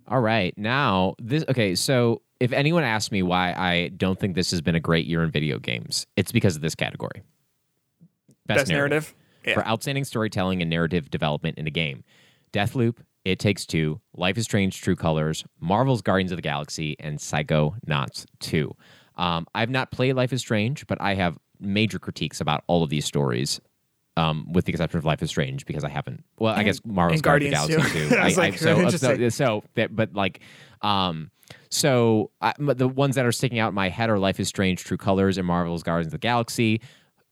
All 0.08 0.22
right. 0.22 0.58
Now, 0.58 1.16
this 1.20 1.44
okay, 1.50 1.76
so 1.76 2.22
if 2.40 2.54
anyone 2.54 2.84
asks 2.84 3.12
me 3.12 3.24
why 3.24 3.54
I 3.54 3.90
don't 3.90 4.20
think 4.20 4.36
this 4.36 4.52
has 4.52 4.62
been 4.62 4.76
a 4.76 4.80
great 4.80 5.06
year 5.06 5.22
in 5.24 5.32
video 5.32 5.60
games, 5.60 6.08
it's 6.16 6.32
because 6.32 6.56
of 6.56 6.62
this 6.62 6.76
category. 6.76 7.24
Best 8.46 8.70
narrative. 8.70 9.14
Yeah. 9.46 9.56
For 9.56 9.68
outstanding 9.68 10.06
storytelling 10.06 10.62
and 10.62 10.70
narrative 10.70 11.10
development 11.10 11.58
in 11.58 11.68
a 11.68 11.72
game. 11.72 12.04
Deathloop, 12.54 12.98
It 13.26 13.40
Takes 13.40 13.66
Two, 13.66 14.00
Life 14.16 14.38
is 14.38 14.46
Strange 14.46 14.82
True 14.82 14.96
Colors, 14.96 15.44
Marvel's 15.60 16.02
Guardians 16.04 16.32
of 16.32 16.38
the 16.38 16.44
Galaxy, 16.44 16.96
and 17.00 17.20
Psycho 17.20 17.76
Psychonauts 17.86 18.26
2. 18.40 18.72
Um, 19.18 19.48
I've 19.56 19.72
not 19.72 19.92
played 19.92 20.14
Life 20.14 20.32
is 20.32 20.42
Strange, 20.42 20.86
but 20.88 21.02
I 21.02 21.16
have 21.16 21.38
major 21.60 21.98
critiques 22.00 22.40
about 22.40 22.64
all 22.68 22.84
of 22.84 22.90
these 22.90 23.06
stories. 23.06 23.60
Um, 24.18 24.54
with 24.54 24.64
the 24.64 24.72
exception 24.72 24.98
of 24.98 25.04
Life 25.04 25.22
is 25.22 25.30
Strange, 25.30 25.66
because 25.66 25.84
I 25.84 25.90
haven't. 25.90 26.24
Well, 26.40 26.54
I 26.54 26.64
guess 26.64 26.80
Marvel's 26.86 27.18
and 27.18 27.24
Guardians 27.24 27.60
of 27.64 27.68
the 27.68 27.76
Galaxy 27.76 28.00
too. 28.00 28.10
too. 28.10 28.16
I 28.16 28.26
was 28.26 28.38
like, 28.38 28.58
so, 28.58 28.78
interesting. 28.78 29.18
so, 29.18 29.30
so 29.30 29.64
that, 29.74 29.94
but 29.94 30.14
like, 30.14 30.40
um, 30.82 31.32
so 31.70 32.32
I, 32.40 32.54
the 32.58 32.88
ones 32.88 33.16
that 33.16 33.26
are 33.26 33.34
sticking 33.34 33.60
out 33.60 33.70
in 33.70 33.76
my 33.76 33.90
head 33.90 34.10
are 34.10 34.18
Life 34.18 34.40
is 34.40 34.48
Strange, 34.48 34.86
True 34.86 34.96
Colors, 34.96 35.38
and 35.38 35.46
Marvel's 35.46 35.84
Guardians 35.84 36.08
of 36.08 36.12
the 36.14 36.18
Galaxy. 36.20 36.80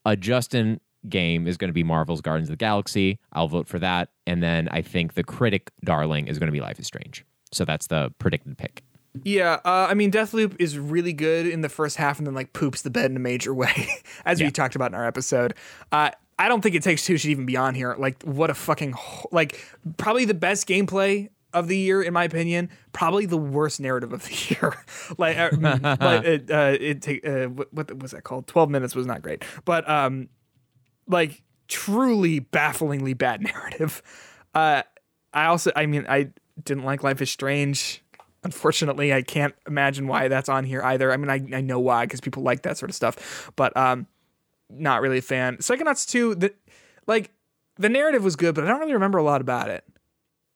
A 0.06 0.18
Justin 0.18 0.82
game 1.10 1.48
is 1.48 1.58
going 1.58 1.70
to 1.70 1.74
be 1.74 1.84
Marvel's 1.84 2.22
Guardians 2.22 2.50
of 2.50 2.54
the 2.54 2.58
Galaxy. 2.58 3.20
I'll 3.34 3.48
vote 3.48 3.68
for 3.68 3.80
that, 3.80 4.10
and 4.26 4.42
then 4.42 4.70
I 4.70 4.82
think 4.82 5.14
the 5.14 5.24
critic 5.24 5.72
darling 5.84 6.28
is 6.28 6.40
going 6.40 6.48
to 6.48 6.52
be 6.52 6.62
Life 6.62 6.80
is 6.80 6.88
Strange. 6.88 7.26
So 7.52 7.66
that's 7.66 7.88
the 7.88 8.12
predicted 8.20 8.58
pick. 8.58 8.84
Yeah, 9.24 9.60
uh, 9.64 9.88
I 9.90 9.94
mean, 9.94 10.12
Deathloop 10.12 10.56
is 10.60 10.78
really 10.78 11.14
good 11.14 11.46
in 11.46 11.62
the 11.62 11.70
first 11.70 11.98
half, 11.98 12.18
and 12.18 12.26
then 12.26 12.34
like 12.34 12.54
poops 12.54 12.82
the 12.82 12.90
bed 12.90 13.12
in 13.12 13.18
a 13.18 13.20
major 13.20 13.54
way, 13.54 13.90
as 14.26 14.42
we 14.42 14.50
talked 14.50 14.76
about 14.76 14.92
in 14.92 14.96
our 14.96 15.06
episode. 15.06 15.54
Uh, 15.92 16.10
I 16.40 16.48
don't 16.48 16.62
think 16.62 16.76
it 16.76 16.82
takes 16.84 17.06
two 17.06 17.18
should 17.18 17.30
even 17.30 17.46
be 17.46 17.56
on 17.56 17.76
here. 17.76 17.96
Like, 17.98 18.24
what 18.24 18.50
a 18.50 18.56
fucking 18.56 18.94
ho- 18.94 19.30
like 19.32 19.64
probably 19.98 20.26
the 20.26 20.34
best 20.34 20.68
gameplay 20.68 21.30
of 21.54 21.68
the 21.68 21.78
year 21.78 22.02
in 22.02 22.14
my 22.14 22.24
opinion. 22.24 22.70
Probably 22.92 23.28
the 23.28 23.38
worst 23.38 23.80
narrative 23.80 24.12
of 24.14 24.24
the 24.24 24.34
year. 24.50 24.74
like, 25.18 25.38
uh, 25.38 25.50
mm, 25.52 26.00
like 26.02 26.26
it, 26.26 26.52
uh, 26.52 26.78
it 26.80 27.02
take 27.04 27.28
uh, 27.28 27.46
what, 27.46 27.72
what 27.72 28.00
was 28.00 28.12
that 28.12 28.24
called? 28.24 28.48
Twelve 28.48 28.70
minutes 28.70 28.96
was 28.96 29.06
not 29.06 29.22
great, 29.22 29.44
but 29.64 29.88
um, 29.88 30.30
like 31.08 31.42
truly 31.68 32.40
bafflingly 32.40 33.14
bad 33.14 33.42
narrative. 33.54 34.02
Uh, 34.54 34.84
I 35.34 35.46
also, 35.46 35.72
I 35.76 35.86
mean, 35.86 36.06
I 36.08 36.30
didn't 36.64 36.84
like 36.84 37.04
Life 37.04 37.22
is 37.22 37.32
Strange. 37.32 38.02
Unfortunately, 38.44 39.14
I 39.14 39.22
can't 39.22 39.56
imagine 39.68 40.08
why 40.08 40.28
that's 40.28 40.50
on 40.50 40.66
here 40.66 40.84
either. 40.84 41.12
I 41.12 41.18
mean, 41.18 41.30
I, 41.30 41.58
I 41.58 41.62
know 41.62 41.80
why 41.80 42.06
because 42.06 42.20
people 42.20 42.44
like 42.44 42.64
that 42.64 42.78
sort 42.78 42.90
of 42.90 42.96
stuff, 42.96 43.52
but 43.56 43.76
um, 43.78 44.06
not 44.70 45.02
really 45.02 45.20
a 45.20 45.22
fan. 45.22 45.58
Psychonauts 45.58 46.08
2, 46.08 46.36
the, 46.36 46.54
like, 47.08 47.32
the 47.78 47.90
narrative 47.90 48.24
was 48.24 48.36
good, 48.36 48.54
but 48.54 48.66
I 48.66 48.68
don't 48.68 48.80
really 48.82 48.94
remember 48.94 49.18
a 49.18 49.24
lot 49.24 49.40
about 49.40 49.70
it. 49.70 49.86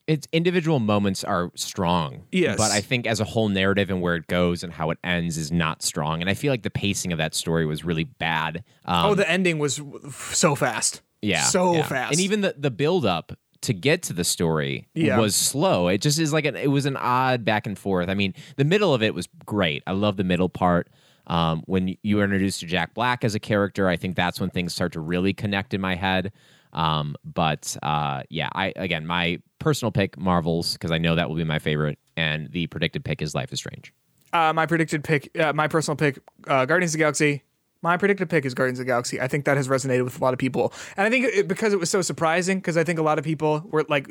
Its 0.08 0.28
individual 0.32 0.80
moments 0.80 1.24
are 1.24 1.52
strong. 1.56 2.24
Yes. 2.32 2.58
But 2.58 2.72
I 2.72 2.80
think 2.82 3.06
as 3.06 3.20
a 3.20 3.26
whole 3.26 3.50
narrative 3.50 3.90
and 3.90 4.02
where 4.02 4.16
it 4.16 4.28
goes 4.28 4.64
and 4.64 4.72
how 4.72 4.90
it 4.92 4.98
ends 5.04 5.38
is 5.38 5.52
not 5.52 5.84
strong. 5.84 6.22
And 6.22 6.30
I 6.30 6.34
feel 6.34 6.52
like 6.52 6.64
the 6.64 6.70
pacing 6.70 7.12
of 7.12 7.18
that 7.18 7.36
story 7.36 7.66
was 7.66 7.84
really 7.84 8.06
bad. 8.06 8.64
Um, 8.86 9.06
oh, 9.08 9.16
the 9.16 9.30
ending 9.30 9.60
was 9.60 9.82
so 10.14 10.56
fast. 10.56 11.02
yeah. 11.22 11.44
So 11.44 11.74
yeah. 11.74 11.84
fast. 11.84 12.12
And 12.14 12.22
even 12.22 12.42
the, 12.42 12.56
the 12.58 12.72
build 12.72 13.06
up 13.06 13.34
to 13.62 13.74
get 13.74 14.02
to 14.04 14.14
the 14.14 14.24
story 14.24 14.88
Yeah. 14.94 15.18
was 15.20 15.36
slow. 15.36 15.88
It 15.90 16.00
just 16.02 16.20
is 16.20 16.32
like 16.32 16.46
an, 16.46 16.56
it 16.56 16.68
was 16.72 16.86
an 16.86 16.96
odd 16.96 17.44
back 17.44 17.68
and 17.68 17.78
forth. 17.78 18.08
I 18.08 18.14
mean, 18.14 18.34
the 18.56 18.64
middle 18.64 18.94
of 18.94 19.04
it 19.04 19.14
was 19.14 19.28
great. 19.46 19.84
I 19.88 19.92
love 19.92 20.16
the 20.16 20.24
middle 20.24 20.48
part. 20.48 20.88
Um, 21.26 21.64
when 21.66 21.98
you 22.04 22.18
were 22.18 22.24
introduced 22.24 22.62
to 22.62 22.66
Jack 22.66 22.94
Black 22.94 23.26
as 23.26 23.36
a 23.36 23.40
character, 23.40 23.90
I 23.90 23.98
think 23.98 24.16
that's 24.16 24.40
when 24.40 24.50
things 24.52 24.74
start 24.74 24.94
to 24.94 25.02
really 25.02 25.34
connect 25.34 25.74
in 25.74 25.82
my 25.82 25.96
head. 25.96 26.32
Um, 26.72 27.16
but 27.26 27.76
uh, 27.84 28.22
yeah, 28.30 28.48
I 28.54 28.72
again, 28.78 29.06
my 29.06 29.40
personal 29.60 29.92
pick, 29.92 30.18
Marvels, 30.18 30.74
because 30.74 30.92
I 30.92 30.98
know 30.98 31.16
that 31.16 31.30
will 31.30 31.36
be 31.36 31.44
my 31.44 31.60
favorite, 31.60 32.00
and 32.16 32.52
the 32.52 32.68
predicted 32.68 33.04
pick 33.04 33.22
is 33.22 33.36
Life 33.36 33.52
is 33.54 33.60
Strange. 33.60 33.94
Uh, 34.34 34.54
my 34.54 34.66
predicted 34.66 35.04
pick, 35.04 35.38
uh, 35.40 35.54
my 35.54 35.68
personal 35.68 35.96
pick, 35.96 36.20
uh, 36.48 36.66
Guardians 36.66 36.92
of 36.92 37.00
the 37.00 37.04
Galaxy. 37.04 37.44
My 37.82 37.96
predicted 37.96 38.30
pick 38.30 38.44
is 38.46 38.54
Guardians 38.54 38.80
of 38.80 38.86
the 38.86 38.92
Galaxy. 38.92 39.22
I 39.22 39.28
think 39.28 39.46
that 39.46 39.56
has 39.56 39.68
resonated 39.68 40.04
with 40.04 40.20
a 40.20 40.24
lot 40.24 40.34
of 40.34 40.40
people, 40.40 40.74
and 40.98 41.08
I 41.08 41.10
think 41.10 41.26
it, 41.26 41.48
because 41.48 41.74
it 41.74 41.80
was 41.80 41.90
so 41.90 42.02
surprising. 42.02 42.58
Because 42.58 42.76
I 42.76 42.84
think 42.84 43.00
a 43.00 43.04
lot 43.04 43.20
of 43.20 43.24
people 43.24 43.64
were 43.70 43.86
like, 43.88 44.10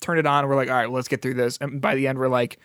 turned 0.00 0.18
it 0.18 0.26
on, 0.26 0.46
we're 0.48 0.56
like, 0.56 0.68
all 0.68 0.74
right, 0.74 0.86
well, 0.86 0.96
let's 0.96 1.08
get 1.08 1.22
through 1.22 1.34
this. 1.34 1.56
And 1.60 1.80
by 1.80 1.94
the 1.94 2.06
end, 2.06 2.18
we're 2.18 2.28
like, 2.28 2.58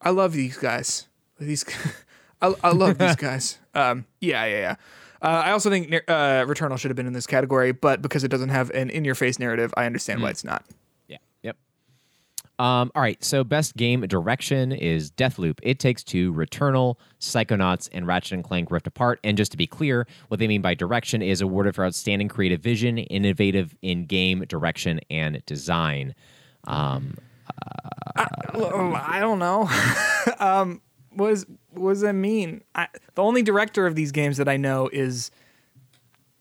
I 0.00 0.10
love 0.10 0.32
these 0.32 0.56
guys. 0.56 1.06
These, 1.38 1.64
I, 2.42 2.54
I 2.62 2.70
love 2.70 2.98
these 2.98 3.16
guys. 3.28 3.58
Um, 3.74 4.06
yeah, 4.20 4.44
yeah, 4.44 4.58
yeah. 4.58 4.76
Uh, 5.22 5.42
I 5.44 5.50
also 5.50 5.68
think 5.68 5.92
uh, 5.92 6.44
Returnal 6.46 6.78
should 6.78 6.90
have 6.90 6.96
been 6.96 7.06
in 7.06 7.12
this 7.12 7.26
category, 7.26 7.72
but 7.72 8.00
because 8.00 8.24
it 8.24 8.28
doesn't 8.28 8.48
have 8.48 8.70
an 8.70 8.88
in-your-face 8.88 9.38
narrative, 9.38 9.74
I 9.76 9.84
understand 9.84 10.22
why 10.22 10.30
it's 10.30 10.44
not. 10.44 10.64
Um, 12.60 12.92
all 12.94 13.00
right. 13.00 13.22
So, 13.24 13.42
best 13.42 13.74
game 13.74 14.02
direction 14.02 14.70
is 14.70 15.10
Deathloop, 15.10 15.60
It 15.62 15.78
Takes 15.78 16.04
Two, 16.04 16.30
Returnal, 16.34 16.96
Psychonauts, 17.18 17.88
and 17.90 18.06
Ratchet 18.06 18.32
and 18.32 18.44
Clank 18.44 18.70
Rift 18.70 18.86
Apart. 18.86 19.18
And 19.24 19.38
just 19.38 19.50
to 19.52 19.56
be 19.56 19.66
clear, 19.66 20.06
what 20.28 20.40
they 20.40 20.46
mean 20.46 20.60
by 20.60 20.74
direction 20.74 21.22
is 21.22 21.40
awarded 21.40 21.74
for 21.74 21.86
outstanding 21.86 22.28
creative 22.28 22.60
vision, 22.60 22.98
innovative 22.98 23.74
in 23.80 24.04
game 24.04 24.44
direction, 24.46 25.00
and 25.08 25.42
design. 25.46 26.14
Um, 26.64 27.16
Well, 28.54 28.94
I 28.94 29.20
don't 29.20 29.38
know. 29.38 29.66
um, 30.38 30.82
what, 31.14 31.32
is, 31.32 31.46
what 31.70 31.92
does 31.92 32.02
that 32.02 32.12
mean? 32.12 32.62
I, 32.74 32.88
the 33.14 33.22
only 33.22 33.42
director 33.42 33.86
of 33.86 33.94
these 33.94 34.12
games 34.12 34.36
that 34.36 34.50
I 34.50 34.58
know 34.58 34.90
is, 34.92 35.30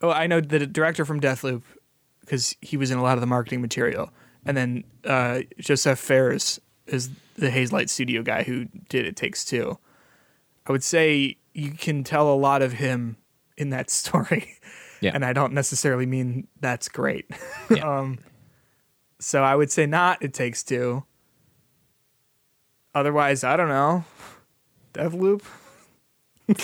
oh, 0.01 0.11
I 0.11 0.27
know 0.27 0.41
the 0.41 0.67
director 0.67 1.05
from 1.05 1.21
Deathloop 1.21 1.63
because 2.19 2.57
he 2.59 2.75
was 2.75 2.91
in 2.91 2.97
a 2.97 3.01
lot 3.01 3.13
of 3.13 3.21
the 3.21 3.27
marketing 3.27 3.61
material, 3.61 4.11
and 4.49 4.57
then 4.57 4.83
uh, 5.05 5.41
Josef 5.59 5.99
Fares 5.99 6.59
is 6.87 7.11
the 7.35 7.49
Hazelight 7.51 7.87
Studio 7.87 8.23
guy 8.23 8.41
who 8.41 8.65
did 8.89 9.05
It 9.05 9.15
Takes 9.15 9.45
Two. 9.45 9.77
I 10.65 10.71
would 10.71 10.83
say 10.83 11.37
you 11.53 11.69
can 11.71 12.03
tell 12.03 12.33
a 12.33 12.35
lot 12.35 12.63
of 12.63 12.73
him 12.73 13.17
in 13.57 13.69
that 13.69 13.89
story, 13.99 14.57
Yeah. 15.01 15.11
and 15.13 15.23
I 15.23 15.33
don't 15.33 15.53
necessarily 15.53 16.07
mean 16.07 16.47
that's 16.59 16.89
great. 16.89 17.29
Yeah. 17.69 17.83
um, 17.99 18.17
so 19.19 19.43
I 19.43 19.55
would 19.55 19.71
say 19.71 19.85
not 19.85 20.23
It 20.23 20.33
Takes 20.33 20.63
Two. 20.63 21.03
Otherwise, 22.95 23.43
I 23.43 23.55
don't 23.55 23.69
know. 23.69 24.03
Deathloop. 24.95 25.43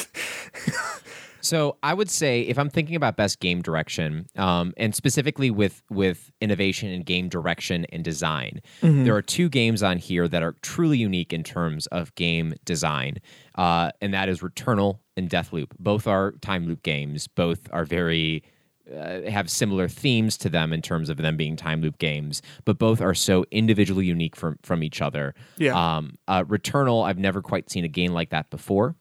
So 1.46 1.78
I 1.84 1.94
would 1.94 2.10
say 2.10 2.42
if 2.42 2.58
I'm 2.58 2.72
thinking 2.72 2.96
about 2.96 3.18
best 3.18 3.40
game 3.40 3.62
direction, 3.62 4.26
um, 4.36 4.74
and 4.78 4.96
specifically 4.96 5.52
with 5.52 5.84
with 5.92 6.32
innovation 6.42 6.90
in 6.90 7.04
game 7.04 7.30
direction 7.30 7.86
and 7.92 8.04
design, 8.04 8.62
there 9.04 9.16
are 9.16 9.22
two 9.22 9.48
games 9.48 9.84
on 9.84 10.00
here 10.00 10.28
that 10.28 10.42
are 10.42 10.56
truly 10.64 10.98
unique 10.98 11.32
in 11.32 11.44
terms 11.44 11.86
of 11.88 12.14
game 12.16 12.56
design, 12.66 13.20
uh, 13.56 13.92
and 14.02 14.14
that 14.14 14.28
is 14.28 14.40
Returnal 14.40 15.00
and 15.16 15.30
Deathloop. 15.30 15.72
Both 15.80 16.08
are 16.08 16.32
time 16.42 16.66
loop 16.68 16.82
games. 16.82 17.28
Both 17.28 17.68
are 17.72 17.86
very 17.86 18.44
uh, 18.92 19.22
have 19.30 19.50
similar 19.50 19.88
themes 19.88 20.38
to 20.38 20.50
them 20.50 20.74
in 20.74 20.82
terms 20.82 21.10
of 21.10 21.18
them 21.18 21.38
being 21.38 21.56
time 21.56 21.82
loop 21.82 21.98
games, 22.00 22.42
but 22.66 22.80
both 22.80 23.02
are 23.02 23.14
so 23.14 23.46
individually 23.52 24.06
unique 24.06 24.36
from 24.36 24.58
from 24.64 24.84
each 24.84 25.02
other. 25.02 25.36
Yeah. 25.58 25.76
Um, 25.76 26.16
uh, 26.28 26.44
Returnal, 26.44 27.06
I've 27.06 27.20
never 27.20 27.42
quite 27.42 27.70
seen 27.70 27.84
a 27.84 27.88
game 27.88 28.14
like 28.14 28.32
that 28.32 28.50
before. 28.50 28.96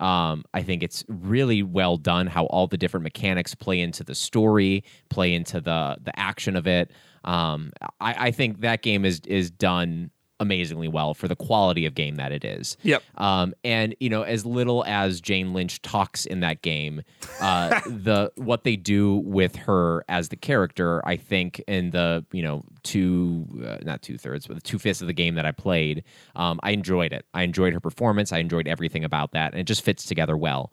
Um, 0.00 0.44
I 0.52 0.62
think 0.62 0.82
it's 0.82 1.04
really 1.08 1.62
well 1.62 1.96
done 1.96 2.26
how 2.26 2.46
all 2.46 2.66
the 2.66 2.76
different 2.76 3.04
mechanics 3.04 3.54
play 3.54 3.80
into 3.80 4.04
the 4.04 4.14
story, 4.14 4.84
play 5.08 5.34
into 5.34 5.60
the 5.60 5.96
the 6.02 6.18
action 6.18 6.56
of 6.56 6.66
it. 6.66 6.90
Um, 7.24 7.72
I, 8.00 8.26
I 8.26 8.30
think 8.30 8.60
that 8.60 8.82
game 8.82 9.04
is 9.04 9.20
is 9.26 9.50
done 9.50 10.10
amazingly 10.40 10.88
well 10.88 11.14
for 11.14 11.28
the 11.28 11.36
quality 11.36 11.86
of 11.86 11.94
game 11.94 12.16
that 12.16 12.32
it 12.32 12.44
is. 12.44 12.76
Yep. 12.82 13.02
Um, 13.16 13.54
and 13.64 13.94
you 14.00 14.08
know, 14.08 14.22
as 14.22 14.44
little 14.44 14.84
as 14.84 15.20
Jane 15.20 15.52
Lynch 15.52 15.82
talks 15.82 16.26
in 16.26 16.40
that 16.40 16.62
game, 16.62 17.02
uh, 17.40 17.80
the 17.86 18.32
what 18.36 18.64
they 18.64 18.76
do 18.76 19.16
with 19.16 19.56
her 19.56 20.04
as 20.08 20.28
the 20.28 20.36
character, 20.36 21.06
I 21.06 21.16
think, 21.16 21.62
in 21.66 21.90
the 21.90 22.24
you 22.32 22.42
know 22.42 22.64
two, 22.82 23.46
uh, 23.66 23.78
not 23.82 24.02
two 24.02 24.18
thirds, 24.18 24.46
but 24.46 24.54
the 24.54 24.62
two 24.62 24.78
fifths 24.78 25.00
of 25.00 25.06
the 25.06 25.12
game 25.12 25.34
that 25.36 25.46
I 25.46 25.52
played, 25.52 26.04
um, 26.36 26.60
I 26.62 26.70
enjoyed 26.70 27.12
it. 27.12 27.26
I 27.34 27.42
enjoyed 27.42 27.72
her 27.72 27.80
performance. 27.80 28.32
I 28.32 28.38
enjoyed 28.38 28.68
everything 28.68 29.04
about 29.04 29.32
that, 29.32 29.52
and 29.52 29.60
it 29.60 29.64
just 29.64 29.82
fits 29.82 30.04
together 30.04 30.36
well. 30.36 30.72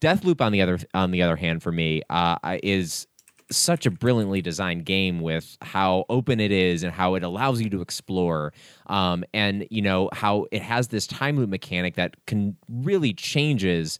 Deathloop, 0.00 0.40
on 0.40 0.52
the 0.52 0.60
other 0.60 0.78
on 0.94 1.10
the 1.12 1.22
other 1.22 1.36
hand, 1.36 1.62
for 1.62 1.70
me, 1.70 2.02
uh, 2.10 2.36
is 2.62 3.06
such 3.56 3.86
a 3.86 3.90
brilliantly 3.90 4.42
designed 4.42 4.84
game 4.84 5.20
with 5.20 5.56
how 5.62 6.04
open 6.08 6.40
it 6.40 6.52
is 6.52 6.82
and 6.82 6.92
how 6.92 7.14
it 7.14 7.22
allows 7.22 7.60
you 7.60 7.70
to 7.70 7.80
explore 7.80 8.52
um, 8.86 9.24
and 9.32 9.66
you 9.70 9.82
know 9.82 10.08
how 10.12 10.46
it 10.50 10.62
has 10.62 10.88
this 10.88 11.06
time 11.06 11.36
loop 11.36 11.48
mechanic 11.48 11.94
that 11.96 12.14
can 12.26 12.56
really 12.68 13.12
changes 13.12 13.98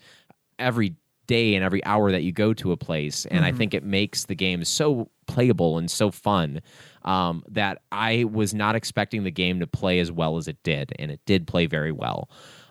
every 0.58 0.94
day 1.26 1.54
and 1.54 1.64
every 1.64 1.84
hour 1.84 2.10
that 2.10 2.22
you 2.22 2.32
go 2.32 2.52
to 2.52 2.72
a 2.72 2.76
place 2.76 3.26
and 3.26 3.44
i 3.44 3.52
think 3.52 3.74
it 3.74 3.84
makes 3.84 4.24
the 4.24 4.34
game 4.34 4.64
so 4.64 5.08
playable 5.26 5.78
and 5.78 5.90
so 5.90 6.10
fun 6.10 6.60
um, 7.04 7.42
that 7.48 7.80
i 7.92 8.24
was 8.24 8.52
not 8.52 8.74
expecting 8.74 9.22
the 9.24 9.30
game 9.30 9.60
to 9.60 9.66
play 9.66 10.00
as 10.00 10.10
well 10.10 10.36
as 10.36 10.48
it 10.48 10.60
did 10.62 10.92
and 10.98 11.10
it 11.10 11.20
did 11.26 11.46
play 11.46 11.66
very 11.66 11.92
well. 11.92 12.28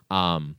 Um, 0.09 0.57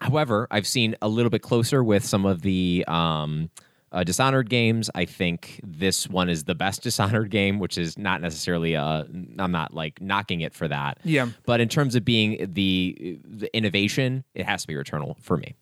However, 0.00 0.46
I've 0.50 0.66
seen 0.66 0.94
a 1.00 1.08
little 1.08 1.30
bit 1.30 1.42
closer 1.42 1.82
with 1.82 2.04
some 2.04 2.26
of 2.26 2.42
the 2.42 2.84
um, 2.86 3.50
uh, 3.92 4.04
Dishonored 4.04 4.50
games. 4.50 4.90
I 4.94 5.04
think 5.04 5.60
this 5.62 6.08
one 6.08 6.28
is 6.28 6.44
the 6.44 6.54
best 6.54 6.82
Dishonored 6.86 7.30
game, 7.30 7.58
which 7.58 7.78
is 7.78 7.96
not 7.96 8.20
necessarily. 8.20 8.76
Uh, 8.76 9.04
I'm 9.38 9.52
not 9.52 9.74
like 9.74 10.00
knocking 10.00 10.40
it 10.40 10.54
for 10.54 10.68
that. 10.68 10.98
Yeah. 11.04 11.28
But 11.44 11.60
in 11.60 11.68
terms 11.68 11.94
of 11.94 12.04
being 12.04 12.52
the 12.52 13.18
the 13.24 13.54
innovation, 13.56 14.24
it 14.34 14.46
has 14.46 14.62
to 14.62 14.68
be 14.68 14.74
Returnal 14.74 15.16
for 15.20 15.36
me. 15.36 15.54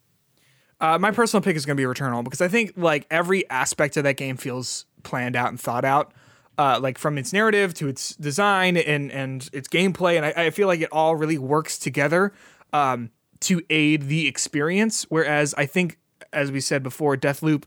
Uh, 0.80 0.98
my 0.98 1.10
personal 1.10 1.42
pick 1.42 1.56
is 1.56 1.64
going 1.64 1.76
to 1.76 1.80
be 1.80 1.86
Returnal 1.86 2.24
because 2.24 2.40
I 2.40 2.48
think 2.48 2.72
like 2.76 3.06
every 3.10 3.48
aspect 3.48 3.96
of 3.96 4.04
that 4.04 4.16
game 4.16 4.36
feels 4.36 4.86
planned 5.02 5.36
out 5.36 5.48
and 5.48 5.60
thought 5.60 5.84
out. 5.84 6.12
Uh, 6.56 6.78
like 6.80 6.98
from 6.98 7.18
its 7.18 7.32
narrative 7.32 7.74
to 7.74 7.88
its 7.88 8.14
design 8.14 8.76
and 8.76 9.10
and 9.10 9.50
its 9.52 9.66
gameplay, 9.66 10.16
and 10.16 10.24
I, 10.24 10.46
I 10.46 10.50
feel 10.50 10.68
like 10.68 10.80
it 10.80 10.88
all 10.92 11.16
really 11.16 11.36
works 11.36 11.78
together 11.78 12.32
um, 12.72 13.10
to 13.40 13.60
aid 13.70 14.02
the 14.02 14.28
experience. 14.28 15.04
Whereas 15.08 15.52
I 15.58 15.66
think, 15.66 15.98
as 16.32 16.52
we 16.52 16.60
said 16.60 16.84
before, 16.84 17.16
Deathloop 17.16 17.64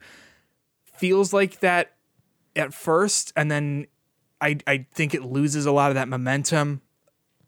feels 0.99 1.33
like 1.33 1.59
that 1.61 1.93
at 2.55 2.73
first, 2.73 3.33
and 3.35 3.49
then 3.51 3.87
I 4.41 4.57
I 4.67 4.85
think 4.93 5.13
it 5.13 5.23
loses 5.23 5.65
a 5.65 5.71
lot 5.71 5.89
of 5.91 5.95
that 5.95 6.07
momentum 6.07 6.81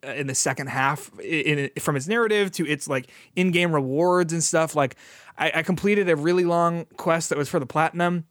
uh, 0.05 0.11
in 0.11 0.27
the 0.27 0.35
second 0.35 0.67
half 0.67 1.11
in, 1.19 1.59
in 1.59 1.69
from 1.79 1.95
its 1.95 2.07
narrative 2.07 2.51
to 2.53 2.65
its 2.65 2.87
like 2.87 3.11
in-game 3.35 3.73
rewards 3.73 4.31
and 4.33 4.43
stuff 4.43 4.75
like 4.75 4.95
I, 5.37 5.51
I 5.55 5.63
completed 5.63 6.09
a 6.09 6.15
really 6.15 6.45
long 6.45 6.85
quest 6.97 7.29
that 7.29 7.37
was 7.37 7.49
for 7.49 7.59
the 7.59 7.65
platinum 7.65 8.25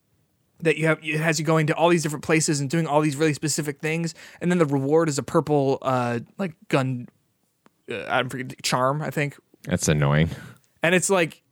that 0.60 0.76
you 0.76 0.86
have 0.86 0.98
it 1.02 1.20
has 1.20 1.38
you 1.38 1.44
going 1.44 1.66
to 1.68 1.74
all 1.74 1.88
these 1.88 2.02
different 2.02 2.24
places 2.24 2.60
and 2.60 2.70
doing 2.70 2.86
all 2.86 3.00
these 3.00 3.16
really 3.16 3.34
specific 3.34 3.80
things 3.80 4.14
and 4.40 4.50
then 4.50 4.58
the 4.58 4.66
reward 4.66 5.08
is 5.08 5.18
a 5.18 5.22
purple 5.22 5.78
uh 5.82 6.18
like 6.38 6.54
gun 6.68 7.06
uh, 7.90 8.04
I 8.08 8.20
don't 8.22 8.30
forget 8.30 8.62
charm 8.62 9.02
I 9.02 9.10
think 9.10 9.36
That's 9.64 9.88
annoying. 9.88 10.30
and 10.82 10.94
it's 10.94 11.10
like 11.10 11.42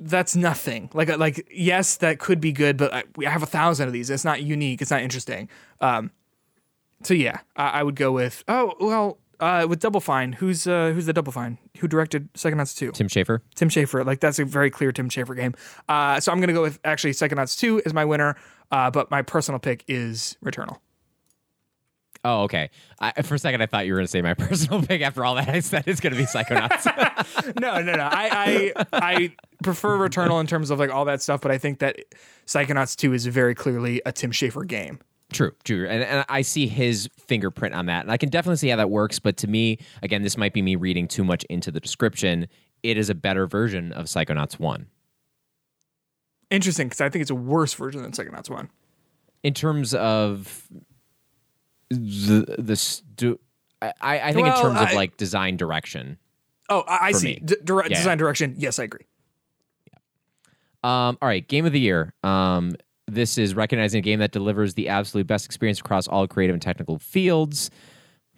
that's 0.00 0.34
nothing. 0.34 0.90
Like 0.92 1.16
like 1.18 1.46
yes, 1.52 1.96
that 1.96 2.18
could 2.18 2.40
be 2.40 2.52
good, 2.52 2.76
but 2.76 2.92
I, 2.92 3.04
we 3.16 3.26
have 3.26 3.42
a 3.42 3.46
thousand 3.46 3.86
of 3.86 3.92
these. 3.92 4.10
It's 4.10 4.24
not 4.24 4.42
unique. 4.42 4.80
It's 4.80 4.90
not 4.90 5.02
interesting. 5.02 5.48
Um, 5.80 6.10
so 7.02 7.14
yeah, 7.14 7.40
I, 7.56 7.68
I 7.68 7.82
would 7.82 7.96
go 7.96 8.10
with 8.10 8.42
oh 8.48 8.74
well 8.80 9.18
uh, 9.40 9.66
with 9.68 9.80
Double 9.80 10.00
Fine. 10.00 10.32
Who's 10.32 10.66
uh, 10.66 10.92
who's 10.92 11.06
the 11.06 11.12
Double 11.12 11.32
Fine? 11.32 11.58
Who 11.78 11.88
directed 11.88 12.32
Psychonauts 12.34 12.76
two? 12.76 12.92
Tim 12.92 13.08
Schafer. 13.08 13.40
Tim 13.54 13.68
Schafer. 13.68 14.04
Like 14.04 14.20
that's 14.20 14.38
a 14.38 14.44
very 14.44 14.70
clear 14.70 14.92
Tim 14.92 15.08
Schafer 15.08 15.36
game. 15.36 15.54
Uh, 15.88 16.18
so 16.18 16.32
I'm 16.32 16.40
gonna 16.40 16.52
go 16.52 16.62
with 16.62 16.78
actually 16.84 17.12
Psychonauts 17.12 17.58
two 17.58 17.82
is 17.84 17.92
my 17.92 18.04
winner. 18.04 18.36
Uh, 18.72 18.90
but 18.90 19.10
my 19.10 19.20
personal 19.22 19.58
pick 19.58 19.84
is 19.88 20.36
Returnal. 20.44 20.78
Oh, 22.22 22.42
okay. 22.42 22.70
I, 22.98 23.22
for 23.22 23.34
a 23.34 23.38
second, 23.38 23.62
I 23.62 23.66
thought 23.66 23.86
you 23.86 23.92
were 23.92 23.98
going 23.98 24.06
to 24.06 24.10
say 24.10 24.20
my 24.20 24.34
personal 24.38 24.82
pick. 24.82 25.00
After 25.00 25.24
all 25.24 25.36
that 25.36 25.48
I 25.48 25.60
said, 25.60 25.84
it's 25.86 26.00
going 26.00 26.12
to 26.12 26.18
be 26.18 26.26
Psychonauts. 26.26 26.86
no, 27.60 27.80
no, 27.80 27.96
no. 27.96 28.02
I, 28.02 28.72
I 28.72 28.84
I 28.92 29.32
prefer 29.62 29.96
Returnal 29.96 30.40
in 30.40 30.46
terms 30.46 30.70
of 30.70 30.78
like 30.78 30.90
all 30.90 31.06
that 31.06 31.22
stuff, 31.22 31.40
but 31.40 31.50
I 31.50 31.58
think 31.58 31.78
that 31.78 31.96
Psychonauts 32.46 32.94
2 32.96 33.14
is 33.14 33.26
very 33.26 33.54
clearly 33.54 34.02
a 34.04 34.12
Tim 34.12 34.32
Schafer 34.32 34.66
game. 34.66 35.00
True, 35.32 35.52
true. 35.64 35.86
And, 35.88 36.02
and 36.02 36.24
I 36.28 36.42
see 36.42 36.66
his 36.66 37.08
fingerprint 37.18 37.74
on 37.74 37.86
that. 37.86 38.02
And 38.02 38.10
I 38.10 38.16
can 38.16 38.28
definitely 38.28 38.56
see 38.56 38.68
how 38.68 38.76
that 38.76 38.90
works. 38.90 39.18
But 39.18 39.36
to 39.38 39.48
me, 39.48 39.78
again, 40.02 40.22
this 40.22 40.36
might 40.36 40.52
be 40.52 40.60
me 40.60 40.76
reading 40.76 41.06
too 41.08 41.24
much 41.24 41.44
into 41.44 41.70
the 41.70 41.80
description. 41.80 42.48
It 42.82 42.98
is 42.98 43.08
a 43.10 43.14
better 43.14 43.46
version 43.46 43.92
of 43.92 44.06
Psychonauts 44.06 44.58
1. 44.58 44.86
Interesting, 46.50 46.88
because 46.88 47.00
I 47.00 47.08
think 47.08 47.22
it's 47.22 47.30
a 47.30 47.34
worse 47.36 47.72
version 47.74 48.02
than 48.02 48.10
Psychonauts 48.10 48.50
1. 48.50 48.68
In 49.44 49.54
terms 49.54 49.94
of 49.94 50.68
the, 51.90 52.54
the 52.58 52.76
stu- 52.76 53.38
I, 53.82 53.92
I 54.20 54.32
think 54.32 54.46
Well, 54.46 54.56
in 54.56 54.62
terms 54.62 54.78
I- 54.80 54.90
of 54.90 54.94
like 54.96 55.16
design 55.16 55.56
direction. 55.56 56.18
Oh, 56.68 56.82
I, 56.86 57.08
I 57.08 57.12
see. 57.12 57.40
D- 57.44 57.56
dire- 57.64 57.82
Yeah. 57.88 57.96
Design 57.96 58.16
direction. 58.18 58.54
Yes, 58.56 58.78
I 58.78 58.84
agree. 58.84 59.06
Um, 60.82 61.18
all 61.20 61.28
right, 61.28 61.46
game 61.46 61.66
of 61.66 61.72
the 61.72 61.80
year. 61.80 62.14
Um, 62.22 62.74
this 63.06 63.36
is 63.38 63.54
recognizing 63.54 63.98
a 63.98 64.02
game 64.02 64.20
that 64.20 64.30
delivers 64.32 64.74
the 64.74 64.88
absolute 64.88 65.26
best 65.26 65.44
experience 65.46 65.80
across 65.80 66.06
all 66.08 66.26
creative 66.26 66.54
and 66.54 66.62
technical 66.62 66.98
fields. 66.98 67.70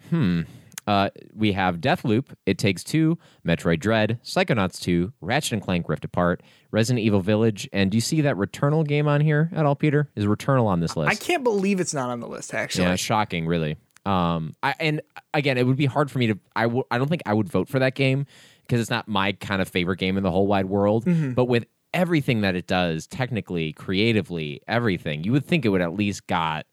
Hmm. 0.09 0.41
Uh, 0.85 1.09
we 1.33 1.53
have 1.53 1.77
Deathloop, 1.77 2.25
It 2.45 2.57
Takes 2.57 2.83
Two, 2.83 3.17
Metroid 3.45 3.79
Dread, 3.79 4.19
Psychonauts 4.23 4.81
2, 4.81 5.13
Ratchet 5.21 5.53
and 5.53 5.61
Clank 5.61 5.87
Rift 5.87 6.03
Apart, 6.05 6.41
Resident 6.71 7.05
Evil 7.05 7.21
Village, 7.21 7.69
and 7.71 7.91
do 7.91 7.97
you 7.97 8.01
see 8.01 8.21
that 8.21 8.35
Returnal 8.35 8.85
game 8.85 9.07
on 9.07 9.21
here 9.21 9.49
at 9.53 9.65
all, 9.65 9.75
Peter? 9.75 10.09
Is 10.15 10.25
Returnal 10.25 10.65
on 10.65 10.79
this 10.79 10.97
list? 10.97 11.11
I 11.11 11.15
can't 11.15 11.43
believe 11.43 11.79
it's 11.79 11.93
not 11.93 12.09
on 12.09 12.19
the 12.19 12.27
list, 12.27 12.53
actually. 12.53 12.85
Yeah, 12.85 12.95
shocking, 12.95 13.45
really. 13.45 13.77
Um, 14.05 14.55
I 14.61 14.75
and 14.79 15.01
again, 15.33 15.57
it 15.57 15.65
would 15.65 15.77
be 15.77 15.85
hard 15.85 16.11
for 16.11 16.19
me 16.19 16.27
to. 16.27 16.39
I 16.55 16.63
w- 16.63 16.83
I 16.91 16.97
don't 16.97 17.07
think 17.07 17.21
I 17.25 17.33
would 17.33 17.47
vote 17.47 17.69
for 17.69 17.79
that 17.79 17.95
game 17.95 18.25
because 18.63 18.81
it's 18.81 18.89
not 18.89 19.07
my 19.07 19.31
kind 19.31 19.61
of 19.61 19.69
favorite 19.69 19.97
game 19.97 20.17
in 20.17 20.23
the 20.23 20.31
whole 20.31 20.45
wide 20.47 20.65
world. 20.65 21.05
Mm-hmm. 21.05 21.33
But 21.33 21.45
with 21.45 21.65
everything 21.93 22.41
that 22.41 22.55
it 22.55 22.67
does, 22.67 23.07
technically, 23.07 23.71
creatively, 23.71 24.61
everything, 24.67 25.23
you 25.23 25.31
would 25.31 25.45
think 25.45 25.63
it 25.63 25.69
would 25.69 25.81
at 25.81 25.93
least 25.93 26.27
got 26.27 26.65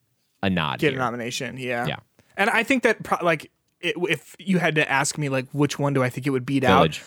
a 0.43 0.51
nod. 0.51 0.81
Get 0.81 0.93
here. 0.93 1.01
a 1.01 1.05
nomination. 1.05 1.57
Yeah. 1.57 1.87
Yeah. 1.87 1.97
And 2.37 2.51
I 2.51 2.63
think 2.63 2.83
that, 2.85 3.03
pro- 3.03 3.25
like, 3.25 3.51
it, 3.81 3.97
if 4.09 4.37
you 4.39 4.59
had 4.59 4.75
to 4.77 4.91
ask 4.91 5.19
me, 5.19 5.29
like, 5.29 5.47
which 5.53 5.79
one 5.79 5.93
do 5.93 6.03
I 6.03 6.09
think 6.09 6.27
it 6.27 6.31
would 6.31 6.47
beat 6.47 6.65
Village. 6.65 7.01
out? 7.01 7.07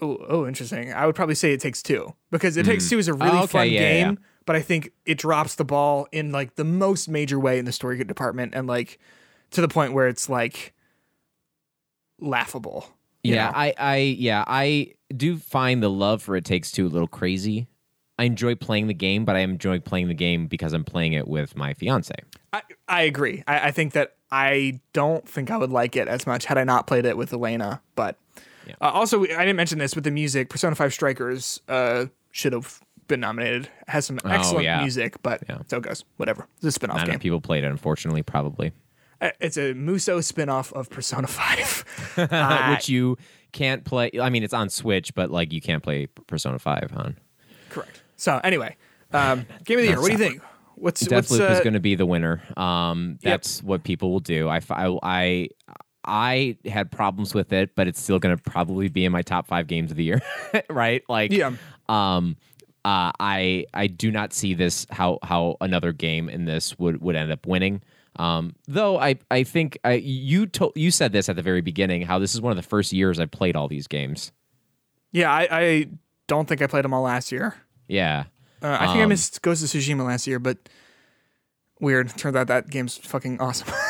Oh, 0.00 0.26
oh, 0.28 0.46
interesting. 0.46 0.92
I 0.92 1.06
would 1.06 1.14
probably 1.14 1.34
say 1.34 1.52
It 1.52 1.60
Takes 1.60 1.82
Two 1.82 2.14
because 2.30 2.56
It 2.56 2.64
Takes 2.66 2.84
hmm. 2.84 2.90
Two 2.90 2.98
is 2.98 3.08
a 3.08 3.14
really 3.14 3.38
Oh, 3.38 3.42
okay, 3.42 3.46
fun 3.46 3.70
yeah, 3.70 3.80
game, 3.80 4.10
yeah. 4.10 4.26
but 4.46 4.56
I 4.56 4.62
think 4.62 4.92
it 5.04 5.18
drops 5.18 5.56
the 5.56 5.64
ball 5.64 6.06
in 6.12 6.30
like 6.30 6.54
the 6.54 6.64
most 6.64 7.08
major 7.08 7.38
way 7.38 7.58
in 7.58 7.64
the 7.64 7.72
story 7.72 8.02
department 8.04 8.54
and 8.54 8.66
like 8.66 8.98
to 9.50 9.60
the 9.60 9.68
point 9.68 9.94
where 9.94 10.06
it's 10.06 10.28
like 10.28 10.72
laughable. 12.20 12.86
Yeah, 13.24 13.46
know? 13.46 13.52
I, 13.56 13.74
I, 13.78 13.96
yeah, 13.96 14.44
I 14.46 14.94
do 15.16 15.36
find 15.36 15.82
the 15.82 15.90
love 15.90 16.22
for 16.22 16.36
It 16.36 16.44
Takes 16.44 16.70
Two 16.70 16.86
a 16.86 16.88
little 16.88 17.08
crazy. 17.08 17.67
I 18.18 18.24
enjoy 18.24 18.54
playing 18.56 18.88
the 18.88 18.94
game, 18.94 19.24
but 19.24 19.36
I 19.36 19.40
enjoy 19.40 19.78
playing 19.80 20.08
the 20.08 20.14
game 20.14 20.46
because 20.46 20.72
I'm 20.72 20.84
playing 20.84 21.12
it 21.12 21.28
with 21.28 21.56
my 21.56 21.72
fiance. 21.74 22.14
I, 22.52 22.62
I 22.88 23.02
agree. 23.02 23.44
I, 23.46 23.68
I 23.68 23.70
think 23.70 23.92
that 23.92 24.14
I 24.32 24.80
don't 24.92 25.26
think 25.28 25.50
I 25.50 25.56
would 25.56 25.70
like 25.70 25.94
it 25.96 26.08
as 26.08 26.26
much 26.26 26.46
had 26.46 26.58
I 26.58 26.64
not 26.64 26.86
played 26.86 27.04
it 27.04 27.16
with 27.16 27.32
Elena. 27.32 27.80
But 27.94 28.16
Yeah. 28.66 28.74
uh, 28.80 28.90
also, 28.90 29.22
I 29.22 29.26
didn't 29.26 29.56
mention 29.56 29.78
this 29.78 29.94
with 29.94 30.04
the 30.04 30.10
music. 30.10 30.48
Persona 30.50 30.74
Five 30.74 30.92
Strikers 30.92 31.60
uh, 31.68 32.06
should 32.32 32.52
have 32.52 32.80
been 33.06 33.20
nominated. 33.20 33.64
It 33.66 33.70
has 33.88 34.06
some 34.06 34.18
excellent 34.24 34.58
Oh, 34.58 34.60
yeah. 34.60 34.80
music, 34.80 35.22
but 35.22 35.42
Yeah. 35.48 35.58
so 35.68 35.76
it 35.78 35.82
goes. 35.84 36.04
Whatever. 36.16 36.46
It's 36.62 36.76
a 36.76 36.80
spinoff 36.80 36.96
Not 36.96 37.06
game. 37.06 37.18
people 37.20 37.40
played 37.40 37.64
it, 37.64 37.68
unfortunately, 37.68 38.22
probably. 38.22 38.72
Uh, 39.20 39.30
It's 39.40 39.56
a 39.56 39.72
Musou 39.74 40.18
spinoff 40.20 40.72
of 40.72 40.90
Persona 40.90 41.26
Five. 41.28 41.84
Uh, 42.18 42.74
Which 42.74 42.88
you 42.88 43.16
can't 43.52 43.84
play. 43.84 44.10
I 44.20 44.28
mean, 44.28 44.42
it's 44.42 44.52
on 44.54 44.68
Switch, 44.70 45.14
but 45.14 45.30
like 45.30 45.52
you 45.52 45.60
can't 45.60 45.82
play 45.82 46.06
Persona 46.26 46.58
Five 46.58 46.90
on. 46.96 47.16
Correct. 47.70 48.02
So 48.18 48.38
anyway, 48.44 48.76
um, 49.12 49.46
game 49.64 49.78
of 49.78 49.82
the 49.84 49.88
year. 49.88 50.00
What 50.00 50.06
do 50.06 50.12
you 50.12 50.18
think? 50.18 50.42
What's 50.74 51.08
what's 51.08 51.30
Deathloop 51.30 51.50
is 51.50 51.60
uh, 51.60 51.62
going 51.62 51.72
to 51.72 51.80
be 51.80 51.94
the 51.94 52.06
winner. 52.06 52.42
Um, 52.56 53.18
that's 53.22 53.62
what 53.62 53.82
people 53.82 54.12
will 54.12 54.20
do. 54.20 54.48
I, 54.48 54.60
fi- 54.60 54.98
I, 55.02 55.48
I 56.04 56.56
had 56.66 56.92
problems 56.92 57.34
with 57.34 57.52
it, 57.52 57.74
but 57.74 57.88
it's 57.88 58.00
still 58.00 58.18
going 58.18 58.36
to 58.36 58.42
probably 58.42 58.88
be 58.88 59.04
in 59.04 59.10
my 59.12 59.22
top 59.22 59.46
five 59.46 59.66
games 59.66 59.90
of 59.90 59.96
the 59.96 60.04
year, 60.04 60.20
right? 60.70 61.02
Like, 61.08 61.32
Yeah. 61.32 61.52
Um, 61.88 62.36
uh, 62.84 63.10
I 63.18 63.66
I 63.74 63.86
do 63.88 64.10
not 64.10 64.32
see 64.32 64.54
this 64.54 64.86
how 64.90 65.18
how 65.22 65.56
another 65.60 65.92
game 65.92 66.28
in 66.28 66.44
this 66.44 66.78
would 66.78 67.02
would 67.02 67.16
end 67.16 67.30
up 67.32 67.46
winning. 67.46 67.82
Um, 68.16 68.54
though 68.66 68.98
I 68.98 69.16
I 69.30 69.42
think 69.42 69.78
I, 69.84 69.94
you 69.94 70.46
to, 70.46 70.72
you 70.74 70.90
said 70.90 71.12
this 71.12 71.28
at 71.28 71.36
the 71.36 71.42
very 71.42 71.60
beginning 71.60 72.02
how 72.02 72.18
this 72.18 72.34
is 72.34 72.40
one 72.40 72.50
of 72.50 72.56
the 72.56 72.62
first 72.62 72.92
years 72.92 73.18
I've 73.18 73.30
played 73.30 73.56
all 73.56 73.68
these 73.68 73.88
games. 73.88 74.32
yeah? 75.12 75.30
I, 75.30 75.48
I 75.50 75.86
don't 76.28 76.48
think 76.48 76.62
I 76.62 76.66
played 76.66 76.84
them 76.84 76.94
all 76.94 77.02
last 77.02 77.30
year. 77.32 77.56
Yeah. 77.88 78.24
Uh, 78.62 78.76
I 78.80 78.86
think 78.86 78.98
I 78.98 79.02
Um, 79.04 79.08
missed 79.08 79.40
Ghost 79.42 79.62
of 79.62 79.68
Tsushima 79.70 80.04
last 80.06 80.26
year, 80.26 80.38
but 80.38 80.58
weird. 81.80 82.10
Turns 82.16 82.36
out 82.36 82.46
that 82.48 82.70
game's 82.70 82.96
fucking 82.98 83.40
awesome. 83.40 83.68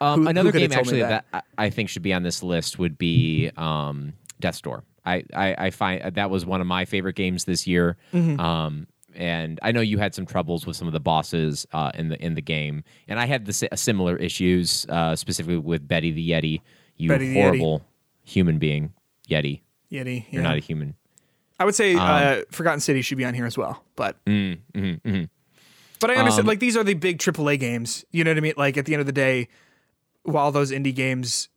Um, 0.00 0.18
Who- 0.18 0.24
who 0.24 0.30
another 0.30 0.50
could've 0.50 0.70
game 0.70 0.76
actually 0.80 0.98
that, 1.02 1.26
that? 1.30 1.44
I 1.56 1.66
I 1.66 1.70
think 1.70 1.88
should 1.88 2.02
be 2.02 2.12
on 2.12 2.24
this 2.24 2.42
list 2.42 2.76
would 2.76 2.98
be 2.98 3.52
um, 3.56 4.14
Death's 4.40 4.60
Door. 4.60 4.82
I, 5.06 5.22
I, 5.32 5.54
I 5.66 5.70
find 5.70 6.16
that 6.16 6.28
was 6.28 6.44
one 6.44 6.60
of 6.60 6.66
my 6.66 6.84
favorite 6.86 7.14
games 7.14 7.44
this 7.44 7.68
year. 7.68 7.96
Mm-hmm. 8.12 8.40
Um, 8.40 8.88
and 9.14 9.60
I 9.62 9.70
know 9.70 9.80
you 9.80 9.98
had 9.98 10.12
some 10.12 10.26
troubles 10.26 10.66
with 10.66 10.74
some 10.76 10.88
of 10.88 10.92
the 10.92 10.98
bosses 10.98 11.68
uh, 11.72 11.92
in 11.94 12.08
the 12.08 12.20
in 12.20 12.34
the 12.34 12.42
game, 12.42 12.82
and 13.06 13.20
I 13.20 13.26
had 13.26 13.46
the 13.46 13.52
similar 13.76 14.16
issues, 14.16 14.86
uh, 14.88 15.14
specifically 15.14 15.58
with 15.58 15.86
Betty 15.86 16.10
the 16.10 16.30
Yeti. 16.30 16.62
You 16.96 17.08
Betty 17.10 17.28
the 17.28 17.36
Yeti. 17.36 17.40
horrible 17.40 17.84
human 18.24 18.58
being, 18.58 18.94
Yeti. 19.30 19.60
Yeti. 19.92 20.24
You're 20.32 20.42
not 20.42 20.56
a 20.56 20.60
human. 20.60 20.96
I 21.60 21.64
would 21.64 21.74
say 21.74 21.94
uh, 21.94 22.42
Forgotten 22.50 22.80
City 22.80 23.02
should 23.02 23.18
be 23.18 23.24
on 23.24 23.34
here 23.34 23.46
as 23.46 23.56
well, 23.56 23.82
but 23.96 24.22
Mm, 24.24 24.58
mhm, 24.74 25.00
mhm. 25.02 25.28
but 26.00 26.10
I 26.10 26.16
understand 26.16 26.44
Um, 26.44 26.48
like 26.48 26.58
these 26.60 26.76
are 26.76 26.82
the 26.84 26.94
big 26.94 27.18
AAA 27.18 27.58
games. 27.58 28.04
You 28.10 28.24
know 28.24 28.30
what 28.30 28.38
I 28.38 28.40
mean? 28.40 28.54
Like 28.56 28.76
at 28.76 28.86
the 28.86 28.94
end 28.94 29.00
of 29.00 29.06
the 29.06 29.12
day, 29.12 29.48
while 30.24 30.50
those 30.52 30.70
indie 30.72 30.94
games 30.94 31.48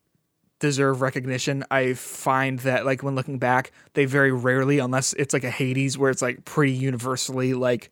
deserve 0.59 1.01
recognition, 1.01 1.63
I 1.71 1.93
find 1.93 2.59
that 2.59 2.85
like 2.85 3.03
when 3.03 3.15
looking 3.15 3.39
back, 3.39 3.71
they 3.93 4.05
very 4.05 4.31
rarely, 4.31 4.79
unless 4.79 5.13
it's 5.13 5.33
like 5.33 5.43
a 5.43 5.49
Hades 5.51 5.97
where 5.97 6.09
it's 6.11 6.21
like 6.21 6.45
pretty 6.45 6.73
universally 6.73 7.53
like 7.53 7.89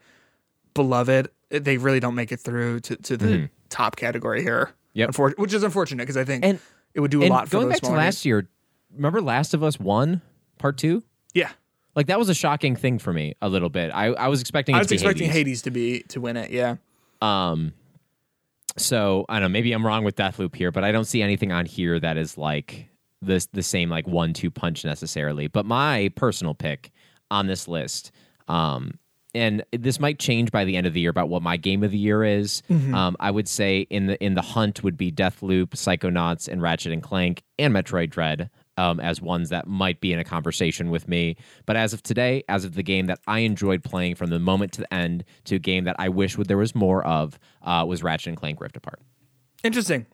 beloved, 0.73 1.29
they 1.49 1.77
really 1.77 1.99
don't 1.99 2.15
make 2.15 2.31
it 2.31 2.39
through 2.39 2.79
to, 2.81 2.95
to 2.97 3.17
the 3.17 3.49
top 3.69 3.95
category 3.95 4.41
here. 4.41 4.65
Mm-hmm. 4.65 4.99
Yep. 4.99 5.09
Unfor- 5.11 5.37
which 5.39 5.53
is 5.53 5.63
unfortunate 5.63 6.03
because 6.03 6.17
I 6.17 6.23
think 6.23 6.45
And- 6.45 6.59
it 6.93 6.99
would 6.99 7.11
do 7.11 7.23
a 7.23 7.27
lot 7.27 7.47
for 7.49 7.57
going 7.57 7.69
back 7.69 7.81
to 7.81 7.89
last 7.89 8.23
year, 8.25 8.47
remember 8.95 9.19
Last 9.21 9.53
of 9.55 9.63
Us 9.63 9.79
One, 9.79 10.21
Part 10.59 10.77
Two? 10.77 11.03
Yeah. 11.33 11.49
Like 11.95 12.07
that 12.07 12.17
was 12.17 12.29
a 12.29 12.33
shocking 12.33 12.75
thing 12.75 12.99
for 12.99 13.13
me 13.13 13.35
a 13.41 13.49
little 13.49 13.69
bit. 13.69 13.91
I, 13.91 14.07
I 14.07 14.27
was 14.27 14.41
expecting 14.41 14.75
I 14.75 14.79
was 14.79 14.87
to 14.87 14.93
be 14.93 14.95
expecting 14.95 15.27
Hades. 15.27 15.35
Hades 15.35 15.61
to 15.63 15.71
be 15.71 15.99
to 16.09 16.21
win 16.21 16.37
it. 16.37 16.49
Yeah. 16.51 16.75
Um, 17.21 17.73
so 18.77 19.25
I 19.29 19.35
don't 19.35 19.43
know. 19.43 19.49
Maybe 19.49 19.71
I'm 19.71 19.85
wrong 19.85 20.03
with 20.03 20.15
Deathloop 20.15 20.55
here, 20.55 20.71
but 20.71 20.83
I 20.83 20.91
don't 20.91 21.05
see 21.05 21.21
anything 21.21 21.51
on 21.51 21.65
here 21.65 21.99
that 21.99 22.17
is 22.17 22.37
like 22.37 22.89
this 23.21 23.45
the 23.53 23.63
same 23.63 23.89
like 23.89 24.07
one 24.07 24.33
two 24.33 24.49
punch 24.51 24.83
necessarily. 24.83 25.47
But 25.47 25.65
my 25.65 26.11
personal 26.15 26.53
pick 26.55 26.91
on 27.29 27.47
this 27.47 27.67
list, 27.67 28.11
um, 28.47 28.97
and 29.35 29.63
this 29.71 29.99
might 29.99 30.19
change 30.19 30.51
by 30.51 30.65
the 30.65 30.75
end 30.75 30.85
of 30.87 30.93
the 30.93 30.99
year 30.99 31.09
about 31.09 31.29
what 31.29 31.41
my 31.41 31.57
game 31.57 31.83
of 31.83 31.91
the 31.91 31.97
year 31.97 32.23
is. 32.23 32.61
Um, 32.93 33.15
I 33.19 33.31
would 33.31 33.47
say 33.47 33.81
in 33.89 34.07
the 34.07 34.23
in 34.23 34.33
the 34.33 34.41
hunt 34.41 34.83
would 34.83 34.97
be 34.97 35.11
Deathloop, 35.11 35.69
Psychonauts, 35.69 36.47
and 36.47 36.61
Ratchet 36.61 36.91
and 36.91 37.01
Clank, 37.03 37.43
and 37.59 37.73
Metroid 37.73 38.09
Dread. 38.09 38.49
Um, 38.75 38.99
as 38.99 39.21
ones 39.21 39.49
that 39.49 39.67
might 39.67 40.01
be 40.01 40.11
in 40.13 40.17
a 40.17 40.23
conversation 40.23 40.89
with 40.89 41.07
me. 41.07 41.35
But 41.67 41.75
as 41.75 41.93
of 41.93 42.01
today, 42.01 42.43
as 42.49 42.65
of 42.65 42.73
the 42.73 42.81
game 42.81 43.05
that 43.05 43.19
I 43.27 43.39
enjoyed 43.39 43.83
playing 43.83 44.15
from 44.15 44.31
the 44.31 44.39
moment 44.39 44.71
to 44.73 44.81
the 44.81 44.91
end 44.91 45.23
to 45.43 45.55
a 45.57 45.59
game 45.59 45.83
that 45.83 45.95
I 45.99 46.09
wish 46.09 46.39
would, 46.39 46.47
there 46.47 46.57
was 46.57 46.73
more 46.73 47.05
of, 47.05 47.37
uh, 47.61 47.85
was 47.87 48.01
Ratchet 48.01 48.29
and 48.29 48.37
Clank 48.37 48.59
Rift 48.59 48.75
Apart. 48.75 48.99
Interesting. 49.63 50.07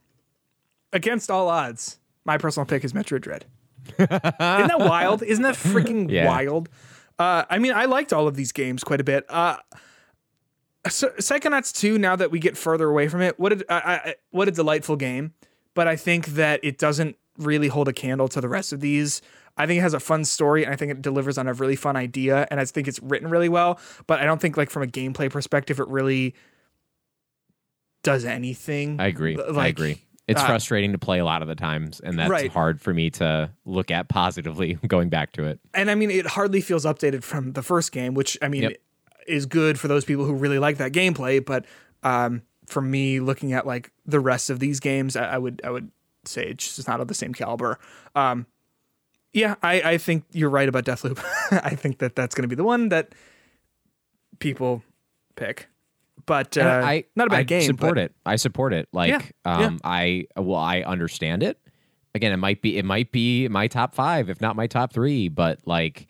Against 0.91 1.31
all 1.31 1.47
odds, 1.47 1.99
my 2.25 2.37
personal 2.37 2.65
pick 2.65 2.83
is 2.83 2.91
Metroid 2.91 3.21
Dread. 3.21 3.45
Isn't 3.97 4.09
that 4.09 4.79
wild? 4.79 5.23
Isn't 5.23 5.43
that 5.43 5.55
freaking 5.55 6.11
Yeah. 6.11 6.27
wild? 6.27 6.67
Uh, 7.17 7.45
I 7.49 7.59
mean, 7.59 7.71
I 7.73 7.85
liked 7.85 8.11
all 8.11 8.27
of 8.27 8.35
these 8.35 8.51
games 8.51 8.83
quite 8.83 8.99
a 8.99 9.05
bit. 9.05 9.25
Uh, 9.29 9.55
so, 10.87 11.09
Psychonauts 11.11 11.73
2, 11.77 11.97
now 11.97 12.15
that 12.15 12.31
we 12.31 12.39
get 12.39 12.57
further 12.57 12.89
away 12.89 13.07
from 13.07 13.21
it, 13.21 13.39
what 13.39 13.53
a, 13.53 13.65
I, 13.73 13.93
I, 14.09 14.15
what 14.31 14.47
a 14.47 14.51
delightful 14.51 14.95
game. 14.95 15.33
But 15.75 15.87
I 15.87 15.95
think 15.95 16.27
that 16.27 16.59
it 16.63 16.77
doesn't 16.77 17.15
really 17.39 17.67
hold 17.67 17.87
a 17.87 17.93
candle 17.93 18.27
to 18.27 18.41
the 18.41 18.49
rest 18.49 18.71
of 18.73 18.79
these. 18.81 19.21
I 19.57 19.65
think 19.65 19.79
it 19.79 19.81
has 19.81 19.93
a 19.93 19.99
fun 19.99 20.23
story 20.25 20.63
and 20.63 20.71
I 20.71 20.75
think 20.77 20.91
it 20.91 21.01
delivers 21.01 21.37
on 21.37 21.47
a 21.47 21.53
really 21.53 21.75
fun 21.75 21.95
idea 21.95 22.47
and 22.51 22.59
I 22.59 22.65
think 22.65 22.87
it's 22.87 22.99
written 23.01 23.29
really 23.29 23.49
well, 23.49 23.79
but 24.07 24.19
I 24.19 24.25
don't 24.25 24.39
think 24.39 24.55
like 24.57 24.69
from 24.69 24.83
a 24.83 24.87
gameplay 24.87 25.29
perspective 25.29 25.79
it 25.79 25.87
really 25.87 26.35
does 28.03 28.25
anything. 28.25 28.99
I 28.99 29.07
agree. 29.07 29.35
L- 29.35 29.45
I 29.47 29.51
like, 29.51 29.69
agree. 29.77 30.01
It's 30.27 30.41
uh, 30.41 30.45
frustrating 30.45 30.91
to 30.91 30.97
play 30.99 31.19
a 31.19 31.25
lot 31.25 31.41
of 31.41 31.47
the 31.47 31.55
times, 31.55 31.99
and 31.99 32.17
that's 32.19 32.29
Right. 32.29 32.51
hard 32.51 32.79
for 32.79 32.93
me 32.93 33.09
to 33.11 33.49
look 33.65 33.89
at 33.89 34.09
positively 34.09 34.75
going 34.87 35.09
back 35.09 35.31
to 35.33 35.45
it. 35.45 35.59
And 35.73 35.89
I 35.89 35.95
mean 35.95 36.11
it 36.11 36.25
hardly 36.27 36.61
feels 36.61 36.85
updated 36.85 37.23
from 37.23 37.53
the 37.53 37.63
first 37.63 37.91
game, 37.91 38.13
which 38.13 38.37
I 38.41 38.47
mean 38.47 38.63
Yep. 38.63 38.77
is 39.27 39.45
good 39.45 39.79
for 39.79 39.87
those 39.87 40.05
people 40.05 40.25
who 40.25 40.33
really 40.33 40.59
like 40.59 40.77
that 40.77 40.91
gameplay, 40.91 41.43
but 41.43 41.65
um 42.03 42.43
for 42.67 42.81
me 42.81 43.19
looking 43.19 43.51
at 43.53 43.65
like 43.65 43.91
the 44.05 44.19
rest 44.19 44.51
of 44.51 44.59
these 44.59 44.79
games, 44.79 45.15
I, 45.15 45.25
I 45.25 45.37
would 45.39 45.59
I 45.63 45.71
would 45.71 45.91
say 46.25 46.47
it's 46.47 46.87
not 46.87 46.99
of 46.99 47.07
the 47.07 47.13
same 47.13 47.33
caliber. 47.33 47.79
Um 48.15 48.45
yeah, 49.33 49.55
I, 49.61 49.81
I 49.81 49.97
think 49.97 50.23
you're 50.31 50.49
right 50.49 50.67
about 50.67 50.85
Deathloop. 50.85 51.23
I 51.63 51.75
think 51.75 51.99
that 51.99 52.15
that's 52.15 52.33
going 52.33 52.43
to 52.43 52.47
be 52.47 52.55
the 52.55 52.63
one 52.63 52.89
that 52.89 53.13
people 54.39 54.83
pick. 55.35 55.67
But 56.25 56.57
uh, 56.57 56.81
I 56.83 57.05
not 57.15 57.27
a 57.27 57.29
bad 57.29 57.39
I 57.39 57.43
game. 57.43 57.61
Support 57.63 57.95
but 57.95 57.97
it. 58.01 58.15
I 58.25 58.35
support 58.35 58.73
it. 58.73 58.87
Like, 58.91 59.09
Yeah, 59.09 59.21
um, 59.45 59.79
I 59.83 60.25
well, 60.35 60.59
I 60.59 60.81
understand 60.81 61.43
it. 61.43 61.59
Again, 62.13 62.31
it 62.31 62.37
might 62.37 62.61
be 62.61 62.77
it 62.77 62.85
might 62.85 63.11
be 63.11 63.47
my 63.47 63.67
top 63.67 63.95
five, 63.95 64.29
if 64.29 64.41
not 64.41 64.55
my 64.55 64.67
top 64.67 64.93
three. 64.93 65.29
But 65.29 65.59
like, 65.65 66.07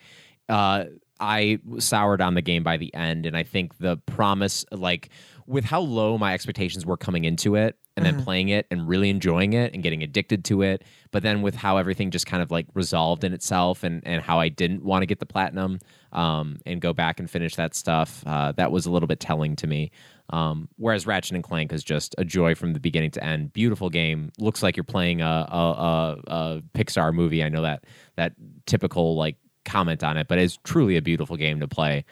uh, 0.48 0.86
I 1.20 1.60
soured 1.78 2.22
on 2.22 2.34
the 2.34 2.42
game 2.42 2.64
by 2.64 2.78
the 2.78 2.94
end, 2.94 3.26
and 3.26 3.38
I 3.38 3.44
think 3.44 3.78
the 3.78 3.98
promise, 3.98 4.66
like, 4.72 5.10
with 5.46 5.66
how 5.66 5.82
low 5.82 6.18
my 6.18 6.34
expectations 6.34 6.86
were 6.86 6.98
coming 6.98 7.26
into 7.26 7.56
it, 7.56 7.78
and 8.00 8.08
Mm-hmm. 8.08 8.18
then 8.18 8.26
playing 8.26 8.50
it 8.50 8.66
and 8.72 8.88
really 8.88 9.10
enjoying 9.10 9.54
it 9.54 9.74
and 9.74 9.84
getting 9.84 10.02
addicted 10.04 10.46
to 10.46 10.62
it, 10.62 10.84
but 11.12 11.22
then 11.22 11.42
with 11.42 11.56
how 11.56 11.78
everything 11.78 12.12
just 12.12 12.26
kind 12.26 12.42
of 12.42 12.50
like 12.50 12.66
resolved 12.74 13.24
in 13.24 13.34
itself, 13.34 13.84
and 13.84 14.02
and 14.06 14.22
how 14.22 14.40
I 14.40 14.50
didn't 14.50 14.84
want 14.84 15.02
to 15.02 15.06
get 15.06 15.20
the 15.20 15.26
platinum, 15.26 15.80
um, 16.14 16.58
and 16.66 16.80
go 16.82 16.94
back 16.94 17.20
and 17.20 17.30
finish 17.30 17.56
that 17.56 17.76
stuff, 17.76 18.24
uh, 18.26 18.52
that 18.54 18.72
was 18.72 18.86
a 18.86 18.92
little 18.92 19.08
bit 19.08 19.20
telling 19.20 19.56
to 19.58 19.68
me. 19.68 19.92
Um, 20.32 20.70
whereas 20.78 21.08
Ratchet 21.08 21.34
and 21.36 21.44
Clank 21.44 21.74
is 21.74 21.84
just 21.84 22.14
a 22.18 22.24
joy 22.24 22.54
from 22.56 22.74
the 22.74 22.80
beginning 22.80 23.12
to 23.12 23.24
end. 23.24 23.52
Beautiful 23.52 23.90
game. 23.90 24.32
Looks 24.38 24.62
like 24.62 24.78
you're 24.78 24.84
playing 24.84 25.22
a, 25.22 25.26
a, 25.26 25.58
a, 25.58 26.18
a 26.28 26.62
Pixar 26.76 27.14
movie. 27.14 27.44
I 27.44 27.50
know 27.50 27.64
that 27.64 27.86
that 28.16 28.34
typical 28.68 29.16
like 29.16 29.38
comment 29.66 30.04
on 30.04 30.18
it, 30.18 30.28
but 30.28 30.38
it's 30.38 30.58
truly 30.64 30.98
a 30.98 31.02
beautiful 31.02 31.36
game 31.36 31.60
to 31.62 31.68
play, 31.68 32.06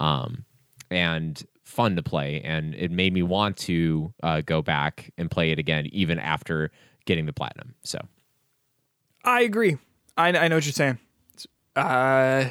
um, 0.00 0.44
and 0.90 1.42
fun 1.80 1.96
to 1.96 2.02
play. 2.02 2.40
And 2.42 2.74
it 2.74 2.90
made 2.90 3.12
me 3.14 3.22
want 3.22 3.56
to 3.58 4.12
uh, 4.22 4.42
go 4.42 4.60
back 4.60 5.10
and 5.16 5.30
play 5.30 5.50
it 5.50 5.58
again, 5.58 5.86
even 5.92 6.18
after 6.18 6.70
getting 7.06 7.24
the 7.26 7.32
platinum. 7.32 7.74
So 7.82 7.98
I 9.24 9.40
agree. 9.42 9.78
I, 10.16 10.28
I 10.28 10.48
know 10.48 10.56
what 10.56 10.66
you're 10.66 10.72
saying. 10.72 10.98
Uh, 11.74 12.50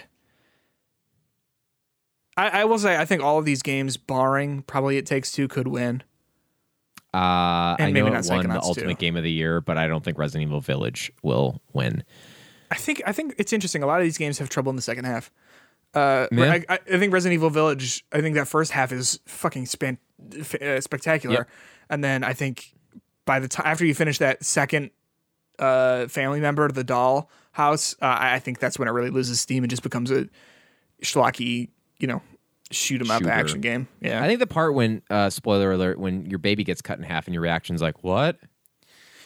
I, 2.37 2.61
I 2.61 2.65
will 2.65 2.79
say 2.79 2.97
I 2.97 3.05
think 3.05 3.21
all 3.21 3.37
of 3.37 3.45
these 3.45 3.61
games, 3.61 3.97
barring 3.97 4.61
probably 4.63 4.97
It 4.97 5.05
Takes 5.05 5.31
Two, 5.31 5.47
could 5.47 5.67
win. 5.67 6.01
uh, 7.13 7.17
I 7.17 7.75
And 7.79 7.93
know 7.93 8.05
maybe 8.05 8.15
it 8.15 8.27
not 8.27 8.35
won 8.35 8.47
the 8.47 8.61
Ultimate 8.61 8.93
2. 8.97 8.99
Game 8.99 9.17
of 9.17 9.23
the 9.23 9.31
Year, 9.31 9.61
but 9.61 9.77
I 9.77 9.87
don't 9.87 10.03
think 10.03 10.17
Resident 10.17 10.47
Evil 10.49 10.61
Village 10.61 11.11
will 11.21 11.61
win. 11.73 12.03
I 12.71 12.75
think 12.75 13.01
I 13.05 13.11
think 13.11 13.35
it's 13.37 13.51
interesting. 13.51 13.83
A 13.83 13.87
lot 13.87 13.99
of 13.99 14.05
these 14.05 14.17
games 14.17 14.37
have 14.39 14.49
trouble 14.49 14.69
in 14.69 14.75
the 14.75 14.81
second 14.81 15.05
half. 15.05 15.31
Uh, 15.93 16.27
Yeah. 16.31 16.59
I, 16.69 16.73
I 16.93 16.97
think 16.99 17.11
Resident 17.13 17.33
Evil 17.35 17.49
Village. 17.49 18.03
I 18.11 18.21
think 18.21 18.35
that 18.35 18.47
first 18.47 18.71
half 18.71 18.91
is 18.91 19.19
fucking 19.25 19.65
span, 19.65 19.97
f- 20.37 20.55
uh, 20.61 20.79
spectacular, 20.81 21.35
Yep. 21.35 21.49
and 21.89 22.03
then 22.03 22.23
I 22.23 22.33
think 22.33 22.73
by 23.25 23.39
the 23.39 23.47
time 23.47 23.65
after 23.67 23.85
you 23.85 23.93
finish 23.95 24.17
that 24.19 24.43
second 24.45 24.91
uh, 25.57 26.07
family 26.07 26.39
member, 26.39 26.67
the 26.71 26.83
doll 26.83 27.29
house, 27.51 27.95
uh, 28.01 28.05
I, 28.05 28.35
I 28.35 28.39
think 28.39 28.59
that's 28.59 28.77
when 28.79 28.87
it 28.87 28.91
really 28.91 29.09
loses 29.09 29.39
steam 29.41 29.63
and 29.63 29.69
just 29.69 29.83
becomes 29.83 30.09
a 30.11 30.27
schlocky, 31.03 31.69
you 31.99 32.07
know, 32.07 32.21
shoot 32.71 33.01
'em 33.01 33.09
up 33.11 33.21
Shooter. 33.21 33.31
action 33.31 33.61
game. 33.61 33.87
Yeah, 34.01 34.23
I 34.23 34.27
think 34.27 34.39
the 34.39 34.47
part 34.47 34.73
when 34.73 35.01
uh, 35.09 35.29
spoiler 35.29 35.71
alert 35.71 35.99
when 35.99 36.25
your 36.27 36.39
baby 36.39 36.63
gets 36.63 36.81
cut 36.81 36.97
in 36.97 37.03
half 37.03 37.25
and 37.27 37.33
your 37.33 37.41
reaction's 37.41 37.81
like 37.81 38.03
what? 38.03 38.37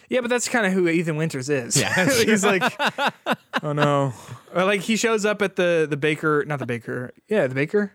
Yeah, 0.09 0.21
but 0.21 0.29
that's 0.29 0.47
kind 0.47 0.65
of 0.65 0.73
who 0.73 0.87
Ethan 0.87 1.15
Winters 1.15 1.49
is. 1.49 1.75
Yeah. 1.79 2.05
he's 2.23 2.43
like, 2.45 2.63
oh 3.63 3.73
no, 3.73 4.13
or 4.53 4.63
like 4.65 4.81
he 4.81 4.95
shows 4.95 5.25
up 5.25 5.41
at 5.41 5.55
the 5.55 5.87
the 5.89 5.97
baker, 5.97 6.43
not 6.47 6.59
the 6.59 6.65
baker, 6.65 7.11
yeah, 7.27 7.47
the 7.47 7.55
baker, 7.55 7.93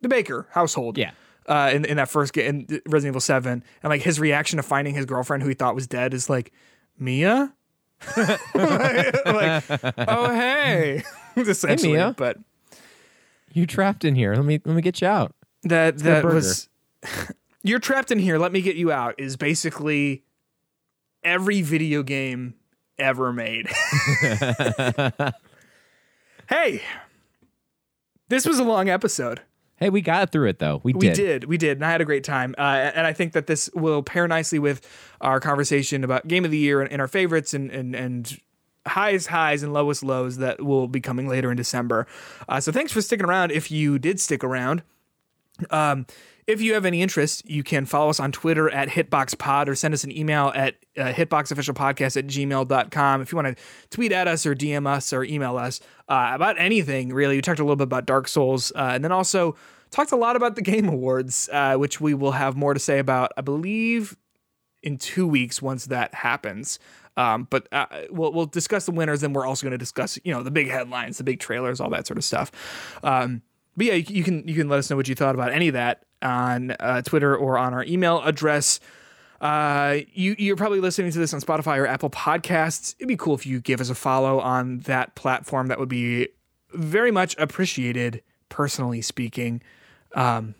the 0.00 0.08
baker 0.08 0.46
household. 0.50 0.98
Yeah. 0.98 1.12
Uh, 1.46 1.70
in, 1.72 1.86
in 1.86 1.96
that 1.96 2.10
first 2.10 2.34
game, 2.34 2.66
in 2.68 2.80
Resident 2.86 3.12
Evil 3.12 3.20
Seven, 3.22 3.64
and 3.82 3.90
like 3.90 4.02
his 4.02 4.20
reaction 4.20 4.58
to 4.58 4.62
finding 4.62 4.94
his 4.94 5.06
girlfriend 5.06 5.42
who 5.42 5.48
he 5.48 5.54
thought 5.54 5.74
was 5.74 5.86
dead 5.86 6.12
is 6.12 6.28
like, 6.28 6.52
Mia, 6.98 7.54
like, 8.16 8.36
oh 8.54 10.34
hey, 10.34 11.02
essentially. 11.36 11.94
Mia. 11.94 12.14
But 12.16 12.36
You 13.54 13.66
trapped 13.66 14.04
in 14.04 14.14
here. 14.14 14.34
Let 14.34 14.44
me 14.44 14.60
let 14.64 14.74
me 14.76 14.82
get 14.82 15.00
you 15.00 15.06
out. 15.08 15.34
that 15.64 15.98
that 16.00 16.24
was 16.24 16.68
you're 17.62 17.78
trapped 17.80 18.10
in 18.12 18.18
here 18.18 18.38
let 18.38 18.52
me 18.52 18.60
get 18.60 18.76
you 18.76 18.92
out 18.92 19.14
is 19.18 19.36
basically 19.36 20.22
every 21.28 21.62
video 21.62 22.02
game 22.02 22.54
ever 22.98 23.32
made. 23.32 23.68
Hey 26.48 26.80
this 28.28 28.46
was 28.46 28.58
a 28.58 28.64
long 28.64 28.88
episode. 28.88 29.40
Hey, 29.76 29.90
we 29.90 30.00
got 30.00 30.32
through 30.32 30.48
it 30.48 30.58
though. 30.58 30.80
We 30.82 30.92
did. 30.92 31.02
we 31.02 31.10
did 31.10 31.44
we 31.44 31.56
did 31.56 31.78
and 31.78 31.84
i 31.84 31.90
had 31.90 32.00
a 32.00 32.04
great 32.04 32.24
time. 32.24 32.54
Uh, 32.58 32.90
and 32.94 33.06
i 33.06 33.12
think 33.12 33.32
that 33.32 33.46
this 33.46 33.70
will 33.74 34.02
pair 34.02 34.26
nicely 34.26 34.58
with 34.58 34.86
our 35.20 35.40
conversation 35.40 36.04
about 36.04 36.26
game 36.26 36.44
of 36.44 36.50
the 36.50 36.58
year 36.58 36.80
and, 36.80 36.90
and 36.92 37.00
our 37.00 37.08
favorites 37.08 37.54
and 37.54 37.70
and 37.70 37.94
and 37.94 38.40
highs 38.86 39.26
highs 39.26 39.62
and 39.62 39.72
lowest 39.72 40.02
lows 40.02 40.38
that 40.38 40.62
will 40.62 40.88
be 40.88 41.00
coming 41.00 41.28
later 41.28 41.50
in 41.50 41.56
december. 41.56 42.06
Uh, 42.48 42.60
so 42.60 42.72
thanks 42.72 42.92
for 42.92 43.02
sticking 43.02 43.26
around 43.26 43.52
if 43.52 43.70
you 43.70 43.98
did 43.98 44.18
stick 44.18 44.42
around. 44.42 44.82
Um, 45.70 46.06
if 46.48 46.62
you 46.62 46.72
have 46.72 46.86
any 46.86 47.02
interest, 47.02 47.48
you 47.48 47.62
can 47.62 47.84
follow 47.84 48.08
us 48.08 48.18
on 48.18 48.32
Twitter 48.32 48.70
at 48.70 48.88
HitboxPod 48.88 49.68
or 49.68 49.74
send 49.74 49.92
us 49.92 50.02
an 50.02 50.10
email 50.10 50.50
at 50.54 50.76
uh, 50.96 51.12
hitboxofficialpodcast 51.12 52.16
at 52.16 52.26
gmail.com. 52.26 53.20
If 53.20 53.30
you 53.30 53.36
want 53.36 53.54
to 53.54 53.64
tweet 53.90 54.12
at 54.12 54.26
us 54.26 54.46
or 54.46 54.54
DM 54.54 54.86
us 54.86 55.12
or 55.12 55.24
email 55.24 55.58
us 55.58 55.78
uh, 56.08 56.30
about 56.32 56.58
anything, 56.58 57.12
really. 57.12 57.36
We 57.36 57.42
talked 57.42 57.60
a 57.60 57.64
little 57.64 57.76
bit 57.76 57.84
about 57.84 58.06
Dark 58.06 58.28
Souls 58.28 58.72
uh, 58.74 58.92
and 58.94 59.04
then 59.04 59.12
also 59.12 59.56
talked 59.90 60.10
a 60.10 60.16
lot 60.16 60.36
about 60.36 60.56
the 60.56 60.62
Game 60.62 60.88
Awards, 60.88 61.50
uh, 61.52 61.76
which 61.76 62.00
we 62.00 62.14
will 62.14 62.32
have 62.32 62.56
more 62.56 62.72
to 62.72 62.80
say 62.80 62.98
about, 62.98 63.30
I 63.36 63.42
believe, 63.42 64.16
in 64.82 64.96
two 64.96 65.26
weeks 65.26 65.60
once 65.60 65.84
that 65.84 66.14
happens. 66.14 66.78
Um, 67.18 67.46
but 67.50 67.68
uh, 67.72 67.86
we'll 68.10 68.32
we'll 68.32 68.46
discuss 68.46 68.86
the 68.86 68.92
winners, 68.92 69.22
and 69.22 69.34
we're 69.34 69.44
also 69.44 69.66
going 69.66 69.72
to 69.72 69.78
discuss 69.78 70.18
you 70.24 70.32
know 70.32 70.44
the 70.44 70.52
big 70.52 70.68
headlines, 70.68 71.18
the 71.18 71.24
big 71.24 71.40
trailers, 71.40 71.80
all 71.80 71.90
that 71.90 72.06
sort 72.06 72.16
of 72.16 72.24
stuff. 72.24 72.52
Um, 73.02 73.42
but 73.76 73.86
yeah, 73.86 73.94
you, 73.94 74.04
you 74.08 74.24
can 74.24 74.46
you 74.46 74.54
can 74.54 74.68
let 74.68 74.78
us 74.78 74.88
know 74.88 74.96
what 74.96 75.08
you 75.08 75.16
thought 75.16 75.34
about 75.34 75.52
any 75.52 75.66
of 75.66 75.74
that 75.74 76.04
on 76.22 76.72
uh, 76.72 77.02
Twitter 77.02 77.36
or 77.36 77.58
on 77.58 77.74
our 77.74 77.84
email 77.84 78.22
address. 78.22 78.80
Uh, 79.40 79.98
you 80.12 80.34
you're 80.38 80.56
probably 80.56 80.80
listening 80.80 81.12
to 81.12 81.18
this 81.18 81.32
on 81.32 81.40
Spotify 81.40 81.78
or 81.78 81.86
Apple 81.86 82.10
Podcasts. 82.10 82.94
It'd 82.98 83.08
be 83.08 83.16
cool 83.16 83.34
if 83.34 83.46
you 83.46 83.60
give 83.60 83.80
us 83.80 83.88
a 83.88 83.94
follow 83.94 84.40
on 84.40 84.80
that 84.80 85.14
platform. 85.14 85.68
That 85.68 85.78
would 85.78 85.88
be 85.88 86.28
very 86.72 87.10
much 87.10 87.36
appreciated. 87.38 88.22
Personally 88.48 89.02
speaking, 89.02 89.60
um, 90.14 90.54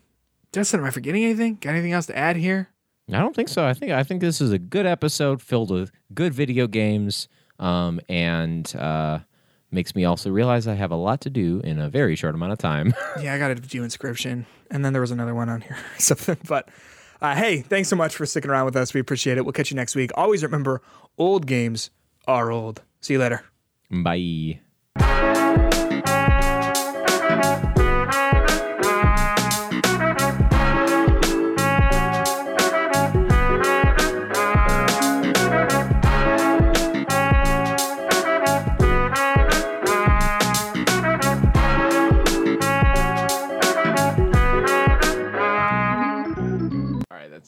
Justin, 0.52 0.80
am 0.80 0.86
I 0.86 0.90
forgetting 0.90 1.24
anything? 1.24 1.56
Got 1.58 1.70
anything 1.70 1.92
else 1.92 2.04
to 2.06 2.16
add 2.16 2.36
here? 2.36 2.68
I 3.10 3.18
don't 3.18 3.34
think 3.34 3.48
so. 3.48 3.66
I 3.66 3.72
think 3.72 3.92
I 3.92 4.02
think 4.04 4.20
this 4.20 4.40
is 4.40 4.52
a 4.52 4.58
good 4.58 4.84
episode 4.84 5.40
filled 5.40 5.70
with 5.70 5.90
good 6.12 6.34
video 6.34 6.66
games, 6.66 7.28
um, 7.58 8.00
and 8.08 8.70
uh, 8.76 9.20
makes 9.70 9.94
me 9.94 10.04
also 10.04 10.30
realize 10.30 10.66
I 10.66 10.74
have 10.74 10.90
a 10.90 10.96
lot 10.96 11.20
to 11.22 11.30
do 11.30 11.60
in 11.64 11.78
a 11.78 11.88
very 11.88 12.16
short 12.16 12.34
amount 12.34 12.52
of 12.52 12.58
time. 12.58 12.94
Yeah, 13.20 13.34
I 13.34 13.38
got 13.38 13.48
to 13.48 13.54
do 13.56 13.82
Inscryption, 13.82 14.46
and 14.70 14.84
then 14.84 14.92
there 14.92 15.02
was 15.02 15.10
another 15.10 15.34
one 15.34 15.48
on 15.48 15.60
here, 15.60 15.76
something. 15.98 16.36
But 16.46 16.68
uh, 17.20 17.34
hey, 17.34 17.62
thanks 17.62 17.88
so 17.88 17.96
much 17.96 18.14
for 18.14 18.26
sticking 18.26 18.50
around 18.50 18.64
with 18.66 18.76
us. 18.76 18.94
We 18.94 19.00
appreciate 19.00 19.38
it. 19.38 19.44
We'll 19.44 19.52
catch 19.52 19.70
you 19.70 19.76
next 19.76 19.96
week. 19.96 20.10
Always 20.14 20.42
remember, 20.42 20.82
old 21.16 21.46
games 21.46 21.90
are 22.26 22.50
old. 22.52 22.82
See 23.00 23.14
you 23.14 23.18
later. 23.18 23.44
Bye. 23.90 24.60